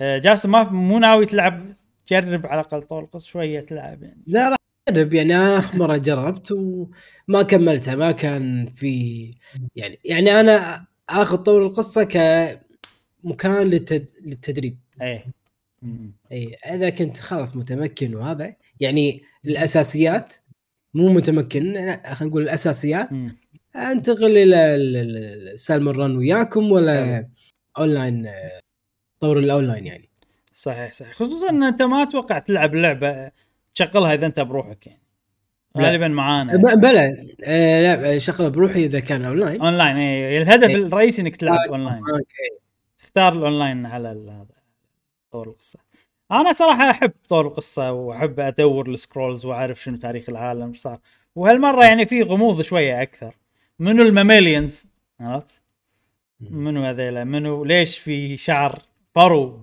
آه، 0.00 0.18
جاسم 0.18 0.50
ما 0.50 0.62
مو 0.62 0.98
ناوي 0.98 1.26
تلعب 1.26 1.74
جرب 2.08 2.46
على 2.46 2.60
الأقل 2.60 2.82
طول 2.82 3.04
القصة 3.04 3.26
شوية 3.26 3.60
تلعب 3.60 4.02
يعني. 4.02 4.22
لا 4.26 4.48
راح 4.48 4.56
أجرب. 4.88 5.12
يعني 5.14 5.36
آخر 5.36 5.78
مرة 5.78 5.96
جربت 5.96 6.52
وما 6.52 7.42
كملتها. 7.42 7.94
ما 7.96 8.12
كان 8.12 8.72
في 8.76 9.34
يعني 9.76 9.98
يعني 10.04 10.30
أنا 10.40 10.86
اخذ 11.08 11.36
طور 11.36 11.66
القصة 11.66 12.04
كمكان 12.04 13.66
للتد... 13.66 14.06
للتدريب. 14.24 14.78
إيه. 15.02 15.26
اي 16.32 16.54
إذا 16.54 16.90
كنت 16.90 17.16
خلاص 17.16 17.56
متمكن 17.56 18.14
وهذا. 18.14 18.54
يعني 18.80 19.22
الأساسيات 19.44 20.34
مو 20.94 21.12
متمكن 21.12 21.62
خلينا 21.62 22.22
نقول 22.22 22.42
الأساسيات. 22.42 23.12
مم. 23.12 23.36
أنتقل 23.76 24.36
إلى 24.36 24.74
ال- 24.74 24.96
ال- 24.96 25.48
ال 25.48 25.55
Salmon 25.55 25.96
Run 25.96 26.16
وياكم 26.16 26.72
ولا 26.72 27.28
اونلاين 27.78 28.28
طور 29.20 29.38
الاونلاين 29.38 29.86
يعني. 29.86 30.08
صحيح 30.56 30.92
صحيح. 30.92 31.12
خصوصا 31.12 31.50
إن 31.50 31.62
أنت 31.62 31.82
ما 31.82 32.02
أتوقع 32.02 32.38
تلعب 32.38 32.74
اللعبه 32.74 33.30
تشغلها 33.74 34.14
إذا 34.14 34.26
أنت 34.26 34.40
بروحك 34.40 34.86
يعني. 34.86 35.02
غالبا 35.78 36.08
معانا. 36.08 36.74
بلى 36.74 37.26
آه 37.44 37.96
لا 37.96 38.18
شغله 38.18 38.48
بروحي 38.48 38.84
إذا 38.84 39.00
كان 39.00 39.24
online. 39.24 39.60
online 39.60 39.96
اي 39.96 40.42
الهدف 40.42 40.68
إيه. 40.68 40.76
الرئيسي 40.76 41.22
إنك 41.22 41.36
تلعب 41.36 41.58
آه، 41.58 41.68
أونلاين. 41.68 42.02
إيه. 42.14 42.58
تختار 42.98 43.32
الأونلاين 43.32 43.86
على 43.86 44.08
هذا 44.08 44.46
طور 45.30 45.48
القصة. 45.48 45.78
أنا 46.32 46.52
صراحة 46.52 46.90
أحب 46.90 47.12
طور 47.28 47.46
القصة 47.46 47.92
وأحب 47.92 48.40
أدور 48.40 48.90
ال 48.90 48.97
scrolls 48.97 49.44
وأعرف 49.46 49.82
شنو 49.82 49.96
تاريخ 49.96 50.28
العالم 50.28 50.72
صار. 50.74 50.98
وهالمرة 51.34 51.84
يعني 51.84 52.06
في 52.06 52.22
غموض 52.22 52.62
شوية 52.62 53.02
أكثر. 53.02 53.34
منو 53.78 54.02
ال 54.02 54.10
Mammalians 54.10 54.86
عرفت؟ 55.20 55.62
منو 56.40 56.84
هذيلا؟ 56.84 57.24
منو؟ 57.24 57.64
ليش 57.64 57.98
في 57.98 58.36
شعر 58.36 58.82
فرو 59.14 59.60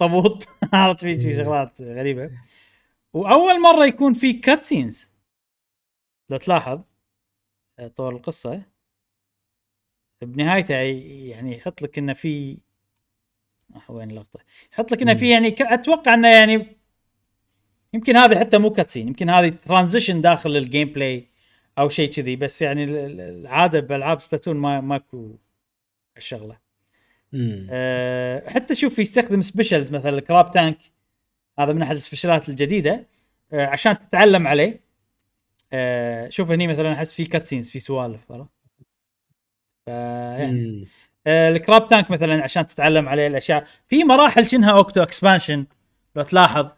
بالأخطبوط 0.00 0.48
عرفت 0.72 1.00
في 1.00 1.20
شي 1.20 1.36
شغلات 1.36 1.80
غريبة. 1.82 2.30
وأول 3.12 3.60
مرة 3.62 3.86
يكون 3.86 4.12
في 4.12 4.32
cutscenes 4.32 5.12
لو 6.30 6.36
تلاحظ 6.36 6.80
آه، 7.78 7.88
طول 7.88 8.14
القصة 8.14 8.62
بنهايته 10.22 10.74
يعني 10.74 11.56
يحط 11.56 11.82
لك 11.82 11.98
إنه 11.98 12.12
في 12.12 12.58
آه، 13.76 13.92
وين 13.92 14.10
اللقطة؟ 14.10 14.40
يحط 14.72 14.92
لك 14.92 15.02
إنه 15.02 15.14
في 15.14 15.30
يعني 15.30 15.54
أتوقع 15.60 16.14
إنه 16.14 16.28
يعني 16.28 16.76
يمكن 17.94 18.16
هذه 18.16 18.38
حتى 18.38 18.58
مو 18.58 18.70
cutscene 18.70 19.08
يمكن 19.08 19.30
هذه 19.30 19.48
transition 19.48 20.20
داخل 20.20 20.56
ال 20.56 20.88
gameplay 20.88 21.28
أو 21.78 21.88
شيء 21.88 22.10
كذي 22.10 22.36
بس 22.36 22.62
يعني 22.62 22.84
ال- 22.84 22.96
ال- 22.96 23.20
العادة 23.20 23.80
بألعاب 23.80 24.20
سبلاتون 24.20 24.56
ما 24.56 24.80
ماكو 24.80 25.36
الشغله. 26.16 26.65
أه 27.70 28.50
حتى 28.50 28.74
شوف 28.74 28.98
يستخدم 28.98 29.42
specials 29.42 29.90
مثلا 29.90 30.18
ال 30.18 30.24
Crab 30.24 30.50
Tank 30.50 30.78
هذا 31.58 31.72
من 31.72 31.82
أحد 31.82 31.96
ال 31.96 32.02
special 32.02 32.42
ات 32.42 32.48
الجديدة 32.48 33.06
أه 33.52 33.66
عشان 33.66 33.98
تتعلم 33.98 34.46
عليه. 34.46 34.80
أه 35.72 36.28
شوف 36.28 36.50
هني 36.50 36.66
مثلا 36.66 36.92
أحس 36.92 37.12
في 37.12 37.24
cutscenes 37.24 37.70
في 37.70 37.78
سوالف 37.78 38.32
عرفت؟ 38.32 38.50
يعني. 39.88 40.88
آه، 41.26 41.48
ال 41.48 41.56
Crab 41.56 41.86
Tank 41.86 42.10
مثلا 42.10 42.44
عشان 42.44 42.66
تتعلم 42.66 43.08
عليه 43.08 43.26
الأشياء. 43.26 43.66
في 43.88 44.04
مراحل 44.04 44.46
شنها 44.46 44.70
Octo 44.70 45.02
Expansion 45.02 45.66
لو 46.16 46.22
تلاحظ. 46.22 46.70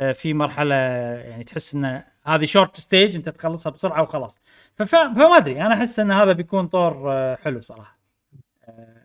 آه، 0.00 0.12
في 0.12 0.34
مرحلة 0.34 0.74
يعني 0.74 1.44
تحس 1.44 1.74
إن 1.74 2.02
هذه 2.24 2.44
short 2.44 2.76
stage 2.76 3.16
أنت 3.16 3.28
تخلصها 3.28 3.70
بسرعة 3.70 4.02
وخلاص. 4.02 4.40
فما 4.74 5.36
أدري 5.36 5.62
أنا 5.62 5.74
أحس 5.74 5.98
إن 6.00 6.10
هذا 6.10 6.32
بيكون 6.32 6.66
طور 6.66 7.12
آه، 7.12 7.36
حلو 7.36 7.60
صراحة. 7.60 7.98
آه، 8.64 8.95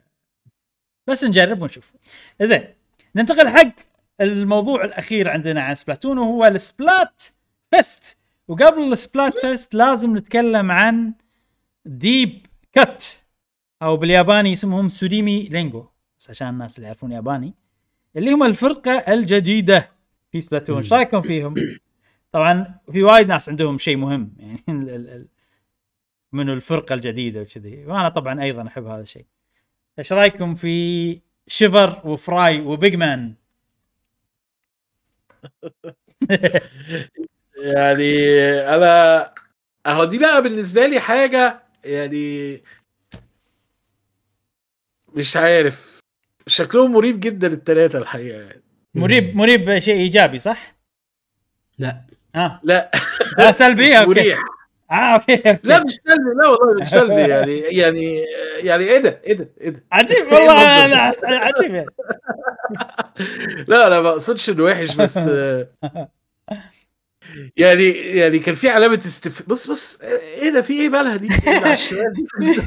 بس 1.07 1.23
نجرب 1.23 1.61
ونشوف. 1.61 1.93
زين 2.41 2.63
ننتقل 3.15 3.47
حق 3.49 3.75
الموضوع 4.21 4.83
الأخير 4.83 5.29
عندنا 5.29 5.61
عن 5.61 5.75
سبلاتون 5.75 6.17
وهو 6.17 6.45
ال 6.45 7.23
Splatfest. 7.71 8.17
وقبل 8.47 8.91
ال 8.93 9.37
Splatfest 9.37 9.73
لازم 9.75 10.17
نتكلم 10.17 10.71
عن 10.71 11.13
Deep 11.85 12.45
Cut 12.71 13.05
أو 13.81 13.97
بالياباني 13.97 14.53
اسمهم 14.53 14.89
سوديمي 14.89 15.43
رينجو 15.43 15.85
بس 16.19 16.29
عشان 16.29 16.49
الناس 16.49 16.75
اللي 16.77 16.87
يعرفون 16.87 17.11
ياباني 17.11 17.53
اللي 18.15 18.31
هم 18.31 18.43
الفرقة 18.43 18.91
الجديدة 18.91 19.91
في 20.31 20.41
سبلاتون. 20.41 20.77
إيش 20.77 20.93
رأيكم 20.93 21.21
فيهم؟ 21.21 21.55
طبعا 22.31 22.79
في 22.91 23.03
وايد 23.03 23.27
ناس 23.27 23.49
عندهم 23.49 23.77
شيء 23.77 23.97
مهم 23.97 24.33
يعني 24.37 24.59
ال- 24.69 24.89
ال- 24.89 25.09
ال- 25.09 25.27
من 26.31 26.49
الفرقة 26.49 26.95
الجديدة 26.95 27.41
وكذي. 27.41 27.85
وأنا 27.85 28.09
طبعا 28.09 28.41
أيضا 28.41 28.67
أحب 28.67 28.85
هذا 28.85 29.01
الشيء. 29.01 29.25
إيش 29.99 30.13
رأيكم 30.13 30.55
في 30.55 31.19
شيفر 31.47 32.01
وفراي 32.07 32.61
وبيج 32.61 32.95
مان؟ 32.95 33.33
يعني 37.75 38.29
أنا 38.75 39.33
أهو 39.85 40.03
دي 40.03 40.17
بقى 40.17 40.41
بالنسبة 40.43 40.85
لي 40.85 40.99
حاجة 40.99 41.63
يعني 41.83 42.63
مش 45.15 45.37
عارف. 45.37 46.01
شكلهم 46.47 46.91
مريب 46.93 47.19
جدا 47.19 47.47
الثلاثه 47.47 47.99
الحقيقة 47.99 48.41
يعني. 48.41 48.61
مريب 48.95 49.35
مريب 49.35 49.79
شيء 49.79 49.95
إيجابي 49.95 50.39
صح؟ 50.39 50.75
لا. 51.77 52.05
ها 52.35 52.59
لا. 52.63 52.91
آه 53.39 53.51
سلبي؟ 53.51 54.01
مش 54.01 54.07
مريح. 54.07 54.39
آه 54.91 54.95
أوكي. 54.95 55.59
لا 55.63 55.83
مش 55.83 55.91
سلبي. 55.91 56.29
لا 56.41 56.47
والله 56.47 56.81
مش 56.81 56.87
سلبي. 56.87 57.21
يعني 57.33 57.57
يعني 57.59 58.25
يعني 58.57 58.83
إيه 58.83 58.99
ده؟ 58.99 59.21
إيه 59.23 59.33
ده؟ 59.33 59.49
إيه 59.61 59.69
ده؟ 59.69 59.83
عجيب 59.91 60.25
والله 60.31 60.85
إيه 60.85 60.87
لا 60.87 61.15
عجيب 61.23 61.75
يعني. 61.75 61.89
لا 63.69 63.89
لا 63.89 64.01
ما 64.01 64.09
أقصدش 64.09 64.49
إنه 64.49 64.63
وحش 64.63 64.95
بس 64.95 65.17
يعني 67.57 67.89
يعني 67.91 68.39
كان 68.39 68.55
في 68.55 68.69
علامة 68.69 68.97
استف 68.97 69.49
بص 69.49 69.69
بص 69.69 70.01
إيه 70.01 70.49
ده؟ 70.49 70.61
في 70.61 70.73
إيه 70.73 70.89
مالها 70.89 71.15
دي؟ 71.15 71.29
إيه 71.47 71.57
اللي 71.57 71.65
على 71.65 71.73
الشمال 71.73 72.13
دي؟ 72.13 72.27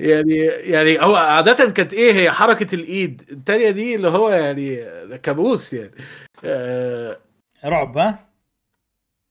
يعني 0.00 0.34
يعني 0.44 1.00
هو 1.00 1.16
عادة 1.16 1.70
كانت 1.70 1.94
إيه؟ 1.94 2.12
هي 2.12 2.30
حركة 2.30 2.74
الإيد 2.74 3.22
التانية 3.30 3.70
دي 3.70 3.94
اللي 3.94 4.08
هو 4.08 4.30
يعني 4.30 4.84
كابوس 5.18 5.72
يعني. 5.72 5.90
آه، 6.44 7.18
رعب 7.64 7.98
ها؟ 7.98 8.29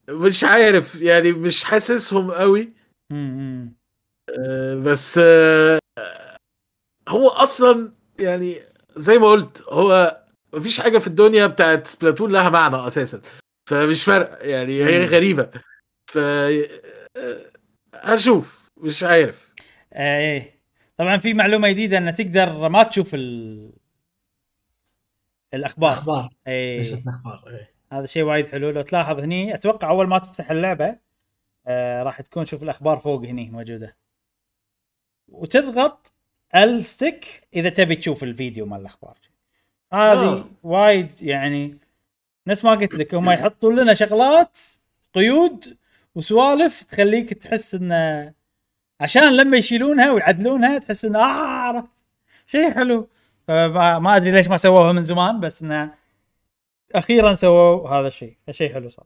مش 0.09 0.43
عارف 0.43 0.95
يعني 0.95 1.31
مش 1.31 1.63
حاسسهم 1.63 2.31
قوي. 2.31 2.73
آه، 4.39 4.75
بس 4.75 5.19
آه، 5.23 5.79
هو 7.09 7.27
أصلا 7.27 7.93
يعني 8.19 8.59
زي 8.95 9.17
ما 9.17 9.27
قلت 9.27 9.61
هو 9.69 10.23
مفيش 10.53 10.81
حاجة 10.81 10.97
في 10.97 11.07
الدنيا 11.07 11.47
بتاعت 11.47 11.87
سبلاتون 11.87 12.31
لها 12.31 12.49
معنى 12.49 12.87
أساسا. 12.87 13.21
فمش 13.69 14.03
فارقة 14.03 14.37
يعني 14.45 14.83
هي 14.83 14.99
مم. 14.99 15.05
غريبة. 15.05 15.49
ف 16.11 16.17
آه، 16.17 17.51
هشوف 17.95 18.69
مش 18.77 19.03
عارف. 19.03 19.53
إيه. 19.95 20.59
طبعا 20.97 21.17
في 21.17 21.33
معلومة 21.33 21.69
جديدة 21.69 21.97
ان 21.97 22.15
تقدر 22.15 22.69
ما 22.69 22.83
تشوف 22.83 23.15
ال... 23.15 23.71
الأخبار. 25.53 25.89
أخبار 25.91 26.29
إيه. 26.47 26.93
الأخبار 26.93 27.43
إيه. 27.47 27.78
هذا 27.91 28.05
شيء 28.05 28.23
وايد 28.23 28.47
حلو. 28.47 28.69
لو 28.69 28.81
تلاحظ 28.81 29.19
هني 29.19 29.55
أتوقع 29.55 29.89
أول 29.89 30.07
ما 30.07 30.19
تفتح 30.19 30.51
اللعبة 30.51 30.95
آه 31.67 32.03
راح 32.03 32.21
تكون 32.21 32.45
شوف 32.45 32.63
الأخبار 32.63 32.99
فوق 32.99 33.25
هني 33.25 33.49
موجودة. 33.49 33.97
وتضغط 35.27 36.13
الستيك 36.55 37.47
إذا 37.55 37.69
تبي 37.69 37.95
تشوف 37.95 38.23
الفيديو 38.23 38.65
مال 38.65 38.81
الأخبار. 38.81 39.17
هذه 39.93 40.29
آه. 40.29 40.45
وايد 40.63 41.21
يعني 41.21 41.77
نفس 42.47 42.65
ما 42.65 42.71
قلت 42.71 42.93
لك 42.93 43.15
هم 43.15 43.29
يحطون 43.39 43.79
لنا 43.79 43.93
شغلات 43.93 44.59
قيود 45.13 45.77
وسوالف 46.15 46.83
تخليك 46.83 47.33
تحس 47.33 47.75
انه 47.75 48.33
عشان 49.01 49.37
لما 49.37 49.57
يشيلونها 49.57 50.11
ويعدلونها 50.11 50.77
تحس 50.77 51.05
انه 51.05 51.19
آه 51.19 51.87
شيء 52.47 52.71
حلو. 52.71 53.09
فما 53.47 53.99
ما 53.99 54.15
أدري 54.15 54.31
ليش 54.31 54.47
ما 54.47 54.57
سووها 54.57 54.91
من 54.91 55.03
زمان 55.03 55.39
بس 55.39 55.63
انه 55.63 55.98
أخيرا 56.95 57.33
سووا 57.33 57.89
هذا 57.89 58.07
الشيء. 58.07 58.37
فشيء 58.47 58.73
حلو 58.73 58.89
صار 58.89 59.05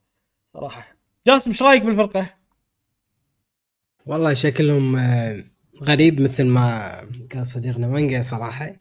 صراحة. 0.53 0.95
جاسم 1.27 1.51
إيش 1.51 1.63
رأيك 1.63 1.81
بالفرقة؟ 1.83 2.29
والله 4.05 4.33
شكلهم 4.33 4.95
آه، 4.95 5.43
غريب 5.83 6.21
مثل 6.21 6.45
ما 6.45 6.95
قال 7.33 7.45
صديقنا 7.45 7.87
مانجا 7.87 8.21
صراحة. 8.21 8.71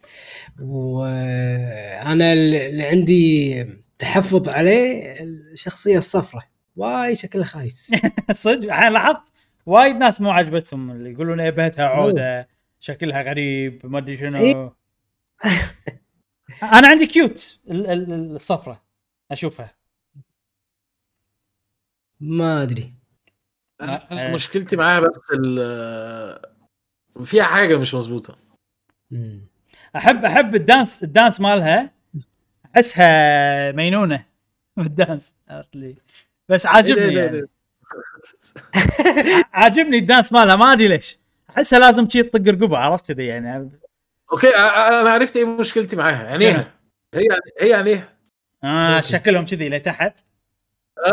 وأنا 0.60 2.32
اللي 2.32 2.82
عندي 2.86 3.64
تحفظ 3.98 4.48
عليه 4.48 5.14
الشخصية 5.22 5.98
الصفراء 5.98 6.44
واي 6.76 7.14
شكلها 7.14 7.44
خايس. 7.44 7.94
صدق؟ 8.32 8.74
أنا 8.74 8.90
لاحظت 8.90 9.32
وايد 9.66 9.96
ناس 9.96 10.20
مو 10.20 10.30
عجبتهم. 10.30 10.90
اللي 10.90 11.10
يقولون 11.12 11.40
يبهتها 11.40 11.84
عودة 11.84 12.48
شكلها 12.80 13.22
غريب 13.22 13.80
ما 13.86 13.98
أدري 13.98 14.16
شنو. 14.16 14.36
إيه. 14.36 14.72
أنا 16.78 16.88
عندي 16.88 17.06
cute 17.06 17.60
ال- 17.70 17.86
ال- 17.86 18.34
الصفرة. 18.36 18.81
أشوفها. 19.32 19.74
ما 22.20 22.62
أدري. 22.62 22.92
أنا-. 23.82 24.12
مشكلتي 24.34 24.76
معاها 24.76 25.00
بس 25.00 25.20
ال- 25.34 26.42
فيها 27.24 27.44
حاجة 27.44 27.76
مش 27.76 27.94
مظبوطة. 27.94 28.38
مم. 29.10 29.40
أحب 29.96 30.24
أحب 30.24 30.54
ال 30.54 30.62
dance 30.62 31.02
ال 31.02 31.08
dance 31.08 31.40
مالها. 31.40 31.90
أحسها 32.76 33.72
مينونة. 33.72 34.24
بال 34.76 34.93
dance 34.93 35.34
عرفت 35.48 35.76
لي. 35.76 35.96
بس 36.48 36.66
عاجبني 36.66 37.02
إيه 37.04 37.14
ده- 37.14 37.20
يعني. 37.20 37.40
ده- 37.40 37.48
عاجبني 39.52 39.98
ال 39.98 40.04
dance 40.04 40.32
مالها. 40.32 40.56
ما 40.56 40.72
أدري 40.72 40.88
ليش. 40.88 41.18
أحسها 41.50 41.78
لازم 41.78 42.06
تشي 42.06 42.22
تطق 42.22 42.48
رقبه 42.52 42.78
عرفت 42.78 43.12
كذي 43.12 43.26
يعني. 43.26 43.70
okay 44.32 44.48
أنا 44.56 45.10
عرفت 45.10 45.36
إيه 45.36 45.44
مشكلتي 45.44 45.96
معاها. 45.96 46.26
عينيها 46.32 46.74
هي 47.14 47.28
هي 47.60 47.74
عينيها 47.74 48.12
آه. 48.64 49.00
شكلهم 49.00 49.44
كذي 49.44 49.68
لتحت. 49.68 50.18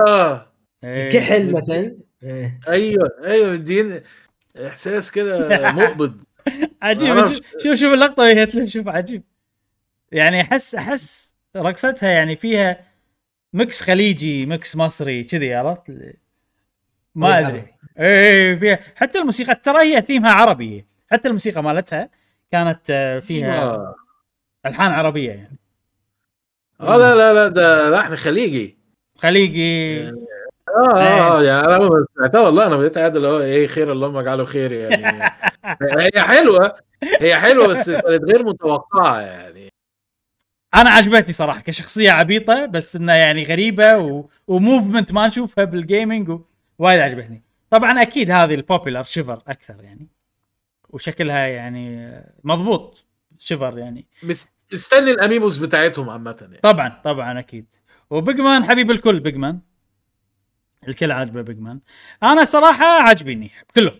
آه. 0.07 0.45
إيه. 0.83 1.09
كحل 1.09 1.51
مثلا. 1.51 1.97
إيه. 2.23 2.59
أيوه 2.67 3.09
أيوه 3.25 3.51
مدين 3.51 4.01
إحساس 4.67 5.11
كده 5.11 5.71
مقبض. 5.71 6.23
عجيب. 6.81 7.23
شوف 7.63 7.73
شوف, 7.73 7.93
اللقطة 7.93 8.23
وهي 8.23 8.45
تلف. 8.45 8.69
شوف 8.69 8.87
عجيب. 8.87 9.23
يعني 10.11 10.41
احس 10.41 10.75
أحس 10.75 11.35
رقصتها 11.55 12.09
يعني 12.09 12.35
فيها 12.35 12.81
mix 13.53 13.81
خليجي 13.81 14.45
mix 14.45 14.75
مصري 14.75 15.23
كذي 15.23 15.53
عرفت؟ 15.53 15.89
ما 17.15 17.27
بالعربي. 17.27 17.47
أدري. 17.59 17.73
اي 17.99 18.59
فيها 18.59 18.79
حتى 18.95 19.19
الموسيقى 19.19 19.55
ترى 19.55 19.81
هي 19.81 20.01
ثيمها 20.01 20.31
عربي. 20.31 20.85
حتى 21.11 21.27
الموسيقى 21.27 21.63
مالتها 21.63 22.09
كانت 22.51 22.81
آه، 22.89 23.19
فيها 23.19 23.95
ألحان 24.65 24.91
عربية 24.91 25.31
يعني. 25.31 25.58
آه، 26.81 26.97
لا 26.97 27.15
لا 27.15 27.33
لا 27.33 27.47
ده 27.47 27.89
لحن 27.89 28.15
خليجي. 28.15 28.77
خليجي. 29.17 29.95
يعني 29.99 30.25
آه 30.69 30.97
آه 30.99 31.43
يعني 31.43 31.67
أنا 31.67 32.05
سمعتها 32.15 32.41
والله 32.41 32.67
أنا 32.67 32.77
بقيت 32.77 32.97
قاعد 32.97 33.15
اللي 33.15 33.27
هو 33.27 33.39
إيه 33.39 33.67
خير 33.67 33.91
اللهم 33.91 34.17
اجعله 34.17 34.45
خير 34.45 34.71
يعني. 34.71 35.31
هي 36.15 36.21
حلوة 36.21 36.75
هي 37.21 37.35
حلوة 37.35 37.67
بس 37.67 37.89
كانت 37.89 38.23
غير 38.23 38.43
متوقعة 38.43 39.19
يعني. 39.21 39.69
أنا 40.75 40.89
عجبتني 40.89 41.33
صراحة 41.33 41.61
كشخصية 41.61 42.11
عبيطة 42.11 42.65
بس 42.65 42.95
إنها 42.95 43.15
يعني 43.15 43.43
غريبة 43.43 43.97
و... 43.97 44.25
و 44.47 44.55
movement 44.55 45.13
ما 45.13 45.27
نشوفها 45.27 45.63
بال 45.63 45.80
gaming 45.80 46.29
و... 46.29 46.41
وايد 46.79 46.99
عجبتني. 46.99 47.43
طبعا 47.69 48.01
أكيد 48.01 48.31
هذه 48.31 48.55
ال 48.55 48.61
popular 48.61 49.03
Shiver 49.03 49.41
أكثر 49.47 49.83
يعني 49.83 50.07
وشكلها 50.89 51.47
يعني 51.47 52.11
مضبوط 52.43 53.05
Shiver 53.37 53.77
يعني. 53.77 54.05
مس- 54.23 54.49
مستني 54.73 55.11
ال 55.11 55.17
amiibos 55.17 55.57
بتاعتهم 55.57 56.09
عامة 56.09 56.37
يعني. 56.41 56.57
طبعا 56.57 57.01
طبعا 57.03 57.39
أكيد. 57.39 57.73
و 58.09 58.17
Big 58.17 58.41
Man 58.41 58.63
حبيب 58.63 58.91
الكل 58.91 59.19
Big 59.19 59.35
Man 59.35 59.59
الكل 60.87 61.11
عاجبه 61.11 61.41
Big 61.41 61.59
Man 61.59 61.79
أنا 62.23 62.45
صراحة 62.45 62.85
عاجبيني 62.85 63.51
كلهم. 63.75 63.99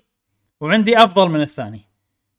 وعندي 0.62 0.98
أفضل 1.04 1.30
من 1.30 1.42
الثاني. 1.42 1.90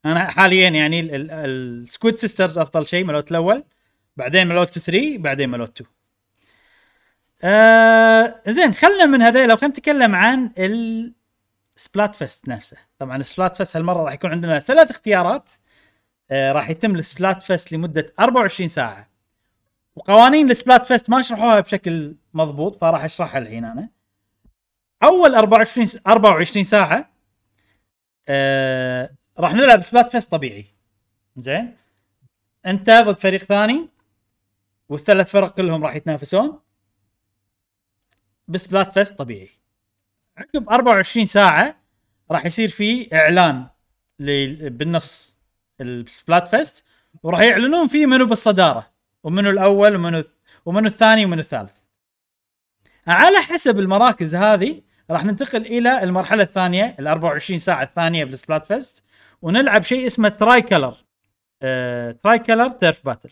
أنا 0.05 0.31
حاليا 0.31 0.68
يعني 0.68 1.00
ال 1.16 1.33
Squid 1.33 2.16
Sisters 2.16 2.58
أفضل 2.59 2.86
شيء 2.86 3.05
مالوت 3.05 3.31
الأول 3.31 3.65
بعدين 4.17 4.47
مالوت 4.47 4.78
3 4.78 5.18
بعدين 5.18 5.49
مالوت 5.49 5.81
2 5.81 5.91
آه 7.42 8.42
زين 8.49 8.75
خلنا 8.75 9.07
من 9.07 9.23
هذيلا 9.23 9.47
لو 9.47 9.57
خلينا 9.57 9.73
نتكلم 9.73 10.15
عن 10.15 10.50
ال 11.76 12.15
Splatfest 12.15 12.49
نفسه. 12.49 12.76
طبعا 12.99 13.17
ال 13.16 13.57
Splatfest 13.57 13.76
هالمرة 13.76 14.02
راح 14.02 14.12
يكون 14.12 14.31
عندنا 14.31 14.59
ثلاث 14.59 14.91
اختيارات. 14.91 15.52
راح 16.33 16.70
يتم 16.70 16.94
ال 16.94 17.42
Splatfest 17.42 17.73
لمدة 17.73 18.07
24 18.20 18.68
ساعة. 18.68 19.10
وقوانين 19.97 20.50
ال 20.50 20.86
Splatfest 20.86 21.10
ما 21.10 21.23
شرحوها 21.23 21.60
بشكل 21.60 22.15
مضبوط 22.34 22.76
فراح 22.76 23.05
أشرحها 23.05 23.39
الحين 23.39 23.65
أنا. 23.65 23.89
أول 25.02 25.34
24 25.34 25.86
س- 25.86 25.99
24 26.07 26.65
ساعة 26.65 27.10
آه 28.28 29.10
راح 29.39 29.55
نلعب 29.55 29.81
Splatfest 29.81 30.31
طبيعي. 30.33 30.65
زين؟ 31.36 31.76
أنت 32.67 32.91
ضد 32.91 33.18
فريق 33.18 33.42
ثاني 33.44 33.89
والثلاث 34.89 35.31
فرق 35.31 35.55
كلهم 35.57 35.84
راح 35.84 35.94
يتنافسون 35.94 36.60
ب 38.49 38.94
Splatfest 38.94 39.18
طبيعي. 39.18 39.49
عقب 40.36 40.68
24 40.70 41.26
ساعة 41.26 41.76
راح 42.31 42.47
يصير 42.47 42.68
في 42.68 43.15
إعلان 43.17 43.67
بالنص. 44.18 45.30
ال 45.81 46.49
Splatfest 46.49 46.84
وراح 47.23 47.41
يعلنون 47.41 47.86
فيه 47.89 48.07
منو 48.07 48.26
بالصدارة 48.26 48.91
ومنو 49.23 49.50
الأول 49.50 49.97
ومنو 49.97 50.25
ومنو 50.67 50.86
الثاني 50.86 51.25
ومنو 51.25 51.41
الثالث. 51.41 51.76
على 53.07 53.39
حسب 53.39 53.78
المراكز 53.78 54.34
هذه 54.34 54.83
راح 55.10 55.25
ننتقل 55.25 55.67
إلى 55.67 56.02
المرحلة 56.02 56.42
الثانية 56.42 56.97
ال 56.99 57.07
24 57.07 57.59
ساعة 57.59 57.83
الثانية 57.83 58.25
بال 58.24 58.66
Splatfest 58.66 59.05
ونلعب 59.42 59.83
شيء 59.83 60.07
اسمه 60.07 60.28
tricolor 60.28 60.94
tricolor 62.12 62.70
turf 62.70 63.05
battle 63.05 63.31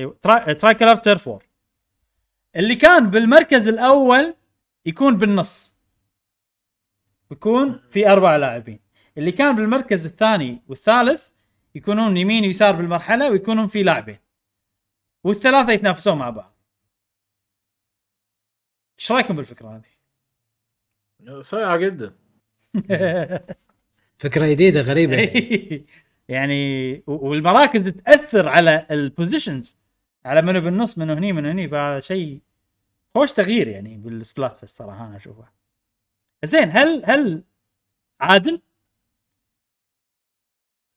أيوه 0.00 0.18
tri, 0.22 0.54
tricolor 0.54 0.96
turf 0.96 1.28
war 1.28 1.44
اللي 2.56 2.74
كان 2.74 3.10
بالمركز 3.10 3.68
الأول 3.68 4.34
يكون 4.86 5.18
بالنص. 5.18 5.78
يكون 7.30 7.80
في 7.90 8.08
أربع 8.08 8.36
لاعبين. 8.36 8.85
اللي 9.18 9.32
كان 9.32 9.56
بالمركز 9.56 10.06
الثاني 10.06 10.62
والثالث 10.68 11.28
يكونون 11.74 12.16
يمين 12.16 12.44
ويسار 12.44 12.76
بالمرحلة 12.76 13.30
ويكونون 13.30 13.66
في 13.66 13.82
لاعبين. 13.82 14.18
والثلاثة 15.24 15.72
يتنافسون 15.72 16.18
مع 16.18 16.30
بعض. 16.30 16.56
إيش 18.98 19.12
رأيكم 19.12 19.36
بالفكرة 19.36 19.76
هذه؟ 19.76 21.40
صايعه 21.40 21.76
جدا. 21.76 22.16
فكرة 24.22 24.46
جديدة 24.46 24.80
غريبة. 24.80 25.16
يعني. 25.20 25.86
يعني 26.28 27.02
والمراكز 27.06 27.88
تأثر 27.88 28.48
على 28.48 28.86
ال 28.90 28.99
positions 28.99 29.78
على 30.24 30.42
منو 30.42 30.60
بالنص 30.60 30.98
منو 30.98 31.14
هني 31.14 31.32
منو 31.32 31.48
هني. 31.48 31.68
فهذا 31.68 32.00
شيء 32.00 32.40
خوش 33.14 33.32
تغيير 33.32 33.68
يعني 33.68 33.96
بال 33.96 34.56
Splatfest 34.56 34.76
صراحة 34.76 35.06
أنا 35.06 35.16
أشوفه. 35.16 35.48
زين 36.44 36.70
هل 36.70 37.02
هل 37.04 37.44
عادل 38.20 38.62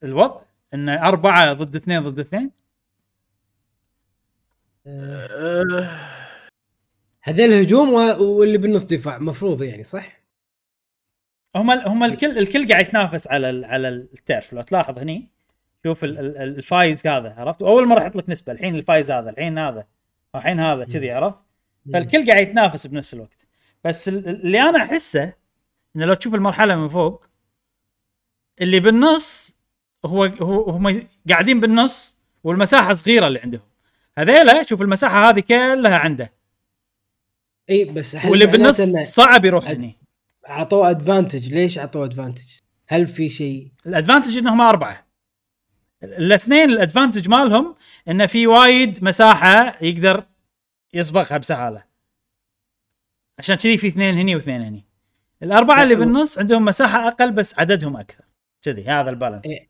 الوضع 0.03 0.41
إن 0.73 0.89
أربعة 0.89 1.53
ضد 1.53 1.75
اثنين 1.75 2.03
ضد 2.03 2.19
اثنين؟ 2.19 2.51
آه، 4.87 5.99
هذول 7.21 7.53
هجوم 7.53 7.89
واللي 8.21 8.57
بالنص 8.57 8.83
دفاع 8.85 9.17
مفروض 9.19 9.61
يعني 9.63 9.83
صح؟ 9.83 10.19
هم 11.55 11.71
هم 11.71 12.03
الكل 12.03 12.37
الكل 12.37 12.67
قاعد 12.67 12.85
يتنافس 12.87 13.27
على 13.27 13.65
على 13.67 13.89
ال 13.89 14.00
turf. 14.00 14.53
لو 14.53 14.61
تلاحظ 14.61 14.99
هني 14.99 15.29
شوف 15.83 16.03
ال- 16.03 16.19
ال- 16.19 16.37
الفايز 16.37 17.07
هذا 17.07 17.33
عرفت؟ 17.37 17.61
أول 17.61 17.87
مرة 17.87 18.01
يحط 18.01 18.15
لك 18.15 18.29
نسبة 18.29 18.51
الحين 18.53 18.75
الفايز 18.75 19.11
هذا 19.11 19.29
الحين 19.29 19.57
هذا 19.57 19.87
الحين 20.35 20.59
هذا 20.59 20.85
كذي 20.85 21.11
عرفت؟ 21.11 21.43
فالكل 21.93 22.27
قاعد 22.31 22.47
يتنافس 22.47 22.87
بنفس 22.87 23.13
الوقت. 23.13 23.47
بس 23.83 24.07
ال- 24.07 24.27
اللي 24.29 24.61
أنا 24.61 24.83
أحسه 24.83 25.33
إنه 25.95 26.05
لو 26.05 26.13
تشوف 26.13 26.35
المرحلة 26.35 26.75
من 26.75 26.89
فوق 26.89 27.25
اللي 28.61 28.79
بالنص 28.79 29.58
هو 30.05 30.23
هو 30.23 30.69
هم 30.69 31.07
قاعدين 31.29 31.59
بالنص 31.59 32.17
والمساحة 32.43 32.93
صغيرة 32.93 33.27
اللي 33.27 33.39
عندهم. 33.39 33.61
هذيلا 34.17 34.63
شوف 34.63 34.81
المساحة 34.81 35.29
هذه 35.29 35.39
كلها 35.39 35.97
عنده. 35.97 36.33
إي 37.69 37.85
بس 37.85 38.15
واللي 38.25 38.45
بالنص 38.45 38.81
صعب 39.15 39.45
يروح 39.45 39.69
هني. 39.69 39.95
أعطوه 40.49 40.89
advantage 40.89 41.53
ليش 41.53 41.77
أعطوه 41.77 42.05
advantage؟ 42.05 42.47
هل 42.87 43.07
في 43.07 43.29
شيء؟ 43.29 43.71
ال 43.85 43.90
advantage 43.90 44.37
إنهم 44.37 44.61
أربعة. 44.61 45.07
الاثنين 46.03 46.69
ال 46.69 46.75
advantage 46.75 47.29
مالهم 47.29 47.75
انه 48.07 48.25
في 48.25 48.47
وايد 48.47 49.03
مساحة 49.03 49.77
يقدر 49.81 50.25
يسبقها 50.93 51.37
بسهالة. 51.37 51.83
عشان 53.39 53.55
كذي 53.55 53.77
في 53.77 53.87
اثنين 53.87 54.17
هني 54.17 54.35
واثنين 54.35 54.61
هني. 54.61 54.85
الأربعة 55.43 55.77
لا، 55.77 55.83
اللي 55.83 55.95
بالنص 55.95 56.39
عندهم 56.39 56.65
مساحة 56.65 57.07
أقل 57.07 57.31
بس 57.31 57.59
عددهم 57.59 57.97
أكثر. 57.97 58.23
كذي 58.61 58.83
هذا 58.85 59.09
ال 59.09 59.14
balance 59.14 59.45
إيه. 59.45 59.68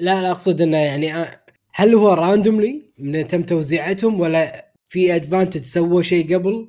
لا 0.00 0.22
لا 0.22 0.30
أقصد 0.30 0.60
إنه 0.60 0.76
يعني 0.76 1.14
آه، 1.14 1.40
هل 1.72 1.94
هو 1.94 2.12
randomly 2.12 2.92
من 2.98 3.26
تم 3.26 3.42
توزيعتهم 3.42 4.20
ولا 4.20 4.70
في 4.84 5.16
advantage 5.16 5.62
سووا 5.62 6.02
شيء 6.02 6.34
قبل 6.34 6.68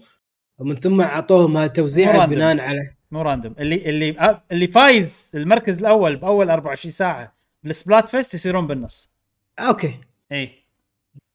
ومن 0.58 0.76
ثم 0.76 1.01
أعطوهم 1.01 1.58
random. 1.58 2.25
بناء 2.26 2.60
على؟ 2.60 2.95
مو 3.11 3.22
random 3.22 3.56
اللي 3.60 3.90
اللي 3.90 4.42
اللي 4.51 4.68
فايز 4.68 5.32
المركز 5.35 5.80
الأول 5.80 6.16
بأول 6.16 6.50
24 6.50 6.92
ساعة 6.92 7.35
بال 7.64 8.09
Splatfest 8.09 8.33
يصيرون 8.34 8.68
بالنص. 8.68 9.11
okay. 9.59 9.93
اي 10.32 10.51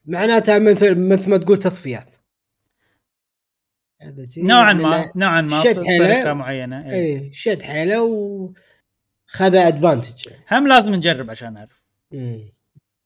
معناتها 0.04 0.58
مثل 0.58 0.94
مثل 0.94 1.30
ما 1.30 1.36
تقول 1.36 1.58
تصفيات. 1.58 2.14
نوعا 4.36 4.66
يعني 4.66 4.82
ما 4.82 5.12
نوعا 5.16 5.40
ما 5.40 5.62
شد 5.62 5.84
حيله. 5.84 6.32
معينة. 6.32 6.92
اي 6.92 7.32
شد 7.32 7.62
حيله 7.62 8.02
وخذ 8.02 9.54
advantage 9.54 10.28
هم 10.52 10.68
لازم 10.68 10.94
نجرب 10.94 11.30
عشان 11.30 11.52
نعرف. 11.52 11.85
مم. 12.16 12.52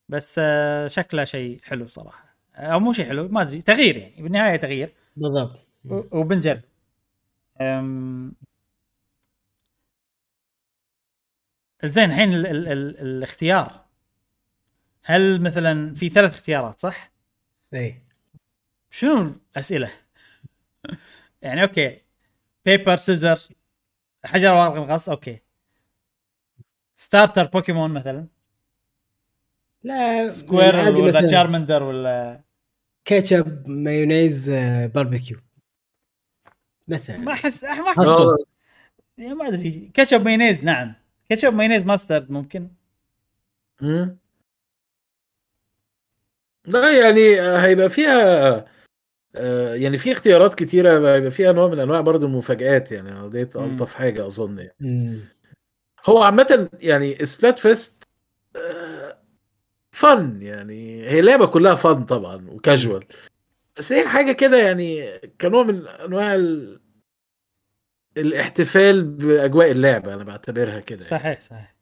بس 0.09 0.37
آه، 0.39 0.87
شكله 0.89 1.25
شيء 1.25 1.61
حلو 1.63 1.87
صراحة. 1.87 2.37
أو 2.57 2.81
مو 2.81 2.93
شيء 2.93 3.05
حلو 3.07 3.29
ما 3.29 3.43
أدري. 3.43 3.63
تغيير 3.63 3.97
يعني 3.97 4.23
بالنهاية 4.23 4.57
تغيير. 4.57 4.95
بالضبط. 5.17 5.69
وبنجرب 6.13 6.63
أم... 7.61 8.35
زين 11.85 12.05
الحين 12.11 12.33
ال- 12.35 12.47
ال- 12.47 12.69
ال- 12.69 12.99
الاختيار. 13.01 13.85
هل 15.05 15.43
مثلا 15.43 15.95
في 15.95 16.09
ثلاث 16.09 16.35
اختيارات 16.35 16.81
صح؟ 16.81 17.13
إي. 17.75 18.03
شنو 18.91 19.35
الأسئلة؟ 19.53 19.91
يعني 21.43 21.63
okay. 21.63 22.03
paper 22.65 22.97
scissors 22.97 23.41
حجر 24.25 24.53
ورق 24.55 24.77
مقص 24.79 25.09
okay. 25.09 25.41
starter 26.97 27.45
Pokémon 27.47 27.91
مثلا. 27.95 28.27
لا 29.83 30.27
Squirtle 30.29 30.77
عادي 30.77 31.03
ولا 31.03 31.27
Charmander 31.27 31.83
ولا 31.83 32.41
كاتشب 33.05 33.69
مايونيز 33.69 34.51
آه، 34.51 34.87
باربيكيو 34.87 35.39
مثلا. 36.89 37.19
ما 37.19 37.33
احس 37.33 37.65
ما 37.65 37.91
أحس 37.91 38.45
يعني 39.19 39.35
ما 39.35 39.49
أدري. 39.49 39.91
كاتشب 39.95 40.25
مايونيز 40.25 40.65
نعم. 40.65 40.95
كاتشب 41.29 41.55
مايونيز 41.55 41.85
mustard 41.85 42.31
ممكن. 42.31 42.69
مم. 43.81 44.17
لا 46.67 47.01
يعني 47.01 47.41
آه، 47.41 47.57
هيبقى 47.59 47.91
فيها 47.91 48.65
آه، 49.37 49.75
يعني 49.75 49.99
في 49.99 50.13
اختيارات 50.13 50.55
كتيرة 50.55 51.15
هيبقى 51.15 51.31
فيها 51.31 51.53
نوع 51.53 51.69
من 51.69 51.79
أنواع 51.79 52.01
برضه 52.01 52.27
المفاجآت 52.27 52.93
يعني 52.93 53.29
ديت. 53.29 53.57
ألطف 53.57 53.95
حاجة 53.95 54.27
أظن 54.27 54.59
يعني. 54.59 54.75
مم. 54.81 55.21
هو 56.07 56.23
عامة 56.23 56.69
يعني 56.81 57.25
Splatfest 57.25 58.05
فن 59.91 60.43
يعني 60.43 61.09
هي 61.09 61.21
لعبة 61.21 61.47
كلها 61.47 61.75
فن 61.75 62.05
طبعا 62.05 62.47
وكاجوال 62.49 63.05
بس 63.77 63.93
هي 63.93 64.09
حاجة 64.09 64.33
كده 64.33 64.59
يعني 64.59 65.19
كنوع 65.41 65.63
من 65.63 65.87
أنواع 65.87 66.35
ال... 66.35 66.81
الاحتفال 68.17 69.03
بأجواء 69.03 69.71
اللعبة 69.71 70.15
أنا 70.15 70.25
بعتبرها 70.25 70.81
كده 70.81 70.99
يعني. 70.99 71.21
صحيح 71.21 71.41
صحيح. 71.41 71.77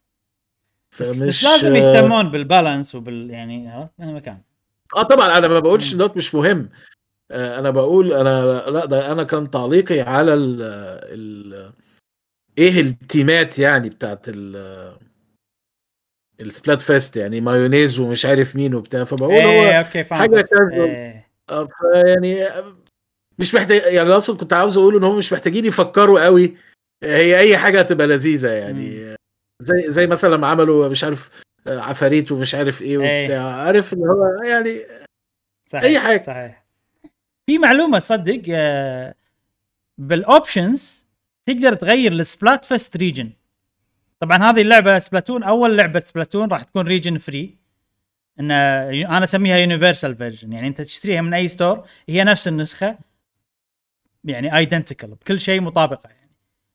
بس, 1.00 1.20
فمش 1.20 1.44
بس 1.44 1.44
لازم 1.44 1.76
يهتمون 1.76 2.30
بالبالانس 2.30 2.94
وبال 2.94 3.30
يعني 3.30 3.88
مهما 3.98 4.20
كان. 4.20 4.40
آه 4.96 5.02
طبعا 5.02 5.38
أنا 5.38 5.48
ما 5.48 5.58
بقولش. 5.58 5.94
دوت 5.94 6.16
مش 6.16 6.34
مهم. 6.34 6.68
آه، 7.30 7.58
أنا 7.58 7.70
بقول 7.70 8.12
أنا 8.12 8.44
لا 8.70 8.84
ده 8.84 9.12
أنا 9.12 9.22
كان 9.22 9.50
تعليقي 9.50 10.00
على 10.00 10.34
ال 10.34 10.62
ال 10.62 11.72
إيه 12.58 12.80
التيمات 12.80 13.58
يعني 13.58 13.88
بتاعت 13.88 14.28
ال 14.28 14.56
ال 16.40 16.82
Splatfest 16.82 17.16
يعني 17.16 17.40
مايونيز 17.40 18.00
ومش 18.00 18.26
عارف 18.26 18.56
مين 18.56 18.74
وبتاع 18.74 19.04
فبقول 19.04 19.32
هو 19.32 19.50
إيه 19.50 19.78
okay. 19.80 20.04
إيه. 20.74 21.28
آه، 21.50 21.68
يعني 21.94 22.46
مش 23.38 23.54
محتاج 23.54 23.92
يعني 23.92 24.08
أصلا 24.10 24.36
كنت 24.36 24.52
عاوز 24.52 24.78
أقول 24.78 24.96
إن 24.96 25.04
هم 25.04 25.18
مش 25.18 25.32
محتاجين 25.32 25.64
يفكروا 25.64 26.24
قوي 26.24 26.56
هي 27.04 27.38
أي 27.38 27.58
حاجة 27.58 27.80
هتبقى 27.80 28.06
لذيذة 28.06 28.50
يعني 28.50 29.16
زي 29.62 29.90
زي 29.90 30.06
مثلا 30.06 30.34
لما 30.34 30.46
عملوا 30.46 30.88
مش 30.88 31.04
عارف 31.04 31.30
آه، 31.66 31.80
عفاريت 31.80 32.32
ومش 32.32 32.54
عارف 32.54 32.82
إيه 32.82 33.00
إيه. 33.00 33.22
وبتاع 33.22 33.54
عارف 33.54 33.92
اللي 33.92 34.04
هو 34.06 34.42
يعني 34.44 34.86
صحيح 35.66 35.84
أي 35.84 35.98
حاجة. 35.98 36.18
صحيح 36.18 36.64
في 37.46 37.58
معلومة 37.58 37.98
صدق 37.98 38.42
بال 39.98 40.22
options 40.22 41.06
تقدر 41.46 41.74
تغير 41.74 42.12
ال 42.12 42.64
Splatfest 42.64 42.96
region 42.96 43.30
طبعا 44.20 44.38
هذه 44.50 44.60
اللعبة 44.60 44.98
Splatoon 44.98 45.42
أول 45.42 45.76
لعبة 45.76 46.00
Splatoon 46.00 46.48
راح 46.48 46.62
تكون 46.62 46.86
region 46.86 47.18
free 47.18 47.58
إن 48.40 48.50
أنا 48.50 49.24
أسميها 49.24 49.56
universal 49.56 50.16
version 50.16 50.52
يعني 50.52 50.68
أنت 50.68 50.80
تشتريها 50.80 51.20
من 51.20 51.34
أي 51.34 51.48
store 51.48 51.86
هي 52.08 52.24
نفس 52.24 52.48
النسخة 52.48 52.98
يعني 54.24 54.56
identical 54.56 55.10
بكل 55.10 55.40
شيء 55.40 55.60
مطابقة 55.60 56.08
يعني 56.08 56.30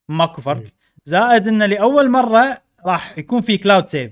ماكو 0.09 0.41
فرق. 0.41 0.63
زائد 1.05 1.47
إن 1.47 1.63
لأول 1.63 2.09
مرة 2.09 2.61
راح 2.85 3.17
يكون 3.17 3.41
في 3.41 3.57
cloud 3.57 3.87
save 3.87 4.11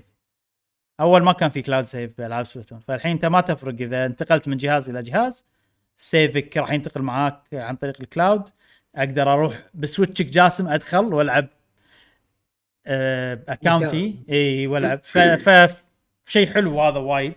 أول 1.00 1.22
ما 1.22 1.32
كان 1.32 1.50
في 1.50 1.62
cloud 1.62 1.84
save 1.84 2.10
بألعاب 2.18 2.44
Splatoon. 2.44 2.80
فالحين 2.80 3.12
أنت 3.12 3.24
ما 3.24 3.40
تفرق 3.40 3.74
إذا 3.80 4.04
انتقلت 4.06 4.48
من 4.48 4.56
جهاز 4.56 4.90
إلى 4.90 5.02
جهاز 5.02 5.46
save 5.96 6.44
ك 6.44 6.56
راح 6.56 6.72
ينتقل 6.72 7.02
معاك 7.02 7.42
عن 7.52 7.76
طريق 7.76 7.96
ال 8.00 8.08
cloud 8.08 8.48
أقدر 8.96 9.32
أروح 9.32 9.54
ب 9.74 9.81
Switch 9.81 10.19
ك 10.19 10.26
جاسم 10.26 10.68
أدخل 10.68 11.14
وألعب 11.14 11.48
account 12.86 14.02
ي 14.02 14.18
إي 14.30 14.66
والعب 14.66 15.00
ف, 15.02 15.18
ف 15.18 15.84
شيء 16.26 16.46
حلو 16.46 16.80
هذا 16.80 16.98
وايد. 16.98 17.34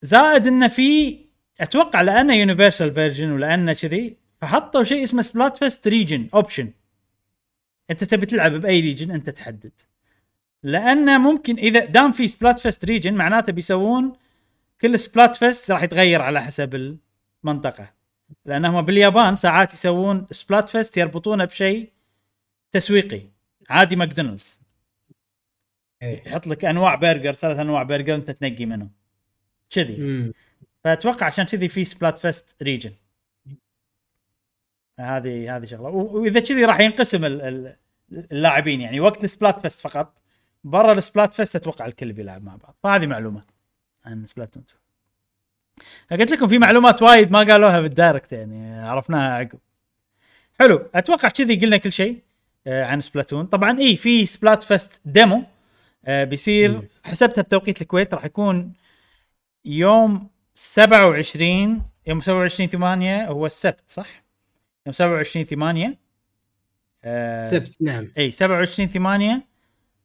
زائد 0.00 0.46
انه 0.46 0.68
في 0.68 1.18
أتوقع 1.60 2.00
لأنه 2.00 2.34
universal 2.34 2.94
version 2.94 3.30
ولأنه 3.30 3.72
كذي 3.72 4.16
فحطوا 4.40 4.82
شيء 4.82 5.02
اسمه 5.02 5.22
Splatfest 5.22 5.88
region 5.88 6.28
option 6.34 6.70
أنت 7.90 8.04
تبي 8.04 8.26
تلعب 8.26 8.52
بأي 8.52 8.80
region 8.80 9.10
أنت 9.10 9.30
تحدد. 9.30 9.72
لأنه 10.62 11.18
ممكن 11.18 11.56
إذا 11.56 11.84
دام 11.84 12.12
في 12.12 12.26
Splatfest 12.26 12.84
region 12.84 13.14
معناته 13.14 13.52
بيسوون 13.52 14.12
كل 14.80 14.98
Splatfest 14.98 15.70
راح 15.70 15.82
يتغير 15.82 16.22
على 16.22 16.42
حسب 16.42 16.98
المنطقة. 17.44 17.92
لانهم 18.44 18.82
باليابان 18.82 19.36
ساعات 19.36 19.72
يسوون 19.74 20.26
Splatfest 20.30 20.96
يربطونه 20.96 21.44
بشيء 21.44 21.92
تسويقي. 22.70 23.22
عادي 23.68 23.96
ماكدونالدز. 23.96 24.60
إيه. 26.02 26.28
يحط 26.28 26.46
لك 26.46 26.64
أنواع 26.64 26.94
برجر 26.94 27.32
ثلاث 27.32 27.58
أنواع 27.58 27.82
برجر 27.82 28.14
أنت 28.14 28.30
تنقي 28.30 28.66
منهم. 28.66 28.90
كذي. 29.70 30.32
فأتوقع 30.84 31.26
عشان 31.26 31.44
كذي 31.44 31.68
في 31.68 31.84
Splatfest 31.84 32.62
region 32.62 32.92
هذه 35.00 35.56
هذه 35.56 35.64
شغلة. 35.64 35.88
وإذا 35.88 36.40
كذي 36.40 36.64
راح 36.64 36.80
ينقسم 36.80 37.24
ال- 37.24 37.40
ال- 37.42 37.76
اللاعبين 38.32 38.80
يعني 38.80 39.00
وقت 39.00 39.24
ال 39.24 39.60
Splatfest 39.60 39.80
فقط 39.80 40.22
برا 40.64 40.92
ال 40.92 41.34
Splatfest 41.34 41.56
أتوقع 41.56 41.86
الكل 41.86 42.12
بيلعب 42.12 42.44
مع 42.44 42.56
بعض. 42.56 42.76
فهذه 42.82 43.06
معلومة 43.06 43.44
عن 44.04 44.26
Splatoon 44.26 44.64
2 46.08 46.20
قلت 46.20 46.30
لكم 46.30 46.48
في 46.48 46.58
معلومات 46.58 47.02
وايد 47.02 47.30
ما 47.30 47.38
قالوها 47.38 47.80
بال 47.80 47.93
Direct 47.93 48.32
يعني 48.32 48.80
عرفناها 48.80 49.38
عقب. 49.38 49.58
حلو. 50.58 50.90
أتوقع 50.94 51.28
كذي 51.28 51.56
قلنا 51.56 51.76
كل 51.76 51.92
شيء. 51.92 52.22
عن 52.66 53.00
Splatoon 53.00 53.46
طبعا 53.46 53.78
اي 53.78 53.96
في 53.96 54.26
Splatfest 54.26 55.00
demo 55.04 55.44
آه، 56.04 56.24
بيصير. 56.24 56.88
حسبتها 57.04 57.42
بتوقيت 57.42 57.82
الكويت 57.82 58.14
راح 58.14 58.24
يكون 58.24 58.72
يوم 59.64 60.30
27 60.54 61.82
يوم 62.06 62.20
27 62.20 62.68
8 62.68 63.24
هو 63.28 63.46
السبت 63.46 63.82
صح؟ 63.86 64.24
يوم 64.86 64.92
27 64.92 65.44
8 65.44 65.98
آه 67.04 67.44
سبت 67.44 67.76
نعم 67.82 68.12
اي 68.18 68.30
27 68.30 68.88
8 68.88 69.42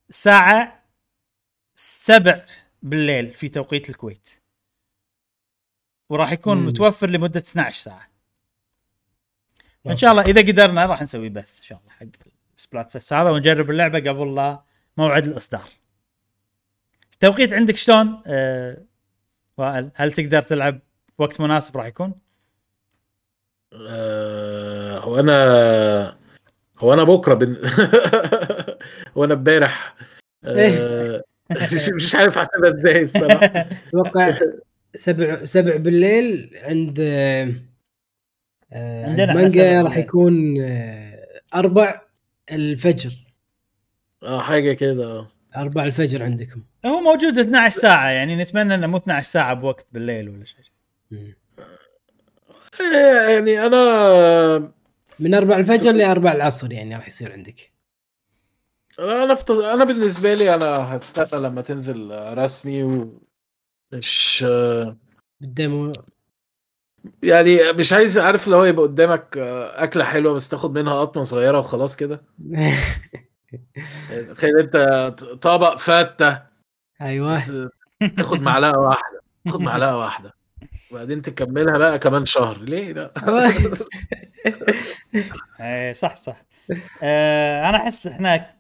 الساعة 0.10 0.84
7 1.76 2.46
بالليل 2.82 3.34
في 3.34 3.50
توقيت 3.50 3.90
الكويت 3.90 4.30
وراح 6.10 6.32
يكون 6.32 6.58
مم. 6.58 6.66
متوفر 6.68 7.10
لمدة 7.10 7.40
12 7.40 7.82
ساعة 7.82 8.08
إن 9.88 9.98
شاء 9.98 10.12
الله 10.12 10.22
إذا 10.24 10.42
قدرنا 10.42 10.86
راح 10.86 11.02
نسوي 11.02 11.30
بث 11.30 11.58
إن 11.58 11.64
شاء 11.64 11.78
الله 11.80 11.92
حق 11.92 12.23
سبلات 12.64 12.92
فيست 12.92 13.14
هذا 13.14 13.30
ونجرب 13.30 13.70
اللعبة 13.72 14.00
قبل 14.00 14.36
لا 14.36 14.64
موعد 14.98 15.26
الإصدار. 15.26 15.70
التوقيت 17.14 17.54
عندك 17.54 17.78
شلون؟ 17.78 18.22
آه 18.26 18.78
وائل 19.58 19.90
هل 19.96 20.12
تقدر 20.12 20.42
تلعب 20.42 20.80
وقت 21.18 21.42
مناسب 21.42 21.78
راح 21.78 21.86
يكون؟ 21.86 22.14
آه، 23.74 25.00
هو 25.00 25.20
أنا 25.20 26.18
هو 26.80 26.94
أنا 26.94 27.04
بكرة 27.04 27.34
بن... 27.34 27.58
هو 29.18 29.24
أنا 29.24 29.34
امبارح. 29.34 29.96
آه، 30.44 31.24
مش 31.52 31.90
مش 31.96 32.16
عارف 32.16 32.38
أحسبها 32.38 32.70
إزاي 32.70 33.02
الصراحة. 33.04 33.46
أتوقع 33.88 34.40
سبع 34.96 35.36
سبع 35.36 35.76
بالليل 35.76 36.58
عند 36.64 36.98
آه، 37.00 37.54
عند 38.74 39.20
عندنا 39.20 39.34
مانجا 39.34 39.82
راح. 39.82 39.98
يكون 39.98 40.62
آه، 40.62 41.28
أربع. 41.56 42.02
الفجر. 42.52 43.14
آه 44.24 44.42
حاجة 44.42 44.74
كده 44.74 45.06
آه. 45.06 45.32
أربع 45.58 45.84
الفجر 45.84 46.24
عندكم. 46.24 46.64
هو 46.86 47.00
موجود 47.00 47.38
12 47.38 47.80
ساعة 47.80 48.10
يعني 48.10 48.36
نتمنى 48.36 48.76
إنه 48.76 48.88
مو 48.88 48.98
12 48.98 49.28
ساعة 49.32 49.54
بوقت 49.54 49.88
بالليل 49.94 50.30
ولا 50.30 50.46
شيء. 50.46 50.66
آه، 52.96 53.30
يعني 53.30 53.66
أنا 53.66 54.72
من 55.20 55.34
أربع 55.34 55.56
الفجر 55.58 55.92
لأربع 55.92 56.32
العصر 56.32 56.72
يعني 56.72 56.96
راح 56.96 57.08
يصير 57.08 57.32
عندك. 57.32 57.74
أنا 59.00 59.36
فت... 59.36 59.52
أنا 59.52 59.84
بالنسبة 59.84 60.34
لي 60.34 60.56
أنا 60.56 60.96
هستنى 60.96 61.42
لما 61.42 61.62
تنزل 61.62 62.10
رسمي 62.38 62.84
و 62.84 63.22
مش 63.94 64.46
بالديمو 65.42 65.92
يعني 67.24 67.72
مش 67.74 67.94
عايز 67.94 68.18
عارف 68.18 68.48
لو 68.48 68.64
يبقى 68.64 68.84
قدامك 68.84 69.38
أكلة 69.76 70.04
حلوة 70.04 70.34
بس 70.34 70.50
تاخد 70.50 70.80
منها 70.80 70.94
قطمة 71.02 71.24
صغيرة 71.24 71.60
وخلاص 71.60 71.96
كده؟ 71.96 72.22
تخيل 74.36 74.58
أنت 74.60 74.78
طبق 75.42 75.78
فته 75.78 76.40
أيوه. 77.02 77.40
تاخد 78.18 78.42
معلقة 78.42 78.80
واحدة 78.80 79.22
تاخد 79.46 79.62
معلقة 79.62 79.98
واحدة. 79.98 80.34
وبعدين 80.92 81.22
تكملها 81.22 81.78
بقى 81.78 82.00
كمان 82.00 82.26
شهر. 82.26 82.58
ليه؟ 82.60 82.94
لا. 82.94 83.12
إيه 85.62 85.92
صح 85.92 86.16
صح. 86.16 86.44
آه 87.04 87.70
أنا 87.70 87.78
أحس 87.78 88.08
إحنا 88.08 88.54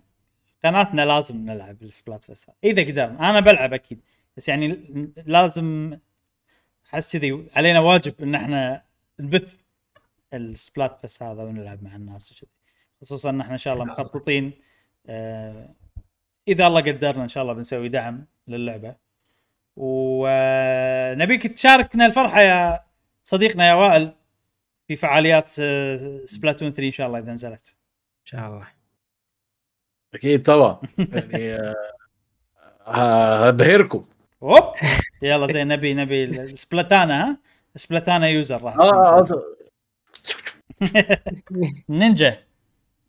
قناتنا 0.65 1.05
لازم 1.05 1.38
نلعب 1.38 1.81
ال 1.82 2.24
Splatfest 2.24 2.50
إذا 2.63 2.81
قدرنا. 2.81 3.30
أنا 3.30 3.39
بلعب 3.39 3.73
أكيد. 3.73 3.99
بس 4.38 4.49
يعني 4.49 4.80
لازم 5.25 5.97
احس 6.93 7.17
كذي 7.17 7.47
علينا 7.55 7.80
واجب 7.80 8.22
إن 8.22 8.35
إحنا 8.35 8.83
نبث 9.19 9.61
ال 10.33 11.01
Splatfest 11.01 11.24
هذا 11.23 11.43
ونلعب 11.43 11.83
مع 11.83 11.95
الناس 11.95 12.31
وكذي. 12.31 12.51
خصوصا 13.01 13.30
إن 13.30 13.41
إحنا 13.41 13.53
إن 13.53 13.57
شاء 13.57 13.73
الله 13.73 13.85
مخططين 13.85 14.51
آه 15.07 15.75
إذا 16.47 16.67
الله 16.67 16.81
قدرنا 16.81 17.23
إن 17.23 17.27
شاء 17.27 17.43
الله 17.43 17.53
بنسوي 17.53 17.89
دعم 17.89 18.25
للعبة. 18.47 18.95
ونبيك 19.75 21.47
تشاركنا 21.47 22.05
الفرحة 22.05 22.41
يا 22.41 22.83
صديقنا 23.23 23.67
يا 23.69 23.73
وائل 23.73 24.15
في 24.88 24.95
فعاليات 24.95 25.55
آه، 25.59 26.22
Splatoon 26.25 26.72
3 26.72 26.85
إن 26.85 26.91
شاء 26.91 27.07
الله 27.07 27.19
إذا 27.19 27.31
نزلت. 27.31 27.67
إن 28.22 28.25
شاء 28.25 28.47
الله. 28.47 28.67
أكيد 30.13 30.43
طبعا. 30.43 30.81
يعني 31.13 31.73
آه، 32.88 33.47
هبهركم. 33.47 34.05
اوب 34.43 34.73
يلا 35.22 35.47
زين 35.47 35.67
نبي 35.67 35.93
نبي 35.93 36.33
Splatana 36.45 37.24
ها؟ 37.30 37.38
Splatana 37.75 38.27
user 38.27 38.61
راح. 38.63 38.73
شاء 38.75 38.93
آه 38.93 39.19
الله. 39.19 39.43
نينجا 41.89 42.38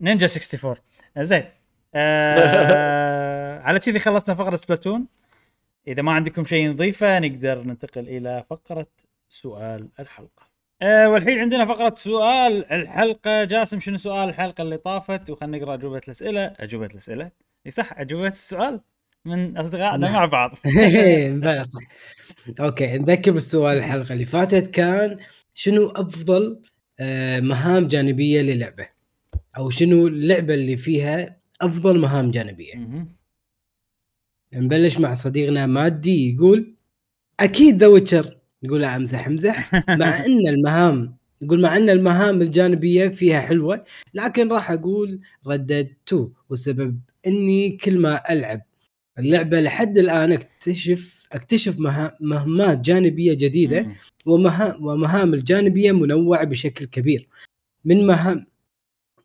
نينجا 0.01 0.27
64 0.27 0.77
زين 1.17 1.43
آه 1.95 3.59
على 3.65 3.79
كذي 3.79 3.99
خلصنا 3.99 4.35
فقرة 4.35 4.55
Splatoon. 4.55 5.07
إذا 5.87 6.01
ما 6.01 6.11
عندكم 6.11 6.45
شيء 6.45 6.69
نضيفه 6.69 7.19
نقدر 7.19 7.63
ننتقل 7.63 8.01
إلى 8.09 8.43
فقرة 8.49 8.87
سؤال 9.29 9.89
الحلقة. 9.99 10.43
آه 10.81 11.09
والحين 11.09 11.39
عندنا 11.39 11.65
فقرة 11.65 11.95
سؤال 11.97 12.71
الحلقة. 12.71 13.43
جاسم 13.43 13.79
شنو 13.79 13.97
سؤال 13.97 14.29
الحلقة 14.29 14.61
اللي 14.61 14.77
طافت؟ 14.77 15.29
وخلنا 15.29 15.57
نقرأ 15.57 15.73
أجوبة 15.73 16.01
الأسئلة. 16.05 16.53
أجوبة 16.59 16.85
الأسئلة؟ 16.85 17.31
إي 17.65 17.71
صح 17.71 17.99
أجوبة 17.99 18.27
السؤال. 18.27 18.81
من 19.25 19.57
اصدقائنا 19.57 19.97
نعم. 19.97 20.13
مع 20.13 20.25
بعض. 20.25 20.55
صح. 21.73 21.81
أوكي 22.59 22.97
نذكر 22.97 23.31
بالسؤال 23.31 23.77
الحلقة 23.77 24.13
اللي 24.13 24.25
فاتت 24.25 24.67
كان 24.67 25.17
شنو 25.53 25.87
أفضل 25.87 26.61
آه، 26.99 27.39
مهام 27.39 27.87
جانبية 27.87 28.41
للعبة؟ 28.41 28.87
أو 29.57 29.69
شنو 29.69 30.07
اللعبة 30.07 30.53
اللي 30.53 30.75
فيها 30.75 31.37
أفضل 31.61 31.99
مهام 31.99 32.31
جانبية. 32.31 32.73
نبلش 34.55 34.97
مع 34.97 35.13
صديقنا 35.13 35.65
مادي 35.65 36.33
يقول 36.35 36.75
أكيد 37.39 37.77
The 37.77 37.87
Witcher. 37.87 38.37
يقول 38.63 38.83
أمزح 38.83 39.27
أمزح. 39.27 39.73
مع 39.99 40.25
أن 40.25 40.47
المهام 40.47 41.17
يقول 41.41 41.61
مع 41.61 41.77
أن 41.77 41.89
المهام 41.89 42.41
الجانبية 42.41 43.07
فيها 43.07 43.41
حلوة 43.41 43.83
لكن 44.13 44.51
راح 44.51 44.71
أقول 44.71 45.19
Red 45.47 45.67
Dead 45.67 45.93
2 46.07 46.29
والسبب 46.49 46.99
إني 47.27 47.69
كل 47.77 47.99
ما 47.99 48.31
ألعب 48.33 48.61
اللعبة 49.19 49.61
لحد 49.61 49.97
الآن 49.97 50.31
أكتشف 50.31 51.27
أكتشف 51.31 51.79
مها- 51.79 52.17
مهمات 52.21 52.79
جانبية 52.79 53.33
جديدة 53.33 53.81
مم. 53.81 53.95
ومهام 54.25 54.85
ومهام 54.85 55.33
الجانبيه 55.33 55.91
منوعة 55.91 56.43
بشكل 56.43 56.85
كبير. 56.85 57.27
من 57.85 58.07
مهام 58.07 58.45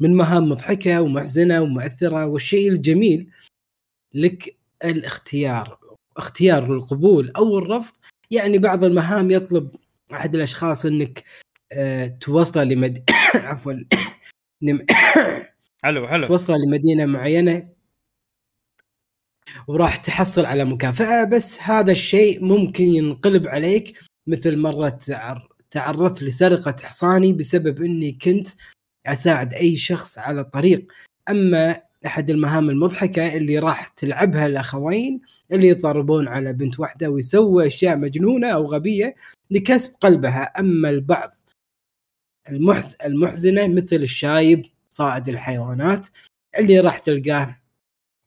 من 0.00 0.14
مهام 0.14 0.48
مضحكة 0.48 1.02
ومحزنة 1.02 1.60
ومؤثرة 1.62 2.26
والشيء 2.26 2.68
الجميل 2.72 3.30
لك 4.14 4.56
الاختيار 4.84 5.78
اختيار 6.16 6.74
القبول 6.74 7.30
أو 7.36 7.58
الرفض. 7.58 7.94
يعني 8.30 8.58
بعض 8.58 8.84
المهام 8.84 9.30
يطلب 9.30 9.70
أحد 10.12 10.34
الأشخاص 10.34 10.86
إنك 10.86 11.24
آه، 11.72 12.06
توصله 12.06 12.62
لمد 12.64 13.10
عفوا 13.34 13.72
حلو 15.84 16.08
حلو. 16.08 16.26
توصله 16.26 16.56
لمدينة 16.66 17.06
معينة 17.06 17.68
وراح 19.66 19.96
تحصل 19.96 20.44
على 20.44 20.64
مكافأة 20.64 21.24
بس 21.24 21.62
هذا 21.62 21.92
الشيء 21.92 22.44
ممكن 22.44 22.84
ينقلب 22.84 23.48
عليك 23.48 23.98
مثل 24.26 24.98
تعر... 24.98 25.48
تعرضت 25.70 26.22
لسرقة 26.22 26.76
حصاني 26.82 27.32
بسبب 27.32 27.82
إني 27.82 28.12
كنت 28.12 28.48
أساعد 29.06 29.54
أي 29.54 29.76
شخص 29.76 30.18
على 30.18 30.40
الطريق 30.40 30.92
أما 31.28 31.76
أحد 32.06 32.30
المهام 32.30 32.70
المضحكة 32.70 33.36
اللي 33.36 33.58
راح 33.58 33.86
تلعبها 33.86 34.46
الأخوين 34.46 35.20
اللي 35.52 35.68
يضربون 35.68 36.28
على 36.28 36.52
بنت 36.52 36.80
واحدة 36.80 37.10
ويسووا 37.10 37.66
أشياء 37.66 37.96
مجنونة 37.96 38.48
أو 38.48 38.66
غبية 38.66 39.14
لكسب 39.50 39.94
قلبها. 40.00 40.42
أما 40.42 40.90
البعض 40.90 41.34
المحز... 42.48 42.96
المحزنة 43.04 43.66
مثل 43.66 43.96
الشايب 43.96 44.66
صائد 44.88 45.28
الحيوانات 45.28 46.08
اللي 46.58 46.80
راح 46.80 46.98
تلقاه 46.98 47.59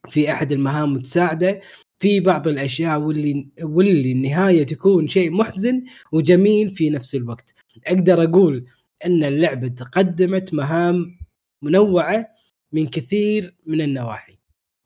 في 0.10 0.32
أحد 0.32 0.52
المهام 0.52 0.96
وتساعده 0.96 1.62
في 2.00 2.20
بعض 2.20 2.48
الأشياء 2.48 3.00
واللي 3.00 3.48
واللي 3.62 4.12
النهاية 4.12 4.64
تكون 4.64 5.08
شيء 5.08 5.32
محزن 5.32 5.84
وجميل 6.12 6.72
في 6.72 6.90
نفس 6.90 7.16
الوقت 7.16 7.54
أقدر 7.88 8.24
أقول 8.24 8.66
أن 9.06 9.24
اللعبة 9.24 9.68
تقدمت 9.68 10.54
مهام 10.54 11.18
منوعة 11.62 12.30
من 12.72 12.88
كثير 12.88 13.56
من 13.66 13.82
النواحي 13.82 14.40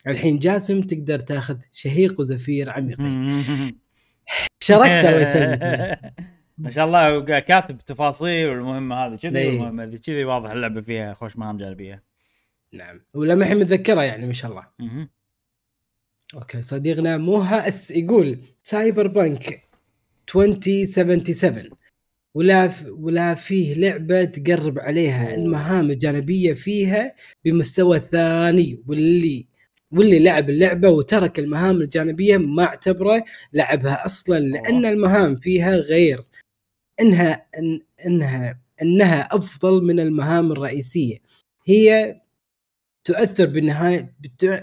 الحين 0.07 0.39
جاسم 0.39 0.81
تقدر 0.81 1.19
تاخذ 1.19 1.57
شهيق 1.71 2.19
وزفير 2.19 2.69
عميقين. 2.69 3.43
شاركت 4.59 5.05
الله 5.05 5.21
يسلمك 5.21 5.59
ما 6.57 6.69
شاء 6.69 6.85
الله 6.85 7.39
كاتب 7.39 7.77
تفاصيل 7.77 8.49
والمهمة 8.49 8.95
هذه 8.95 9.15
كذي 9.15 9.39
إيه. 9.39 9.49
والمهمة 9.49 9.83
هذه 9.83 9.95
كذي 9.95 10.23
واضح 10.23 10.49
اللعبة 10.51 10.81
فيها 10.81 11.13
خوش 11.13 11.37
مهام 11.37 11.57
جانبية 11.57 12.03
نعم. 12.73 13.01
ولمحي 13.13 13.55
متذكرة 13.55 14.01
يعني 14.03 14.27
ما 14.27 14.33
شاء 14.33 14.51
الله. 14.51 14.67
مهم. 14.79 15.09
okay 16.33 16.61
صديقنا 16.61 17.17
موها 17.17 17.67
أس 17.67 17.91
يقول 17.91 18.39
Cyberpunk 18.63 19.63
2077 20.35 21.69
ولا 22.35 22.67
ف... 22.67 22.85
ولا 22.89 23.35
فيه 23.35 23.73
لعبة 23.73 24.23
تقرب 24.23 24.79
عليها 24.79 25.35
المهام 25.35 25.91
الجانبية 25.91 26.53
فيها 26.53 27.15
بمستوى 27.45 27.99
ثاني 27.99 28.83
واللي 28.87 29.47
واللي 29.91 30.19
لعب 30.19 30.49
اللعبة 30.49 30.89
وترك 30.89 31.39
المهام 31.39 31.81
الجانبية 31.81 32.37
ما 32.37 32.63
اعتبره 32.63 33.23
لعبها 33.53 34.05
أصلا 34.05 34.39
لأن 34.39 34.85
المهام 34.85 35.35
فيها 35.35 35.75
غير. 35.75 36.23
إنها 37.01 37.45
إن 37.59 37.81
إنها 38.05 38.59
إنها 38.81 39.21
أفضل 39.35 39.83
من 39.83 39.99
المهام 39.99 40.51
الرئيسية. 40.51 41.17
هي 41.65 42.15
تؤثر 43.07 43.45
بالنهايه 43.45 44.13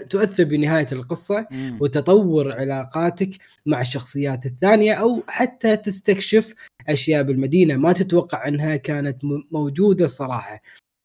تؤثر 0.09 0.43
بنهاية 0.43 0.85
القصة 0.91 1.47
مم. 1.51 1.77
وتطور 1.81 2.53
علاقاتك 2.53 3.29
مع 3.65 3.81
الشخصيات 3.81 4.45
الثانية 4.45 4.93
أو 4.93 5.23
حتى 5.27 5.77
تستكشف 5.77 6.53
أشياء 6.89 7.23
بالمدينة 7.23 7.75
ما 7.75 7.93
تتوقع 7.93 8.47
أنها 8.47 8.75
كانت 8.75 9.21
موجودة 9.51 10.05
الصراحه 10.05 10.61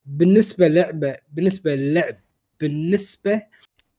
بالنسبة 0.06 0.68
لعبه 0.68 1.16
بالنسبة 1.32 1.74
للعب 1.74 2.16
بالنسبة 2.60 3.42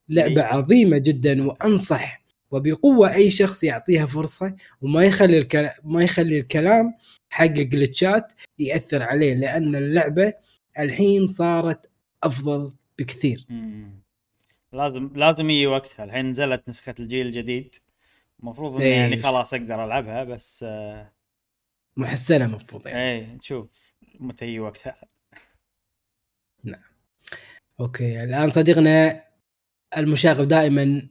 لعبة 0.10 0.42
إيه. 0.42 0.48
عظيمة 0.48 0.98
جدا 0.98 1.48
وأنصح 1.48 2.24
وبقوة 2.52 3.14
أي 3.14 3.30
شخص 3.30 3.64
يعطيها 3.64 4.06
فرصة 4.06 4.54
وما 4.82 5.04
يخلي 5.04 5.38
الكلام 5.38 5.72
ما 5.84 6.04
يخلي 6.04 6.40
الكلام 6.40 6.94
حق 7.30 7.46
جلتشات 7.46 8.34
يأثر 8.60 9.04
عليه 9.04 9.34
لأن 9.34 9.76
اللعبة 9.76 10.34
الحين 10.80 11.28
صارت 11.28 11.90
أفضل 12.24 12.81
بكثير. 13.02 13.46
مم. 13.50 14.02
لازم 14.74 15.10
لازم 15.16 15.50
يجي 15.50 15.68
وقتها. 15.68 16.04
الحين 16.04 16.30
نزلت 16.30 16.70
نسخة 16.70 16.96
الجيل 17.00 17.28
الجديد. 17.28 17.76
المفروض 18.40 18.76
إني 18.76 18.84
إيه. 18.84 18.96
يعني 18.96 19.18
خلاص 19.18 19.54
أقدر 19.54 19.84
ألعبها 19.84 20.24
بس 20.24 20.66
آه 20.68 21.12
محسنة 21.98 22.46
المفروض 22.46 22.88
يعني. 22.88 23.00
إيه 23.00 23.34
نشوف 23.34 23.94
متى 24.20 24.46
يجي 24.46 24.60
وقتها. 24.60 25.02
أوكي 27.80 28.24
الآن 28.24 28.50
صديقنا 28.50 29.24
المشاغب 29.98 30.48
دائما 30.48 31.08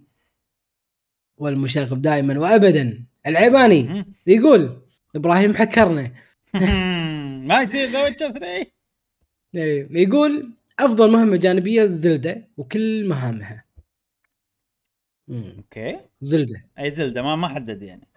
والمشاغب 1.37 2.03
دائما 2.03 2.39
وابدا. 2.39 3.05
العيباني. 3.27 4.05
يقول 4.27 4.83
إبراهيم 5.17 5.55
حكرنا. 5.55 6.13
ما 7.49 7.63
يصير 7.63 7.89
ذا 7.89 8.03
Witcher 8.03 8.31
3 8.31 8.67
إيه، 9.55 9.89
يقول 9.91 10.53
أفضل 10.85 11.13
مهمة 11.13 11.37
جانبية 11.37 11.85
Zelda 11.85 12.49
وكل 12.57 13.09
مهامها. 13.09 13.65
مم، 15.29 15.55
okay. 15.57 16.01
Zelda. 16.23 16.65
أي 16.79 16.91
Zelda 16.91 17.23
ما 17.23 17.37
ما 17.37 17.49
حدد 17.49 17.83
يعني. 17.83 18.09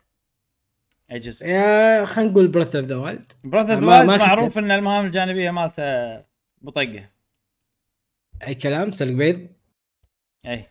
أي 1.12 1.20
جزء. 1.20 1.48
يا 1.48 2.06
خلينا 2.06 2.32
نقول 2.32 2.48
Breath 2.48 2.76
of 2.76 2.86
the 2.86 2.96
Wild 2.96 3.32
Wild 3.46 3.72
ما 3.72 4.18
كتب. 4.18 4.26
معروف 4.28 4.58
إن 4.58 4.72
المهام 4.72 5.06
الجانبية 5.06 5.52
مالته 5.52 5.84
مطقه 6.62 7.10
أي 8.48 8.56
كلام 8.56 8.92
سلق 8.92 9.12
بيض. 9.12 9.48
أي. 10.46 10.66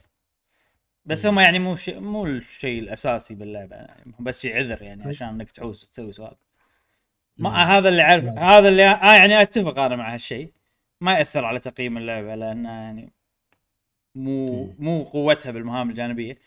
بس 1.05 1.27
هم 1.27 1.39
يعني 1.41 1.59
مو 1.59 1.77
شيء 1.77 2.01
مو 2.01 2.27
الشيء 2.27 2.83
الأساسي 2.83 3.35
باللعبة. 3.35 3.87
بس 4.21 4.41
شيء 4.41 4.57
عذر 4.57 4.83
يعني 4.83 5.01
طيب. 5.01 5.09
عشان 5.09 5.29
إنك 5.29 5.51
تعوز 5.51 5.85
وتسوي 5.85 6.13
سؤال. 6.13 6.37
ما. 7.37 7.51
هذا 7.51 7.89
اللي 7.89 8.03
عارف 8.03 8.25
نعم. 8.25 8.39
هذا 8.39 8.69
اللي 8.69 8.85
آه 8.85 9.15
يعني 9.15 9.43
أتفق 9.43 9.79
أنا 9.79 9.97
مع 9.97 10.15
هالشيء. 10.15 10.53
ما 11.03 11.19
يأثر 11.19 11.45
على 11.45 11.59
تقييم 11.59 11.99
اللعبة 11.99 12.35
لأنها 12.35 12.73
يعني 12.73 13.13
مو. 14.15 14.75
مو 14.79 15.03
قوتها 15.03 15.53
بالمهام 15.53 15.91
الجانبية 15.91 16.39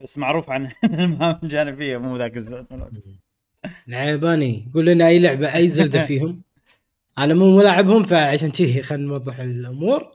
بس 0.00 0.18
معروف 0.18 0.50
عن 0.50 0.70
المهام 0.84 1.40
الجانبية 1.42 1.98
مو 1.98 2.16
ذاك 2.16 2.36
الزود 2.36 2.66
مالوت. 2.70 2.90
العيباني 3.88 4.66
يقول 4.70 4.86
لنا 4.86 5.06
أي 5.08 5.18
لعبة 5.18 5.54
أي 5.54 5.68
زلدة 5.70 6.02
فيهم 6.06 6.42
أنا 7.18 7.34
مو 7.34 7.56
ملاعبهم 7.58 8.02
فعشان 8.02 8.50
كذي 8.50 8.82
خلينا 8.82 9.06
نوضح 9.08 9.38
الأمور 9.40 10.10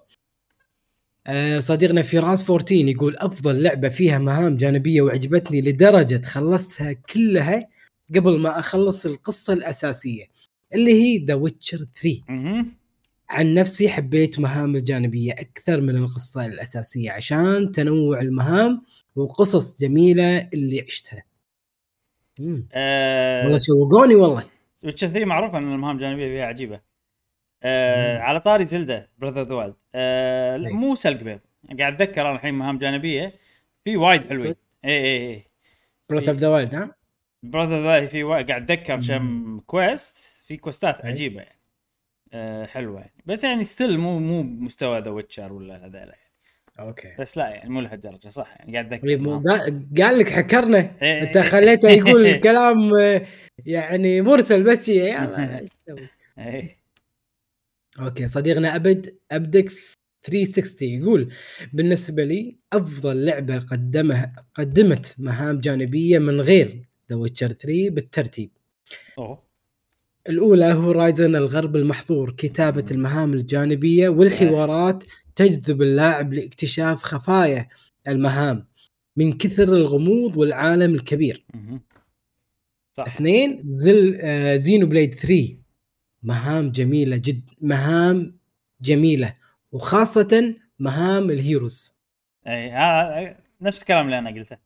آه، 1.28 1.60
صديقنا 1.60 2.02
فراس 2.02 2.50
14 2.50 2.76
يقول 2.76 3.16
أفضل 3.18 3.64
لعبة 3.64 3.90
فيها 3.90 4.18
مهام 4.18 4.56
جانبية 4.58 5.02
وعجبتني 5.02 5.62
لدرجة 5.62 6.22
خلصتها 6.26 6.94
كلها 6.94 7.68
قبل 8.16 8.40
ما 8.40 8.60
أخلص 8.60 9.06
القصة 9.06 9.54
الأساسية 9.54 10.26
اللي 10.74 10.92
هي 11.04 11.26
ذا 11.26 11.34
ويتشر 11.34 11.78
3 11.78 12.22
مهم. 12.30 12.85
عن 13.30 13.54
نفسي 13.54 13.90
حبيت 13.90 14.40
مهام 14.40 14.76
الجانبية 14.76 15.32
أكثر 15.34 15.82
من 15.82 15.96
القصة 15.96 16.46
الأساسية 16.46 17.12
عشان 17.12 17.72
تنوع 17.72 18.20
المهام 18.22 18.82
وقصص 19.16 19.82
جميلة 19.82 20.50
اللي 20.54 20.82
عشتها. 20.82 21.24
آه 22.74 23.44
والله 23.44 23.58
شوقوني 23.58 24.16
والله. 24.16 24.44
Witcher 24.84 25.08
3 25.08 25.26
معروف 25.26 25.56
إن 25.56 25.74
المهام 25.74 25.96
الجانبية 25.96 26.28
فيها 26.28 26.46
عجيبة. 26.46 26.76
مم. 27.66 28.22
على 28.22 28.40
طاري 28.40 28.66
Zelda 28.66 29.10
Breath 29.18 29.37
of 29.37 29.44
the 29.48 29.54
Wild 29.54 29.76
لا، 30.64 30.68
أي. 30.68 30.74
مو 30.74 30.96
سلق 30.96 31.24
بيض 31.24 31.40
قاعد 31.80 32.02
أتذكر 32.02 32.22
أنا 32.22 32.36
الحين 32.36 32.54
مهام 32.54 32.78
جانبية. 32.78 33.34
في 33.84 33.98
وايد 33.98 34.24
حلوين؟ 34.24 34.54
اي 34.86 34.92
اي 34.92 35.28
اي 35.34 35.46
of 36.12 36.30
the 36.30 36.48
Wild 36.50 36.76
ها؟ 36.76 36.96
Breath 37.44 37.74
of 37.74 37.84
the 37.84 38.08
في 38.08 38.24
وا- 38.24 38.42
قاعد 38.42 38.72
أتذكر 38.72 39.02
كم 39.08 39.60
quest 39.60 40.44
في 40.48 40.58
quest 40.58 40.94
ات 40.94 41.02
أي. 41.02 41.10
عجيبة. 41.12 41.42
يعني 41.42 41.50
أه 41.50 41.55
حلوة 42.66 43.00
يعني 43.00 43.24
بس 43.26 43.44
يعني 43.44 43.64
still 43.64 44.00
مو 44.00 44.20
مو 44.20 44.44
بمستوى 44.44 45.00
The 45.00 45.10
Witcher 45.10 45.54
ولا 45.54 45.86
هذول 45.86 45.96
يعني. 45.96 46.26
okay 46.80 47.16
بس 47.20 47.38
لا 47.38 47.50
يعني 47.50 47.70
مو 47.70 47.82
لهالدرجة 47.82 48.30
صح 48.30 48.56
يعني 48.60 48.74
قاعد 48.74 48.94
اتذكر 48.94 49.08
طيب. 49.08 49.28
قال 50.04 50.20
لك 50.20 50.30
حكرنا 50.30 50.78
إيه، 51.02 51.22
انت 51.22 51.38
إيه، 51.38 51.44
خليته 51.44 51.90
إيه. 51.90 51.98
يقول 51.98 52.36
كلام 52.50 52.96
آه، 52.96 53.26
يعني 53.66 54.22
مرسل 54.22 54.64
بس. 54.64 54.90
يلا؟ 54.90 55.66
إيه. 56.38 56.78
Okay 58.00 58.28
صديقنا 58.28 58.76
أبد 58.76 59.18
أبدكس 59.32 59.94
360 60.24 60.90
يقول 60.90 61.34
بالنسبة 61.74 62.24
لي 62.24 62.56
أفضل 62.74 63.26
لعبة 63.26 63.60
قدمها 63.60 64.34
قدمت 64.54 65.16
مهام 65.20 65.60
جانبية 65.60 66.20
من 66.20 66.42
غير 66.42 66.86
The 67.10 67.16
Witcher 67.16 67.52
3 67.52 67.90
بالترتيب 67.90 68.50
أوه 69.18 69.45
الأولى 70.30 70.74
Horizon 70.74 71.36
الغرب 71.36 71.76
المحظور 71.76 72.32
كتابة 72.32 72.86
المهام 72.92 73.34
الجانبية 73.34 74.10
والحوارات 74.10 75.04
تجذب 75.36 75.82
اللاعب 75.82 76.34
لاكتشاف 76.34 77.04
خفايا 77.04 77.68
المهام 78.08 78.68
من 79.18 79.38
كثر 79.38 79.64
الغموض 79.64 80.38
والعالم 80.38 80.96
الكبير. 80.96 81.46
صح. 82.94 83.08
اثنين 83.08 83.64
زل 83.66 84.16
آه 84.22 84.56
زينو 84.56 84.88
بليد 84.88 85.14
3 85.14 85.58
مهام 86.24 86.72
جميلة 86.72 87.18
جد 87.18 87.50
مهام 87.62 88.38
جميلة 88.82 89.34
وخاصة 89.72 90.56
مهام 90.80 91.30
الهيروز. 91.30 92.00
أي 92.48 92.72
هذا 92.72 93.38
نفس 93.62 93.82
الكلام 93.82 94.06
اللي 94.06 94.20
أنا 94.20 94.30
قلته. 94.30 94.58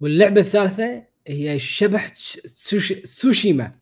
واللعبة 0.00 0.40
الثالثة 0.40 1.11
هي 1.26 1.58
شبح 1.58 2.14
ش- 2.14 2.40
سوش- 2.46 3.04
سوشيما 3.04 3.72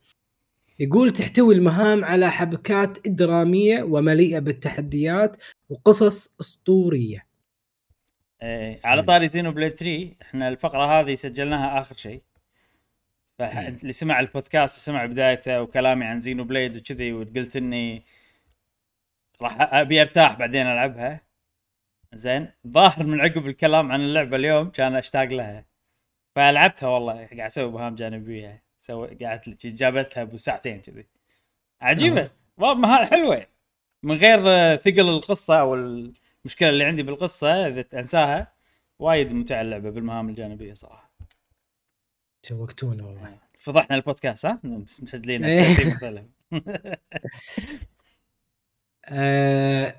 يقول 0.79 1.13
تحتوي 1.13 1.55
المهام 1.55 2.05
على 2.05 2.31
حبكات 2.31 3.09
دراميه 3.09 3.83
ومليئة 3.83 4.39
بالتحديات 4.39 5.37
وقصص 5.69 6.41
أسطورية. 6.41 7.27
إيه. 8.43 8.81
على 8.85 9.01
مم. 9.01 9.07
طاري 9.07 9.29
Xenoblade 9.29 9.73
3 9.75 10.15
إحنا 10.23 10.49
الفقرة 10.49 11.01
هذه 11.01 11.15
سجلناها 11.15 11.81
آخر 11.81 11.97
شيء. 11.97 12.23
فاللي 13.39 13.93
سمع 13.93 14.21
البودكاست 14.21 14.79
وسمع 14.79 15.07
بدايته 15.07 15.63
وكلامي 15.63 16.05
عن 16.05 16.21
Xenoblade 16.21 16.77
وكذي 16.77 17.13
وقلت 17.13 17.57
إني 17.57 18.05
راح 19.43 19.57
أبي 19.75 20.01
أرتاح 20.01 20.39
بعدين 20.39 20.67
ألعبها. 20.67 21.21
زين 22.15 22.49
ظاهر 22.69 23.07
من 23.07 23.21
عقب 23.21 23.47
الكلام 23.47 23.93
عن 23.93 24.01
اللعبة 24.01 24.37
اليوم 24.37 24.71
كان 24.71 24.95
أشتاق 24.97 25.25
لها. 25.25 25.65
فلعبتها 26.35 26.89
والله 26.89 27.13
قاعد 27.15 27.41
أسوي 27.41 27.73
مهام 27.73 27.95
جانبيه 27.95 28.63
قعدت 29.23 29.65
لي 29.65 29.71
جابتها 29.71 30.25
بساعتين 30.25 30.81
كذي. 30.81 31.07
عجيبة. 31.81 32.23
آه. 32.23 32.31
والله 32.57 33.05
حلوة. 33.07 33.47
من 34.03 34.17
غير 34.17 34.41
آه، 34.47 34.77
ثقل 34.77 35.09
القصة 35.09 35.61
أو 35.61 35.75
المشكلة 35.75 36.69
اللي 36.69 36.85
عندي 36.85 37.03
بالقصة 37.03 37.67
إذا 37.69 37.85
انساها 37.95 38.53
وايد 38.99 39.33
ممتعة 39.33 39.61
اللعبة 39.61 39.91
بالمهام 39.91 40.29
الجانبية 40.29 40.73
صراحة. 40.73 41.11
شوقتونا 42.43 43.05
والله. 43.05 43.39
فضحنا 43.59 43.97
البودكاست 43.97 44.47
ها؟ 44.47 44.61
بس 44.65 45.03
مسجلين 45.03 45.45
إيه. 45.45 45.87
مختلف. 45.87 46.25
آه 49.05 49.95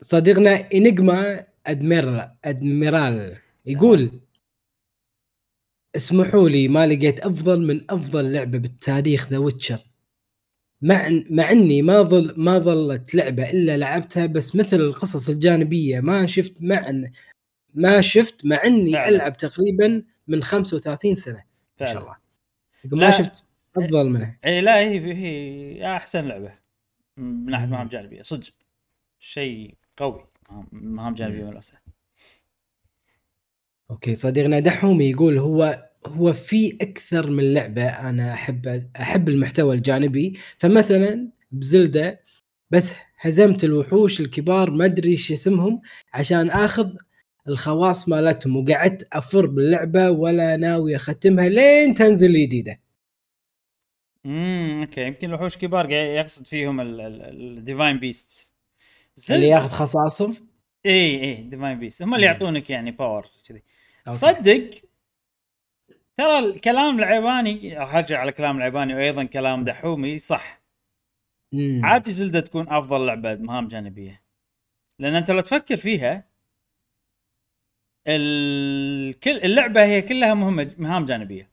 صديقنا 0.00 0.68
انجما 0.74 1.44
ادميرال 1.66 2.30
أدميرال. 2.44 3.36
يقول 3.66 4.20
اسمحوا 5.96 6.48
لي 6.48 6.68
ما 6.68 6.86
لقيت 6.86 7.20
أفضل 7.20 7.66
من 7.66 7.80
أفضل 7.90 8.32
لعبة 8.32 8.58
بالتاريخ 8.58 9.28
The 9.28 9.38
Witcher 9.38 9.78
مع 10.82 11.08
مع 11.30 11.50
إني 11.50 11.82
ما 11.82 12.02
ظل 12.02 12.34
ما 12.36 12.58
ظلت 12.58 13.14
لعبة 13.14 13.50
إلا 13.50 13.76
لعبتها 13.76 14.26
بس 14.26 14.56
مثل 14.56 14.76
القصص 14.76 15.28
الجانبية 15.28 16.00
ما 16.00 16.26
شفت 16.26 16.62
مع 16.62 16.92
ما 17.74 18.00
شفت 18.00 18.46
مع 18.46 18.64
إني 18.64 18.92
فعلا. 18.92 19.08
ألعب 19.08 19.36
تقريبا 19.36 20.02
من 20.28 20.42
35 20.42 21.14
سنة 21.14 21.34
ما 21.80 21.86
شاء 21.86 21.88
فعلا. 21.94 22.00
الله. 22.00 22.16
يقول 22.84 23.00
لا. 23.00 23.06
ما 23.06 23.12
شفت 23.18 23.44
أفضل 23.76 24.08
منها. 24.10 24.38
إي 24.44 24.60
لا 24.60 24.78
هي 24.78 25.14
هي 25.14 25.96
أحسن 25.96 26.24
لعبة. 26.24 26.52
من 27.16 27.46
ناحية 27.50 27.66
مهام 27.66 27.88
جانبية. 27.88 28.22
صدق. 28.22 28.52
شيء 29.18 29.74
قوي. 29.96 30.26
مهام- 30.72 31.14
جانبية 31.14 31.44
ملوثة. 31.44 31.83
أوكي 33.90 34.14
صديقنا 34.14 34.58
دحومي 34.58 35.10
يقول 35.10 35.38
هو 35.38 35.88
هو 36.06 36.32
في 36.32 36.78
أكثر 36.80 37.30
من 37.30 37.54
لعبة 37.54 37.84
أنا 37.84 38.32
أحب 38.32 38.90
أحب 38.96 39.28
المحتوى 39.28 39.74
الجانبي 39.74 40.38
فمثلا 40.58 41.28
بزلدة 41.52 42.20
بس 42.70 42.94
هزمت 43.18 43.64
الوحوش 43.64 44.20
الكبار 44.20 44.70
ما 44.70 44.84
أدري 44.84 45.10
إيش 45.10 45.32
اسمهم 45.32 45.80
عشان 46.14 46.50
آخذ 46.50 46.90
الخواص 47.48 48.08
مالتهم 48.08 48.56
وقعدت 48.56 49.08
أفر 49.12 49.46
باللعبة 49.46 50.10
ولا 50.10 50.56
ناوي 50.56 50.96
أختمها 50.96 51.48
لين 51.48 51.94
تنزل 51.94 52.36
الجديده 52.36 52.80
امم 54.26 54.80
okay 54.80 55.00
يمكن 55.00 55.28
الوحوش 55.28 55.56
كبار 55.56 55.90
يقصد 55.90 56.46
فيهم 56.46 56.80
ال 56.80 56.97
Divine 56.97 57.98
Beast 57.98 58.54
اللي 59.30 59.48
ياخذ 59.48 59.68
خصاصهم؟ 59.68 60.32
إي 60.86 61.20
إي 61.24 61.34
Divine 61.34 61.78
Beast 61.78 62.02
هم 62.02 62.14
اللي 62.14 62.26
مم. 62.26 62.32
يعطونك 62.32 62.70
يعني 62.70 62.90
powers 62.90 63.42
كذي. 63.48 63.62
صدق 64.08 64.70
ترى 66.16 66.38
الكلام 66.38 66.98
العيباني 66.98 67.78
راح 67.78 67.94
أرجع 67.94 68.18
على 68.20 68.32
كلام 68.32 68.56
العيباني 68.56 68.94
وأيضا 68.94 69.24
كلام 69.24 69.64
دحومي 69.64 70.18
صح. 70.18 70.62
مم. 71.52 71.80
عادي 71.84 72.12
Zelda 72.12 72.40
تكون 72.40 72.68
أفضل 72.68 73.06
لعبة 73.06 73.34
مهام 73.34 73.68
جانبية. 73.68 74.22
لأن 74.98 75.14
أنت 75.14 75.30
لو 75.30 75.40
تفكر 75.40 75.76
فيها 75.76 76.24
ال... 78.08 79.18
كل 79.20 79.30
اللعبة 79.30 79.84
هي 79.84 80.02
كلها 80.02 80.34
مهمة 80.34 80.74
مهام 80.78 81.04
جانبية. 81.04 81.50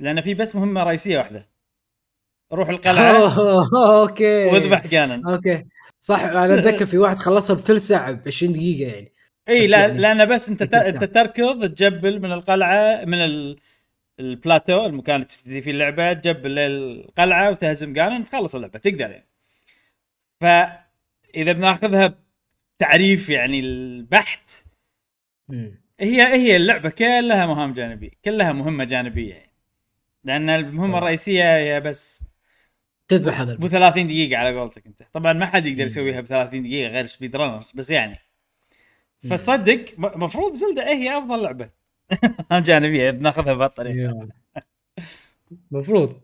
لأن 0.00 0.20
في 0.20 0.34
بس 0.34 0.56
مهمة 0.56 0.82
رئيسية 0.82 1.18
واحدة. 1.18 1.48
روح 2.52 2.68
القلعة 2.68 3.32
Okay. 4.02 4.44
واذبح 4.46 4.86
Ganon. 4.86 5.28
Okay. 5.28 5.64
صح 6.02 6.20
أنا 6.20 6.54
أتذكر 6.54 6.86
في 6.86 6.98
واحد 6.98 7.18
خلصها 7.18 7.56
بثلث 7.56 7.86
ساعة 7.86 8.12
ب 8.12 8.22
20 8.26 8.52
دقيقة 8.52 8.92
يعني 8.92 9.12
إي 9.48 9.66
لا 9.66 9.78
يعني 9.78 9.98
لأن 9.98 10.26
بس 10.26 10.48
أنت 10.48 10.74
انت 10.74 11.04
تركض 11.04 11.74
تجبل 11.74 12.20
من 12.20 12.32
القلعة 12.32 13.04
من 13.04 13.18
ال... 13.18 13.58
البلاتو 14.20 14.86
المكان 14.86 15.14
اللي 15.14 15.26
تبتدي 15.26 15.62
فيه 15.62 15.70
اللعبة 15.70 16.12
تجبل 16.12 16.54
للقلعة 16.54 17.50
وتهزم 17.50 17.92
Ganon 17.92 18.24
تخلص 18.24 18.54
اللعبة 18.54 18.78
تقدر 18.78 19.10
يعني 19.10 19.26
فاذا 20.40 21.52
بناخذها 21.52 22.18
تعريف 22.78 23.28
يعني 23.28 23.60
البحت. 23.60 24.50
هي 26.00 26.22
هي 26.22 26.56
اللعبة 26.56 26.90
كلها 26.90 27.46
مهام 27.46 27.72
جانبية 27.72 28.10
كلها 28.24 28.52
مهمة 28.52 28.84
جانبية 28.84 29.34
يعني 29.34 29.52
لأن 30.24 30.50
المهمة 30.50 30.94
آه. 30.94 30.98
الرئيسية 30.98 31.56
هي 31.56 31.80
بس 31.80 32.24
تذبح 33.18 33.40
هذا 33.40 33.54
بو 33.54 33.66
ال 33.66 33.67
boss. 33.67 33.70
30 33.72 34.06
دقيقة 34.06 34.38
على 34.38 34.58
قولتك 34.58 34.86
أنت 34.86 35.02
طبعا 35.12 35.32
ما 35.32 35.46
حد 35.46 35.66
يقدر. 35.66 35.84
يسويها 35.84 36.20
ب 36.20 36.24
30 36.26 36.62
دقيقة 36.62 36.90
غير 36.92 37.06
speed 37.06 37.36
runners 37.36 37.72
بس 37.74 37.90
يعني 37.90 38.18
فصدق 39.30 39.84
مفروض 39.98 40.52
Zelda 40.52 40.88
هي 40.88 41.18
أفضل 41.18 41.42
لعبة 41.42 41.68
جانبيه 42.66 43.10
بناخذها 43.10 43.52
بهالطريقة. 43.54 44.28
مفروض 45.70 46.20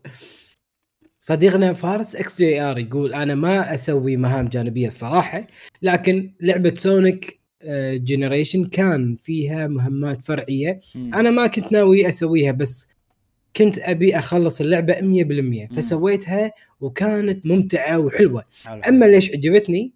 صديقنا 1.20 1.72
فارس 1.72 2.16
XGR 2.16 2.78
يقول 2.78 3.14
أنا 3.14 3.34
ما 3.34 3.74
أسوي 3.74 4.16
مهام 4.16 4.48
جانبية 4.48 4.86
الصراحة 4.86 5.46
لكن 5.82 6.34
لعبة 6.40 6.74
Sonic 6.76 7.38
Generations 7.94 8.64
كان 8.64 9.16
فيها 9.16 9.66
مهمات 9.66 10.22
فرعية. 10.24 10.80
أنا 10.96 11.30
ما 11.30 11.46
كنت 11.46 11.72
ناوي 11.72 12.08
أسويها 12.08 12.52
بس 12.52 12.88
كنت 13.58 13.78
أبي 13.78 14.18
أخلص 14.18 14.60
اللعبة 14.60 14.94
100% 14.94 15.74
فسويتها 15.76 16.52
وكانت 16.80 17.46
ممتعة 17.46 17.98
وحلوة 17.98 18.44
حلو. 18.64 18.80
أما 18.88 19.04
ليش 19.04 19.30
عجبتني 19.30 19.92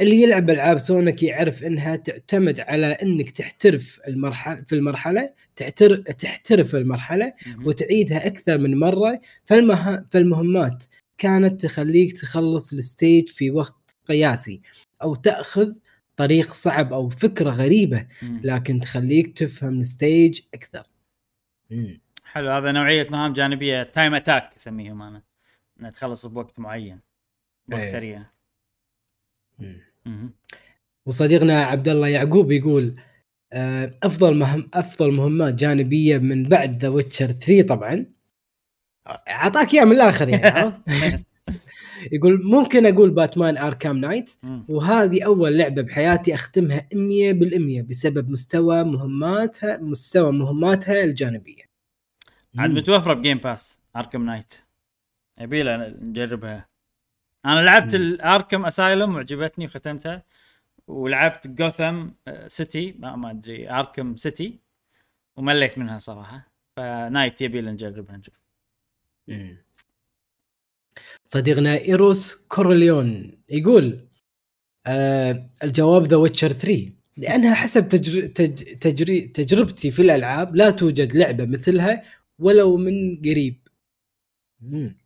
اللي 0.00 0.22
يلعب 0.22 0.50
ألعاب 0.50 0.78
Sonic 0.78 1.22
يعرف 1.22 1.64
إنها 1.64 1.96
تعتمد 1.96 2.60
على 2.60 2.86
إنك 2.86 3.30
تحترف 3.30 4.00
المرحله 4.08 4.62
في 4.64 4.74
المرحلة 4.74 5.30
تحتر 5.56 5.96
تحترف 5.96 6.74
المرحلة. 6.74 7.32
وتعيدها 7.64 8.26
أكثر 8.26 8.58
من 8.58 8.78
مرة 8.78 9.20
فالمه... 9.44 10.06
فالمهمات 10.10 10.84
كانت 11.18 11.60
تخليك 11.60 12.12
تخلص 12.12 12.72
ال 12.72 12.81
stage 12.81 13.28
في 13.28 13.50
وقت 13.50 13.96
قياسي 14.06 14.60
أو 15.02 15.14
تأخذ 15.14 15.72
طريق 16.16 16.52
صعب 16.52 16.92
أو 16.92 17.08
فكرة 17.08 17.50
غريبة. 17.50 18.06
لكن 18.44 18.80
تخليك 18.80 19.38
تفهم 19.38 19.80
ال 19.80 19.90
stage 19.90 20.40
أكثر 20.54 20.82
مم. 21.70 22.00
حلو 22.32 22.50
هذا 22.50 22.72
نوعية 22.72 23.06
مهام 23.10 23.32
جانبية 23.32 23.82
time 23.82 24.14
attack 24.14 24.54
أسميهم 24.56 25.02
أنا 25.02 25.22
انها 25.80 25.90
تخلص 25.90 26.26
بوقت 26.26 26.58
معين 26.60 27.00
وقت 27.72 27.80
إيه. 27.80 27.88
سريع. 27.88 28.22
وصديقنا 31.06 31.62
عبد 31.62 31.88
الله 31.88 32.08
يعقوب 32.08 32.52
يقول 32.52 32.96
آه، 33.52 33.94
أفضل 34.02 34.38
مهم 34.38 34.70
أفضل 34.74 35.12
مهمات 35.12 35.54
جانبية 35.54 36.18
من 36.18 36.42
بعد 36.42 36.78
The 36.82 36.88
Witcher 36.88 37.26
3 37.26 37.62
طبعا 37.62 38.06
أعطاك 39.28 39.74
اياه 39.74 39.84
من 39.84 39.92
الآخر 39.92 40.28
يعني 40.28 40.46
عرفت؟ 40.46 40.84
يقول 42.12 42.44
ممكن 42.44 42.86
أقول 42.86 43.10
Batman 43.10 43.56
Arkham 43.56 43.96
Knight. 43.96 44.30
وهذه 44.68 45.24
أول 45.24 45.58
لعبة 45.58 45.82
بحياتي 45.82 46.34
أختمها 46.34 46.88
100% 46.94 47.82
بسبب 47.88 48.30
مستوى 48.30 48.84
مهماتها 48.84 49.78
مستوى 49.80 50.32
مهماتها 50.32 51.04
الجانبية 51.04 51.75
عاد. 52.58 52.70
متوفره 52.70 53.14
ب 53.14 53.19
Game 53.19 53.38
Pass 53.38 53.80
Arkham 53.96 54.26
Knight 54.26 54.54
لنا 55.40 55.88
نجربها. 56.00 56.68
أنا 57.46 57.60
لعبت. 57.60 57.94
ال 57.94 58.04
Arkham 58.04 58.66
Asylum 58.66 59.14
وعجبتني 59.14 59.64
وختمتها. 59.64 60.22
ولعبت 60.86 61.46
Gotham 61.46 62.08
City 62.46 62.94
ما 62.98 63.16
ما 63.16 63.30
أدري 63.30 63.70
Arkham 63.70 64.16
City 64.16 64.58
ومليت 65.36 65.78
منها 65.78 65.98
صراحة. 65.98 66.52
ف 66.76 66.85
Knight 66.85 67.40
يبي 67.40 67.60
لنا 67.60 67.72
نجربها 67.72 68.16
نشوف. 68.16 68.34
صديقنا 71.24 71.78
إيروس 71.78 72.46
كورليون 72.48 73.38
يقول 73.48 74.08
آه 74.86 75.50
الجواب 75.64 76.06
The 76.06 76.16
Witcher 76.16 76.52
3 76.52 76.92
لأنها 77.16 77.54
حسب 77.54 77.88
تجر... 77.88 78.26
تج... 78.26 78.78
تجري... 78.78 79.20
تجربتي 79.20 79.90
في 79.90 80.02
الألعاب 80.02 80.56
لا 80.56 80.70
توجد 80.70 81.16
لعبة 81.16 81.46
مثلها 81.46 82.02
ولو 82.38 82.76
من 82.76 83.16
قريب. 83.24 83.68
مم. 84.60 84.96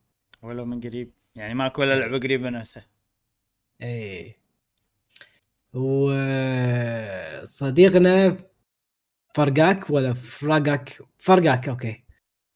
ولو 0.42 0.64
من 0.64 0.80
قريب. 0.80 1.12
يعني 1.34 1.54
ماكو 1.54 1.82
ولا 1.82 1.94
لعبة 1.98 2.18
قريبة 2.18 2.50
نفسها 2.50 2.86
إيه. 3.82 4.36
وصديقنا 7.42 8.36
فرقاك 9.34 9.90
ولا 9.90 10.12
فراقك 10.12 11.02
فرقاك 11.18 11.68
okay. 11.68 12.04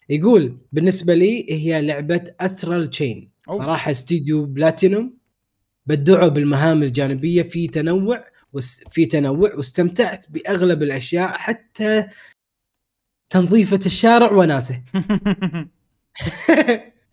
يقول 0.09 0.59
بالنسبة 0.73 1.15
لي 1.15 1.53
هي 1.53 1.83
لعبة 1.83 2.35
Astral 2.41 2.91
Chain 2.91 3.31
أوه. 3.49 3.59
صراحة 3.59 3.91
استديو 3.91 4.47
بلاتينوم 4.47 5.19
بدعوا 5.87 6.29
بالمهام 6.29 6.83
الجانبية. 6.83 7.43
في 7.43 7.69
تنوع 7.69 8.25
في 8.91 9.07
تنوع 9.07 9.55
واستمتعت 9.55 10.31
بأغلب 10.31 10.83
الأشياء 10.83 11.29
حتى 11.29 12.07
تنظيفة 13.35 13.81
الشارع 13.87 14.33
وناسه. 14.33 14.83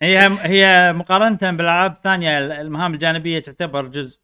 هي 0.01 0.37
هي 0.41 0.93
مقارنة 0.93 1.37
بالألعاب 1.41 1.91
الثانية 1.91 2.37
المهام 2.61 2.93
الجانبية 2.93 3.39
تعتبر 3.39 3.87
جزء. 3.87 4.21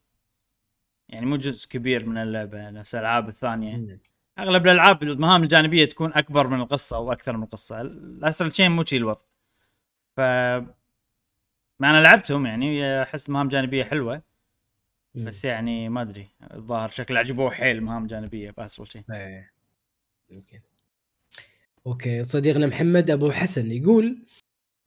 يعني 1.08 1.26
مو 1.26 1.36
جزء 1.36 1.68
كبير 1.68 2.06
من 2.06 2.18
اللعبة 2.18 2.70
نفس 2.70 2.94
الألعاب 2.94 3.28
الثانية. 3.28 3.98
أغلب 4.38 4.66
الألعاب 4.66 5.02
المهام 5.02 5.42
الجانبية 5.42 5.84
تكون 5.84 6.12
أكبر 6.14 6.46
من 6.46 6.60
القصة 6.60 6.96
أو 6.96 7.12
أكثر 7.12 7.36
من 7.36 7.42
القصة. 7.42 7.80
ال 7.80 7.90
Astral 7.90 8.50
Chain 8.50 8.70
مو 8.70 8.84
شي 8.84 8.96
الوضع. 8.96 9.20
ف 10.16 10.20
ما 11.80 11.90
أنا 11.90 12.02
لعبتهم 12.02 12.46
يعني 12.46 13.02
أحس 13.02 13.30
مهام 13.30 13.48
جانبية 13.48 13.84
حلوة. 13.84 14.22
بس 15.14 15.44
يعني 15.44 15.88
ما 15.88 16.02
أدري 16.02 16.28
الظاهر 16.54 16.90
شكل 16.90 17.16
عجبوه 17.16 17.50
حيل 17.50 17.82
مهام 17.82 18.06
جانبية 18.06 18.50
ب 18.50 18.55
Astral 18.55 18.88
Chain 18.88 19.04
إيه 19.10 19.52
يمكن. 20.30 20.60
okay 21.86 22.24
صديقنا 22.24 22.66
محمد 22.66 23.10
أبو 23.10 23.30
حسن 23.30 23.70
يقول 23.70 24.18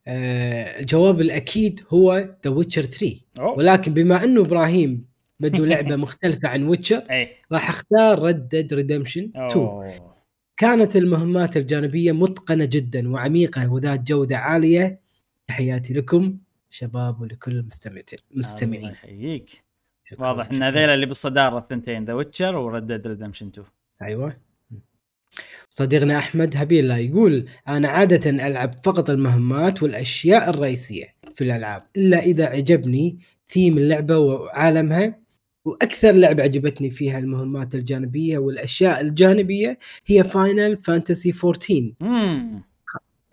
آه 0.08 0.80
الجواب 0.80 1.22
الأكيد 1.22 1.82
هو 1.90 2.36
The 2.46 2.52
Witcher 2.52 2.84
3 2.84 3.20
أوه. 3.40 3.52
ولكن 3.58 3.94
بما 3.94 4.24
أنه 4.24 4.42
إبراهيم 4.42 5.06
بده 5.40 5.66
لعبة 5.66 5.96
مختلفة 6.06 6.48
عن 6.48 6.64
Witcher 6.64 6.98
إيه. 7.12 7.34
راح 7.52 7.70
أختار 7.70 8.24
Red 8.24 8.48
Dead 8.48 8.74
Redemption 8.74 9.32
2 9.36 9.66
أوه. 9.66 10.16
كانت 10.58 10.96
المهمات 10.96 11.58
الجانبية 11.58 12.12
متقنة 12.12 12.66
جدا 12.66 13.10
وعميقة 13.12 13.72
وذات 13.74 14.00
جودة 14.02 14.38
عالية. 14.38 15.00
تحياتي 15.48 15.94
لكم 15.94 16.38
شباب 16.70 17.22
ولكل 17.22 17.52
المستمعين 17.52 18.04
الله 18.12 18.40
مستمعين. 18.40 18.86
يحييك. 18.86 19.64
شكراً، 20.06 20.28
واضح 20.28 20.50
إن. 20.52 20.64
هذيلا 20.64 20.94
اللي 20.94 21.06
بالصدارة 21.06 21.58
الثنتين 21.58 22.06
The 22.06 22.14
Witcher 22.14 22.56
و 22.58 22.64
Red 22.64 22.83
Dead 22.83 23.08
Redemption 23.08 23.48
2 23.48 23.68
أيوه. 24.02 24.51
صديقنا 25.74 26.18
أحمد 26.18 26.58
هبيلا 26.58 26.98
يقول 26.98 27.46
أنا 27.68 27.88
عادة 27.88 28.30
ألعب 28.30 28.72
فقط 28.84 29.10
المهمات 29.10 29.84
والأشياء 29.84 30.50
الرئيسية 30.50 31.16
في 31.36 31.44
الألعاب 31.44 31.84
إلا 31.98 32.20
إذا 32.20 32.46
عجبني 32.46 33.18
ثيم 33.48 33.78
اللعبة 33.78 34.18
وعالمها. 34.18 35.22
وأكثر 35.66 36.12
لعبة 36.12 36.44
عجبتني 36.44 36.90
فيها 36.90 37.20
المهمات 37.20 37.76
الجانبية 37.76 38.38
والأشياء 38.38 39.02
الجانبية 39.02 39.78
هي 40.06 40.24
Final 40.24 40.78
Fantasy 40.78 41.34
14 41.44 41.94
امم 42.02 42.64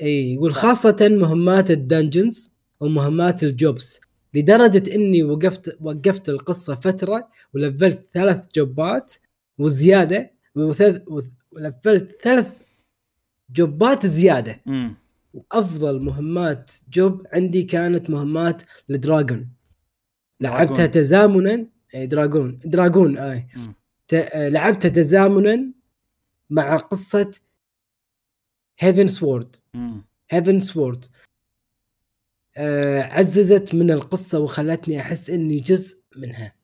اي 0.03 0.35
يقول 0.35 0.55
خاصة 0.55 1.09
مهمات 1.11 1.71
ال 1.71 1.80
dungeons 1.80 2.51
ومهمات 2.81 3.43
ال 3.43 3.54
jobs 3.54 4.01
لدرجة 4.35 4.95
إني 4.95 5.23
وقفت 5.23 5.77
وقفت 5.81 6.29
القصة 6.29 6.75
فترة 6.75 7.29
ولفلت 7.55 8.07
ثلاث 8.13 8.45
job 8.57 9.00
ات 9.00 9.15
وزيادة 9.59 10.33
وثلاث 10.55 11.03
ولفلت 11.53 12.23
ثلاث 12.23 12.63
job 13.51 13.93
ات 13.93 14.07
زيادة. 14.07 14.61
امم 14.67 14.95
وأفضل 15.35 16.01
مهمات 16.03 16.71
job 16.93 17.27
عندي 17.33 17.63
كانت 17.63 18.11
مهمات 18.11 18.63
ال 18.91 18.97
Dragoon. 18.97 19.49
لعبتها. 20.41 20.87
تزامنا 20.87 21.67
اي 21.95 22.07
Dragoon 22.07 22.59
Dragoon 22.65 23.19
آي. 23.19 23.47
مم. 23.57 23.75
ت... 24.09 24.15
آه، 24.15 24.49
لعبتها 24.49 24.89
تزامنا 24.89 25.73
مع 26.51 26.77
قصة 26.77 27.31
Heavensward 28.79 29.57
امم 29.75 30.05
Heavensward 30.31 31.05
آه 32.57 33.03
عززت 33.03 33.75
من 33.75 33.91
القصة 33.91 34.39
وخلتني 34.39 35.01
أحس 35.01 35.31
إني 35.31 35.61
جزء 35.61 36.03
منها. 36.17 36.55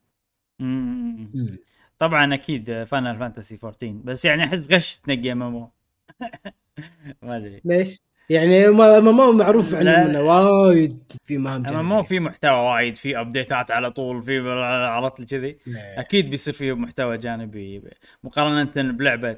امم 0.61 1.59
طبعا 1.99 2.35
أكيد 2.35 2.85
Final 2.85 3.19
Fantasy 3.19 3.59
14 3.65 3.93
بس 4.05 4.25
يعني 4.25 4.45
أحس 4.45 4.73
غش 4.73 4.99
تنقي 4.99 5.33
ام 5.33 5.43
ام 5.43 5.69
ما 7.23 7.37
أدري 7.37 7.61
ليش؟ 7.65 8.01
يعني 8.31 8.69
ما 8.69 9.01
ما 9.01 9.13
ما 9.13 9.31
معروف. 9.33 9.75
عنه 9.75 10.05
منه 10.05 10.21
وايد 10.21 11.13
في 11.25 11.39
مهام 11.39 11.67
اما 11.67 11.83
مو 11.83 12.03
في 12.03 12.21
محتوى 12.21 12.51
وايد 12.73 12.97
في 12.97 13.21
update 13.21 13.64
ات 13.64 13.71
على 13.71 13.91
طول 13.91 14.23
في 14.23 14.39
عرفت 14.89 15.21
لي 15.21 15.27
كذي 15.27 15.59
جانبية. 15.67 16.01
أكيد 16.01 16.31
بيصير 16.31 16.55
فيه 16.55 16.73
محتوى 16.73 17.19
جانبي 17.19 17.83
مقارنة 18.25 18.93
بلعبة 18.93 19.37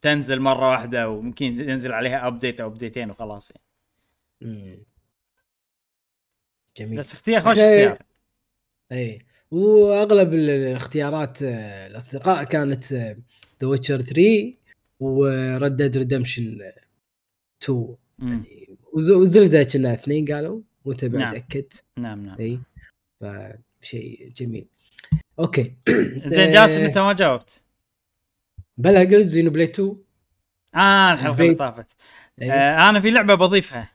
تنزل 0.00 0.40
مرة 0.40 0.70
واحدة 0.70 1.08
وممكن 1.08 1.46
ينزل 1.46 1.92
عليها 1.92 2.26
update 2.26 2.60
أو 2.60 2.68
update 2.68 3.00
ين 3.00 3.10
وخلاص 3.10 3.50
يعني. 3.50 3.62
مم. 4.40 4.84
جميل 6.76 6.98
بس 6.98 7.12
اختيار 7.12 7.40
خوش. 7.40 7.58
اختيار 7.58 7.98
اي 8.92 9.18
وأغلب 9.50 10.34
ال- 10.34 10.50
الاختيارات 10.50 11.42
آه، 11.42 11.86
الأصدقاء 11.86 12.44
كانت 12.44 12.92
The 12.92 13.16
Witcher 13.68 14.00
3 14.00 14.54
و 15.00 15.12
Red 15.12 15.48
Dead 15.48 15.96
Redemption 15.98 16.72
2 17.62 17.94
مم. 18.18 18.44
وز- 18.92 19.10
و 19.10 19.19
Zelda 19.19 19.62
كنا 19.62 19.92
اثنين 19.94 20.32
قالوا 20.32 20.60
وانت 20.84 21.04
بعد 21.04 21.20
نعم. 21.22 21.34
أكدت 21.34 21.84
نعم 21.98 22.26
نعم 22.26 22.36
إي 22.40 22.60
فشيء 23.20 24.32
جميل 24.36 24.66
okay 25.38 25.74
زين 26.26 26.50
جاسم 26.50 26.80
انت 26.80 26.98
ما 26.98 27.12
جاوبت 27.12 27.64
بلا 28.76 29.00
قلت 29.00 29.26
Xenoblade 29.26 29.64
2 29.66 29.96
آه 30.74 31.12
الحلقة 31.12 31.42
اللي. 31.42 31.54
طافت 31.54 31.96
أي. 32.42 32.52
آه 32.52 32.90
أنا 32.90 33.00
في 33.00 33.10
لعبة 33.10 33.34
بضيفها 33.34 33.92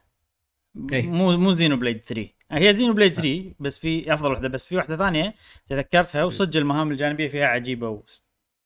إيه. 0.92 1.02
مو 1.06 1.36
مو 1.36 1.52
Xenoblade 1.52 1.98
3 2.00 2.28
هي 2.50 2.72
Xenoblade 2.72 3.12
3 3.14 3.52
بس 3.60 3.78
في 3.78 4.14
أفضل 4.14 4.30
واحدة 4.30 4.48
بس 4.48 4.64
في 4.64 4.76
واحدة 4.76 4.96
ثانية 4.96 5.34
تذكرتها 5.66 6.24
وصدق 6.24 6.56
المهام 6.56 6.90
الجانبية 6.90 7.28
فيها 7.28 7.46
عجيبة 7.46 8.02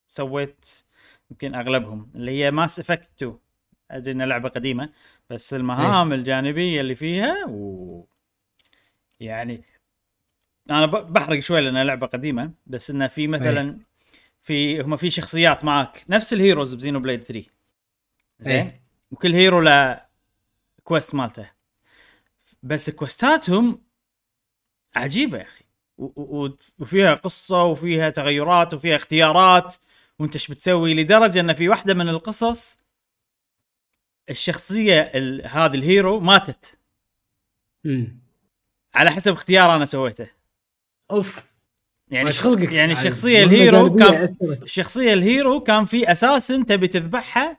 وسويت 0.09 0.83
يمكن 1.31 1.55
أغلبهم 1.55 2.11
اللي 2.15 2.31
هي 2.31 2.51
Mass 2.51 2.81
Effect 2.81 3.11
2 3.17 3.39
أدري 3.91 4.13
إنها 4.13 4.27
لعبة 4.27 4.49
قديمة 4.49 4.91
بس 5.31 5.55
المهام 5.55 6.13
الجانبية 6.13 6.81
اللي 6.81 6.95
فيها 6.95 7.47
و... 7.49 8.05
يعني 9.21 9.63
أنا 10.71 10.87
بحرق 10.87 11.39
شوي 11.41 11.61
لأنها 11.61 11.85
لعبة 11.85 12.07
قديمة 12.07 12.51
بس 12.67 12.91
إنه 12.91 13.07
في 13.07 13.27
مثلا 13.27 13.79
في 14.41 14.81
هم 14.81 14.97
في 14.97 15.11
شخصيات 15.11 15.65
معك 15.65 16.05
نفس 16.09 16.33
ال 16.33 16.38
heroes 16.38 16.69
ب 16.69 16.75
Xenoblade 16.75 17.23
3 17.23 17.47
زين؟ 18.41 18.57
إيه. 18.57 18.81
وكل 19.11 19.33
hero 19.35 19.61
له 19.61 20.01
quest 20.85 21.15
مالته. 21.15 21.51
بس 22.63 22.91
quest 22.91 23.48
اتهم 23.48 23.83
عجيبة 24.97 25.39
يا 25.39 25.43
أخي 25.43 25.65
وفيها 26.79 27.15
قصة 27.15 27.65
وفيها 27.65 28.11
تغيرات 28.11 28.75
وفيها 28.75 28.97
اختيارات 28.97 29.77
وأنت 30.19 30.35
إيش 30.35 30.49
بتسوي 30.49 30.95
لدرجة 30.95 31.41
إن 31.41 31.53
في 31.55 31.69
واحدة 31.69 31.95
من 31.95 32.09
القصص 32.09 32.79
الشخصية 34.31 35.01
ال- 35.01 35.47
هذه 35.47 35.75
ال 35.75 35.84
hero 35.84 36.21
ماتت 36.21 36.79
مم. 37.85 38.21
على 38.95 39.11
حسب 39.11 39.33
اختيار 39.33 39.77
أنا 39.77 39.85
سويته 39.85 40.31
أوف 41.11 41.45
يعني 42.11 42.33
خلقك 42.33 42.73
يعني؟ 42.73 42.93
الشخصية 42.93 43.43
ال 43.45 43.55
hero 43.55 43.97
كان. 43.97 44.37
الشخصية 44.63 45.13
ال 45.13 45.22
hero 45.22 45.61
كان 45.61 45.85
في 45.85 46.13
أساس 46.13 46.47
تبي 46.47 46.89
تذبحها 46.89 47.59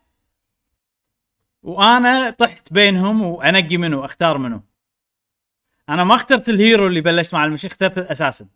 وأنا 1.63 2.29
طحت 2.29 2.73
بينهم 2.73 3.21
وأنقي 3.21 3.77
منه 3.77 4.05
أختار 4.05 4.37
منه 4.37 4.63
أنا 5.91 6.03
ما 6.03 6.15
اخترت 6.15 6.49
ال 6.49 6.57
hero 6.57 6.87
اللي 6.87 7.01
بلشت 7.01 7.33
مع 7.33 7.45
المشي 7.45 7.67
اخترت 7.67 7.97
ال 7.97 8.02
assassin. 8.02 8.47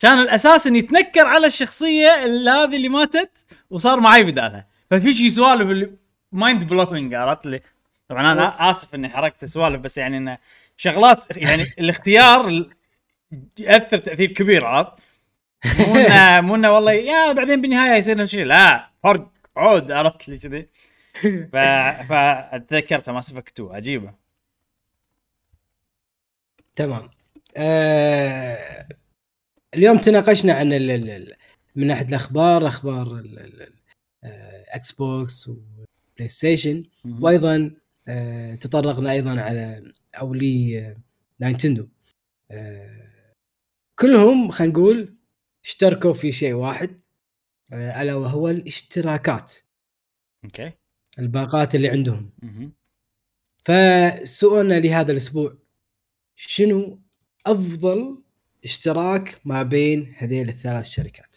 كان 0.00 0.18
ال 0.18 0.24
assassin 0.24 0.76
يتنكر 0.76 1.26
على 1.26 1.46
الشخصية 1.46 2.24
اللي 2.24 2.50
هذه 2.50 2.76
اللي 2.76 2.88
ماتت 2.88 3.44
وصار 3.70 4.00
معي 4.00 4.24
بدالها. 4.24 4.66
ففي 4.90 5.14
شي 5.14 5.30
سوالف 5.30 5.70
اللي 5.70 5.90
mind 6.32 6.64
blowing 6.64 7.14
عرفت 7.14 7.46
لي 7.46 7.60
طبعا 8.08 8.32
أنا 8.32 8.70
آسف 8.70 8.94
إني 8.94 9.08
حرقت 9.08 9.44
سوالف 9.44 9.80
بس 9.80 9.98
يعني 9.98 10.16
انه 10.16 10.38
شغلات 10.76 11.36
يعني 11.36 11.62
الاختيار 11.78 12.48
ال- 12.48 12.70
ياثر 13.58 13.98
تأثير 13.98 14.32
كبير 14.32 14.64
عرفت؟ 14.66 14.92
مو 15.78 15.96
انه 15.96 16.40
مو 16.40 16.54
انه 16.54 16.70
والله 16.72 16.92
يا 16.92 17.32
بعدين 17.32 17.60
بالنهاية 17.60 17.98
يصير 17.98 18.16
نفس 18.16 18.34
الشيء 18.34 18.44
لا 18.46 18.88
فرق 19.02 19.28
عود 19.56 19.92
عرفت 19.92 20.28
لي 20.28 20.38
كذي. 20.38 20.68
فاتذكرتها 22.08 23.12
Mass 23.12 23.32
Effect 23.32 23.60
2 23.60 23.76
عجيبة. 23.76 24.23
تمام. 26.74 27.10
آه 27.56 28.88
اليوم 29.74 29.98
تناقشنا 29.98 30.52
عن 30.52 30.72
ال 30.72 30.90
ال 30.90 31.10
ال 31.10 31.32
من 31.76 31.86
ناحية 31.86 32.06
الأخبار 32.08 32.66
أخبار 32.66 33.18
ال- 33.18 33.38
ال- 33.38 33.74
Xbox 34.68 34.92
و 34.92 35.48
PlayStation 35.48 36.84
وأيضا 37.04 37.70
آه 38.08 38.54
تطرقنا 38.54 39.12
أيضا 39.12 39.40
على 39.40 39.92
أو 40.14 40.34
لي 40.34 40.78
آه، 40.80 40.96
Nintendo. 41.40 41.88
آه 42.50 43.10
كلهم 43.98 44.48
خلينا 44.50 44.72
نقول 44.72 45.14
اشتركوا 45.64 46.12
في 46.12 46.32
شيء 46.32 46.52
واحد 46.54 47.00
آه 47.72 48.02
ألا 48.02 48.14
وهو 48.14 48.48
الاشتراكات. 48.48 49.52
okay. 50.44 50.72
الباقات 51.18 51.74
اللي 51.74 51.88
عندهم. 51.88 52.30
فسؤالنا 53.62 54.80
لهذا 54.80 55.12
الأسبوع 55.12 55.56
شنو 56.36 57.00
أفضل 57.46 58.22
اشتراك 58.64 59.40
ما 59.44 59.62
بين 59.62 60.14
هذيل 60.18 60.48
الثلاث 60.48 60.86
شركات 60.86 61.36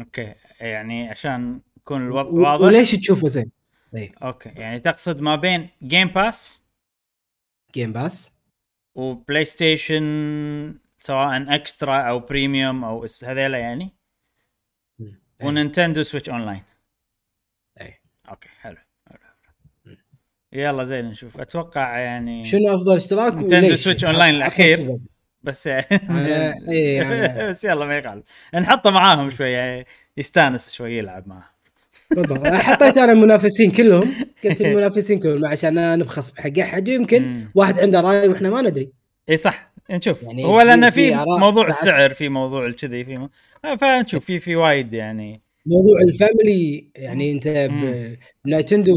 okay 0.00 0.34
يعني 0.60 1.08
عشان 1.08 1.60
يكون 1.76 2.06
الوضع 2.06 2.28
و- 2.30 2.40
واضح 2.42 2.64
وليش 2.64 2.90
تشوفه 2.92 3.28
زين؟ 3.28 3.50
اي 3.96 4.12
okay 4.22 4.48
يعني 4.48 4.80
تقصد 4.80 5.20
ما 5.20 5.36
بين 5.36 5.68
Game 5.82 6.08
Pass 6.08 6.64
Game 7.74 7.92
Pass 7.92 8.32
و 8.94 9.44
PlayStation 9.44 10.04
سواء 10.98 11.54
Extra 11.54 11.96
أو 12.00 12.18
Premium 12.20 12.84
أو 12.84 13.06
هذيلا 13.24 13.58
يعني 13.58 13.90
أي. 15.00 15.16
و 15.46 16.02
Nintendo 16.02 16.30
Switch 16.30 16.46
Online 16.46 16.62
أي. 17.80 18.00
okay 18.28 18.48
حلو. 18.48 18.76
يلا 20.52 20.84
زين 20.84 21.04
نشوف 21.04 21.40
أتوقع 21.40 21.98
يعني 21.98 22.44
شنو 22.44 22.74
أفضل 22.74 22.96
اشتراك 22.96 23.36
وليش؟ 23.36 23.80
Switch 23.84 24.04
Online 24.04 24.34
الأخير. 24.34 24.74
أخذ 24.74 24.82
سبب. 24.84 25.00
بس 25.42 25.68
أنا- 25.68 25.82
إيه، 26.70 27.48
بس 27.48 27.64
يلا 27.64 27.86
ما 27.86 27.98
يخالف 27.98 28.24
نحطه 28.54 28.90
معاهم 28.90 29.30
شوي 29.30 29.50
يعني 29.50 29.86
يستانس 30.16 30.72
شوي 30.72 30.98
يلعب 30.98 31.28
معاه 31.28 31.50
بالضبط 32.10 32.46
حطيت 32.46 32.98
أنا 32.98 33.12
المنافسين 33.12 33.70
كلهم 33.70 34.14
قلت 34.44 34.60
المنافسين 34.60 35.18
كلهم 35.18 35.46
عشان 35.46 35.74
لا 35.74 35.96
نبخس 35.96 36.30
بحق 36.30 36.58
أحد 36.58 36.88
يمكن 36.88 37.22
مم. 37.22 37.50
واحد 37.54 37.78
عنده 37.78 38.00
رأي 38.00 38.28
وإحنا 38.28 38.50
ما 38.50 38.62
ندري 38.62 38.90
إي 39.28 39.36
صح 39.36 39.70
نشوف 39.90 40.22
يعني 40.22 40.44
هو 40.44 40.60
لأن 40.62 40.90
في 40.90 41.10
في 41.10 41.24
موضوع 41.40 41.62
بعد. 41.62 41.68
السعر 41.72 42.10
في 42.14 42.28
موضوع 42.28 42.66
الكذي 42.66 43.04
في 43.04 43.18
م... 43.18 43.28
فنشوف 43.76 44.24
في 44.24 44.40
في 44.40 44.56
وايد 44.56 44.92
يعني 44.92 45.40
موضوع 45.66 46.00
ال 46.00 46.13
family 46.13 46.88
يعني 46.96 47.32
أنت. 47.32 47.48
ب 48.44 48.49
Nintendo 48.49 48.92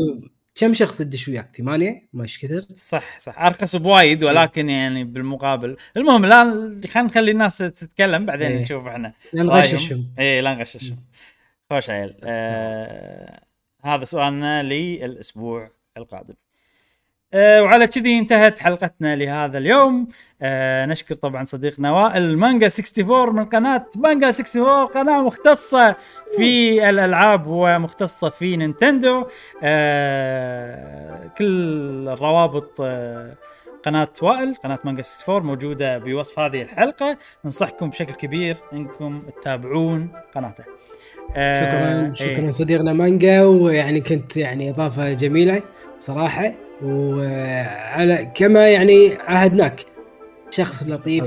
كم 0.56 0.74
شخص 0.74 1.02
يدش 1.02 1.28
وياك؟ 1.28 1.56
ثمانيه؟ 1.56 2.10
مش 2.14 2.40
كثر؟ 2.40 2.66
صح 2.76 3.20
صح 3.20 3.40
ارخص 3.40 3.76
بوايد 3.76 4.24
ولكن 4.24 4.70
يعني 4.70 5.04
بالمقابل 5.04 5.78
المهم 5.98 6.26
لا 6.26 6.44
خلينا 6.88 7.08
نخلي 7.08 7.32
الناس 7.32 7.58
تتكلم 7.58 8.26
بعدين 8.26 8.52
إيه. 8.52 8.62
نشوف 8.62 8.88
إحنا 8.88 9.14
لا. 9.34 9.44
نغششهم 9.44 10.14
اي 10.20 10.42
لا 10.42 10.54
نغششهم 10.54 10.98
خوش 11.70 11.90
عيل 11.90 12.16
آه 12.24 13.44
هذا 13.84 14.06
سؤالنا 14.06 14.64
للأسبوع 14.64 15.72
القادم 15.98 16.34
آه 17.34 17.64
وعلى 17.64 17.88
كذي 17.88 18.20
انتهت 18.20 18.60
حلقتنا 18.60 19.16
لهذا 19.16 19.58
اليوم. 19.58 20.08
آه 20.42 20.86
نشكر 20.86 21.16
طبعا 21.16 21.44
صديقنا 21.44 21.92
وائل 21.92 22.38
مانجا 22.38 22.68
64 22.68 23.36
من 23.36 23.46
قناة 23.46 23.86
مانجا 23.96 24.28
64 24.28 24.86
قناة 24.86 25.22
مختصة 25.22 25.96
في 26.38 26.90
الألعاب 26.90 27.48
ومختصة 27.48 28.30
في 28.30 28.58
نينتندو. 28.58 29.28
آه 29.64 31.28
كل 31.38 32.10
الروابط 32.10 32.82
آه 32.82 33.36
قناة 33.86 34.10
وائل 34.22 34.56
قناة 34.56 34.80
مانجا 34.84 35.02
64 35.02 35.46
موجودة 35.46 35.98
بوصف 35.98 36.40
هذه 36.40 36.62
الحلقة. 36.62 37.18
ننصحكم 37.46 37.90
بشكل 37.90 38.14
كبير 38.14 38.58
إنكم 38.74 39.24
تتابعون 39.42 40.12
قناته. 40.36 40.64
شكرا 41.36 42.02
إيه. 42.06 42.14
شكرا 42.14 42.50
صديقنا 42.50 42.94
مانجا 42.94 43.42
ويعني 43.44 44.02
كنت 44.02 44.38
يعني 44.38 44.70
إضافة 44.70 45.14
جميلة 45.14 45.62
صراحة. 46.00 46.54
وعلى 46.84 48.32
كما 48.36 48.70
يعني 48.70 49.10
عاهدناك 49.28 49.86
شخص 50.50 50.84
لطيف 50.88 51.26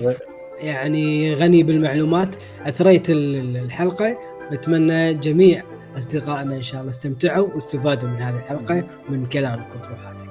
يعني 0.63 1.35
غني 1.35 1.63
بالمعلومات. 1.63 2.37
أثريت 2.67 3.11
ال- 3.11 3.37
ال- 3.37 3.57
الحلقة. 3.57 4.19
بتمنى 4.53 5.15
جميع 5.15 5.63
أصدقائنا 5.99 6.57
إن 6.57 6.63
شاء 6.63 6.81
الله 6.81 6.91
استمتعوا 6.91 7.49
واستفادوا 7.55 8.09
من 8.09 8.23
هذه 8.23 8.37
الحلقة 8.37 8.85
ومن 9.09 9.27
كلامك 9.27 9.67
وطروحاتك. 9.75 10.31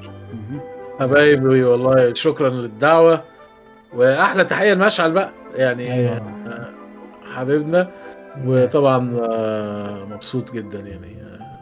حبايبي 0.99 1.63
والله 1.63 2.13
شكرا 2.13 2.49
للدعوة. 2.49 3.23
وأحلى 3.93 4.43
تحية 4.43 4.73
لمشعل 4.73 5.11
بقى 5.11 5.31
يعني 5.55 5.93
أيوة. 5.93 6.11
آه، 6.47 6.69
حبيبنا. 7.35 7.89
وطبعا 8.45 9.19
آه، 9.31 10.05
مبسوط 10.05 10.53
جدا 10.53 10.79
يعني 10.79 11.21
آه، 11.21 11.59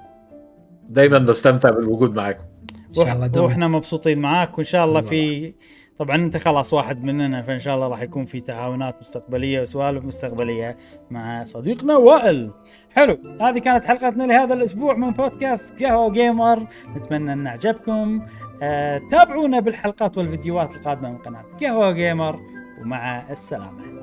دايما 0.90 1.18
بستمتع 1.18 1.70
بالوجود 1.70 2.16
معاكم 2.16 2.44
إن 2.90 2.94
شاء 2.94 3.14
الله 3.14 3.28
دوم 3.28 3.46
وإحنا 3.46 3.68
مبسوطين 3.68 4.20
معاك 4.20 4.58
وإن 4.58 4.66
شاء 4.66 4.86
الله. 4.86 5.02
في 5.02 5.54
طبعا 5.98 6.16
أنت 6.16 6.38
خلاص 6.38 6.74
واحد 6.74 7.04
مننا 7.04 7.42
فإن 7.42 7.60
شاء 7.60 7.76
الله 7.76 7.88
راح 7.88 8.02
يكون 8.02 8.26
في 8.26 8.40
تعاونات 8.40 8.96
مستقبلية 9.02 9.62
وسوالف 9.62 10.06
مستقبلية 10.06 10.78
مع 11.12 11.44
صديقنا 11.44 11.98
وائل. 11.98 12.52
حلو 12.90 13.18
هذه 13.42 13.60
كانت 13.60 13.86
حلقتنا 13.86 14.24
لهذا 14.24 14.54
الأسبوع 14.54 14.94
من 14.96 15.12
بودكاست 15.12 15.84
قهوة 15.84 16.12
جيمر 16.12 16.68
نتمنى 16.96 17.34
أن 17.34 17.48
عجبكم 17.48 18.26
آه، 18.64 19.02
تابعونا 19.12 19.60
بالحلقات 19.60 20.18
والفيديوهات 20.18 20.76
القادمة 20.76 21.10
من 21.12 21.18
قناة 21.18 21.46
قهوة 21.62 21.92
جيمر 21.92 22.40
ومع 22.82 23.32
السلامة. 23.32 24.03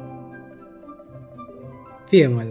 fíjeme 2.11 2.45